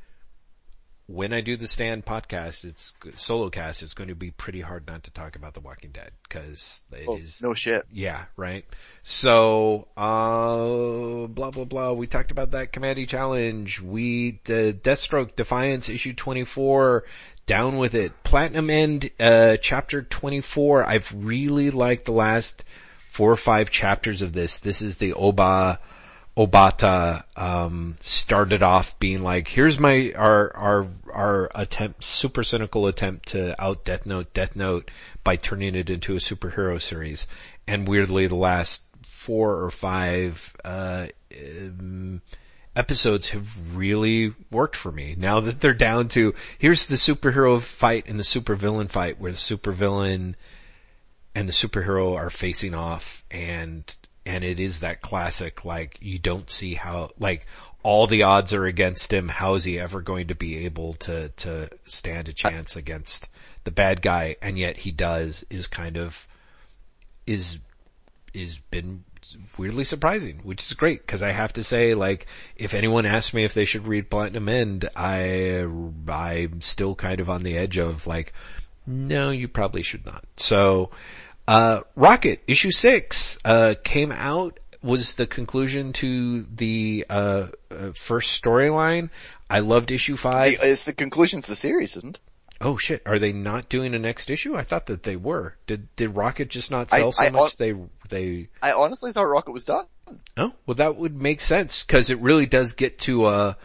when 1.09 1.33
I 1.33 1.41
do 1.41 1.57
the 1.57 1.67
stand 1.67 2.05
podcast, 2.05 2.63
it's 2.63 2.93
solo 3.15 3.49
cast, 3.49 3.81
it's 3.81 3.95
going 3.95 4.09
to 4.09 4.15
be 4.15 4.29
pretty 4.29 4.61
hard 4.61 4.85
not 4.85 5.05
to 5.05 5.11
talk 5.11 5.35
about 5.35 5.55
The 5.55 5.59
Walking 5.59 5.89
Dead 5.89 6.11
because 6.21 6.83
it 6.91 7.09
is. 7.19 7.41
Oh, 7.43 7.47
no 7.47 7.53
shit. 7.55 7.83
Yeah, 7.91 8.25
right. 8.38 8.63
So, 9.01 9.88
uh, 9.97 11.25
blah, 11.25 11.49
blah, 11.49 11.65
blah. 11.65 11.93
We 11.93 12.05
talked 12.05 12.29
about 12.29 12.51
that 12.51 12.71
Kamandi 12.71 13.07
challenge. 13.07 13.81
We, 13.81 14.39
the 14.43 14.77
Deathstroke 14.79 15.35
Defiance 15.35 15.89
issue 15.89 16.13
24, 16.13 17.05
down 17.47 17.77
with 17.77 17.95
it. 17.95 18.11
Platinum 18.23 18.69
End, 18.69 19.09
uh, 19.19 19.57
chapter 19.57 20.03
24. 20.03 20.83
I've 20.83 21.11
really 21.17 21.71
liked 21.71 22.05
the 22.05 22.11
last 22.11 22.63
four 23.09 23.31
or 23.31 23.35
five 23.35 23.71
chapters 23.71 24.21
of 24.21 24.33
this. 24.33 24.59
This 24.59 24.83
is 24.83 24.97
the 24.97 25.13
Oba, 25.13 25.79
Obata, 26.39 27.23
um, 27.35 27.97
started 27.99 28.63
off 28.63 28.97
being 28.97 29.21
like, 29.21 29.49
here's 29.49 29.77
my, 29.77 30.13
our, 30.15 30.55
our, 30.55 30.87
our 31.11 31.51
attempt, 31.53 32.01
super 32.01 32.43
cynical 32.43 32.87
attempt 32.87 33.27
to 33.27 33.61
out 33.61 33.83
Death 33.83 34.05
Note, 34.05 34.33
Death 34.33 34.55
Note 34.55 34.89
by 35.25 35.35
turning 35.35 35.75
it 35.75 35.89
into 35.89 36.13
a 36.13 36.19
superhero 36.19 36.81
series. 36.81 37.27
And 37.67 37.85
weirdly 37.89 38.27
the 38.27 38.35
last 38.35 38.83
four 39.05 39.61
or 39.61 39.69
five, 39.69 40.55
uh, 40.63 41.07
um, 41.37 42.21
episodes 42.73 43.31
have 43.31 43.75
really 43.75 44.33
worked 44.49 44.77
for 44.77 44.93
me. 44.93 45.15
Now 45.17 45.41
that 45.41 45.59
they're 45.59 45.73
down 45.73 46.07
to, 46.09 46.33
here's 46.57 46.87
the 46.87 46.95
superhero 46.95 47.61
fight 47.61 48.07
and 48.07 48.17
the 48.17 48.23
supervillain 48.23 48.89
fight 48.89 49.19
where 49.19 49.33
the 49.33 49.37
supervillain 49.37 50.35
and 51.35 51.49
the 51.49 51.53
superhero 51.53 52.15
are 52.15 52.29
facing 52.29 52.73
off 52.73 53.25
and, 53.29 53.93
and 54.30 54.43
it 54.43 54.59
is 54.59 54.82
that 54.82 55.01
classic, 55.01 55.66
like, 55.66 55.98
you 56.01 56.19
don't 56.19 56.51
see 56.51 56.75
how, 56.75 57.09
like, 57.17 57.48
all 57.82 58.06
the 58.06 58.22
odds 58.22 58.53
are 58.53 58.67
against 58.67 59.11
him. 59.11 59.27
How 59.27 59.56
is 59.56 59.64
he 59.64 59.80
ever 59.80 60.01
going 60.01 60.27
to 60.27 60.35
be 60.35 60.66
able 60.66 60.93
to, 60.93 61.30
to 61.30 61.69
stand 61.85 62.30
a 62.30 62.33
chance 62.33 62.75
against 62.75 63.27
the 63.64 63.72
bad 63.72 64.03
guy? 64.03 64.35
And 64.40 64.59
yet 64.59 64.77
he 64.77 64.91
does 64.91 65.43
is 65.49 65.66
kind 65.66 65.98
of, 65.98 66.27
is, 67.25 67.58
is 68.32 68.59
been 68.69 69.03
weirdly 69.58 69.83
surprising, 69.83 70.41
which 70.43 70.61
is 70.61 70.74
great 70.74 71.01
because 71.01 71.24
I 71.24 71.32
have 71.32 71.53
to 71.53 71.64
say, 71.64 71.95
like, 71.95 72.27
if 72.56 72.75
anyone 72.75 73.08
asks 73.08 73.33
me 73.33 73.45
if 73.45 73.56
they 73.56 73.66
should 73.66 73.88
read 73.88 74.11
Platinum 74.11 74.48
End, 74.48 74.88
I, 74.95 75.66
I'm 76.08 76.61
still 76.61 76.93
kind 76.93 77.19
of 77.19 77.32
on 77.32 77.41
the 77.41 77.58
edge 77.58 77.80
of 77.80 78.06
like, 78.06 78.32
no, 78.85 79.32
you 79.32 79.48
probably 79.48 79.82
should 79.82 80.06
not. 80.06 80.24
So, 80.38 80.91
uh, 81.49 81.81
Rocket 81.95 82.41
issue 82.47 82.71
six, 82.71 83.37
uh, 83.43 83.75
came 83.83 84.11
out, 84.11 84.59
was 84.81 85.15
the 85.15 85.27
conclusion 85.27 85.93
to 85.93 86.43
the, 86.43 87.05
uh, 87.09 87.47
uh 87.71 87.91
first 87.93 88.41
storyline. 88.41 89.09
I 89.49 89.59
loved 89.59 89.91
issue 89.91 90.15
five. 90.15 90.57
It's 90.61 90.85
the 90.85 90.93
conclusion 90.93 91.41
to 91.41 91.49
the 91.49 91.55
series, 91.55 91.97
isn't 91.97 92.17
it? 92.17 92.21
Oh 92.61 92.77
shit, 92.77 93.01
are 93.05 93.19
they 93.19 93.31
not 93.31 93.69
doing 93.69 93.95
a 93.95 93.99
next 93.99 94.29
issue? 94.29 94.55
I 94.55 94.63
thought 94.63 94.87
that 94.87 95.03
they 95.03 95.15
were. 95.15 95.55
Did, 95.65 95.93
did 95.95 96.15
Rocket 96.15 96.49
just 96.49 96.71
not 96.71 96.91
sell 96.91 97.07
I- 97.07 97.11
so 97.11 97.23
I- 97.23 97.29
much 97.29 97.57
they, 97.57 97.73
they, 98.09 98.49
I 98.61 98.73
honestly 98.73 99.11
thought 99.11 99.23
Rocket 99.23 99.51
was 99.51 99.63
done. 99.63 99.85
Oh, 100.37 100.53
well 100.65 100.75
that 100.75 100.97
would 100.97 101.21
make 101.21 101.41
sense 101.41 101.83
because 101.83 102.09
it 102.09 102.19
really 102.19 102.45
does 102.45 102.73
get 102.73 102.99
to 102.99 103.27
a 103.27 103.57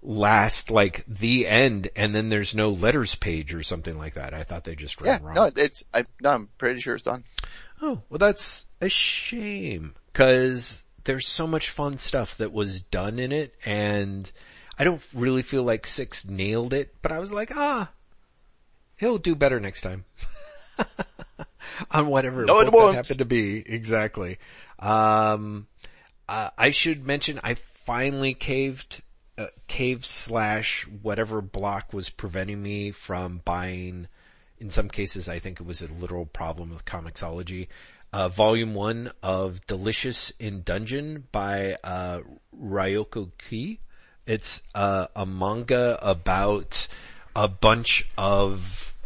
last 0.00 0.70
like 0.70 1.04
the 1.06 1.46
end 1.46 1.88
and 1.96 2.14
then 2.14 2.28
there's 2.28 2.54
no 2.54 2.70
letters 2.70 3.14
page 3.16 3.52
or 3.52 3.62
something 3.62 3.98
like 3.98 4.14
that. 4.14 4.32
I 4.34 4.44
thought 4.44 4.64
they 4.64 4.74
just 4.76 5.00
Yeah, 5.00 5.12
ran 5.14 5.22
wrong. 5.22 5.34
no, 5.34 5.50
it's, 5.56 5.84
I, 5.92 6.04
no, 6.20 6.30
I'm 6.30 6.48
pretty 6.58 6.80
sure 6.80 6.94
it's 6.94 7.04
done. 7.04 7.24
Oh, 7.82 8.02
well 8.08 8.18
that's 8.18 8.66
a 8.80 8.88
shame 8.88 9.94
because 10.12 10.84
there's 11.04 11.26
so 11.28 11.46
much 11.46 11.70
fun 11.70 11.98
stuff 11.98 12.36
that 12.36 12.52
was 12.52 12.80
done 12.82 13.18
in 13.18 13.32
it 13.32 13.54
and 13.64 14.30
I 14.78 14.84
don't 14.84 15.02
really 15.12 15.42
feel 15.42 15.64
like 15.64 15.86
six 15.86 16.24
nailed 16.24 16.72
it, 16.72 16.94
but 17.02 17.10
I 17.10 17.18
was 17.18 17.32
like, 17.32 17.50
ah, 17.56 17.90
he'll 18.98 19.18
do 19.18 19.34
better 19.34 19.58
next 19.58 19.80
time. 19.80 20.04
On 21.90 22.06
whatever 22.08 22.44
No, 22.44 22.60
it 22.60 22.64
book 22.66 22.72
that 22.72 22.78
won't. 22.78 22.96
happened 22.96 23.18
to 23.18 23.24
be. 23.24 23.58
Exactly. 23.66 24.38
Um, 24.78 25.66
uh, 26.28 26.50
I 26.58 26.70
should 26.70 27.06
mention 27.06 27.40
I 27.42 27.54
finally 27.54 28.34
caved, 28.34 29.02
uh, 29.38 29.46
cave 29.68 30.04
slash 30.04 30.86
whatever 31.02 31.40
block 31.40 31.92
was 31.92 32.10
preventing 32.10 32.62
me 32.62 32.90
from 32.90 33.40
buying 33.44 34.08
in 34.60 34.70
some 34.70 34.88
cases, 34.88 35.28
I 35.28 35.38
think 35.38 35.60
it 35.60 35.66
was 35.66 35.82
a 35.82 35.92
literal 35.92 36.26
problem 36.26 36.70
with 36.70 36.84
Comixology. 36.84 37.68
Uh, 38.12 38.28
volume 38.28 38.74
one 38.74 39.12
of 39.22 39.64
Delicious 39.66 40.32
in 40.40 40.62
Dungeon 40.62 41.28
by, 41.30 41.76
uh, 41.84 42.22
Ryoko 42.60 43.30
Kui. 43.38 43.80
It's, 44.26 44.62
uh, 44.74 45.06
a 45.14 45.24
manga 45.24 45.98
about 46.02 46.88
a 47.36 47.48
bunch 47.48 48.08
of 48.18 48.96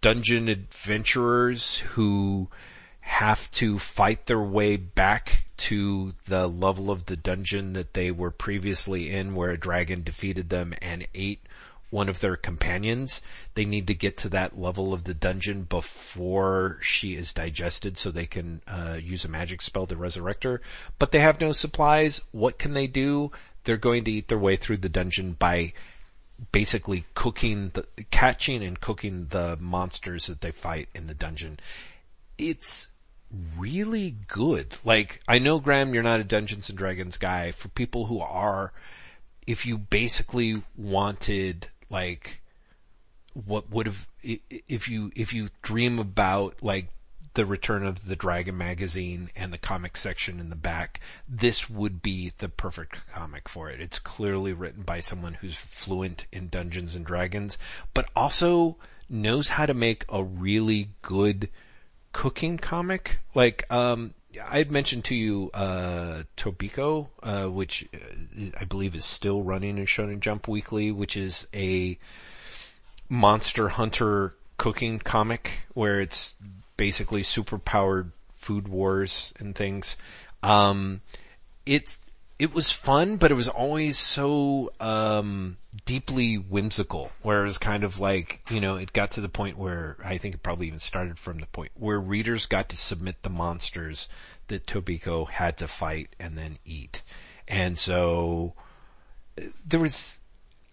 dungeon 0.00 0.48
adventurers 0.48 1.78
who 1.78 2.48
have 3.00 3.50
to 3.52 3.78
fight 3.78 4.26
their 4.26 4.42
way 4.42 4.76
back 4.76 5.44
to 5.58 6.14
the 6.26 6.48
level 6.48 6.90
of 6.90 7.06
the 7.06 7.16
dungeon 7.16 7.74
that 7.74 7.94
they 7.94 8.10
were 8.10 8.30
previously 8.30 9.10
in 9.10 9.34
where 9.34 9.50
a 9.50 9.58
dragon 9.58 10.02
defeated 10.02 10.48
them 10.48 10.72
and 10.80 11.06
ate 11.14 11.42
one 11.90 12.08
of 12.08 12.20
their 12.20 12.36
companions. 12.36 13.20
They 13.54 13.64
need 13.64 13.86
to 13.86 13.94
get 13.94 14.16
to 14.18 14.28
that 14.30 14.58
level 14.58 14.92
of 14.92 15.04
the 15.04 15.14
dungeon 15.14 15.62
before 15.62 16.78
she 16.80 17.14
is 17.14 17.32
digested 17.32 17.98
so 17.98 18.10
they 18.10 18.26
can 18.26 18.62
uh, 18.66 18.98
use 19.02 19.24
a 19.24 19.28
magic 19.28 19.62
spell 19.62 19.86
to 19.86 19.96
resurrect 19.96 20.44
her. 20.44 20.60
But 20.98 21.12
they 21.12 21.20
have 21.20 21.40
no 21.40 21.52
supplies. 21.52 22.20
What 22.30 22.58
can 22.58 22.74
they 22.74 22.86
do? 22.86 23.32
They're 23.64 23.76
going 23.76 24.04
to 24.04 24.12
eat 24.12 24.28
their 24.28 24.38
way 24.38 24.56
through 24.56 24.78
the 24.78 24.88
dungeon 24.88 25.32
by 25.32 25.72
basically 26.52 27.04
cooking 27.14 27.70
the, 27.74 27.86
catching 28.10 28.62
and 28.62 28.80
cooking 28.80 29.26
the 29.30 29.56
monsters 29.60 30.26
that 30.26 30.40
they 30.40 30.52
fight 30.52 30.88
in 30.94 31.06
the 31.06 31.14
dungeon. 31.14 31.58
It's 32.36 32.86
really 33.56 34.16
good. 34.28 34.76
Like, 34.84 35.20
I 35.28 35.38
know 35.38 35.60
Graeme, 35.60 35.94
you're 35.94 36.02
not 36.02 36.20
a 36.20 36.24
Dungeons 36.24 36.68
and 36.68 36.78
Dragons 36.78 37.16
guy. 37.16 37.52
For 37.52 37.68
people 37.68 38.06
who 38.06 38.20
are, 38.20 38.72
if 39.46 39.64
you 39.64 39.78
basically 39.78 40.62
wanted 40.76 41.68
like 41.90 42.42
what 43.32 43.70
would 43.70 43.86
have 43.86 44.06
if 44.22 44.88
you 44.88 45.10
if 45.14 45.32
you 45.32 45.48
dream 45.62 45.98
about 45.98 46.62
like 46.62 46.88
the 47.34 47.46
return 47.46 47.86
of 47.86 48.06
the 48.06 48.16
Dragon 48.16 48.58
magazine 48.58 49.30
and 49.36 49.52
the 49.52 49.58
comic 49.58 49.96
section 49.96 50.40
in 50.40 50.50
the 50.50 50.56
back, 50.56 51.00
this 51.28 51.70
would 51.70 52.02
be 52.02 52.32
the 52.38 52.48
perfect 52.48 52.96
comic 53.12 53.48
for 53.48 53.70
it. 53.70 53.80
It's 53.80 54.00
clearly 54.00 54.52
written 54.52 54.82
by 54.82 55.00
someone 55.00 55.34
who's 55.34 55.54
fluent 55.54 56.26
in 56.32 56.48
Dungeons 56.48 56.96
and 56.96 57.06
Dragons, 57.06 57.56
but 57.94 58.10
also 58.16 58.76
knows 59.08 59.50
how 59.50 59.66
to 59.66 59.74
make 59.74 60.04
a 60.08 60.24
really 60.24 60.90
good 61.00 61.48
cooking 62.12 62.58
comic. 62.58 63.18
Like, 63.34 63.64
um, 63.70 64.14
I 64.46 64.58
had 64.58 64.70
mentioned 64.70 65.04
to 65.06 65.14
you, 65.14 65.50
uh, 65.54 66.22
Toriko, 66.36 67.08
uh, 67.22 67.46
which 67.46 67.86
uh, 67.94 68.44
I 68.60 68.64
believe 68.64 68.94
is 68.94 69.04
still 69.04 69.42
running 69.42 69.78
in 69.78 69.86
Shonen 69.86 70.20
Jump 70.20 70.48
Weekly, 70.48 70.92
which 70.92 71.16
is 71.16 71.46
a 71.54 71.98
monster 73.08 73.70
hunter 73.70 74.34
cooking 74.58 74.98
comic 74.98 75.66
where 75.74 76.00
it's 76.00 76.34
basically 76.76 77.22
super 77.22 77.58
powered 77.58 78.12
food 78.36 78.68
wars 78.68 79.32
and 79.38 79.54
things. 79.54 79.96
Um, 80.42 81.00
it, 81.64 81.96
it 82.38 82.54
was 82.54 82.70
fun, 82.70 83.16
but 83.16 83.30
it 83.30 83.34
was 83.34 83.48
always 83.48 83.98
so, 83.98 84.72
um, 84.78 85.56
deeply 85.84 86.36
whimsical, 86.36 87.12
where 87.22 87.42
it 87.42 87.46
was 87.46 87.58
kind 87.58 87.84
of 87.84 88.00
like, 88.00 88.42
you 88.50 88.60
know, 88.60 88.76
it 88.76 88.92
got 88.92 89.10
to 89.12 89.20
the 89.20 89.28
point 89.28 89.58
where 89.58 89.96
I 90.04 90.18
think 90.18 90.34
it 90.34 90.42
probably 90.42 90.66
even 90.66 90.78
started 90.78 91.18
from 91.18 91.38
the 91.38 91.46
point 91.46 91.70
where 91.74 92.00
readers 92.00 92.46
got 92.46 92.68
to 92.70 92.76
submit 92.76 93.22
the 93.22 93.30
monsters 93.30 94.08
that 94.48 94.66
Toriko 94.66 95.28
had 95.28 95.56
to 95.58 95.68
fight 95.68 96.14
and 96.18 96.36
then 96.36 96.58
eat. 96.64 97.02
And 97.46 97.78
so 97.78 98.54
there 99.66 99.80
was, 99.80 100.18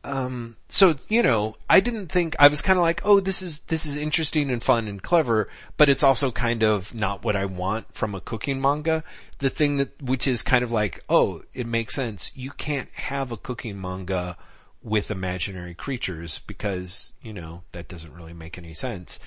um, 0.03 0.57
so, 0.69 0.95
you 1.07 1.23
know, 1.23 1.55
I 1.69 1.79
didn't 1.79 2.07
think, 2.07 2.35
I 2.39 2.47
was 2.47 2.61
kind 2.61 2.77
of 2.77 2.83
like, 2.83 3.01
oh, 3.05 3.19
this 3.19 3.41
is, 3.41 3.59
this 3.67 3.85
is 3.85 3.97
interesting 3.97 4.49
and 4.49 4.61
fun 4.61 4.87
and 4.87 5.01
clever, 5.01 5.49
but 5.77 5.89
it's 5.89 6.03
also 6.03 6.31
kind 6.31 6.63
of 6.63 6.93
not 6.93 7.23
what 7.23 7.35
I 7.35 7.45
want 7.45 7.93
from 7.93 8.15
a 8.15 8.21
cooking 8.21 8.61
manga. 8.61 9.03
The 9.39 9.49
thing 9.49 9.77
that, 9.77 10.01
which 10.01 10.27
is 10.27 10.41
kind 10.41 10.63
of 10.63 10.71
like, 10.71 11.03
oh, 11.09 11.43
it 11.53 11.67
makes 11.67 11.95
sense. 11.95 12.31
You 12.35 12.51
can't 12.51 12.89
have 12.93 13.31
a 13.31 13.37
cooking 13.37 13.79
manga 13.79 14.37
with 14.85 15.09
imaginary 15.09 15.73
creatures 15.73 16.41
because, 16.45 17.11
you 17.19 17.33
know, 17.33 17.63
that 17.71 17.87
doesn't 17.87 18.13
really 18.13 18.33
make 18.33 18.55
any 18.55 18.75
sense. 18.75 19.19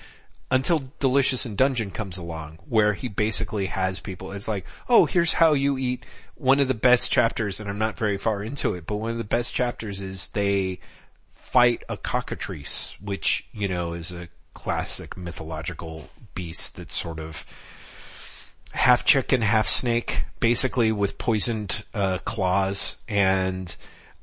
Until 0.49 0.93
Delicious 0.99 1.45
in 1.45 1.57
Dungeon 1.57 1.91
comes 1.91 2.17
along, 2.17 2.59
where 2.67 2.93
he 2.93 3.09
basically 3.09 3.65
has 3.65 3.99
people, 3.99 4.31
it's 4.31 4.47
like, 4.47 4.65
oh, 4.87 5.05
here's 5.05 5.33
how 5.33 5.53
you 5.53 5.77
eat 5.77 6.05
one 6.35 6.61
of 6.61 6.69
the 6.69 6.73
best 6.73 7.11
chapters, 7.11 7.59
and 7.59 7.69
I'm 7.69 7.77
not 7.77 7.99
very 7.99 8.17
far 8.17 8.41
into 8.41 8.73
it, 8.73 8.87
but 8.87 8.95
one 8.95 9.11
of 9.11 9.17
the 9.17 9.25
best 9.25 9.53
chapters 9.53 10.01
is 10.01 10.29
they 10.29 10.79
fight 11.33 11.83
a 11.89 11.97
cockatrice, 11.97 12.97
which, 13.01 13.45
you 13.51 13.67
know, 13.67 13.91
is 13.91 14.13
a 14.13 14.29
classic 14.53 15.17
mythological 15.17 16.09
beast 16.35 16.77
that's 16.77 16.95
sort 16.95 17.19
of 17.19 17.45
half 18.71 19.03
chicken, 19.03 19.41
half 19.41 19.67
snake, 19.67 20.23
basically 20.39 20.93
with 20.93 21.17
poisoned, 21.17 21.83
uh, 21.93 22.19
claws, 22.19 22.95
and, 23.09 23.75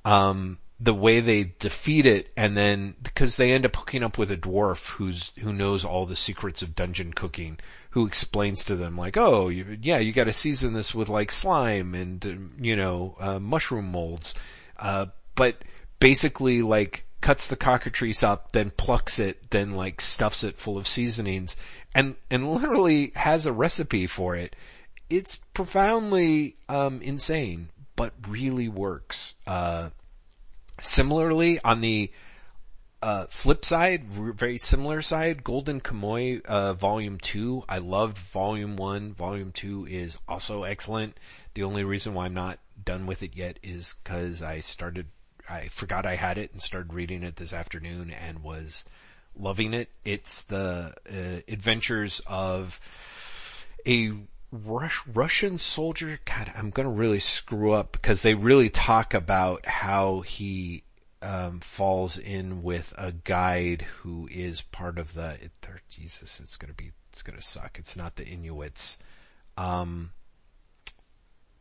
um, 0.07 0.59
the 0.79 0.95
way 0.95 1.21
they 1.21 1.55
defeat 1.59 2.05
it 2.05 2.31
and 2.37 2.57
then 2.57 2.95
because 3.03 3.37
they 3.37 3.53
end 3.53 3.65
up 3.65 3.75
hooking 3.75 4.03
up 4.03 4.19
with 4.19 4.31
a 4.31 4.37
dwarf 4.37 4.91
who's 4.91 5.33
who 5.41 5.53
knows 5.53 5.85
all 5.85 6.05
the 6.05 6.17
secrets 6.17 6.61
of 6.61 6.75
dungeon 6.75 7.15
cooking 7.15 7.59
who 7.91 8.07
explains 8.07 8.63
to 8.65 8.77
them 8.77 8.97
like 8.97 9.17
oh 9.17 9.49
you, 9.49 9.79
yeah 9.81 9.97
you 9.97 10.13
got 10.13 10.25
to 10.25 10.33
season 10.35 10.75
this 10.75 10.95
with 10.95 11.09
like 11.09 11.33
slime 11.33 11.95
and 11.95 12.27
um, 12.27 12.51
you 12.61 12.77
know 12.77 13.17
uh, 13.19 13.39
mushroom 13.39 13.91
molds. 13.91 14.35
Uh, 14.79 15.07
but 15.35 15.63
basically 15.99 16.61
like 16.61 17.07
cuts 17.23 17.49
the 17.49 17.57
cockatrice 17.57 18.23
up 18.23 18.53
then 18.53 18.71
plucks 18.77 19.19
it 19.19 19.51
then 19.51 19.73
like 19.73 20.03
stuffs 20.03 20.45
it 20.45 20.59
full 20.59 20.77
of 20.77 20.87
seasonings 20.87 21.57
and 21.95 22.17
and 22.31 22.53
literally 22.53 23.13
has 23.15 23.47
a 23.47 23.53
recipe 23.53 24.07
for 24.07 24.37
it. 24.37 24.55
It's 25.09 25.37
profoundly 25.55 26.57
um, 26.69 27.01
insane 27.01 27.71
but 27.97 28.13
really 28.29 28.69
works. 28.69 29.35
Uh, 29.47 29.89
Similarly, 30.81 31.59
on 31.65 31.81
the 31.81 32.11
uh, 33.03 33.27
flip 33.29 33.65
side, 33.65 34.05
very 34.05 34.59
similar 34.59 35.03
side, 35.03 35.45
Golden 35.45 35.81
Kamuy 35.81 36.45
uh, 36.45 36.73
Volume 36.75 37.19
2, 37.19 37.65
I 37.69 37.79
loved 37.79 38.19
Volume 38.19 38.77
1. 38.77 39.15
Volume 39.15 39.53
2 39.53 39.87
is 39.87 40.19
also 40.29 40.65
excellent. 40.65 41.19
The 41.55 41.63
only 41.63 41.85
reason 41.85 42.15
why 42.15 42.27
I'm 42.27 42.35
not 42.35 42.59
done 42.85 43.07
with 43.07 43.23
it 43.23 43.37
yet 43.37 43.59
is 43.63 43.95
because 44.03 44.43
I 44.43 44.61
started, 44.61 45.07
I 45.49 45.69
forgot 45.69 46.07
I 46.07 46.17
had 46.17 46.39
it 46.39 46.53
and 46.53 46.63
started 46.63 46.93
reading 46.93 47.23
it 47.23 47.37
this 47.37 47.53
afternoon 47.53 48.11
and 48.11 48.43
was 48.43 48.85
loving 49.37 49.75
it. 49.75 49.91
It's 50.05 50.43
the 50.45 50.95
uh, 51.09 51.41
adventures 51.49 52.21
of 52.27 52.81
a 53.87 54.13
Rush, 54.53 55.03
Russian 55.07 55.59
soldier. 55.59 56.21
God, 56.25 56.53
I'm 56.55 56.71
to 56.89 56.95
really 56.95 57.21
screw 57.21 57.73
up 57.73 57.93
because 57.93 58.23
they 58.23 58.35
really 58.35 58.71
talk 58.71 59.13
about 59.13 59.67
how 59.67 60.21
he 60.21 60.85
um, 61.23 61.61
falls 61.61 62.17
in 62.19 62.63
with 62.63 62.95
a 62.97 63.13
guide 63.13 63.83
who 63.83 64.29
is 64.31 64.61
part 64.63 64.99
of 64.99 65.15
the. 65.15 65.37
It, 65.43 65.53
Jesus, 65.89 66.41
it's 66.41 66.57
to 66.69 66.75
be. 66.75 66.93
It's 67.11 67.23
to 67.39 67.45
suck. 67.45 67.79
It's 67.79 67.97
not 67.97 68.17
the 68.17 68.27
Inuits. 68.27 68.99
Um, 69.57 70.13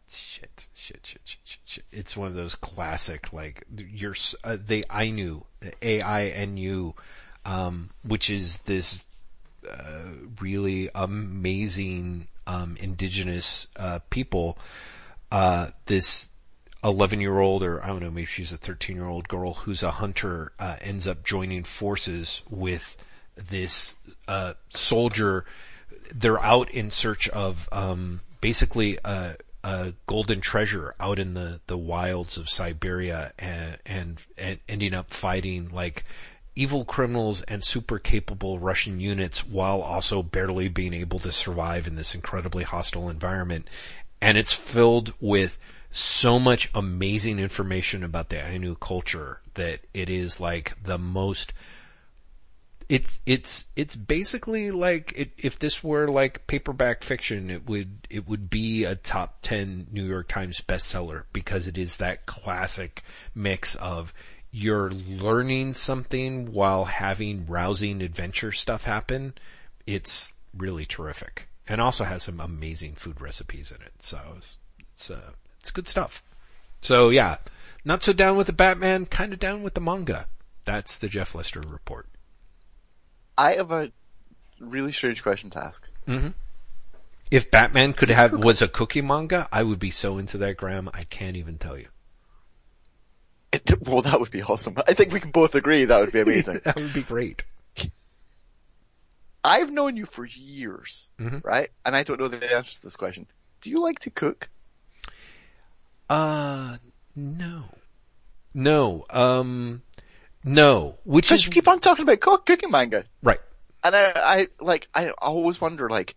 shit, 0.09 0.67
shit, 0.73 1.05
shit, 1.05 1.21
shit, 1.23 1.39
shit, 1.43 1.59
shit. 1.65 1.85
It's 1.91 2.15
one 2.17 2.27
of 2.27 2.35
those 2.35 2.55
classic 2.55 3.33
like 3.33 3.63
you're 3.75 4.15
uh, 4.43 4.57
they 4.63 4.83
Ainu, 4.93 5.43
A 5.81 6.01
I 6.01 6.25
N 6.27 6.57
U, 6.57 6.93
um, 7.45 7.89
which 8.03 8.29
is 8.29 8.59
this 8.59 9.03
uh, 9.69 10.03
really 10.41 10.89
amazing 10.93 12.27
um, 12.47 12.77
indigenous 12.79 13.67
uh, 13.75 13.99
people, 14.09 14.57
uh, 15.31 15.71
this 15.85 16.29
11 16.83 17.19
year 17.19 17.39
old 17.39 17.63
or 17.63 17.83
I 17.83 17.87
don't 17.87 18.01
know, 18.01 18.11
maybe 18.11 18.25
she's 18.25 18.51
a 18.51 18.57
13 18.57 18.95
year 18.95 19.07
old 19.07 19.27
girl 19.27 19.53
who's 19.53 19.83
a 19.83 19.91
hunter, 19.91 20.51
uh, 20.59 20.77
ends 20.81 21.07
up 21.07 21.23
joining 21.23 21.63
forces 21.63 22.43
with 22.49 22.95
this, 23.35 23.95
uh, 24.27 24.53
soldier. 24.69 25.45
They're 26.13 26.43
out 26.43 26.69
in 26.69 26.91
search 26.91 27.27
of, 27.29 27.67
um, 27.71 28.21
basically 28.39 28.99
a, 29.03 29.35
a, 29.63 29.93
golden 30.05 30.41
treasure 30.41 30.93
out 30.99 31.17
in 31.17 31.33
the, 31.33 31.59
the 31.65 31.77
wilds 31.77 32.37
of 32.37 32.49
Siberia 32.49 33.33
and, 33.39 33.79
and, 33.85 34.17
and 34.37 34.59
ending 34.69 34.93
up 34.93 35.11
fighting 35.11 35.69
like 35.69 36.05
evil 36.55 36.85
criminals 36.85 37.41
and 37.43 37.63
super 37.63 37.99
capable 37.99 38.59
Russian 38.59 38.99
units 38.99 39.45
while 39.45 39.81
also 39.81 40.23
barely 40.23 40.67
being 40.67 40.93
able 40.93 41.19
to 41.19 41.31
survive 41.31 41.87
in 41.87 41.95
this 41.95 42.15
incredibly 42.15 42.63
hostile 42.63 43.09
environment. 43.09 43.67
And 44.21 44.37
it's 44.37 44.53
filled 44.53 45.13
with 45.19 45.59
so 45.91 46.39
much 46.39 46.69
amazing 46.73 47.39
information 47.39 48.03
about 48.03 48.29
the 48.29 48.37
Ainu 48.37 48.75
culture 48.75 49.41
that 49.53 49.79
it 49.93 50.09
is 50.09 50.39
like 50.39 50.81
the 50.83 50.97
most 50.97 51.53
it's 52.87 53.19
it's 53.25 53.65
it's 53.75 53.95
basically 53.95 54.71
like 54.71 55.17
it, 55.17 55.31
if 55.37 55.57
this 55.57 55.83
were 55.83 56.07
like 56.07 56.45
paperback 56.47 57.03
fiction, 57.03 57.49
it 57.49 57.67
would 57.67 58.07
it 58.09 58.27
would 58.27 58.49
be 58.49 58.83
a 58.83 58.95
top 58.95 59.39
ten 59.41 59.87
New 59.91 60.05
York 60.05 60.27
Times 60.27 60.61
bestseller 60.61 61.23
because 61.33 61.67
it 61.67 61.77
is 61.77 61.97
that 61.97 62.25
classic 62.25 63.01
mix 63.33 63.75
of 63.75 64.13
you're 64.55 64.89
learning 64.89 65.73
something 65.73 66.53
while 66.53 66.85
having 66.85 67.45
rousing 67.45 68.01
adventure 68.01 68.53
stuff 68.53 68.85
happen, 68.85 69.33
it's 69.85 70.31
really 70.57 70.85
terrific. 70.85 71.49
And 71.67 71.81
also 71.81 72.05
has 72.05 72.23
some 72.23 72.39
amazing 72.39 72.93
food 72.93 73.19
recipes 73.19 73.69
in 73.69 73.81
it. 73.81 73.91
So 73.99 74.17
it's, 74.37 74.57
it's, 74.79 75.11
uh, 75.11 75.31
it's 75.59 75.71
good 75.71 75.89
stuff. 75.89 76.23
So 76.79 77.09
yeah, 77.09 77.35
not 77.83 78.01
so 78.01 78.13
down 78.13 78.37
with 78.37 78.47
the 78.47 78.53
Batman, 78.53 79.07
kind 79.07 79.33
of 79.33 79.39
down 79.39 79.61
with 79.61 79.73
the 79.73 79.81
manga. 79.81 80.25
That's 80.63 80.99
the 80.99 81.09
Jeff 81.09 81.35
Lester 81.35 81.61
report. 81.67 82.07
I 83.37 83.55
have 83.55 83.71
a 83.71 83.91
really 84.61 84.93
strange 84.93 85.21
question 85.21 85.49
to 85.49 85.63
ask. 85.65 85.89
Mm-hmm. 86.07 86.29
If 87.29 87.51
Batman 87.51 87.91
could 87.91 88.09
have 88.09 88.31
was 88.31 88.61
a 88.61 88.69
cookie 88.69 89.01
manga, 89.01 89.49
I 89.51 89.63
would 89.63 89.79
be 89.79 89.91
so 89.91 90.17
into 90.17 90.37
that, 90.37 90.55
Graeme. 90.55 90.89
I 90.93 91.03
can't 91.03 91.35
even 91.35 91.57
tell 91.57 91.77
you. 91.77 91.87
It, 93.55 93.81
well, 93.87 94.01
that 94.01 94.19
would 94.19 94.31
be 94.31 94.43
awesome. 94.43 94.75
I 94.87 94.93
think 94.93 95.13
we 95.13 95.19
can 95.19 95.31
both 95.31 95.55
agree 95.55 95.85
that 95.85 95.99
would 95.99 96.11
be 96.11 96.19
amazing. 96.21 96.61
that 96.65 96.75
would 96.75 96.93
be 96.93 97.03
great. 97.03 97.43
I've 99.43 99.71
known 99.71 99.95
you 99.95 100.07
for 100.07 100.25
years, 100.25 101.07
mm-hmm. 101.19 101.37
right? 101.43 101.69
And 101.85 101.95
I 101.95 102.01
don't 102.01 102.19
know 102.19 102.27
the 102.27 102.51
answer 102.51 102.73
to 102.73 102.81
this 102.81 102.95
question. 102.95 103.27
Do 103.61 103.69
you 103.69 103.79
like 103.79 103.99
to 103.99 104.09
cook? 104.09 104.49
Uh, 106.09 106.77
no. 107.15 107.63
No, 108.55 109.05
um, 109.09 109.83
no. 110.43 110.97
Which 111.03 111.31
is 111.31 111.45
you 111.45 111.51
keep 111.51 111.67
on 111.67 111.79
talking 111.79 112.03
about 112.03 112.19
cook, 112.21 112.45
cooking 112.45 112.71
manga, 112.71 113.03
right? 113.21 113.39
And 113.83 113.95
I, 113.95 114.13
I 114.15 114.47
like, 114.59 114.87
I 114.95 115.09
always 115.11 115.61
wonder, 115.61 115.89
like, 115.89 116.15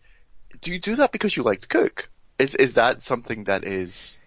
do 0.62 0.73
you 0.73 0.78
do 0.78 0.94
that 0.97 1.12
because 1.12 1.36
you 1.36 1.42
like 1.42 1.60
to 1.62 1.68
cook? 1.68 2.08
Is 2.39 2.55
is 2.55 2.75
that 2.75 3.02
something 3.02 3.44
that 3.44 3.65
is 3.65 4.20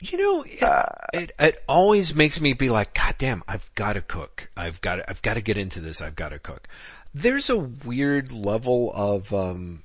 you 0.00 0.18
know, 0.18 0.42
it, 0.42 0.62
uh, 0.62 0.86
it, 1.12 1.32
it 1.38 1.62
always 1.68 2.14
makes 2.14 2.40
me 2.40 2.52
be 2.52 2.70
like, 2.70 2.94
God 2.94 3.14
damn, 3.18 3.42
I've 3.48 3.72
got 3.74 3.94
to 3.94 4.02
cook. 4.02 4.50
I've 4.56 4.80
got 4.80 4.96
to, 4.96 5.10
I've 5.10 5.22
got 5.22 5.34
to 5.34 5.40
get 5.40 5.56
into 5.56 5.80
this. 5.80 6.00
I've 6.00 6.16
got 6.16 6.30
to 6.30 6.38
cook. 6.38 6.68
There's 7.14 7.50
a 7.50 7.58
weird 7.58 8.32
level 8.32 8.92
of, 8.94 9.32
um, 9.32 9.82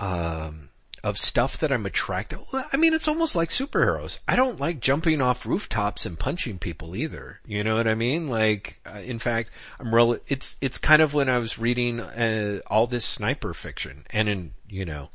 um, 0.00 0.68
of 1.04 1.18
stuff 1.18 1.58
that 1.58 1.72
I'm 1.72 1.86
attracted. 1.86 2.40
I 2.52 2.76
mean, 2.76 2.92
it's 2.92 3.08
almost 3.08 3.36
like 3.36 3.50
superheroes. 3.50 4.18
I 4.26 4.36
don't 4.36 4.60
like 4.60 4.80
jumping 4.80 5.20
off 5.20 5.46
rooftops 5.46 6.06
and 6.06 6.18
punching 6.18 6.58
people 6.58 6.96
either. 6.96 7.40
You 7.46 7.62
know 7.64 7.76
what 7.76 7.88
I 7.88 7.94
mean? 7.94 8.28
Like, 8.28 8.80
uh, 8.84 8.98
in 8.98 9.18
fact, 9.18 9.50
I'm 9.78 9.94
real. 9.94 10.18
It's 10.26 10.56
it's 10.60 10.78
kind 10.78 11.00
of 11.00 11.14
when 11.14 11.28
I 11.28 11.38
was 11.38 11.58
reading 11.58 12.00
uh, 12.00 12.60
all 12.66 12.86
this 12.86 13.04
sniper 13.04 13.54
fiction, 13.54 14.06
and 14.10 14.28
in 14.28 14.52
you 14.68 14.84
know, 14.84 15.10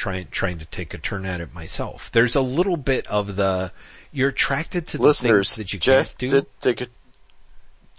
trying 0.00 0.26
trying 0.30 0.56
to 0.58 0.64
take 0.64 0.94
a 0.94 0.98
turn 0.98 1.26
at 1.26 1.42
it 1.42 1.52
myself. 1.52 2.10
There's 2.10 2.34
a 2.34 2.40
little 2.40 2.78
bit 2.78 3.06
of 3.08 3.36
the 3.36 3.70
you're 4.10 4.30
attracted 4.30 4.86
to 4.88 4.96
the 4.96 5.02
Listeners, 5.02 5.50
things 5.50 5.56
that 5.56 5.72
you 5.74 5.78
Jeff 5.78 6.16
can't 6.16 6.18
do. 6.18 6.28
did 6.30 6.46
take 6.60 6.80
a, 6.80 6.86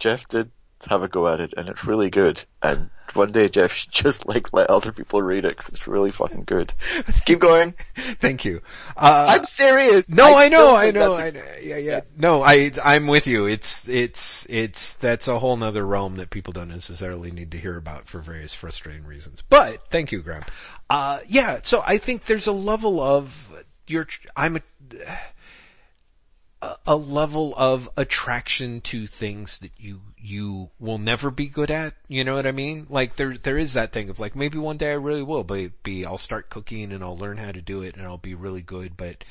Jeff 0.00 0.26
did 0.26 0.50
have 0.90 1.04
a 1.04 1.08
go 1.08 1.28
at 1.28 1.38
it 1.38 1.54
and 1.56 1.68
it's 1.68 1.84
really 1.84 2.10
good. 2.10 2.42
And 2.60 2.90
one 3.14 3.32
day 3.32 3.48
Jeff 3.48 3.72
should 3.72 3.92
just 3.92 4.26
like 4.26 4.52
let 4.52 4.70
other 4.70 4.92
people 4.92 5.22
read 5.22 5.44
it 5.44 5.56
because 5.56 5.68
it's 5.68 5.86
really 5.86 6.10
fucking 6.10 6.44
good. 6.44 6.72
Keep 7.24 7.40
going. 7.40 7.74
Thank 7.94 8.44
you. 8.44 8.62
Uh, 8.96 9.26
I'm 9.36 9.44
serious. 9.44 10.08
No, 10.08 10.34
I, 10.36 10.48
know, 10.48 10.74
I 10.74 10.90
know, 10.90 11.14
I 11.14 11.26
a- 11.26 11.32
know. 11.32 11.42
Yeah, 11.60 11.76
yeah. 11.78 12.00
No, 12.16 12.42
I, 12.42 12.70
I'm 12.84 13.06
with 13.06 13.26
you. 13.26 13.46
It's, 13.46 13.88
it's, 13.88 14.46
it's, 14.48 14.94
that's 14.94 15.28
a 15.28 15.38
whole 15.38 15.56
nother 15.56 15.86
realm 15.86 16.16
that 16.16 16.30
people 16.30 16.52
don't 16.52 16.68
necessarily 16.68 17.30
need 17.30 17.50
to 17.52 17.58
hear 17.58 17.76
about 17.76 18.06
for 18.06 18.18
various 18.20 18.54
frustrating 18.54 19.04
reasons. 19.04 19.42
But, 19.48 19.88
thank 19.90 20.12
you, 20.12 20.22
Graeme. 20.22 20.44
Uh, 20.90 21.20
yeah, 21.28 21.60
so 21.62 21.82
I 21.86 21.98
think 21.98 22.26
there's 22.26 22.46
a 22.46 22.52
level 22.52 23.00
of, 23.00 23.50
you're, 23.86 24.06
I'm 24.36 24.56
a- 24.56 24.62
a 26.86 26.94
level 26.96 27.54
of 27.56 27.88
attraction 27.96 28.80
to 28.82 29.06
things 29.08 29.58
that 29.58 29.72
you 29.76 30.00
you 30.22 30.70
will 30.78 30.98
never 30.98 31.30
be 31.30 31.48
good 31.48 31.70
at. 31.70 31.94
You 32.06 32.24
know 32.24 32.36
what 32.36 32.46
I 32.46 32.52
mean? 32.52 32.86
Like 32.88 33.16
there 33.16 33.36
there 33.36 33.58
is 33.58 33.72
that 33.74 33.92
thing 33.92 34.08
of 34.08 34.20
like 34.20 34.36
maybe 34.36 34.58
one 34.58 34.76
day 34.76 34.90
I 34.90 34.94
really 34.94 35.22
will 35.22 35.44
be, 35.44 35.72
be 35.82 36.06
I'll 36.06 36.18
start 36.18 36.50
cooking 36.50 36.92
and 36.92 37.02
I'll 37.02 37.16
learn 37.16 37.38
how 37.38 37.52
to 37.52 37.60
do 37.60 37.82
it 37.82 37.96
and 37.96 38.06
I'll 38.06 38.18
be 38.18 38.34
really 38.34 38.62
good. 38.62 38.96
But 38.96 39.24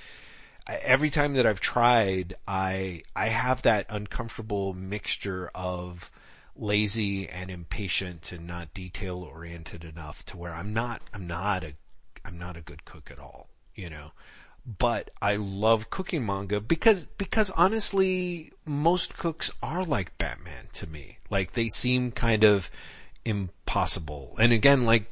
every 0.67 1.09
time 1.09 1.33
that 1.33 1.45
I've 1.45 1.61
tried, 1.61 2.33
I 2.47 3.03
I 3.15 3.29
have 3.29 3.61
that 3.61 3.85
uncomfortable 3.89 4.73
mixture 4.73 5.49
of 5.55 6.11
lazy 6.55 7.29
and 7.29 7.49
impatient 7.49 8.31
and 8.33 8.45
not 8.45 8.73
detail 8.73 9.23
oriented 9.23 9.85
enough 9.85 10.25
to 10.25 10.37
where 10.37 10.53
I'm 10.53 10.73
not 10.73 11.01
I'm 11.13 11.25
not 11.25 11.63
a 11.63 11.73
I'm 12.25 12.37
not 12.37 12.57
a 12.57 12.61
good 12.61 12.83
cook 12.85 13.09
at 13.09 13.19
all. 13.19 13.47
You 13.75 13.89
know 13.89 14.11
but 14.65 15.09
I 15.21 15.37
love 15.37 15.89
cooking 15.89 16.25
manga 16.25 16.59
because 16.59 17.05
because 17.17 17.49
honestly 17.51 18.51
most 18.65 19.17
cooks 19.17 19.51
are 19.61 19.83
like 19.83 20.17
Batman 20.17 20.67
to 20.73 20.87
me. 20.87 21.17
Like 21.29 21.53
they 21.53 21.69
seem 21.69 22.11
kind 22.11 22.43
of 22.43 22.69
impossible. 23.25 24.35
And 24.39 24.53
again 24.53 24.85
like 24.85 25.05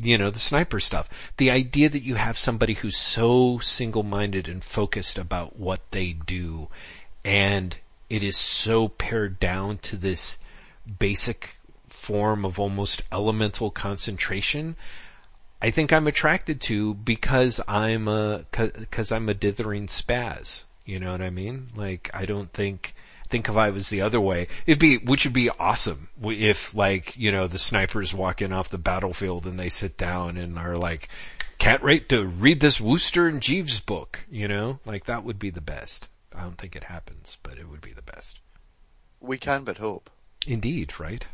you 0.00 0.16
know 0.16 0.30
the 0.30 0.38
sniper 0.38 0.80
stuff. 0.80 1.32
The 1.36 1.50
idea 1.50 1.88
that 1.88 2.04
you 2.04 2.14
have 2.14 2.38
somebody 2.38 2.74
who's 2.74 2.96
so 2.96 3.58
single-minded 3.58 4.48
and 4.48 4.62
focused 4.62 5.18
about 5.18 5.58
what 5.58 5.80
they 5.90 6.12
do 6.12 6.68
and 7.24 7.78
it 8.08 8.22
is 8.22 8.36
so 8.36 8.88
pared 8.88 9.40
down 9.40 9.78
to 9.78 9.96
this 9.96 10.38
basic 10.98 11.56
form 11.88 12.44
of 12.44 12.60
almost 12.60 13.02
elemental 13.10 13.70
concentration 13.70 14.76
I 15.60 15.70
think 15.70 15.92
I'm 15.92 16.06
attracted 16.06 16.60
to 16.62 16.94
because 16.94 17.60
I'm 17.66 18.08
a 18.08 18.44
because 18.50 19.10
I'm 19.10 19.28
a 19.28 19.34
dithering 19.34 19.86
spaz. 19.86 20.64
You 20.84 21.00
know 21.00 21.12
what 21.12 21.22
I 21.22 21.30
mean? 21.30 21.68
Like 21.74 22.10
I 22.14 22.26
don't 22.26 22.52
think 22.52 22.94
think 23.28 23.48
if 23.48 23.56
I 23.56 23.70
was 23.70 23.88
the 23.88 24.02
other 24.02 24.20
way, 24.20 24.48
it'd 24.66 24.78
be 24.78 24.98
which 24.98 25.24
would 25.24 25.32
be 25.32 25.50
awesome 25.50 26.08
if 26.22 26.74
like 26.74 27.16
you 27.16 27.32
know 27.32 27.46
the 27.46 27.58
snipers 27.58 28.14
walk 28.14 28.42
in 28.42 28.52
off 28.52 28.68
the 28.68 28.78
battlefield 28.78 29.46
and 29.46 29.58
they 29.58 29.68
sit 29.68 29.96
down 29.96 30.36
and 30.36 30.58
are 30.58 30.76
like, 30.76 31.08
can't 31.58 31.82
wait 31.82 32.08
to 32.10 32.24
read 32.24 32.60
this 32.60 32.80
Wooster 32.80 33.26
and 33.26 33.40
Jeeves 33.40 33.80
book. 33.80 34.20
You 34.30 34.48
know, 34.48 34.80
like 34.84 35.06
that 35.06 35.24
would 35.24 35.38
be 35.38 35.50
the 35.50 35.60
best. 35.60 36.08
I 36.34 36.42
don't 36.42 36.58
think 36.58 36.76
it 36.76 36.84
happens, 36.84 37.38
but 37.42 37.58
it 37.58 37.68
would 37.68 37.80
be 37.80 37.92
the 37.92 38.02
best. 38.02 38.38
We 39.20 39.38
can 39.38 39.64
but 39.64 39.78
hope. 39.78 40.10
Indeed, 40.46 41.00
right? 41.00 41.26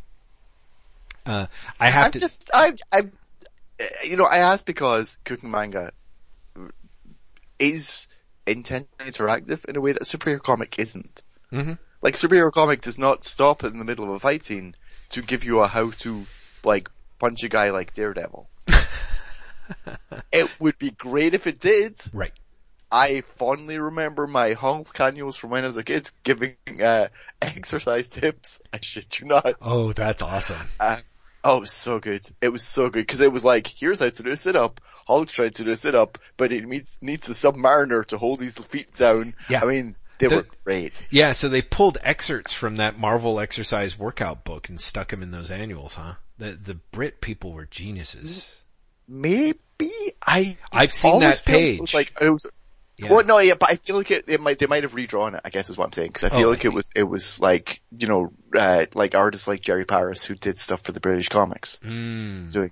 Uh, 1.27 1.47
I 1.79 1.91
have 1.91 2.07
I'm 2.07 2.13
to. 2.13 2.21
just, 2.21 2.51
I, 2.55 2.75
I, 2.91 3.03
you 4.05 4.17
know, 4.17 4.25
I 4.25 4.39
asked 4.39 4.67
because 4.67 5.19
cooking 5.25 5.51
manga 5.51 5.93
is 7.59 8.09
intensely 8.47 8.89
interactive 9.01 9.65
in 9.67 9.77
a 9.77 9.81
way 9.81 9.93
that 9.93 10.03
superhero 10.03 10.43
comic 10.43 10.79
isn't. 10.79 11.23
Mhm. 11.53 11.79
Like 12.01 12.17
superhero 12.17 12.53
comic 12.53 12.81
does 12.81 12.99
not 12.99 13.25
stop 13.25 13.65
in 13.65 13.79
the 13.79 13.85
middle 13.85 14.05
of 14.05 14.11
a 14.11 14.21
fight 14.21 14.45
scene 14.45 14.75
to 15.11 15.23
give 15.23 15.45
you 15.45 15.61
a 15.61 15.69
how 15.69 15.91
to 15.91 16.25
like 16.65 16.89
punch 17.19 17.45
a 17.45 17.49
guy 17.49 17.71
like 17.71 17.93
Daredevil. 17.93 18.49
it 20.33 20.49
would 20.61 20.79
be 20.79 20.91
great 20.91 21.35
if 21.35 21.47
it 21.47 21.61
did. 21.61 22.01
Right. 22.13 22.33
I 22.91 23.23
fondly 23.23 23.79
remember 23.79 24.27
my 24.27 24.53
Hulk 24.53 25.01
annuals 25.01 25.37
from 25.37 25.51
when 25.51 25.65
I 25.65 25.69
was 25.69 25.79
a 25.79 25.85
kid 25.85 26.11
giving 26.25 26.57
uh, 26.83 27.09
exercise 27.43 28.09
tips. 28.09 28.61
I 28.73 28.81
shit 28.81 29.21
you 29.21 29.27
not. 29.27 29.57
Oh, 29.63 29.93
that's 29.93 30.21
awesome. 30.21 30.69
Uh, 30.79 30.99
oh, 31.45 31.57
it 31.59 31.61
was 31.61 31.73
so 31.73 31.99
good. 31.99 32.27
It 32.41 32.49
was 32.51 32.63
so 32.63 32.89
good 32.91 33.07
because 33.07 33.21
it 33.21 33.33
was 33.33 33.45
like, 33.45 33.67
here's 33.67 34.01
how 34.01 34.09
to 34.11 34.23
do 34.23 34.31
a 34.31 34.37
sit 34.37 34.57
up. 34.57 34.81
Hulk's 35.07 35.33
trying 35.33 35.51
to 35.53 35.65
do 35.65 35.71
a 35.73 35.77
sit 35.77 35.95
up, 35.95 36.19
but 36.37 36.53
it 36.53 36.65
needs 36.67 36.97
needs 37.01 37.29
a 37.29 37.33
submariner 37.33 38.05
to 38.07 38.19
hold 38.19 38.41
his 38.41 38.57
feet 38.57 38.95
down. 38.95 39.35
Yeah. 39.49 39.61
I 39.63 39.67
mean, 39.67 39.97
they 40.19 40.29
The- 40.29 40.37
were 40.37 40.47
great. 40.65 41.05
Yeah, 41.11 41.33
so 41.33 41.49
they 41.49 41.63
pulled 41.63 41.99
excerpts 42.03 42.53
from 42.55 42.77
that 42.77 42.99
Marvel 42.99 43.41
exercise 43.41 43.99
workout 43.99 44.45
book 44.45 44.69
and 44.69 44.81
stuck 44.81 45.09
them 45.09 45.23
in 45.23 45.31
those 45.33 45.51
annuals, 45.51 45.95
huh? 45.95 46.15
The 46.39 46.53
the 46.53 46.75
Brit 46.75 47.21
people 47.21 47.53
were 47.53 47.67
geniuses. 47.67 48.63
Maybe 49.09 49.57
I. 50.27 50.57
I've 50.73 50.93
seen 50.93 51.21
that 51.21 51.43
page. 51.45 51.93
Like 51.93 52.13
it 52.21 52.31
was. 52.31 52.47
Yeah. 52.99 53.11
Well, 53.13 53.25
no, 53.25 53.39
yeah, 53.39 53.55
but 53.55 53.71
I 53.71 53.77
feel 53.77 53.97
like 53.97 54.11
it, 54.11 54.25
it 54.29 54.41
might 54.41 54.59
they 54.59 54.67
might 54.67 54.83
have 54.83 54.95
redrawn 54.95 55.35
it. 55.35 55.41
I 55.45 55.51
guess 55.51 55.71
is 55.71 55.79
what 55.79 55.87
I'm 55.87 55.93
saying 55.93 56.09
because 56.09 56.25
I 56.25 56.29
feel 56.29 56.49
Oh, 56.49 56.51
like 56.51 56.63
see. 56.63 56.69
it 56.69 56.75
was 56.75 56.91
it 56.95 57.03
was 57.05 57.41
like 57.41 57.81
you 57.97 58.07
know 58.07 58.33
uh, 58.57 58.87
like 58.95 59.15
artists 59.15 59.49
like 59.49 59.63
Jerry 59.63 59.85
Paris 59.87 60.25
who 60.25 60.35
did 60.35 60.59
stuff 60.59 60.83
for 60.83 60.93
the 60.93 61.01
British 61.01 61.29
comics 61.29 61.79
Mm. 61.83 62.53
doing 62.53 62.71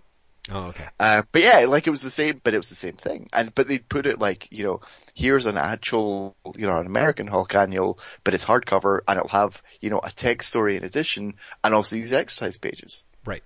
Oh, 0.52 0.68
okay. 0.68 0.86
Uh, 0.98 1.22
but 1.32 1.42
yeah, 1.42 1.66
like 1.66 1.86
it 1.86 1.90
was 1.90 2.00
the 2.02 2.10
same, 2.10 2.40
but 2.42 2.54
it 2.54 2.56
was 2.56 2.70
the 2.70 2.74
same 2.74 2.94
thing. 2.94 3.28
And, 3.32 3.54
but 3.54 3.68
they 3.68 3.78
put 3.78 4.06
it 4.06 4.18
like, 4.18 4.48
you 4.50 4.64
know, 4.64 4.80
here's 5.14 5.46
an 5.46 5.56
actual, 5.56 6.34
you 6.56 6.66
know, 6.66 6.78
an 6.78 6.86
American 6.86 7.28
Hulk 7.28 7.54
annual, 7.54 8.00
but 8.24 8.34
it's 8.34 8.44
hardcover 8.46 9.00
and 9.06 9.18
it'll 9.18 9.28
have, 9.28 9.62
you 9.80 9.90
know, 9.90 10.00
a 10.02 10.10
text 10.10 10.48
story 10.48 10.76
in 10.76 10.82
addition 10.82 11.34
and 11.62 11.74
also 11.74 11.94
these 11.94 12.12
exercise 12.12 12.56
pages. 12.56 13.04
Right. 13.24 13.44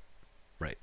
Right. 0.59 0.77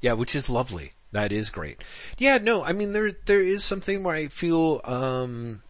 Yeah, 0.00 0.12
which 0.12 0.36
is 0.36 0.48
lovely. 0.48 0.92
That 1.12 1.32
is 1.32 1.50
great. 1.50 1.82
Yeah, 2.18 2.38
no, 2.38 2.62
I 2.62 2.72
mean 2.72 2.92
there 2.92 3.12
there 3.26 3.40
is 3.40 3.64
something 3.64 4.02
where 4.02 4.14
I 4.14 4.28
feel 4.28 4.80
um 4.84 5.62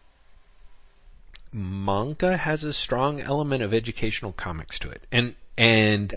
manga 1.53 2.37
has 2.37 2.63
a 2.63 2.73
strong 2.73 3.19
element 3.21 3.63
of 3.63 3.73
educational 3.73 4.31
comics 4.31 4.79
to 4.79 4.89
it. 4.89 5.05
And 5.11 5.35
and 5.57 6.15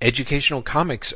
educational 0.00 0.62
comics 0.62 1.12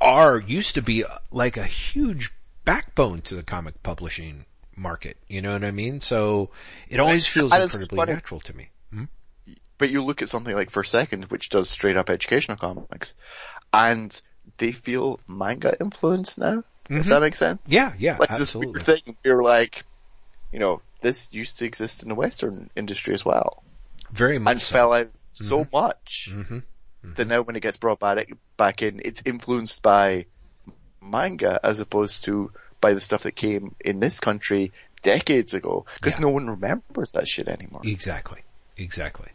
are 0.00 0.40
used 0.40 0.74
to 0.74 0.82
be 0.82 1.04
uh, 1.04 1.18
like 1.30 1.56
a 1.56 1.64
huge 1.64 2.32
backbone 2.64 3.20
to 3.22 3.34
the 3.34 3.42
comic 3.42 3.82
publishing 3.82 4.44
market. 4.76 5.16
You 5.28 5.42
know 5.42 5.52
what 5.52 5.64
I 5.64 5.70
mean? 5.70 6.00
So 6.00 6.50
it 6.88 7.00
always 7.00 7.26
feels 7.26 7.56
incredibly 7.56 8.04
natural 8.04 8.40
to 8.40 8.56
me. 8.56 8.70
Hmm? 8.92 9.04
But 9.78 9.90
you 9.90 10.04
look 10.04 10.22
at 10.22 10.28
something 10.28 10.54
like 10.54 10.70
First 10.70 10.90
Second, 10.90 11.24
which 11.26 11.48
does 11.48 11.68
straight 11.68 11.96
up 11.96 12.10
educational 12.10 12.56
comics, 12.56 13.14
and 13.72 14.20
they 14.58 14.72
feel 14.72 15.20
manga 15.28 15.76
influenced 15.80 16.38
now. 16.38 16.64
If 16.88 16.96
mm-hmm. 17.00 17.08
that 17.10 17.20
makes 17.20 17.38
sense. 17.38 17.60
Yeah, 17.66 17.92
yeah, 17.98 18.16
Like 18.18 18.30
absolutely. 18.30 18.78
this 18.78 18.86
weird 18.86 19.04
thing, 19.04 19.16
we 19.24 19.32
were 19.32 19.42
like, 19.42 19.84
you 20.52 20.58
know, 20.58 20.80
this 21.00 21.28
used 21.32 21.58
to 21.58 21.64
exist 21.64 22.02
in 22.02 22.08
the 22.08 22.14
Western 22.14 22.70
industry 22.76 23.14
as 23.14 23.24
well. 23.24 23.62
Very 24.10 24.38
much 24.38 24.52
and 24.52 24.60
so. 24.60 24.72
fell 24.72 24.92
out 24.92 25.08
so 25.30 25.64
mm-hmm. 25.64 25.76
much 25.76 26.30
Mhm. 26.32 26.62
that 27.16 27.26
now 27.26 27.42
when 27.42 27.56
it 27.56 27.60
gets 27.60 27.76
brought 27.76 27.98
back 28.00 28.32
back 28.56 28.82
in, 28.82 29.00
it's 29.04 29.22
influenced 29.24 29.82
by 29.82 30.26
manga 31.00 31.60
as 31.62 31.80
opposed 31.80 32.24
to 32.24 32.52
by 32.80 32.94
the 32.94 33.00
stuff 33.00 33.22
that 33.24 33.32
came 33.32 33.74
in 33.80 34.00
this 34.00 34.20
country 34.20 34.72
decades 35.02 35.54
ago 35.54 35.86
because 35.96 36.14
Yeah. 36.14 36.22
no 36.22 36.28
one 36.30 36.48
remembers 36.48 37.12
that 37.12 37.28
shit 37.28 37.48
anymore. 37.48 37.80
Exactly. 37.84 38.42
Exactly. 38.76 39.28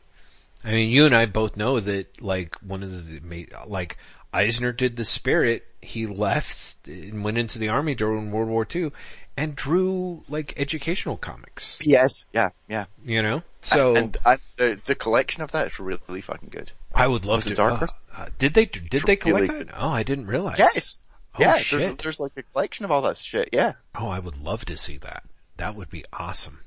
I 0.63 0.71
mean, 0.71 0.89
you 0.89 1.05
and 1.05 1.15
I 1.15 1.25
both 1.25 1.57
know 1.57 1.80
that, 1.80 2.21
like, 2.21 2.55
one 2.61 2.83
of 2.83 3.07
the, 3.07 3.47
like, 3.65 3.97
Eisner 4.31 4.71
did 4.71 4.95
the 4.95 5.05
spirit, 5.05 5.65
he 5.82 6.06
left 6.08 6.88
and 6.88 7.24
went 7.24 7.38
into 7.38 7.60
the 7.60 7.69
army 7.69 7.95
during 7.95 8.32
World 8.32 8.50
War 8.50 8.68
II 8.74 8.92
and 9.38 9.56
drew, 9.56 10.24
like, 10.27 10.53
educational 10.60 11.18
comics, 11.18 11.80
Yes, 11.82 12.26
yeah, 12.34 12.50
yeah. 12.68 12.85
you 13.03 13.22
know? 13.22 13.43
So, 13.61 13.95
and, 13.95 14.18
and 14.26 14.40
the, 14.58 14.80
the 14.85 14.95
collection 14.95 15.42
of 15.42 15.51
that 15.53 15.68
is 15.68 15.80
really, 15.80 16.22
fucking 16.22 16.50
good. 16.50 16.72
I 16.93 17.08
would 17.08 17.26
love 17.26 17.43
to, 17.45 17.64
uh, 17.64 17.88
uh, 18.16 18.27
did 18.38 18.53
they, 18.53 18.66
did 18.66 19.03
they 19.03 19.16
collect 19.16 19.50
really 19.50 19.64
that? 19.64 19.74
Oh, 19.77 19.90
I 19.90 20.03
didn't 20.03 20.27
realize. 20.27 20.60
Yes, 20.60 21.06
Oh, 21.34 21.38
yeah. 21.40 21.58
There's, 21.72 21.95
there's 21.95 22.19
like 22.19 22.34
a 22.35 22.43
collection 22.43 22.84
of 22.84 22.92
all 22.92 23.01
that 23.03 23.16
shit. 23.18 23.50
Yeah, 23.53 23.74
Oh, 23.95 24.10
I 24.10 24.19
would 24.19 24.35
love 24.38 24.66
to 24.66 24.76
see 24.76 24.98
that. 24.98 25.24
That 25.58 25.76
would 25.76 25.90
be 25.90 26.03
awesome. 26.11 26.60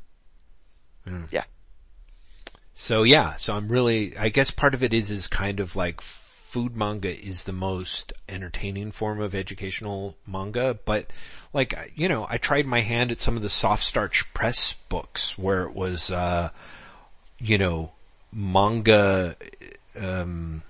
Mm. 1.06 1.28
yeah. 1.30 1.44
So 2.72 3.02
yeah, 3.02 3.36
so 3.36 3.54
I'm 3.54 3.68
really, 3.68 4.16
I 4.16 4.30
guess 4.30 4.50
part 4.50 4.74
of 4.74 4.82
it 4.82 4.94
is, 4.94 5.10
is 5.10 5.26
kind 5.26 5.60
of 5.60 5.76
like 5.76 6.00
food 6.54 6.76
manga 6.76 7.10
is 7.10 7.42
the 7.42 7.52
most 7.52 8.12
entertaining 8.28 8.92
form 8.92 9.20
of 9.20 9.34
educational 9.34 10.14
manga, 10.24 10.78
but 10.84 11.12
like, 11.52 11.74
you 11.96 12.08
know, 12.08 12.28
I 12.30 12.38
tried 12.38 12.64
my 12.64 12.80
hand 12.80 13.10
at 13.10 13.18
some 13.18 13.34
of 13.34 13.42
the 13.42 13.48
soft 13.48 13.82
starch 13.82 14.32
press 14.32 14.74
books 14.88 15.36
where 15.36 15.64
it 15.64 15.74
was, 15.74 16.12
uh, 16.12 16.50
you 17.40 17.58
know, 17.58 17.90
manga, 18.32 19.34
um, 20.00 20.62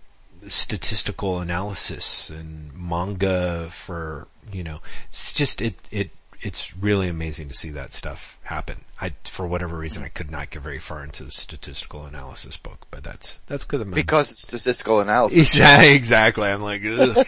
statistical 0.48 1.40
analysis 1.40 2.30
and 2.30 2.72
manga 2.74 3.68
for, 3.68 4.26
you 4.50 4.64
know, 4.64 4.80
it's 5.10 5.34
just, 5.34 5.60
it, 5.60 5.74
it, 5.90 6.10
it's 6.44 6.76
really 6.76 7.08
amazing 7.08 7.48
to 7.48 7.54
see 7.54 7.70
that 7.70 7.92
stuff 7.94 8.38
happen. 8.42 8.84
I, 9.00 9.12
for 9.24 9.46
whatever 9.46 9.78
reason, 9.78 10.04
I 10.04 10.08
could 10.08 10.30
not 10.30 10.50
get 10.50 10.62
very 10.62 10.78
far 10.78 11.02
into 11.02 11.24
the 11.24 11.30
statistical 11.30 12.04
analysis 12.04 12.56
book, 12.58 12.86
but 12.90 13.02
that's, 13.02 13.38
that's 13.46 13.64
cause 13.64 13.80
I'm 13.80 13.90
Because 13.90 14.30
it's 14.30 14.42
statistical 14.42 15.00
analysis. 15.00 15.38
Exactly, 15.54 15.92
exactly. 15.94 16.48
I'm 16.48 16.62
like, 16.62 16.84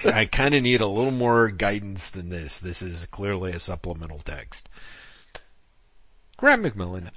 I 0.07 0.27
kind 0.27 0.55
of 0.55 0.63
need 0.63 0.83
a 0.83 0.87
little 0.87 1.11
more 1.13 1.49
guidance 1.49 2.11
than 2.11 2.29
this. 2.29 2.61
This 2.61 2.83
is 2.83 3.07
clearly 3.07 3.53
a 3.53 3.59
supplemental 3.59 4.19
text. 4.19 4.69
Graeme 6.37 6.63
McMillan, 6.65 7.11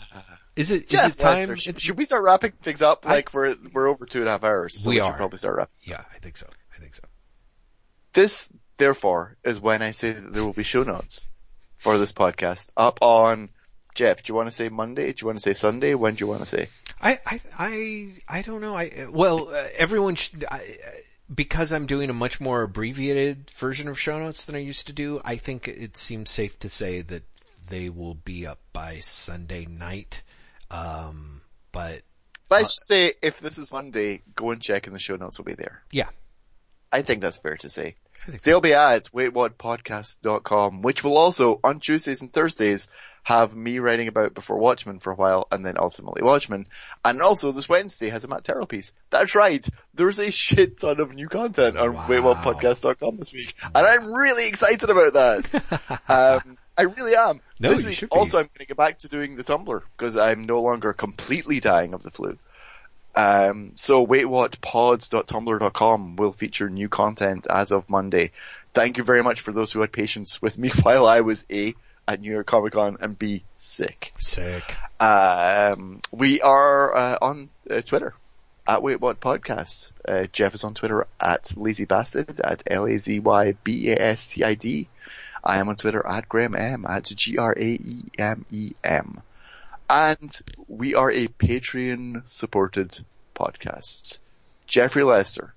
is 0.55 0.71
it, 0.71 0.83
is 0.83 0.87
Jeff 0.89 1.11
it 1.13 1.19
time? 1.19 1.37
Lester, 1.39 1.57
should, 1.57 1.81
should 1.81 1.97
we 1.97 2.05
start 2.05 2.23
wrapping 2.23 2.53
things 2.61 2.81
up? 2.81 3.05
I- 3.05 3.15
Like 3.15 3.33
we're, 3.33 3.55
we're 3.73 3.87
over 3.87 4.05
two 4.05 4.19
and 4.19 4.29
a 4.29 4.31
half 4.31 4.43
hours. 4.45 4.79
So 4.81 4.89
We 4.89 4.95
we, 4.95 4.99
are. 5.01 5.11
should 5.11 5.17
probably 5.17 5.37
start 5.39 5.57
wrapping. 5.57 5.75
yeah, 5.83 6.03
I 6.15 6.19
think 6.19 6.37
so. 6.37 6.47
I 6.75 6.79
think 6.79 6.95
so. 6.95 7.03
This, 8.13 8.51
therefore, 8.77 9.35
is 9.43 9.59
when 9.59 9.81
I 9.81 9.91
say 9.91 10.13
that 10.13 10.33
there 10.33 10.43
will 10.45 10.53
be 10.53 10.63
show 10.63 10.83
notes 10.83 11.29
for 11.79 11.97
this 11.97 12.13
podcast 12.13 12.71
up 12.77 12.99
on, 13.01 13.49
Jeff, 13.95 14.23
do 14.23 14.31
you 14.31 14.35
want 14.35 14.47
to 14.47 14.51
say 14.51 14.69
Monday? 14.69 15.11
Do 15.11 15.21
you 15.21 15.27
want 15.27 15.37
to 15.37 15.41
say 15.41 15.53
Sunday? 15.53 15.95
When 15.95 16.15
do 16.15 16.23
you 16.23 16.27
want 16.27 16.41
to 16.41 16.45
say? 16.45 16.67
I, 17.01 17.19
I, 17.25 17.41
I, 17.57 18.09
I 18.27 18.41
don't 18.43 18.61
know. 18.61 18.75
I, 18.75 19.07
well, 19.09 19.49
uh, 19.49 19.65
everyone 19.77 20.15
should, 20.15 20.45
I, 20.49 20.57
uh, 20.57 20.89
because 21.33 21.71
I'm 21.71 21.85
doing 21.85 22.09
a 22.09 22.13
much 22.13 22.39
more 22.41 22.61
abbreviated 22.63 23.49
version 23.51 23.87
of 23.87 23.99
show 23.99 24.19
notes 24.19 24.45
than 24.45 24.55
I 24.55 24.59
used 24.59 24.87
to 24.87 24.93
do, 24.93 25.21
I 25.23 25.37
think 25.37 25.67
it 25.67 25.97
seems 25.97 26.29
safe 26.29 26.59
to 26.59 26.69
say 26.69 27.01
that 27.01 27.23
they 27.69 27.89
will 27.89 28.15
be 28.15 28.45
up 28.45 28.59
by 28.73 28.99
Sunday 28.99 29.65
night. 29.65 30.21
Um, 30.71 31.41
but 31.71 32.01
Let's 32.49 32.73
just 32.73 32.87
say 32.87 33.13
if 33.21 33.39
this 33.39 33.57
is 33.57 33.71
Monday, 33.71 34.21
go 34.35 34.51
and 34.51 34.61
check 34.61 34.87
and 34.87 34.95
the 34.95 34.99
show 34.99 35.15
notes 35.15 35.37
will 35.37 35.45
be 35.45 35.53
there. 35.53 35.83
yeah, 35.91 36.09
I 36.91 37.03
think 37.03 37.21
that's 37.21 37.37
fair 37.37 37.57
to 37.57 37.69
say. 37.69 37.95
I 38.27 38.31
think 38.31 38.43
so. 38.43 38.49
They'll 38.51 38.61
be 38.61 38.73
at 38.73 39.11
waitwhatpodcast.com, 39.11 40.81
which 40.81 41.03
will 41.03 41.17
also, 41.17 41.59
on 41.63 41.79
Tuesdays 41.79 42.21
and 42.21 42.31
Thursdays, 42.31 42.87
have 43.23 43.55
me 43.55 43.79
writing 43.79 44.07
about 44.07 44.33
Before 44.33 44.57
Watchmen 44.57 44.99
for 44.99 45.11
a 45.11 45.15
while, 45.15 45.47
and 45.51 45.63
then 45.65 45.75
ultimately 45.77 46.23
Watchmen. 46.23 46.65
And 47.05 47.21
also 47.21 47.51
this 47.51 47.69
Wednesday 47.69 48.09
has 48.09 48.23
a 48.23 48.27
Matt 48.27 48.43
Terl 48.43 48.65
piece. 48.67 48.93
That's 49.09 49.35
right, 49.35 49.65
there's 49.93 50.19
a 50.19 50.31
shit 50.31 50.79
ton 50.79 50.99
of 50.99 51.13
new 51.13 51.27
content 51.27 51.77
on 51.77 51.93
Wow. 51.93 52.07
waitwhatpodcast.com 52.07 53.17
this 53.17 53.33
week. 53.33 53.55
And 53.63 53.75
I'm 53.85 54.11
really 54.11 54.47
excited 54.47 54.89
about 54.89 55.13
that. 55.13 56.01
um, 56.09 56.57
I 56.77 56.83
really 56.83 57.15
am. 57.15 57.41
No, 57.59 57.71
this 57.71 57.81
you 57.81 57.89
week, 57.89 57.97
should 57.97 58.09
be. 58.09 58.17
also 58.17 58.37
I'm 58.37 58.45
going 58.45 58.59
to 58.59 58.65
get 58.65 58.77
back 58.77 58.99
to 58.99 59.09
doing 59.09 59.35
the 59.35 59.43
Tumblr, 59.43 59.81
because 59.97 60.15
I'm 60.15 60.45
no 60.45 60.61
longer 60.61 60.93
completely 60.93 61.59
dying 61.59 61.93
of 61.93 62.03
the 62.03 62.11
flu. 62.11 62.37
Um, 63.15 63.71
so 63.75 64.05
waitwhatpods.tumblr.com 64.05 66.15
will 66.15 66.33
feature 66.33 66.69
new 66.69 66.89
content 66.89 67.47
as 67.49 67.71
of 67.71 67.89
Monday. 67.89 68.31
Thank 68.73 68.97
you 68.97 69.03
very 69.03 69.23
much 69.23 69.41
for 69.41 69.51
those 69.51 69.71
who 69.71 69.81
had 69.81 69.91
patience 69.91 70.39
with 70.41 70.57
me 70.57 70.69
while 70.83 71.05
I 71.05 71.21
was 71.21 71.45
A, 71.51 71.75
at 72.09 72.21
New 72.21 72.31
York 72.31 72.47
Comic 72.47 72.73
Con 72.73 72.97
and 73.01 73.17
B, 73.17 73.43
sick. 73.55 74.13
Sick. 74.17 74.75
Um, 74.99 76.01
we 76.11 76.41
are 76.41 76.95
uh, 76.95 77.17
on 77.21 77.49
uh, 77.69 77.81
Twitter 77.81 78.15
at 78.67 78.81
Wait 78.81 78.99
What 78.99 79.19
Podcast. 79.19 79.91
Uh, 80.07 80.25
Jeff 80.31 80.55
is 80.55 80.63
on 80.63 80.73
Twitter 80.73 81.05
at 81.21 81.55
Lazy 81.55 81.85
Bastard 81.85 82.41
at 82.41 82.63
L 82.65 82.87
A 82.87 82.97
Z 82.97 83.19
Y 83.19 83.53
B 83.63 83.91
A 83.91 83.95
S 83.95 84.27
T 84.27 84.43
I 84.43 84.55
D. 84.55 84.89
I 85.43 85.59
am 85.59 85.69
on 85.69 85.75
Twitter 85.75 86.05
at 86.05 86.27
Graeme 86.27 86.55
M 86.55 86.85
at 86.89 87.03
G 87.03 87.37
R 87.37 87.53
A 87.55 87.63
E 87.63 88.05
M 88.17 88.43
E 88.49 88.73
M. 88.83 89.21
And 89.89 90.39
we 90.67 90.93
are 90.93 91.11
a 91.11 91.27
Patreon 91.27 92.29
supported 92.29 92.99
podcast. 93.35 94.19
Jeffrey 94.67 95.03
Lester, 95.03 95.55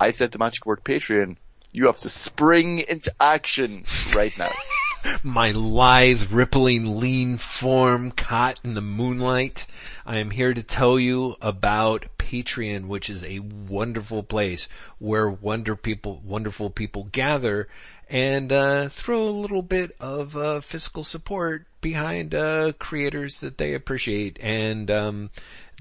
I 0.00 0.10
said 0.10 0.32
the 0.32 0.40
magic 0.40 0.66
word 0.66 0.82
Patreon. 0.82 1.36
You 1.70 1.86
have 1.86 1.98
to 1.98 2.08
spring 2.08 2.78
into 2.78 3.12
action 3.20 3.84
right 4.12 4.36
now. 4.36 4.50
My 5.22 5.52
lithe, 5.52 6.32
rippling, 6.32 6.98
lean 6.98 7.38
form 7.38 8.10
caught 8.10 8.58
in 8.64 8.74
the 8.74 8.80
moonlight. 8.80 9.68
I 10.04 10.18
am 10.18 10.32
here 10.32 10.52
to 10.52 10.64
tell 10.64 10.98
you 10.98 11.36
about 11.40 12.06
Patreon, 12.18 12.86
which 12.86 13.08
is 13.08 13.22
a 13.22 13.38
wonderful 13.38 14.24
place 14.24 14.68
where 14.98 15.30
wonder 15.30 15.76
people, 15.76 16.20
wonderful 16.24 16.70
people 16.70 17.04
gather 17.12 17.68
and 18.08 18.50
uh, 18.50 18.88
throw 18.88 19.22
a 19.22 19.30
little 19.30 19.62
bit 19.62 19.92
of 20.00 20.36
uh, 20.36 20.60
fiscal 20.60 21.04
support 21.04 21.66
behind 21.80 22.34
uh, 22.34 22.72
creators 22.78 23.40
that 23.40 23.58
they 23.58 23.74
appreciate. 23.74 24.38
And 24.42 24.90
um, 24.90 25.30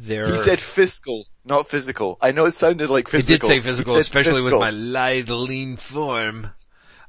there, 0.02 0.32
He 0.32 0.38
said 0.40 0.62
fiscal, 0.62 1.26
not 1.46 1.68
physical. 1.68 2.18
I 2.22 2.32
know 2.32 2.46
it 2.46 2.52
sounded 2.52 2.90
like 2.90 3.08
it 3.08 3.12
physical. 3.12 3.38
did 3.38 3.44
say 3.46 3.60
physical, 3.60 3.96
especially 3.98 4.34
fiscal. 4.42 4.60
with 4.60 4.60
my 4.60 4.72
lithe, 4.72 5.30
lean 5.30 5.78
form. 5.78 6.52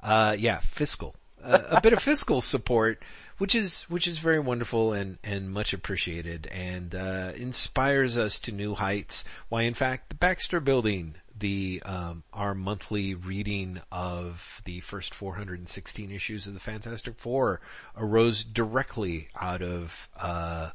Uh, 0.02 0.34
yeah, 0.38 0.58
fiscal. 0.60 1.14
Uh, 1.42 1.62
a 1.70 1.80
bit 1.80 1.92
of 1.92 2.02
fiscal 2.02 2.40
support, 2.40 3.02
which 3.38 3.54
is, 3.54 3.82
which 3.84 4.06
is 4.06 4.18
very 4.18 4.38
wonderful 4.38 4.92
and, 4.92 5.18
and 5.24 5.50
much 5.50 5.72
appreciated 5.72 6.46
and, 6.52 6.94
uh, 6.94 7.32
inspires 7.36 8.18
us 8.18 8.38
to 8.40 8.52
new 8.52 8.74
heights. 8.74 9.24
Why, 9.48 9.62
in 9.62 9.74
fact, 9.74 10.10
the 10.10 10.14
Baxter 10.16 10.60
Building, 10.60 11.14
the, 11.40 11.82
um, 11.84 12.22
our 12.32 12.54
monthly 12.54 13.14
reading 13.14 13.80
of 13.90 14.62
the 14.64 14.80
first 14.80 15.14
416 15.14 16.10
issues 16.10 16.46
of 16.46 16.54
the 16.54 16.60
Fantastic 16.60 17.18
Four 17.18 17.60
arose 17.96 18.44
directly 18.44 19.28
out 19.38 19.62
of, 19.62 20.08
uh, 20.20 20.70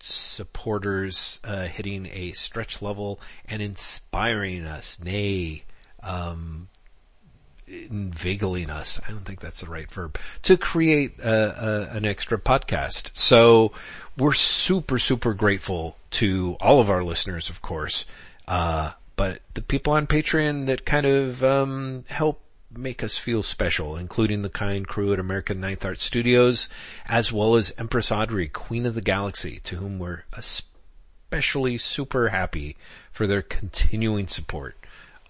supporters 0.00 1.40
uh, 1.44 1.66
hitting 1.66 2.06
a 2.12 2.32
stretch 2.32 2.82
level 2.82 3.20
and 3.48 3.62
inspiring 3.62 4.64
us, 4.64 4.98
nay, 5.02 5.64
um, 6.02 6.68
inveigling 7.66 8.70
us. 8.70 9.00
I 9.06 9.10
don't 9.10 9.24
think 9.24 9.40
that's 9.40 9.60
the 9.60 9.66
right 9.66 9.90
verb 9.90 10.18
to 10.42 10.56
create 10.56 11.14
uh, 11.22 11.52
uh, 11.56 11.88
an 11.92 12.04
extra 12.04 12.38
podcast. 12.38 13.16
So 13.16 13.72
we're 14.16 14.32
super 14.32 14.98
super 14.98 15.34
grateful 15.34 15.96
to 16.10 16.56
all 16.60 16.80
of 16.80 16.90
our 16.90 17.04
listeners, 17.04 17.50
of 17.50 17.60
course, 17.62 18.06
uh, 18.46 18.92
but 19.18 19.42
the 19.54 19.62
people 19.62 19.92
on 19.94 20.06
Patreon 20.06 20.66
that 20.66 20.86
kind 20.86 21.04
of 21.04 21.42
um, 21.42 22.04
help 22.08 22.40
make 22.70 23.02
us 23.02 23.18
feel 23.18 23.42
special, 23.42 23.96
including 23.96 24.42
the 24.42 24.48
kind 24.48 24.86
crew 24.86 25.12
at 25.12 25.18
American 25.18 25.60
Ninth 25.60 25.84
Art 25.84 26.00
Studios, 26.00 26.68
as 27.08 27.32
well 27.32 27.56
as 27.56 27.74
Empress 27.76 28.12
Audrey, 28.12 28.46
Queen 28.46 28.86
of 28.86 28.94
the 28.94 29.00
Galaxy, 29.00 29.58
to 29.64 29.74
whom 29.74 29.98
we're 29.98 30.22
especially 30.34 31.78
super 31.78 32.28
happy 32.28 32.76
for 33.10 33.26
their 33.26 33.42
continuing 33.42 34.28
support 34.28 34.76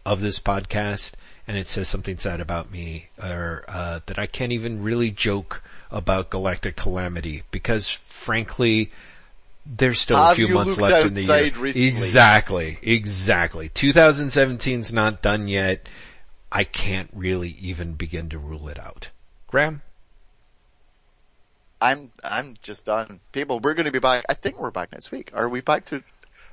of 0.05 0.20
this 0.20 0.39
podcast. 0.39 1.15
And 1.47 1.57
it 1.57 1.68
says 1.68 1.89
something 1.89 2.18
sad 2.18 2.42
about 2.42 2.70
me, 2.70 3.08
or 3.23 3.65
uh, 3.68 4.00
that 4.05 4.18
I 4.18 4.26
can't 4.26 4.52
even 4.52 4.83
really 4.83 5.10
joke 5.10 5.62
about 5.91 6.28
Galactic 6.28 6.76
Calamity 6.76 7.44
because, 7.50 7.89
frankly, 7.89 8.91
there's 9.69 10.01
still 10.01 10.17
a 10.17 10.35
few 10.35 10.49
months 10.49 10.79
left 10.79 11.07
in 11.07 11.15
the 11.15 11.23
year. 11.23 11.53
recently? 11.59 11.89
Exactly, 11.89 12.79
exactly. 12.83 13.69
2017's 13.69 14.93
not 14.93 15.21
done 15.21 15.47
yet. 15.47 15.89
I 16.51 16.65
can't 16.65 17.11
really 17.13 17.51
even 17.61 17.93
begin 17.93 18.31
to 18.31 18.39
rule 18.39 18.69
it 18.69 18.79
out. 18.79 19.11
Graeme? 19.47 19.83
I'm 21.81 22.11
I'm 22.25 22.55
just 22.63 22.87
done. 22.87 23.21
People, 23.33 23.61
we're 23.61 23.75
going 23.75 23.87
to 23.87 23.93
be 23.93 23.99
back. 23.99 24.25
I 24.29 24.35
think 24.35 24.59
we're 24.59 24.71
back 24.71 24.91
next 24.93 25.13
week. 25.13 25.31
Are 25.35 25.49
we 25.49 25.61
back 25.61 25.85
to 25.87 26.03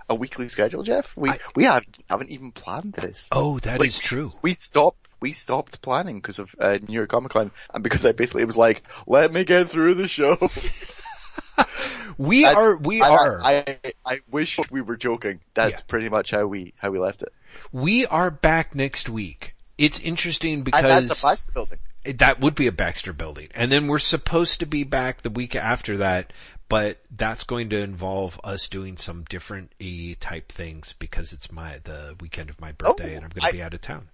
a 0.10 0.14
weekly 0.14 0.50
schedule, 0.50 0.84
Jeff? 0.84 1.16
We 1.18 1.32
I- 1.32 1.40
we 1.56 1.64
have, 1.64 1.84
haven't 2.10 2.30
even 2.30 2.52
planned 2.52 2.94
this. 2.94 3.28
Oh, 3.32 3.58
that 3.60 3.82
is 3.82 3.98
Like, 3.98 4.04
true. 4.04 4.30
We 4.42 4.54
stopped 4.54 5.08
we 5.22 5.32
stopped 5.32 5.82
planning 5.82 6.18
because 6.18 6.40
of 6.40 6.54
uh, 6.60 6.78
New 6.86 6.94
York 6.94 7.10
Comic 7.10 7.32
Con, 7.32 7.52
and 7.74 7.84
because 7.84 8.06
I 8.06 8.12
basically 8.12 8.46
was 8.46 8.58
like, 8.58 8.84
let 9.08 9.32
me 9.32 9.46
get 9.46 9.70
through 9.70 9.96
the 9.96 10.08
show. 10.08 10.38
We 12.18 12.46
And- 12.46 12.56
are, 12.58 12.78
we 12.78 13.02
and 13.02 13.12
are, 13.12 13.42
I, 13.44 13.78
I 13.84 13.94
I 14.06 14.20
wish 14.32 14.58
we 14.72 14.80
were 14.82 14.96
joking. 14.96 15.42
That's 15.54 15.72
Yeah. 15.72 15.80
pretty 15.88 16.08
much 16.08 16.32
how 16.32 16.46
we 16.46 16.74
how 16.78 16.90
we 16.90 16.98
left 17.00 17.24
it. 17.24 17.34
we 17.74 18.06
are 18.06 18.32
back 18.32 18.74
next 18.74 19.10
week. 19.10 19.54
It's 19.78 20.00
interesting 20.00 20.64
because 20.64 21.10
that's 21.10 21.22
a 21.22 21.26
Baxter 21.28 21.52
building. 21.52 21.80
that 22.16 22.40
would 22.40 22.56
be 22.56 22.68
a 22.68 22.72
Baxter 22.72 23.12
building. 23.12 23.50
And 23.54 23.70
then 23.70 23.88
we're 23.88 24.00
supposed 24.00 24.62
to 24.62 24.66
be 24.66 24.86
back 24.86 25.24
the 25.24 25.30
week 25.30 25.58
after 25.58 25.98
that, 25.98 26.32
but 26.70 27.00
that's 27.12 27.44
going 27.44 27.70
to 27.72 27.80
involve 27.80 28.40
us 28.46 28.70
doing 28.70 28.96
some 28.96 29.26
different 29.28 29.74
E 29.80 30.16
type 30.16 30.50
things 30.50 30.94
because 30.98 31.34
it's 31.34 31.52
my, 31.52 31.80
the 31.84 32.16
weekend 32.22 32.50
of 32.50 32.62
my 32.62 32.70
oh, 32.70 32.94
birthday 32.94 33.14
Oh, 33.14 33.16
and 33.18 33.26
I'm 33.26 33.32
going 33.32 33.48
to 33.52 33.58
be 33.58 33.62
out 33.62 33.74
of 33.74 33.82
town. 33.82 34.08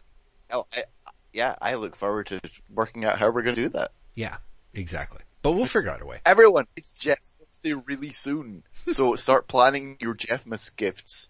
Oh, 0.49 0.65
I, 0.73 0.85
yeah, 1.33 1.55
I 1.61 1.75
look 1.75 1.95
forward 1.95 2.25
to 2.27 2.41
working 2.73 3.05
out 3.05 3.19
how 3.19 3.29
we're 3.29 3.43
going 3.43 3.55
to 3.55 3.61
do 3.61 3.69
that. 3.69 3.91
Yeah, 4.15 4.37
exactly. 4.73 5.21
But 5.41 5.51
we'll 5.53 5.65
figure 5.65 5.89
out 5.89 6.01
a 6.01 6.05
way. 6.05 6.19
Everyone, 6.25 6.67
it's 6.75 6.91
Jeff's 6.91 7.31
birthday 7.39 7.73
really 7.73 8.11
soon, 8.11 8.63
so 8.87 9.15
start 9.17 9.47
planning 9.47 9.97
your 9.99 10.15
Jeffmas 10.15 10.75
gifts. 10.75 11.29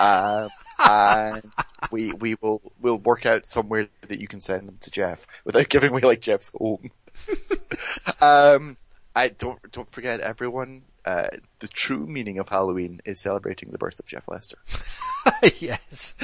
Um, 0.00 0.48
and 0.78 1.52
we 1.90 2.12
we 2.12 2.36
will 2.40 2.60
we'll 2.80 2.98
work 2.98 3.26
out 3.26 3.46
somewhere 3.46 3.88
that 4.08 4.20
you 4.20 4.26
can 4.26 4.40
send 4.40 4.66
them 4.66 4.78
to 4.80 4.90
Jeff 4.90 5.24
without 5.44 5.68
giving 5.68 5.90
away 5.90 6.00
like 6.00 6.20
Jeff's 6.20 6.50
home. 6.56 6.90
um, 8.20 8.76
I 9.14 9.28
don't 9.28 9.60
don't 9.72 9.90
forget 9.92 10.20
everyone. 10.20 10.82
Uh, 11.04 11.28
the 11.58 11.68
true 11.68 12.06
meaning 12.06 12.38
of 12.38 12.48
Halloween 12.48 13.02
is 13.04 13.20
celebrating 13.20 13.70
the 13.70 13.78
birth 13.78 14.00
of 14.00 14.06
Jeff 14.06 14.24
Lester. 14.26 14.56
yes. 15.58 16.14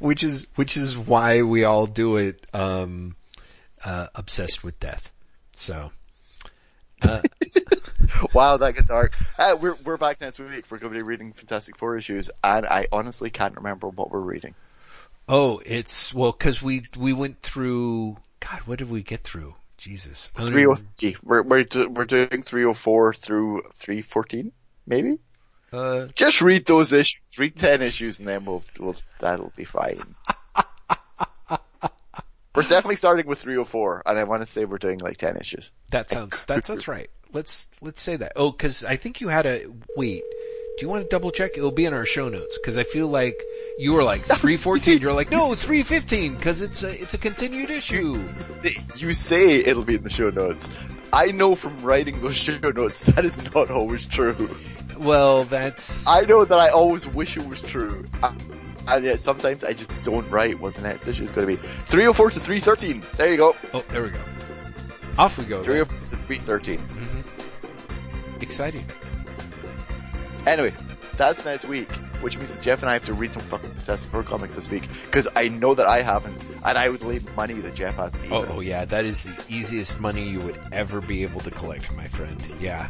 which 0.00 0.22
is, 0.22 0.46
which 0.56 0.76
is 0.76 0.98
why 0.98 1.40
we 1.40 1.64
all 1.64 1.86
do 1.86 2.18
it, 2.18 2.46
um, 2.52 3.16
uh, 3.82 4.08
obsessed 4.14 4.62
with 4.62 4.78
death. 4.78 5.10
So 5.58 5.90
Uh, 7.02 7.20
wow, 8.32 8.56
that 8.56 8.74
gets 8.74 8.88
dark. 8.88 9.12
Uh, 9.38 9.56
we're 9.60 9.74
we're 9.84 9.96
back 9.96 10.20
next 10.20 10.38
week. 10.38 10.64
We're 10.70 10.78
going 10.78 10.92
to 10.92 10.98
be 10.98 11.02
reading 11.02 11.32
Fantastic 11.32 11.76
Four 11.76 11.96
issues, 11.96 12.30
and 12.42 12.64
I 12.64 12.86
honestly 12.92 13.30
can't 13.30 13.56
remember 13.56 13.88
what 13.88 14.10
we're 14.10 14.20
reading. 14.20 14.54
oh, 15.28 15.60
it's 15.66 16.14
well 16.14 16.32
because 16.32 16.62
we 16.62 16.82
we 16.98 17.12
went 17.12 17.40
through. 17.42 18.16
God, 18.40 18.60
what 18.66 18.78
did 18.78 18.88
we 18.90 19.02
get 19.02 19.20
through? 19.24 19.54
Jesus, 19.76 20.28
Three 20.28 20.66
oh 20.66 20.76
even- 21.00 21.16
We're 21.22 21.42
we're 21.42 21.64
do, 21.64 21.88
we're 21.88 22.04
doing 22.04 22.42
three 22.42 22.64
oh 22.64 22.74
four 22.74 23.12
through 23.14 23.62
three 23.76 24.02
fourteen, 24.02 24.52
maybe. 24.86 25.18
Uh, 25.72 26.06
Just 26.14 26.40
read 26.40 26.66
those 26.66 26.92
issues. 26.92 27.20
Read 27.36 27.56
ten 27.56 27.82
issues, 27.82 28.18
and 28.20 28.26
then 28.28 28.44
we'll 28.44 28.64
we'll 28.78 28.96
that'll 29.20 29.52
be 29.56 29.64
fine. 29.64 30.00
we're 32.54 32.62
definitely 32.62 32.96
starting 32.96 33.26
with 33.26 33.38
three 33.38 33.56
oh 33.56 33.64
four, 33.64 34.02
and 34.04 34.18
I 34.18 34.24
want 34.24 34.42
to 34.42 34.46
say 34.46 34.64
we're 34.64 34.78
doing 34.78 34.98
like 34.98 35.16
ten 35.16 35.36
issues. 35.36 35.70
that 35.90 36.10
sounds 36.10 36.44
that 36.44 36.64
sounds 36.64 36.88
right. 36.88 37.10
Let's 37.32 37.68
let's 37.80 38.02
say 38.02 38.16
that. 38.16 38.32
Oh, 38.36 38.50
because 38.50 38.84
I 38.84 38.96
think 38.96 39.20
you 39.20 39.28
had 39.28 39.46
a 39.46 39.66
wait. 39.96 40.22
Do 40.78 40.86
you 40.86 40.88
want 40.88 41.02
to 41.02 41.08
double 41.08 41.30
check? 41.32 41.52
It'll 41.56 41.72
be 41.72 41.86
in 41.86 41.92
our 41.92 42.06
show 42.06 42.28
notes 42.28 42.56
because 42.58 42.78
I 42.78 42.84
feel 42.84 43.08
like 43.08 43.40
you 43.78 43.92
were 43.92 44.04
like 44.04 44.22
three 44.38 44.56
fourteen. 44.56 44.98
You're 45.00 45.12
like 45.12 45.30
no 45.30 45.54
three 45.54 45.82
fifteen 45.82 46.34
because 46.34 46.62
it's 46.62 46.84
a 46.84 47.02
it's 47.02 47.14
a 47.14 47.18
continued 47.18 47.70
issue. 47.70 48.16
You 48.16 48.40
say, 48.40 48.76
you 48.96 49.12
say 49.12 49.56
it'll 49.56 49.84
be 49.84 49.96
in 49.96 50.04
the 50.04 50.10
show 50.10 50.30
notes. 50.30 50.70
I 51.12 51.32
know 51.32 51.54
from 51.54 51.80
writing 51.82 52.20
those 52.20 52.36
show 52.36 52.58
notes 52.58 53.00
that 53.06 53.24
is 53.24 53.36
not 53.54 53.70
always 53.70 54.06
true. 54.06 54.54
Well, 54.98 55.44
that's 55.44 56.06
I 56.06 56.22
know 56.22 56.44
that 56.44 56.58
I 56.58 56.68
always 56.70 57.06
wish 57.06 57.36
it 57.36 57.46
was 57.46 57.60
true. 57.62 58.06
Uh, 58.22 58.32
And 58.88 59.04
yet 59.04 59.20
sometimes 59.20 59.64
I 59.64 59.74
just 59.74 59.92
don't 60.02 60.28
write 60.30 60.58
what 60.60 60.74
the 60.74 60.82
next 60.82 61.06
issue 61.06 61.22
is 61.22 61.30
going 61.30 61.46
oh 61.46 61.56
to 61.56 61.62
be. 61.62 61.68
304 61.86 62.30
to 62.30 62.40
313. 62.40 63.04
There 63.16 63.30
you 63.30 63.36
go. 63.36 63.56
oh 63.74 63.84
there 63.88 64.02
we 64.02 64.10
go. 64.10 64.20
Off 65.18 65.36
we 65.36 65.44
go. 65.44 65.56
then. 65.56 65.84
304 65.84 66.08
to 66.08 66.16
313. 66.16 66.78
Mm-hmm. 66.78 68.42
Exciting. 68.42 68.86
Anyway, 70.46 70.72
that's 71.18 71.44
next 71.44 71.66
week, 71.66 71.90
which 72.22 72.38
means 72.38 72.54
that 72.54 72.62
Jeff 72.62 72.80
and 72.80 72.88
I 72.88 72.94
have 72.94 73.04
to 73.06 73.12
read 73.12 73.32
some 73.34 73.42
fucking 73.42 73.68
Fantastic 73.70 74.10
Four 74.10 74.22
comics 74.22 74.54
this 74.54 74.70
week, 74.70 74.88
because 75.04 75.28
I 75.36 75.48
know 75.48 75.74
that 75.74 75.86
I 75.86 76.00
haven't, 76.00 76.42
and 76.64 76.78
I 76.78 76.88
would 76.88 77.02
lay 77.02 77.20
money 77.36 77.54
that 77.54 77.74
Jeff 77.74 77.96
hasn't 77.96 78.22
oh, 78.30 78.38
either. 78.38 78.52
Oh, 78.52 78.56
oh 78.56 78.60
yeah, 78.60 78.84
that 78.86 79.04
is 79.04 79.24
the 79.24 79.44
easiest 79.48 80.00
money 80.00 80.26
you 80.26 80.38
would 80.38 80.58
ever 80.72 81.00
be 81.00 81.24
able 81.24 81.40
to 81.40 81.50
collect, 81.50 81.94
my 81.96 82.06
friend. 82.06 82.42
Yeah. 82.60 82.88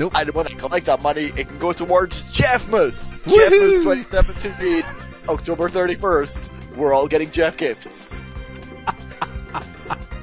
Nope. 0.00 0.16
And 0.16 0.30
when 0.30 0.48
I 0.48 0.54
collect 0.54 0.86
that 0.86 1.02
money, 1.02 1.30
it 1.36 1.46
can 1.46 1.58
go 1.58 1.74
towards 1.74 2.22
Jeffmas! 2.32 3.20
Jeffmas 3.20 3.82
2017, 3.82 4.82
October 5.28 5.68
31st. 5.68 6.76
We're 6.76 6.94
all 6.94 7.06
getting 7.06 7.30
Jeff 7.30 7.58
gifts. 7.58 8.12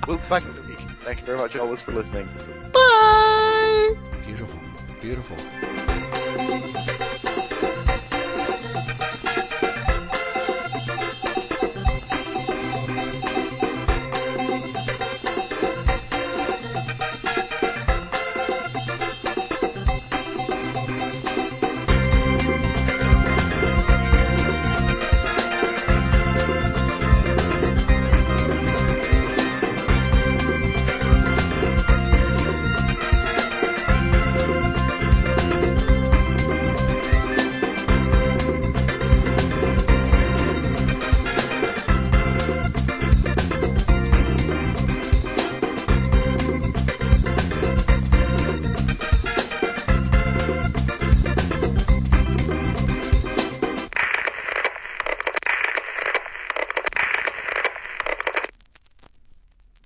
we'll 0.08 0.18
be 0.18 0.24
back 0.30 0.44
in 0.46 0.58
a 0.58 0.62
week. 0.68 0.80
Thank 0.80 1.20
you 1.20 1.26
very 1.26 1.38
much 1.38 1.56
always 1.56 1.84
for 1.84 1.92
listening. 1.92 2.28
Bye! 2.74 3.94
Beautiful. 4.26 4.60
Beautiful. 5.00 5.38